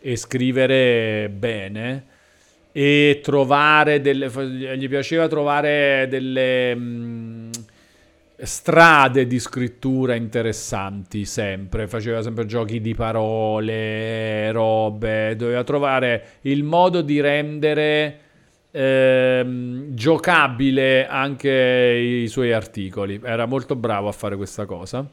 e 0.00 0.16
scrivere 0.16 1.28
bene 1.28 2.04
e 2.70 3.20
trovare 3.22 4.00
delle... 4.00 4.28
gli 4.76 4.88
piaceva 4.88 5.26
trovare 5.26 6.06
delle... 6.08 6.74
Mh, 6.74 6.80
mm, 6.80 7.50
strade 8.44 9.26
di 9.26 9.38
scrittura 9.38 10.14
interessanti 10.14 11.24
sempre, 11.24 11.86
faceva 11.86 12.22
sempre 12.22 12.44
giochi 12.44 12.80
di 12.80 12.92
parole, 12.94 14.50
robe, 14.50 15.36
doveva 15.36 15.62
trovare 15.62 16.24
il 16.42 16.64
modo 16.64 17.02
di 17.02 17.20
rendere 17.20 18.18
ehm, 18.72 19.94
giocabile 19.94 21.06
anche 21.06 22.20
i 22.22 22.28
suoi 22.28 22.52
articoli, 22.52 23.20
era 23.22 23.46
molto 23.46 23.76
bravo 23.76 24.08
a 24.08 24.12
fare 24.12 24.36
questa 24.36 24.66
cosa. 24.66 25.06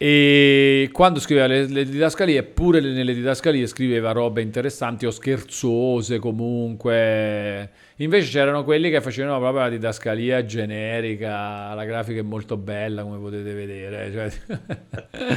E 0.00 0.90
quando 0.92 1.18
scriveva 1.18 1.48
le, 1.48 1.66
le 1.66 1.84
didascalie, 1.84 2.44
pure 2.44 2.80
nelle 2.80 3.12
didascalie 3.12 3.66
scriveva 3.66 4.12
robe 4.12 4.42
interessanti 4.42 5.06
o 5.06 5.10
scherzose 5.10 6.20
comunque. 6.20 7.68
Invece 7.96 8.30
c'erano 8.30 8.62
quelli 8.62 8.90
che 8.90 9.00
facevano 9.00 9.40
proprio 9.40 9.62
la 9.62 9.68
didascalia 9.68 10.44
generica, 10.44 11.74
la 11.74 11.84
grafica 11.84 12.20
è 12.20 12.22
molto 12.22 12.56
bella 12.56 13.02
come 13.02 13.18
potete 13.18 13.52
vedere. 13.52 14.12
Cioè, 14.12 15.36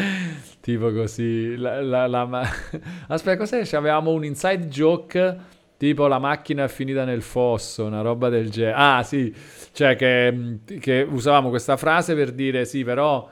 tipo 0.61 0.93
così. 0.93 1.55
La, 1.55 1.81
la, 1.81 2.05
la, 2.05 2.47
Aspetta, 3.07 3.37
cos'è? 3.37 3.63
Avevamo 3.75 4.11
un 4.11 4.23
inside 4.23 4.67
joke 4.67 5.37
tipo 5.81 6.05
la 6.05 6.19
macchina 6.19 6.65
è 6.65 6.67
finita 6.67 7.05
nel 7.05 7.23
fosso, 7.23 7.85
una 7.85 8.01
roba 8.01 8.29
del 8.29 8.51
genere. 8.51 8.75
Ah 8.77 9.01
sì, 9.01 9.33
cioè 9.71 9.95
che, 9.95 10.59
che 10.79 11.01
usavamo 11.09 11.49
questa 11.49 11.75
frase 11.75 12.13
per 12.13 12.33
dire 12.33 12.65
sì, 12.65 12.83
però 12.83 13.27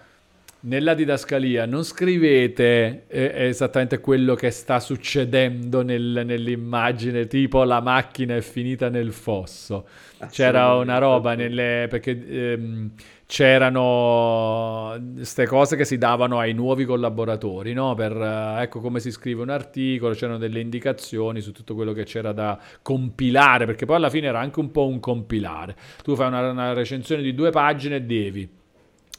nella 0.61 0.95
didascalia 0.95 1.67
non 1.67 1.83
scrivete 1.83 3.03
eh, 3.07 3.31
esattamente 3.49 3.99
quello 3.99 4.33
che 4.33 4.49
sta 4.49 4.79
succedendo 4.79 5.83
nel, 5.83 6.23
nell'immagine, 6.25 7.27
tipo 7.27 7.63
la 7.63 7.81
macchina 7.81 8.35
è 8.35 8.41
finita 8.41 8.89
nel 8.89 9.11
fosso. 9.11 9.85
C'era 10.31 10.73
una 10.73 10.97
roba 10.97 11.35
nelle... 11.35 11.85
perché 11.87 12.19
ehm, 12.53 12.89
c'erano 13.29 14.99
queste 15.13 15.45
cose 15.45 15.75
che 15.75 15.85
si 15.85 15.99
davano 15.99 16.39
ai 16.39 16.53
nuovi 16.53 16.83
collaboratori, 16.83 17.73
no? 17.73 17.93
Per 17.93 18.11
eh, 18.11 18.63
ecco 18.63 18.79
come 18.79 18.99
si 18.99 19.11
scrive 19.11 19.43
un 19.43 19.49
articolo, 19.49 20.15
c'erano 20.15 20.39
delle 20.39 20.59
indicazioni 20.59 21.39
su 21.39 21.51
tutto 21.51 21.75
quello 21.75 21.93
che 21.93 22.05
c'era 22.05 22.31
da 22.31 22.59
compilare, 22.81 23.67
perché 23.67 23.85
poi 23.85 23.97
alla 23.97 24.09
fine 24.09 24.25
era 24.25 24.39
anche 24.39 24.59
un 24.59 24.71
po' 24.71 24.87
un 24.87 24.99
compilare. 24.99 25.75
Tu 26.01 26.15
fai 26.15 26.25
una, 26.25 26.49
una 26.49 26.73
recensione 26.73 27.21
di 27.21 27.35
due 27.35 27.51
pagine 27.51 27.97
e 27.97 28.01
devi 28.01 28.49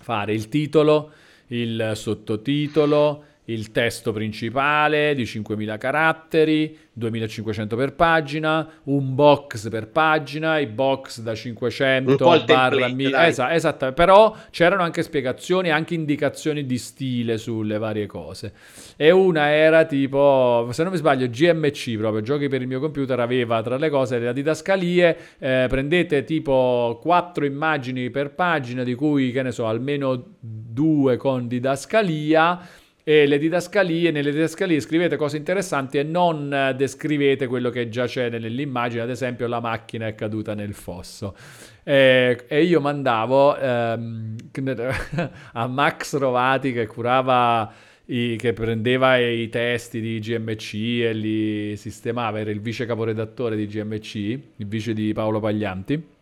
fare 0.01 0.33
il 0.33 0.49
titolo 0.49 1.13
il 1.53 1.93
sottotitolo, 1.95 3.25
il 3.45 3.73
testo 3.73 4.13
principale 4.13 5.15
di 5.15 5.25
5.000 5.25 5.79
caratteri, 5.79 6.77
2.500 6.99 7.77
per 7.77 7.95
pagina, 7.95 8.69
un 8.85 9.15
box 9.15 9.69
per 9.69 9.89
pagina, 9.89 10.59
i 10.59 10.67
box 10.67 11.21
da 11.21 11.35
500 11.35 12.45
barra 12.45 12.89
1000. 12.89 13.27
Esatto, 13.27 13.53
esatto, 13.53 13.93
però 13.93 14.37
c'erano 14.51 14.83
anche 14.83 15.03
spiegazioni, 15.03 15.71
anche 15.71 15.95
indicazioni 15.95 16.65
di 16.65 16.79
stile 16.79 17.39
sulle 17.39 17.79
varie 17.79 18.07
cose. 18.07 18.53
E 18.97 19.11
una 19.11 19.51
era 19.51 19.85
tipo, 19.85 20.69
se 20.71 20.83
non 20.83 20.93
mi 20.93 20.99
sbaglio, 20.99 21.29
GMC 21.29 21.97
proprio, 21.97 22.23
giochi 22.23 22.49
per 22.49 22.61
il 22.61 22.69
mio 22.69 22.81
computer, 22.81 23.19
aveva 23.19 23.63
tra 23.63 23.77
le 23.77 23.89
cose 23.89 24.19
le 24.19 24.33
didascalie, 24.33 25.17
eh, 25.39 25.67
prendete 25.69 26.23
tipo 26.25 26.99
4 27.03 27.45
immagini 27.45 28.11
per 28.11 28.33
pagina, 28.35 28.85
di 28.85 28.95
cui, 28.95 29.33
che 29.33 29.43
ne 29.43 29.51
so, 29.51 29.67
almeno 29.67 30.37
due 30.39 31.17
con 31.17 31.49
didascalia 31.49 32.79
e 33.11 33.27
le 33.27 33.39
didascalie, 33.39 34.13
nelle 34.13 34.31
didascalie 34.31 34.79
scrivete 34.79 35.17
cose 35.17 35.37
interessanti 35.37 35.99
e 35.99 36.05
non 36.05 36.55
eh, 36.55 36.75
descrivete 36.77 37.49
quello 37.49 37.69
che 37.69 37.89
già 37.89 38.07
c'è 38.07 38.31
nell'immagine, 38.31 39.03
ad 39.03 39.11
esempio 39.11 39.49
la 39.49 39.59
macchina 39.59 40.07
è 40.07 40.15
caduta 40.15 40.55
nel 40.55 40.75
fosso. 40.75 41.35
E, 41.83 42.45
e 42.47 42.63
io 42.63 42.81
mandavo 42.81 43.57
ehm, 43.57 44.37
a 45.55 45.67
Max 45.67 46.17
Rovati 46.19 46.73
che 46.73 46.87
curava, 46.87 47.73
che 48.07 48.53
prendeva 48.55 49.17
i 49.17 49.49
testi 49.49 50.01
di 50.01 50.21
GMC 50.21 50.75
e 50.75 51.13
li 51.13 51.77
sistemava, 51.77 52.39
era 52.39 52.53
il 52.53 52.61
vice 52.61 52.87
caporedattore 52.87 53.57
di 53.57 53.67
GMC, 53.67 54.15
il 54.15 54.67
vice 54.69 54.93
di 54.93 55.13
Paolo 55.13 55.41
Paglianti 55.41 56.19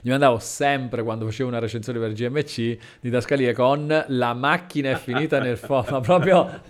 gli 0.00 0.08
mandavo 0.08 0.38
sempre 0.38 1.02
quando 1.02 1.26
facevo 1.26 1.48
una 1.48 1.58
recensione 1.58 1.98
per 1.98 2.12
GMC 2.12 2.78
di 3.00 3.10
Dascalie 3.10 3.52
con 3.52 4.04
la 4.08 4.34
macchina 4.34 4.90
è 4.90 4.96
finita 4.96 5.40
nel 5.40 5.58
fosso, 5.58 5.92
ma 5.92 6.00
proprio 6.00 6.60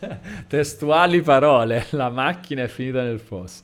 testuali 0.49 1.21
parole, 1.21 1.87
la 1.91 2.09
macchina 2.09 2.63
è 2.63 2.69
finita 2.69 3.03
nel 3.03 3.21
fosso. 3.21 3.63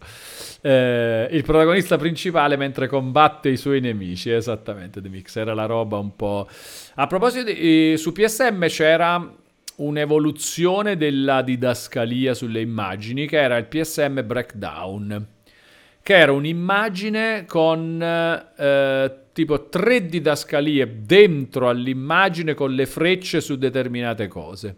Eh, 0.61 1.29
il 1.31 1.43
protagonista 1.43 1.97
principale 1.97 2.57
mentre 2.57 2.87
combatte 2.87 3.49
i 3.49 3.57
suoi 3.57 3.81
nemici, 3.81 4.31
esattamente, 4.31 5.01
The 5.01 5.09
Mix, 5.09 5.37
era 5.37 5.55
la 5.55 5.67
roba 5.67 5.99
un 5.99 6.15
po'... 6.15 6.49
A 6.95 7.07
proposito, 7.07 7.53
di, 7.53 7.97
su 7.97 8.13
PSM 8.13 8.67
c'era 8.69 9.35
un'evoluzione 9.77 10.97
della 10.97 11.43
didascalia 11.43 12.35
sulle 12.35 12.61
immagini 12.61 13.27
che 13.27 13.39
era 13.39 13.57
il 13.57 13.67
PSM 13.67 14.25
Breakdown 14.25 15.35
che 16.07 16.17
era 16.17 16.31
un'immagine 16.31 17.47
con 17.49 18.01
eh, 18.01 19.19
tipo 19.33 19.69
tre 19.69 20.07
didascalie 20.07 21.03
dentro 21.03 21.69
all'immagine 21.69 22.55
con 22.55 22.73
le 22.73 22.87
frecce 22.87 23.41
su 23.41 23.59
determinate 23.59 24.29
cose. 24.29 24.77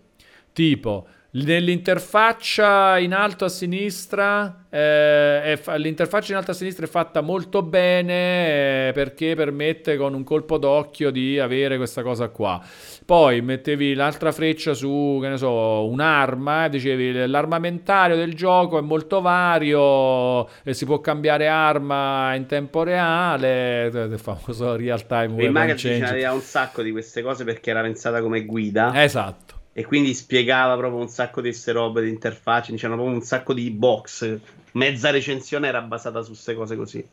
Tipo, 0.55 1.07
Nell'interfaccia 1.31 2.98
in 2.98 3.12
alto 3.12 3.44
a 3.44 3.50
sinistra, 3.50 4.65
eh, 4.70 5.58
fa- 5.60 5.74
l'interfaccia 5.74 6.32
in 6.32 6.39
alto 6.39 6.52
a 6.52 6.55
sinistra 6.55 6.86
è 6.86 6.89
fatta 6.89 7.20
molto 7.20 7.60
bene 7.60 8.89
eh, 8.89 8.92
perché 8.92 9.34
permette 9.34 9.98
con 9.98 10.15
un 10.15 10.24
colpo 10.24 10.57
d'occhio 10.57 11.10
di 11.10 11.39
avere 11.39 11.76
questa 11.76 12.02
cosa 12.02 12.31
qua. 12.31 12.58
Poi 13.05 13.42
mettevi 13.42 13.92
l'altra 13.92 14.32
freccia 14.32 14.73
su, 14.73 15.18
che 15.20 15.28
ne 15.28 15.36
so, 15.36 15.86
un'arma, 15.90 16.65
e 16.65 16.68
dicevi 16.70 17.26
l'armamentario 17.26 18.16
del 18.16 18.32
gioco 18.32 18.78
è 18.78 18.82
molto 18.82 19.20
vario 19.20 20.48
e 20.62 20.73
si 20.73 20.86
può 20.86 21.02
cambiare 21.02 21.47
arma 21.47 22.34
in 22.36 22.47
tempo 22.47 22.82
reale, 22.82 23.90
il 23.92 24.18
famoso 24.18 24.76
real 24.76 25.07
time. 25.07 25.44
In 25.44 25.52
Magazine 25.52 25.98
c'era 25.98 26.32
un 26.32 26.40
sacco 26.40 26.81
di 26.81 26.90
queste 26.90 27.20
cose 27.20 27.44
perché 27.44 27.68
era 27.68 27.82
pensata 27.82 28.23
come 28.23 28.47
guida. 28.47 28.92
Esatto 29.02 29.58
e 29.78 29.86
quindi 29.86 30.12
spiegava 30.12 30.76
proprio 30.76 31.00
un 31.00 31.07
sacco 31.07 31.40
di 31.40 31.50
queste 31.50 31.70
robe 31.70 32.02
di 32.02 32.08
interfacce, 32.08 32.74
c'erano 32.74 32.97
proprio 32.97 33.16
un 33.16 33.23
sacco 33.23 33.55
di 33.55 33.70
box. 33.70 34.39
Mezza 34.73 35.10
recensione 35.10 35.68
era 35.68 35.81
basata 35.82 36.20
su 36.23 36.31
queste 36.31 36.55
cose 36.57 36.74
così. 36.74 37.08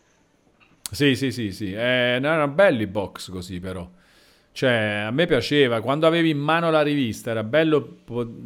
Sì, 0.90 1.16
sì, 1.16 1.32
sì, 1.32 1.52
sì. 1.52 1.72
Eh, 1.72 2.18
erano 2.20 2.48
belli 2.48 2.88
box 2.88 3.30
così 3.30 3.60
però. 3.60 3.88
Cioè, 4.52 5.04
a 5.06 5.12
me 5.12 5.28
piaceva, 5.28 5.80
quando 5.80 6.08
avevi 6.08 6.32
in 6.32 6.40
mano 6.40 6.72
la 6.72 6.82
rivista 6.82 7.30
era 7.30 7.44
bello, 7.44 7.98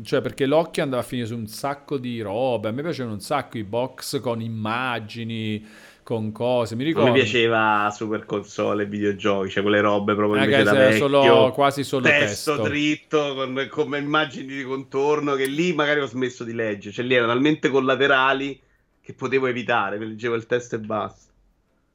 cioè 0.04 0.20
perché 0.20 0.46
l'occhio 0.46 0.84
andava 0.84 1.02
a 1.02 1.06
finire 1.06 1.28
su 1.28 1.38
un 1.38 1.48
sacco 1.48 1.98
di 1.98 2.20
robe, 2.20 2.68
a 2.68 2.72
me 2.72 2.82
piacevano 2.82 3.14
un 3.14 3.22
sacco 3.22 3.58
i 3.58 3.64
box 3.64 4.20
con 4.20 4.42
immagini, 4.42 5.66
con 6.10 6.32
cose, 6.32 6.76
mi 6.76 6.86
ricordo. 6.86 7.12
Me 7.12 7.20
piaceva 7.20 7.88
Super 7.96 8.26
Console 8.26 8.82
e 8.82 8.86
videogiochi, 8.88 9.52
cioè 9.52 9.62
quelle 9.62 9.80
robe 9.80 10.16
proprio 10.16 10.42
invece 10.42 10.64
da 10.64 10.74
vecchio, 10.74 11.08
solo, 11.08 11.52
quasi 11.52 11.84
solo 11.84 12.08
testo, 12.08 12.56
testo. 12.56 12.68
dritto, 12.68 13.36
con, 13.36 13.68
con, 13.70 13.96
immagini 13.96 14.48
di 14.48 14.64
contorno, 14.64 15.36
che 15.36 15.46
lì 15.46 15.72
magari 15.72 16.00
ho 16.00 16.08
smesso 16.08 16.44
di 16.44 16.54
leggere, 16.54 16.96
cioè 16.96 17.06
lì 17.06 17.14
erano 17.14 17.34
talmente 17.34 17.70
collaterali 17.70 18.60
che 19.00 19.14
potevo 19.14 19.46
evitare, 19.46 20.00
mi 20.00 20.08
leggevo 20.08 20.34
il 20.34 20.48
testo 20.48 20.74
e 20.74 20.80
basta. 20.80 21.32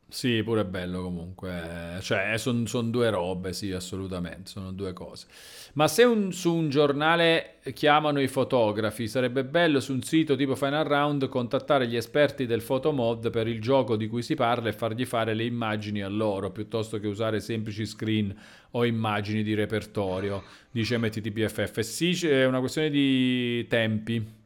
Sì, 0.08 0.44
pure 0.44 0.60
è 0.60 0.64
bello 0.64 1.02
comunque, 1.02 1.98
cioè 2.00 2.38
sono 2.38 2.66
son 2.66 2.92
due 2.92 3.10
robe, 3.10 3.52
sì, 3.52 3.72
assolutamente, 3.72 4.48
sono 4.48 4.70
due 4.70 4.92
cose. 4.92 5.26
Ma 5.74 5.88
se 5.88 6.04
un, 6.04 6.32
su 6.32 6.54
un 6.54 6.68
giornale 6.68 7.56
chiamano 7.72 8.20
i 8.20 8.28
fotografi, 8.28 9.08
sarebbe 9.08 9.44
bello 9.44 9.80
su 9.80 9.92
un 9.92 10.02
sito 10.02 10.36
tipo 10.36 10.54
Final 10.54 10.84
Round 10.84 11.28
contattare 11.28 11.88
gli 11.88 11.96
esperti 11.96 12.46
del 12.46 12.62
photomod 12.62 13.30
per 13.30 13.48
il 13.48 13.60
gioco 13.60 13.96
di 13.96 14.06
cui 14.06 14.22
si 14.22 14.36
parla 14.36 14.68
e 14.68 14.72
fargli 14.72 15.04
fare 15.04 15.34
le 15.34 15.44
immagini 15.44 16.00
a 16.02 16.08
loro, 16.08 16.52
piuttosto 16.52 17.00
che 17.00 17.08
usare 17.08 17.40
semplici 17.40 17.86
screen 17.86 18.32
o 18.70 18.84
immagini 18.84 19.42
di 19.42 19.54
repertorio, 19.54 20.44
dice 20.70 20.96
MTTPFF. 20.96 21.80
Sì, 21.80 22.24
è 22.24 22.44
una 22.46 22.60
questione 22.60 22.90
di 22.90 23.66
tempi 23.66 24.42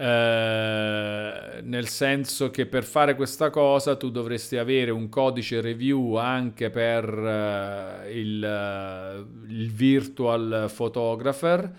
eh, 0.00 1.60
nel 1.62 1.86
senso 1.86 2.50
che 2.50 2.64
per 2.64 2.84
fare 2.84 3.14
questa 3.14 3.50
cosa 3.50 3.96
tu 3.96 4.10
dovresti 4.10 4.56
avere 4.56 4.90
un 4.90 5.10
codice 5.10 5.60
review 5.60 6.14
anche 6.14 6.70
per 6.70 7.04
uh, 7.06 8.08
il, 8.10 8.42
uh, 8.42 9.50
il, 9.50 9.70
virtual 9.70 10.72
photographer 10.74 11.70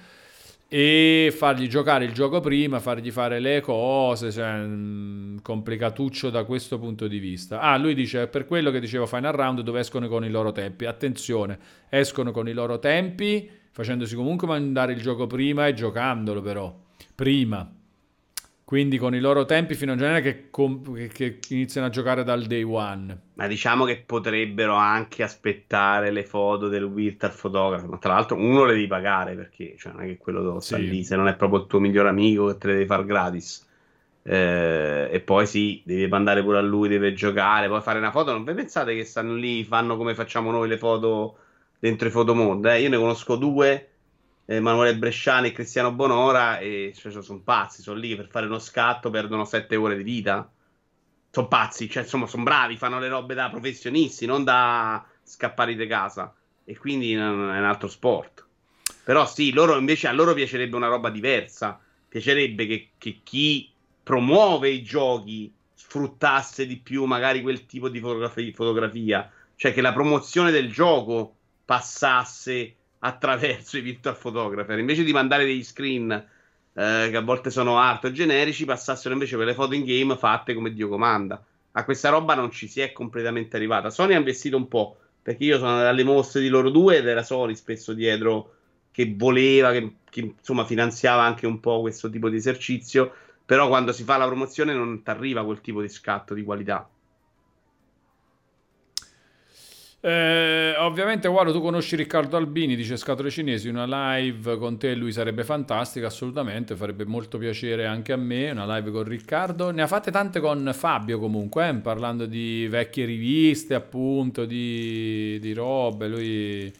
e 0.67 1.33
fargli 1.35 1.65
giocare 1.65 2.05
il 2.05 2.13
gioco 2.13 2.41
prima, 2.41 2.79
fargli 2.79 3.09
fare 3.09 3.39
le 3.39 3.59
cose, 3.59 4.31
cioè 4.31 4.55
mh, 4.57 4.67
mm, 4.67 5.37
complicatuccio 5.41 6.29
da 6.29 6.43
questo 6.43 6.77
punto 6.77 7.07
di 7.07 7.17
vista. 7.17 7.59
Ah, 7.59 7.75
lui 7.77 7.95
dice 7.95 8.27
per 8.27 8.45
quello 8.45 8.69
che 8.69 8.79
dicevo 8.79 9.07
Final 9.07 9.33
Round 9.33 9.61
dove 9.61 9.79
escono 9.79 10.07
con 10.07 10.23
i 10.23 10.29
loro 10.29 10.51
tempi. 10.51 10.85
Attenzione, 10.85 11.57
escono 11.89 12.29
con 12.29 12.47
i 12.47 12.53
loro 12.53 12.77
tempi, 12.77 13.49
facendosi 13.71 14.15
comunque 14.15 14.45
mandare 14.45 14.93
il 14.93 15.01
gioco 15.01 15.25
prima 15.25 15.65
e 15.65 15.73
giocandolo 15.73 16.41
però. 16.43 16.71
Prima 17.15 17.79
quindi 18.71 18.97
con 18.97 19.13
i 19.13 19.19
loro 19.19 19.43
tempi 19.43 19.75
fino 19.75 19.91
a 19.91 19.95
genere 19.97 20.21
che, 20.21 20.49
comp- 20.49 21.07
che, 21.07 21.39
iniziano 21.49 21.87
a 21.87 21.89
giocare 21.89 22.23
dal 22.23 22.45
day 22.45 22.63
one. 22.63 23.19
Ma 23.33 23.45
diciamo 23.45 23.83
che 23.83 24.01
potrebbero 24.05 24.75
anche 24.75 25.23
aspettare 25.23 26.09
le 26.09 26.23
foto 26.23 26.69
del 26.69 26.89
virtual 26.89 27.33
photographer. 27.33 27.89
Ma 27.89 27.97
tra 27.97 28.13
l'altro 28.13 28.37
uno 28.37 28.63
le 28.63 28.71
devi 28.71 28.87
pagare 28.87 29.35
perché 29.35 29.75
cioè, 29.77 29.91
non 29.91 30.03
è 30.03 30.05
che 30.05 30.17
quello 30.17 30.61
sta 30.61 30.77
sì. 30.77 30.87
lì, 30.87 31.03
se 31.03 31.17
non 31.17 31.27
è 31.27 31.35
proprio 31.35 31.59
il 31.59 31.67
tuo 31.67 31.81
migliore 31.81 32.07
amico 32.07 32.47
che 32.47 32.57
te 32.57 32.67
le 32.67 32.73
devi 32.75 32.85
fare 32.85 33.03
gratis. 33.03 33.67
Eh, 34.23 35.09
e 35.11 35.19
poi 35.19 35.45
sì, 35.45 35.81
devi 35.83 36.07
mandare 36.07 36.41
pure 36.41 36.59
a 36.59 36.61
lui, 36.61 36.87
deve 36.87 37.11
giocare, 37.11 37.67
poi 37.67 37.81
fare 37.81 37.97
una 37.97 38.11
foto. 38.11 38.31
Non 38.31 38.45
vi 38.45 38.53
pensate 38.53 38.95
che 38.95 39.03
stanno 39.03 39.35
lì, 39.35 39.65
fanno 39.65 39.97
come 39.97 40.15
facciamo 40.15 40.49
noi 40.49 40.69
le 40.69 40.77
foto 40.77 41.39
dentro 41.77 42.07
i 42.07 42.11
fotomod? 42.11 42.63
Eh? 42.67 42.79
Io 42.79 42.87
ne 42.87 42.95
conosco 42.95 43.35
due 43.35 43.90
Emanuele 44.55 44.97
Bresciani 44.97 45.47
e 45.47 45.51
Cristiano 45.53 45.93
Bonora 45.93 46.59
e 46.59 46.93
cioè, 46.95 47.21
sono 47.21 47.39
pazzi, 47.39 47.81
sono 47.81 47.97
lì 47.97 48.15
per 48.15 48.27
fare 48.27 48.47
uno 48.47 48.59
scatto, 48.59 49.09
perdono 49.09 49.45
sette 49.45 49.77
ore 49.77 49.95
di 49.95 50.03
vita. 50.03 50.51
Sono 51.29 51.47
pazzi, 51.47 51.89
cioè 51.89 52.03
insomma 52.03 52.27
sono 52.27 52.43
bravi, 52.43 52.75
fanno 52.75 52.99
le 52.99 53.07
robe 53.07 53.33
da 53.33 53.49
professionisti, 53.49 54.25
non 54.25 54.43
da 54.43 55.05
scappare 55.23 55.75
di 55.75 55.87
casa. 55.87 56.33
E 56.65 56.77
quindi 56.77 57.13
è 57.13 57.17
un 57.17 57.49
altro 57.49 57.87
sport. 57.87 58.45
Però 59.05 59.25
sì, 59.25 59.53
loro 59.53 59.77
invece 59.77 60.07
a 60.07 60.11
loro 60.11 60.33
piacerebbe 60.33 60.75
una 60.75 60.87
roba 60.87 61.09
diversa. 61.09 61.79
Piacerebbe 62.09 62.67
che, 62.67 62.89
che 62.97 63.21
chi 63.23 63.71
promuove 64.03 64.69
i 64.69 64.83
giochi 64.83 65.53
sfruttasse 65.73 66.67
di 66.67 66.77
più 66.77 67.05
magari 67.05 67.41
quel 67.41 67.65
tipo 67.65 67.87
di 67.87 68.01
fotografia. 68.01 69.31
Cioè 69.55 69.73
che 69.73 69.79
la 69.79 69.93
promozione 69.93 70.51
del 70.51 70.69
gioco 70.69 71.35
passasse 71.63 72.75
attraverso 73.03 73.77
i 73.77 73.81
virtual 73.81 74.17
photographer. 74.17 74.77
Invece 74.77 75.03
di 75.03 75.11
mandare 75.11 75.45
degli 75.45 75.63
screen 75.63 76.11
eh, 76.11 77.07
che 77.09 77.17
a 77.17 77.21
volte 77.21 77.49
sono 77.49 77.77
art 77.77 78.05
o 78.05 78.11
generici, 78.11 78.65
passassero 78.65 79.13
invece 79.13 79.35
quelle 79.35 79.53
foto 79.53 79.73
in 79.73 79.83
game 79.83 80.17
fatte 80.17 80.53
come 80.53 80.73
Dio 80.73 80.87
comanda. 80.87 81.43
A 81.73 81.83
questa 81.83 82.09
roba 82.09 82.35
non 82.35 82.51
ci 82.51 82.67
si 82.67 82.81
è 82.81 82.91
completamente 82.91 83.55
arrivata. 83.55 83.89
Sony 83.89 84.13
ha 84.13 84.17
investito 84.17 84.57
un 84.57 84.67
po', 84.67 84.97
perché 85.21 85.43
io 85.43 85.57
sono 85.57 85.87
alle 85.87 86.03
mostre 86.03 86.41
di 86.41 86.49
loro 86.49 86.69
due 86.69 86.97
ed 86.97 87.07
era 87.07 87.23
Sony 87.23 87.55
spesso 87.55 87.93
dietro 87.93 88.55
che 88.91 89.13
voleva, 89.15 89.71
che, 89.71 89.95
che 90.09 90.19
insomma 90.37 90.65
finanziava 90.65 91.23
anche 91.23 91.47
un 91.47 91.59
po' 91.59 91.81
questo 91.81 92.09
tipo 92.09 92.29
di 92.29 92.37
esercizio. 92.37 93.13
Però 93.45 93.67
quando 93.67 93.91
si 93.91 94.03
fa 94.03 94.17
la 94.17 94.27
promozione 94.27 94.73
non 94.73 95.01
ti 95.03 95.09
arriva 95.09 95.43
quel 95.43 95.61
tipo 95.61 95.81
di 95.81 95.89
scatto 95.89 96.33
di 96.33 96.43
qualità. 96.43 96.87
Eh, 100.03 100.73
ovviamente, 100.79 101.27
guarda, 101.27 101.51
tu 101.51 101.61
conosci 101.61 101.95
Riccardo 101.95 102.35
Albini, 102.35 102.75
dice 102.75 102.97
Scatole 102.97 103.29
Cinesi, 103.29 103.67
una 103.67 104.15
live 104.15 104.57
con 104.57 104.79
te 104.79 104.95
lui 104.95 105.11
sarebbe 105.11 105.43
fantastica, 105.43 106.07
assolutamente, 106.07 106.75
farebbe 106.75 107.05
molto 107.05 107.37
piacere 107.37 107.85
anche 107.85 108.11
a 108.11 108.15
me, 108.17 108.49
una 108.49 108.65
live 108.77 108.89
con 108.89 109.03
Riccardo. 109.03 109.69
Ne 109.69 109.83
ha 109.83 109.87
fatte 109.87 110.09
tante 110.09 110.39
con 110.39 110.71
Fabio 110.73 111.19
comunque, 111.19 111.69
eh, 111.69 111.75
parlando 111.75 112.25
di 112.25 112.67
vecchie 112.67 113.05
riviste, 113.05 113.75
appunto, 113.75 114.45
di, 114.45 115.37
di 115.39 115.53
robe, 115.53 116.07
lui... 116.07 116.73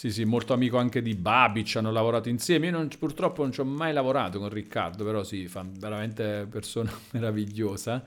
Sì, 0.00 0.10
sì, 0.10 0.24
molto 0.24 0.54
amico 0.54 0.78
anche 0.78 1.02
di 1.02 1.14
Babic, 1.14 1.76
hanno 1.76 1.92
lavorato 1.92 2.30
insieme. 2.30 2.66
Io 2.66 2.72
non, 2.72 2.88
purtroppo 2.98 3.42
non 3.42 3.52
ci 3.52 3.60
ho 3.60 3.64
mai 3.64 3.92
lavorato 3.92 4.38
con 4.38 4.48
Riccardo, 4.48 5.04
però 5.04 5.22
sì, 5.24 5.46
fa 5.46 5.62
veramente 5.78 6.46
persona 6.50 6.90
meravigliosa 7.12 8.02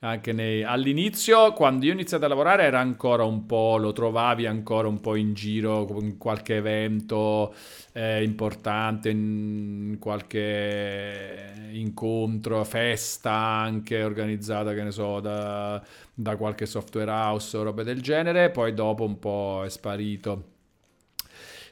anche 0.00 0.32
nei, 0.32 0.62
all'inizio, 0.62 1.52
quando 1.54 1.84
io 1.84 1.90
ho 1.90 1.94
iniziato 1.94 2.24
a 2.24 2.28
lavorare, 2.28 2.62
era 2.62 2.78
ancora 2.78 3.24
un 3.24 3.46
po', 3.46 3.78
lo 3.78 3.92
trovavi 3.92 4.46
ancora 4.46 4.86
un 4.86 5.00
po' 5.00 5.16
in 5.16 5.34
giro 5.34 5.88
in 6.00 6.18
qualche 6.18 6.56
evento 6.56 7.52
eh, 7.92 8.22
importante, 8.22 9.10
in 9.10 9.96
qualche 9.98 11.70
incontro, 11.72 12.62
festa 12.62 13.32
anche 13.32 14.04
organizzata, 14.04 14.72
che 14.72 14.84
ne 14.84 14.92
so, 14.92 15.18
da, 15.18 15.82
da 16.14 16.36
qualche 16.36 16.66
software 16.66 17.10
house 17.10 17.56
o 17.56 17.64
robe 17.64 17.82
del 17.82 18.00
genere. 18.00 18.50
Poi 18.50 18.72
dopo 18.74 19.04
un 19.04 19.18
po' 19.18 19.62
è 19.64 19.68
sparito. 19.68 20.56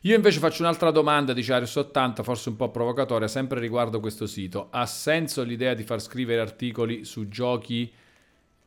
Io 0.03 0.17
invece 0.17 0.41
faccio 0.41 0.63
un'altra 0.63 0.91
domanda, 0.91 1.33
dice 1.33 1.53
Arius 1.53 1.77
80, 1.77 2.25
forse 2.25 2.49
un 2.49 2.57
po' 2.57 2.71
provocatoria, 2.71 3.29
sempre 3.29 3.61
riguardo 3.61 4.01
questo 4.01 4.27
sito. 4.27 4.67
Ha 4.71 4.87
senso 4.87 5.45
l'idea 5.45 5.75
di 5.75 5.85
far 5.85 6.01
scrivere 6.01 6.41
articoli 6.41 7.05
su 7.05 7.29
giochi 7.29 7.93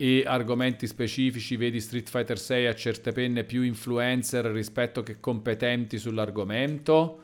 e 0.02 0.24
argomenti 0.26 0.88
specifici, 0.88 1.58
vedi 1.58 1.82
Street 1.82 2.08
Fighter 2.08 2.40
6 2.40 2.68
a 2.68 2.74
certe 2.74 3.11
penne 3.11 3.44
più 3.44 3.64
influencer 3.64 4.45
rispetto 4.45 5.03
che 5.03 5.19
competenti 5.19 5.98
sull'argomento. 5.98 7.24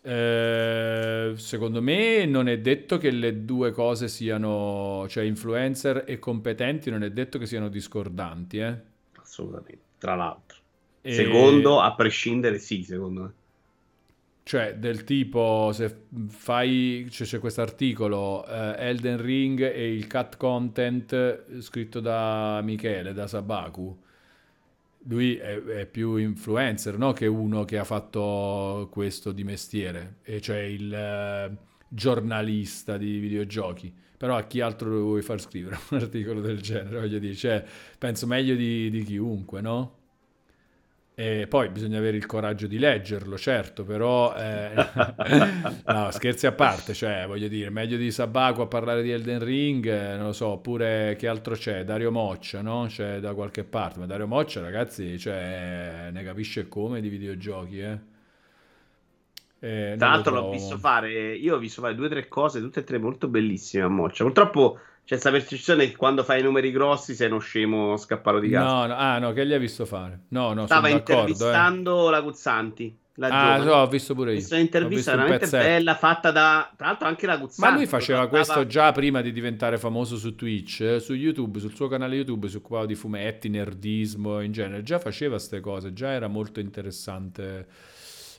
Eh, 0.00 1.34
secondo 1.36 1.82
me 1.82 2.24
non 2.24 2.48
è 2.48 2.58
detto 2.58 2.96
che 2.96 3.10
le 3.10 3.44
due 3.44 3.72
cose 3.72 4.08
siano, 4.08 5.04
cioè 5.10 5.24
influencer 5.24 6.04
e 6.06 6.18
competenti, 6.18 6.88
non 6.88 7.02
è 7.02 7.10
detto 7.10 7.38
che 7.38 7.44
siano 7.44 7.68
discordanti. 7.68 8.56
Eh? 8.60 8.76
Assolutamente, 9.16 9.82
tra 9.98 10.14
l'altro. 10.14 10.56
E... 11.02 11.12
Secondo, 11.12 11.82
a 11.82 11.94
prescindere, 11.94 12.58
sì, 12.58 12.82
secondo 12.82 13.20
me. 13.20 13.32
Cioè, 14.42 14.74
del 14.76 15.04
tipo, 15.04 15.70
se 15.72 16.06
fai, 16.28 17.06
cioè, 17.10 17.26
c'è 17.26 17.38
questo 17.38 17.60
articolo, 17.60 18.44
eh, 18.46 18.74
Elden 18.78 19.20
Ring 19.20 19.60
e 19.60 19.94
il 19.94 20.06
cut 20.06 20.36
content 20.36 21.12
eh, 21.12 21.60
scritto 21.60 22.00
da 22.00 22.60
Michele, 22.62 23.12
da 23.12 23.26
Sabaku. 23.26 23.96
Lui 25.04 25.36
è, 25.36 25.62
è 25.62 25.86
più 25.86 26.16
influencer, 26.16 26.98
no? 26.98 27.12
Che 27.12 27.26
uno 27.26 27.64
che 27.64 27.78
ha 27.78 27.84
fatto 27.84 28.88
questo 28.90 29.32
di 29.32 29.44
mestiere, 29.44 30.16
e 30.22 30.40
cioè 30.40 30.58
il 30.58 30.92
eh, 30.92 31.56
giornalista 31.88 32.96
di 32.96 33.18
videogiochi. 33.18 33.92
Però 34.16 34.36
a 34.36 34.42
chi 34.44 34.60
altro 34.60 34.90
vuoi 35.00 35.22
far 35.22 35.40
scrivere 35.40 35.78
un 35.90 35.98
articolo 35.98 36.40
del 36.40 36.60
genere, 36.60 37.00
voglio 37.00 37.18
dire, 37.18 37.34
cioè, 37.34 37.64
penso 37.98 38.26
meglio 38.26 38.54
di, 38.54 38.90
di 38.90 39.02
chiunque, 39.04 39.60
no? 39.60 39.99
E 41.20 41.46
poi 41.46 41.68
bisogna 41.68 41.98
avere 41.98 42.16
il 42.16 42.24
coraggio 42.24 42.66
di 42.66 42.78
leggerlo, 42.78 43.36
certo, 43.36 43.84
però 43.84 44.34
eh, 44.34 44.72
no, 45.84 46.10
scherzi 46.12 46.46
a 46.46 46.52
parte, 46.52 46.94
cioè 46.94 47.26
voglio 47.26 47.46
dire, 47.46 47.68
meglio 47.68 47.98
di 47.98 48.10
Sabaco 48.10 48.62
a 48.62 48.66
parlare 48.66 49.02
di 49.02 49.10
Elden 49.10 49.44
Ring, 49.44 49.86
eh, 49.86 50.16
non 50.16 50.28
lo 50.28 50.32
so, 50.32 50.46
oppure 50.46 51.16
che 51.18 51.28
altro 51.28 51.54
c'è? 51.54 51.84
Dario 51.84 52.10
Moccia, 52.10 52.62
no? 52.62 52.86
C'è 52.88 53.20
da 53.20 53.34
qualche 53.34 53.64
parte, 53.64 53.98
ma 53.98 54.06
Dario 54.06 54.26
Moccia, 54.26 54.62
ragazzi, 54.62 55.18
cioè, 55.18 56.08
ne 56.10 56.24
capisce 56.24 56.68
come 56.68 57.02
di 57.02 57.10
videogiochi, 57.10 57.80
eh? 57.80 57.98
Eh, 59.58 59.96
Tra 59.98 60.08
l'altro 60.08 60.34
l'ho 60.34 60.48
visto 60.48 60.78
fare, 60.78 61.34
io 61.34 61.56
ho 61.56 61.58
visto 61.58 61.82
fare 61.82 61.94
due 61.94 62.06
o 62.06 62.08
tre 62.08 62.28
cose, 62.28 62.60
tutte 62.60 62.80
e 62.80 62.84
tre 62.84 62.96
molto 62.96 63.28
bellissime 63.28 63.84
a 63.84 63.88
Moccia. 63.88 64.24
Purtroppo 64.24 64.78
c'è 65.10 65.18
questa 65.18 65.32
percezione 65.32 65.90
che 65.90 65.96
quando 65.96 66.22
fai 66.22 66.38
i 66.38 66.42
numeri 66.44 66.70
grossi 66.70 67.16
sei 67.16 67.26
uno 67.26 67.40
scemo 67.40 67.96
scappato 67.96 68.38
di 68.38 68.48
casa. 68.48 68.72
No, 68.72 68.86
no, 68.86 68.94
ah 68.94 69.18
no, 69.18 69.32
che 69.32 69.44
gli 69.44 69.52
hai 69.52 69.58
visto 69.58 69.84
fare? 69.84 70.20
No, 70.28 70.52
no, 70.52 70.66
Stava 70.66 70.88
intervistando 70.88 72.06
eh. 72.06 72.10
la 72.12 72.20
Guzzanti. 72.20 72.96
La 73.14 73.26
ah, 73.26 73.56
no, 73.56 73.72
ho 73.72 73.88
visto 73.88 74.14
pure 74.14 74.30
io. 74.30 74.36
Questa 74.36 74.56
intervista 74.56 75.16
veramente 75.16 75.48
bella, 75.50 75.96
fatta 75.96 76.30
da 76.30 76.72
tra 76.76 76.86
l'altro 76.86 77.08
anche 77.08 77.26
la 77.26 77.38
Guzzanti. 77.38 77.60
Ma 77.60 77.76
lui 77.76 77.86
faceva 77.88 78.28
questo 78.28 78.64
già 78.66 78.92
prima 78.92 79.20
di 79.20 79.32
diventare 79.32 79.78
famoso 79.78 80.16
su 80.16 80.36
Twitch, 80.36 80.80
eh, 80.82 81.00
su 81.00 81.14
YouTube, 81.14 81.58
sul 81.58 81.74
suo 81.74 81.88
canale 81.88 82.14
YouTube 82.14 82.48
si 82.48 82.58
occupava 82.58 82.86
di 82.86 82.94
fumetti, 82.94 83.48
nerdismo 83.48 84.40
in 84.40 84.52
genere, 84.52 84.84
già 84.84 85.00
faceva 85.00 85.34
queste 85.34 85.58
cose, 85.58 85.92
già 85.92 86.10
era 86.10 86.28
molto 86.28 86.60
interessante 86.60 87.66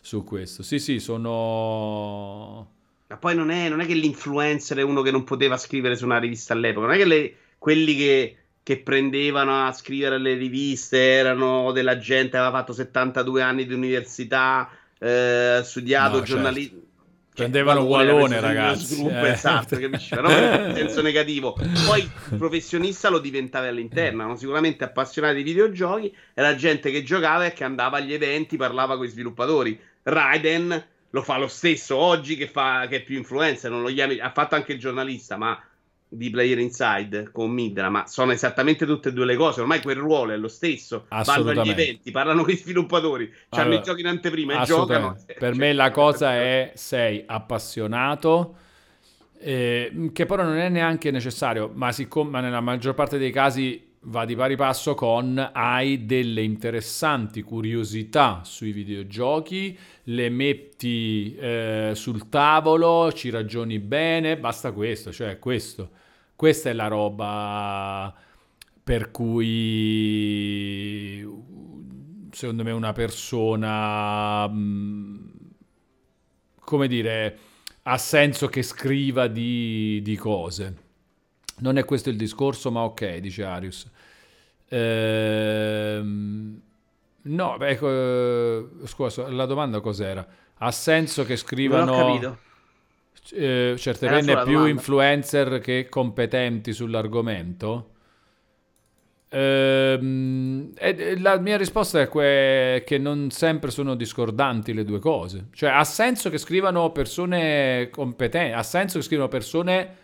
su 0.02 0.24
questo. 0.24 0.64
Sì, 0.64 0.80
sì, 0.80 1.00
sono 1.02 2.80
ma 3.12 3.18
poi 3.18 3.36
non 3.36 3.52
è, 3.52 3.68
non 3.68 3.82
è, 3.82 3.86
che 3.86 3.94
l'influencer 3.94 4.78
è 4.78 4.84
uno 4.84 5.02
che 5.02 5.12
non 5.12 5.26
poteva 5.26 5.58
scrivere 5.58 5.98
su 5.98 6.06
una 6.06 6.18
rivista 6.18 6.54
all'epoca, 6.54 6.86
non 6.88 6.96
è 6.96 6.98
che 6.98 7.06
le, 7.06 7.36
quelli 7.58 7.98
che, 7.98 8.38
che, 8.64 8.78
prendevano 8.78 9.66
a 9.66 9.74
scrivere 9.74 10.18
le 10.18 10.36
riviste 10.36 10.98
erano 10.98 11.74
della 11.74 11.98
gente 11.98 12.32
che 12.32 12.38
aveva 12.38 12.58
fatto 12.58 12.72
72 12.72 13.42
anni 13.42 13.66
di 13.66 13.74
università, 13.74 14.70
eh, 14.98 15.60
studiato 15.62 16.20
no, 16.20 16.24
giornalismo. 16.24 16.78
Certo. 16.78 16.90
Cioè, 17.34 17.50
Prendevano 17.50 17.82
Walone, 17.82 18.40
ragazzi. 18.40 18.96
Gruppo, 18.96 19.26
eh. 19.26 19.30
Esatto, 19.30 19.78
capisci? 19.78 20.16
Però 20.16 20.30
in 20.68 20.74
senso 20.76 21.02
negativo. 21.02 21.58
Poi 21.86 22.02
il 22.02 22.38
professionista 22.38 23.10
lo 23.10 23.20
diventava 23.20 23.68
all'interno. 23.68 24.22
Erano 24.22 24.36
sicuramente 24.36 24.84
appassionati 24.84 25.36
di 25.36 25.44
videogiochi. 25.44 26.14
Era 26.34 26.56
gente 26.56 26.92
che 26.92 27.04
giocava 27.04 27.46
e 27.46 27.54
che 27.54 27.64
andava 27.64 27.98
agli 27.98 28.14
eventi, 28.14 28.58
parlava 28.58 28.98
con 28.98 29.06
i 29.06 29.10
sviluppatori. 29.10 29.80
Raiden 30.04 30.84
lo 31.12 31.22
fa 31.22 31.38
lo 31.38 31.48
stesso 31.48 31.96
oggi 31.96 32.36
che, 32.36 32.48
fa, 32.48 32.88
che 32.88 32.98
è 32.98 33.04
più 33.04 33.18
influencer, 33.18 33.70
non 33.70 33.82
lo 33.82 33.90
chiami, 33.90 34.20
ha 34.20 34.32
fatto 34.32 34.56
anche 34.56 34.74
il 34.74 34.80
giornalista, 34.80 35.38
ma 35.38 35.62
di 36.14 36.30
Player 36.30 36.60
Inside 36.60 37.30
con 37.32 37.52
Midra, 37.52 37.90
ma 37.90 38.06
sono 38.06 38.34
esattamente 38.34 38.86
tutte 38.86 39.10
e 39.10 39.14
due 39.14 39.26
le 39.26 39.38
cose. 39.38 39.62
Ormai 39.62 39.82
quel 39.82 39.96
ruolo 39.96 40.34
è 40.34 40.38
lo 40.38 40.50
stesso. 40.50 41.06
Vanno 41.08 41.50
agli 41.50 41.70
eventi, 41.70 42.12
parlano 42.12 42.44
con 42.44 42.52
i 42.52 42.58
sviluppatori, 42.58 43.32
allora, 43.50 43.68
hanno 43.68 43.80
i 43.80 43.84
giochi 43.84 44.02
in 44.02 44.08
anteprima 44.08 44.62
e 44.62 44.66
giocano. 44.66 45.18
Per 45.26 45.36
cioè, 45.38 45.56
me 45.56 45.74
la 45.74 45.92
cosa 45.92 46.34
è 46.34 46.72
sei 46.76 47.24
appassionato. 47.26 48.56
Eh, 49.44 50.12
che 50.14 50.26
però 50.28 50.44
non 50.44 50.58
è 50.58 50.70
neanche 50.70 51.12
necessario, 51.12 51.72
ma 51.74 51.92
siccome 51.92 52.42
nella 52.42 52.62
maggior 52.62 52.94
parte 52.94 53.18
dei 53.18 53.32
casi 53.32 53.91
va 54.06 54.26
di 54.26 54.36
pari 54.36 54.56
passo 54.56 54.96
con 54.96 55.52
hai 55.54 56.06
delle 56.06 56.42
interessanti 56.42 57.44
curiosità 57.44 58.42
sui 58.44 58.72
videogiochi, 58.72 59.78
le 60.04 60.30
metti 60.30 61.36
eh, 61.36 61.92
sul 61.94 62.28
tavolo, 62.30 63.12
ci 63.14 63.30
ragioni 63.30 63.80
bene, 63.80 64.38
basta 64.38 64.72
questo, 64.72 65.12
cioè 65.12 65.38
questo. 65.38 65.90
Questa 66.36 66.70
è 66.70 66.74
la 66.74 66.88
roba 66.88 68.14
per 68.84 69.12
cui 69.12 69.60
secondo 72.32 72.64
me 72.64 72.72
una 72.72 72.94
persona 72.94 74.48
mm, 74.48 75.28
come 76.60 76.88
dire 76.88 77.38
ha 77.84 77.98
senso 77.98 78.48
che 78.48 78.64
scriva 78.64 79.28
di, 79.28 80.02
di 80.02 80.16
cose. 80.16 80.90
Non 81.62 81.78
è 81.78 81.86
questo 81.86 82.10
il 82.10 82.18
discorso, 82.18 82.72
ma 82.72 82.82
ok, 82.82 83.18
dice 83.18 83.44
Arius. 83.44 83.90
Ehm, 84.68 86.62
no, 87.24 87.60
ecco, 87.60 87.90
eh, 87.90 88.66
scusa, 88.86 89.30
la 89.30 89.46
domanda 89.46 89.80
cos'era? 89.80 90.26
Ha 90.58 90.72
senso 90.72 91.24
che 91.26 91.36
scrivano... 91.36 91.86
Non 91.86 92.00
ho 92.00 92.06
capito. 92.08 92.38
Eh, 93.34 93.76
certe 93.78 94.08
penne 94.08 94.44
più 94.44 94.66
influencer 94.66 95.60
che 95.60 95.88
competenti 95.90 96.74
sull'argomento? 96.74 97.90
Ehm, 99.30 100.74
la 101.20 101.38
mia 101.38 101.58
risposta 101.58 102.02
è 102.02 102.08
que- 102.10 102.84
che 102.86 102.98
non 102.98 103.30
sempre 103.30 103.72
sono 103.72 103.96
discordanti 103.96 104.74
le 104.74 104.84
due 104.84 105.00
cose. 105.00 105.48
Cioè, 105.54 105.70
ha 105.70 105.84
senso 105.84 106.30
che 106.30 106.38
scrivano 106.38 106.92
persone 106.92 107.90
competenti, 107.92 108.54
ha 108.54 108.64
senso 108.64 108.98
che 108.98 109.06
scrivano 109.06 109.30
persone 109.30 109.96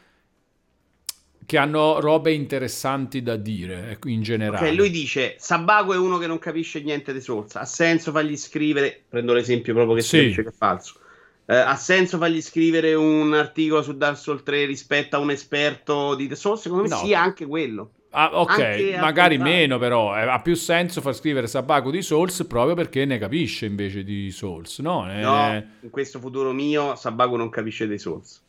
che 1.48 1.58
hanno 1.58 2.02
robe 2.02 2.34
interessanti 2.34 3.24
da 3.24 3.38
dire 3.38 3.92
ecco, 3.92 4.10
in 4.10 4.22
generale. 4.22 4.68
Ok, 4.68 4.76
lui 4.76 4.90
dice 4.90 5.36
Sabago 5.40 5.94
è 5.94 5.98
uno 5.98 6.18
che 6.18 6.28
non 6.28 6.40
capisce 6.40 6.82
niente 6.82 7.14
di 7.14 7.22
Souls, 7.22 7.56
ha 7.56 7.64
senso 7.64 8.12
fargli 8.12 8.36
scrivere, 8.36 9.04
prendo 9.08 9.34
l'esempio 9.34 9.74
proprio 9.74 9.96
che 9.96 10.02
sì. 10.02 10.18
si 10.18 10.26
dice 10.26 10.44
che 10.44 10.50
è 10.50 10.54
falso. 10.56 11.00
Eh, 11.46 11.56
ha 11.56 11.78
senso 11.78 12.18
fargli 12.18 12.42
scrivere 12.42 12.94
un 12.96 13.34
articolo 13.34 13.82
su 13.82 13.96
Dark 13.96 14.18
Souls 14.18 14.44
3 14.44 14.66
rispetto 14.66 15.16
a 15.16 15.20
un 15.20 15.32
esperto 15.32 16.16
di 16.16 16.28
The 16.28 16.36
Souls? 16.36 16.60
Secondo 16.60 16.84
me 16.84 16.90
no. 16.90 16.98
sì, 16.98 17.14
anche 17.14 17.46
quello. 17.46 17.92
Ah, 18.10 18.30
ok, 18.34 18.98
magari 19.00 19.38
meno 19.38 19.78
però, 19.78 20.18
eh, 20.18 20.28
ha 20.28 20.42
più 20.42 20.56
senso 20.56 21.00
far 21.00 21.16
scrivere 21.16 21.48
Sabaco 21.48 21.92
di 21.92 22.02
Souls 22.02 22.46
proprio 22.46 22.76
perché 22.76 23.06
ne 23.06 23.18
capisce 23.20 23.66
invece 23.66 24.04
di 24.04 24.32
Souls, 24.32 24.80
no? 24.80 25.10
Eh... 25.10 25.22
No, 25.22 25.64
in 25.80 25.90
questo 25.92 26.20
futuro 26.20 26.52
mio 26.52 26.96
Sabaco 26.96 27.38
non 27.38 27.50
capisce 27.50 27.88
dei 27.88 28.00
Souls 28.00 28.42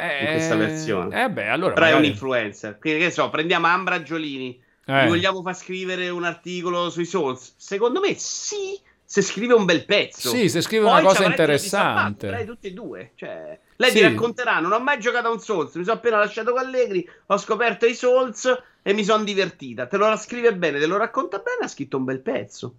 eh, 0.00 0.24
in 0.24 0.30
questa 0.32 0.56
versione. 0.56 1.24
Eh 1.24 1.30
beh, 1.30 1.48
allora 1.48 1.74
Però 1.74 1.86
magari... 1.86 2.04
è 2.04 2.06
un 2.06 2.12
influencer. 2.12 2.78
Quindi 2.78 3.00
che 3.00 3.10
so, 3.10 3.30
prendiamo 3.30 3.66
Ambra 3.66 4.02
Giolini. 4.02 4.60
Eh. 4.86 5.04
Gli 5.04 5.08
vogliamo 5.08 5.42
far 5.42 5.56
scrivere 5.56 6.08
un 6.08 6.24
articolo 6.24 6.90
sui 6.90 7.04
Souls? 7.04 7.54
Secondo 7.56 8.00
me 8.00 8.14
sì, 8.14 8.80
se 9.04 9.22
scrive 9.22 9.54
un 9.54 9.64
bel 9.64 9.84
pezzo. 9.84 10.30
Sì, 10.30 10.48
se 10.48 10.60
scrive 10.60 10.84
Poi 10.84 11.00
una 11.00 11.02
cosa 11.02 11.24
interessante. 11.24 12.30
Lei 12.30 12.44
tutti 12.46 12.68
e 12.68 12.72
due. 12.72 13.12
Cioè, 13.14 13.58
lei 13.76 13.90
sì. 13.90 13.96
ti 13.96 14.02
racconterà, 14.02 14.60
non 14.60 14.72
ho 14.72 14.80
mai 14.80 15.00
giocato 15.00 15.28
a 15.28 15.30
un 15.30 15.40
Souls, 15.40 15.74
mi 15.74 15.84
sono 15.84 15.96
appena 15.96 16.18
lasciato 16.18 16.52
con 16.52 16.60
Allegri, 16.60 17.08
ho 17.26 17.36
scoperto 17.38 17.86
i 17.86 17.94
Souls 17.94 18.62
e 18.82 18.92
mi 18.92 19.04
sono 19.04 19.24
divertita. 19.24 19.86
Te 19.86 19.96
lo 19.96 20.16
scrive 20.16 20.54
bene, 20.54 20.78
te 20.78 20.86
lo 20.86 20.96
racconta 20.96 21.38
bene, 21.38 21.64
ha 21.64 21.68
scritto 21.68 21.96
un 21.96 22.04
bel 22.04 22.20
pezzo. 22.20 22.74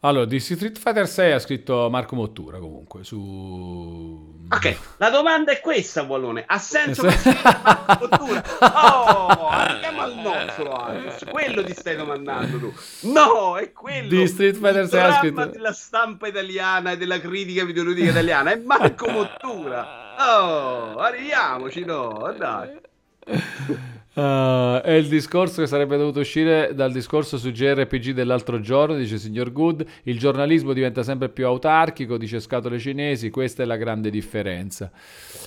Allora, 0.00 0.26
di 0.26 0.38
Street 0.38 0.78
Fighter 0.78 1.08
6 1.08 1.32
ha 1.32 1.38
scritto 1.40 1.88
Marco 1.90 2.14
Mottura 2.14 2.58
comunque 2.58 3.02
su... 3.02 4.36
Ok, 4.48 4.76
la 4.98 5.10
domanda 5.10 5.50
è 5.50 5.60
questa, 5.60 6.02
Wallone. 6.02 6.44
Ha 6.46 6.58
senso 6.58 7.02
che 7.02 7.16
Marco 7.42 8.08
Mottura? 8.08 8.44
Oh, 8.78 9.48
andiamo 9.48 10.02
al 10.02 10.14
nocciolo, 10.14 10.72
Alex. 10.72 11.24
Quello 11.28 11.64
ti 11.64 11.72
stai 11.74 11.96
domandando 11.96 12.58
tu. 12.58 12.72
No, 13.08 13.56
è 13.56 13.72
quello. 13.72 14.08
Di 14.08 14.26
Street 14.26 14.54
Fighter 14.54 14.88
6 14.88 15.00
ha 15.00 15.12
scritto... 15.18 15.46
della 15.46 15.72
stampa 15.72 16.28
italiana 16.28 16.92
e 16.92 16.96
della 16.96 17.18
critica 17.20 17.64
videoludica 17.64 18.10
italiana. 18.10 18.52
È 18.52 18.56
Marco 18.56 19.08
Mottura. 19.10 20.14
Oh, 20.18 20.96
arriviamoci, 20.96 21.84
no, 21.84 22.34
dai. 22.36 22.78
Uh, 24.14 24.80
è 24.80 24.92
il 24.92 25.06
discorso 25.06 25.60
che 25.60 25.68
sarebbe 25.68 25.96
dovuto 25.96 26.20
uscire 26.20 26.74
dal 26.74 26.90
discorso 26.90 27.38
su 27.38 27.52
JRPG 27.52 28.10
dell'altro 28.10 28.60
giorno, 28.60 28.96
dice 28.96 29.18
signor 29.18 29.52
Good. 29.52 29.86
Il 30.04 30.18
giornalismo 30.18 30.72
diventa 30.72 31.02
sempre 31.02 31.28
più 31.28 31.46
autarchico, 31.46 32.16
dice 32.16 32.40
scatole 32.40 32.78
cinesi. 32.78 33.30
Questa 33.30 33.62
è 33.62 33.66
la 33.66 33.76
grande 33.76 34.10
differenza. 34.10 34.90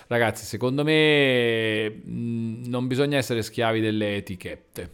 Ragazzi, 0.08 0.46
secondo 0.46 0.84
me 0.84 1.90
mh, 1.90 2.68
non 2.68 2.88
bisogna 2.88 3.18
essere 3.18 3.42
schiavi 3.42 3.82
delle 3.82 4.16
etichette. 4.16 4.90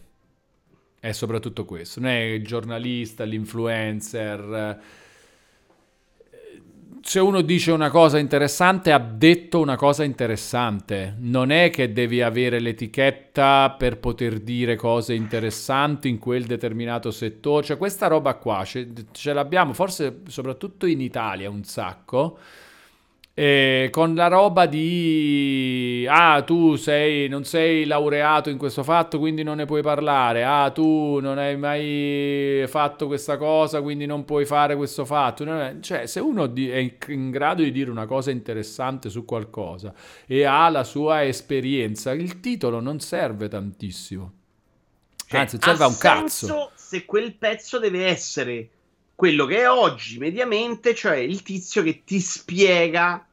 È 0.98 1.12
soprattutto 1.12 1.64
questo. 1.64 2.00
Non 2.00 2.10
è 2.10 2.18
il 2.18 2.44
giornalista, 2.44 3.22
l'influencer 3.22 4.80
se 7.00 7.20
uno 7.20 7.40
dice 7.40 7.72
una 7.72 7.90
cosa 7.90 8.18
interessante, 8.18 8.92
ha 8.92 8.98
detto 8.98 9.60
una 9.60 9.76
cosa 9.76 10.04
interessante. 10.04 11.14
Non 11.18 11.50
è 11.50 11.70
che 11.70 11.92
devi 11.92 12.22
avere 12.22 12.60
l'etichetta 12.60 13.74
per 13.78 13.98
poter 13.98 14.40
dire 14.40 14.76
cose 14.76 15.14
interessanti 15.14 16.08
in 16.08 16.18
quel 16.18 16.44
determinato 16.44 17.10
settore. 17.10 17.64
Cioè, 17.64 17.76
questa 17.76 18.06
roba 18.06 18.34
qua 18.34 18.64
ce, 18.64 18.88
ce 19.12 19.32
l'abbiamo 19.32 19.72
forse 19.72 20.22
soprattutto 20.26 20.86
in 20.86 21.00
Italia 21.00 21.48
un 21.50 21.64
sacco 21.64 22.38
eh, 23.40 23.88
con 23.92 24.16
la 24.16 24.26
roba 24.26 24.66
di 24.66 26.04
ah 26.10 26.42
tu 26.42 26.74
sei, 26.74 27.28
non 27.28 27.44
sei 27.44 27.84
laureato 27.84 28.50
in 28.50 28.58
questo 28.58 28.82
fatto 28.82 29.20
quindi 29.20 29.44
non 29.44 29.58
ne 29.58 29.64
puoi 29.64 29.80
parlare. 29.80 30.42
Ah 30.42 30.70
tu 30.70 31.20
non 31.20 31.38
hai 31.38 31.56
mai 31.56 32.64
fatto 32.66 33.06
questa 33.06 33.36
cosa 33.36 33.80
quindi 33.80 34.06
non 34.06 34.24
puoi 34.24 34.44
fare 34.44 34.74
questo 34.74 35.04
fatto. 35.04 35.46
Cioè 35.80 36.06
se 36.06 36.18
uno 36.18 36.52
è 36.52 36.92
in 37.06 37.30
grado 37.30 37.62
di 37.62 37.70
dire 37.70 37.92
una 37.92 38.06
cosa 38.06 38.32
interessante 38.32 39.08
su 39.08 39.24
qualcosa 39.24 39.94
e 40.26 40.42
ha 40.42 40.68
la 40.68 40.82
sua 40.82 41.24
esperienza 41.24 42.10
il 42.10 42.40
titolo 42.40 42.80
non 42.80 42.98
serve 42.98 43.46
tantissimo. 43.46 44.32
Cioè, 45.28 45.38
anzi 45.38 45.58
serve 45.60 45.84
a 45.84 45.86
un 45.86 45.96
cazzo. 45.96 46.72
se 46.74 47.04
quel 47.04 47.34
pezzo 47.34 47.78
deve 47.78 48.04
essere 48.04 48.68
quello 49.14 49.46
che 49.46 49.58
è 49.58 49.70
oggi 49.70 50.18
mediamente 50.18 50.92
cioè 50.92 51.18
il 51.18 51.42
tizio 51.42 51.84
che 51.84 52.02
ti 52.04 52.18
spiega 52.18 53.27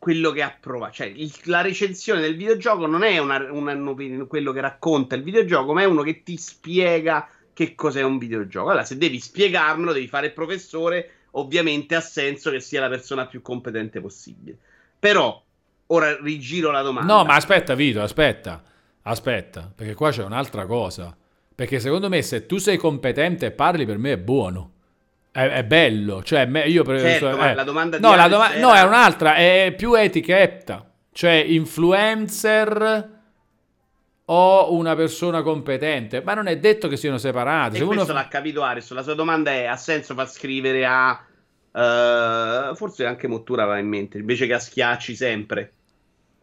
quello 0.00 0.30
che 0.30 0.42
ha 0.42 0.56
provato. 0.58 0.94
Cioè, 0.94 1.12
il, 1.14 1.30
la 1.44 1.60
recensione 1.60 2.22
del 2.22 2.34
videogioco 2.34 2.86
non 2.86 3.02
è 3.02 3.18
una, 3.18 3.52
una, 3.52 3.74
una, 3.74 4.24
quello 4.26 4.50
che 4.50 4.60
racconta 4.62 5.14
il 5.14 5.22
videogioco, 5.22 5.74
ma 5.74 5.82
è 5.82 5.84
uno 5.84 6.02
che 6.02 6.22
ti 6.22 6.38
spiega 6.38 7.28
che 7.52 7.74
cos'è 7.74 8.02
un 8.02 8.16
videogioco. 8.16 8.70
Allora, 8.70 8.84
se 8.84 8.96
devi 8.96 9.20
spiegarmelo, 9.20 9.92
devi 9.92 10.08
fare 10.08 10.28
il 10.28 10.32
professore 10.32 11.10
ovviamente 11.32 11.94
ha 11.94 12.00
senso 12.00 12.50
che 12.50 12.60
sia 12.60 12.80
la 12.80 12.88
persona 12.88 13.26
più 13.26 13.42
competente 13.42 14.00
possibile. 14.00 14.56
Però, 14.98 15.40
ora 15.88 16.18
rigiro 16.20 16.70
la 16.70 16.80
domanda. 16.80 17.12
No, 17.12 17.24
ma 17.24 17.34
aspetta 17.34 17.74
Vito, 17.74 18.00
aspetta, 18.00 18.62
aspetta, 19.02 19.70
perché 19.74 19.94
qua 19.94 20.10
c'è 20.10 20.24
un'altra 20.24 20.64
cosa. 20.64 21.14
Perché 21.54 21.78
secondo 21.78 22.08
me 22.08 22.22
se 22.22 22.46
tu 22.46 22.56
sei 22.56 22.78
competente 22.78 23.46
e 23.46 23.50
parli 23.50 23.84
per 23.84 23.98
me 23.98 24.12
è 24.12 24.18
buono. 24.18 24.72
È, 25.32 25.46
è 25.46 25.64
bello, 25.64 26.22
cioè 26.24 26.48
io 26.66 26.82
per 26.82 26.98
certo, 27.00 27.38
eh, 27.38 27.54
la 27.54 27.62
domanda 27.62 28.00
no, 28.00 28.16
la 28.16 28.26
doma- 28.26 28.52
era... 28.52 28.60
no, 28.60 28.74
è 28.74 28.82
un'altra, 28.82 29.36
è 29.36 29.72
più 29.76 29.94
etichetta. 29.94 30.90
Cioè 31.12 31.32
influencer 31.32 33.18
o 34.24 34.74
una 34.74 34.94
persona 34.94 35.42
competente, 35.42 36.22
ma 36.22 36.34
non 36.34 36.46
è 36.46 36.58
detto 36.58 36.88
che 36.88 36.96
siano 36.96 37.18
separati. 37.18 37.76
E 37.76 37.78
Se 37.80 37.84
questo 37.84 38.04
uno... 38.04 38.12
l'ha 38.12 38.28
capito 38.28 38.62
Aris. 38.62 38.90
La 38.90 39.02
sua 39.02 39.14
domanda 39.14 39.50
è: 39.50 39.66
ha 39.66 39.76
senso 39.76 40.14
far 40.14 40.28
scrivere 40.28 40.84
a. 40.86 41.24
Uh, 41.72 42.74
forse 42.74 43.06
anche 43.06 43.28
Mottura 43.28 43.64
va 43.64 43.78
in 43.78 43.86
mente 43.86 44.18
invece 44.18 44.48
che 44.48 44.54
a 44.54 44.58
Schiacci 44.58 45.14
sempre 45.14 45.72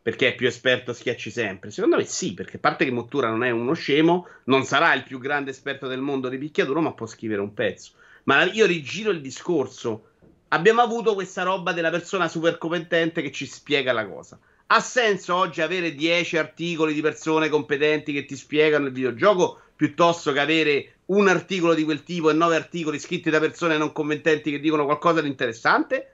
perché 0.08 0.30
è 0.30 0.36
più 0.36 0.48
esperto 0.48 0.92
a 0.92 0.94
Schiacci 0.94 1.30
sempre. 1.30 1.70
Secondo 1.70 1.98
me 1.98 2.06
sì, 2.06 2.34
perché 2.34 2.56
a 2.56 2.60
parte 2.62 2.86
che 2.86 2.92
Mottura 2.92 3.28
non 3.28 3.44
è 3.44 3.50
uno 3.50 3.74
scemo, 3.74 4.26
non 4.46 4.64
sarà 4.64 4.94
il 4.94 5.04
più 5.04 5.20
grande 5.20 5.52
esperto 5.52 5.88
del 5.88 6.00
mondo 6.00 6.30
di 6.30 6.38
picchiaduro, 6.38 6.80
ma 6.80 6.94
può 6.94 7.06
scrivere 7.06 7.42
un 7.42 7.54
pezzo. 7.54 7.92
Ma 8.28 8.44
io 8.44 8.66
rigiro 8.66 9.12
il 9.12 9.22
discorso. 9.22 10.10
Abbiamo 10.50 10.82
avuto 10.82 11.14
questa 11.14 11.44
roba 11.44 11.72
della 11.72 11.90
persona 11.90 12.28
super 12.28 12.58
competente 12.58 13.22
che 13.22 13.32
ci 13.32 13.46
spiega 13.46 13.94
la 13.94 14.06
cosa. 14.06 14.38
Ha 14.68 14.82
senso 14.82 15.34
oggi 15.34 15.62
avere 15.62 15.96
10 15.96 16.38
articoli 16.38 16.94
di 16.94 17.02
persone 17.02 17.48
competenti 17.48 18.12
che 18.12 18.26
ti 18.26 18.36
spiegano 18.36 18.88
il 18.88 18.92
videogioco 18.92 19.62
piuttosto 19.78 20.34
che 20.34 20.40
avere 20.42 20.96
un 21.06 21.30
articolo 21.30 21.74
di 21.74 21.86
quel 21.86 22.04
tipo 22.04 22.30
e 22.30 22.34
9 22.34 22.56
articoli 22.56 23.00
scritti 23.00 23.30
da 23.30 23.40
persone 23.40 23.78
non 23.78 23.94
competenti 23.94 24.52
che 24.52 24.60
dicono 24.60 24.84
qualcosa 24.84 25.22
di 25.22 25.30
interessante? 25.30 26.12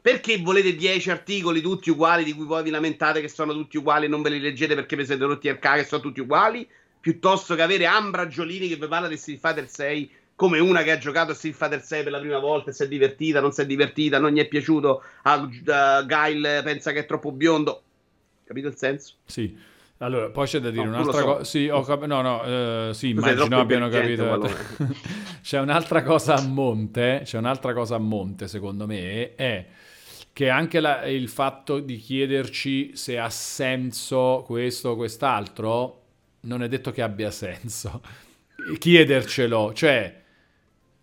Perché 0.00 0.38
volete 0.38 0.74
10 0.74 1.10
articoli 1.10 1.60
tutti 1.60 1.90
uguali 1.90 2.24
di 2.24 2.32
cui 2.32 2.46
poi 2.46 2.62
vi 2.62 2.70
lamentate 2.70 3.20
che 3.20 3.28
sono 3.28 3.52
tutti 3.52 3.76
uguali 3.76 4.06
e 4.06 4.08
non 4.08 4.22
ve 4.22 4.30
li 4.30 4.40
leggete 4.40 4.74
perché 4.74 4.96
vi 4.96 5.04
siete 5.04 5.24
rotti 5.24 5.50
al 5.50 5.58
cago 5.58 5.82
che 5.82 5.88
sono 5.88 6.00
tutti 6.00 6.20
uguali? 6.20 6.66
Piuttosto 6.98 7.54
che 7.54 7.60
avere 7.60 7.84
Ambra 7.84 8.28
Giolini 8.28 8.68
che 8.68 8.76
vi 8.76 8.88
parla 8.88 9.08
di 9.08 9.18
Street 9.18 9.40
Fighter 9.40 9.68
6 9.68 10.10
come 10.38 10.60
una 10.60 10.84
che 10.84 10.92
ha 10.92 10.98
giocato 10.98 11.32
a 11.32 11.34
Street 11.34 11.56
Fighter 11.56 11.82
6 11.82 12.04
per 12.04 12.12
la 12.12 12.20
prima 12.20 12.38
volta 12.38 12.70
e 12.70 12.72
si 12.72 12.84
è 12.84 12.86
divertita, 12.86 13.40
non 13.40 13.50
si 13.50 13.60
è 13.60 13.66
divertita, 13.66 14.20
non 14.20 14.30
gli 14.30 14.38
è 14.38 14.46
piaciuto, 14.46 15.02
a 15.22 15.34
uh, 15.34 16.06
Guile 16.06 16.62
pensa 16.62 16.92
che 16.92 17.00
è 17.00 17.06
troppo 17.06 17.32
biondo. 17.32 17.82
Capito 18.44 18.68
il 18.68 18.76
senso? 18.76 19.14
Sì. 19.24 19.58
Allora, 19.96 20.30
poi 20.30 20.46
c'è 20.46 20.60
da 20.60 20.70
dire 20.70 20.84
no, 20.84 20.90
un'altra 20.90 21.18
so. 21.18 21.24
cosa. 21.24 21.44
Sì, 21.44 21.66
ho 21.66 21.82
cap- 21.82 22.04
no, 22.04 22.20
no, 22.20 22.88
uh, 22.88 22.92
sì, 22.92 23.08
immagino 23.08 23.58
abbiano 23.58 23.88
capito. 23.88 24.48
c'è 25.42 25.58
un'altra 25.58 26.04
cosa 26.04 26.34
a 26.34 26.42
monte, 26.42 27.22
c'è 27.24 27.36
un'altra 27.36 27.72
cosa 27.72 27.96
a 27.96 27.98
monte, 27.98 28.46
secondo 28.46 28.86
me, 28.86 29.34
è 29.34 29.66
che 30.32 30.48
anche 30.50 30.78
la, 30.78 31.04
il 31.06 31.28
fatto 31.28 31.80
di 31.80 31.96
chiederci 31.96 32.94
se 32.94 33.18
ha 33.18 33.28
senso 33.28 34.44
questo 34.46 34.90
o 34.90 34.94
quest'altro 34.94 36.02
non 36.42 36.62
è 36.62 36.68
detto 36.68 36.92
che 36.92 37.02
abbia 37.02 37.32
senso. 37.32 38.00
Chiedercelo, 38.78 39.72
cioè 39.74 40.17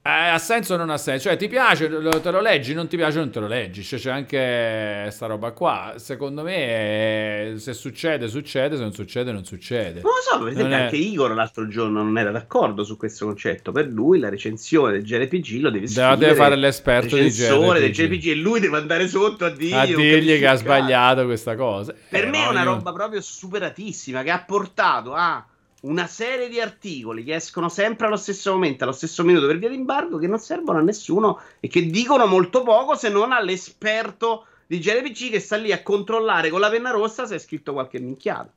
eh, 0.07 0.27
ha 0.27 0.37
senso 0.37 0.75
o 0.75 0.77
non 0.77 0.91
ha 0.91 0.99
senso? 0.99 1.29
Cioè, 1.29 1.35
ti 1.35 1.47
piace, 1.47 1.89
te 1.89 2.29
lo 2.29 2.39
leggi, 2.39 2.75
non 2.75 2.87
ti 2.87 2.95
piace, 2.95 3.17
non 3.17 3.31
te 3.31 3.39
lo 3.39 3.47
leggi. 3.47 3.81
Cioè, 3.81 3.97
c'è 3.97 4.11
anche 4.11 5.09
sta 5.09 5.25
roba 5.25 5.49
qua. 5.49 5.95
Secondo 5.97 6.43
me, 6.43 7.55
se 7.57 7.73
succede, 7.73 8.27
succede, 8.27 8.75
se 8.75 8.83
non 8.83 8.93
succede, 8.93 9.31
non 9.31 9.43
succede. 9.45 10.01
Non 10.01 10.11
lo 10.11 10.21
so, 10.21 10.37
per 10.43 10.49
esempio, 10.49 10.75
è... 10.75 10.81
anche 10.81 10.97
Igor 10.97 11.33
l'altro 11.33 11.67
giorno 11.67 12.03
non 12.03 12.19
era 12.19 12.29
d'accordo 12.29 12.83
su 12.83 12.97
questo 12.97 13.25
concetto. 13.25 13.71
Per 13.71 13.87
lui 13.87 14.19
la 14.19 14.29
recensione 14.29 14.91
del 14.91 15.03
JRPG 15.03 15.59
lo 15.59 15.71
deve 15.71 15.87
scrivere. 15.87 16.17
Deve 16.17 16.35
fare 16.35 16.55
l'esperto 16.55 17.15
di 17.15 17.27
JRPG. 17.27 17.79
del 17.79 17.91
JRPG 17.91 18.27
e 18.27 18.35
lui 18.35 18.59
deve 18.59 18.77
andare 18.77 19.07
sotto 19.07 19.45
a, 19.45 19.49
dirgli, 19.49 19.73
a 19.73 19.85
dirgli 19.85 20.37
che 20.37 20.45
ha 20.45 20.55
sbagliato 20.55 21.25
questa 21.25 21.55
cosa. 21.55 21.95
Per 22.09 22.25
eh, 22.25 22.29
me 22.29 22.43
è 22.43 22.47
una 22.47 22.61
roba 22.61 22.93
proprio 22.93 23.21
superatissima 23.21 24.21
che 24.21 24.29
ha 24.29 24.43
portato 24.45 25.13
a 25.15 25.43
una 25.85 26.07
serie 26.07 26.49
di 26.49 26.59
articoli 26.59 27.23
che 27.23 27.35
escono 27.35 27.69
sempre 27.69 28.07
allo 28.07 28.17
stesso 28.17 28.51
momento, 28.51 28.83
allo 28.83 28.93
stesso 28.93 29.23
minuto 29.23 29.45
per 29.47 29.57
via 29.57 29.69
di 29.69 29.75
embargo, 29.75 30.17
che 30.17 30.27
non 30.27 30.39
servono 30.39 30.79
a 30.79 30.81
nessuno 30.81 31.39
e 31.59 31.67
che 31.67 31.85
dicono 31.85 32.25
molto 32.25 32.63
poco 32.63 32.95
se 32.95 33.09
non 33.09 33.31
all'esperto 33.31 34.47
di 34.67 34.79
JRPG 34.79 35.29
che 35.29 35.39
sta 35.39 35.57
lì 35.57 35.71
a 35.71 35.83
controllare 35.83 36.49
con 36.49 36.59
la 36.59 36.69
penna 36.69 36.89
rossa 36.89 37.27
se 37.27 37.35
è 37.35 37.39
scritto 37.39 37.73
qualche 37.73 37.99
minchiata. 37.99 38.51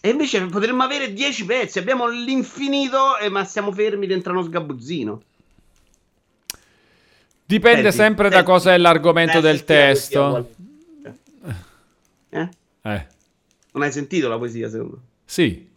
E 0.00 0.08
invece 0.08 0.44
potremmo 0.46 0.82
avere 0.82 1.12
10 1.12 1.44
pezzi, 1.44 1.78
abbiamo 1.78 2.06
l'infinito, 2.08 3.18
eh, 3.18 3.28
ma 3.28 3.44
siamo 3.44 3.72
fermi 3.72 4.06
dentro 4.06 4.32
uno 4.32 4.42
sgabuzzino. 4.42 5.22
Dipende 7.44 7.82
senti, 7.82 7.96
sempre 7.96 8.30
senti, 8.30 8.36
da 8.36 8.42
cosa 8.44 8.72
è 8.72 8.78
l'argomento 8.78 9.40
del 9.40 9.64
testo. 9.64 10.48
Eh? 12.30 12.48
eh? 12.82 13.06
Non 13.72 13.82
hai 13.82 13.92
sentito 13.92 14.28
la 14.28 14.38
poesia, 14.38 14.70
secondo 14.70 14.96
me? 14.96 15.02
Sì 15.24 15.67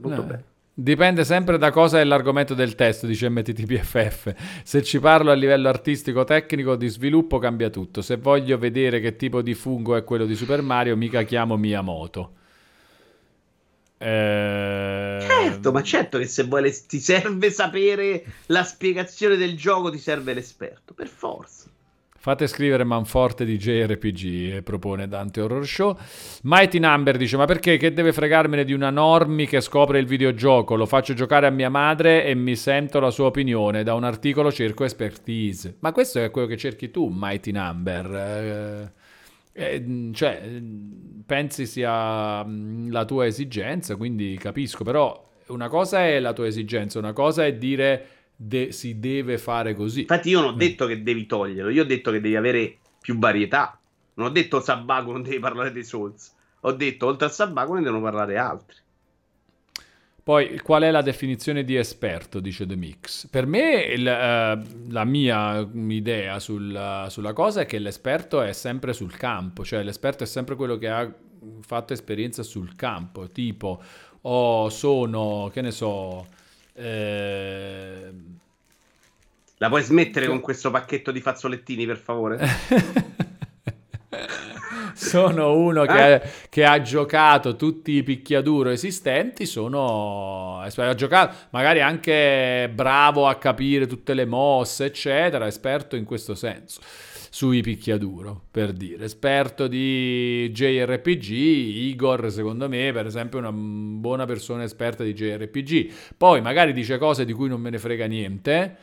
molto 0.00 0.20
no. 0.20 0.26
bene. 0.26 0.44
Dipende 0.80 1.24
sempre 1.24 1.58
da 1.58 1.72
cosa 1.72 1.98
è 1.98 2.04
l'argomento 2.04 2.54
del 2.54 2.76
testo, 2.76 3.06
dice 3.06 3.28
MTTPFF. 3.28 4.62
Se 4.62 4.80
ci 4.84 5.00
parlo 5.00 5.32
a 5.32 5.34
livello 5.34 5.68
artistico, 5.68 6.22
tecnico, 6.22 6.76
di 6.76 6.86
sviluppo, 6.86 7.38
cambia 7.38 7.68
tutto. 7.68 8.00
Se 8.00 8.16
voglio 8.16 8.56
vedere 8.58 9.00
che 9.00 9.16
tipo 9.16 9.42
di 9.42 9.54
fungo 9.54 9.96
è 9.96 10.04
quello 10.04 10.24
di 10.24 10.36
Super 10.36 10.62
Mario, 10.62 10.96
mica 10.96 11.24
chiamo 11.24 11.56
Miyamoto. 11.56 12.32
Eh... 13.98 15.18
Certo, 15.20 15.72
ma 15.72 15.82
certo 15.82 16.18
che 16.18 16.26
se 16.26 16.44
vuoi 16.44 16.72
ti 16.86 17.00
serve 17.00 17.50
sapere 17.50 18.24
la 18.46 18.62
spiegazione 18.62 19.34
del 19.34 19.56
gioco, 19.56 19.90
ti 19.90 19.98
serve 19.98 20.32
l'esperto, 20.32 20.94
per 20.94 21.08
forza. 21.08 21.67
Fate 22.20 22.48
scrivere 22.48 22.82
Manforte 22.82 23.44
di 23.44 23.56
JRPG, 23.56 24.54
eh, 24.54 24.62
propone 24.62 25.06
Dante 25.06 25.40
Horror 25.40 25.64
Show. 25.64 25.96
Mighty 26.42 26.80
Number 26.80 27.16
dice: 27.16 27.36
Ma 27.36 27.44
perché? 27.44 27.76
Che 27.76 27.92
deve 27.92 28.12
fregarmene 28.12 28.64
di 28.64 28.72
una 28.72 28.90
normi 28.90 29.46
che 29.46 29.60
scopre 29.60 30.00
il 30.00 30.06
videogioco? 30.06 30.74
Lo 30.74 30.84
faccio 30.86 31.14
giocare 31.14 31.46
a 31.46 31.50
mia 31.50 31.70
madre 31.70 32.24
e 32.24 32.34
mi 32.34 32.56
sento 32.56 32.98
la 32.98 33.10
sua 33.10 33.26
opinione. 33.26 33.84
Da 33.84 33.94
un 33.94 34.02
articolo 34.02 34.50
cerco 34.50 34.82
expertise. 34.82 35.76
Ma 35.78 35.92
questo 35.92 36.20
è 36.20 36.32
quello 36.32 36.48
che 36.48 36.56
cerchi 36.56 36.90
tu, 36.90 37.08
Mighty 37.08 37.52
Number. 37.52 38.92
Eh, 39.54 39.76
eh, 39.76 40.10
cioè, 40.12 40.60
pensi 41.24 41.66
sia 41.66 42.44
mm, 42.44 42.90
la 42.90 43.04
tua 43.04 43.26
esigenza, 43.26 43.94
quindi 43.94 44.36
capisco. 44.36 44.82
Però 44.82 45.24
una 45.46 45.68
cosa 45.68 46.04
è 46.04 46.18
la 46.18 46.32
tua 46.32 46.48
esigenza, 46.48 46.98
una 46.98 47.12
cosa 47.12 47.46
è 47.46 47.54
dire 47.54 48.06
de- 48.40 48.70
si 48.70 49.00
deve 49.00 49.36
fare 49.36 49.74
così. 49.74 50.02
Infatti, 50.02 50.30
io 50.30 50.40
non 50.40 50.50
ho 50.50 50.54
mm. 50.54 50.58
detto 50.58 50.86
che 50.86 51.02
devi 51.02 51.26
toglierlo, 51.26 51.70
io 51.70 51.82
ho 51.82 51.86
detto 51.86 52.12
che 52.12 52.20
devi 52.20 52.36
avere 52.36 52.78
più 53.00 53.18
varietà. 53.18 53.78
Non 54.14 54.28
ho 54.28 54.30
detto 54.30 54.60
Sabaku 54.60 55.10
non 55.10 55.22
devi 55.22 55.38
parlare 55.38 55.72
dei 55.72 55.84
Souls. 55.84 56.34
Ho 56.60 56.72
detto 56.72 57.06
oltre 57.06 57.26
a 57.26 57.30
Sabaku 57.30 57.74
ne 57.74 57.82
devono 57.82 58.02
parlare 58.02 58.36
altri. 58.36 58.76
Poi, 60.22 60.58
qual 60.58 60.82
è 60.82 60.90
la 60.90 61.00
definizione 61.00 61.64
di 61.64 61.74
esperto, 61.74 62.38
dice 62.38 62.66
The 62.66 62.76
Mix? 62.76 63.28
Per 63.28 63.46
me, 63.46 63.80
il, 63.84 64.02
uh, 64.02 64.90
la 64.92 65.04
mia 65.04 65.66
idea 65.72 66.38
sul, 66.38 67.06
sulla 67.08 67.32
cosa 67.32 67.62
è 67.62 67.66
che 67.66 67.78
l'esperto 67.78 68.42
è 68.42 68.52
sempre 68.52 68.92
sul 68.92 69.16
campo, 69.16 69.64
cioè 69.64 69.82
l'esperto 69.82 70.24
è 70.24 70.26
sempre 70.26 70.54
quello 70.54 70.76
che 70.76 70.88
ha 70.88 71.10
fatto 71.62 71.94
esperienza 71.94 72.42
sul 72.42 72.76
campo, 72.76 73.28
tipo, 73.28 73.82
o 74.20 74.64
oh, 74.64 74.68
sono, 74.68 75.48
che 75.50 75.62
ne 75.62 75.70
so, 75.70 76.26
eh... 76.78 78.12
La 79.60 79.68
puoi 79.68 79.82
smettere 79.82 80.26
con 80.26 80.40
questo 80.40 80.70
pacchetto 80.70 81.10
di 81.10 81.20
fazzolettini, 81.20 81.84
per 81.84 81.96
favore? 81.96 82.38
sono 84.94 85.56
uno 85.56 85.84
che, 85.84 86.14
eh? 86.14 86.22
che, 86.48 86.64
ha 86.64 86.80
giocato 86.80 87.56
tutti 87.56 87.92
i 87.92 88.04
picchiaduro 88.04 88.70
esistenti, 88.70 89.46
sono 89.46 90.60
ha 90.60 90.94
giocato 90.94 91.34
magari 91.50 91.80
anche 91.80 92.70
bravo 92.72 93.26
a 93.26 93.36
capire 93.36 93.86
tutte 93.86 94.14
le 94.14 94.26
mosse, 94.26 94.86
eccetera, 94.86 95.48
esperto 95.48 95.96
in 95.96 96.04
questo 96.04 96.36
senso 96.36 96.80
sui 97.38 97.60
picchiaduro, 97.60 98.46
per 98.50 98.72
dire. 98.72 99.04
Esperto 99.04 99.68
di 99.68 100.50
JRPG, 100.50 101.30
Igor, 101.30 102.32
secondo 102.32 102.68
me, 102.68 102.90
per 102.92 103.06
esempio, 103.06 103.38
è 103.38 103.42
una 103.42 103.52
buona 103.52 104.24
persona 104.24 104.64
esperta 104.64 105.04
di 105.04 105.14
JRPG. 105.14 105.92
Poi 106.16 106.40
magari 106.40 106.72
dice 106.72 106.98
cose 106.98 107.24
di 107.24 107.32
cui 107.32 107.48
non 107.48 107.60
me 107.60 107.70
ne 107.70 107.78
frega 107.78 108.06
niente, 108.06 108.76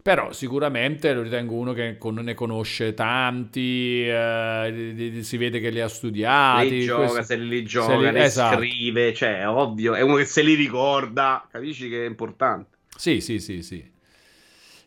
però 0.00 0.32
sicuramente 0.32 1.12
lo 1.14 1.22
ritengo 1.22 1.54
uno 1.54 1.72
che 1.72 1.98
ne 2.00 2.34
conosce 2.34 2.94
tanti, 2.94 4.06
eh, 4.06 5.18
si 5.22 5.36
vede 5.36 5.58
che 5.58 5.70
li 5.70 5.80
ha 5.80 5.88
studiati. 5.88 6.70
Li 6.70 6.84
gioca, 6.84 7.08
questo, 7.08 7.22
se 7.24 7.36
li 7.38 7.64
gioca, 7.64 7.98
se 7.98 8.12
li, 8.12 8.20
esatto. 8.20 8.56
scrive, 8.58 9.14
cioè 9.14 9.40
è 9.40 9.48
ovvio, 9.48 9.94
è 9.94 10.00
uno 10.02 10.14
che 10.14 10.26
se 10.26 10.42
li 10.42 10.54
ricorda, 10.54 11.44
capisci 11.50 11.88
che 11.88 12.04
è 12.04 12.06
importante. 12.06 12.76
Sì, 12.96 13.20
sì, 13.20 13.40
sì, 13.40 13.62
sì. 13.62 13.94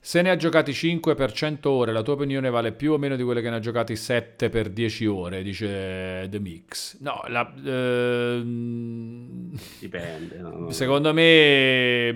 Se 0.10 0.24
ne 0.24 0.32
ha 0.32 0.36
giocati 0.36 0.74
5 0.74 1.14
per 1.14 1.32
100 1.32 1.70
ore, 1.70 1.92
la 1.92 2.02
tua 2.02 2.14
opinione 2.14 2.50
vale 2.50 2.72
più 2.72 2.94
o 2.94 2.98
meno 2.98 3.16
di 3.16 3.22
quelle 3.22 3.44
che 3.44 3.50
ne 3.52 3.58
ha 3.58 3.60
giocati 3.60 3.96
7 3.96 4.50
per 4.50 4.72
10 4.72 5.06
ore, 5.06 5.44
dice 5.44 6.26
The 6.32 6.40
Mix. 6.40 6.98
No, 7.02 7.22
la, 7.28 7.54
ehm... 7.64 9.56
dipende. 9.78 10.38
No, 10.40 10.72
Secondo 10.72 11.14
me, 11.14 12.12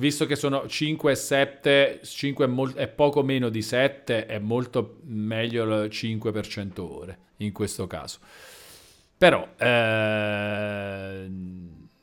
visto 0.00 0.26
che 0.26 0.34
sono 0.34 0.66
5 0.66 1.12
e 1.12 1.14
7, 1.14 2.00
5 2.02 2.44
è, 2.44 2.48
mol- 2.48 2.74
è, 2.74 2.88
poco 2.88 3.22
meno 3.22 3.48
di 3.48 3.62
7, 3.62 4.26
è 4.26 4.40
molto 4.40 4.96
meglio 5.04 5.84
il 5.84 5.88
5 5.88 6.32
per 6.32 6.48
100 6.48 6.98
ore 6.98 7.18
in 7.36 7.52
questo 7.52 7.86
caso. 7.86 8.18
Però, 9.16 9.50
eh, 9.56 11.30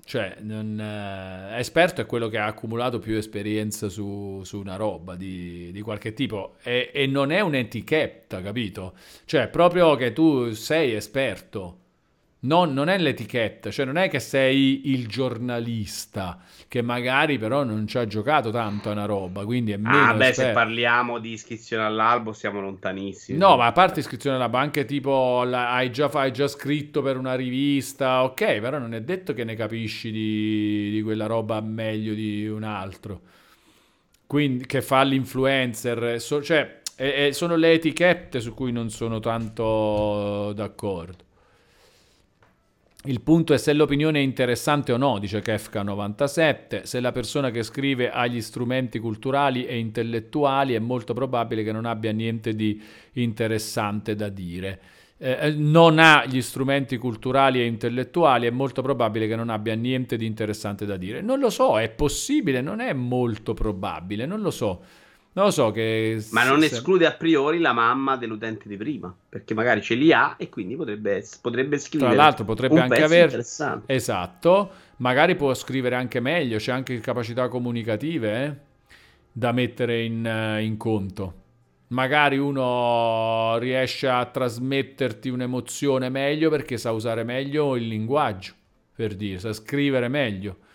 cioè, 0.10 0.38
non, 0.40 0.80
eh, 0.80 1.60
esperto 1.60 2.02
è 2.02 2.08
quello 2.08 2.30
che 2.30 2.40
ha 2.40 2.48
accumulato 2.48 2.98
più 2.98 3.16
esperienza 3.16 3.90
su, 3.90 4.42
su 4.44 4.58
una 4.58 4.76
roba 4.76 5.16
di, 5.16 5.70
di 5.72 5.82
qualche 5.82 6.14
tipo 6.14 6.56
e, 6.64 6.90
e 6.92 7.06
non 7.06 7.32
è 7.32 7.42
un'etichetta, 7.42 8.42
capito? 8.42 8.96
Cioè, 9.26 9.50
proprio 9.50 9.96
che 9.98 10.12
tu 10.12 10.52
sei 10.54 10.96
esperto 10.96 11.79
non, 12.42 12.74
non, 12.74 12.88
è 12.88 12.98
l'etichetta, 12.98 13.70
cioè 13.70 13.86
non 13.86 13.98
è 13.98 14.10
che 14.10 14.20
sei 14.20 14.92
il 14.92 15.08
giornalista 15.08 16.40
che 16.70 16.82
magari 16.82 17.38
però 17.38 17.64
non 17.64 17.86
ci 17.86 17.98
ha 17.98 18.08
giocato 18.08 18.50
tanto 18.50 18.90
a 18.90 18.94
una 18.94 19.06
roba, 19.06 19.44
quindi 19.44 19.74
è 19.74 19.78
meno 19.78 19.98
Ah 19.98 20.14
beh, 20.14 20.30
esperto. 20.30 20.50
se 20.50 20.54
parliamo 20.54 21.20
di 21.20 21.32
iscrizione 21.32 21.84
all'albo 21.84 22.32
siamo 22.32 22.62
lontanissimi. 22.62 23.38
No, 23.38 23.58
ma 23.58 23.66
a 23.66 23.72
parte 23.72 24.00
iscrizione 24.00 24.38
all'albo, 24.38 24.58
anche 24.58 24.86
tipo 24.86 25.44
la, 25.44 25.74
hai, 25.74 25.92
già, 25.92 26.10
hai, 26.14 26.32
già, 26.32 26.48
scritto 26.48 27.02
per 27.02 27.18
una 27.18 27.36
rivista, 27.36 28.24
ok, 28.24 28.60
però 28.60 28.78
non 28.78 28.94
è 28.94 29.02
detto 29.02 29.34
che 29.34 29.44
ne 29.44 29.56
capisci 29.56 30.12
di, 30.12 30.92
di 30.92 31.02
quella 31.02 31.26
roba 31.26 31.60
meglio 31.60 32.14
di 32.14 32.48
un 32.48 32.64
altro. 32.64 33.22
Quindi 34.26 34.66
che 34.66 34.82
fa 34.82 35.02
l'influencer, 35.02 36.22
so, 36.22 36.42
cioè 36.42 36.80
e, 36.96 37.28
e 37.28 37.34
sono 37.34 37.56
le 37.56 37.72
etichette 37.72 38.42
su 38.42 38.54
cui 38.54 38.74
non 38.74 38.90
sono 38.90 39.20
tanto 39.20 40.52
d'accordo. 40.54 41.28
Il 43.06 43.22
punto 43.22 43.54
è 43.54 43.58
se 43.58 43.72
l'opinione 43.72 44.20
è 44.20 44.22
interessante 44.22 44.92
o 44.92 44.98
no, 44.98 45.20
dice 45.20 45.40
Kefka 45.40 45.84
97. 45.84 46.86
Se 46.86 47.00
la 47.00 47.14
persona 47.14 47.50
che 47.50 47.64
scrive 47.64 48.12
ha 48.12 48.28
gli 48.28 48.42
strumenti 48.42 49.00
culturali 49.00 49.66
e 49.66 49.78
intellettuali 49.78 50.74
è 50.74 50.80
molto 50.80 51.14
probabile 51.14 51.64
che 51.64 51.72
non 51.72 51.86
abbia 51.86 52.12
niente 52.12 52.54
di 52.54 52.82
interessante 53.14 54.16
da 54.16 54.28
dire. 54.28 54.80
Eh, 55.18 55.38
eh, 55.40 55.52
non 55.52 55.98
ha 55.98 56.26
gli 56.26 56.42
strumenti 56.42 56.98
culturali 56.98 57.62
e 57.62 57.66
intellettuali, 57.66 58.48
è 58.48 58.52
molto 58.52 58.82
probabile 58.82 59.28
che 59.28 59.36
non 59.38 59.50
abbia 59.50 59.76
niente 59.76 60.18
di 60.18 60.26
interessante 60.26 60.86
da 60.86 60.98
dire. 60.98 61.22
Non 61.22 61.40
lo 61.40 61.50
so, 61.50 61.80
è 61.80 61.90
possibile, 61.90 62.60
non 62.60 62.82
è 62.82 62.92
molto 62.92 63.54
probabile, 63.54 64.26
non 64.26 64.42
lo 64.42 64.52
so. 64.52 64.84
Non 65.32 65.46
lo 65.46 65.52
so 65.52 65.72
che... 65.72 66.26
Ma 66.32 66.44
non 66.44 66.64
esclude 66.64 67.06
a 67.06 67.14
priori 67.14 67.60
la 67.60 67.72
mamma 67.72 68.18
dell'utente 68.18 68.68
di 68.68 68.78
prima, 68.78 69.16
perché 69.30 69.54
magari 69.54 69.82
ce 69.82 69.94
li 69.94 70.12
ha 70.12 70.36
e 70.38 70.50
quindi 70.50 70.76
potrebbe, 70.76 71.24
potrebbe 71.40 71.78
scrivere. 71.78 72.14
Tra 72.14 72.24
l'altro 72.24 72.46
potrebbe 72.46 72.80
anche 72.80 73.04
avere... 73.04 73.46
Esatto, 73.86 74.72
magari 74.98 75.36
può 75.36 75.54
scrivere 75.54 75.96
anche 75.96 76.20
meglio, 76.20 76.58
c'è 76.58 76.72
anche 76.72 77.00
capacità 77.00 77.48
comunicative 77.48 78.44
eh, 78.44 78.56
da 79.32 79.52
mettere 79.52 80.02
in, 80.02 80.26
uh, 80.26 80.60
in 80.60 80.78
conto. 80.78 81.34
Magari 81.90 82.38
uno 82.38 83.58
riesce 83.60 84.08
a 84.08 84.26
trasmetterti 84.26 85.30
un'emozione 85.30 86.10
meglio 86.10 86.50
perché 86.50 86.78
sa 86.78 86.92
usare 86.92 87.24
meglio 87.24 87.76
il 87.76 87.88
linguaggio, 87.88 88.54
per 88.96 89.16
dire, 89.16 89.40
sa 89.40 89.54
scrivere 89.54 90.08
meglio 90.08 90.68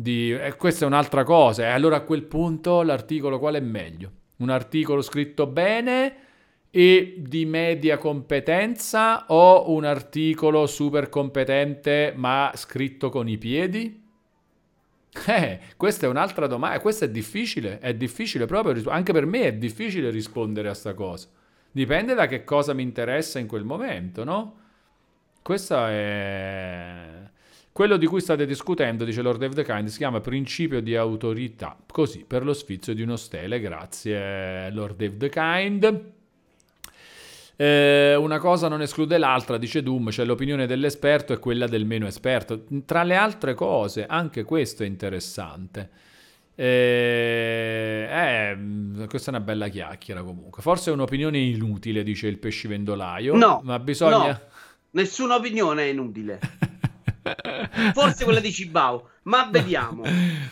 di... 0.00 0.32
E 0.32 0.56
questa 0.56 0.84
è 0.84 0.88
un'altra 0.88 1.24
cosa. 1.24 1.64
E 1.64 1.66
allora 1.66 1.96
a 1.96 2.00
quel 2.02 2.22
punto 2.22 2.82
l'articolo 2.82 3.38
qual 3.38 3.54
è 3.54 3.60
meglio? 3.60 4.10
Un 4.36 4.48
articolo 4.48 5.02
scritto 5.02 5.46
bene 5.46 6.16
e 6.70 7.16
di 7.18 7.44
media 7.44 7.98
competenza 7.98 9.26
o 9.28 9.70
un 9.70 9.84
articolo 9.84 10.66
super 10.66 11.08
competente 11.08 12.12
ma 12.16 12.52
scritto 12.54 13.10
con 13.10 13.28
i 13.28 13.38
piedi? 13.38 13.98
Eh, 15.26 15.58
questa 15.76 16.06
è 16.06 16.08
un'altra 16.08 16.46
domanda, 16.46 16.78
questa 16.78 17.04
è 17.04 17.10
difficile, 17.10 17.80
è 17.80 17.94
difficile 17.94 18.46
proprio, 18.46 18.88
anche 18.90 19.12
per 19.12 19.26
me 19.26 19.42
è 19.42 19.52
difficile 19.54 20.08
rispondere 20.08 20.68
a 20.68 20.74
sta 20.74 20.94
cosa. 20.94 21.26
Dipende 21.72 22.14
da 22.14 22.26
che 22.28 22.44
cosa 22.44 22.74
mi 22.74 22.82
interessa 22.84 23.40
in 23.40 23.48
quel 23.48 23.64
momento, 23.64 24.22
no? 24.22 24.58
Questa 25.42 25.90
è... 25.90 27.29
Quello 27.72 27.96
di 27.96 28.06
cui 28.06 28.20
state 28.20 28.46
discutendo, 28.46 29.04
dice 29.04 29.22
Lord 29.22 29.42
of 29.42 29.54
the 29.54 29.64
Kind, 29.64 29.88
si 29.88 29.98
chiama 29.98 30.20
principio 30.20 30.80
di 30.80 30.96
autorità, 30.96 31.76
così 31.86 32.24
per 32.26 32.44
lo 32.44 32.52
sfizio 32.52 32.94
di 32.94 33.02
uno 33.02 33.16
stele, 33.16 33.60
grazie 33.60 34.70
Lord 34.72 35.00
of 35.00 35.16
the 35.16 35.28
Kind. 35.28 36.12
Eh, 37.56 38.14
una 38.16 38.38
cosa 38.38 38.68
non 38.68 38.80
esclude 38.80 39.18
l'altra, 39.18 39.56
dice 39.58 39.82
Doom, 39.82 40.10
cioè 40.10 40.24
l'opinione 40.24 40.66
dell'esperto 40.66 41.32
è 41.32 41.38
quella 41.38 41.66
del 41.66 41.84
meno 41.84 42.06
esperto. 42.06 42.64
Tra 42.86 43.02
le 43.02 43.14
altre 43.14 43.54
cose, 43.54 44.06
anche 44.06 44.44
questo 44.44 44.82
è 44.82 44.86
interessante. 44.86 45.90
Eh, 46.54 48.08
eh, 48.10 49.06
questa 49.06 49.30
è 49.30 49.34
una 49.34 49.44
bella 49.44 49.68
chiacchiera 49.68 50.22
comunque. 50.22 50.60
Forse 50.62 50.90
è 50.90 50.92
un'opinione 50.92 51.38
inutile, 51.38 52.02
dice 52.02 52.26
il 52.26 52.38
pescivendolaio. 52.38 53.36
No, 53.36 53.60
ma 53.62 53.78
bisogna... 53.78 54.16
No, 54.16 54.40
nessuna 54.92 55.36
opinione 55.36 55.82
è 55.84 55.86
inutile. 55.86 56.40
Forse 57.92 58.24
quella 58.24 58.40
di 58.40 58.52
Cibao, 58.52 59.10
ma 59.22 59.48
vediamo. 59.50 60.04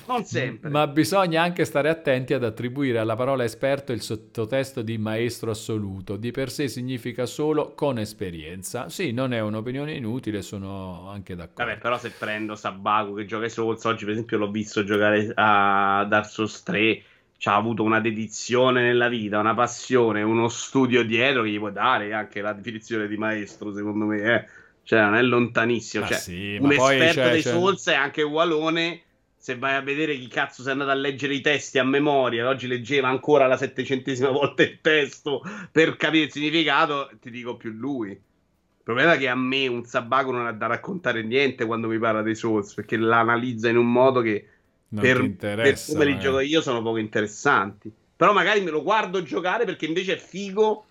Non 0.06 0.24
sempre. 0.24 0.70
Ma 0.70 0.86
bisogna 0.86 1.42
anche 1.42 1.64
stare 1.64 1.88
attenti 1.88 2.34
ad 2.34 2.44
attribuire 2.44 2.98
alla 2.98 3.16
parola 3.16 3.44
esperto 3.44 3.92
il 3.92 4.00
sottotesto 4.00 4.82
di 4.82 4.98
maestro 4.98 5.50
assoluto. 5.50 6.16
Di 6.16 6.30
per 6.30 6.50
sé 6.50 6.68
significa 6.68 7.26
solo 7.26 7.74
con 7.74 7.98
esperienza. 7.98 8.88
Sì, 8.88 9.12
non 9.12 9.32
è 9.32 9.40
un'opinione 9.40 9.92
inutile, 9.92 10.42
sono 10.42 11.08
anche 11.08 11.34
d'accordo. 11.34 11.64
Vabbè, 11.64 11.78
però 11.78 11.98
se 11.98 12.10
prendo 12.10 12.54
Sabaku 12.54 13.14
che 13.14 13.24
gioca 13.24 13.44
ai 13.44 13.50
Souls, 13.50 13.84
oggi 13.84 14.04
per 14.04 14.14
esempio 14.14 14.38
l'ho 14.38 14.50
visto 14.50 14.84
giocare 14.84 15.30
a 15.34 16.04
Dark 16.08 16.26
Souls 16.26 16.62
3 16.62 17.02
ha 17.44 17.54
avuto 17.54 17.84
una 17.84 18.00
dedizione 18.00 18.82
nella 18.82 19.08
vita, 19.08 19.38
una 19.38 19.54
passione, 19.54 20.22
uno 20.22 20.48
studio 20.48 21.04
dietro 21.04 21.42
che 21.42 21.50
gli 21.50 21.58
può 21.58 21.70
dare 21.70 22.12
anche 22.12 22.40
la 22.40 22.52
definizione 22.52 23.06
di 23.06 23.16
maestro, 23.16 23.72
secondo 23.72 24.06
me. 24.06 24.22
Eh 24.22 24.44
cioè 24.88 25.02
non 25.02 25.16
è 25.16 25.22
lontanissimo. 25.22 26.06
Cioè, 26.06 26.16
sì, 26.16 26.56
un 26.58 26.72
esperto 26.72 27.12
cioè, 27.12 27.30
dei 27.30 27.42
cioè... 27.42 27.52
Souls 27.52 27.88
è 27.88 27.94
anche 27.94 28.22
Walone. 28.22 29.02
Se 29.36 29.58
vai 29.58 29.74
a 29.74 29.82
vedere 29.82 30.16
chi 30.16 30.28
cazzo 30.28 30.66
è 30.66 30.70
andato 30.72 30.90
a 30.90 30.94
leggere 30.94 31.34
i 31.34 31.42
testi 31.42 31.78
a 31.78 31.84
memoria, 31.84 32.48
oggi 32.48 32.66
leggeva 32.66 33.08
ancora 33.08 33.46
la 33.46 33.58
settecentesima 33.58 34.30
volta 34.30 34.62
il 34.62 34.78
testo 34.80 35.42
per 35.70 35.96
capire 35.96 36.24
il 36.24 36.32
significato, 36.32 37.10
ti 37.20 37.30
dico 37.30 37.58
più 37.58 37.70
lui. 37.70 38.12
Il 38.12 38.82
problema 38.82 39.12
è 39.12 39.18
che 39.18 39.28
a 39.28 39.34
me 39.34 39.66
un 39.66 39.84
sabaco 39.84 40.32
non 40.32 40.46
ha 40.46 40.52
da 40.52 40.66
raccontare 40.66 41.22
niente 41.22 41.66
quando 41.66 41.86
mi 41.86 41.98
parla 41.98 42.22
dei 42.22 42.34
Souls, 42.34 42.72
perché 42.72 42.96
l'analizza 42.96 43.68
in 43.68 43.76
un 43.76 43.92
modo 43.92 44.22
che 44.22 44.48
non 44.88 45.02
per, 45.02 45.36
per 45.36 45.78
come 45.86 46.06
li 46.06 46.18
gioco 46.18 46.40
io 46.40 46.62
sono 46.62 46.80
poco 46.80 46.96
interessanti. 46.96 47.92
Però 48.16 48.32
magari 48.32 48.62
me 48.62 48.70
lo 48.70 48.82
guardo 48.82 49.22
giocare 49.22 49.66
perché 49.66 49.84
invece 49.84 50.14
è 50.14 50.18
figo 50.18 50.86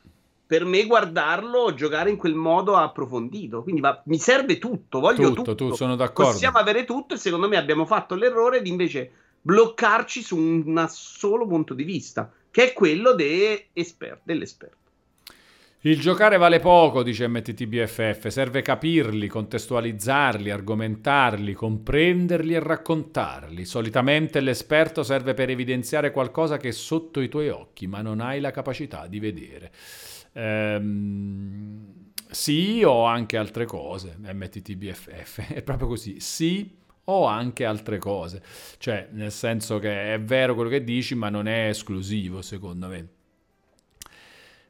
per 0.48 0.64
me 0.64 0.86
guardarlo 0.86 1.74
giocare 1.74 2.10
in 2.10 2.16
quel 2.16 2.34
modo 2.34 2.78
approfondito. 2.78 3.62
Quindi 3.62 3.82
va, 3.82 4.02
mi 4.06 4.18
serve 4.18 4.58
tutto, 4.58 5.02
voglio 5.02 5.28
tutto. 5.34 5.54
tutto. 5.54 5.70
Tu, 5.70 5.76
sono 5.76 5.98
d'accordo. 5.98 6.32
Possiamo 6.32 6.58
avere 6.58 6.86
tutto 6.86 7.16
e 7.16 7.18
secondo 7.18 7.50
me 7.50 7.58
abbiamo 7.58 7.86
fatto 7.86 8.16
l'errore 8.16 8.62
di 8.62 8.70
invece 8.70 9.12
bloccarci 9.42 10.22
su 10.22 10.38
un 10.38 10.88
solo 10.90 11.46
punto 11.46 11.74
di 11.74 11.84
vista, 11.84 12.32
che 12.50 12.70
è 12.70 12.74
quello 12.74 13.14
de 13.14 13.68
esper- 13.74 14.22
dell'esperto. 14.24 14.86
Il 15.82 16.00
giocare 16.00 16.38
vale 16.38 16.60
poco, 16.60 17.04
dice 17.04 17.28
MTTBFF, 17.28 18.28
serve 18.28 18.62
capirli, 18.62 19.28
contestualizzarli, 19.28 20.50
argomentarli, 20.50 21.54
comprenderli 21.54 22.56
e 22.56 22.60
raccontarli. 22.60 23.64
Solitamente 23.64 24.40
l'esperto 24.40 25.04
serve 25.04 25.34
per 25.34 25.50
evidenziare 25.50 26.12
qualcosa 26.12 26.58
che 26.58 26.70
è 26.70 26.72
sotto 26.72 27.22
i 27.22 27.30
tuoi 27.30 27.50
occhi, 27.50 27.86
ma 27.86 28.02
non 28.02 28.22
hai 28.22 28.40
la 28.40 28.52
capacità 28.52 29.06
di 29.08 29.20
vedere. 29.20 29.72
Ehm, 30.38 32.12
sì 32.30 32.84
o 32.84 33.06
anche 33.06 33.38
altre 33.38 33.66
cose, 33.66 34.18
MTTBFF, 34.20 35.50
è 35.54 35.62
proprio 35.64 35.88
così, 35.88 36.20
sì 36.20 36.76
o 37.10 37.26
anche 37.26 37.66
altre 37.66 37.98
cose, 38.00 38.44
cioè 38.78 39.08
nel 39.14 39.32
senso 39.32 39.80
che 39.80 40.14
è 40.14 40.22
vero 40.22 40.54
quello 40.56 40.70
che 40.70 40.84
dici 40.84 41.16
ma 41.16 41.30
non 41.30 41.48
è 41.48 41.70
esclusivo 41.70 42.42
secondo 42.42 42.88
me. 42.88 43.08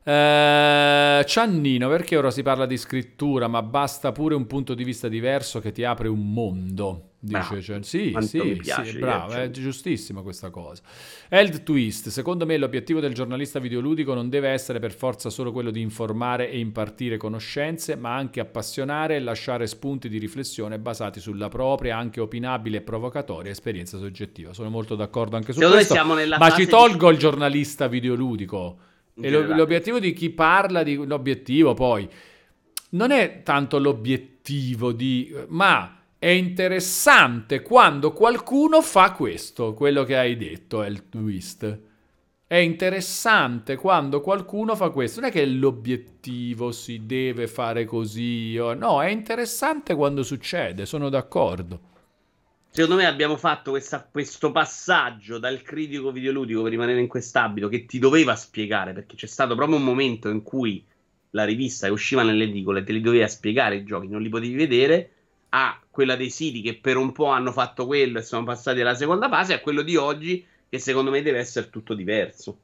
Eh, 0.09 1.25
Ciannino, 1.25 1.89
perché 1.89 2.15
ora 2.15 2.31
si 2.31 2.41
parla 2.41 2.65
di 2.65 2.77
scrittura, 2.77 3.49
ma 3.49 3.61
basta 3.61 4.13
pure 4.13 4.35
un 4.35 4.47
punto 4.47 4.73
di 4.73 4.85
vista 4.85 5.09
diverso 5.09 5.59
che 5.59 5.73
ti 5.73 5.83
apre 5.83 6.07
un 6.07 6.31
mondo? 6.31 7.09
Dice, 7.19 7.61
cioè, 7.61 7.83
sì, 7.83 8.15
sì, 8.21 8.55
piace, 8.57 8.91
sì, 8.91 8.99
bravo, 8.99 9.33
è 9.33 9.49
giustissima 9.49 10.21
questa 10.21 10.49
cosa. 10.49 10.81
Eld 11.27 11.63
Twist, 11.63 12.07
secondo 12.07 12.45
me 12.45 12.55
l'obiettivo 12.57 13.01
del 13.01 13.13
giornalista 13.13 13.59
videoludico 13.59 14.13
non 14.13 14.29
deve 14.29 14.47
essere 14.47 14.79
per 14.79 14.93
forza 14.93 15.29
solo 15.29 15.51
quello 15.51 15.71
di 15.71 15.81
informare 15.81 16.49
e 16.49 16.59
impartire 16.59 17.17
conoscenze, 17.17 17.97
ma 17.97 18.15
anche 18.15 18.39
appassionare 18.39 19.17
e 19.17 19.19
lasciare 19.19 19.67
spunti 19.67 20.07
di 20.07 20.19
riflessione 20.19 20.79
basati 20.79 21.19
sulla 21.19 21.49
propria, 21.49 21.97
anche 21.97 22.21
opinabile 22.21 22.77
e 22.77 22.81
provocatoria 22.81 23.51
esperienza 23.51 23.97
soggettiva. 23.97 24.53
Sono 24.53 24.69
molto 24.69 24.95
d'accordo 24.95 25.35
anche 25.35 25.51
su 25.51 25.59
Secondo 25.59 25.83
questo, 25.83 26.37
ma 26.37 26.49
ci 26.51 26.65
tolgo 26.65 27.09
di... 27.09 27.15
il 27.15 27.19
giornalista 27.19 27.87
videoludico 27.87 28.77
e 29.19 29.29
lo, 29.29 29.41
l'obiettivo 29.55 29.99
di 29.99 30.13
chi 30.13 30.29
parla 30.29 30.83
di 30.83 30.95
l'obiettivo 30.95 31.73
poi 31.73 32.07
non 32.89 33.11
è 33.11 33.41
tanto 33.43 33.79
l'obiettivo 33.79 34.91
di, 34.91 35.33
ma 35.47 35.97
è 36.19 36.29
interessante 36.29 37.61
quando 37.61 38.13
qualcuno 38.13 38.81
fa 38.81 39.11
questo, 39.11 39.73
quello 39.73 40.03
che 40.03 40.17
hai 40.17 40.37
detto 40.37 40.81
è 40.81 40.87
il 40.87 41.09
twist. 41.09 41.79
È 42.47 42.55
interessante 42.55 43.75
quando 43.75 44.21
qualcuno 44.21 44.73
fa 44.75 44.89
questo. 44.89 45.19
Non 45.19 45.29
è 45.29 45.31
che 45.33 45.45
l'obiettivo 45.45 46.71
si 46.71 47.05
deve 47.05 47.45
fare 47.45 47.83
così. 47.83 48.55
No, 48.55 49.01
è 49.03 49.09
interessante 49.09 49.93
quando 49.95 50.23
succede, 50.23 50.85
sono 50.85 51.09
d'accordo. 51.09 51.81
Secondo 52.77 53.01
me 53.01 53.07
abbiamo 53.07 53.37
fatto 53.37 53.71
questa, 53.71 54.07
questo 54.07 54.51
passaggio 54.51 55.39
dal 55.39 55.63
critico 55.63 56.11
videoludico 56.11 56.61
per 56.61 56.69
rimanere 56.69 56.99
in 56.99 57.07
quest'ambito 57.07 57.69
che 57.69 57.87
ti 57.87 57.97
doveva 57.97 58.35
spiegare, 58.35 58.93
perché 58.93 59.15
c'è 59.15 59.25
stato 59.25 59.55
proprio 59.55 59.77
un 59.77 59.83
momento 59.83 60.29
in 60.29 60.43
cui 60.43 60.85
la 61.31 61.43
rivista 61.43 61.87
che 61.87 61.93
usciva 61.93 62.21
nelle 62.21 62.43
edicole 62.43 62.83
te 62.83 62.93
li 62.93 63.01
doveva 63.01 63.27
spiegare 63.27 63.77
i 63.77 63.83
giochi, 63.83 64.07
non 64.07 64.21
li 64.21 64.29
potevi 64.29 64.53
vedere, 64.53 65.11
a 65.49 65.81
quella 65.89 66.15
dei 66.15 66.29
siti 66.29 66.61
che 66.61 66.75
per 66.75 66.97
un 66.97 67.13
po' 67.13 67.25
hanno 67.25 67.51
fatto 67.51 67.87
quello 67.87 68.19
e 68.19 68.21
sono 68.21 68.43
passati 68.43 68.79
alla 68.79 68.93
seconda 68.93 69.27
fase, 69.27 69.55
a 69.55 69.59
quello 69.59 69.81
di 69.81 69.95
oggi 69.95 70.45
che 70.69 70.77
secondo 70.77 71.09
me 71.09 71.23
deve 71.23 71.39
essere 71.39 71.71
tutto 71.71 71.95
diverso. 71.95 72.59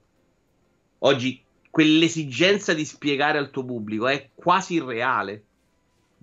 Oggi 1.00 1.42
quell'esigenza 1.72 2.76
di 2.76 2.86
spiegare 2.86 3.40
al 3.40 3.50
tuo 3.50 3.66
pubblico 3.66 4.08
è 4.08 4.30
quasi 4.36 4.76
irreale, 4.76 5.44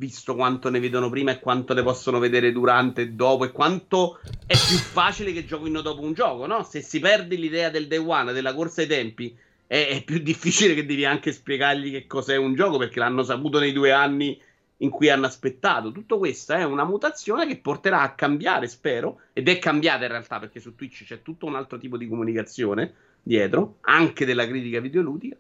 visto 0.00 0.34
quanto 0.34 0.70
ne 0.70 0.80
vedono 0.80 1.10
prima 1.10 1.32
e 1.32 1.40
quanto 1.40 1.74
ne 1.74 1.82
possono 1.82 2.18
vedere 2.18 2.52
durante 2.52 3.02
e 3.02 3.08
dopo 3.10 3.44
e 3.44 3.52
quanto 3.52 4.18
è 4.46 4.54
più 4.54 4.78
facile 4.78 5.30
che 5.30 5.44
giochino 5.44 5.82
dopo 5.82 6.00
un 6.00 6.14
gioco, 6.14 6.46
no? 6.46 6.62
Se 6.62 6.80
si 6.80 7.00
perde 7.00 7.36
l'idea 7.36 7.68
del 7.68 7.86
day 7.86 7.98
one, 7.98 8.32
della 8.32 8.54
corsa 8.54 8.80
ai 8.80 8.86
tempi, 8.86 9.36
è, 9.66 9.88
è 9.88 10.02
più 10.02 10.18
difficile 10.24 10.72
che 10.72 10.86
devi 10.86 11.04
anche 11.04 11.32
spiegargli 11.32 11.90
che 11.90 12.06
cos'è 12.06 12.36
un 12.36 12.54
gioco 12.54 12.78
perché 12.78 12.98
l'hanno 12.98 13.22
saputo 13.22 13.58
nei 13.58 13.72
due 13.72 13.92
anni 13.92 14.40
in 14.78 14.88
cui 14.88 15.10
hanno 15.10 15.26
aspettato. 15.26 15.92
Tutto 15.92 16.16
questo 16.16 16.54
è 16.54 16.64
una 16.64 16.84
mutazione 16.84 17.46
che 17.46 17.58
porterà 17.58 18.00
a 18.00 18.14
cambiare, 18.14 18.68
spero, 18.68 19.20
ed 19.34 19.50
è 19.50 19.58
cambiata 19.58 20.04
in 20.04 20.12
realtà 20.12 20.38
perché 20.38 20.60
su 20.60 20.74
Twitch 20.74 21.04
c'è 21.04 21.20
tutto 21.20 21.44
un 21.44 21.56
altro 21.56 21.76
tipo 21.76 21.98
di 21.98 22.08
comunicazione 22.08 22.94
dietro, 23.22 23.76
anche 23.82 24.24
della 24.24 24.46
critica 24.46 24.80
videoludica, 24.80 25.36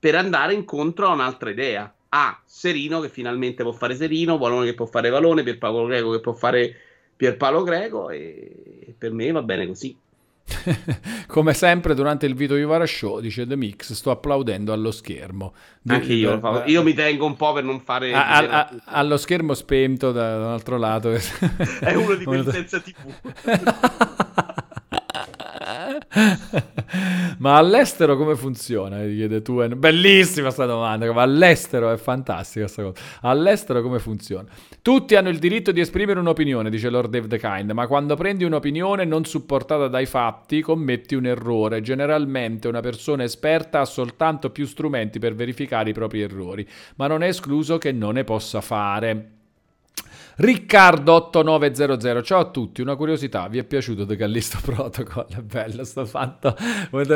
per 0.00 0.16
andare 0.16 0.54
incontro 0.54 1.06
a 1.06 1.12
un'altra 1.12 1.50
idea. 1.50 1.94
A 2.10 2.40
Serino 2.44 3.00
che 3.00 3.08
finalmente 3.08 3.62
può 3.62 3.72
fare 3.72 3.94
Serino, 3.94 4.36
Valone 4.36 4.66
che 4.66 4.74
può 4.74 4.86
fare 4.86 5.10
Valone, 5.10 5.42
Pierpaolo 5.42 5.86
Greco 5.86 6.10
che 6.10 6.20
può 6.20 6.32
fare 6.32 6.76
Pierpaolo 7.16 7.62
Greco 7.62 8.10
e 8.10 8.94
per 8.98 9.12
me 9.12 9.30
va 9.30 9.42
bene 9.42 9.66
così. 9.66 9.96
Come 11.26 11.54
sempre 11.54 11.94
durante 11.94 12.26
il 12.26 12.34
Vito 12.34 12.56
Ivara 12.56 12.86
Show, 12.86 13.20
dice 13.20 13.46
The 13.46 13.56
Mix, 13.56 13.92
sto 13.92 14.10
applaudendo 14.10 14.72
allo 14.72 14.90
schermo. 14.90 15.54
Anche 15.86 16.12
io, 16.12 16.36
da, 16.36 16.64
io 16.66 16.82
mi 16.82 16.92
tengo 16.94 17.26
un 17.26 17.36
po' 17.36 17.52
per 17.52 17.64
non 17.64 17.80
fare... 17.80 18.12
A, 18.12 18.28
a, 18.28 18.48
a, 18.48 18.70
allo 18.86 19.16
schermo 19.16 19.54
spento 19.54 20.12
da, 20.12 20.38
da 20.38 20.46
un 20.46 20.52
altro 20.52 20.76
lato. 20.76 21.12
È 21.80 21.94
uno 21.94 22.14
di 22.14 22.24
quelli 22.26 22.50
senza 22.50 22.80
tv. 22.80 23.14
Ma 27.38 27.56
all'estero 27.56 28.16
come 28.16 28.34
funziona? 28.34 28.98
Chiede 28.98 29.42
tu. 29.42 29.64
Bellissima 29.76 30.46
questa 30.46 30.66
domanda, 30.66 31.12
ma 31.12 31.22
all'estero 31.22 31.92
è 31.92 31.96
fantastica 31.96 32.64
questa 32.64 32.82
cosa. 32.82 33.00
All'estero 33.22 33.80
come 33.82 33.98
funziona? 33.98 34.48
Tutti 34.82 35.14
hanno 35.14 35.28
il 35.28 35.38
diritto 35.38 35.72
di 35.72 35.80
esprimere 35.80 36.18
un'opinione, 36.18 36.70
dice 36.70 36.90
Lord 36.90 37.10
Dave 37.10 37.28
the 37.28 37.38
Kind, 37.38 37.70
ma 37.70 37.86
quando 37.86 38.16
prendi 38.16 38.44
un'opinione 38.44 39.04
non 39.04 39.24
supportata 39.24 39.88
dai 39.88 40.06
fatti, 40.06 40.60
commetti 40.62 41.14
un 41.14 41.26
errore. 41.26 41.80
Generalmente 41.80 42.66
una 42.66 42.80
persona 42.80 43.22
esperta 43.22 43.80
ha 43.80 43.84
soltanto 43.84 44.50
più 44.50 44.66
strumenti 44.66 45.18
per 45.18 45.34
verificare 45.34 45.90
i 45.90 45.94
propri 45.94 46.22
errori, 46.22 46.66
ma 46.96 47.06
non 47.06 47.22
è 47.22 47.28
escluso 47.28 47.78
che 47.78 47.92
non 47.92 48.14
ne 48.14 48.24
possa 48.24 48.60
fare. 48.60 49.39
Riccardo8900, 50.40 52.22
ciao 52.22 52.38
a 52.40 52.50
tutti, 52.50 52.80
una 52.80 52.96
curiosità, 52.96 53.46
vi 53.48 53.58
è 53.58 53.64
piaciuto 53.64 54.06
The 54.06 54.16
Callisto 54.16 54.58
Protocol? 54.64 55.26
È 55.28 55.42
bello 55.42 55.84
sto 55.84 56.06
fatto, 56.06 56.56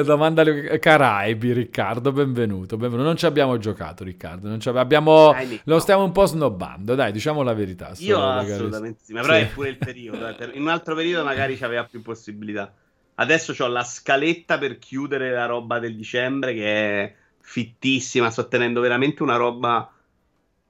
domanda 0.04 0.42
alle 0.42 0.78
Caraibi 0.78 1.54
Riccardo, 1.54 2.12
benvenuto, 2.12 2.76
benvenuto. 2.76 3.06
non 3.06 3.16
ci 3.16 3.24
abbiamo 3.24 3.56
giocato 3.56 4.04
Riccardo, 4.04 4.46
non 4.46 4.60
ci 4.60 4.68
abbiamo, 4.68 5.32
dai, 5.32 5.58
lo 5.64 5.78
stiamo 5.78 6.04
un 6.04 6.12
po' 6.12 6.26
snobbando, 6.26 6.94
dai 6.94 7.12
diciamo 7.12 7.42
la 7.42 7.54
verità. 7.54 7.92
Io 8.00 8.22
assolutamente 8.22 9.00
sì, 9.04 9.14
ma 9.14 9.22
però 9.22 9.32
sì. 9.32 9.40
è 9.40 9.46
pure 9.46 9.68
il 9.70 9.78
periodo, 9.78 10.28
eh. 10.28 10.50
in 10.52 10.60
un 10.60 10.68
altro 10.68 10.94
periodo 10.94 11.24
magari 11.24 11.56
c'aveva 11.56 11.84
più 11.84 12.02
possibilità. 12.02 12.74
Adesso 13.14 13.54
ho 13.58 13.68
la 13.68 13.84
scaletta 13.84 14.58
per 14.58 14.78
chiudere 14.78 15.30
la 15.30 15.46
roba 15.46 15.78
del 15.78 15.96
dicembre 15.96 16.52
che 16.52 16.66
è 16.66 17.14
fittissima, 17.40 18.28
sto 18.28 18.48
tenendo 18.48 18.82
veramente 18.82 19.22
una 19.22 19.36
roba 19.36 19.93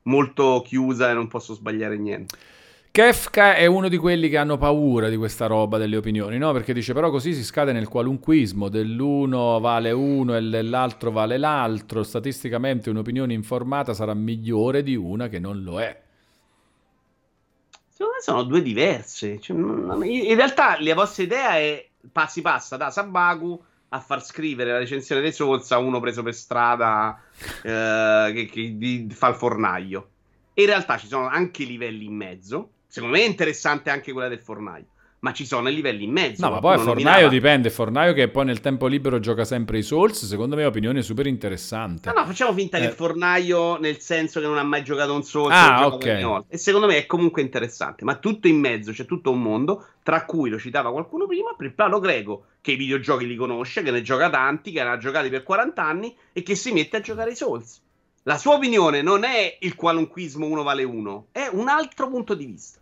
molto 0.05 0.63
chiusa 0.65 1.11
e 1.11 1.15
non 1.15 1.29
posso 1.29 1.55
sbagliare 1.55 1.97
niente. 1.99 2.37
Kefka 2.95 3.57
è 3.57 3.67
uno 3.67 3.89
di 3.89 3.97
quelli 3.97 4.29
che 4.29 4.37
hanno 4.37 4.57
paura 4.57 5.09
di 5.09 5.17
questa 5.17 5.47
roba 5.47 5.79
delle 5.79 5.97
opinioni, 5.97 6.39
no? 6.39 6.53
Perché 6.53 6.73
dice 6.73 6.93
però 6.93 7.11
così 7.11 7.35
si 7.35 7.43
scade 7.43 7.73
nel 7.73 7.89
qualunquismo, 7.89 8.69
dell'uno 8.69 9.59
vale 9.59 9.91
uno 9.91 10.37
e 10.37 10.41
dell'altro 10.41 11.11
vale 11.11 11.37
l'altro, 11.37 12.05
statisticamente 12.05 12.91
un'opinione 12.91 13.33
informata 13.33 13.95
sarà 13.95 14.15
migliore 14.15 14.85
di 14.85 14.95
una 14.95 15.27
che 15.27 15.41
non 15.41 15.65
lo 15.65 15.81
è. 15.81 16.03
Secondo 17.89 18.13
me 18.15 18.23
sono 18.23 18.43
due 18.45 18.63
diverse. 18.63 19.41
Cioè, 19.41 19.57
in 19.57 20.37
realtà 20.37 20.77
la 20.81 20.95
vostra 20.95 21.25
idea 21.25 21.57
è 21.57 21.89
si 22.29 22.43
passa 22.43 22.77
da 22.77 22.91
Sabaku 22.93 23.61
a 23.95 24.01
far 24.01 24.25
scrivere 24.25 24.73
la 24.73 24.79
recensione 24.79 25.21
dei 25.21 25.33
Souls 25.33 25.71
a 25.71 25.79
uno 25.79 26.01
preso 26.01 26.23
per 26.23 26.35
strada 26.35 27.21
eh, 27.63 28.33
che, 28.35 28.47
che 28.51 28.77
di, 28.77 29.07
fa 29.11 29.29
il 29.29 29.37
fornaio. 29.37 30.09
E 30.53 30.63
in 30.63 30.69
realtà 30.69 30.99
ci 30.99 31.07
sono 31.07 31.29
anche 31.29 31.65
livelli 31.65 32.05
in 32.05 32.15
mezzo. 32.15 32.71
Secondo 32.89 33.17
me 33.17 33.23
è 33.23 33.27
interessante 33.27 33.91
anche 33.91 34.13
quella 34.13 34.29
del 34.29 34.41
fornaio 34.41 34.87
ma 35.25 35.33
ci 35.33 35.47
sono 35.47 35.71
i 35.71 35.75
livelli 35.75 36.05
in 36.05 36.11
mezzo. 36.11 36.45
No, 36.45 36.53
ma 36.53 36.59
poi 36.61 36.77
Fornaio 36.77 36.93
nominava... 36.93 37.29
dipende. 37.29 37.71
Fornaio 37.71 38.13
che 38.13 38.29
poi 38.29 38.45
nel 38.45 38.61
tempo 38.61 38.87
libero 38.87 39.21
gioca 39.21 39.47
sempre 39.47 39.79
i 39.79 39.83
Souls, 39.83 40.27
secondo 40.27 40.55
me 40.55 40.61
è 40.61 40.65
un'opinione 40.67 41.01
super 41.01 41.27
interessante. 41.27 42.13
No, 42.13 42.21
no, 42.21 42.27
facciamo 42.27 42.53
finta 42.53 42.77
eh. 42.77 42.83
che 42.83 42.87
il 42.89 42.93
Fornaio, 42.93 43.79
nel 43.79 44.01
senso 44.01 44.39
che 44.39 44.47
non 44.47 44.59
ha 44.59 44.63
mai 44.63 44.85
giocato 44.85 45.15
un 45.15 45.23
Souls, 45.23 45.55
ah, 45.55 45.87
ok. 45.87 46.45
E 46.49 46.59
secondo 46.59 46.87
me 46.87 46.99
è 46.99 47.07
comunque 47.07 47.41
interessante, 47.41 48.05
ma 48.05 48.17
tutto 48.17 48.49
in 48.49 48.59
mezzo, 48.59 48.93
c'è 48.93 49.07
tutto 49.07 49.31
un 49.31 49.41
mondo, 49.41 49.87
tra 50.03 50.27
cui 50.27 50.51
lo 50.51 50.59
citava 50.59 50.93
qualcuno 50.93 51.27
prima, 51.27 51.55
per 51.57 51.73
Paolo 51.73 52.01
Greco, 52.01 52.45
che 52.61 52.73
i 52.73 52.77
videogiochi 52.77 53.27
li 53.27 53.37
conosce, 53.37 53.83
che 53.83 53.91
ne 53.91 54.03
gioca 54.03 54.29
tanti, 54.29 54.73
che 54.73 54.83
ne 54.83 54.91
ha 54.91 54.99
giocati 54.99 55.31
per 55.31 55.43
40 55.43 55.83
anni 55.83 56.15
e 56.35 56.43
che 56.43 56.55
si 56.55 56.71
mette 56.71 56.99
a 56.99 57.01
giocare 57.01 57.31
i 57.31 57.35
Souls. 57.37 57.81
La 58.25 58.37
sua 58.37 58.57
opinione 58.57 59.01
non 59.01 59.25
è 59.25 59.57
il 59.61 59.75
qualunquismo 59.75 60.47
uno 60.47 60.63
vale 60.63 60.83
uno, 60.83 61.29
è 61.33 61.49
un 61.51 61.69
altro 61.69 62.09
punto 62.09 62.35
di 62.35 62.45
vista. 62.45 62.81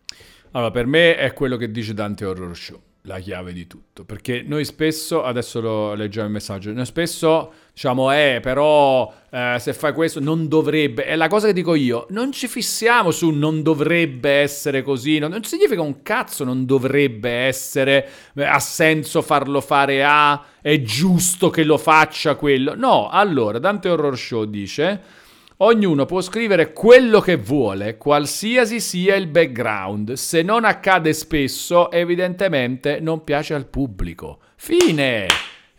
Allora, 0.52 0.70
per 0.70 0.86
me 0.86 1.16
è 1.16 1.32
quello 1.32 1.56
che 1.56 1.70
dice 1.70 1.94
Dante 1.94 2.26
Horror 2.26 2.54
Show, 2.54 2.80
la 3.02 3.18
chiave 3.18 3.54
di 3.54 3.66
tutto. 3.66 4.04
Perché 4.04 4.44
noi 4.46 4.66
spesso, 4.66 5.22
adesso 5.24 5.62
lo 5.62 5.94
leggiamo 5.94 6.26
il 6.26 6.32
messaggio, 6.32 6.72
noi 6.72 6.84
spesso 6.84 7.52
diciamo, 7.72 8.12
eh, 8.12 8.40
però 8.42 9.10
eh, 9.30 9.56
se 9.58 9.72
fai 9.72 9.94
questo 9.94 10.20
non 10.20 10.48
dovrebbe. 10.48 11.04
È 11.04 11.16
la 11.16 11.28
cosa 11.28 11.46
che 11.46 11.54
dico 11.54 11.74
io, 11.74 12.06
non 12.10 12.32
ci 12.32 12.48
fissiamo 12.48 13.12
su 13.12 13.30
non 13.30 13.62
dovrebbe 13.62 14.30
essere 14.30 14.82
così, 14.82 15.18
non, 15.18 15.30
non 15.30 15.42
significa 15.42 15.80
un 15.80 16.02
cazzo 16.02 16.44
non 16.44 16.66
dovrebbe 16.66 17.30
essere, 17.30 18.08
eh, 18.34 18.44
ha 18.44 18.58
senso 18.58 19.22
farlo 19.22 19.62
fare 19.62 20.04
A, 20.04 20.44
è 20.60 20.82
giusto 20.82 21.48
che 21.48 21.64
lo 21.64 21.78
faccia 21.78 22.34
quello. 22.34 22.74
No, 22.74 23.08
allora, 23.08 23.58
Dante 23.58 23.88
Horror 23.88 24.18
Show 24.18 24.44
dice 24.44 25.20
Ognuno 25.64 26.06
può 26.06 26.20
scrivere 26.20 26.72
quello 26.72 27.20
che 27.20 27.36
vuole, 27.36 27.96
qualsiasi 27.96 28.80
sia 28.80 29.14
il 29.14 29.28
background. 29.28 30.14
Se 30.14 30.42
non 30.42 30.64
accade 30.64 31.12
spesso, 31.12 31.88
evidentemente 31.92 32.98
non 32.98 33.22
piace 33.22 33.54
al 33.54 33.66
pubblico. 33.66 34.40
Fine! 34.56 35.28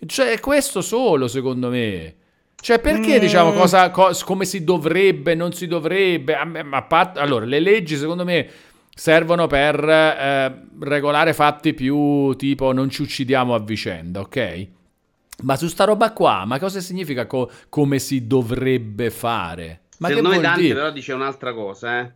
Cioè, 0.05 0.39
questo 0.39 0.79
solo, 0.79 1.27
secondo 1.27 1.67
me. 1.67 2.15
Cioè, 2.55 2.79
perché 2.79 3.17
mm. 3.17 3.19
diciamo 3.19 3.51
cosa, 3.51 3.91
cosa, 3.91 4.23
come 4.23 4.45
si 4.45 4.63
dovrebbe, 4.63 5.35
non 5.35 5.51
si 5.51 5.67
dovrebbe? 5.67 6.33
A, 6.33 6.49
a 6.69 6.83
part- 6.83 7.17
allora, 7.17 7.43
le 7.43 7.59
leggi, 7.59 7.97
secondo 7.97 8.23
me, 8.23 8.47
servono 8.89 9.47
per 9.47 9.83
eh, 9.83 10.61
regolare 10.79 11.33
fatti 11.33 11.73
più 11.73 12.33
tipo 12.35 12.71
non 12.71 12.89
ci 12.89 13.01
uccidiamo 13.01 13.53
a 13.53 13.59
vicenda, 13.59 14.21
ok? 14.21 14.67
Ma 15.41 15.55
su 15.55 15.67
sta 15.67 15.83
roba 15.83 16.13
qua, 16.13 16.45
ma 16.45 16.59
cosa 16.59 16.79
significa 16.79 17.25
co- 17.25 17.49
come 17.69 17.99
si 17.99 18.27
dovrebbe 18.27 19.09
fare? 19.09 19.81
Ma 19.99 20.07
Secondo 20.09 20.29
me 20.29 20.39
Dante 20.39 20.61
dire? 20.61 20.73
però 20.75 20.91
dice 20.91 21.13
un'altra 21.13 21.53
cosa, 21.53 21.99
eh. 21.99 22.13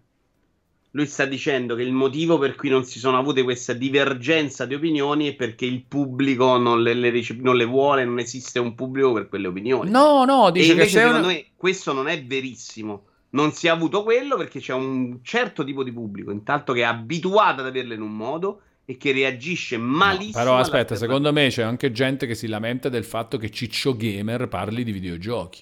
Lui 0.91 1.05
sta 1.05 1.25
dicendo 1.25 1.75
che 1.75 1.83
il 1.83 1.91
motivo 1.91 2.37
per 2.37 2.55
cui 2.55 2.69
non 2.69 2.83
si 2.83 2.97
sono 2.97 3.17
avute 3.17 3.43
questa 3.43 3.73
divergenza 3.73 4.65
di 4.65 4.73
opinioni 4.73 5.27
è 5.27 5.35
perché 5.35 5.65
il 5.65 5.83
pubblico 5.83 6.57
non 6.57 6.81
le, 6.81 6.93
le, 6.93 7.11
non 7.39 7.55
le 7.55 7.65
vuole, 7.65 8.03
non 8.05 8.19
esiste 8.19 8.59
un 8.59 8.73
pubblico 8.73 9.13
per 9.13 9.27
quelle 9.27 9.47
opinioni. 9.47 9.91
No, 9.91 10.23
no, 10.25 10.49
dice 10.49 10.69
e 10.69 10.71
invece 10.71 10.93
che 10.93 10.99
secondo 10.99 11.27
una... 11.27 11.27
me 11.27 11.45
questo 11.55 11.93
non 11.93 12.07
è 12.07 12.23
verissimo. 12.23 13.05
Non 13.29 13.51
si 13.51 13.67
è 13.67 13.69
avuto 13.69 14.03
quello 14.03 14.37
perché 14.37 14.59
c'è 14.59 14.73
un 14.73 15.19
certo 15.21 15.63
tipo 15.63 15.83
di 15.83 15.91
pubblico, 15.91 16.31
intanto 16.31 16.73
che 16.73 16.79
è 16.79 16.85
abituato 16.85 17.59
ad 17.59 17.67
averle 17.67 17.93
in 17.93 18.01
un 18.01 18.15
modo 18.15 18.61
e 18.90 18.95
che 18.95 19.11
reagisce 19.11 19.75
malissimo. 19.75 20.38
No, 20.38 20.45
però 20.45 20.57
aspetta, 20.57 20.95
secondo 20.95 21.33
me 21.33 21.49
c'è 21.49 21.61
anche 21.61 21.91
gente 21.91 22.25
che 22.25 22.35
si 22.35 22.48
lamenta 22.48 22.88
del 22.88 23.03
fatto 23.03 23.38
che 23.38 23.49
Ciccio 23.49 23.98
Gamer 23.98 24.48
parli 24.48 24.85
di 24.85 24.93
videogiochi. 24.93 25.61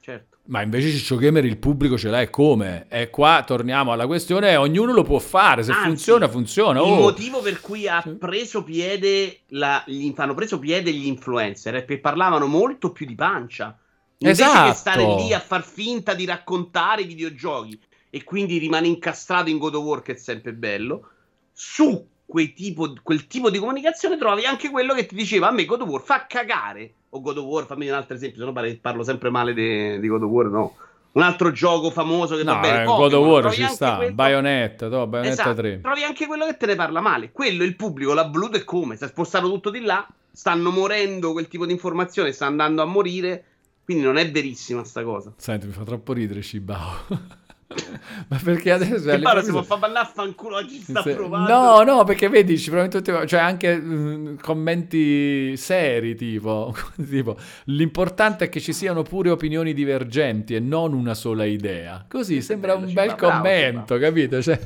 Certo. 0.00 0.38
Ma 0.46 0.60
invece 0.60 0.90
Ciccio 0.90 1.14
Gamer 1.14 1.44
il 1.44 1.56
pubblico 1.58 1.96
ce 1.96 2.08
l'ha 2.10 2.20
e 2.20 2.30
come? 2.30 2.86
E 2.88 3.10
qua 3.10 3.44
torniamo 3.46 3.92
alla 3.92 4.08
questione, 4.08 4.56
ognuno 4.56 4.92
lo 4.92 5.04
può 5.04 5.20
fare, 5.20 5.62
se 5.62 5.70
Anzi, 5.70 5.86
funziona 5.86 6.28
funziona. 6.28 6.80
Il 6.80 6.90
oh. 6.90 6.96
motivo 6.96 7.40
per 7.40 7.60
cui 7.60 7.86
ha 7.86 8.02
preso 8.18 8.64
piede 8.64 9.42
la, 9.50 9.80
gli, 9.86 10.12
hanno 10.16 10.34
preso 10.34 10.58
piede 10.58 10.92
gli 10.92 11.06
influencer 11.06 11.74
è 11.74 11.84
perché 11.84 12.00
parlavano 12.02 12.48
molto 12.48 12.90
più 12.90 13.06
di 13.06 13.14
pancia. 13.14 13.78
Invece 14.18 14.42
esatto. 14.42 14.70
che 14.70 14.74
stare 14.76 15.14
lì 15.14 15.32
a 15.32 15.38
far 15.38 15.62
finta 15.62 16.12
di 16.12 16.24
raccontare 16.24 17.02
i 17.02 17.06
videogiochi 17.06 17.78
e 18.10 18.24
quindi 18.24 18.58
rimane 18.58 18.88
incastrato 18.88 19.48
in 19.48 19.58
God 19.58 19.76
of 19.76 19.84
War 19.84 20.02
che 20.02 20.14
è 20.14 20.16
sempre 20.16 20.52
bello, 20.54 21.08
su 21.52 22.10
tipo, 22.54 22.92
quel 23.02 23.26
tipo 23.26 23.50
di 23.50 23.58
comunicazione 23.58 24.16
trovi 24.16 24.44
anche 24.44 24.70
quello 24.70 24.94
che 24.94 25.06
ti 25.06 25.14
diceva 25.14 25.48
a 25.48 25.52
me 25.52 25.64
God 25.64 25.82
of 25.82 25.88
War 25.88 26.02
fa 26.02 26.26
cagare 26.26 26.94
o 27.14 27.20
God 27.20 27.38
of 27.38 27.44
War, 27.44 27.66
fammi 27.66 27.88
un 27.88 27.94
altro 27.94 28.16
esempio, 28.16 28.40
se 28.40 28.50
no 28.50 28.78
parlo 28.80 29.02
sempre 29.04 29.30
male 29.30 29.54
di, 29.54 30.06
God 30.06 30.22
of 30.22 30.30
War, 30.30 30.46
no. 30.46 30.76
Un 31.12 31.22
altro 31.22 31.52
gioco 31.52 31.90
famoso 31.90 32.36
che 32.36 32.42
no, 32.42 32.54
va 32.54 32.60
bene. 32.60 32.82
Eh, 32.82 32.84
God 32.86 33.12
of 33.12 33.26
War 33.26 33.52
ci 33.52 33.64
sta, 33.68 33.96
quello... 33.96 34.14
Bayonetta, 34.14 34.88
no, 34.88 35.06
Bayonetta 35.06 35.42
esatto, 35.42 35.54
3. 35.54 35.80
Trovi 35.80 36.02
anche 36.02 36.26
quello 36.26 36.44
che 36.44 36.56
te 36.56 36.66
ne 36.66 36.74
parla 36.74 37.00
male. 37.00 37.30
Quello, 37.30 37.62
il 37.62 37.76
pubblico, 37.76 38.14
l'ha 38.14 38.26
voluto 38.26 38.56
e 38.56 38.64
come? 38.64 38.96
Si 38.96 39.04
è 39.04 39.06
spostato 39.06 39.48
tutto 39.48 39.70
di 39.70 39.80
là, 39.80 40.04
stanno 40.32 40.70
morendo 40.72 41.30
quel 41.30 41.46
tipo 41.46 41.66
di 41.66 41.72
informazione, 41.72 42.32
sta 42.32 42.46
andando 42.46 42.82
a 42.82 42.84
morire. 42.84 43.44
Quindi 43.84 44.02
non 44.02 44.16
è 44.16 44.28
verissima 44.28 44.82
sta 44.82 45.04
cosa. 45.04 45.32
Senti, 45.36 45.66
mi 45.66 45.72
fa 45.72 45.84
troppo 45.84 46.12
ridere 46.14 46.42
Shibao. 46.42 47.42
Ma 48.28 48.40
perché 48.42 48.70
adesso... 48.70 49.10
Che 49.10 49.18
parla, 49.18 49.42
può 49.42 49.62
far 49.62 49.78
ballare 49.78 50.10
fanculo, 50.12 50.56
oggi 50.56 50.80
sta 50.80 51.02
se... 51.02 51.14
provando. 51.14 51.52
No, 51.52 51.82
no, 51.82 52.04
perché 52.04 52.28
vedi, 52.28 52.56
tutti, 52.58 53.12
cioè 53.26 53.40
anche 53.40 53.76
mh, 53.76 54.40
commenti 54.40 55.56
seri, 55.56 56.14
tipo, 56.14 56.74
tipo, 57.08 57.36
l'importante 57.64 58.46
è 58.46 58.48
che 58.48 58.60
ci 58.60 58.72
siano 58.72 59.02
pure 59.02 59.30
opinioni 59.30 59.72
divergenti 59.72 60.54
e 60.54 60.60
non 60.60 60.92
una 60.92 61.14
sola 61.14 61.44
idea. 61.44 62.04
Così 62.08 62.42
sembra 62.42 62.74
bello, 62.74 62.86
un 62.86 62.92
bel 62.92 63.14
commento, 63.14 63.96
bravo, 63.96 64.02
capito? 64.02 64.42
Cioè... 64.42 64.58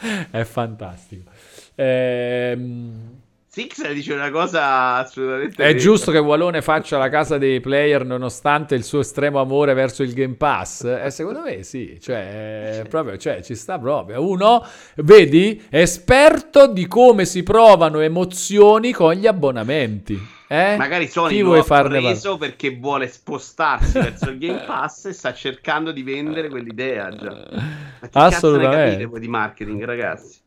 è 0.30 0.44
fantastico. 0.44 1.30
Ehm... 1.74 3.13
Six 3.54 3.88
dice 3.92 4.12
una 4.14 4.32
cosa 4.32 4.96
assolutamente. 4.96 5.62
È 5.62 5.76
giusto 5.76 6.10
che 6.10 6.18
Walone 6.18 6.60
faccia 6.60 6.98
la 6.98 7.08
casa 7.08 7.38
dei 7.38 7.60
player 7.60 8.04
nonostante 8.04 8.74
il 8.74 8.82
suo 8.82 8.98
estremo 8.98 9.38
amore 9.38 9.74
verso 9.74 10.02
il 10.02 10.12
Game 10.12 10.34
Pass? 10.34 10.82
Eh, 10.82 11.08
secondo 11.12 11.42
me 11.42 11.62
sì, 11.62 12.00
cioè, 12.00 12.84
proprio, 12.88 13.16
cioè, 13.16 13.44
ci 13.44 13.54
sta 13.54 13.78
proprio. 13.78 14.28
Uno, 14.28 14.66
vedi, 14.96 15.62
esperto 15.70 16.66
di 16.66 16.88
come 16.88 17.26
si 17.26 17.44
provano 17.44 18.00
emozioni 18.00 18.90
con 18.90 19.12
gli 19.12 19.28
abbonamenti. 19.28 20.20
Eh? 20.48 20.76
Magari 20.76 21.06
Sony 21.06 21.34
Chi 21.34 21.40
lo 21.42 21.54
ha 21.56 21.82
preso 21.84 22.36
perché 22.36 22.74
vuole 22.74 23.06
spostarsi 23.06 24.00
verso 24.00 24.30
il 24.30 24.38
Game 24.38 24.64
Pass 24.66 25.04
e 25.04 25.12
sta 25.12 25.32
cercando 25.32 25.92
di 25.92 26.02
vendere 26.02 26.48
quell'idea 26.48 27.08
già. 27.14 27.46
Ma 27.52 28.08
che 28.08 28.08
Assolutamente. 28.10 28.18
cazzo 28.18 28.56
ne 28.56 28.68
capite 28.68 29.04
voi 29.04 29.20
di 29.20 29.28
marketing, 29.28 29.84
ragazzi? 29.84 30.42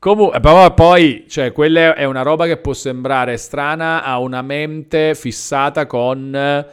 Comunque, 0.00 0.38
però 0.38 0.72
poi, 0.74 1.24
cioè, 1.28 1.50
quella 1.50 1.94
è 1.94 2.04
una 2.04 2.22
roba 2.22 2.46
che 2.46 2.56
può 2.58 2.72
sembrare 2.72 3.36
strana 3.36 4.04
a 4.04 4.20
una 4.20 4.42
mente 4.42 5.16
fissata 5.16 5.86
con 5.86 6.66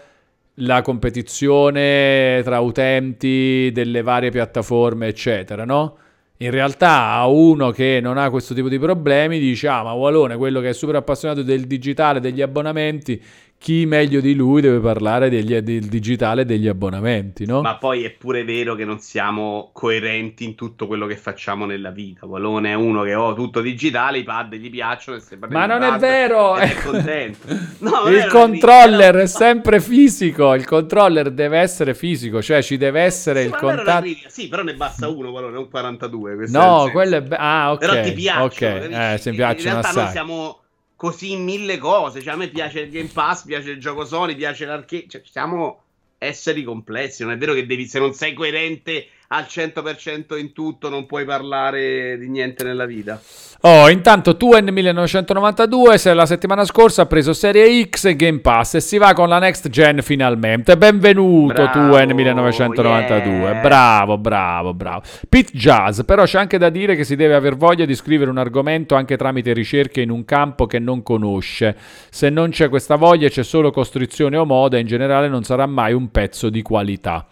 la 0.60 0.82
competizione 0.84 2.42
tra 2.44 2.60
utenti 2.60 3.72
delle 3.74 4.04
varie 4.04 4.30
piattaforme, 4.30 5.08
eccetera, 5.08 5.66
no? 5.66 5.98
In 6.38 6.52
realtà 6.52 7.14
a 7.14 7.28
uno 7.28 7.72
che 7.72 8.00
non 8.02 8.18
ha 8.18 8.30
questo 8.30 8.54
tipo 8.54 8.70
di 8.70 8.78
problemi 8.78 9.40
dice, 9.40 9.70
ah, 9.70 9.84
ma 9.84 9.94
Walone, 9.94 10.36
quello 10.38 10.60
che 10.62 10.70
è 10.70 10.74
super 10.74 10.95
appassionato 10.95 11.42
del 11.42 11.66
digitale, 11.66 12.20
degli 12.20 12.42
abbonamenti, 12.42 13.22
chi 13.58 13.85
meglio 13.85 14.22
di 14.22 14.35
lui 14.35 14.61
deve 14.61 14.80
parlare 14.80 15.30
degli, 15.30 15.58
del 15.58 15.85
digitale 15.85 16.45
degli 16.45 16.67
abbonamenti, 16.67 17.45
no? 17.45 17.61
Ma 17.61 17.77
poi 17.77 18.03
è 18.03 18.11
pure 18.11 18.43
vero 18.43 18.75
che 18.75 18.85
non 18.85 19.00
siamo 19.00 19.72
coerenti 19.74 20.43
in 20.43 20.53
tutto 20.53 20.85
quello 20.85 21.08
che 21.08 21.17
facciamo 21.17 21.66
nella 21.66 21.90
vita. 21.90 22.27
Valone 22.27 22.69
è 22.69 22.74
uno 22.75 23.01
che 23.01 23.16
ho 23.16 23.30
oh, 23.30 23.34
tutto 23.34 23.61
digitale, 23.61 24.19
i 24.19 24.24
pad 24.24 24.53
gli 24.53 24.69
piacciono. 24.69 25.17
Ma 25.50 25.66
non 25.66 25.82
è 25.82 25.98
vero! 25.98 26.56
È 26.56 26.75
contento. 26.84 27.48
No, 27.85 28.08
il 28.08 28.25
controller 28.27 29.11
vita, 29.11 29.17
no. 29.17 29.24
è 29.24 29.27
sempre 29.27 29.80
fisico. 29.80 30.53
Il 30.53 30.66
controller 30.66 31.30
deve 31.30 31.59
essere 31.59 31.93
fisico, 31.93 32.42
cioè 32.42 32.64
ci 32.64 32.77
deve 32.77 33.01
essere 33.01 33.42
sì, 33.42 33.48
il 33.48 33.56
contatto. 33.56 34.08
Sì, 34.27 34.48
però 34.48 34.64
ne 34.64 34.74
basta 34.75 35.08
uno, 35.08 35.32
Valone, 35.32 35.58
un 35.58 35.69
42. 35.69 36.48
No, 36.48 36.90
quello 36.92 37.17
è. 37.17 37.22
Be- 37.22 37.35
ah, 37.35 37.74
ok. 37.74 37.80
Però 37.80 38.01
ti 38.01 38.11
piacciono. 38.14 38.45
Ok, 38.45 38.61
eh, 38.61 39.17
se 39.19 39.30
mi 39.32 39.35
piacciono 39.35 39.75
in 39.75 39.82
realtà 39.82 39.90
assai. 39.90 40.03
noi 40.03 40.11
siamo 40.11 40.59
così 40.95 41.32
in 41.32 41.43
mille 41.43 41.77
cose. 41.77 42.22
Cioè, 42.22 42.33
a 42.33 42.38
me 42.38 42.49
piace 42.49 42.82
il 42.82 42.91
Game 42.91 43.09
Pass, 43.11 43.45
piace 43.45 43.72
il 43.72 43.80
gioco 43.80 44.06
Sony, 44.06 44.35
piace 44.35 44.65
l'arcade. 44.65 45.07
Cioè, 45.07 45.22
siamo 45.25 45.83
esseri 46.17 46.64
complessi. 46.64 47.24
Non 47.24 47.33
è 47.33 47.38
vero 47.38 47.53
che 47.53 47.65
devi, 47.65 47.85
se 47.88 47.99
non 47.99 48.14
sei 48.14 48.33
coerente 48.33 49.07
al 49.28 49.45
100% 49.50 50.38
in 50.38 50.54
tutto, 50.54 50.90
non 50.90 51.06
puoi 51.06 51.26
parlare 51.26 52.18
di 52.18 52.30
niente 52.30 52.64
nella 52.64 52.86
vita. 52.86 53.20
Oh, 53.62 53.90
intanto 53.90 54.38
Tuen 54.38 54.66
1992, 54.72 55.98
se 55.98 56.14
la 56.14 56.28
settimana 56.28 56.66
scorsa 56.66 57.04
ha 57.04 57.06
preso 57.08 57.34
Serie 57.34 57.90
X 57.90 58.06
e 58.06 58.16
Game 58.16 58.40
Pass 58.40 58.76
e 58.76 58.80
si 58.80 59.00
va 59.00 59.14
con 59.14 59.28
la 59.28 59.40
next 59.40 59.70
gen 59.70 60.04
finalmente. 60.04 60.78
Benvenuto 60.78 61.68
Tuen 61.72 62.12
1992. 62.12 63.38
Yeah. 63.38 63.62
Bravo, 63.62 64.20
bravo, 64.20 64.74
bravo. 64.76 65.02
Pit 65.28 65.52
Jazz, 65.52 66.02
però 66.02 66.26
c'è 66.26 66.38
anche 66.38 66.60
da 66.60 66.70
dire 66.70 66.95
che 66.95 67.04
si 67.04 67.16
deve 67.16 67.34
aver 67.34 67.56
voglia 67.56 67.86
di 67.86 67.95
scrivere 67.95 68.30
un 68.30 68.38
argomento 68.38 68.94
anche 68.94 69.18
tramite 69.18 69.52
ricerche 69.54 70.02
in 70.02 70.12
un 70.12 70.26
campo 70.26 70.68
che 70.68 70.78
non 70.78 71.02
conosce. 71.02 71.76
Se 72.12 72.30
non 72.30 72.52
c'è 72.52 72.70
questa 72.70 72.98
voglia, 72.98 73.30
c'è 73.30 73.44
solo 73.44 73.72
costrizione 73.72 74.38
o 74.38 74.45
moda, 74.45 74.78
in 74.78 74.86
generale 74.86 75.28
non 75.28 75.44
sarà 75.44 75.66
mai 75.66 75.94
un 75.94 76.12
pezzo 76.12 76.50
di 76.52 76.62
qualità. 76.62 77.26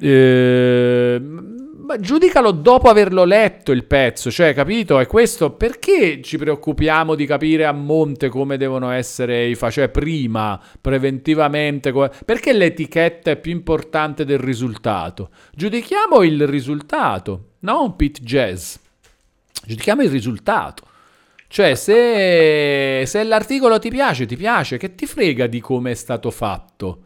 Eh, 0.00 1.20
giudicalo 1.98 2.52
dopo 2.52 2.88
averlo 2.88 3.24
letto 3.24 3.72
il 3.72 3.84
pezzo, 3.84 4.30
cioè, 4.30 4.54
capito? 4.54 4.98
È 4.98 5.06
questo 5.06 5.52
perché 5.52 6.20
ci 6.22 6.38
preoccupiamo 6.38 7.14
di 7.14 7.26
capire 7.26 7.64
a 7.64 7.72
monte 7.72 8.28
come 8.28 8.56
devono 8.56 8.90
essere 8.90 9.46
i 9.46 9.54
fa, 9.54 9.70
cioè 9.70 9.88
prima, 9.88 10.60
preventivamente, 10.80 11.90
come... 11.92 12.10
perché 12.24 12.52
l'etichetta 12.52 13.32
è 13.32 13.36
più 13.36 13.52
importante 13.52 14.24
del 14.24 14.38
risultato? 14.38 15.30
Giudichiamo 15.52 16.22
il 16.22 16.46
risultato, 16.46 17.54
non 17.60 17.96
Pit 17.96 18.20
Jazz. 18.20 18.76
Giudichiamo 19.66 20.02
il 20.02 20.10
risultato. 20.10 20.84
Cioè, 21.48 21.74
se, 21.74 23.02
se 23.06 23.24
l'articolo 23.24 23.80
ti 23.80 23.90
piace, 23.90 24.24
ti 24.24 24.36
piace, 24.36 24.76
che 24.76 24.94
ti 24.94 25.06
frega 25.06 25.48
di 25.48 25.60
come 25.60 25.90
è 25.90 25.94
stato 25.94 26.30
fatto? 26.30 27.04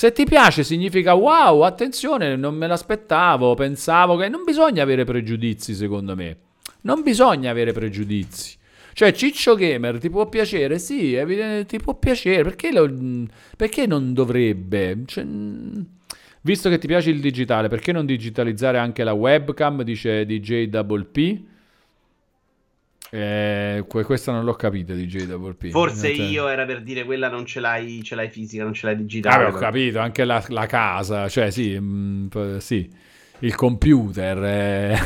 Se 0.00 0.12
ti 0.12 0.24
piace 0.24 0.64
significa 0.64 1.12
wow, 1.12 1.60
attenzione, 1.60 2.34
non 2.34 2.54
me 2.54 2.66
l'aspettavo, 2.66 3.52
pensavo 3.52 4.16
che 4.16 4.30
non 4.30 4.44
bisogna 4.44 4.82
avere 4.82 5.04
pregiudizi 5.04 5.74
secondo 5.74 6.16
me. 6.16 6.36
Non 6.84 7.02
bisogna 7.02 7.50
avere 7.50 7.72
pregiudizi. 7.72 8.56
Cioè, 8.94 9.12
Ciccio 9.12 9.54
Gamer 9.56 9.98
ti 9.98 10.08
può 10.08 10.26
piacere? 10.26 10.78
Sì, 10.78 11.18
ti 11.66 11.78
può 11.80 11.96
piacere. 11.96 12.42
Perché, 12.44 12.72
lo, 12.72 12.90
perché 13.54 13.86
non 13.86 14.14
dovrebbe? 14.14 15.02
Cioè, 15.04 15.22
visto 16.40 16.70
che 16.70 16.78
ti 16.78 16.86
piace 16.86 17.10
il 17.10 17.20
digitale, 17.20 17.68
perché 17.68 17.92
non 17.92 18.06
digitalizzare 18.06 18.78
anche 18.78 19.04
la 19.04 19.12
webcam? 19.12 19.82
Dice 19.82 20.24
DJ 20.24 20.68
Double 20.68 21.04
P. 21.04 21.42
Eh, 23.12 23.84
questa 23.88 24.30
non 24.30 24.44
l'ho 24.44 24.54
capita 24.54 24.94
di 24.94 25.06
JWP. 25.06 25.70
Forse 25.70 26.10
io 26.10 26.46
era 26.46 26.64
per 26.64 26.80
dire 26.82 27.04
quella 27.04 27.28
non 27.28 27.44
ce 27.44 27.58
l'hai, 27.58 28.02
ce 28.04 28.14
l'hai 28.14 28.28
fisica, 28.28 28.62
non 28.62 28.72
ce 28.72 28.86
l'hai 28.86 28.96
digitale. 28.96 29.44
Ah, 29.44 29.48
ho 29.48 29.52
capito, 29.52 29.98
anche 29.98 30.24
la, 30.24 30.42
la, 30.48 30.66
casa, 30.66 31.28
cioè 31.28 31.50
sì, 31.50 31.76
mh, 31.76 32.28
mm, 32.36 32.56
sì, 32.58 32.88
il 33.40 33.54
computer 33.56 34.38
è, 34.38 34.98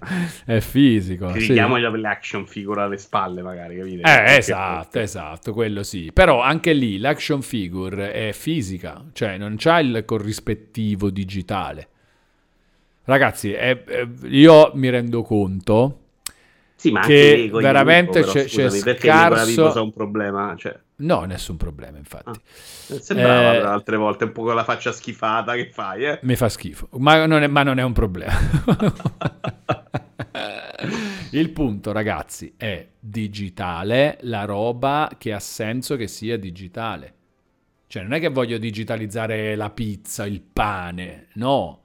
è 0.46 0.60
fisico. 0.60 1.30
Richiamogli 1.32 1.84
sì. 1.84 2.00
l'action 2.00 2.46
figure 2.46 2.80
alle 2.80 2.96
spalle 2.96 3.42
magari, 3.42 3.76
capite? 3.76 4.02
Eh, 4.04 4.36
esatto, 4.36 4.98
esatto, 4.98 5.52
quello 5.52 5.82
sì. 5.82 6.10
Però 6.14 6.40
anche 6.40 6.72
lì 6.72 6.96
l'action 6.96 7.42
figure 7.42 8.12
è 8.12 8.32
fisica, 8.32 9.04
cioè 9.12 9.36
non 9.36 9.56
c'ha 9.58 9.80
il 9.80 10.02
corrispettivo 10.06 11.10
digitale. 11.10 11.88
Ragazzi, 13.04 13.52
è, 13.52 13.82
è, 13.84 14.06
io 14.28 14.70
mi 14.74 14.88
rendo 14.88 15.22
conto 15.22 15.99
sì, 16.80 16.92
ma 16.92 17.00
che 17.00 17.50
anche 17.50 17.60
veramente 17.60 18.20
Lego, 18.20 18.32
però, 18.32 18.42
c'è, 18.42 18.48
scusami, 18.48 18.80
c'è 18.80 18.98
scarso... 18.98 19.74
è 19.74 19.80
un 19.80 19.92
problema, 19.92 20.54
cioè... 20.56 20.74
No, 20.96 21.24
nessun 21.24 21.58
problema, 21.58 21.98
infatti. 21.98 22.30
Ah, 22.30 23.00
sembrava 23.00 23.52
eh, 23.52 23.58
altre 23.58 23.98
volte 23.98 24.24
un 24.24 24.32
po' 24.32 24.44
con 24.44 24.54
la 24.54 24.64
faccia 24.64 24.90
schifata 24.90 25.56
che 25.56 25.68
fai, 25.68 26.06
eh? 26.06 26.20
Mi 26.22 26.36
fa 26.36 26.48
schifo, 26.48 26.88
ma 26.92 27.26
non 27.26 27.42
è, 27.42 27.48
ma 27.48 27.62
non 27.64 27.78
è 27.78 27.82
un 27.82 27.92
problema. 27.92 28.32
Il 31.32 31.50
punto, 31.50 31.92
ragazzi, 31.92 32.54
è 32.56 32.86
digitale 32.98 34.16
la 34.22 34.46
roba 34.46 35.10
che 35.18 35.34
ha 35.34 35.38
senso 35.38 35.96
che 35.96 36.08
sia 36.08 36.38
digitale. 36.38 37.12
Cioè, 37.88 38.04
non 38.04 38.14
è 38.14 38.20
che 38.20 38.28
voglio 38.28 38.56
digitalizzare 38.56 39.54
la 39.54 39.68
pizza, 39.68 40.24
il 40.24 40.40
pane, 40.40 41.26
no 41.34 41.80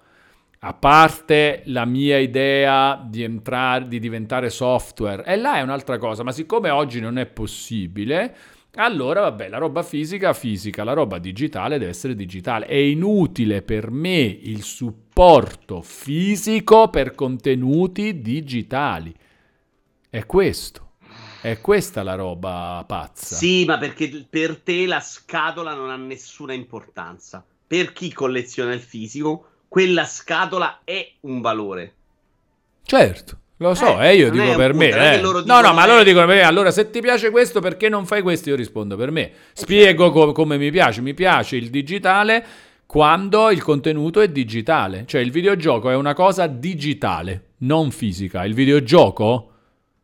a 0.67 0.73
parte 0.73 1.61
la 1.65 1.85
mia 1.85 2.17
idea 2.17 2.99
di 3.07 3.21
entrare, 3.21 3.87
di 3.87 3.99
diventare 3.99 4.49
software, 4.49 5.23
e 5.23 5.35
là 5.35 5.57
è 5.57 5.61
un'altra 5.61 5.99
cosa, 5.99 6.23
ma 6.23 6.31
siccome 6.31 6.71
oggi 6.71 6.99
non 6.99 7.19
è 7.19 7.27
possibile, 7.27 8.35
allora 8.77 9.21
vabbè, 9.21 9.47
la 9.47 9.59
roba 9.59 9.83
fisica 9.83 10.33
fisica, 10.33 10.83
la 10.83 10.93
roba 10.93 11.19
digitale 11.19 11.77
deve 11.77 11.91
essere 11.91 12.15
digitale. 12.15 12.65
È 12.65 12.73
inutile 12.73 13.61
per 13.61 13.91
me 13.91 14.21
il 14.21 14.63
supporto 14.63 15.81
fisico 15.81 16.89
per 16.89 17.13
contenuti 17.13 18.19
digitali. 18.21 19.13
È 20.09 20.25
questo. 20.25 20.93
È 21.41 21.61
questa 21.61 22.01
la 22.01 22.15
roba 22.15 22.83
pazza. 22.87 23.35
Sì, 23.35 23.65
ma 23.65 23.77
perché 23.77 24.25
per 24.27 24.57
te 24.57 24.87
la 24.87 24.99
scatola 24.99 25.75
non 25.75 25.91
ha 25.91 25.95
nessuna 25.95 26.53
importanza. 26.53 27.45
Per 27.67 27.93
chi 27.93 28.11
colleziona 28.11 28.73
il 28.73 28.81
fisico, 28.81 29.49
quella 29.75 30.05
scatola 30.05 30.83
è 30.85 31.05
un 31.23 31.41
valore. 31.41 31.93
Certo. 32.83 33.39
Lo 33.57 33.73
so, 33.73 33.99
eh, 33.99 34.07
eh 34.07 34.15
io 34.15 34.31
dico 34.31 34.55
per 34.55 34.73
me. 34.73 35.17
Eh. 35.17 35.19
No, 35.19 35.59
no, 35.59 35.73
ma 35.73 35.85
loro 35.85 36.01
dicono 36.03 36.25
per 36.25 36.37
me. 36.37 36.43
Allora, 36.43 36.71
se 36.71 36.89
ti 36.89 37.01
piace 37.01 37.29
questo, 37.29 37.59
perché 37.59 37.89
non 37.89 38.05
fai 38.05 38.21
questo? 38.21 38.47
Io 38.47 38.55
rispondo 38.55 38.95
per 38.95 39.11
me. 39.11 39.23
Eh, 39.23 39.33
Spiego 39.51 40.05
certo. 40.05 40.27
co- 40.27 40.31
come 40.31 40.57
mi 40.57 40.71
piace. 40.71 41.01
Mi 41.01 41.13
piace 41.13 41.57
il 41.57 41.69
digitale 41.69 42.45
quando 42.85 43.51
il 43.51 43.61
contenuto 43.61 44.21
è 44.21 44.29
digitale. 44.29 45.03
Cioè, 45.05 45.19
il 45.19 45.31
videogioco 45.31 45.89
è 45.89 45.95
una 45.95 46.13
cosa 46.13 46.47
digitale, 46.47 47.47
non 47.57 47.91
fisica. 47.91 48.45
Il 48.45 48.53
videogioco, 48.53 49.51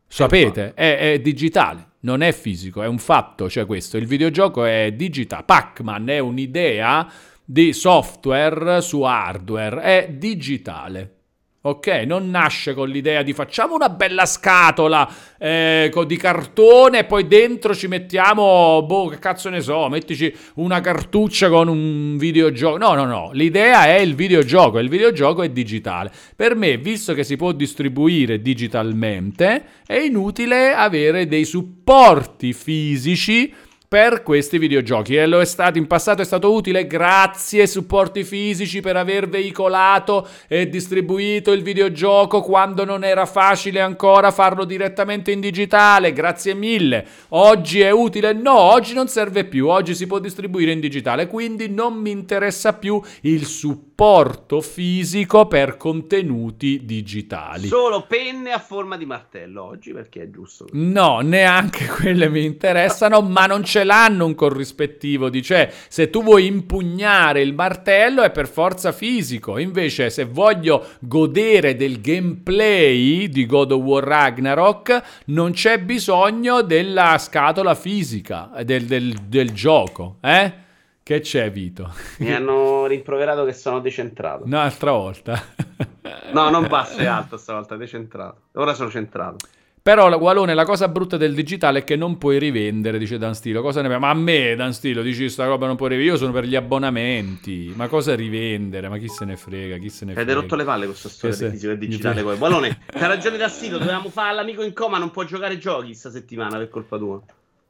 sapete, 0.06 0.74
è, 0.74 1.14
è 1.14 1.18
digitale, 1.20 1.92
non 2.00 2.20
è 2.20 2.32
fisico, 2.32 2.82
è 2.82 2.86
un 2.86 2.98
fatto. 2.98 3.48
Cioè, 3.48 3.64
questo. 3.64 3.96
Il 3.96 4.04
videogioco 4.04 4.66
è 4.66 4.92
digitale. 4.92 5.44
Pac-Man 5.44 6.10
è 6.10 6.18
un'idea 6.18 7.10
di 7.44 7.72
software 7.72 8.80
su 8.80 9.02
hardware, 9.02 9.80
è 9.80 10.08
digitale. 10.10 11.16
Ok, 11.64 11.86
non 12.06 12.28
nasce 12.28 12.74
con 12.74 12.88
l'idea 12.88 13.22
di 13.22 13.32
facciamo 13.32 13.76
una 13.76 13.88
bella 13.88 14.26
scatola 14.26 15.08
eh, 15.38 15.92
di 16.04 16.16
cartone 16.16 16.98
e 16.98 17.04
poi 17.04 17.28
dentro 17.28 17.72
ci 17.72 17.86
mettiamo, 17.86 18.82
boh, 18.84 19.06
che 19.06 19.20
cazzo 19.20 19.48
ne 19.48 19.60
so, 19.60 19.88
mettici 19.88 20.34
una 20.54 20.80
cartuccia 20.80 21.48
con 21.48 21.68
un 21.68 22.16
videogioco. 22.18 22.78
No, 22.78 22.94
no, 22.94 23.04
no, 23.04 23.30
l'idea 23.32 23.84
è 23.84 23.98
il 23.98 24.16
videogioco 24.16 24.80
e 24.80 24.82
il 24.82 24.88
videogioco 24.88 25.42
è 25.42 25.50
digitale. 25.50 26.10
Per 26.34 26.56
me, 26.56 26.78
visto 26.78 27.14
che 27.14 27.22
si 27.22 27.36
può 27.36 27.52
distribuire 27.52 28.42
digitalmente, 28.42 29.64
è 29.86 29.98
inutile 29.98 30.72
avere 30.72 31.28
dei 31.28 31.44
supporti 31.44 32.52
fisici 32.52 33.54
per 33.92 34.22
questi 34.22 34.56
videogiochi. 34.56 35.16
E 35.16 35.26
lo 35.26 35.38
è 35.38 35.44
stato 35.44 35.76
in 35.76 35.86
passato 35.86 36.22
è 36.22 36.24
stato 36.24 36.50
utile 36.50 36.86
grazie 36.86 37.60
ai 37.60 37.68
supporti 37.68 38.24
fisici 38.24 38.80
per 38.80 38.96
aver 38.96 39.28
veicolato 39.28 40.26
e 40.48 40.70
distribuito 40.70 41.52
il 41.52 41.62
videogioco 41.62 42.40
quando 42.40 42.86
non 42.86 43.04
era 43.04 43.26
facile 43.26 43.82
ancora 43.82 44.30
farlo 44.30 44.64
direttamente 44.64 45.30
in 45.30 45.40
digitale. 45.40 46.14
Grazie 46.14 46.54
mille. 46.54 47.04
Oggi 47.28 47.82
è 47.82 47.90
utile? 47.90 48.32
No 48.32 48.58
oggi 48.58 48.94
non 48.94 49.08
serve 49.08 49.44
più. 49.44 49.68
Oggi 49.68 49.94
si 49.94 50.06
può 50.06 50.18
distribuire 50.20 50.72
in 50.72 50.80
digitale. 50.80 51.26
Quindi 51.26 51.68
non 51.68 51.92
mi 51.92 52.12
interessa 52.12 52.72
più 52.72 52.98
il 53.20 53.44
supporto 53.44 54.62
fisico 54.62 55.46
per 55.46 55.76
contenuti 55.76 56.86
digitali. 56.86 57.66
Solo 57.66 58.06
penne 58.08 58.52
a 58.52 58.58
forma 58.58 58.96
di 58.96 59.04
martello 59.04 59.62
oggi 59.62 59.92
perché 59.92 60.22
è 60.22 60.30
giusto. 60.30 60.64
No 60.72 61.20
neanche 61.20 61.86
quelle 61.88 62.30
mi 62.30 62.42
interessano 62.42 63.20
ma 63.20 63.44
non 63.44 63.60
c'è 63.60 63.80
ce 63.82 63.84
l'hanno 63.84 64.26
un 64.26 64.34
corrispettivo 64.34 65.28
di 65.28 65.42
cioè 65.42 65.70
se 65.88 66.08
tu 66.08 66.22
vuoi 66.22 66.46
impugnare 66.46 67.42
il 67.42 67.52
martello 67.52 68.22
è 68.22 68.30
per 68.30 68.48
forza 68.48 68.92
fisico 68.92 69.58
invece 69.58 70.08
se 70.10 70.24
voglio 70.24 70.86
godere 71.00 71.74
del 71.74 72.00
gameplay 72.00 73.28
di 73.28 73.44
God 73.44 73.72
of 73.72 73.82
War 73.82 74.04
Ragnarok 74.04 75.02
non 75.26 75.52
c'è 75.52 75.80
bisogno 75.80 76.62
della 76.62 77.18
scatola 77.18 77.74
fisica 77.74 78.50
del, 78.64 78.84
del, 78.84 79.14
del 79.26 79.52
gioco 79.52 80.16
eh? 80.20 80.60
Che 81.04 81.18
c'è, 81.18 81.50
Vito? 81.50 81.92
Mi 82.18 82.32
hanno 82.32 82.86
rimproverato 82.86 83.44
che 83.44 83.52
sono 83.52 83.80
decentrato. 83.80 84.44
Un'altra 84.44 84.92
volta. 84.92 85.42
no, 86.32 86.48
non 86.48 86.68
basso 86.68 87.00
e 87.00 87.06
alto 87.06 87.36
stavolta, 87.36 87.74
decentrato. 87.74 88.42
Ora 88.52 88.72
sono 88.72 88.88
centrato. 88.88 89.38
Però, 89.82 90.16
Gualone, 90.16 90.54
la 90.54 90.64
cosa 90.64 90.86
brutta 90.86 91.16
del 91.16 91.34
digitale 91.34 91.80
è 91.80 91.84
che 91.84 91.96
non 91.96 92.16
puoi 92.16 92.38
rivendere, 92.38 92.98
dice 92.98 93.18
Dan 93.18 93.34
Stilo. 93.34 93.62
Cosa 93.62 93.82
ne 93.82 93.98
Ma 93.98 94.10
a 94.10 94.14
me, 94.14 94.54
Dan 94.54 94.72
Stilo, 94.72 95.02
dici 95.02 95.28
sta 95.28 95.44
roba 95.46 95.66
non 95.66 95.74
puoi 95.74 95.88
rivendere? 95.88 96.14
Io 96.14 96.20
sono 96.22 96.32
per 96.32 96.44
gli 96.44 96.54
abbonamenti. 96.54 97.72
Ma 97.74 97.88
cosa 97.88 98.14
rivendere? 98.14 98.88
Ma 98.88 98.98
chi 98.98 99.08
se 99.08 99.24
ne 99.24 99.36
frega? 99.36 99.78
Chi 99.78 99.88
se 99.88 100.04
ne 100.04 100.12
frega? 100.12 100.30
Ed 100.30 100.36
è 100.36 100.40
rotto 100.40 100.54
le 100.54 100.62
palle 100.62 100.86
questa 100.86 101.08
storia 101.08 101.36
del 101.36 101.50
fisico 101.50 101.72
e 101.72 101.78
digitale. 101.78 102.22
Poi. 102.22 102.36
Gualone, 102.36 102.78
c'ha 102.92 103.08
ragione 103.08 103.36
Dan 103.36 103.50
Stilo, 103.50 103.78
dovevamo 103.78 104.08
fare 104.08 104.32
l'amico 104.36 104.62
in 104.62 104.72
coma, 104.72 104.98
non 104.98 105.10
può 105.10 105.24
giocare 105.24 105.58
giochi 105.58 105.94
sta 105.94 106.10
settimana 106.10 106.58
per 106.58 106.68
colpa 106.68 106.96
tua. 106.96 107.20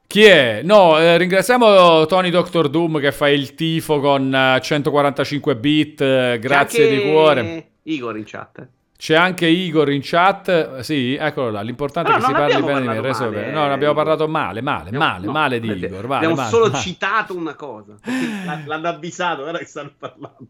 Chi 0.06 0.24
è? 0.24 0.60
No, 0.62 0.98
eh, 0.98 1.16
ringraziamo 1.16 2.04
Tony 2.04 2.28
Doctor 2.28 2.68
Doom 2.68 3.00
che 3.00 3.12
fa 3.12 3.30
il 3.30 3.54
tifo 3.54 4.00
con 4.00 4.58
145 4.60 5.56
bit, 5.56 6.02
eh, 6.02 6.38
grazie 6.38 6.90
di 6.90 7.10
cuore. 7.10 7.70
Igor 7.84 8.18
in 8.18 8.24
chat. 8.26 8.68
C'è 9.02 9.16
anche 9.16 9.48
Igor 9.48 9.90
in 9.90 9.98
chat. 10.00 10.78
Sì, 10.78 11.16
eccolo 11.16 11.50
là. 11.50 11.60
L'importante 11.62 12.12
è 12.12 12.14
che 12.14 12.20
si 12.20 12.30
parli 12.30 12.62
bene 12.62 12.80
di 12.82 12.86
me. 12.86 13.00
Reso 13.00 13.24
male, 13.24 13.50
No, 13.50 13.64
abbiamo 13.64 13.94
parlato 13.94 14.28
male, 14.28 14.60
male, 14.60 14.90
abbiamo, 14.90 15.04
male, 15.04 15.26
no, 15.26 15.32
male 15.32 15.58
di 15.58 15.72
Igor. 15.72 16.06
Vale, 16.06 16.14
abbiamo 16.14 16.36
male, 16.36 16.48
solo 16.48 16.70
male. 16.70 16.78
citato 16.78 17.36
una 17.36 17.54
cosa. 17.56 17.96
L'hanno 18.64 18.88
avvisato, 18.88 19.40
guarda 19.42 19.58
che 19.58 19.64
stanno 19.64 19.90
parlando. 19.98 20.46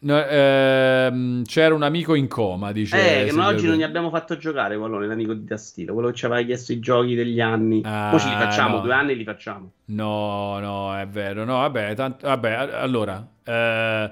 No, 0.00 0.24
ehm, 0.24 1.44
c'era 1.44 1.76
un 1.76 1.82
amico 1.84 2.16
in 2.16 2.26
coma, 2.26 2.72
dice. 2.72 2.96
Eh, 2.96 3.26
che 3.26 3.40
oggi 3.40 3.68
non 3.68 3.76
gli 3.76 3.84
abbiamo 3.84 4.10
fatto 4.10 4.36
giocare 4.36 4.76
quello, 4.76 4.98
l'amico 4.98 5.32
di 5.32 5.44
Tastilo, 5.44 5.92
quello 5.92 6.08
che 6.08 6.16
ci 6.16 6.24
aveva 6.24 6.42
chiesto 6.44 6.72
i 6.72 6.80
giochi 6.80 7.14
degli 7.14 7.40
anni. 7.40 7.82
Ah, 7.84 8.08
Poi 8.10 8.18
ce 8.18 8.30
li 8.30 8.34
facciamo, 8.34 8.78
no. 8.78 8.82
due 8.82 8.94
anni 8.94 9.14
li 9.14 9.22
facciamo. 9.22 9.70
No, 9.84 10.58
no, 10.58 10.98
è 10.98 11.06
vero. 11.06 11.44
No, 11.44 11.58
vabbè, 11.58 11.94
tant- 11.94 12.22
vabbè 12.22 12.50
allora. 12.50 13.24
Eh, 13.44 14.10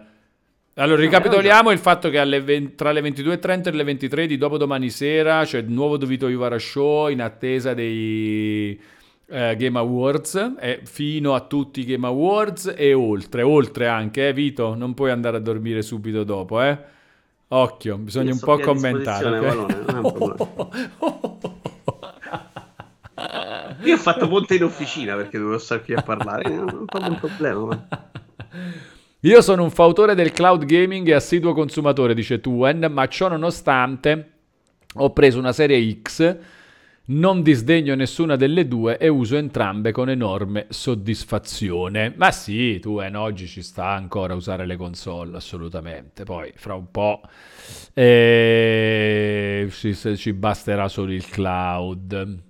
allora, 0.82 1.00
ricapitoliamo 1.00 1.70
il 1.70 1.78
fatto 1.78 2.08
che 2.08 2.24
20, 2.24 2.74
tra 2.74 2.92
le 2.92 3.00
22.30 3.00 3.66
e 3.66 3.70
le 3.73 3.84
23 3.84 4.26
di 4.26 4.36
dopodomani 4.36 4.90
sera 4.90 5.44
c'è 5.44 5.58
il 5.58 5.70
nuovo 5.70 5.97
Dovito 5.97 6.28
Ivara 6.28 6.58
Show 6.58 7.08
in 7.08 7.20
attesa 7.20 7.74
dei 7.74 8.81
eh, 9.31 9.57
Game 9.57 9.78
Awards, 9.78 10.55
e 10.58 10.81
fino 10.84 11.34
a 11.34 11.40
tutti 11.40 11.81
i 11.81 11.84
Game 11.84 12.07
Awards 12.07 12.73
e 12.76 12.94
oltre, 12.94 13.42
oltre 13.42 13.89
anche, 13.89 14.28
eh, 14.28 14.32
Vito, 14.32 14.74
non 14.74 14.94
puoi 14.94 15.10
andare 15.10 15.36
a 15.36 15.40
dormire 15.40 15.82
subito 15.82 16.24
dopo, 16.24 16.62
eh? 16.62 16.78
Occhio, 17.48 17.97
bisogna 17.98 18.32
un 18.32 18.39
po' 18.39 18.58
commentare. 18.58 19.39
Okay? 19.39 19.66
Io 23.84 23.94
ho 23.94 23.98
fatto 23.98 24.28
ponte 24.28 24.55
in 24.55 24.65
officina 24.65 25.16
perché 25.16 25.39
dovevo 25.39 25.58
stare 25.58 25.82
qui 25.82 25.94
a 25.94 26.02
parlare, 26.02 26.50
un 26.50 26.84
po' 26.84 26.98
un 27.00 27.16
problema. 27.18 27.65
Ma... 27.65 27.89
Io 29.23 29.41
sono 29.43 29.65
un 29.65 29.71
fautore 29.73 30.15
del 30.15 30.31
cloud 30.31 30.65
gaming 30.65 31.09
e 31.09 31.15
assiduo 31.15 31.53
consumatore, 31.53 32.15
dice 32.15 32.41
Tuen, 32.41 32.87
ma 32.89 33.09
ciò 33.09 33.27
nonostante 33.27 34.31
ho 34.95 35.13
preso 35.13 35.41
una 35.41 35.53
serie 35.53 35.99
X, 36.01 36.37
non 37.07 37.43
disdegno 37.43 37.97
nessuna 37.97 38.37
delle 38.37 38.69
due 38.69 38.97
e 38.97 39.09
uso 39.09 39.37
entrambe 39.37 39.91
con 39.91 40.09
enorme 40.09 40.67
soddisfazione. 40.69 42.15
Ma 42.17 42.31
sì, 42.31 42.79
Tuen, 42.79 43.17
oggi 43.17 43.49
ci 43.49 43.61
sta 43.61 43.89
ancora 43.89 44.35
a 44.35 44.37
usare 44.37 44.67
le 44.67 44.77
console, 44.77 45.37
assolutamente. 45.37 46.23
Poi 46.23 46.53
fra 46.55 46.75
un 46.75 46.89
po' 46.89 47.21
eh, 47.95 49.67
ci, 49.69 49.97
ci 50.17 50.33
basterà 50.33 50.87
solo 50.87 51.13
il 51.13 51.29
cloud. 51.29 52.47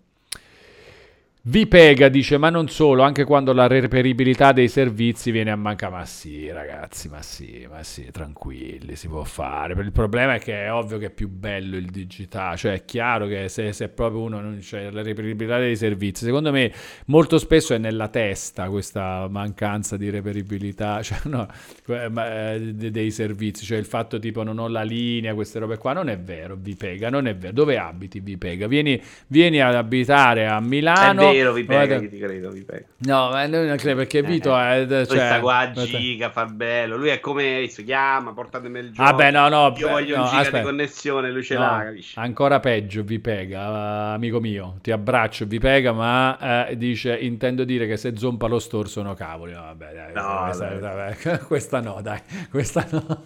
Vi 1.49 1.67
pega, 1.67 2.11
dice, 2.11 2.37
ma 2.37 2.51
non 2.51 2.69
solo, 2.69 3.03
anche 3.03 3.25
quando 3.25 3.55
la 3.55 3.67
reperibilità 3.67 4.53
dei 4.53 4.69
servizi 4.69 5.31
viene 5.31 5.51
a 5.51 5.57
mancare. 5.57 5.95
Ma 5.95 6.05
sì, 6.05 6.51
ragazzi, 6.51 7.09
ma 7.09 7.23
sì, 7.23 7.67
ma 7.71 7.83
sì, 7.83 8.11
tranquilli, 8.11 8.95
si 8.97 9.09
può 9.09 9.25
fare. 9.25 9.73
Il 9.81 9.91
problema 9.91 10.35
è 10.35 10.41
che 10.41 10.65
è 10.65 10.71
ovvio 10.71 10.99
che 10.99 11.07
è 11.07 11.11
più 11.11 11.31
bello 11.31 11.79
il 11.79 11.87
digitale, 11.87 12.59
cioè 12.59 12.73
è 12.75 12.85
chiaro 12.85 13.27
che 13.27 13.49
se, 13.49 13.73
se 13.73 13.89
proprio 13.89 14.21
uno 14.21 14.41
non 14.43 14.59
c'è 14.61 14.91
la 14.91 15.03
reperibilità 15.03 15.57
dei 15.57 15.75
servizi, 15.75 16.27
secondo 16.27 16.53
me 16.53 16.71
molto 17.07 17.39
spesso 17.39 17.73
è 17.73 17.79
nella 17.79 18.09
testa 18.09 18.69
questa 18.69 19.27
mancanza 19.31 19.97
di 19.97 20.11
reperibilità 20.11 21.01
cioè, 21.03 21.21
no, 21.25 21.49
eh, 21.87 22.61
dei 22.61 23.11
servizi, 23.11 23.65
cioè 23.65 23.79
il 23.79 23.87
fatto 23.87 24.19
tipo 24.19 24.43
non 24.43 24.59
ho 24.59 24.69
la 24.69 24.83
linea, 24.83 25.33
queste 25.33 25.61
robe 25.61 25.79
qua, 25.79 25.95
non 25.95 26.11
è 26.11 26.19
vero, 26.19 26.59
vi 26.61 26.75
pega, 26.77 27.09
non 27.09 27.27
è 27.27 27.35
vero. 27.35 27.55
Dove 27.55 27.79
abiti 27.79 28.21
vi 28.21 28.37
pega? 28.37 28.67
Vieni, 28.67 29.01
vieni 29.29 29.63
ad 29.63 29.75
abitare 29.75 30.47
a 30.47 30.61
Milano 30.61 31.37
vero, 31.39 31.53
vi 31.53 31.65
Guarda... 31.65 31.99
ti 31.99 32.19
credo, 32.19 32.51
vi 32.51 32.65
pega. 32.65 32.85
No, 32.99 33.31
ma 33.31 33.47
non 33.47 33.77
credo 33.77 33.97
perché 33.97 34.23
Vito 34.23 34.59
eh, 34.59 34.87
è... 34.87 35.07
Cioè, 35.07 35.41
qua 35.41 35.71
giga, 35.73 36.31
fa 36.31 36.47
bello. 36.47 36.97
Lui 36.97 37.09
è 37.09 37.21
come 37.21 37.67
si 37.69 37.85
chiama, 37.85 38.33
portatemi 38.33 38.79
il 38.79 38.93
gioco. 38.93 39.11
Vabbè, 39.11 39.31
no, 39.31 39.49
no. 39.49 39.75
Io 39.77 39.89
voglio 39.89 40.17
no, 40.17 40.23
un 40.23 40.29
giga 40.29 40.41
aspetta. 40.41 40.59
di 40.59 40.65
connessione, 40.65 41.31
lui 41.31 41.43
ce 41.43 41.55
no, 41.55 41.61
l'ha, 41.61 41.83
capisci? 41.85 42.19
Ancora 42.19 42.61
peggio, 42.61 43.03
vi 43.03 43.19
pega, 43.19 44.13
amico 44.13 44.41
mio. 44.41 44.79
Ti 44.81 44.91
abbraccio, 44.91 45.47
vi 45.47 45.59
pega, 45.59 45.93
ma 45.93 46.67
eh, 46.69 46.77
dice, 46.77 47.17
intendo 47.17 47.65
dire 47.65 47.87
che 47.87 47.97
se 47.97 48.17
zompa 48.17 48.47
lo 48.47 48.59
store 48.59 48.89
sono 48.89 49.15
cavoli. 49.15 49.53
No, 49.53 49.61
vabbè, 49.61 49.93
dai, 49.93 50.13
no, 50.13 50.45
questa. 50.45 50.69
Dai, 50.69 51.39
questa 51.47 51.81
no, 51.81 52.01
dai. 52.03 52.21
Questa 52.51 52.87
no. 52.91 53.23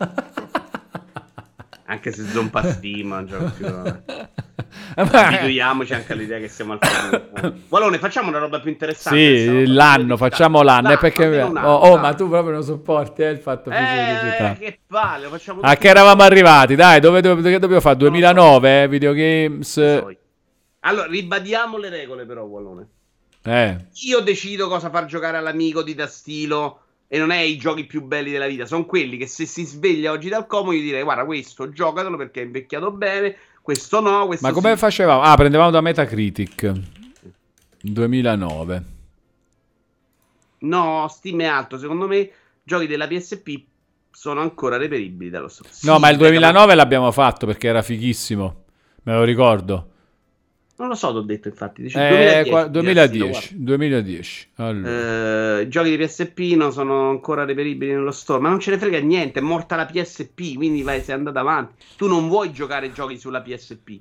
Anche 1.93 2.11
se 2.11 2.27
zompa 2.27 2.62
stima, 2.62 3.21
non 3.29 3.53
più... 3.55 3.67
Abituiamoci 4.95 5.93
anche 5.93 6.15
all'idea 6.15 6.39
che 6.39 6.49
siamo 6.49 6.73
al 6.73 6.79
futuro. 6.81 7.53
Valone, 7.69 7.99
facciamo 7.99 8.31
una 8.31 8.39
roba 8.39 8.61
più 8.61 8.71
interessante. 8.71 9.19
Sì, 9.19 9.67
l'anno, 9.67 10.17
facciamo 10.17 10.62
l'anno. 10.62 10.89
l'anno 10.89 10.99
perché... 10.99 11.41
Anno, 11.41 11.61
oh, 11.61 11.91
oh 11.91 11.99
ma 11.99 12.15
tu 12.15 12.31
proprio 12.31 12.55
non 12.55 12.62
sopporti 12.62 13.21
eh, 13.21 13.29
il 13.29 13.39
fatto 13.41 13.69
eh, 13.71 14.57
che 14.59 14.79
palle, 14.87 15.27
facciamo 15.29 15.61
A 15.61 15.77
che 15.77 15.89
eravamo 15.89 16.23
arrivati? 16.23 16.77
Dai, 16.77 16.99
dove, 16.99 17.21
dove, 17.21 17.43
dove 17.43 17.59
dobbiamo 17.59 17.83
fare? 17.83 17.97
2009, 17.97 18.83
eh, 18.83 18.89
videogames... 18.89 19.77
Allora, 20.85 21.07
ribadiamo 21.07 21.77
le 21.77 21.91
regole 21.91 22.25
però, 22.25 22.45
Wallone. 22.45 22.89
Eh. 23.45 23.77
Io 24.05 24.21
decido 24.21 24.67
cosa 24.67 24.89
far 24.89 25.05
giocare 25.05 25.37
all'amico 25.37 25.83
di 25.83 25.95
Tastilo 25.95 26.81
e 27.15 27.18
non 27.18 27.31
è 27.31 27.41
i 27.41 27.58
giochi 27.58 27.84
più 27.84 28.02
belli 28.02 28.31
della 28.31 28.47
vita, 28.47 28.65
sono 28.65 28.86
quelli 28.86 29.18
che 29.18 29.26
se 29.26 29.44
si 29.44 29.66
sveglia 29.66 30.12
oggi 30.12 30.31
dal 30.31 30.47
como 30.47 30.73
gli 30.73 30.81
direi 30.81 31.02
guarda 31.02 31.26
questo 31.26 31.68
giocatelo 31.68 32.16
perché 32.16 32.41
è 32.41 32.44
invecchiato 32.44 32.91
bene, 32.91 33.36
questo 33.60 34.00
no, 34.00 34.24
questo 34.24 34.47
Ma 34.47 34.55
come 34.55 34.70
sì. 34.70 34.78
facevamo? 34.78 35.20
Ah, 35.20 35.36
prendevamo 35.36 35.70
da 35.70 35.82
Metacritic 35.82 36.73
2009. 37.82 38.84
No, 40.60 41.07
Steam 41.10 41.42
è 41.42 41.44
alto, 41.44 41.76
secondo 41.76 42.07
me 42.07 42.31
giochi 42.62 42.86
della 42.86 43.07
PSP 43.07 43.62
sono 44.10 44.41
ancora 44.41 44.78
reperibili 44.78 45.28
dallo 45.28 45.49
store. 45.49 45.68
No, 45.82 45.97
sì, 45.97 46.00
ma 46.00 46.08
il 46.08 46.16
2009 46.16 46.66
ma... 46.66 46.74
l'abbiamo 46.74 47.12
fatto 47.12 47.44
perché 47.44 47.68
era 47.68 47.82
fighissimo. 47.82 48.65
Me 49.02 49.12
lo 49.12 49.24
ricordo. 49.24 49.92
Non 50.83 50.91
lo 50.91 50.97
so, 50.97 51.12
ti 51.12 51.19
ho 51.19 51.20
detto 51.20 51.47
infatti. 51.47 51.83
Dici, 51.83 51.97
eh, 51.97 52.43
2010. 52.44 52.70
2010, 52.73 53.62
2010. 53.62 54.49
Allora. 54.57 55.61
Eh, 55.61 55.69
giochi 55.69 55.97
di 55.97 56.05
PSP 56.05 56.39
non 56.57 56.73
sono 56.73 57.09
ancora 57.09 57.44
reperibili 57.44 57.93
nello 57.93 58.11
store, 58.11 58.41
ma 58.41 58.49
non 58.49 58.59
ce 58.59 58.73
ne 58.73 58.78
frega 58.78 58.99
niente, 58.99 59.39
è 59.39 59.43
morta 59.43 59.77
la 59.77 59.86
PSP, 59.86 60.57
quindi 60.57 60.83
vai, 60.83 61.01
sei 61.01 61.15
andato 61.15 61.39
avanti. 61.39 61.85
Tu 61.97 62.09
non 62.09 62.27
vuoi 62.27 62.52
giocare 62.52 62.91
giochi 62.91 63.17
sulla 63.17 63.41
PSP, 63.43 64.01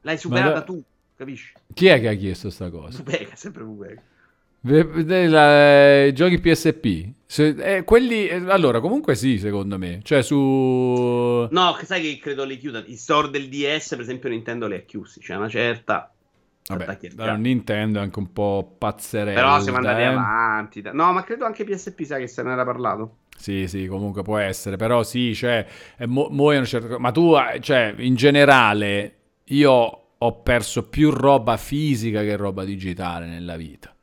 l'hai 0.00 0.18
superata 0.18 0.54
da... 0.54 0.62
tu, 0.62 0.82
capisci? 1.14 1.52
Chi 1.72 1.86
è 1.86 2.00
che 2.00 2.08
ha 2.08 2.14
chiesto 2.14 2.50
sta 2.50 2.70
cosa? 2.70 3.00
Pupega, 3.04 3.36
sempre 3.36 3.62
Pupega. 3.62 4.02
La, 5.28 6.10
giochi 6.12 6.40
PSP 6.40 7.10
Se, 7.24 7.54
eh, 7.56 7.84
quelli 7.84 8.26
eh, 8.26 8.50
allora 8.50 8.80
comunque 8.80 9.14
sì 9.14 9.38
secondo 9.38 9.78
me 9.78 10.00
cioè 10.02 10.22
su 10.22 11.46
no 11.48 11.78
sai 11.84 12.02
che 12.02 12.18
credo 12.18 12.42
li 12.42 12.58
chiuda 12.58 12.82
i 12.84 12.96
store 12.96 13.30
del 13.30 13.48
DS 13.48 13.90
per 13.90 14.00
esempio 14.00 14.28
Nintendo 14.28 14.66
li 14.66 14.74
ha 14.74 14.80
chiusi 14.80 15.20
c'è 15.20 15.36
una 15.36 15.48
certa 15.48 16.15
Vabbè, 16.68 16.98
da 17.14 17.36
Nintendo 17.36 18.00
è 18.00 18.02
anche 18.02 18.18
un 18.18 18.32
po' 18.32 18.74
pazzerello. 18.76 19.38
Però 19.38 19.60
siamo 19.60 19.78
andati 19.78 20.00
eh? 20.00 20.06
avanti. 20.06 20.82
No, 20.92 21.12
ma 21.12 21.22
credo 21.22 21.44
anche 21.44 21.64
PSP, 21.64 22.02
sai 22.02 22.22
che 22.22 22.26
se 22.26 22.42
ne 22.42 22.52
era 22.52 22.64
parlato. 22.64 23.18
Sì, 23.36 23.68
sì, 23.68 23.86
comunque 23.86 24.22
può 24.22 24.38
essere. 24.38 24.76
Però 24.76 25.04
sì, 25.04 25.34
cioè, 25.34 25.64
mo- 26.06 26.28
muoiono 26.30 26.64
certe 26.66 26.98
Ma 26.98 27.12
tu, 27.12 27.34
eh, 27.36 27.60
cioè, 27.60 27.94
in 27.98 28.16
generale, 28.16 29.16
io 29.44 30.00
ho 30.18 30.42
perso 30.42 30.88
più 30.88 31.10
roba 31.10 31.56
fisica 31.56 32.22
che 32.22 32.34
roba 32.34 32.64
digitale 32.64 33.26
nella 33.26 33.56
vita. 33.56 33.94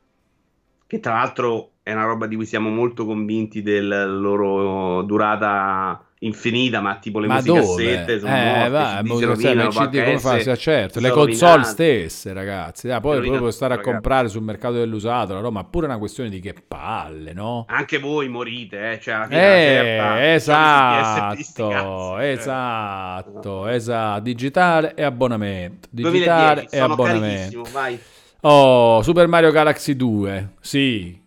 Che 0.86 1.00
tra 1.00 1.14
l'altro 1.14 1.73
è 1.84 1.92
una 1.92 2.04
roba 2.04 2.26
di 2.26 2.34
cui 2.34 2.46
siamo 2.46 2.70
molto 2.70 3.04
convinti 3.04 3.60
della 3.60 4.06
loro 4.06 5.02
durata 5.02 6.02
infinita, 6.20 6.80
ma 6.80 6.96
tipo 6.96 7.18
le 7.18 7.26
ma 7.26 7.34
musicassette 7.34 8.20
sono 8.20 8.34
eh, 8.34 8.42
morte, 8.42 8.68
va, 8.70 9.00
CD 9.02 9.16
si 9.16 9.24
rovinano, 9.24 9.68
CD 9.68 10.18
come? 10.18 10.40
Sì, 10.40 10.56
certo, 10.56 11.00
le 11.00 11.10
console 11.10 11.64
stesse, 11.64 12.32
ragazzi. 12.32 12.88
Ah, 12.88 13.00
poi 13.00 13.20
proprio 13.20 13.50
stare 13.50 13.74
a 13.74 13.80
comprare 13.80 14.28
sul 14.28 14.40
mercato 14.40 14.76
dell'usato, 14.76 15.38
no? 15.38 15.50
ma 15.50 15.62
pure 15.64 15.84
una 15.84 15.98
questione 15.98 16.30
di 16.30 16.40
che 16.40 16.54
palle, 16.66 17.34
no? 17.34 17.66
Anche 17.68 17.98
voi 17.98 18.30
morite, 18.30 18.92
eh? 18.92 19.00
Cioè, 19.00 19.26
eh, 19.28 20.32
esatto, 20.32 22.18
esatto, 22.18 23.68
esatto, 23.68 24.20
digitale 24.22 24.94
e 24.94 25.02
abbonamento, 25.02 25.88
digitale 25.90 26.66
2010, 26.70 26.74
e 26.74 26.78
abbonamento. 26.78 27.62
Vai. 27.70 27.98
Oh, 28.40 29.02
Super 29.02 29.26
Mario 29.26 29.50
Galaxy 29.50 29.94
2, 29.94 30.52
sì, 30.60 31.22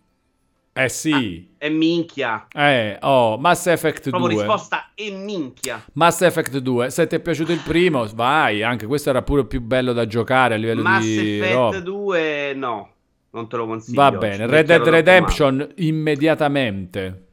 eh 0.84 0.88
sì. 0.88 1.48
Ah, 1.50 1.66
è 1.66 1.68
minchia. 1.68 2.46
Eh, 2.54 2.98
oh, 3.00 3.36
Mass 3.38 3.66
Effect 3.66 4.10
Proprio 4.10 4.30
2. 4.30 4.42
risposta 4.42 4.90
è 4.94 5.10
minchia. 5.10 5.84
Mass 5.94 6.20
Effect 6.22 6.58
2. 6.58 6.90
Se 6.90 7.06
ti 7.06 7.16
è 7.16 7.20
piaciuto 7.20 7.52
il 7.52 7.60
primo, 7.64 8.06
vai. 8.14 8.62
Anche 8.62 8.86
questo 8.86 9.10
era 9.10 9.22
pure 9.22 9.44
più 9.44 9.60
bello 9.60 9.92
da 9.92 10.06
giocare 10.06 10.54
a 10.54 10.56
livello 10.56 10.82
Mass 10.82 11.02
di... 11.02 11.16
Mass 11.16 11.24
Effect 11.24 11.54
roba. 11.54 11.80
2 11.80 12.52
no. 12.54 12.90
Non 13.30 13.48
te 13.48 13.56
lo 13.56 13.66
consiglio. 13.66 14.00
Va 14.00 14.12
bene. 14.12 14.46
Red 14.46 14.66
Dead 14.66 14.86
Redemption 14.86 15.72
immediatamente. 15.76 17.27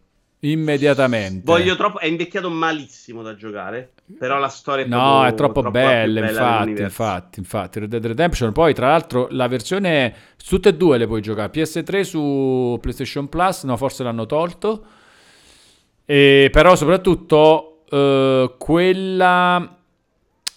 Immediatamente. 0.49 1.41
Voglio 1.43 1.75
troppo. 1.75 1.99
È 1.99 2.06
invecchiato 2.06 2.49
malissimo 2.49 3.24
da 3.24 3.35
giocare. 3.35 3.93
Però 4.17 4.38
la 4.38 4.48
storia 4.48 4.85
è 4.85 4.88
No, 4.88 5.25
è 5.25 5.33
troppo, 5.33 5.61
troppo 5.61 5.72
bella. 5.72 6.30
Infatti, 6.30 6.82
infatti, 6.82 7.40
infatti. 7.40 7.80
Red 7.80 7.90
Dead 7.90 8.06
Redemption. 8.06 8.51
Poi, 8.51 8.74
tra 8.74 8.88
l'altro, 8.88 9.27
la 9.32 9.48
versione. 9.48 10.14
Tutte 10.45 10.69
e 10.69 10.75
due 10.75 10.98
le 10.98 11.07
puoi 11.07 11.22
giocare. 11.22 11.51
PS3 11.51 12.01
su 12.01 12.77
PlayStation 12.80 13.27
Plus. 13.30 13.64
No, 13.64 13.77
forse 13.77 14.03
l'hanno 14.03 14.25
tolto. 14.25 14.85
E, 16.06 16.49
però, 16.51 16.75
soprattutto, 16.75 17.83
uh, 17.90 18.56
quella 18.57 19.77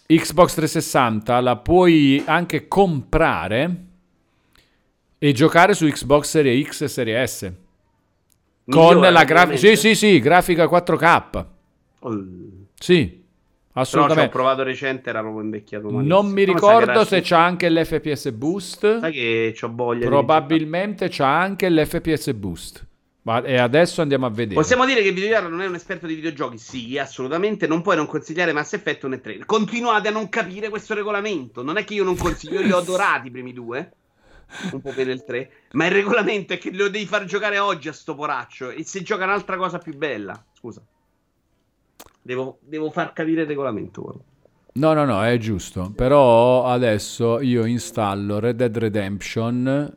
Xbox 0.07 0.55
360 0.55 1.41
la 1.41 1.57
puoi 1.57 2.23
anche 2.27 2.69
comprare 2.69 3.85
e 5.19 5.33
giocare 5.33 5.75
su 5.75 5.87
Xbox 5.87 6.29
Series 6.29 6.69
X 6.69 6.83
e 6.83 6.89
Series 6.89 7.35
S. 7.35 7.53
Con 8.69 9.01
la 9.01 9.25
grafica... 9.25 9.57
Sì, 9.57 9.77
sì, 9.77 9.95
sì, 9.95 10.21
grafica 10.21 10.65
4K. 10.65 11.45
Oh. 12.01 12.25
Sì, 12.75 13.25
assolutamente. 13.73 14.31
Però 14.31 14.43
ho 14.43 14.45
provato 14.45 14.63
recente, 14.63 15.09
era 15.09 15.21
proprio 15.21 15.43
invecchiato 15.43 15.89
malissimo. 15.91 16.23
Non 16.23 16.31
mi 16.31 16.45
ricordo 16.45 17.05
se 17.05 17.21
c'ha 17.23 17.43
anche 17.43 17.71
l'FPS 17.71 18.31
Boost. 18.33 19.01
Sai 19.01 19.13
che 19.13 19.55
c'ho 19.59 19.71
voglia 19.73 20.07
Probabilmente 20.07 21.09
c'ha 21.11 21.41
anche 21.41 21.71
l'FPS 21.71 22.33
Boost. 22.35 22.87
Ma, 23.23 23.43
e 23.43 23.59
adesso 23.59 24.01
andiamo 24.01 24.27
a 24.27 24.31
vedere. 24.31 24.55
Possiamo 24.55 24.87
dire 24.87 25.03
che 25.03 25.13
Videoiaro 25.13 25.49
non 25.49 25.61
è 25.61 25.67
un 25.67 25.75
esperto 25.75 26.07
di 26.07 26.15
videogiochi? 26.15 26.57
Sì, 26.57 26.97
assolutamente. 26.99 27.67
Non 27.67 27.83
puoi 27.83 27.97
non 27.97 28.07
consigliare 28.07 28.53
Mass 28.53 28.75
Effect 28.75 29.03
1 29.05 29.15
e 29.15 29.21
3. 29.21 29.39
Continuate 29.45 30.09
a 30.09 30.13
non 30.13 30.29
capire 30.29 30.69
questo 30.69 30.95
regolamento. 30.95 31.63
Non 31.63 31.77
è 31.77 31.85
che 31.85 31.95
io 31.95 32.05
non 32.05 32.17
consiglio, 32.17 32.61
io 32.61 32.67
li 32.67 32.73
ho 32.73 32.79
adorati 32.79 33.27
i 33.27 33.31
primi 33.31 33.53
due 33.53 33.93
un 34.73 34.81
po' 34.81 34.93
per 34.93 35.09
il 35.09 35.25
3. 35.25 35.51
Ma 35.73 35.87
il 35.87 35.93
regolamento 35.93 36.53
è 36.53 36.59
che 36.59 36.73
lo 36.73 36.89
devi 36.89 37.07
far 37.07 37.25
giocare 37.25 37.59
oggi 37.59 37.89
a 37.89 37.93
sto 37.93 38.15
poraccio. 38.15 38.71
E 38.71 38.85
se 38.85 39.03
gioca 39.03 39.25
un'altra 39.25 39.57
cosa 39.57 39.79
più 39.79 39.97
bella, 39.97 40.43
scusa, 40.53 40.83
devo, 42.21 42.59
devo 42.61 42.91
far 42.91 43.13
capire 43.13 43.43
il 43.43 43.47
regolamento. 43.47 44.25
No, 44.73 44.93
no, 44.93 45.05
no, 45.05 45.25
è 45.25 45.37
giusto. 45.39 45.93
Però 45.95 46.65
adesso 46.67 47.41
io 47.41 47.65
installo 47.65 48.39
Red 48.39 48.57
Dead 48.57 48.77
Redemption. 48.77 49.97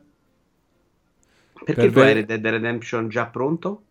Perché 1.64 1.80
per 1.80 1.92
tu 1.92 1.98
hai 2.00 2.14
Red 2.14 2.26
Dead 2.26 2.46
Redemption 2.46 3.08
già 3.08 3.26
pronto? 3.26 3.82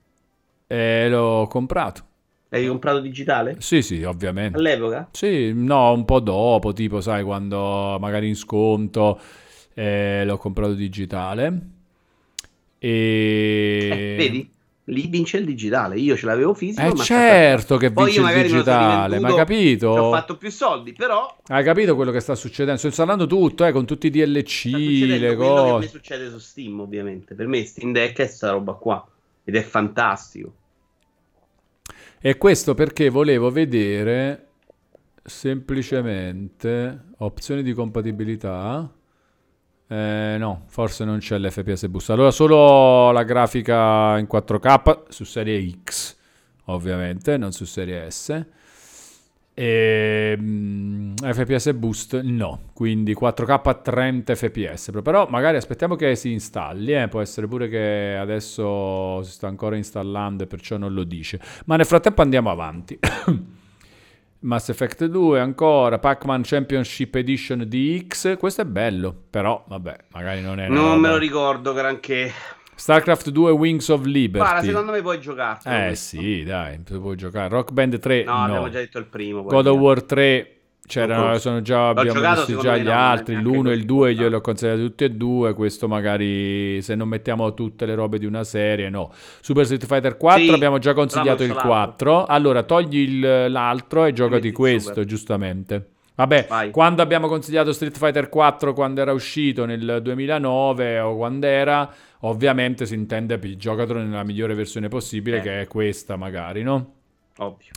E 0.68 1.10
l'ho 1.10 1.48
comprato. 1.48 2.10
L'hai 2.50 2.68
comprato 2.68 3.00
digitale? 3.00 3.56
Sì, 3.60 3.82
sì, 3.82 4.04
ovviamente. 4.04 4.58
All'epoca? 4.58 5.08
Sì, 5.12 5.54
no, 5.54 5.94
un 5.94 6.04
po' 6.04 6.20
dopo, 6.20 6.74
tipo, 6.74 7.00
sai, 7.00 7.24
quando 7.24 7.98
magari 7.98 8.28
in 8.28 8.36
sconto 8.36 9.18
eh, 9.74 10.24
l'ho 10.26 10.38
comprato 10.38 10.74
digitale. 10.74 11.62
E... 12.78 13.90
Eh, 13.92 14.16
vedi? 14.18 14.50
Lì 14.86 15.08
vince 15.08 15.38
il 15.38 15.46
digitale. 15.46 15.98
Io 16.00 16.18
ce 16.18 16.26
l'avevo 16.26 16.54
fisico. 16.54 16.86
Eh 16.86 16.96
certo 16.96 17.78
che 17.78 17.92
vince 17.92 18.20
il 18.20 18.42
digitale, 18.42 19.20
ma 19.20 19.30
hai 19.30 19.36
capito? 19.36 19.90
Ho 19.90 20.12
fatto 20.12 20.38
più 20.38 20.50
soldi, 20.50 20.92
però. 20.92 21.38
Hai 21.48 21.64
capito 21.64 21.96
quello 21.96 22.12
che 22.12 22.20
sta 22.20 22.36
succedendo? 22.36 22.78
Sto 22.78 22.88
installando 22.88 23.28
tutto, 23.28 23.66
eh, 23.66 23.72
con 23.72 23.86
tutti 23.86 24.08
i 24.08 24.10
DLC, 24.10 24.66
le 24.66 25.36
cose. 25.36 25.62
Quello 25.62 25.78
che 25.78 25.88
succede 25.88 26.30
su 26.30 26.40
Steam, 26.40 26.80
ovviamente. 26.80 27.36
Per 27.36 27.48
me 27.48 27.64
Steam 27.64 27.94
Deck 27.94 28.12
è 28.12 28.14
questa 28.26 28.52
roba 28.52 28.74
qua. 28.74 29.08
Ed 29.44 29.56
è 29.56 29.62
fantastico. 29.62 30.54
E 32.20 32.38
questo 32.38 32.74
perché 32.74 33.10
volevo 33.10 33.50
vedere 33.50 34.48
semplicemente 35.24 37.04
opzioni 37.20 37.64
di 37.64 37.74
compatibilità. 37.74 38.92
Eh, 39.92 40.38
no, 40.38 40.64
forse 40.68 41.04
non 41.04 41.18
c'è 41.18 41.38
l'FPS 41.38 41.88
boost. 41.88 42.12
Allora 42.12 42.32
solo 42.32 43.12
la 43.12 43.24
grafica 43.24 44.18
in 44.18 44.26
4K 44.32 45.02
su 45.10 45.26
serie 45.26 45.70
X, 45.84 46.16
ovviamente, 46.66 47.36
non 47.36 47.52
su 47.52 47.66
serie 47.66 48.10
S. 48.10 48.46
E, 49.54 50.36
um, 50.40 51.14
FPS 51.14 51.74
boost 51.74 52.22
no, 52.22 52.70
quindi 52.72 53.14
4K 53.14 53.62
a 53.66 53.74
30 53.74 54.34
fps. 54.34 54.92
Però 55.04 55.28
magari 55.30 55.58
aspettiamo 55.58 55.98
che 55.98 56.16
si 56.16 56.32
installi, 56.32 56.94
eh. 56.94 57.10
può 57.10 57.20
essere 57.20 57.48
pure 57.48 57.68
che 57.68 58.16
adesso 58.18 59.22
si 59.24 59.32
sta 59.32 59.48
ancora 59.48 59.76
installando 59.76 60.44
e 60.44 60.48
perciò 60.48 60.78
non 60.78 60.94
lo 60.94 61.04
dice. 61.04 61.38
Ma 61.66 61.76
nel 61.76 61.86
frattempo 61.86 62.22
andiamo 62.22 62.50
avanti. 62.50 62.98
Mass 64.44 64.70
Effect 64.70 65.06
2 65.06 65.40
ancora, 65.40 66.00
Pac-Man 66.00 66.42
Championship 66.44 67.14
Edition 67.16 67.64
DX, 67.68 68.38
questo 68.38 68.62
è 68.62 68.66
bello, 68.66 69.16
però 69.30 69.64
vabbè, 69.68 69.96
magari 70.14 70.42
non 70.42 70.60
è... 70.60 70.68
Non 70.68 71.00
me 71.00 71.10
lo 71.10 71.18
ricordo 71.18 71.74
granché. 71.74 72.32
StarCraft 72.74 73.30
2 73.30 73.52
Wings 73.52 73.88
of 73.90 74.04
Liberty. 74.06 74.50
Guarda, 74.50 74.68
secondo 74.68 74.92
me 74.92 75.02
puoi 75.02 75.20
giocarti. 75.20 75.70
Eh 75.70 75.96
sì, 75.96 76.44
dai, 76.44 76.80
puoi 76.80 77.16
giocare. 77.16 77.50
Rock 77.50 77.72
Band 77.72 78.00
3 78.00 78.24
no, 78.24 78.34
no. 78.34 78.44
abbiamo 78.44 78.70
già 78.70 78.80
detto 78.80 78.98
il 78.98 79.06
primo. 79.06 79.44
God 79.44 79.68
of 79.68 79.78
War 79.78 80.02
3 80.02 80.61
C'erano, 80.92 81.38
sono 81.38 81.62
già, 81.62 81.88
abbiamo 81.88 82.12
giocato, 82.12 82.46
visto 82.46 82.62
già 82.62 82.76
gli 82.76 82.90
altri, 82.90 83.36
l'uno 83.42 83.72
e 83.72 83.76
il 83.76 83.86
due 83.86 84.12
io 84.12 84.28
li 84.28 84.36
ho 84.36 84.42
considerati 84.42 84.82
tutti 84.82 85.06
e 85.06 85.12
due, 85.12 85.54
questo 85.54 85.88
magari 85.88 86.82
se 86.82 86.96
non 86.96 87.08
mettiamo 87.08 87.54
tutte 87.54 87.86
le 87.86 87.96
robe 87.96 88.20
di 88.20 88.26
una 88.26 88.44
serie, 88.44 88.90
no. 88.90 89.10
Super 89.40 89.64
Street 89.64 89.86
Fighter 89.86 90.18
4 90.18 90.44
sì, 90.44 90.50
abbiamo 90.50 90.80
già 90.80 90.94
consigliato 90.94 91.44
il 91.44 91.54
4, 91.54 92.26
allora 92.26 92.64
togli 92.64 92.98
il, 92.98 93.50
l'altro 93.50 94.04
e 94.04 94.12
giocati 94.12 94.52
questo, 94.52 94.90
super. 94.90 95.06
giustamente. 95.06 95.86
Vabbè, 96.14 96.48
Vai. 96.50 96.72
quando 96.72 97.02
abbiamo 97.02 97.30
consigliato 97.30 97.72
Street 97.72 97.98
Fighter 97.98 98.28
4 98.28 98.74
quando 98.74 99.00
era 99.00 99.14
uscito 99.14 99.64
nel 99.64 100.02
2009 100.04 101.00
o 101.00 101.16
quando 101.16 101.46
era, 101.46 101.90
ovviamente 102.20 102.86
si 102.86 102.96
intende 102.96 103.40
giocatelo 103.56 104.00
nella 104.00 104.24
migliore 104.24 104.56
versione 104.56 104.90
possibile 104.90 105.38
eh. 105.38 105.42
che 105.42 105.62
è 105.62 105.68
questa 105.68 106.18
magari, 106.18 106.64
no? 106.64 106.96
Ovvio. 107.38 107.72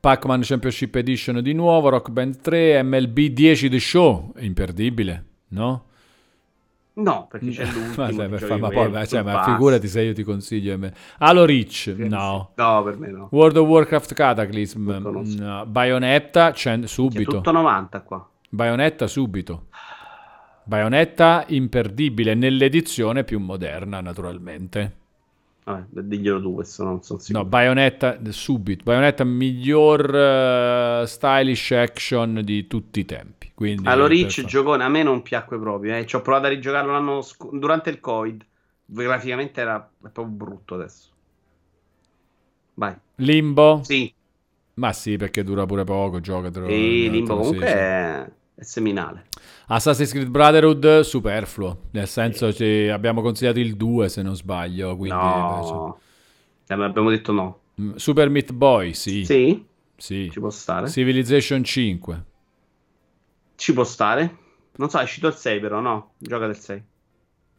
Pac-Man 0.00 0.42
Championship 0.42 0.94
Edition 0.94 1.42
di 1.42 1.52
nuovo, 1.52 1.88
Rock 1.88 2.10
Band 2.10 2.40
3, 2.40 2.82
MLB 2.82 3.18
10 3.26 3.68
The 3.68 3.78
Show, 3.78 4.32
imperdibile, 4.38 5.24
no? 5.48 5.84
No, 6.94 7.26
perché 7.30 7.50
c'è 7.50 7.64
l'ultimo. 7.64 8.28
ma, 8.28 8.38
fa, 8.38 8.56
ma 8.56 8.68
poi, 8.68 9.06
cioè, 9.06 9.22
ma 9.22 9.42
figurati 9.44 9.86
se 9.88 10.02
io 10.02 10.12
ti 10.12 10.22
consiglio. 10.22 10.78
Halo 11.18 11.44
Reach, 11.44 11.94
no. 11.96 12.50
No, 12.54 12.82
per 12.82 12.98
me 12.98 13.08
no. 13.08 13.28
World 13.30 13.56
of 13.56 13.66
Warcraft 13.66 14.14
Cataclysm, 14.14 14.90
no. 15.38 15.66
Bayonetta, 15.66 16.52
subito. 16.84 17.30
C'è 17.30 17.36
tutto 17.36 17.52
90 17.52 18.00
qua. 18.02 18.28
Bayonetta 18.48 19.06
subito. 19.06 19.66
Bayonetta 20.64 21.44
imperdibile 21.48 22.34
nell'edizione 22.34 23.24
più 23.24 23.38
moderna, 23.38 24.00
naturalmente. 24.00 24.97
Vabbè, 25.68 26.00
diglielo 26.00 26.40
tu, 26.40 26.54
questo 26.54 26.82
non 26.82 27.02
sono 27.02 27.18
sicuro. 27.18 27.42
No, 27.42 27.48
Bayonetta 27.48 28.18
subito. 28.30 28.84
Bayonetta 28.84 29.24
miglior 29.24 31.02
uh, 31.02 31.04
stylish 31.04 31.72
action 31.72 32.40
di 32.42 32.66
tutti 32.66 33.00
i 33.00 33.04
tempi. 33.04 33.52
Quindi, 33.54 33.86
allora, 33.86 34.08
Rich 34.08 34.44
giocone 34.44 34.84
a 34.84 34.88
me 34.88 35.02
non 35.02 35.20
piacque 35.20 35.58
proprio. 35.58 35.96
Eh. 35.96 36.06
Ci 36.06 36.16
ho 36.16 36.22
provato 36.22 36.46
a 36.46 36.48
rigiocarlo 36.48 36.92
l'anno 36.92 37.20
sc- 37.20 37.52
durante 37.52 37.90
il 37.90 38.00
Covid. 38.00 38.44
Graficamente 38.86 39.60
era 39.60 39.86
proprio 40.00 40.24
brutto 40.24 40.74
adesso. 40.74 41.08
Vai. 42.74 42.94
Limbo? 43.16 43.80
Sì. 43.82 44.10
Ma 44.74 44.92
sì, 44.92 45.16
perché 45.16 45.42
dura 45.42 45.66
pure 45.66 45.84
poco, 45.84 46.20
giocatelo. 46.20 46.66
Sì, 46.66 47.10
Limbo 47.10 47.36
comunque 47.36 47.66
è... 47.66 48.30
è 48.54 48.62
seminale. 48.62 49.26
Assassin's 49.70 50.12
Creed 50.12 50.28
Brotherhood 50.28 51.00
superfluo, 51.00 51.88
nel 51.90 52.08
senso 52.08 52.50
che 52.52 52.90
abbiamo 52.90 53.20
consigliato 53.20 53.60
il 53.60 53.76
2 53.76 54.08
se 54.08 54.22
non 54.22 54.34
sbaglio, 54.34 54.96
quindi 54.96 55.18
no. 55.18 55.98
Eh, 56.66 56.74
abbiamo 56.74 57.10
detto 57.10 57.32
no. 57.32 57.60
Mm, 57.80 57.94
Super 57.96 58.30
Meat 58.30 58.52
Boy, 58.52 58.94
sì. 58.94 59.26
Sì? 59.26 59.62
Sì. 59.94 60.30
Ci 60.30 60.40
può 60.40 60.48
stare. 60.48 60.88
Civilization 60.88 61.62
5. 61.62 62.24
Ci 63.56 63.72
può 63.74 63.84
stare. 63.84 64.36
Non 64.76 64.88
so, 64.88 65.00
è 65.00 65.02
uscito 65.02 65.26
il 65.26 65.34
6 65.34 65.60
però, 65.60 65.80
no? 65.80 66.12
Gioca 66.16 66.46
del 66.46 66.56
6. 66.56 66.82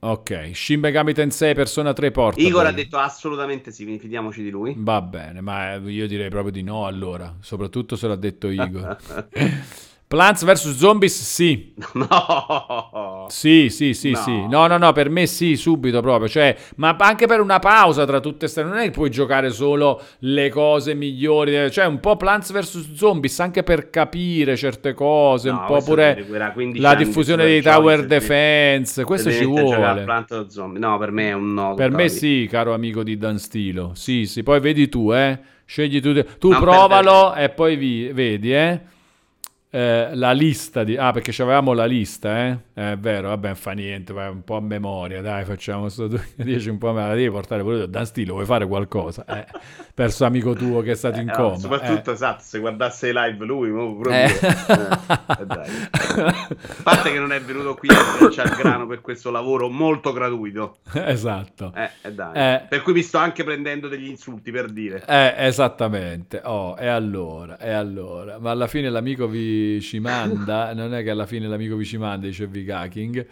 Ok, 0.02 0.52
Shin 0.54 0.80
Megami 0.80 1.14
Tensei 1.14 1.54
Persona 1.54 1.94
3 1.94 2.10
porta. 2.10 2.42
Igor 2.42 2.66
ha 2.66 2.72
detto 2.72 2.98
assolutamente 2.98 3.72
sì, 3.72 3.84
quindi 3.84 4.02
fidiamoci 4.02 4.42
di 4.42 4.50
lui. 4.50 4.74
Va 4.78 5.02
bene, 5.02 5.42
ma 5.42 5.76
io 5.76 6.08
direi 6.08 6.30
proprio 6.30 6.52
di 6.52 6.64
no 6.64 6.86
allora, 6.88 7.36
soprattutto 7.42 7.96
se 7.96 8.08
l'ha 8.08 8.16
detto 8.16 8.48
Igor. 8.48 8.98
Plants 10.10 10.44
vs 10.44 10.76
Zombies 10.76 11.22
sì. 11.22 11.72
No. 11.94 13.28
Sì, 13.30 13.70
sì, 13.70 13.94
sì, 13.94 14.10
no. 14.10 14.18
sì. 14.18 14.48
No, 14.48 14.66
no, 14.66 14.78
no, 14.78 14.92
per 14.92 15.08
me 15.08 15.28
sì, 15.28 15.56
subito 15.56 16.02
proprio. 16.02 16.28
Cioè, 16.28 16.58
ma 16.78 16.96
anche 16.98 17.28
per 17.28 17.40
una 17.42 17.60
pausa 17.60 18.06
tra 18.08 18.20
tutte 18.20 18.40
queste... 18.40 18.64
Non 18.64 18.78
è 18.78 18.86
che 18.86 18.90
puoi 18.90 19.12
giocare 19.12 19.52
solo 19.52 20.02
le 20.22 20.50
cose 20.50 20.96
migliori. 20.96 21.70
Cioè, 21.70 21.86
un 21.86 22.00
po' 22.00 22.18
Plants 22.18 22.52
vs 22.52 22.94
Zombies 22.96 23.40
anche 23.40 23.62
per 23.62 23.92
capire 23.92 24.58
certe 24.58 24.96
cose. 24.96 25.52
No, 25.52 25.60
un 25.60 25.66
po' 25.68 25.84
pure 25.84 26.26
la 26.74 26.96
diffusione 26.96 27.46
dei 27.46 27.62
Tower 27.62 28.08
Defense. 28.08 29.04
Questo 29.04 29.30
ci 29.32 29.46
vuole. 29.46 30.06
No, 30.74 30.98
per 30.98 31.12
me 31.12 31.30
è 31.30 31.34
un 31.34 31.54
no. 31.54 31.76
Per 31.76 31.92
me 31.92 32.10
sì, 32.10 32.48
caro 32.50 32.74
amico 32.74 33.04
di 33.04 33.16
Dan 33.16 33.38
Stilo. 33.38 33.92
Sì, 33.94 34.26
sì. 34.26 34.42
Poi 34.42 34.60
vedi 34.60 34.90
tu, 34.90 35.14
eh. 35.14 35.38
Scegli 35.66 36.02
tu. 36.02 36.20
Tu 36.40 36.50
non 36.50 36.62
provalo 36.62 37.36
e 37.36 37.50
poi 37.50 37.76
vi, 37.76 38.10
vedi, 38.12 38.56
eh 38.56 38.98
eh, 39.72 40.16
la 40.16 40.32
lista 40.32 40.84
di... 40.84 40.98
Ah, 40.98 41.12
perché 41.12 41.40
avevamo 41.44 41.74
la 41.74 41.86
lista, 41.86 42.48
eh? 42.48 42.58
È 42.74 42.98
vero, 42.98 43.28
vabbè, 43.28 43.54
fa 43.54 43.74
niente, 43.74 44.14
vai 44.14 44.28
un 44.28 44.44
po' 44.44 44.56
a 44.56 44.62
memoria, 44.62 45.22
dai, 45.22 45.46
facciamo 45.46 45.82
questo 45.82 46.08
2010 46.08 46.70
un 46.70 46.78
po' 46.80 46.90
a 46.90 46.94
memoria, 46.94 47.16
devi 47.16 47.30
portare 47.30 47.62
pure 47.62 47.88
Dan 47.88 48.06
Stilo, 48.08 48.34
vuoi 48.34 48.46
fare 48.46 48.66
qualcosa? 48.66 49.26
Eh, 49.26 49.46
perso 49.94 50.26
amico 50.26 50.54
tuo 50.54 50.82
che 50.82 50.92
è 50.92 50.96
stato 50.96 51.20
in 51.20 51.30
eh, 51.30 51.34
coma. 51.34 51.50
No, 51.50 51.60
soprattutto, 51.60 52.10
eh. 52.10 52.14
esatto, 52.14 52.42
se 52.42 52.58
guardasse 52.58 53.14
live 53.14 53.46
lui, 53.46 53.70
proprio... 53.70 54.12
Eh. 54.12 54.26
Eh, 55.40 55.46
dai. 55.46 55.70
A 55.92 56.82
parte 56.82 57.12
che 57.12 57.20
non 57.20 57.32
è 57.32 57.40
venuto 57.40 57.76
qui 57.76 57.90
a 57.90 58.44
il 58.44 58.56
grano 58.58 58.88
per 58.88 59.02
questo 59.02 59.30
lavoro 59.30 59.70
molto 59.70 60.12
gratuito. 60.12 60.78
Esatto. 61.10 61.74
Per 61.74 62.82
cui 62.84 62.94
mi 62.94 63.02
sto 63.02 63.18
anche 63.18 63.44
prendendo 63.44 63.88
degli 63.88 64.08
insulti, 64.08 64.52
per 64.52 64.70
dire. 64.70 65.04
esattamente. 65.06 66.42
Oh, 66.44 66.76
e 66.78 66.88
allora, 66.88 67.58
e 67.58 67.72
allora. 67.72 68.38
Ma 68.40 68.52
alla 68.52 68.68
fine 68.68 68.90
l'amico 68.90 69.28
vi 69.28 69.59
ci 69.82 70.00
manda, 70.00 70.74
non 70.74 70.94
è 70.94 71.04
che 71.04 71.10
alla 71.10 71.26
fine 71.26 71.48
l'amico 71.48 71.76
vi 71.76 71.86
ci 71.86 71.98
manda, 71.98 72.28
dice 72.28 72.48
V-Hacking. 72.48 73.28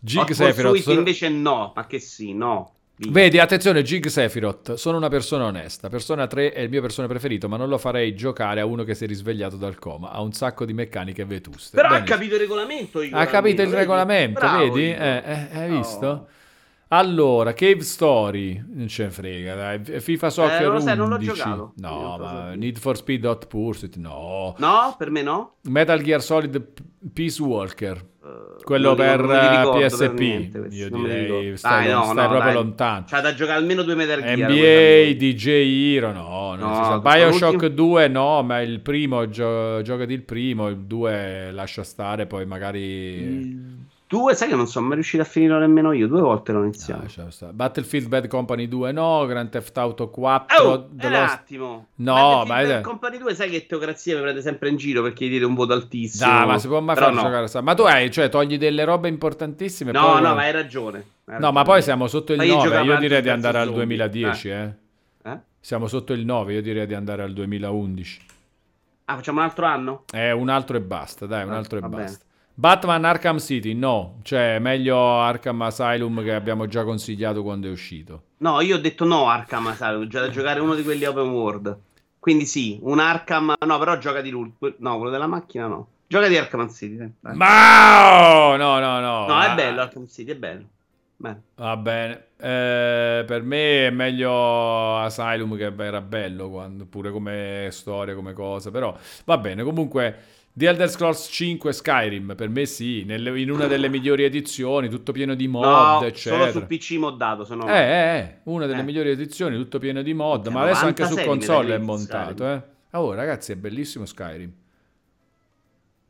Gig 0.00 0.30
Sephiroth 0.32 0.86
invece 0.88 1.28
no, 1.28 1.72
ma 1.74 1.86
che 1.86 1.98
sì, 1.98 2.34
no. 2.34 2.72
Vedi, 2.96 3.40
attenzione, 3.40 3.82
Gig 3.82 4.06
Sephiroth, 4.06 4.74
sono 4.74 4.96
una 4.98 5.08
persona 5.08 5.46
onesta. 5.46 5.88
Persona 5.88 6.28
3 6.28 6.52
è 6.52 6.60
il 6.60 6.70
mio 6.70 6.80
persone 6.80 7.08
preferito, 7.08 7.48
ma 7.48 7.56
non 7.56 7.68
lo 7.68 7.76
farei 7.76 8.14
giocare 8.14 8.60
a 8.60 8.66
uno 8.66 8.84
che 8.84 8.94
si 8.94 9.04
è 9.04 9.06
risvegliato 9.08 9.56
dal 9.56 9.78
coma. 9.78 10.12
Ha 10.12 10.20
un 10.20 10.32
sacco 10.32 10.64
di 10.64 10.72
meccaniche 10.72 11.24
vetuste. 11.24 11.74
Però 11.76 11.88
Benissimo. 11.88 12.14
ha 12.14 12.16
capito 12.16 12.34
il 12.34 12.40
regolamento. 12.40 13.02
Igor, 13.02 13.20
ha 13.20 13.26
capito 13.26 13.62
il 13.62 13.72
regolamento, 13.72 14.38
Bravo, 14.38 14.72
vedi? 14.72 14.92
Eh, 14.92 15.22
eh, 15.24 15.48
hai 15.58 15.70
visto? 15.70 16.06
Oh. 16.06 16.26
Allora, 16.96 17.52
Cave 17.54 17.80
Story, 17.80 18.64
non 18.72 18.86
ce 18.86 19.04
ne 19.04 19.10
frega, 19.10 19.54
dai. 19.56 20.00
FIFA 20.00 20.30
Soccer 20.30 20.62
eh, 20.62 20.66
non, 20.68 20.80
sai, 20.80 20.96
non 20.96 21.08
l'ho 21.08 21.18
giocato. 21.18 21.72
No, 21.78 22.16
ma 22.20 22.54
Need 22.54 22.78
for 22.78 22.96
Speed 22.96 23.24
Hot 23.24 23.48
Pursuit, 23.48 23.96
no. 23.96 24.54
No, 24.58 24.94
per 24.96 25.10
me 25.10 25.22
no. 25.22 25.54
Metal 25.62 26.00
Gear 26.00 26.22
Solid 26.22 26.64
Peace 27.12 27.42
Walker. 27.42 28.12
Uh, 28.20 28.62
quello 28.62 28.94
per 28.94 29.20
ricordo, 29.20 29.78
PSP. 29.80 29.98
Per 29.98 30.14
niente, 30.14 30.58
Io 30.70 30.88
direi 30.88 31.56
stai, 31.56 31.86
dai, 31.86 31.94
no, 31.94 32.04
stai 32.04 32.14
no, 32.14 32.28
proprio 32.28 32.38
dai. 32.38 32.54
lontano. 32.54 33.04
C'ha 33.08 33.20
da 33.20 33.34
giocare 33.34 33.58
almeno 33.58 33.82
due 33.82 33.94
Metal 33.96 34.22
Gear. 34.22 34.50
NBA, 34.50 35.18
DJ 35.18 35.48
Hero, 35.96 36.12
no. 36.12 36.54
no 36.54 37.00
Bioshock 37.00 37.66
2 37.66 38.08
no, 38.08 38.42
ma 38.44 38.60
il 38.60 38.80
primo, 38.80 39.28
gio- 39.28 39.82
giocati 39.82 40.12
il 40.12 40.22
primo, 40.22 40.68
il 40.68 40.78
2 40.78 41.50
lascia 41.50 41.82
stare, 41.82 42.26
poi 42.26 42.46
magari... 42.46 43.18
Mm. 43.20 43.74
Due, 44.14 44.34
sai 44.36 44.48
che 44.48 44.54
non 44.54 44.68
sono 44.68 44.86
mai 44.86 44.94
riuscito 44.94 45.24
a 45.24 45.26
finirlo 45.26 45.58
nemmeno 45.58 45.90
io. 45.90 46.06
Due 46.06 46.20
volte 46.20 46.52
l'ho 46.52 46.62
iniziato. 46.62 47.04
No, 47.16 47.52
Battlefield 47.52 48.06
Bad 48.06 48.28
Company 48.28 48.68
2 48.68 48.92
no, 48.92 49.26
Grand 49.26 49.48
Theft 49.48 49.76
Auto 49.76 50.08
4. 50.08 50.62
Oh, 50.62 50.88
un 50.88 51.10
Lost... 51.10 51.34
attimo. 51.34 51.86
No, 51.96 52.44
ma 52.46 52.62
Bad 52.62 52.82
Company 52.82 53.18
2 53.18 53.34
sai 53.34 53.50
che 53.50 53.66
teocrazia 53.66 54.14
mi 54.14 54.22
prende 54.22 54.40
sempre 54.40 54.68
in 54.68 54.76
giro 54.76 55.02
perché 55.02 55.26
gli 55.26 55.30
dite 55.30 55.44
un 55.44 55.54
voto 55.54 55.72
altissimo. 55.72 56.30
No, 56.30 56.46
ma 56.46 56.58
si 56.60 56.68
può 56.68 56.78
mai 56.78 56.94
far 56.94 57.12
no. 57.12 57.22
giocare. 57.22 57.62
Ma 57.62 57.74
tu 57.74 57.82
hai, 57.82 58.08
cioè, 58.12 58.28
togli 58.28 58.56
delle 58.56 58.84
robe 58.84 59.08
importantissime. 59.08 59.90
No, 59.90 60.12
poi... 60.12 60.22
no, 60.22 60.34
ma 60.34 60.42
hai 60.42 60.52
ragione. 60.52 60.98
Hai 60.98 61.04
no, 61.24 61.32
ragione. 61.32 61.52
ma 61.52 61.62
poi 61.64 61.82
siamo 61.82 62.06
sotto 62.06 62.32
il 62.32 62.38
ma 62.38 62.44
9. 62.44 62.82
Io 62.82 62.98
direi 62.98 63.20
di 63.20 63.30
andare 63.30 63.58
al 63.58 63.72
2010, 63.72 64.48
eh. 64.48 64.52
eh. 64.52 64.70
eh. 65.24 65.38
Siamo 65.58 65.88
sotto 65.88 66.12
il 66.12 66.24
9, 66.24 66.52
io 66.52 66.62
direi 66.62 66.86
di 66.86 66.94
andare 66.94 67.24
al 67.24 67.32
2011. 67.32 68.20
Ah, 69.06 69.16
facciamo 69.16 69.40
un 69.40 69.44
altro 69.44 69.66
anno? 69.66 70.04
Eh, 70.12 70.30
un 70.30 70.48
altro 70.50 70.76
e 70.76 70.80
basta, 70.80 71.26
dai, 71.26 71.44
un 71.44 71.52
ah, 71.52 71.56
altro 71.56 71.78
e 71.78 71.80
basta. 71.80 71.96
Bene. 71.96 72.32
Batman 72.56 73.04
Arkham 73.04 73.38
City, 73.38 73.74
no, 73.74 74.20
cioè 74.22 74.60
meglio 74.60 74.96
Arkham 75.18 75.60
Asylum 75.62 76.22
che 76.22 76.32
abbiamo 76.32 76.66
già 76.66 76.84
consigliato 76.84 77.42
quando 77.42 77.66
è 77.66 77.70
uscito. 77.70 78.22
No, 78.38 78.60
io 78.60 78.76
ho 78.76 78.78
detto 78.78 79.04
no 79.04 79.28
Arkham 79.28 79.66
Asylum, 79.66 80.06
già 80.06 80.20
da 80.20 80.30
giocare 80.30 80.60
uno 80.60 80.74
di 80.74 80.84
quelli 80.84 81.04
open 81.04 81.30
world. 81.30 81.78
Quindi 82.20 82.46
sì, 82.46 82.78
un 82.82 83.00
Arkham, 83.00 83.54
no, 83.58 83.78
però 83.78 83.98
gioca 83.98 84.20
di 84.20 84.30
lui, 84.30 84.52
no, 84.78 84.96
quello 84.96 85.10
della 85.10 85.26
macchina 85.26 85.66
no. 85.66 85.88
Gioca 86.06 86.28
di 86.28 86.36
Arkham 86.36 86.70
City. 86.70 86.96
Dai. 86.96 87.34
Ma 87.34 88.54
no, 88.56 88.78
no, 88.78 89.00
no. 89.00 89.26
No, 89.26 89.42
è 89.42 89.54
bello 89.54 89.80
Arkham 89.80 90.06
City, 90.06 90.30
è 90.30 90.36
bello. 90.36 90.64
Bene. 91.16 91.42
Va 91.56 91.76
bene. 91.76 92.26
Eh, 92.36 93.24
per 93.26 93.42
me 93.42 93.86
è 93.86 93.90
meglio 93.90 94.98
Asylum 94.98 95.56
che 95.56 95.72
era 95.76 96.00
bello, 96.00 96.50
quando, 96.50 96.86
pure 96.86 97.10
come 97.10 97.68
storia, 97.70 98.14
come 98.14 98.32
cosa, 98.32 98.70
però 98.70 98.96
va 99.24 99.38
bene. 99.38 99.62
Comunque 99.62 100.16
The 100.56 100.68
Elder 100.68 100.88
Scrolls 100.88 101.28
5 101.32 101.72
Skyrim, 101.72 102.34
per 102.36 102.48
me 102.48 102.64
sì, 102.64 103.02
nelle, 103.02 103.36
in 103.40 103.50
una 103.50 103.66
delle 103.66 103.88
migliori 103.88 104.22
edizioni, 104.22 104.88
tutto 104.88 105.10
pieno 105.10 105.34
di 105.34 105.48
mod, 105.48 105.64
no, 105.64 106.06
eccetera. 106.06 106.48
solo 106.48 106.60
su 106.60 106.66
PC 106.68 106.92
moddato, 106.92 107.44
sono... 107.44 107.66
Eh, 107.66 107.76
eh, 107.76 108.18
eh, 108.18 108.38
una 108.44 108.66
delle 108.66 108.82
eh. 108.82 108.84
migliori 108.84 109.10
edizioni, 109.10 109.56
tutto 109.56 109.80
pieno 109.80 110.00
di 110.00 110.14
mod, 110.14 110.46
ma 110.46 110.62
adesso 110.62 110.84
anche 110.84 111.06
su 111.06 111.16
console 111.24 111.74
è 111.74 111.78
montato, 111.78 112.46
eh. 112.46 112.62
Oh, 112.92 113.12
ragazzi, 113.14 113.50
è 113.50 113.56
bellissimo 113.56 114.06
Skyrim. 114.06 114.52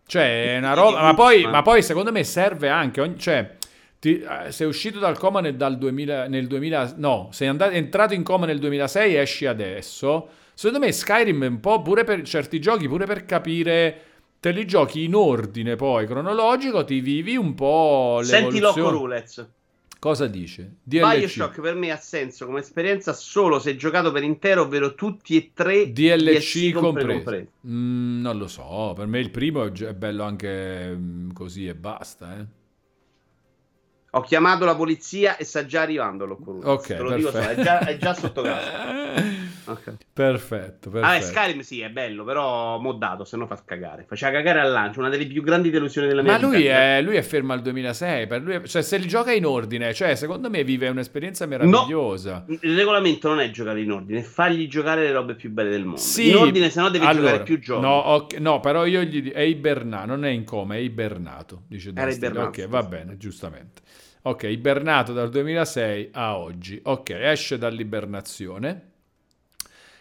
Cioè, 0.06 0.56
è 0.56 0.58
una 0.58 0.74
roba... 0.74 1.00
Ma 1.00 1.14
poi, 1.14 1.46
ma 1.46 1.62
poi, 1.62 1.82
secondo 1.82 2.12
me, 2.12 2.22
serve 2.22 2.68
anche... 2.68 3.00
Ogni, 3.00 3.18
cioè, 3.18 3.56
ti, 3.98 4.20
eh, 4.20 4.52
sei 4.52 4.66
uscito 4.66 4.98
dal 4.98 5.16
coma 5.16 5.40
nel, 5.40 5.56
dal 5.56 5.78
2000, 5.78 6.28
nel 6.28 6.46
2000... 6.46 6.96
No, 6.98 7.30
sei 7.32 7.48
andato, 7.48 7.72
entrato 7.72 8.12
in 8.12 8.22
coma 8.22 8.44
nel 8.44 8.58
2006 8.58 9.14
esci 9.14 9.46
adesso. 9.46 10.28
Secondo 10.52 10.84
me 10.84 10.92
Skyrim 10.92 11.44
è 11.44 11.48
un 11.48 11.60
po' 11.60 11.80
pure 11.80 12.04
per 12.04 12.20
certi 12.24 12.60
giochi, 12.60 12.86
pure 12.88 13.06
per 13.06 13.24
capire 13.24 14.12
te 14.44 14.50
li 14.50 14.66
giochi 14.66 15.04
in 15.04 15.14
ordine 15.14 15.74
poi 15.74 16.06
cronologico, 16.06 16.84
ti 16.84 17.00
vivi 17.00 17.34
un 17.34 17.54
po' 17.54 18.20
Senti 18.22 18.58
Loco 18.58 18.90
Rulez. 18.90 19.48
Cosa 19.98 20.26
dice? 20.26 20.80
DLC. 20.82 21.16
Bioshock 21.16 21.60
per 21.62 21.74
me 21.74 21.90
ha 21.90 21.96
senso 21.96 22.44
come 22.44 22.60
esperienza 22.60 23.14
solo 23.14 23.58
se 23.58 23.74
giocato 23.74 24.12
per 24.12 24.22
intero, 24.22 24.64
ovvero 24.64 24.94
tutti 24.94 25.34
e 25.34 25.52
tre 25.54 25.90
DLC, 25.90 26.70
DLC 26.70 26.72
compresi. 26.74 27.48
Mm, 27.68 28.20
non 28.20 28.36
lo 28.36 28.46
so, 28.46 28.92
per 28.94 29.06
me 29.06 29.18
il 29.18 29.30
primo 29.30 29.64
è 29.64 29.94
bello 29.94 30.24
anche 30.24 30.94
mm, 30.94 31.30
così 31.30 31.66
e 31.66 31.74
basta, 31.74 32.38
eh. 32.38 32.46
Ho 34.10 34.20
chiamato 34.20 34.66
la 34.66 34.76
polizia 34.76 35.38
e 35.38 35.44
sta 35.44 35.64
già 35.64 35.80
arrivando 35.80 36.26
l'Oculus. 36.26 36.64
Ok, 36.66 36.86
Te 36.86 36.98
lo 36.98 37.08
perfetto. 37.08 37.16
dico, 37.16 37.30
so, 37.30 37.48
è, 37.48 37.62
già, 37.62 37.78
è 37.78 37.96
già 37.96 38.12
sotto 38.12 38.42
casa. 38.42 39.14
okay. 39.66 39.94
Perfetto, 40.12 40.90
perfetto. 40.90 41.14
Ah, 41.14 41.20
Skyrim 41.20 41.60
sì, 41.60 41.80
è 41.80 41.90
bello, 41.90 42.24
però 42.24 42.78
moddato, 42.78 43.24
se 43.24 43.36
no 43.36 43.46
fa 43.46 43.60
cagare. 43.64 44.04
Faceva 44.06 44.32
cagare 44.32 44.60
al 44.60 44.70
lancio, 44.70 45.00
una 45.00 45.08
delle 45.08 45.26
più 45.26 45.42
grandi 45.42 45.70
delusioni 45.70 46.06
della 46.06 46.22
mia 46.22 46.32
Ma 46.32 46.36
vita. 46.38 46.72
Ma 46.72 46.96
lui, 46.96 47.04
lui, 47.04 47.16
è 47.16 47.22
fermo 47.22 47.52
al 47.52 47.62
2006, 47.62 48.26
per 48.26 48.42
lui 48.42 48.54
è, 48.54 48.62
cioè 48.62 48.82
se 48.82 48.98
li 48.98 49.06
gioca 49.06 49.32
in 49.32 49.46
ordine, 49.46 49.92
cioè 49.94 50.14
secondo 50.14 50.50
me 50.50 50.64
vive 50.64 50.88
un'esperienza 50.88 51.46
meravigliosa. 51.46 52.44
No, 52.46 52.56
il 52.60 52.76
regolamento 52.76 53.28
non 53.28 53.40
è 53.40 53.50
giocare 53.50 53.80
in 53.80 53.90
ordine, 53.90 54.20
è 54.20 54.22
fargli 54.22 54.66
giocare 54.66 55.02
le 55.02 55.12
robe 55.12 55.34
più 55.34 55.50
belle 55.50 55.70
del 55.70 55.84
mondo. 55.84 56.00
Sì, 56.00 56.30
in 56.30 56.36
ordine, 56.36 56.70
se 56.70 56.80
no 56.80 56.88
devi 56.88 57.04
allora, 57.04 57.26
giocare 57.26 57.42
più 57.44 57.58
giochi. 57.58 57.80
No, 57.80 58.08
okay, 58.08 58.40
no, 58.40 58.60
però 58.60 58.86
io 58.86 59.02
gli 59.02 59.22
dico, 59.22 59.36
è 59.36 59.42
ibernato, 59.42 60.06
non 60.06 60.24
è 60.24 60.30
in 60.30 60.44
coma, 60.44 60.74
è 60.74 60.78
ibernato, 60.78 61.62
dice 61.68 61.92
Era 61.94 62.10
ibernato. 62.10 62.48
Ok, 62.48 62.68
va 62.68 62.82
bene, 62.82 63.16
giustamente. 63.16 63.82
Ok, 64.26 64.44
ibernato 64.44 65.12
dal 65.12 65.28
2006 65.28 66.08
a 66.12 66.38
oggi. 66.38 66.80
Ok, 66.82 67.10
esce 67.10 67.58
dall'ibernazione 67.58 68.92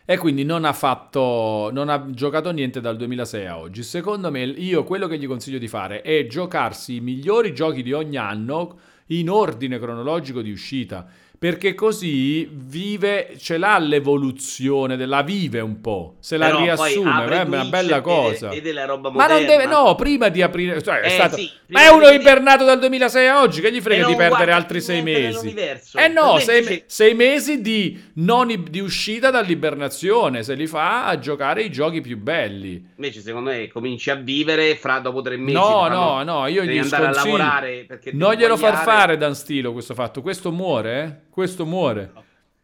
e 0.05 0.17
quindi 0.17 0.43
non 0.43 0.65
ha 0.65 0.73
fatto 0.73 1.69
non 1.71 1.87
ha 1.89 2.09
giocato 2.09 2.51
niente 2.51 2.81
dal 2.81 2.97
2006 2.97 3.45
a 3.45 3.57
oggi. 3.57 3.83
Secondo 3.83 4.31
me 4.31 4.43
io 4.43 4.83
quello 4.83 5.07
che 5.07 5.17
gli 5.17 5.27
consiglio 5.27 5.59
di 5.59 5.67
fare 5.67 6.01
è 6.01 6.27
giocarsi 6.27 6.95
i 6.95 6.99
migliori 6.99 7.53
giochi 7.53 7.83
di 7.83 7.93
ogni 7.93 8.17
anno 8.17 8.79
in 9.07 9.29
ordine 9.29 9.79
cronologico 9.79 10.41
di 10.41 10.51
uscita 10.51 11.07
perché 11.43 11.73
così 11.73 12.47
vive, 12.49 13.33
ce 13.37 13.57
l'ha 13.57 13.77
l'evoluzione, 13.77 14.95
la 15.05 15.23
vive 15.23 15.59
un 15.59 15.81
po', 15.81 16.15
se 16.21 16.37
la 16.37 16.45
Però 16.45 16.61
riassume, 16.61 17.25
è 17.25 17.41
una 17.41 17.65
bella 17.65 17.99
cosa. 17.99 18.49
E, 18.51 18.61
e 18.65 18.85
roba 18.85 19.09
ma 19.09 19.27
non 19.27 19.45
deve, 19.45 19.65
no, 19.65 19.93
prima 19.95 20.29
di 20.29 20.41
aprire, 20.41 20.81
cioè, 20.81 21.01
è, 21.01 21.07
eh, 21.07 21.09
stato, 21.09 21.35
sì, 21.35 21.51
ma 21.67 21.83
è 21.83 21.89
uno 21.89 22.07
ibernato 22.07 22.63
dal 22.63 22.79
2006 22.79 23.27
a 23.27 23.41
oggi, 23.41 23.59
che 23.59 23.73
gli 23.73 23.81
frega 23.81 24.07
di 24.07 24.15
perdere 24.15 24.53
altri 24.53 24.79
sei 24.79 25.01
mesi? 25.01 25.53
Eh 25.95 26.07
no, 26.07 26.39
sei, 26.39 26.83
sei, 26.85 27.13
mesi 27.13 27.59
di, 27.59 28.01
non, 28.13 28.47
di 28.69 28.79
uscita 28.79 29.29
dall'ibernazione, 29.29 30.43
se 30.43 30.53
li 30.53 30.65
fa 30.65 31.07
a 31.07 31.19
giocare 31.19 31.63
i 31.63 31.69
giochi 31.69 31.99
più 31.99 32.17
belli. 32.17 32.91
Invece 32.95 33.19
secondo 33.19 33.49
me 33.49 33.67
cominci 33.67 34.09
a 34.09 34.15
vivere 34.15 34.77
fra 34.77 34.99
dopo 34.99 35.21
tre 35.21 35.35
mesi. 35.35 35.57
No, 35.57 35.89
no, 35.89 36.23
no, 36.23 36.47
io 36.47 36.63
gli 36.63 36.77
andare 36.77 37.07
a 37.07 37.11
lavorare 37.11 37.83
perché 37.85 38.11
non 38.13 38.33
glielo 38.35 38.55
far 38.55 38.81
fare 38.81 39.17
Dan 39.17 39.35
Stilo 39.35 39.73
questo 39.73 39.93
fatto, 39.93 40.21
questo 40.21 40.49
muore, 40.49 41.03
eh? 41.03 41.31
Questo 41.33 41.65
muore. 41.65 42.11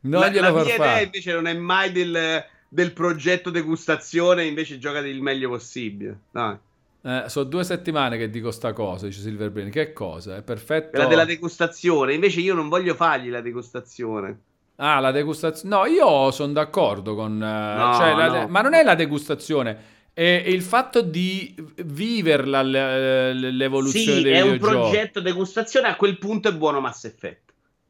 Non 0.01 0.21
la, 0.21 0.29
glielo 0.29 0.53
la 0.53 0.63
mia 0.63 0.75
idea 0.75 1.01
invece 1.01 1.33
non 1.33 1.47
è 1.47 1.53
mai 1.53 1.91
del, 1.91 2.45
del, 2.69 2.93
progetto 2.93 3.49
degustazione, 3.49 4.45
invece 4.45 4.77
giocate 4.77 5.07
il 5.07 5.21
meglio 5.21 5.49
possibile. 5.49 6.19
Dai. 6.31 6.55
Eh, 7.01 7.23
sono 7.27 7.45
due 7.45 7.63
settimane 7.63 8.17
che 8.17 8.29
dico 8.29 8.51
sta 8.51 8.71
cosa, 8.71 9.07
dice 9.07 9.21
Silverbrain. 9.21 9.71
Che 9.71 9.91
cosa? 9.91 10.37
È 10.37 10.43
perfetto. 10.43 10.91
Quella 10.91 11.07
della 11.07 11.25
degustazione. 11.25 12.13
Invece 12.13 12.41
io 12.41 12.53
non 12.53 12.69
voglio 12.69 12.93
fargli 12.93 13.29
la 13.29 13.41
degustazione. 13.41 14.39
Ah, 14.75 14.99
la 14.99 15.11
degustazione. 15.11 15.75
No, 15.75 15.85
io 15.85 16.31
sono 16.31 16.53
d'accordo 16.53 17.15
con... 17.15 17.33
Uh, 17.33 17.79
no, 17.79 17.93
cioè, 17.95 18.13
no. 18.13 18.31
De... 18.31 18.47
Ma 18.47 18.61
non 18.61 18.75
è 18.75 18.83
la 18.83 18.95
degustazione. 18.95 19.97
È 20.13 20.21
il 20.21 20.61
fatto 20.61 21.01
di 21.01 21.55
viverla 21.83 22.61
l'evoluzione 22.61 24.21
sì, 24.21 24.29
è 24.29 24.41
un 24.41 24.59
progetto 24.59 25.19
degustazione. 25.21 25.87
A 25.87 25.95
quel 25.95 26.17
punto 26.17 26.49
è 26.49 26.53
buono 26.53 26.79
Mass 26.79 27.05
Effect. 27.05 27.48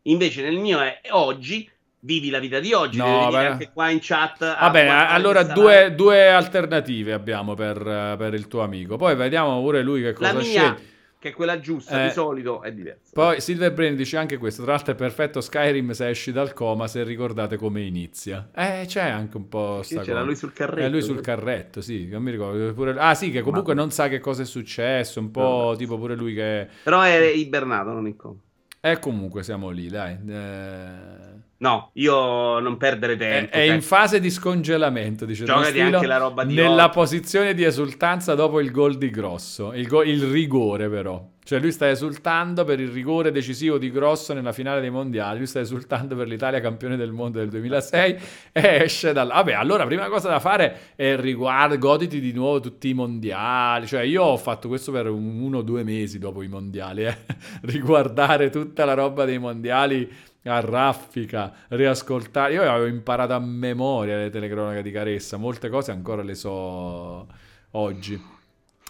Invece 0.10 0.42
nel 0.42 0.58
mio 0.58 0.80
è 0.80 1.00
oggi 1.12 1.70
vivi 2.02 2.30
la 2.30 2.40
vita 2.40 2.60
di 2.60 2.74
oggi, 2.74 2.98
no, 2.98 3.30
anche 3.30 3.72
qua 3.72 3.90
in 3.90 4.00
chat. 4.02 4.40
Vabbè, 4.40 4.86
allora 4.88 5.44
due, 5.44 5.94
due, 5.96 6.30
alternative 6.30 7.14
abbiamo 7.14 7.54
per, 7.54 8.16
per, 8.18 8.34
il 8.34 8.48
tuo 8.48 8.62
amico. 8.62 8.98
Poi 8.98 9.16
vediamo 9.16 9.62
pure 9.62 9.82
lui 9.82 10.02
che 10.02 10.14
cosa 10.14 10.40
sceglie. 10.42 10.98
Che 11.20 11.30
è 11.30 11.34
quella 11.34 11.60
giusta, 11.60 12.02
eh, 12.02 12.08
di 12.08 12.14
solito 12.14 12.62
è 12.62 12.72
diversa. 12.72 13.12
Poi 13.14 13.42
Silver 13.42 13.74
Brain 13.74 13.98
dice 13.98 14.16
anche 14.16 14.38
questo. 14.38 14.64
Tra 14.64 14.72
l'altro 14.72 14.94
è 14.94 14.96
perfetto 14.96 15.42
Skyrim 15.42 15.92
se 15.92 16.08
esci 16.08 16.32
dal 16.32 16.54
coma, 16.54 16.88
se 16.88 17.04
ricordate 17.04 17.58
come 17.58 17.82
inizia. 17.82 18.50
Eh, 18.56 18.86
c'è 18.88 19.10
anche 19.10 19.36
un 19.36 19.50
po' 19.50 19.82
sta 19.84 20.00
C'era 20.00 20.14
cosa. 20.14 20.24
lui 20.24 20.36
sul 20.38 20.54
carretto. 20.54 20.88
È 20.88 20.90
lui 20.90 21.02
sul 21.02 21.20
carretto, 21.20 21.82
sì, 21.82 22.08
non 22.08 22.24
mi 22.24 22.32
ricordo. 22.32 22.74
Pure... 22.74 22.96
Ah 22.98 23.16
sì, 23.16 23.32
che 23.32 23.42
comunque 23.42 23.74
Ma... 23.74 23.82
non 23.82 23.92
sa 23.92 24.08
che 24.08 24.22
cosa 24.22 24.44
è 24.44 24.46
successo, 24.46 25.20
un 25.20 25.30
po' 25.30 25.42
no, 25.72 25.76
tipo 25.76 25.98
pure 25.98 26.16
lui 26.16 26.34
che... 26.34 26.70
Però 26.84 27.02
è 27.02 27.18
ibernato, 27.18 27.92
non 27.92 28.08
in 28.08 28.16
coma. 28.16 28.40
E 28.82 29.00
comunque 29.00 29.44
siamo 29.44 29.70
lì, 29.70 29.90
dai. 29.90 30.18
Eh... 30.28 31.48
No, 31.58 31.90
io 31.94 32.60
non 32.60 32.78
perdere 32.78 33.18
tempo. 33.18 33.52
È, 33.52 33.60
è 33.60 33.74
in 33.74 33.82
fase 33.82 34.22
di 34.22 34.30
scongelamento, 34.30 35.26
dice 35.26 35.44
Giocati 35.44 35.82
anche 35.82 36.06
la 36.06 36.18
roba 36.18 36.46
di 36.46 36.54
Nella 36.54 36.86
oggi. 36.86 36.94
posizione 36.94 37.54
di 37.54 37.64
esultanza 37.64 38.36
dopo 38.36 38.62
il 38.62 38.72
gol 38.72 38.98
di 38.98 39.10
Grosso. 39.10 39.74
Il, 39.74 39.88
go- 39.88 40.04
il, 40.04 40.24
rigore, 40.24 40.90
però. 40.90 41.22
Cioè, 41.50 41.60
lui 41.60 41.72
sta 41.72 41.90
esultando 41.90 42.64
per 42.64 42.80
il 42.80 42.90
rigore 42.90 43.32
decisivo 43.32 43.80
di 43.80 43.90
Grosso 43.90 44.36
nella 44.36 44.52
finale 44.52 44.82
dei 44.82 44.92
mondiali. 44.92 45.40
Lui 45.40 45.48
sta 45.48 45.60
esultando 45.60 46.16
per 46.16 46.28
l'Italia 46.28 46.62
campione 46.62 46.96
del 46.96 47.12
mondo 47.12 47.40
del 47.40 47.50
2006. 47.50 48.18
e 48.54 48.84
esce 48.84 49.14
dal. 49.14 49.30
Vabbè, 49.30 49.54
allora, 49.54 49.84
prima 49.88 50.08
cosa 50.10 50.30
da 50.30 50.40
fare 50.40 50.94
è 50.96 51.16
riguardo, 51.18 51.76
goditi 51.80 52.20
di 52.20 52.34
nuovo 52.34 52.60
tutti 52.60 52.90
i 52.90 52.94
mondiali. 52.94 53.88
Cioè, 53.88 54.02
io 54.02 54.26
ho 54.26 54.38
fatto 54.38 54.68
questo 54.68 54.92
per 54.92 55.10
uno 55.10 55.58
o 55.58 55.62
due 55.64 55.84
mesi 55.84 56.20
dopo 56.20 56.44
i 56.44 56.48
mondiali. 56.48 57.06
Eh? 57.06 57.18
Riguardare 57.62 58.52
tutta 58.52 58.86
la 58.86 58.94
roba 58.94 59.26
dei 59.26 59.40
mondiali 59.40 60.08
a 60.44 60.60
raffica, 60.60 61.52
riascoltare. 61.70 62.54
Io 62.54 62.62
avevo 62.62 62.86
imparato 62.86 63.34
a 63.34 63.40
memoria 63.40 64.18
le 64.18 64.30
telecronache 64.30 64.84
di 64.84 64.92
Caressa, 64.92 65.38
molte 65.38 65.70
cose 65.70 65.90
ancora 65.90 66.22
le 66.22 66.36
so 66.36 67.26
oggi. 67.72 68.38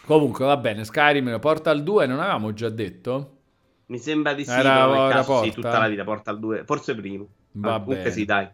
Comunque 0.10 0.44
va 0.44 0.58
bene, 0.58 0.86
Skyrim 0.86 1.38
Portal 1.40 1.84
2 1.84 2.08
non 2.08 2.20
avevamo 2.20 2.52
già 2.52 2.70
detto? 2.70 3.38
Mi 3.86 4.00
sembra 4.00 4.34
di 4.34 4.44
sì, 4.44 4.50
era, 4.50 4.88
però 4.88 5.08
era 5.08 5.44
sì, 5.44 5.52
tutta 5.52 5.78
la 5.78 5.88
vita 5.88 6.04
Portal 6.04 6.40
2, 6.40 6.64
forse 6.66 6.96
primo. 6.96 7.28
Va 7.52 7.76
ah, 7.76 7.80
bene. 7.80 8.10
sì, 8.10 8.26
dai. 8.26 8.50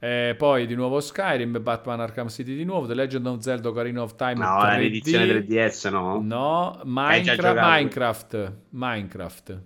E 0.00 0.34
poi 0.36 0.66
di 0.66 0.74
nuovo 0.74 0.98
Skyrim, 0.98 1.62
Batman 1.62 2.00
Arkham 2.00 2.26
City 2.26 2.56
di 2.56 2.64
nuovo, 2.64 2.88
The 2.88 2.94
Legend 2.94 3.24
of 3.24 3.38
Zelda 3.38 3.68
Ocarina 3.68 4.02
of 4.02 4.16
Time 4.16 4.34
No, 4.34 4.56
3D. 4.56 4.78
l'edizione 4.78 5.26
3DS 5.26 5.90
no. 5.90 6.20
No, 6.20 6.80
Minecraft, 6.82 7.60
Minecraft, 7.60 8.52
Minecraft. 8.70 9.62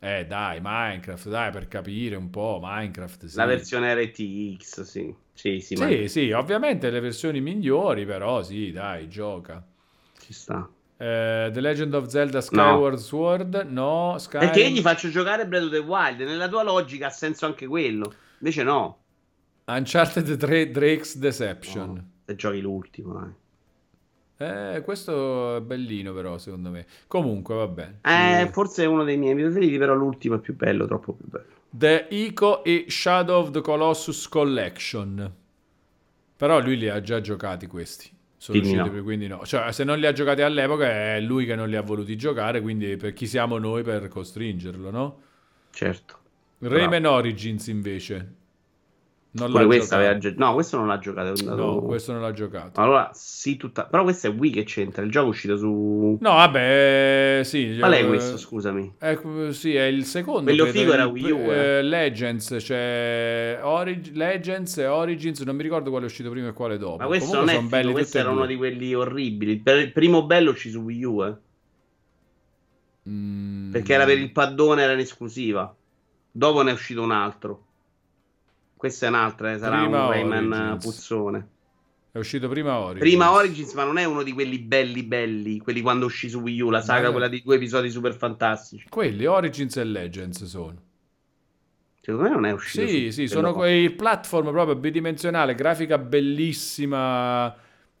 Eh 0.00 0.26
dai, 0.26 0.58
Minecraft, 0.60 1.28
dai, 1.28 1.52
per 1.52 1.68
capire 1.68 2.16
un 2.16 2.30
po', 2.30 2.58
Minecraft, 2.60 3.26
sì. 3.26 3.36
La 3.36 3.44
versione 3.44 3.94
RTX, 3.94 4.80
sì. 4.80 5.14
Sì, 5.32 5.60
sì, 5.60 5.76
sì, 5.76 6.08
sì, 6.08 6.30
ovviamente 6.32 6.90
le 6.90 6.98
versioni 6.98 7.40
migliori, 7.40 8.04
però 8.04 8.42
sì, 8.42 8.72
dai, 8.72 9.08
gioca. 9.08 9.64
Ci 10.24 10.32
sta. 10.32 10.66
Eh, 10.96 11.50
the 11.52 11.60
Legend 11.60 11.92
of 11.92 12.06
Zelda 12.06 12.40
Skyward 12.40 12.94
no. 12.94 13.00
Sword, 13.00 13.66
no. 13.68 14.16
Sky... 14.18 14.38
Perché 14.38 14.70
gli 14.70 14.80
faccio 14.80 15.10
giocare 15.10 15.46
Breath 15.46 15.64
of 15.64 15.70
the 15.70 15.78
Wild, 15.78 16.20
nella 16.20 16.48
tua 16.48 16.62
logica 16.62 17.08
ha 17.08 17.10
senso 17.10 17.44
anche 17.44 17.66
quello, 17.66 18.10
invece 18.38 18.62
no. 18.62 18.98
Uncharted 19.66 20.36
3 20.36 20.70
Drake's 20.70 21.18
Deception. 21.18 21.92
No, 21.92 22.10
se 22.24 22.36
giochi 22.36 22.60
l'ultimo, 22.60 23.12
dai. 23.12 23.32
Eh, 24.36 24.80
questo 24.82 25.56
è 25.56 25.60
bellino 25.60 26.14
però 26.14 26.38
secondo 26.38 26.70
me. 26.70 26.86
Comunque 27.06 27.54
va 27.54 27.68
bene. 27.68 27.98
Eh, 28.02 28.48
forse 28.50 28.84
è 28.84 28.86
uno 28.86 29.04
dei 29.04 29.18
miei 29.18 29.34
preferiti, 29.34 29.76
però 29.76 29.94
l'ultimo 29.94 30.36
è 30.36 30.38
più 30.38 30.56
bello, 30.56 30.86
troppo 30.86 31.12
più 31.12 31.26
bello. 31.28 31.52
The 31.68 32.06
Ico 32.10 32.64
e 32.64 32.86
Shadow 32.88 33.42
of 33.42 33.50
the 33.50 33.60
Colossus 33.60 34.26
Collection. 34.28 35.32
Però 36.36 36.60
lui 36.60 36.78
li 36.78 36.88
ha 36.88 37.00
già 37.00 37.20
giocati 37.20 37.66
questi. 37.66 38.13
Sono 38.44 38.58
quindi 38.58 38.76
usciti, 38.78 38.96
no. 38.96 39.02
quindi 39.02 39.26
no. 39.26 39.46
Cioè, 39.46 39.72
se 39.72 39.84
non 39.84 39.98
li 39.98 40.04
ha 40.04 40.12
giocati 40.12 40.42
all'epoca 40.42 40.86
è 40.86 41.18
lui 41.18 41.46
che 41.46 41.54
non 41.54 41.66
li 41.66 41.76
ha 41.76 41.80
voluti 41.80 42.14
giocare, 42.14 42.60
quindi 42.60 42.94
per 42.98 43.14
chi 43.14 43.26
siamo 43.26 43.56
noi 43.56 43.82
per 43.82 44.06
costringerlo, 44.08 44.90
no? 44.90 45.20
Certo. 45.70 46.18
Rayman 46.58 47.06
Origins 47.06 47.68
invece 47.68 48.34
non 49.36 49.50
Pure 49.50 49.66
questa 49.66 49.96
aveva 49.96 50.16
gio- 50.16 50.32
No, 50.36 50.54
questo 50.54 50.76
non 50.76 50.86
l'ha 50.86 50.98
giocato. 50.98 51.28
Andato... 51.30 51.56
No, 51.56 51.82
questo 51.82 52.12
non 52.12 52.20
l'ha 52.20 52.32
giocato. 52.32 52.80
Allora, 52.80 53.10
sì, 53.14 53.56
tutta... 53.56 53.84
Però 53.86 54.04
questo 54.04 54.28
è 54.28 54.30
Wii 54.30 54.50
che 54.52 54.62
c'entra. 54.62 55.02
Il 55.02 55.10
gioco 55.10 55.26
è 55.26 55.30
uscito 55.30 55.56
su. 55.56 56.18
No, 56.20 56.30
vabbè, 56.34 57.40
sì. 57.42 57.74
Qual 57.76 57.92
è 57.92 58.06
questo, 58.06 58.36
scusami? 58.36 58.94
È, 58.96 59.18
sì, 59.50 59.74
è 59.74 59.86
il 59.86 60.04
secondo. 60.04 60.44
Quello 60.44 60.66
figo 60.66 60.92
era 60.92 61.06
Wii 61.06 61.30
U. 61.32 61.50
Eh. 61.50 61.78
Eh, 61.78 61.82
Legends, 61.82 62.56
cioè 62.60 63.58
Orig- 63.60 64.14
Legends 64.14 64.78
e 64.78 64.86
Origins. 64.86 65.40
Non 65.40 65.56
mi 65.56 65.62
ricordo 65.64 65.90
quale 65.90 66.04
è 66.04 66.08
uscito 66.08 66.30
prima 66.30 66.48
e 66.48 66.52
quale 66.52 66.78
dopo. 66.78 66.98
Ma 66.98 67.06
questo 67.06 67.30
Comunque 67.30 67.54
non 67.54 67.64
è 67.64 67.68
belli 67.68 67.92
questo 67.92 68.18
era 68.18 68.30
uno 68.30 68.46
di 68.46 68.54
quelli 68.54 68.94
orribili. 68.94 69.58
Per 69.58 69.78
il 69.78 69.90
primo 69.90 70.26
bello 70.26 70.50
uscito 70.50 70.78
su 70.78 70.84
Wii 70.84 71.04
U, 71.04 71.24
eh. 71.24 71.34
Mm. 73.08 73.72
Perché 73.72 73.94
era 73.94 74.04
per 74.04 74.16
il 74.16 74.30
paddone, 74.30 74.82
era 74.82 74.92
in 74.92 75.00
esclusiva. 75.00 75.74
Dopo 76.30 76.62
ne 76.62 76.70
è 76.70 76.72
uscito 76.72 77.02
un 77.02 77.10
altro. 77.10 77.63
Questa 78.84 79.06
è 79.06 79.08
un'altra, 79.08 79.54
eh, 79.54 79.58
sarà 79.58 79.78
Prima 79.78 80.04
un 80.04 80.10
Rayman 80.10 80.52
Origins. 80.52 80.84
puzzone. 80.84 81.48
È 82.12 82.18
uscito 82.18 82.48
prima 82.48 82.76
Origins. 82.76 83.00
Prima 83.00 83.32
Origins, 83.32 83.72
ma 83.72 83.84
non 83.84 83.96
è 83.96 84.04
uno 84.04 84.22
di 84.22 84.32
quelli 84.32 84.58
belli 84.58 85.02
belli, 85.04 85.58
quelli 85.58 85.80
quando 85.80 86.04
uscì 86.04 86.28
su 86.28 86.40
Wii 86.40 86.60
U, 86.60 86.68
la 86.68 86.82
saga, 86.82 87.06
ma... 87.06 87.12
quella 87.12 87.28
di 87.28 87.40
due 87.42 87.56
episodi 87.56 87.88
super 87.88 88.14
fantastici. 88.14 88.84
Quelli, 88.90 89.24
Origins 89.24 89.78
e 89.78 89.84
Legends 89.84 90.44
sono. 90.44 90.82
Secondo 91.98 92.28
me 92.28 92.34
non 92.34 92.44
è 92.44 92.52
uscito. 92.52 92.86
Sì, 92.86 93.10
sì, 93.10 93.26
sono 93.26 93.54
quei 93.54 93.88
platform 93.88 94.50
proprio 94.50 94.76
bidimensionale, 94.76 95.54
grafica 95.54 95.96
bellissima. 95.96 97.54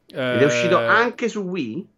Ed 0.04 0.16
è 0.16 0.44
uscito 0.44 0.78
eh, 0.82 0.84
anche 0.84 1.30
su 1.30 1.40
Wii? 1.40 1.88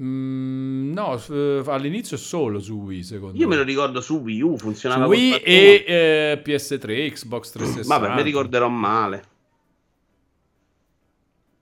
Mm, 0.00 0.92
no, 0.92 1.20
eh, 1.30 1.62
all'inizio 1.66 2.16
solo 2.16 2.60
su 2.60 2.74
Wii, 2.74 3.02
secondo 3.02 3.36
Io 3.36 3.48
me. 3.48 3.54
me 3.54 3.60
lo 3.60 3.66
ricordo 3.66 4.00
su 4.00 4.18
Wii 4.18 4.42
U, 4.42 4.56
funzionava 4.56 5.04
su 5.04 5.10
Wii 5.10 5.34
e 5.34 5.84
eh, 5.86 6.42
PS3, 6.44 7.12
Xbox 7.12 7.50
360. 7.50 7.98
Vabbè, 7.98 8.14
mi 8.14 8.22
ricorderò 8.22 8.68
male. 8.68 9.22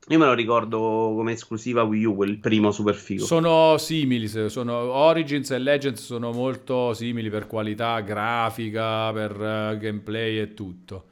Io 0.09 0.19
me 0.19 0.27
lo 0.27 0.35
ricordo 0.35 0.79
come 1.17 1.33
esclusiva 1.33 1.83
Wii 1.83 2.05
U, 2.05 2.15
quel 2.15 2.39
primo 2.39 2.71
super 2.71 2.95
figo. 2.95 3.25
Sono 3.25 3.77
simili, 3.79 4.29
sono 4.29 4.75
Origins 4.75 5.51
e 5.51 5.59
Legends 5.59 6.05
sono 6.05 6.31
molto 6.31 6.93
simili 6.93 7.29
per 7.29 7.47
qualità 7.47 7.99
grafica, 8.01 9.11
per 9.13 9.33
uh, 9.33 9.79
gameplay 9.79 10.39
e 10.39 10.55
tutto. 10.55 11.07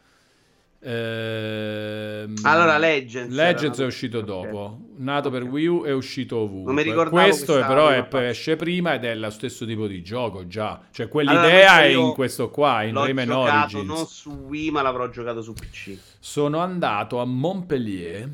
Ehm, 0.87 2.35
allora 2.43 2.77
Legends, 2.77 3.35
Legends 3.35 3.81
è 3.81 3.87
uscito 3.87 4.19
okay. 4.19 4.29
dopo, 4.29 4.81
nato 4.97 5.29
okay. 5.29 5.41
per 5.41 5.49
Wii 5.49 5.67
U 5.67 5.83
è 5.85 5.93
uscito 5.93 6.37
ovunque. 6.37 6.75
Non 6.75 6.75
mi 6.75 6.83
ricordavo 6.83 7.23
Questo 7.23 7.59
è, 7.59 7.65
però 7.65 7.89
è, 7.89 8.07
esce 8.29 8.57
prima 8.57 8.93
ed 8.93 9.05
è 9.05 9.15
lo 9.15 9.31
stesso 9.31 9.65
tipo 9.65 9.87
di 9.87 10.03
gioco 10.03 10.47
già. 10.47 10.83
Cioè 10.91 11.09
quell'idea 11.09 11.73
allora, 11.73 11.83
è 11.85 11.87
in 11.87 12.13
questo 12.13 12.51
qua, 12.51 12.83
in 12.83 12.95
Rayman 12.95 13.31
Origins. 13.31 13.87
non 13.87 14.07
su 14.07 14.31
Wii 14.31 14.71
ma 14.73 14.83
l'avrò 14.83 15.09
giocato 15.09 15.41
su 15.41 15.55
PC. 15.55 15.97
Sono 16.19 16.59
andato 16.59 17.19
a 17.19 17.25
Montpellier 17.25 18.29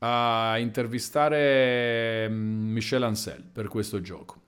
a 0.00 0.58
intervistare 0.58 2.28
mm, 2.28 2.72
Michel 2.72 3.02
Ancel 3.02 3.42
per 3.42 3.68
questo 3.68 4.02
gioco. 4.02 4.42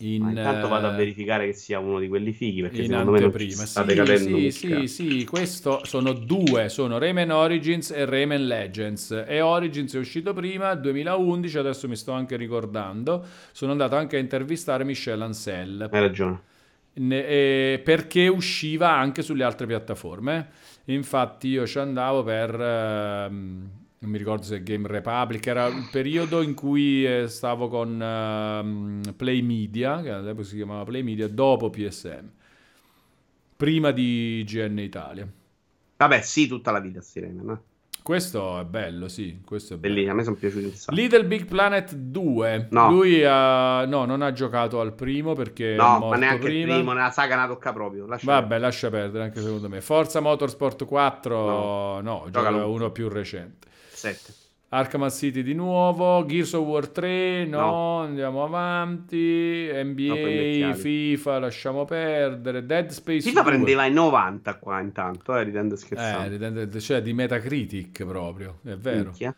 In, 0.00 0.22
Ma 0.22 0.28
intanto 0.28 0.68
vado 0.68 0.86
a 0.86 0.92
eh, 0.92 0.96
verificare 0.96 1.46
che 1.46 1.52
sia 1.52 1.80
uno 1.80 1.98
di 1.98 2.06
quelli 2.06 2.32
fighi 2.32 2.60
perché 2.62 2.82
in 2.82 2.94
anteprima. 2.94 3.64
Sì, 3.64 4.16
sì, 4.16 4.50
sì, 4.50 4.86
sì, 4.86 5.24
questo 5.24 5.84
sono 5.84 6.12
due, 6.12 6.68
sono 6.68 6.98
Rayman 6.98 7.30
Origins 7.30 7.90
e 7.90 8.04
Rayman 8.04 8.46
Legends. 8.46 9.24
E 9.26 9.40
Origins 9.40 9.94
è 9.96 9.98
uscito 9.98 10.32
prima, 10.32 10.74
2011, 10.74 11.58
adesso 11.58 11.88
mi 11.88 11.96
sto 11.96 12.12
anche 12.12 12.36
ricordando. 12.36 13.24
Sono 13.50 13.72
andato 13.72 13.96
anche 13.96 14.16
a 14.16 14.20
intervistare 14.20 14.84
Michel 14.84 15.20
Ancel. 15.20 15.88
Hai 15.90 16.00
ragione. 16.00 16.42
Ne, 16.94 17.26
eh, 17.26 17.80
perché 17.82 18.28
usciva 18.28 18.92
anche 18.92 19.22
sulle 19.22 19.42
altre 19.42 19.66
piattaforme. 19.66 20.48
Infatti 20.84 21.48
io 21.48 21.66
ci 21.66 21.78
andavo 21.78 22.22
per... 22.22 22.60
Eh, 22.60 23.77
non 24.00 24.10
mi 24.10 24.18
ricordo 24.18 24.42
se 24.44 24.62
Game 24.62 24.86
Republic, 24.86 25.46
era 25.46 25.66
il 25.66 25.88
periodo 25.90 26.40
in 26.40 26.54
cui 26.54 27.04
eh, 27.04 27.26
stavo 27.26 27.68
con 27.68 27.94
uh, 27.94 29.14
Play 29.14 29.42
Media, 29.42 30.00
che 30.02 30.10
all'epoca 30.10 30.46
si 30.46 30.56
chiamava 30.56 30.84
Play 30.84 31.02
Media, 31.02 31.26
dopo 31.26 31.68
PSM, 31.68 32.28
prima 33.56 33.90
di 33.90 34.44
GN 34.46 34.78
Italia. 34.78 35.28
Vabbè, 35.96 36.20
sì, 36.20 36.46
tutta 36.46 36.70
la 36.70 36.78
vita 36.78 37.00
Sirene, 37.00 37.42
no? 37.42 37.62
Questo 38.00 38.60
è 38.60 38.64
bello, 38.64 39.06
sì, 39.08 39.40
questo 39.44 39.74
è 39.74 39.76
Bellissimo, 39.76 40.12
a 40.12 40.14
me 40.14 40.22
sono 40.22 40.36
piaciuti 40.36 40.64
un 40.64 40.70
sacco. 40.70 40.94
Little 40.94 41.26
Big 41.26 41.44
Planet 41.44 41.92
2. 41.92 42.68
No. 42.70 42.88
Lui 42.90 43.22
ha, 43.22 43.84
no, 43.84 44.06
non 44.06 44.22
ha 44.22 44.32
giocato 44.32 44.80
al 44.80 44.94
primo 44.94 45.34
perché 45.34 45.74
no, 45.74 45.98
ma 46.08 46.16
neanche 46.16 46.46
prima. 46.46 46.72
il 46.72 46.78
primo, 46.78 46.92
nella 46.92 47.10
saga 47.10 47.36
la 47.36 47.46
tocca 47.46 47.72
proprio. 47.74 48.06
Lascia 48.06 48.24
Vabbè, 48.24 48.40
perdere. 48.40 48.60
lascia 48.60 48.88
perdere 48.88 49.24
anche 49.24 49.42
secondo 49.42 49.68
me. 49.68 49.82
Forza 49.82 50.20
Motorsport 50.20 50.86
4, 50.86 51.46
no, 51.46 52.00
no 52.00 52.26
gioca 52.30 52.64
uno 52.64 52.90
più 52.92 53.08
recente. 53.08 53.66
7. 53.98 54.34
Arkham 54.70 55.08
City 55.08 55.42
di 55.42 55.54
nuovo, 55.54 56.26
Gears 56.26 56.52
of 56.52 56.66
War 56.66 56.88
3, 56.88 57.46
no, 57.46 57.58
no. 57.58 58.00
andiamo 58.00 58.44
avanti, 58.44 59.70
NBA, 59.72 60.66
no, 60.66 60.74
FIFA, 60.74 61.38
lasciamo 61.38 61.86
perdere, 61.86 62.66
Dead 62.66 62.90
Space 62.90 63.22
FIFA 63.22 63.42
2. 63.42 63.50
prendeva 63.50 63.86
i 63.86 63.92
90 63.92 64.56
qua 64.56 64.80
intanto, 64.80 65.34
eh, 65.34 65.44
ridendo 65.44 65.74
scherzando. 65.74 66.24
Eh, 66.26 66.28
ridendo, 66.28 66.80
cioè 66.80 67.00
di 67.00 67.14
Metacritic 67.14 68.04
proprio, 68.04 68.58
è 68.62 68.76
vero. 68.76 69.04
Minchia. 69.04 69.34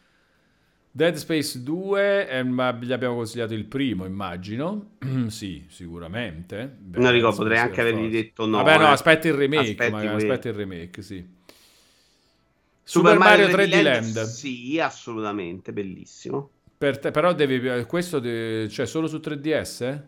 Dead 0.92 1.14
Space 1.14 1.62
2, 1.62 2.28
eh, 2.28 2.42
ma 2.42 2.72
gli 2.72 2.92
abbiamo 2.92 3.14
consigliato 3.14 3.54
il 3.54 3.66
primo, 3.66 4.06
immagino. 4.06 4.96
sì, 5.28 5.64
sicuramente. 5.68 6.76
Beh, 6.76 6.98
non 6.98 7.12
ricordo, 7.12 7.36
potrei 7.36 7.58
anche 7.58 7.80
avergli 7.80 8.10
detto 8.10 8.46
no. 8.46 8.56
Vabbè, 8.56 8.78
no, 8.78 8.88
eh. 8.88 8.90
aspetta 8.90 9.28
il 9.28 9.34
remake, 9.34 9.70
aspetti, 9.70 9.92
magari, 9.92 10.16
aspetta 10.16 10.48
il 10.48 10.54
remake, 10.54 11.02
sì. 11.02 11.24
Super, 12.90 13.18
Mario, 13.18 13.48
Mario 13.48 13.56
3D, 13.56 13.82
Land. 13.82 14.14
Land. 14.14 14.26
Sì, 14.26 14.80
assolutamente, 14.80 15.72
bellissimo. 15.72 16.50
Per 16.76 16.98
te, 16.98 17.12
però 17.12 17.32
devi, 17.32 17.84
questo 17.84 18.18
de, 18.18 18.66
cioè 18.68 18.84
solo 18.84 19.06
su 19.06 19.18
3DS? 19.18 20.02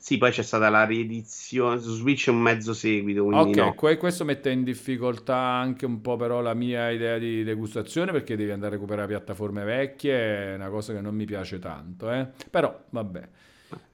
Sì, 0.00 0.16
poi 0.16 0.30
c'è 0.30 0.42
stata 0.42 0.70
la 0.70 0.86
riedizione 0.86 1.78
su 1.80 1.92
Switch, 1.92 2.28
un 2.28 2.40
mezzo 2.40 2.72
seguito. 2.72 3.24
Ok, 3.24 3.56
no. 3.56 3.74
questo 3.74 4.24
mette 4.24 4.48
in 4.48 4.64
difficoltà 4.64 5.36
anche 5.36 5.84
un 5.84 6.00
po' 6.00 6.16
però 6.16 6.40
la 6.40 6.54
mia 6.54 6.88
idea 6.88 7.18
di 7.18 7.44
degustazione 7.44 8.10
perché 8.10 8.36
devi 8.36 8.52
andare 8.52 8.72
a 8.72 8.74
recuperare 8.76 9.08
piattaforme 9.08 9.62
vecchie, 9.64 10.52
è 10.52 10.54
una 10.54 10.70
cosa 10.70 10.94
che 10.94 11.02
non 11.02 11.14
mi 11.14 11.26
piace 11.26 11.58
tanto, 11.58 12.10
eh? 12.10 12.26
però 12.48 12.84
vabbè. 12.88 13.28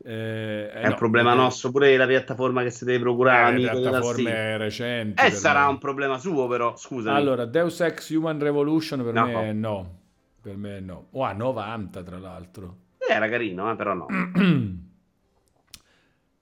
Eh, 0.02 0.70
è 0.70 0.82
no, 0.82 0.88
un 0.88 0.94
problema 0.96 1.32
eh, 1.32 1.36
nostro, 1.36 1.70
pure 1.70 1.96
la 1.96 2.06
piattaforma 2.06 2.62
che 2.62 2.70
si 2.70 2.84
deve 2.84 3.00
procurare. 3.00 3.56
Eh, 3.56 3.70
piattaforme 3.70 4.56
recenti. 4.56 5.24
Eh, 5.24 5.30
sarà 5.30 5.64
me. 5.64 5.70
un 5.70 5.78
problema 5.78 6.18
suo, 6.18 6.46
però. 6.46 6.76
Scusa. 6.76 7.14
Allora, 7.14 7.44
Deus 7.44 7.80
Ex 7.80 8.10
Human 8.10 8.38
Revolution 8.38 9.02
per 9.04 9.12
no. 9.12 9.26
me 9.26 9.48
è 9.48 9.52
no. 9.52 9.98
Per 10.40 10.56
me 10.56 10.78
è 10.78 10.80
no. 10.80 11.08
Oh, 11.12 11.22
a 11.22 11.32
90, 11.32 12.02
tra 12.02 12.18
l'altro. 12.18 12.76
Eh, 12.98 13.12
era 13.12 13.28
carino, 13.28 13.70
eh, 13.70 13.76
però 13.76 13.94
no. 13.94 14.06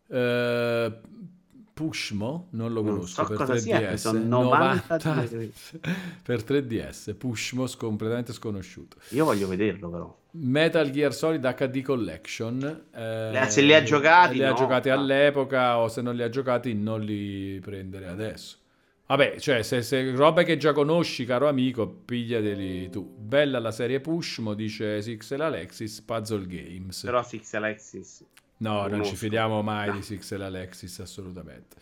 eh, 0.09 1.01
Pushmo, 1.79 2.49
non 2.51 2.73
lo 2.73 2.83
conosco, 2.83 3.23
non 3.23 3.37
so 3.37 3.45
per 3.45 3.57
3DS. 3.57 3.95
Sia, 3.95 4.11
90 4.11 4.99
per 6.25 6.43
3DS, 6.43 7.15
Pushmo 7.15 7.67
completamente 7.77 8.33
sconosciuto. 8.33 8.97
Io 9.11 9.25
voglio 9.25 9.47
vederlo 9.47 9.89
però. 9.89 10.19
Metal 10.33 10.91
Gear 10.91 11.15
Solid 11.15 11.55
HD 11.55 11.83
Collection. 11.83 12.87
Eh, 12.93 13.45
se 13.47 13.61
li 13.61 13.73
ha 13.73 13.85
giocati, 13.85 14.35
li 14.35 14.41
no, 14.41 14.49
ha 14.49 14.55
giocati 14.55 14.89
all'epoca 14.89 15.79
o 15.79 15.87
se 15.87 16.03
non 16.03 16.17
li 16.17 16.25
ha 16.25 16.29
giocati 16.29 16.75
non 16.75 17.01
li 17.01 17.61
prendere 17.61 18.09
adesso. 18.09 18.57
Vabbè, 19.07 19.39
cioè, 19.39 19.63
se, 19.63 19.83
se 19.83 20.11
roba 20.17 20.43
che 20.43 20.57
già 20.57 20.73
conosci, 20.73 21.25
caro 21.25 21.47
amico, 21.47 21.87
pigliateli 21.87 22.91
tu. 22.91 23.09
Bella 23.17 23.61
la 23.61 23.71
serie 23.71 24.01
Pushmo, 24.01 24.55
dice 24.55 25.01
Sixel 25.01 25.43
Alexis, 25.43 26.01
Puzzle 26.01 26.45
Games. 26.45 27.03
Però 27.05 27.23
Sixel 27.23 27.63
Alexis 27.63 28.25
No, 28.59 28.87
non 28.87 29.05
ci 29.05 29.17
fidiamo 29.17 29.63
mai 29.63 29.89
no. 29.89 29.95
di 29.95 30.03
Sixel 30.03 30.43
Alexis, 30.43 30.99
assolutamente. 31.01 31.77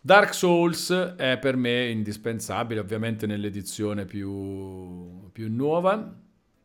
Dark 0.00 0.34
Souls 0.34 0.90
è 1.16 1.38
per 1.38 1.56
me 1.56 1.88
indispensabile, 1.88 2.80
ovviamente 2.80 3.26
nell'edizione 3.26 4.04
più, 4.04 5.30
più 5.30 5.48
nuova. 5.48 6.20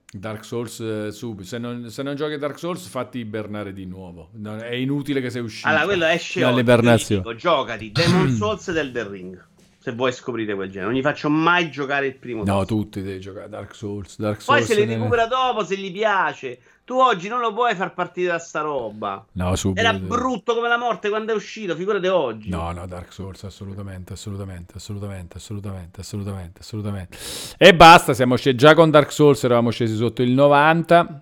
Dark 0.10 0.46
Souls 0.46 0.80
eh, 0.80 1.12
subito. 1.12 1.48
Se 1.48 1.58
non, 1.58 1.90
se 1.90 2.02
non, 2.02 2.16
giochi 2.16 2.38
Dark 2.38 2.58
Souls, 2.58 2.88
fatti 2.88 3.20
ibernare 3.20 3.74
di 3.74 3.86
nuovo. 3.86 4.30
Non, 4.34 4.60
è 4.60 4.74
inutile 4.74 5.22
che 5.22 5.30
sei 5.30 5.42
uscito. 5.42 5.68
Allora, 5.68 5.84
quello 5.84 6.06
esce 6.06 6.40
dall'ibernazione. 6.40 7.36
Giocati 7.36 7.92
Demon 7.92 8.32
Souls 8.34 8.72
del 8.72 8.92
The 8.92 9.08
Ring. 9.08 9.46
Se 9.88 9.94
vuoi 9.94 10.12
scoprire 10.12 10.54
quel 10.54 10.70
genere, 10.70 10.92
non 10.92 11.00
gli 11.00 11.02
faccio 11.02 11.30
mai 11.30 11.72
giocare 11.72 12.08
il 12.08 12.16
primo. 12.16 12.44
No, 12.44 12.66
tutti 12.66 13.02
devi 13.02 13.22
giocare 13.22 13.48
Dark 13.48 13.74
Souls. 13.74 14.20
Dark 14.20 14.44
Poi 14.44 14.62
Souls 14.62 14.66
se 14.66 14.76
li 14.76 14.94
recupera 14.94 15.28
dopo, 15.28 15.64
se 15.64 15.78
gli 15.78 15.90
piace. 15.94 16.60
Tu 16.84 16.94
oggi 16.94 17.30
non 17.30 17.40
lo 17.40 17.54
puoi 17.54 17.74
far 17.74 17.94
partire 17.94 18.28
da 18.28 18.38
sta 18.38 18.60
roba. 18.60 19.26
No, 19.32 19.56
subito. 19.56 19.80
Era 19.80 19.94
brutto 19.94 20.56
come 20.56 20.68
la 20.68 20.78
morte 20.78 21.08
quando 21.08 21.32
è 21.32 21.36
uscito, 21.36 21.74
figurate 21.74 22.10
oggi. 22.10 22.50
No, 22.50 22.70
no, 22.74 22.86
Dark 22.86 23.14
Souls, 23.14 23.46
assolutamente, 23.46 24.12
assolutamente, 24.12 24.74
assolutamente, 24.76 25.38
assolutamente, 25.38 26.02
assolutamente, 26.02 26.60
assolutamente. 26.60 27.18
E 27.58 27.74
basta, 27.74 28.14
siamo 28.14 28.36
scesi 28.36 28.58
già 28.58 28.74
con 28.74 28.90
Dark 28.90 29.14
Souls, 29.14 29.42
eravamo 29.46 29.70
scesi 29.70 29.96
sotto 29.96 30.22
il 30.22 30.32
90. 30.32 31.22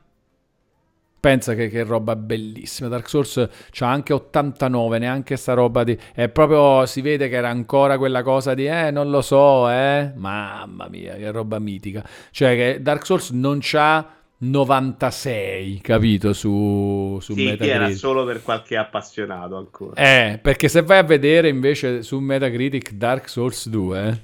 Pensa 1.26 1.56
che, 1.56 1.70
che 1.70 1.82
roba 1.82 2.16
bellissima. 2.16 2.88
Dark 2.88 3.10
Souls 3.10 3.50
c'ha 3.72 3.90
anche 3.90 4.14
89, 4.14 5.00
neanche 5.00 5.38
sta 5.38 5.54
roba 5.54 5.84
di... 5.84 5.98
È 6.14 6.30
proprio, 6.30 6.86
si 6.86 7.02
vede 7.02 7.30
che 7.30 7.36
era 7.36 7.50
ancora 7.50 7.98
quella 7.98 8.22
cosa 8.22 8.54
di, 8.54 8.68
eh, 8.68 8.92
non 8.92 9.10
lo 9.10 9.24
so, 9.24 9.68
eh. 9.68 10.12
Mamma 10.14 10.88
mia, 10.88 11.16
che 11.16 11.32
roba 11.32 11.58
mitica. 11.58 12.08
Cioè 12.30 12.56
che 12.56 12.80
Dark 12.80 13.08
Souls 13.08 13.32
non 13.32 13.58
c'ha 13.60 14.08
96, 14.38 15.82
capito, 15.82 16.32
su, 16.32 17.18
su 17.20 17.34
sì, 17.34 17.45
Metacritic. 17.45 17.76
era 17.76 17.90
solo 17.95 18.24
per 18.24 18.44
qualche 18.44 18.78
appassionato 18.78 19.58
ancora. 19.58 19.94
Eh, 19.95 20.38
perché 20.40 20.68
se 20.68 20.84
vai 20.84 21.00
a 21.00 21.04
vedere 21.04 21.50
invece 21.50 22.04
su 22.04 22.20
Metacritic 22.20 22.92
Dark 22.92 23.28
Souls 23.30 23.68
2... 23.68 24.22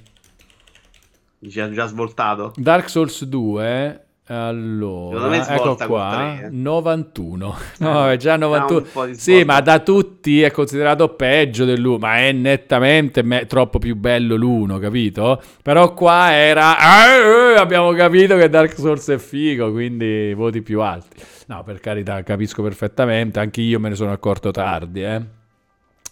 Ci 1.50 1.58
ha 1.58 1.68
già 1.68 1.86
svoltato? 1.86 2.52
Dark 2.54 2.88
Souls 2.88 3.24
2 3.24 3.66
eh, 3.66 4.00
Allora, 4.32 5.54
ecco 5.54 5.76
qua, 5.86 6.36
3, 6.38 6.46
eh. 6.46 6.50
91. 6.50 7.56
No, 7.78 8.08
è 8.08 8.16
già 8.16 8.36
91. 8.36 9.12
Sì, 9.12 9.44
ma 9.44 9.60
da 9.60 9.80
tutti 9.80 10.40
è 10.40 10.50
considerato 10.50 11.10
peggio 11.10 11.66
dell'1, 11.66 11.98
ma 11.98 12.16
è 12.16 12.32
nettamente 12.32 13.22
me- 13.22 13.44
troppo 13.44 13.78
più 13.78 13.94
bello 13.94 14.36
l'1, 14.36 14.80
capito? 14.80 15.42
Però 15.62 15.92
qua 15.92 16.32
era... 16.32 16.76
Eh, 16.78 17.58
abbiamo 17.58 17.92
capito 17.92 18.36
che 18.38 18.48
Dark 18.48 18.74
Souls 18.74 19.06
è 19.10 19.18
figo, 19.18 19.70
quindi 19.70 20.32
voti 20.32 20.62
più 20.62 20.80
alti. 20.80 21.22
No, 21.48 21.62
per 21.62 21.80
carità, 21.80 22.22
capisco 22.22 22.62
perfettamente, 22.62 23.38
anche 23.38 23.60
io 23.60 23.78
me 23.78 23.90
ne 23.90 23.94
sono 23.94 24.12
accorto 24.12 24.50
tardi, 24.50 25.02
eh. 25.02 25.22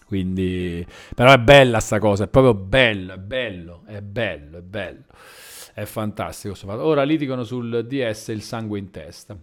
Quindi... 0.06 0.84
Però 1.14 1.32
è 1.32 1.38
bella 1.38 1.80
sta 1.80 1.98
cosa, 1.98 2.24
è 2.24 2.28
proprio 2.28 2.52
bello, 2.52 3.14
è 3.14 3.18
bello, 3.18 3.80
è 3.86 4.02
bello, 4.02 4.58
è 4.58 4.62
bello. 4.62 5.04
È 5.72 5.84
fantastico. 5.84 6.54
Ora 6.66 7.02
litigano 7.02 7.44
sul 7.44 7.86
DS 7.86 8.28
il 8.28 8.42
sangue 8.42 8.78
in 8.78 8.90
testa. 8.90 9.36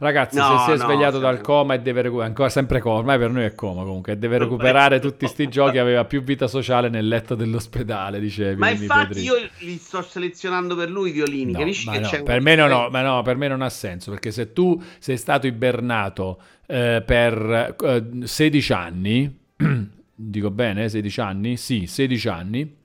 Ragazzi, 0.00 0.38
no, 0.38 0.56
se 0.56 0.64
si 0.64 0.70
è 0.70 0.76
no, 0.76 0.84
svegliato 0.84 1.18
sempre. 1.18 1.30
dal 1.30 1.40
coma 1.42 1.74
e 1.74 1.80
deve 1.80 2.00
recuperare, 2.00 2.30
ancora 2.30 2.48
sempre 2.48 2.80
coma, 2.80 3.00
ormai 3.00 3.18
per 3.18 3.30
noi 3.30 3.44
è 3.44 3.54
coma 3.54 3.82
comunque, 3.82 4.18
deve 4.18 4.38
recuperare 4.38 4.98
tutti 4.98 5.18
questi 5.18 5.46
giochi, 5.48 5.76
aveva 5.76 6.06
più 6.06 6.22
vita 6.22 6.46
sociale 6.46 6.88
nel 6.88 7.06
letto 7.06 7.34
dell'ospedale, 7.34 8.18
dicevi. 8.18 8.58
Ma 8.58 8.70
infatti 8.70 9.20
io 9.20 9.34
li 9.58 9.76
sto 9.76 10.00
selezionando 10.00 10.74
per 10.74 10.88
lui 10.88 11.10
i 11.10 11.12
violini, 11.12 11.52
no, 11.52 11.58
capisci 11.58 11.90
che 11.90 11.98
no, 11.98 12.08
c'è 12.08 12.22
per 12.22 12.40
me 12.40 12.54
no, 12.54 12.66
no, 12.66 12.88
ma 12.88 13.02
no, 13.02 13.20
per 13.20 13.36
me 13.36 13.46
non 13.46 13.60
ha 13.60 13.68
senso, 13.68 14.10
perché 14.10 14.30
se 14.30 14.54
tu 14.54 14.82
sei 14.98 15.18
stato 15.18 15.46
ibernato 15.46 16.40
eh, 16.66 17.02
per 17.04 17.76
eh, 17.78 18.26
16 18.26 18.72
anni, 18.72 19.38
dico 20.14 20.50
bene, 20.50 20.88
16 20.88 21.20
anni? 21.20 21.56
Sì, 21.58 21.86
16 21.86 22.28
anni, 22.28 22.76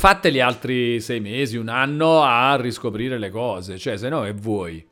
Fateli 0.00 0.40
altri 0.40 0.98
sei 0.98 1.20
mesi, 1.20 1.58
un 1.58 1.68
anno 1.68 2.22
a 2.22 2.56
riscoprire 2.56 3.18
le 3.18 3.28
cose. 3.28 3.76
Cioè, 3.76 3.98
se 3.98 4.08
no, 4.08 4.22
che 4.22 4.32
vuoi? 4.32 4.82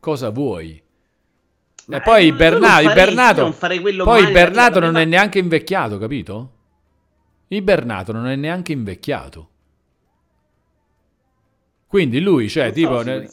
Cosa 0.00 0.30
vuoi? 0.30 0.82
Ma 1.88 1.98
e 1.98 2.00
poi 2.00 2.32
Bernato, 2.32 2.90
Bernato, 2.94 3.54
poi 4.04 4.32
Bernato 4.32 4.80
non 4.80 4.96
è 4.96 5.04
neanche 5.04 5.38
invecchiato, 5.38 5.98
capito? 5.98 6.52
Ibernato 7.48 8.12
non 8.12 8.26
è 8.26 8.36
neanche 8.36 8.72
invecchiato. 8.72 9.50
Quindi 11.94 12.18
lui, 12.18 12.48
cioè, 12.48 12.72
tipo... 12.72 13.02
Ne... 13.02 13.28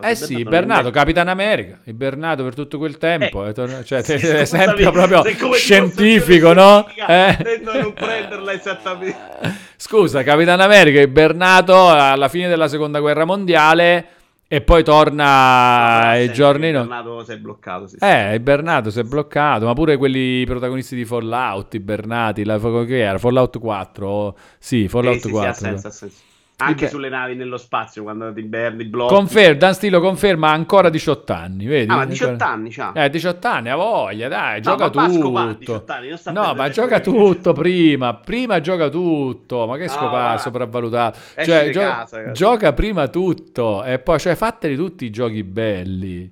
Eh 0.00 0.14
sì, 0.14 0.42
Bernato, 0.42 0.88
Capitan 0.88 1.28
America, 1.28 1.80
Ibernato 1.84 2.44
per 2.44 2.54
tutto 2.54 2.78
quel 2.78 2.96
tempo, 2.96 3.44
eh, 3.44 3.52
torna... 3.52 3.84
cioè, 3.84 4.00
sì, 4.02 4.14
esempio 4.14 4.90
proprio 4.90 5.22
scientifico, 5.52 6.54
no? 6.54 6.88
Eh. 7.06 7.60
non 7.62 7.92
prenderla 7.92 8.54
esattamente. 8.54 9.18
Scusa, 9.76 10.22
Capitan 10.22 10.60
America, 10.60 10.98
Ibernato 10.98 11.90
alla 11.90 12.28
fine 12.28 12.48
della 12.48 12.68
seconda 12.68 13.00
guerra 13.00 13.26
mondiale 13.26 14.06
e 14.48 14.62
poi 14.62 14.82
torna 14.82 16.04
no, 16.04 16.08
ai 16.08 16.32
giorni... 16.32 16.68
Ibernato 16.68 17.22
si 17.22 17.32
è 17.32 17.36
bloccato. 17.36 17.86
Sì, 17.86 17.96
eh, 18.00 18.34
Ibernato 18.34 18.88
si 18.88 18.98
è 18.98 19.02
bloccato, 19.02 19.66
ma 19.66 19.74
pure 19.74 19.98
quelli 19.98 20.42
protagonisti 20.46 20.96
di 20.96 21.04
Fallout, 21.04 21.74
Ibernati, 21.74 22.44
la... 22.44 22.58
che 22.58 22.98
era? 22.98 23.18
Fallout 23.18 23.58
4? 23.58 24.38
Sì, 24.58 24.88
Fallout 24.88 25.16
eh, 25.16 25.20
sì, 25.20 25.28
4. 25.28 25.52
Sì, 25.52 25.64
ha 25.64 25.68
senso, 25.68 25.86
ha 25.88 25.90
senso. 25.90 26.25
Anche 26.58 26.88
sulle 26.88 27.10
navi 27.10 27.34
nello 27.34 27.58
spazio, 27.58 28.02
quando 28.02 28.32
ti 28.32 28.40
inverni, 28.40 28.84
blocchi. 28.84 29.12
Confer- 29.12 29.58
Dan 29.58 29.74
Stilo 29.74 30.00
conferma 30.00 30.50
ancora 30.50 30.88
18 30.88 31.32
anni, 31.34 31.66
vedi? 31.66 31.90
Ah, 31.90 31.96
ma 31.96 32.04
18 32.06 32.42
anni, 32.42 32.70
ciao. 32.70 32.94
Eh, 32.94 33.10
18 33.10 33.46
anni, 33.46 33.68
ha 33.68 33.76
voglia, 33.76 34.28
dai, 34.28 34.54
no, 34.54 34.60
gioca 34.62 34.88
tutto. 34.88 35.12
Scopà, 35.12 35.40
anni, 35.40 36.14
no, 36.32 36.54
ma 36.54 36.68
gioca 36.70 37.00
tutto 37.00 37.52
prima, 37.52 38.14
prima 38.14 38.60
gioca 38.60 38.88
tutto. 38.88 39.66
Ma 39.66 39.76
che 39.76 39.88
scopà, 39.88 40.32
no, 40.32 40.38
sopravvalutato. 40.38 41.18
Cioè, 41.44 41.70
gio- 41.70 41.80
casa, 41.80 42.32
gioca 42.32 42.72
prima 42.72 43.08
tutto 43.08 43.84
e 43.84 43.98
poi, 43.98 44.18
cioè, 44.18 44.34
fateli 44.34 44.76
tutti 44.76 45.04
i 45.04 45.10
giochi 45.10 45.44
belli. 45.44 46.30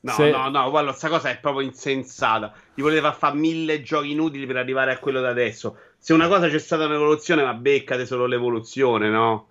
No, 0.00 0.12
Se... 0.12 0.30
no, 0.30 0.50
no, 0.50 0.68
guarda, 0.68 0.90
questa 0.90 1.08
cosa 1.08 1.30
è 1.30 1.38
proprio 1.38 1.66
insensata. 1.66 2.52
Ti 2.74 2.82
voleva 2.82 3.12
fare 3.12 3.36
mille 3.36 3.82
giochi 3.82 4.10
inutili 4.10 4.44
per 4.44 4.56
arrivare 4.56 4.92
a 4.92 4.98
quello 4.98 5.20
da 5.20 5.28
adesso 5.30 5.76
se 6.02 6.12
una 6.12 6.26
cosa 6.26 6.48
c'è 6.48 6.58
stata 6.58 6.86
un'evoluzione, 6.86 7.44
ma 7.44 7.54
beccate 7.54 8.06
solo 8.06 8.26
l'evoluzione, 8.26 9.08
no? 9.08 9.46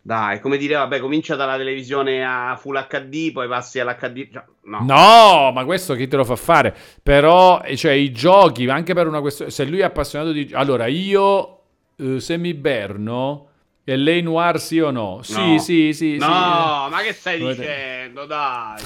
Dai, 0.00 0.40
come 0.40 0.56
dire, 0.56 0.76
vabbè, 0.76 0.98
comincia 0.98 1.36
dalla 1.36 1.58
televisione 1.58 2.24
a 2.24 2.56
Full 2.58 2.86
HD, 2.88 3.32
poi 3.32 3.46
passi 3.48 3.80
all'HD. 3.80 4.32
Cioè, 4.32 4.44
no. 4.62 4.78
no, 4.80 5.52
ma 5.52 5.64
questo 5.66 5.94
chi 5.94 6.08
te 6.08 6.16
lo 6.16 6.24
fa 6.24 6.36
fare? 6.36 6.74
Però, 7.02 7.62
cioè, 7.74 7.92
i 7.92 8.12
giochi, 8.12 8.66
anche 8.66 8.94
per 8.94 9.06
una 9.06 9.20
questione. 9.20 9.50
Se 9.50 9.66
lui 9.66 9.80
è 9.80 9.84
appassionato 9.84 10.32
di. 10.32 10.48
Allora, 10.54 10.86
io, 10.86 11.58
eh, 11.96 12.18
se 12.18 12.38
mi 12.38 12.54
berno. 12.54 13.48
E 13.84 13.96
lei 13.96 14.22
noir 14.22 14.58
sì 14.58 14.80
o 14.80 14.90
no? 14.90 15.20
Sì, 15.20 15.52
no. 15.52 15.58
sì, 15.58 15.92
sì. 15.92 16.16
No, 16.16 16.84
sì. 16.86 16.90
ma 16.94 17.00
che 17.02 17.12
stai 17.12 17.44
dicendo? 17.44 18.24
Dai. 18.24 18.82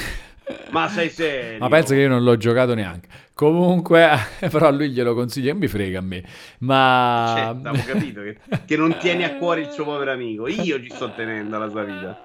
Ma 0.70 0.88
sei 0.88 1.08
serio? 1.10 1.58
Ma 1.58 1.68
penso 1.68 1.94
che 1.94 2.00
io 2.00 2.08
non 2.08 2.22
l'ho 2.22 2.36
giocato 2.36 2.74
neanche. 2.74 3.08
Comunque, 3.34 4.08
però 4.50 4.70
lui 4.70 4.90
glielo 4.90 5.14
consiglia, 5.14 5.52
non 5.52 5.60
mi 5.60 5.68
frega 5.68 5.98
a 5.98 6.02
me. 6.02 6.24
Ma... 6.58 7.34
Certo, 7.36 7.68
avevo 7.68 7.84
capito 7.84 8.20
che, 8.22 8.36
che, 8.66 8.76
non 8.76 8.96
tieni 8.98 9.24
a 9.24 9.36
cuore 9.36 9.62
il 9.62 9.70
suo 9.70 9.84
povero 9.84 10.12
amico. 10.12 10.48
Io 10.48 10.82
ci 10.82 10.90
sto 10.90 11.12
tenendo 11.12 11.56
alla 11.56 11.68
sua 11.68 11.84
vita. 11.84 12.18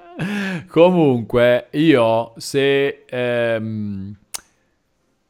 Comunque, 0.68 1.68
io 1.72 2.34
se... 2.38 3.03
Ehm... 3.08 4.18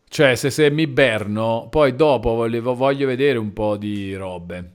Cioè, 0.08 0.36
se, 0.36 0.52
se 0.52 0.70
mi 0.70 0.86
berno, 0.86 1.68
poi 1.72 1.96
dopo 1.96 2.36
volevo, 2.36 2.76
voglio 2.76 3.08
vedere 3.08 3.40
un 3.40 3.52
po' 3.52 3.78
di 3.78 4.14
robe. 4.16 4.73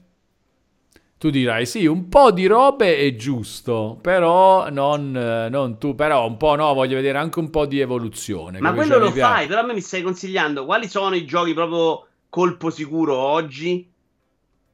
Tu 1.19 1.29
dirai 1.31 1.65
sì, 1.65 1.85
un 1.85 2.07
po' 2.07 2.31
di 2.31 2.45
robe 2.45 2.95
è 2.95 3.13
giusto, 3.17 3.99
però 4.01 4.69
non, 4.69 5.11
non, 5.11 5.77
tu, 5.77 5.93
però 5.93 6.25
un 6.25 6.37
po' 6.37 6.55
no, 6.55 6.73
voglio 6.73 6.95
vedere 6.95 7.17
anche 7.17 7.39
un 7.39 7.49
po' 7.49 7.65
di 7.65 7.81
evoluzione. 7.81 8.61
Ma 8.61 8.71
quello 8.71 8.93
cioè, 8.93 9.01
lo 9.01 9.11
fai, 9.11 9.45
però 9.45 9.59
a 9.59 9.65
me 9.65 9.73
mi 9.73 9.81
stai 9.81 10.01
consigliando 10.01 10.63
quali 10.63 10.87
sono 10.87 11.15
i 11.15 11.25
giochi 11.25 11.53
proprio 11.53 12.07
colpo 12.29 12.69
sicuro 12.69 13.17
oggi? 13.17 13.85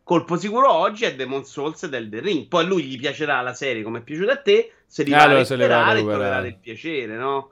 Colpo 0.03 0.37
sicuro 0.37 0.71
oggi 0.71 1.05
è 1.05 1.15
Demon 1.15 1.45
Souls 1.45 1.81
e 1.81 1.89
Elden 1.91 2.21
Ring. 2.21 2.47
Poi 2.47 2.63
a 2.63 2.67
lui 2.67 2.83
gli 2.83 2.99
piacerà 2.99 3.41
la 3.41 3.55
serie 3.55 3.81
come 3.81 3.97
è 3.97 4.03
piaciuta 4.03 4.33
a 4.33 4.37
te, 4.37 4.71
se 4.85 5.01
li 5.01 5.09
va 5.09 5.23
allora, 5.23 5.39
a 5.39 5.43
recuperare 5.43 5.99
troverà 6.01 6.41
del 6.41 6.57
piacere, 6.59 7.15
no? 7.15 7.49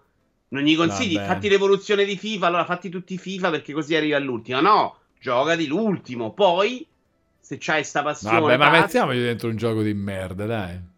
Non 0.50 0.62
gli 0.62 0.76
consigli, 0.76 1.16
Vabbè. 1.16 1.26
fatti 1.26 1.50
l'evoluzione 1.50 2.06
di 2.06 2.16
FIFA, 2.16 2.46
allora 2.46 2.66
fatti 2.66 2.90
tutti 2.90 3.18
FIFA 3.18 3.50
perché 3.50 3.74
così 3.74 3.96
arrivi 3.96 4.14
all'ultimo. 4.14 4.62
No, 4.62 4.98
giocati 5.20 5.66
l'ultimo, 5.66 6.32
poi 6.32 6.86
se 7.44 7.58
c'hai 7.60 7.84
sta 7.84 8.02
passione. 8.02 8.40
Vabbè, 8.40 8.58
ma 8.58 8.70
mettiamoci 8.70 9.20
dentro 9.20 9.50
un 9.50 9.58
gioco 9.58 9.82
di 9.82 9.94
merda, 9.94 10.46
dai. 10.46 10.80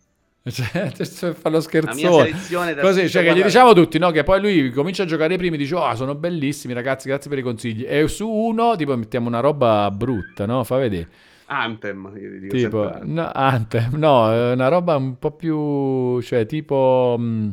Cioè, 0.45 0.91
cioè, 0.91 1.33
fa 1.33 1.49
lo 1.49 1.59
scherzone 1.59 2.31
così 2.79 3.09
cioè, 3.09 3.23
che 3.23 3.33
gli 3.33 3.41
diciamo 3.41 3.73
tutti 3.73 3.97
no? 3.97 4.11
che 4.11 4.23
poi 4.23 4.39
lui 4.39 4.69
comincia 4.69 5.01
a 5.01 5.07
giocare 5.07 5.37
prima 5.37 5.55
e 5.55 5.57
dice 5.57 5.73
oh 5.73 5.95
sono 5.95 6.13
bellissimi 6.13 6.75
ragazzi 6.75 7.07
grazie 7.07 7.31
per 7.31 7.39
i 7.39 7.41
consigli 7.41 7.83
e 7.83 8.07
su 8.07 8.29
uno 8.29 8.75
tipo 8.75 8.95
mettiamo 8.95 9.27
una 9.27 9.39
roba 9.39 9.89
brutta 9.89 10.45
no? 10.45 10.63
fa 10.63 10.77
vedere 10.77 11.09
Anthem 11.47 12.15
io 12.15 12.39
dico 12.39 12.55
tipo 12.55 12.95
no, 13.01 13.31
Anthem 13.33 13.95
no 13.95 14.51
una 14.51 14.67
roba 14.67 14.95
un 14.97 15.17
po' 15.17 15.31
più 15.31 16.21
cioè 16.21 16.45
tipo 16.45 17.15
mh, 17.17 17.23
mm, 17.23 17.49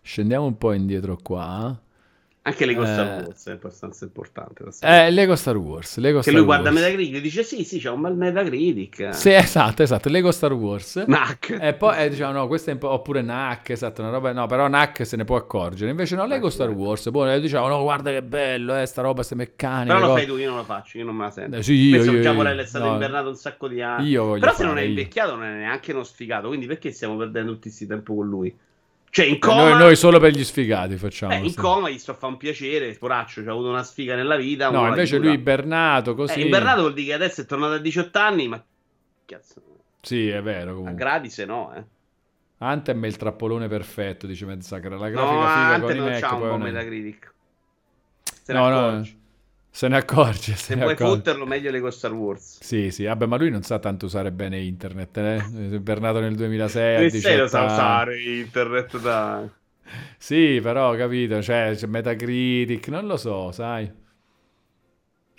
scendiamo 0.00 0.46
un 0.46 0.56
po' 0.56 0.72
indietro 0.72 1.18
qua 1.22 1.78
anche 2.42 2.64
Lego 2.64 2.86
Star 2.86 3.20
eh. 3.20 3.22
Wars 3.24 3.46
è 3.48 3.50
abbastanza 3.50 4.04
importante. 4.06 4.64
Eh, 4.80 5.10
Lego 5.10 5.36
Star 5.36 5.56
Wars. 5.58 5.98
Lego 5.98 6.16
che 6.16 6.30
Star 6.30 6.34
lui 6.34 6.46
Wars. 6.46 6.62
guarda 6.62 6.80
Metacritic 6.80 7.14
e 7.16 7.20
dice 7.20 7.42
sì, 7.42 7.64
sì, 7.64 7.78
c'è 7.78 7.90
un 7.90 8.00
bel 8.00 8.14
Metacritic. 8.14 9.14
Sì, 9.14 9.30
esatto, 9.30 9.82
esatto. 9.82 10.08
Lego 10.08 10.30
Star 10.32 10.52
Wars. 10.54 10.96
NAC. 11.06 11.58
E 11.60 11.74
poi 11.74 11.98
eh, 11.98 12.08
diciamo 12.08 12.32
no, 12.32 12.46
questo 12.46 12.70
è 12.70 12.72
un 12.72 12.78
po'... 12.78 12.88
Oppure 12.90 13.20
NAC, 13.20 13.70
esatto, 13.70 14.00
una 14.00 14.10
roba... 14.10 14.32
No, 14.32 14.46
però 14.46 14.68
NAC 14.68 15.04
se 15.04 15.16
ne 15.16 15.24
può 15.24 15.36
accorgere. 15.36 15.90
Invece 15.90 16.16
no, 16.16 16.24
Lego 16.24 16.48
Star 16.48 16.70
Wars. 16.70 17.10
Poi 17.12 17.34
eh, 17.34 17.40
diciamo 17.40 17.68
no, 17.68 17.82
guarda 17.82 18.10
che 18.10 18.22
bello, 18.22 18.74
eh, 18.74 18.86
sta 18.86 19.02
roba, 19.02 19.16
queste 19.16 19.34
meccaniche. 19.34 19.94
Però 19.94 20.06
lo 20.06 20.14
fai 20.14 20.26
tu, 20.26 20.36
io 20.38 20.48
non 20.48 20.56
lo 20.56 20.64
faccio, 20.64 20.96
io 20.96 21.04
non 21.04 21.16
me 21.16 21.24
la 21.24 21.30
sento. 21.30 21.56
Eh, 21.56 21.62
sì, 21.62 21.74
io, 21.74 21.96
Penso 21.98 22.12
io, 22.12 22.22
Giamorello 22.22 22.62
è 22.62 22.66
stato 22.66 22.86
no, 22.86 22.92
invernato 22.92 23.28
un 23.28 23.36
sacco 23.36 23.68
di 23.68 23.82
anni. 23.82 24.08
Io 24.08 24.38
Però 24.38 24.54
se 24.54 24.64
non 24.64 24.78
è 24.78 24.82
invecchiato 24.82 25.34
non 25.34 25.44
è 25.44 25.52
neanche 25.58 25.92
uno 25.92 26.04
sfigato, 26.04 26.48
quindi 26.48 26.64
perché 26.64 26.90
stiamo 26.90 27.16
perdendo 27.16 27.52
tutto 27.52 27.64
questo 27.64 27.86
tempo 27.86 28.14
con 28.14 28.26
lui? 28.26 28.56
Cioè, 29.10 29.26
in 29.26 29.40
coma... 29.40 29.70
Noi, 29.70 29.78
noi, 29.78 29.96
solo 29.96 30.20
per 30.20 30.32
gli 30.32 30.44
sfigati 30.44 30.96
facciamo. 30.96 31.32
Eh, 31.32 31.38
in 31.38 31.54
coma 31.54 31.90
gli 31.90 31.98
sto 31.98 32.12
a 32.12 32.14
fare 32.14 32.32
un 32.32 32.38
piacere, 32.38 32.92
poraccio, 32.92 33.40
ha 33.40 33.50
avuto 33.50 33.68
una 33.68 33.82
sfiga 33.82 34.14
nella 34.14 34.36
vita. 34.36 34.70
No, 34.70 34.86
invece 34.86 35.18
lui 35.18 35.32
ibernato 35.32 36.14
così. 36.14 36.40
Eh, 36.40 36.46
ibernato 36.46 36.80
vuol 36.80 36.94
dire 36.94 37.08
che 37.08 37.14
adesso 37.14 37.40
è 37.40 37.44
tornato 37.44 37.74
a 37.74 37.78
18 37.78 38.18
anni, 38.18 38.48
ma... 38.48 38.64
Cazzo. 39.26 39.62
Sì, 40.00 40.28
è 40.28 40.40
vero 40.40 40.74
comunque. 40.74 40.92
A 40.92 40.94
gradi 40.94 41.28
se 41.28 41.44
no, 41.44 41.74
eh. 41.74 41.84
Anthem 42.58 43.02
è 43.04 43.06
il 43.06 43.16
trappolone 43.16 43.68
perfetto, 43.68 44.26
dice 44.26 44.46
Mezzacra. 44.46 44.96
La 44.96 45.08
grafica 45.08 45.32
no, 45.32 45.40
figa 45.40 45.74
Anthem 45.74 45.96
con 45.96 45.96
i 45.96 46.10
Mac. 46.10 46.22
No, 46.22 46.34
un 46.34 46.40
buon 46.40 46.60
Metacritic. 46.60 47.34
Se 48.42 48.52
no, 48.52 48.68
no, 48.68 49.06
se 49.70 49.88
ne 49.88 49.96
accorge. 49.96 50.54
Se, 50.54 50.64
se 50.64 50.74
ne 50.74 50.82
puoi 50.82 50.92
accorge. 50.92 51.14
fotterlo, 51.14 51.46
meglio 51.46 51.70
le 51.70 51.80
con 51.80 51.92
Star 51.92 52.12
Wars. 52.12 52.58
Sì, 52.60 52.90
sì, 52.90 53.04
vabbè, 53.04 53.26
ma 53.26 53.36
lui 53.36 53.50
non 53.50 53.62
sa 53.62 53.78
tanto 53.78 54.06
usare 54.06 54.32
bene 54.32 54.58
internet. 54.58 55.16
Eh? 55.16 55.36
È 55.82 55.98
nato 55.98 56.20
nel 56.20 56.34
2006. 56.34 57.02
Nessuno 57.02 57.36
lo 57.36 57.46
sa 57.46 57.62
usare 57.64 58.20
internet, 58.20 59.00
dai. 59.00 59.48
sì, 60.18 60.60
però 60.62 60.92
ho 60.92 60.96
capito, 60.96 61.40
cioè, 61.42 61.72
c'è 61.74 61.86
Metacritic, 61.86 62.88
non 62.88 63.06
lo 63.06 63.16
so, 63.16 63.52
sai. 63.52 63.98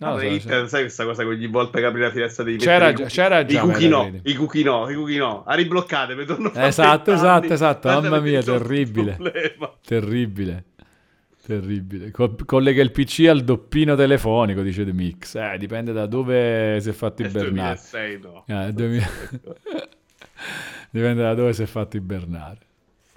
No, 0.01 0.18
so, 0.18 0.26
Hitler, 0.26 0.68
sai 0.68 0.82
questa 0.82 1.06
cosa 1.06 1.22
che 1.22 1.30
ogni 1.30 1.45
volta 1.45 1.77
che 1.77 1.85
apri 1.85 2.01
la 2.01 2.10
finestra 2.10 2.43
devi 2.43 2.58
c'era, 2.58 2.90
i, 2.90 2.95
c'era 3.06 3.45
già 3.45 3.60
i 3.60 3.61
cookie 3.61 3.88
no, 3.88 4.11
i 4.24 4.34
cookie 4.34 4.64
no, 4.64 4.90
i 4.90 4.95
cookie 4.95 5.19
no, 5.19 5.43
a 5.45 5.53
ribloccate, 5.53 6.16
mi 6.16 6.26
torno 6.26 6.51
Esatto, 6.56 7.11
esatto, 7.11 7.53
esatto, 7.53 7.88
mamma 7.88 8.19
mia, 8.19 8.42
terribile, 8.42 9.16
terribile, 9.85 10.64
terribile. 11.45 12.11
Co- 12.11 12.36
collega 12.45 12.82
il 12.82 12.92
PC 12.92 13.28
al 13.30 13.44
doppino 13.44 13.95
telefonico, 13.95 14.61
dice 14.61 14.86
The 14.86 14.94
Mix, 14.94 15.36
eh, 15.36 15.58
dipende 15.58 15.92
da 15.92 16.06
dove 16.06 16.80
si 16.82 16.90
è 16.90 16.94
fatto 16.94 17.22
ibernare. 17.22 17.80
2006 17.92 18.20
no. 18.20 18.44
Eh, 18.48 18.74
2000... 18.74 19.10
dipende 20.92 21.22
da 21.22 21.34
dove 21.34 21.53
si 21.53 21.64
è 21.64 21.66
fatto 21.66 21.98
ibernare. 21.98 22.60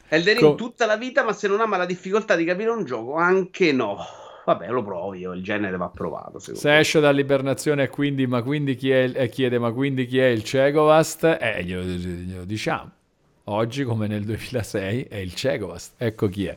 Elden 0.08 0.34
Ring 0.34 0.46
Co- 0.46 0.54
tutta 0.54 0.86
la 0.86 0.96
vita, 0.96 1.24
ma 1.24 1.32
se 1.32 1.48
non 1.48 1.60
ama 1.60 1.76
la 1.76 1.86
difficoltà 1.86 2.36
di 2.36 2.44
capire 2.44 2.70
un 2.70 2.84
gioco, 2.84 3.14
anche 3.14 3.72
no. 3.72 3.98
Vabbè, 4.44 4.68
lo 4.68 4.82
provi, 4.82 5.22
il 5.22 5.42
genere 5.42 5.76
va 5.78 5.88
provato. 5.88 6.38
Se 6.38 6.52
me. 6.68 6.78
esce 6.78 7.00
dall'ibernazione 7.00 7.84
e 7.84 7.88
quindi, 7.88 8.26
ma 8.26 8.42
quindi 8.42 8.74
chi 8.76 8.90
è, 8.90 9.10
e 9.14 9.28
chiede, 9.28 9.58
ma 9.58 9.72
quindi 9.72 10.06
chi 10.06 10.18
è 10.18 10.26
il 10.26 10.44
Cegovast? 10.44 11.38
Eh, 11.40 11.64
glielo, 11.64 11.82
glielo 11.82 12.44
diciamo. 12.44 12.90
Oggi, 13.44 13.84
come 13.84 14.06
nel 14.06 14.24
2006, 14.24 15.04
è 15.04 15.16
il 15.16 15.34
Cegovast. 15.34 15.94
Ecco 15.96 16.28
chi 16.28 16.46
è. 16.46 16.54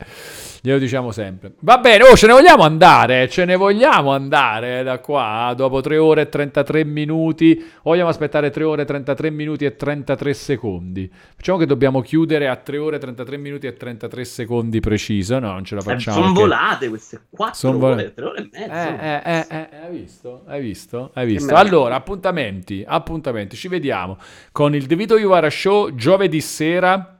Glielo 0.60 0.78
diciamo 0.78 1.12
sempre. 1.12 1.52
Va 1.60 1.78
bene, 1.78 2.04
oh, 2.04 2.16
ce 2.16 2.26
ne 2.26 2.32
vogliamo 2.32 2.62
andare. 2.64 3.28
Ce 3.28 3.44
ne 3.44 3.56
vogliamo 3.56 4.12
andare 4.12 4.82
da 4.82 4.98
qua. 4.98 5.52
Dopo 5.56 5.80
3 5.80 5.98
ore 5.98 6.22
e 6.22 6.28
33 6.28 6.84
minuti. 6.84 7.64
Vogliamo 7.82 8.08
aspettare 8.08 8.50
3 8.50 8.64
ore 8.64 8.82
e 8.82 8.84
33 8.84 9.30
minuti 9.30 9.64
e 9.64 9.76
33 9.76 10.34
secondi. 10.34 11.10
Facciamo 11.36 11.58
che 11.58 11.66
dobbiamo 11.66 12.00
chiudere 12.00 12.48
a 12.48 12.56
3 12.56 12.78
ore 12.78 12.96
e 12.96 12.98
33 12.98 13.36
minuti 13.36 13.66
e 13.66 13.74
33 13.74 14.24
secondi 14.24 14.80
preciso. 14.80 15.38
No, 15.38 15.52
non 15.52 15.64
ce 15.64 15.76
la 15.76 15.80
eh, 15.80 15.84
facciamo. 15.84 16.18
Eh, 16.18 16.22
sono 16.22 16.34
volate 16.34 16.88
queste 16.88 17.20
4 17.30 17.54
son 17.54 17.82
ore, 17.82 17.94
vol- 17.94 18.14
3 18.14 18.24
ore 18.24 18.38
e 18.38 18.48
mezzo. 18.52 18.72
Eh, 18.72 19.08
eh, 19.08 19.46
eh, 19.48 19.68
eh, 19.70 19.80
hai 19.84 19.96
visto? 19.96 20.42
Hai 20.46 20.60
visto? 20.60 21.10
Hai 21.14 21.26
visto? 21.26 21.54
Allora, 21.54 21.94
appuntamenti. 21.94 22.84
Appuntamenti. 22.86 23.56
Ci 23.56 23.68
vediamo 23.68 24.18
con 24.50 24.74
il 24.74 24.86
Devito 24.86 25.16
Iwara 25.16 25.50
Show 25.50 25.94
giovedì 25.94 26.40
sera 26.40 27.17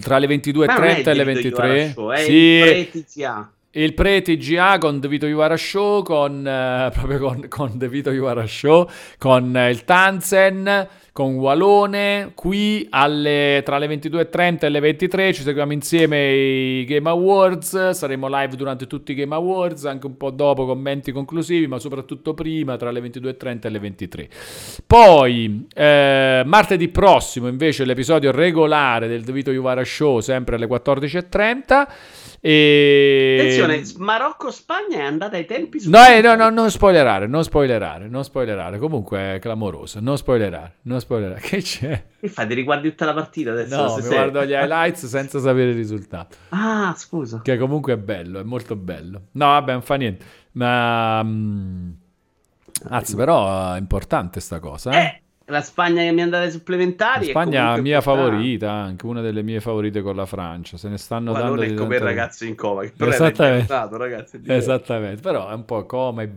tra 0.00 0.18
le 0.18 0.26
22.30 0.28 1.08
e 1.08 1.14
le 1.14 1.24
23. 1.24 1.92
Show, 1.92 2.14
sì, 2.16 2.30
il 2.32 3.48
il 3.74 3.94
pre-TGA 3.94 4.78
con 4.78 5.00
The 5.00 5.08
Vito 5.08 5.26
Iwara 5.26 5.56
Show, 5.56 6.02
con, 6.02 6.46
eh, 6.46 6.90
proprio 6.94 7.18
con, 7.18 7.48
con 7.48 7.78
The 7.78 7.88
Vito 7.88 8.10
Iwara 8.10 8.46
Show, 8.46 8.88
con 9.18 9.56
eh, 9.56 9.70
il 9.70 9.84
Tanzen, 9.84 10.88
con 11.12 11.34
Walone, 11.34 12.32
qui 12.34 12.86
alle, 12.88 13.60
tra 13.66 13.76
le 13.76 13.86
22.30 13.86 14.64
e 14.64 14.68
le 14.70 14.80
23 14.80 15.34
ci 15.34 15.42
seguiamo 15.42 15.72
insieme 15.72 16.32
i 16.32 16.84
Game 16.86 17.06
Awards, 17.06 17.90
saremo 17.90 18.28
live 18.28 18.56
durante 18.56 18.86
tutti 18.86 19.12
i 19.12 19.14
Game 19.14 19.34
Awards, 19.34 19.84
anche 19.84 20.06
un 20.06 20.16
po' 20.16 20.30
dopo 20.30 20.64
commenti 20.64 21.12
conclusivi, 21.12 21.66
ma 21.66 21.78
soprattutto 21.78 22.32
prima 22.32 22.78
tra 22.78 22.90
le 22.90 23.00
22.30 23.00 23.58
e 23.60 23.68
le 23.68 23.78
23. 23.78 24.28
Poi 24.86 25.66
eh, 25.74 26.42
martedì 26.46 26.88
prossimo 26.88 27.46
invece 27.46 27.84
l'episodio 27.84 28.30
regolare 28.30 29.06
del 29.06 29.22
Vito 29.22 29.50
Iwara 29.50 29.84
Show, 29.84 30.20
sempre 30.20 30.56
alle 30.56 30.66
14.30. 30.66 31.88
E... 32.44 33.36
Attenzione, 33.38 33.82
Marocco-Spagna 33.98 34.98
è 34.98 35.02
andata 35.02 35.36
ai 35.36 35.44
tempi 35.44 35.78
no, 35.84 36.04
eh, 36.04 36.20
no, 36.20 36.34
no, 36.34 36.50
non 36.50 36.72
spoilerare, 36.72 37.28
non 37.28 37.44
spoilerare, 37.44 38.08
non 38.08 38.24
spoilerare. 38.24 38.78
Comunque 38.78 39.34
è 39.34 39.38
clamoroso, 39.38 40.00
non 40.00 40.16
spoilerare, 40.16 40.78
non 40.82 40.98
spoilerare. 40.98 41.38
Che 41.52 41.62
c'è? 41.62 42.04
Che 42.18 42.28
fai? 42.28 42.48
Ti 42.48 42.54
riguardi 42.54 42.88
tutta 42.88 43.04
la 43.04 43.14
partita 43.14 43.52
adesso? 43.52 43.76
No, 43.76 43.94
mi 43.94 44.02
sei... 44.02 44.10
guardo 44.10 44.44
gli 44.44 44.50
highlights 44.58 45.06
senza 45.06 45.38
sapere 45.38 45.70
il 45.70 45.76
risultato. 45.76 46.36
Ah, 46.48 46.92
scusa. 46.96 47.42
Che 47.44 47.56
comunque 47.56 47.92
è 47.92 47.96
bello, 47.96 48.40
è 48.40 48.42
molto 48.42 48.74
bello. 48.74 49.28
No, 49.30 49.46
vabbè, 49.46 49.72
non 49.72 49.82
fa 49.82 49.94
niente. 49.94 50.24
Ma... 50.52 51.20
Um... 51.20 51.96
Anzi, 52.88 53.14
però 53.14 53.74
è 53.74 53.78
importante 53.78 54.40
sta 54.40 54.58
cosa, 54.58 54.90
eh? 54.90 54.96
eh 54.96 55.21
la 55.52 55.60
Spagna 55.60 56.02
che 56.02 56.10
mi 56.10 56.22
andate 56.22 56.50
supplementari. 56.50 57.26
La 57.26 57.30
Spagna 57.30 57.74
è 57.76 57.80
mia 57.80 58.00
favorita, 58.00 58.70
anche 58.70 59.06
una 59.06 59.20
delle 59.20 59.42
mie 59.42 59.60
favorite 59.60 60.00
con 60.02 60.16
la 60.16 60.26
Francia. 60.26 60.76
Se 60.76 60.88
ne 60.88 60.98
stanno 60.98 61.32
Ma 61.32 61.40
dando. 61.40 61.54
Non 61.56 61.64
è 61.64 61.74
come 61.74 61.96
il 61.96 62.02
ragazzo 62.02 62.44
in 62.44 62.56
coma. 62.56 62.82
Esattamente. 62.84 63.88
ragazzi, 63.92 64.40
Esattamente, 64.46 65.20
però 65.20 65.48
è 65.50 65.54
un 65.54 65.64
po' 65.64 65.84
coma. 65.86 66.22
E, 66.22 66.26
mm, 66.26 66.32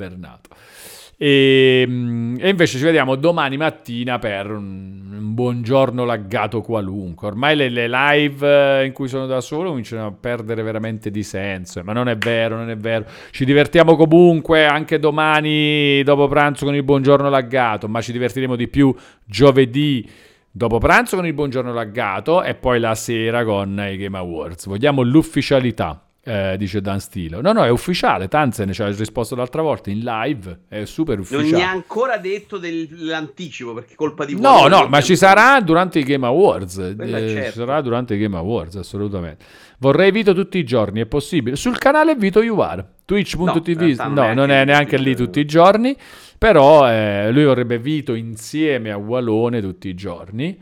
e, 1.17 1.83
invece 1.83 2.77
ci 2.77 2.83
vediamo 2.83 3.15
domani 3.15 3.55
mattina 3.55 4.19
per 4.19 4.51
un, 4.51 5.05
un 5.17 5.33
buongiorno 5.33 6.03
laggato 6.03 6.61
qualunque. 6.61 7.27
Ormai 7.27 7.55
le, 7.55 7.69
le, 7.69 7.87
live 7.87 8.81
eh, 8.81 8.85
in 8.85 8.91
cui 8.91 9.07
sono 9.07 9.25
da 9.25 9.41
solo 9.41 9.69
cominciano 9.69 10.07
a 10.07 10.11
perdere 10.11 10.61
veramente 10.61 11.09
di 11.11 11.23
senso. 11.23 11.81
Ma 11.83 11.93
non 11.93 12.09
è 12.09 12.17
vero, 12.17 12.57
non 12.57 12.69
è 12.69 12.77
vero. 12.77 13.05
Ci 13.31 13.45
divertiamo 13.45 13.95
comunque 13.95 14.65
anche 14.65 14.99
domani 14.99 16.03
dopo 16.03 16.27
pranzo 16.27 16.65
con 16.65 16.75
il 16.75 16.83
buongiorno 16.83 17.29
laggato, 17.29 17.87
ma 17.87 18.01
ci 18.01 18.11
divertiremo 18.11 18.55
di 18.55 18.67
più 18.67 18.93
giovedì 19.23 20.07
dopo 20.51 20.77
pranzo 20.77 21.15
con 21.15 21.25
il 21.25 21.33
buongiorno 21.33 21.73
laggato 21.73 22.43
e 22.43 22.55
poi 22.55 22.79
la 22.79 22.95
sera 22.95 23.43
con 23.43 23.71
i 23.89 23.97
Game 23.97 24.17
Awards. 24.17 24.67
Vogliamo 24.67 25.01
l'ufficialità. 25.01 26.04
Eh, 26.27 26.57
dice 26.57 26.81
Dan 26.81 26.99
Stilo. 26.99 27.39
No, 27.39 27.51
no, 27.51 27.63
è 27.63 27.69
ufficiale. 27.69 28.27
Tanzen 28.27 28.73
ci 28.73 28.81
ha 28.81 28.87
risposto 28.87 29.35
l'altra 29.35 29.61
volta 29.61 29.91
in 29.91 29.99
live. 29.99 30.61
È 30.67 30.83
super 30.85 31.19
ufficiale. 31.19 31.49
Non 31.51 31.59
mi 31.59 31.63
ha 31.63 31.69
ancora 31.69 32.17
detto 32.17 32.57
dell'anticipo 32.57 33.75
perché 33.75 33.93
colpa 33.93 34.25
di 34.25 34.33
voi. 34.33 34.41
No, 34.41 34.67
no, 34.67 34.87
ma 34.87 35.01
ci 35.01 35.15
sarà 35.15 35.61
durante 35.61 35.99
i 35.99 36.03
Game 36.03 36.25
Awards. 36.25 36.77
Eh, 36.77 36.95
certo. 36.97 37.51
Ci 37.51 37.57
sarà 37.59 37.79
durante 37.81 38.15
i 38.15 38.17
Game 38.17 38.35
Awards, 38.37 38.75
assolutamente. 38.77 39.45
Vorrei 39.77 40.09
Vito 40.09 40.33
tutti 40.33 40.57
i 40.57 40.63
giorni, 40.63 40.99
è 41.01 41.05
possibile. 41.05 41.55
Sul 41.55 41.77
canale 41.77 42.15
Vito 42.15 42.41
Yuvar, 42.41 42.83
twitch.tv. 43.05 44.01
No, 44.07 44.25
no, 44.25 44.33
non 44.33 44.49
è 44.49 44.65
neanche 44.65 44.97
lì 44.97 45.15
tutti 45.15 45.39
i 45.39 45.45
giorni. 45.45 45.95
Però 46.39 46.89
eh, 46.89 47.31
lui 47.31 47.45
vorrebbe 47.45 47.77
Vito 47.77 48.15
insieme 48.15 48.91
a 48.91 48.97
Walone 48.97 49.61
tutti 49.61 49.89
i 49.89 49.93
giorni. 49.93 50.59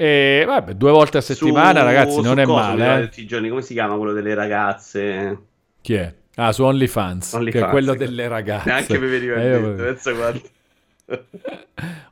E 0.00 0.44
vabbè, 0.46 0.76
due 0.76 0.92
volte 0.92 1.18
a 1.18 1.20
settimana, 1.20 1.80
su, 1.80 1.84
ragazzi, 1.84 2.20
non 2.22 2.38
è 2.38 2.46
male. 2.46 3.02
Eh. 3.02 3.02
Tutti 3.02 3.20
i 3.20 3.26
giorni, 3.26 3.50
come 3.50 3.60
si 3.60 3.74
chiama 3.74 3.98
quello 3.98 4.14
delle 4.14 4.32
ragazze? 4.32 5.38
Chi 5.82 5.92
è? 5.92 6.14
Ah, 6.36 6.52
su 6.52 6.62
OnlyFans, 6.62 7.34
Only 7.34 7.50
che 7.50 7.58
fans, 7.58 7.68
è 7.68 7.70
quello 7.70 7.94
delle 7.94 8.26
ragazze. 8.26 8.66
Neanche 8.70 8.98
mi 8.98 9.08
veniva 9.08 9.42
eh, 9.42 9.58
penso 9.76 10.14
guarda. 10.14 10.40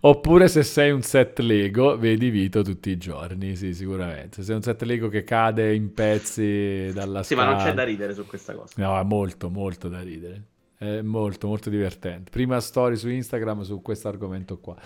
Oppure 0.00 0.48
se 0.48 0.64
sei 0.64 0.90
un 0.90 1.00
set 1.00 1.38
Lego, 1.38 1.96
vedi 1.96 2.28
Vito 2.28 2.60
tutti 2.60 2.90
i 2.90 2.98
giorni, 2.98 3.56
sì, 3.56 3.72
sicuramente. 3.72 4.36
Se 4.36 4.42
sei 4.42 4.56
un 4.56 4.62
set 4.62 4.82
Lego 4.82 5.08
che 5.08 5.24
cade 5.24 5.72
in 5.74 5.94
pezzi 5.94 6.90
dalla 6.92 7.22
sì, 7.22 7.32
scala... 7.32 7.46
Sì, 7.46 7.54
ma 7.54 7.56
non 7.56 7.56
c'è 7.64 7.72
da 7.72 7.84
ridere 7.84 8.12
su 8.12 8.26
questa 8.26 8.52
cosa. 8.52 8.74
No, 8.76 9.00
è 9.00 9.04
molto, 9.04 9.48
molto 9.48 9.88
da 9.88 10.02
ridere. 10.02 10.42
È 10.78 11.02
molto, 11.02 11.48
molto 11.48 11.70
divertente. 11.70 12.30
Prima 12.30 12.60
story 12.60 12.94
su 12.94 13.08
Instagram 13.08 13.62
su 13.62 13.82
questo 13.82 14.06
argomento 14.06 14.58
qua. 14.60 14.76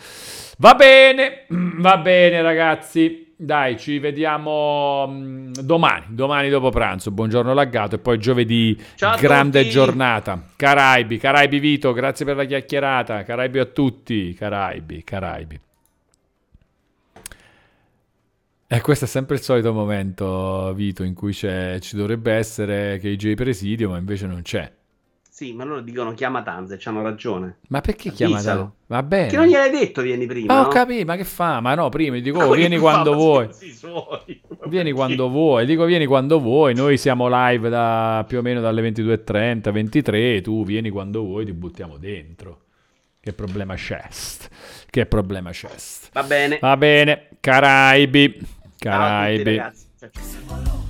Va 0.57 0.75
bene, 0.75 1.45
va 1.79 1.99
bene 1.99 2.41
ragazzi. 2.41 3.35
Dai, 3.37 3.77
ci 3.77 3.99
vediamo 3.99 5.07
mm, 5.07 5.53
domani, 5.61 6.07
domani 6.09 6.49
dopo 6.49 6.71
pranzo. 6.71 7.11
Buongiorno 7.11 7.53
laggato 7.53 7.97
e 7.97 7.99
poi 7.99 8.19
giovedì 8.19 8.81
Ciao 8.95 9.19
grande 9.19 9.69
giornata. 9.69 10.43
Caraibi, 10.57 11.19
Caraibi 11.19 11.59
Vito, 11.59 11.93
grazie 11.93 12.25
per 12.25 12.37
la 12.37 12.45
chiacchierata. 12.45 13.23
Caraibi 13.23 13.59
a 13.59 13.67
tutti, 13.67 14.33
Caraibi, 14.33 15.05
Caraibi. 15.05 15.61
E 18.67 18.81
questo 18.81 19.05
è 19.05 19.09
sempre 19.09 19.37
il 19.37 19.43
solito 19.43 19.75
momento, 19.75 20.73
Vito, 20.75 21.03
in 21.03 21.13
cui 21.13 21.35
ci 21.35 21.47
dovrebbe 21.93 22.33
essere 22.33 22.99
KJ 22.99 23.35
Presidio, 23.35 23.91
ma 23.91 23.99
invece 23.99 24.27
non 24.27 24.41
c'è. 24.41 24.73
Sì, 25.43 25.53
ma 25.55 25.65
loro 25.65 25.81
dicono 25.81 26.15
chiama 26.15 26.43
Tanze, 26.43 26.79
ci 26.79 26.87
hanno 26.87 27.03
ragione. 27.03 27.57
Ma 27.67 27.81
perché 27.81 28.13
chiama 28.13 28.41
Tanze? 28.41 28.71
Va 28.87 29.03
bene. 29.03 29.27
Che 29.27 29.35
non 29.35 29.47
gliel'hai 29.47 29.71
detto 29.73 30.01
vieni 30.01 30.25
prima. 30.25 30.55
Ma 30.55 30.61
ho 30.61 30.63
no? 30.63 30.69
capito, 30.69 31.05
ma 31.05 31.17
che 31.17 31.25
fa? 31.25 31.59
Ma 31.59 31.75
no, 31.75 31.89
prima 31.89 32.17
dico 32.21 32.39
oh, 32.39 32.53
vieni 32.53 32.79
quando 32.79 33.13
vuoi. 33.15 33.49
Vieni 34.67 34.93
quando 34.93 35.29
vuoi. 35.29 35.67
Dico 35.67 35.85
vieni 35.85 36.07
quando 36.07 36.39
vuoi. 36.39 36.77
Noi 36.77 36.97
siamo 36.97 37.27
live 37.29 37.69
da 37.69 38.25
più 38.29 38.39
o 38.39 38.43
meno 38.43 38.61
dalle 38.61 38.89
22:30, 38.89 39.73
23, 39.73 40.41
tu 40.43 40.65
vieni 40.65 40.91
quando 40.91 41.23
vuoi, 41.23 41.45
ti 41.45 41.53
buttiamo 41.53 41.97
dentro. 41.97 42.61
Che 43.19 43.33
problema 43.33 43.75
c'è? 43.75 44.01
Che 44.89 45.07
problema 45.07 45.51
c'è? 45.51 45.71
Va 46.13 46.23
bene. 46.23 46.59
Va 46.61 46.77
bene. 46.77 47.31
Caraibi. 47.41 48.39
Caraibi. 48.79 49.57
Ciao 49.57 49.67
a 49.67 49.73
tutti, 50.09 50.82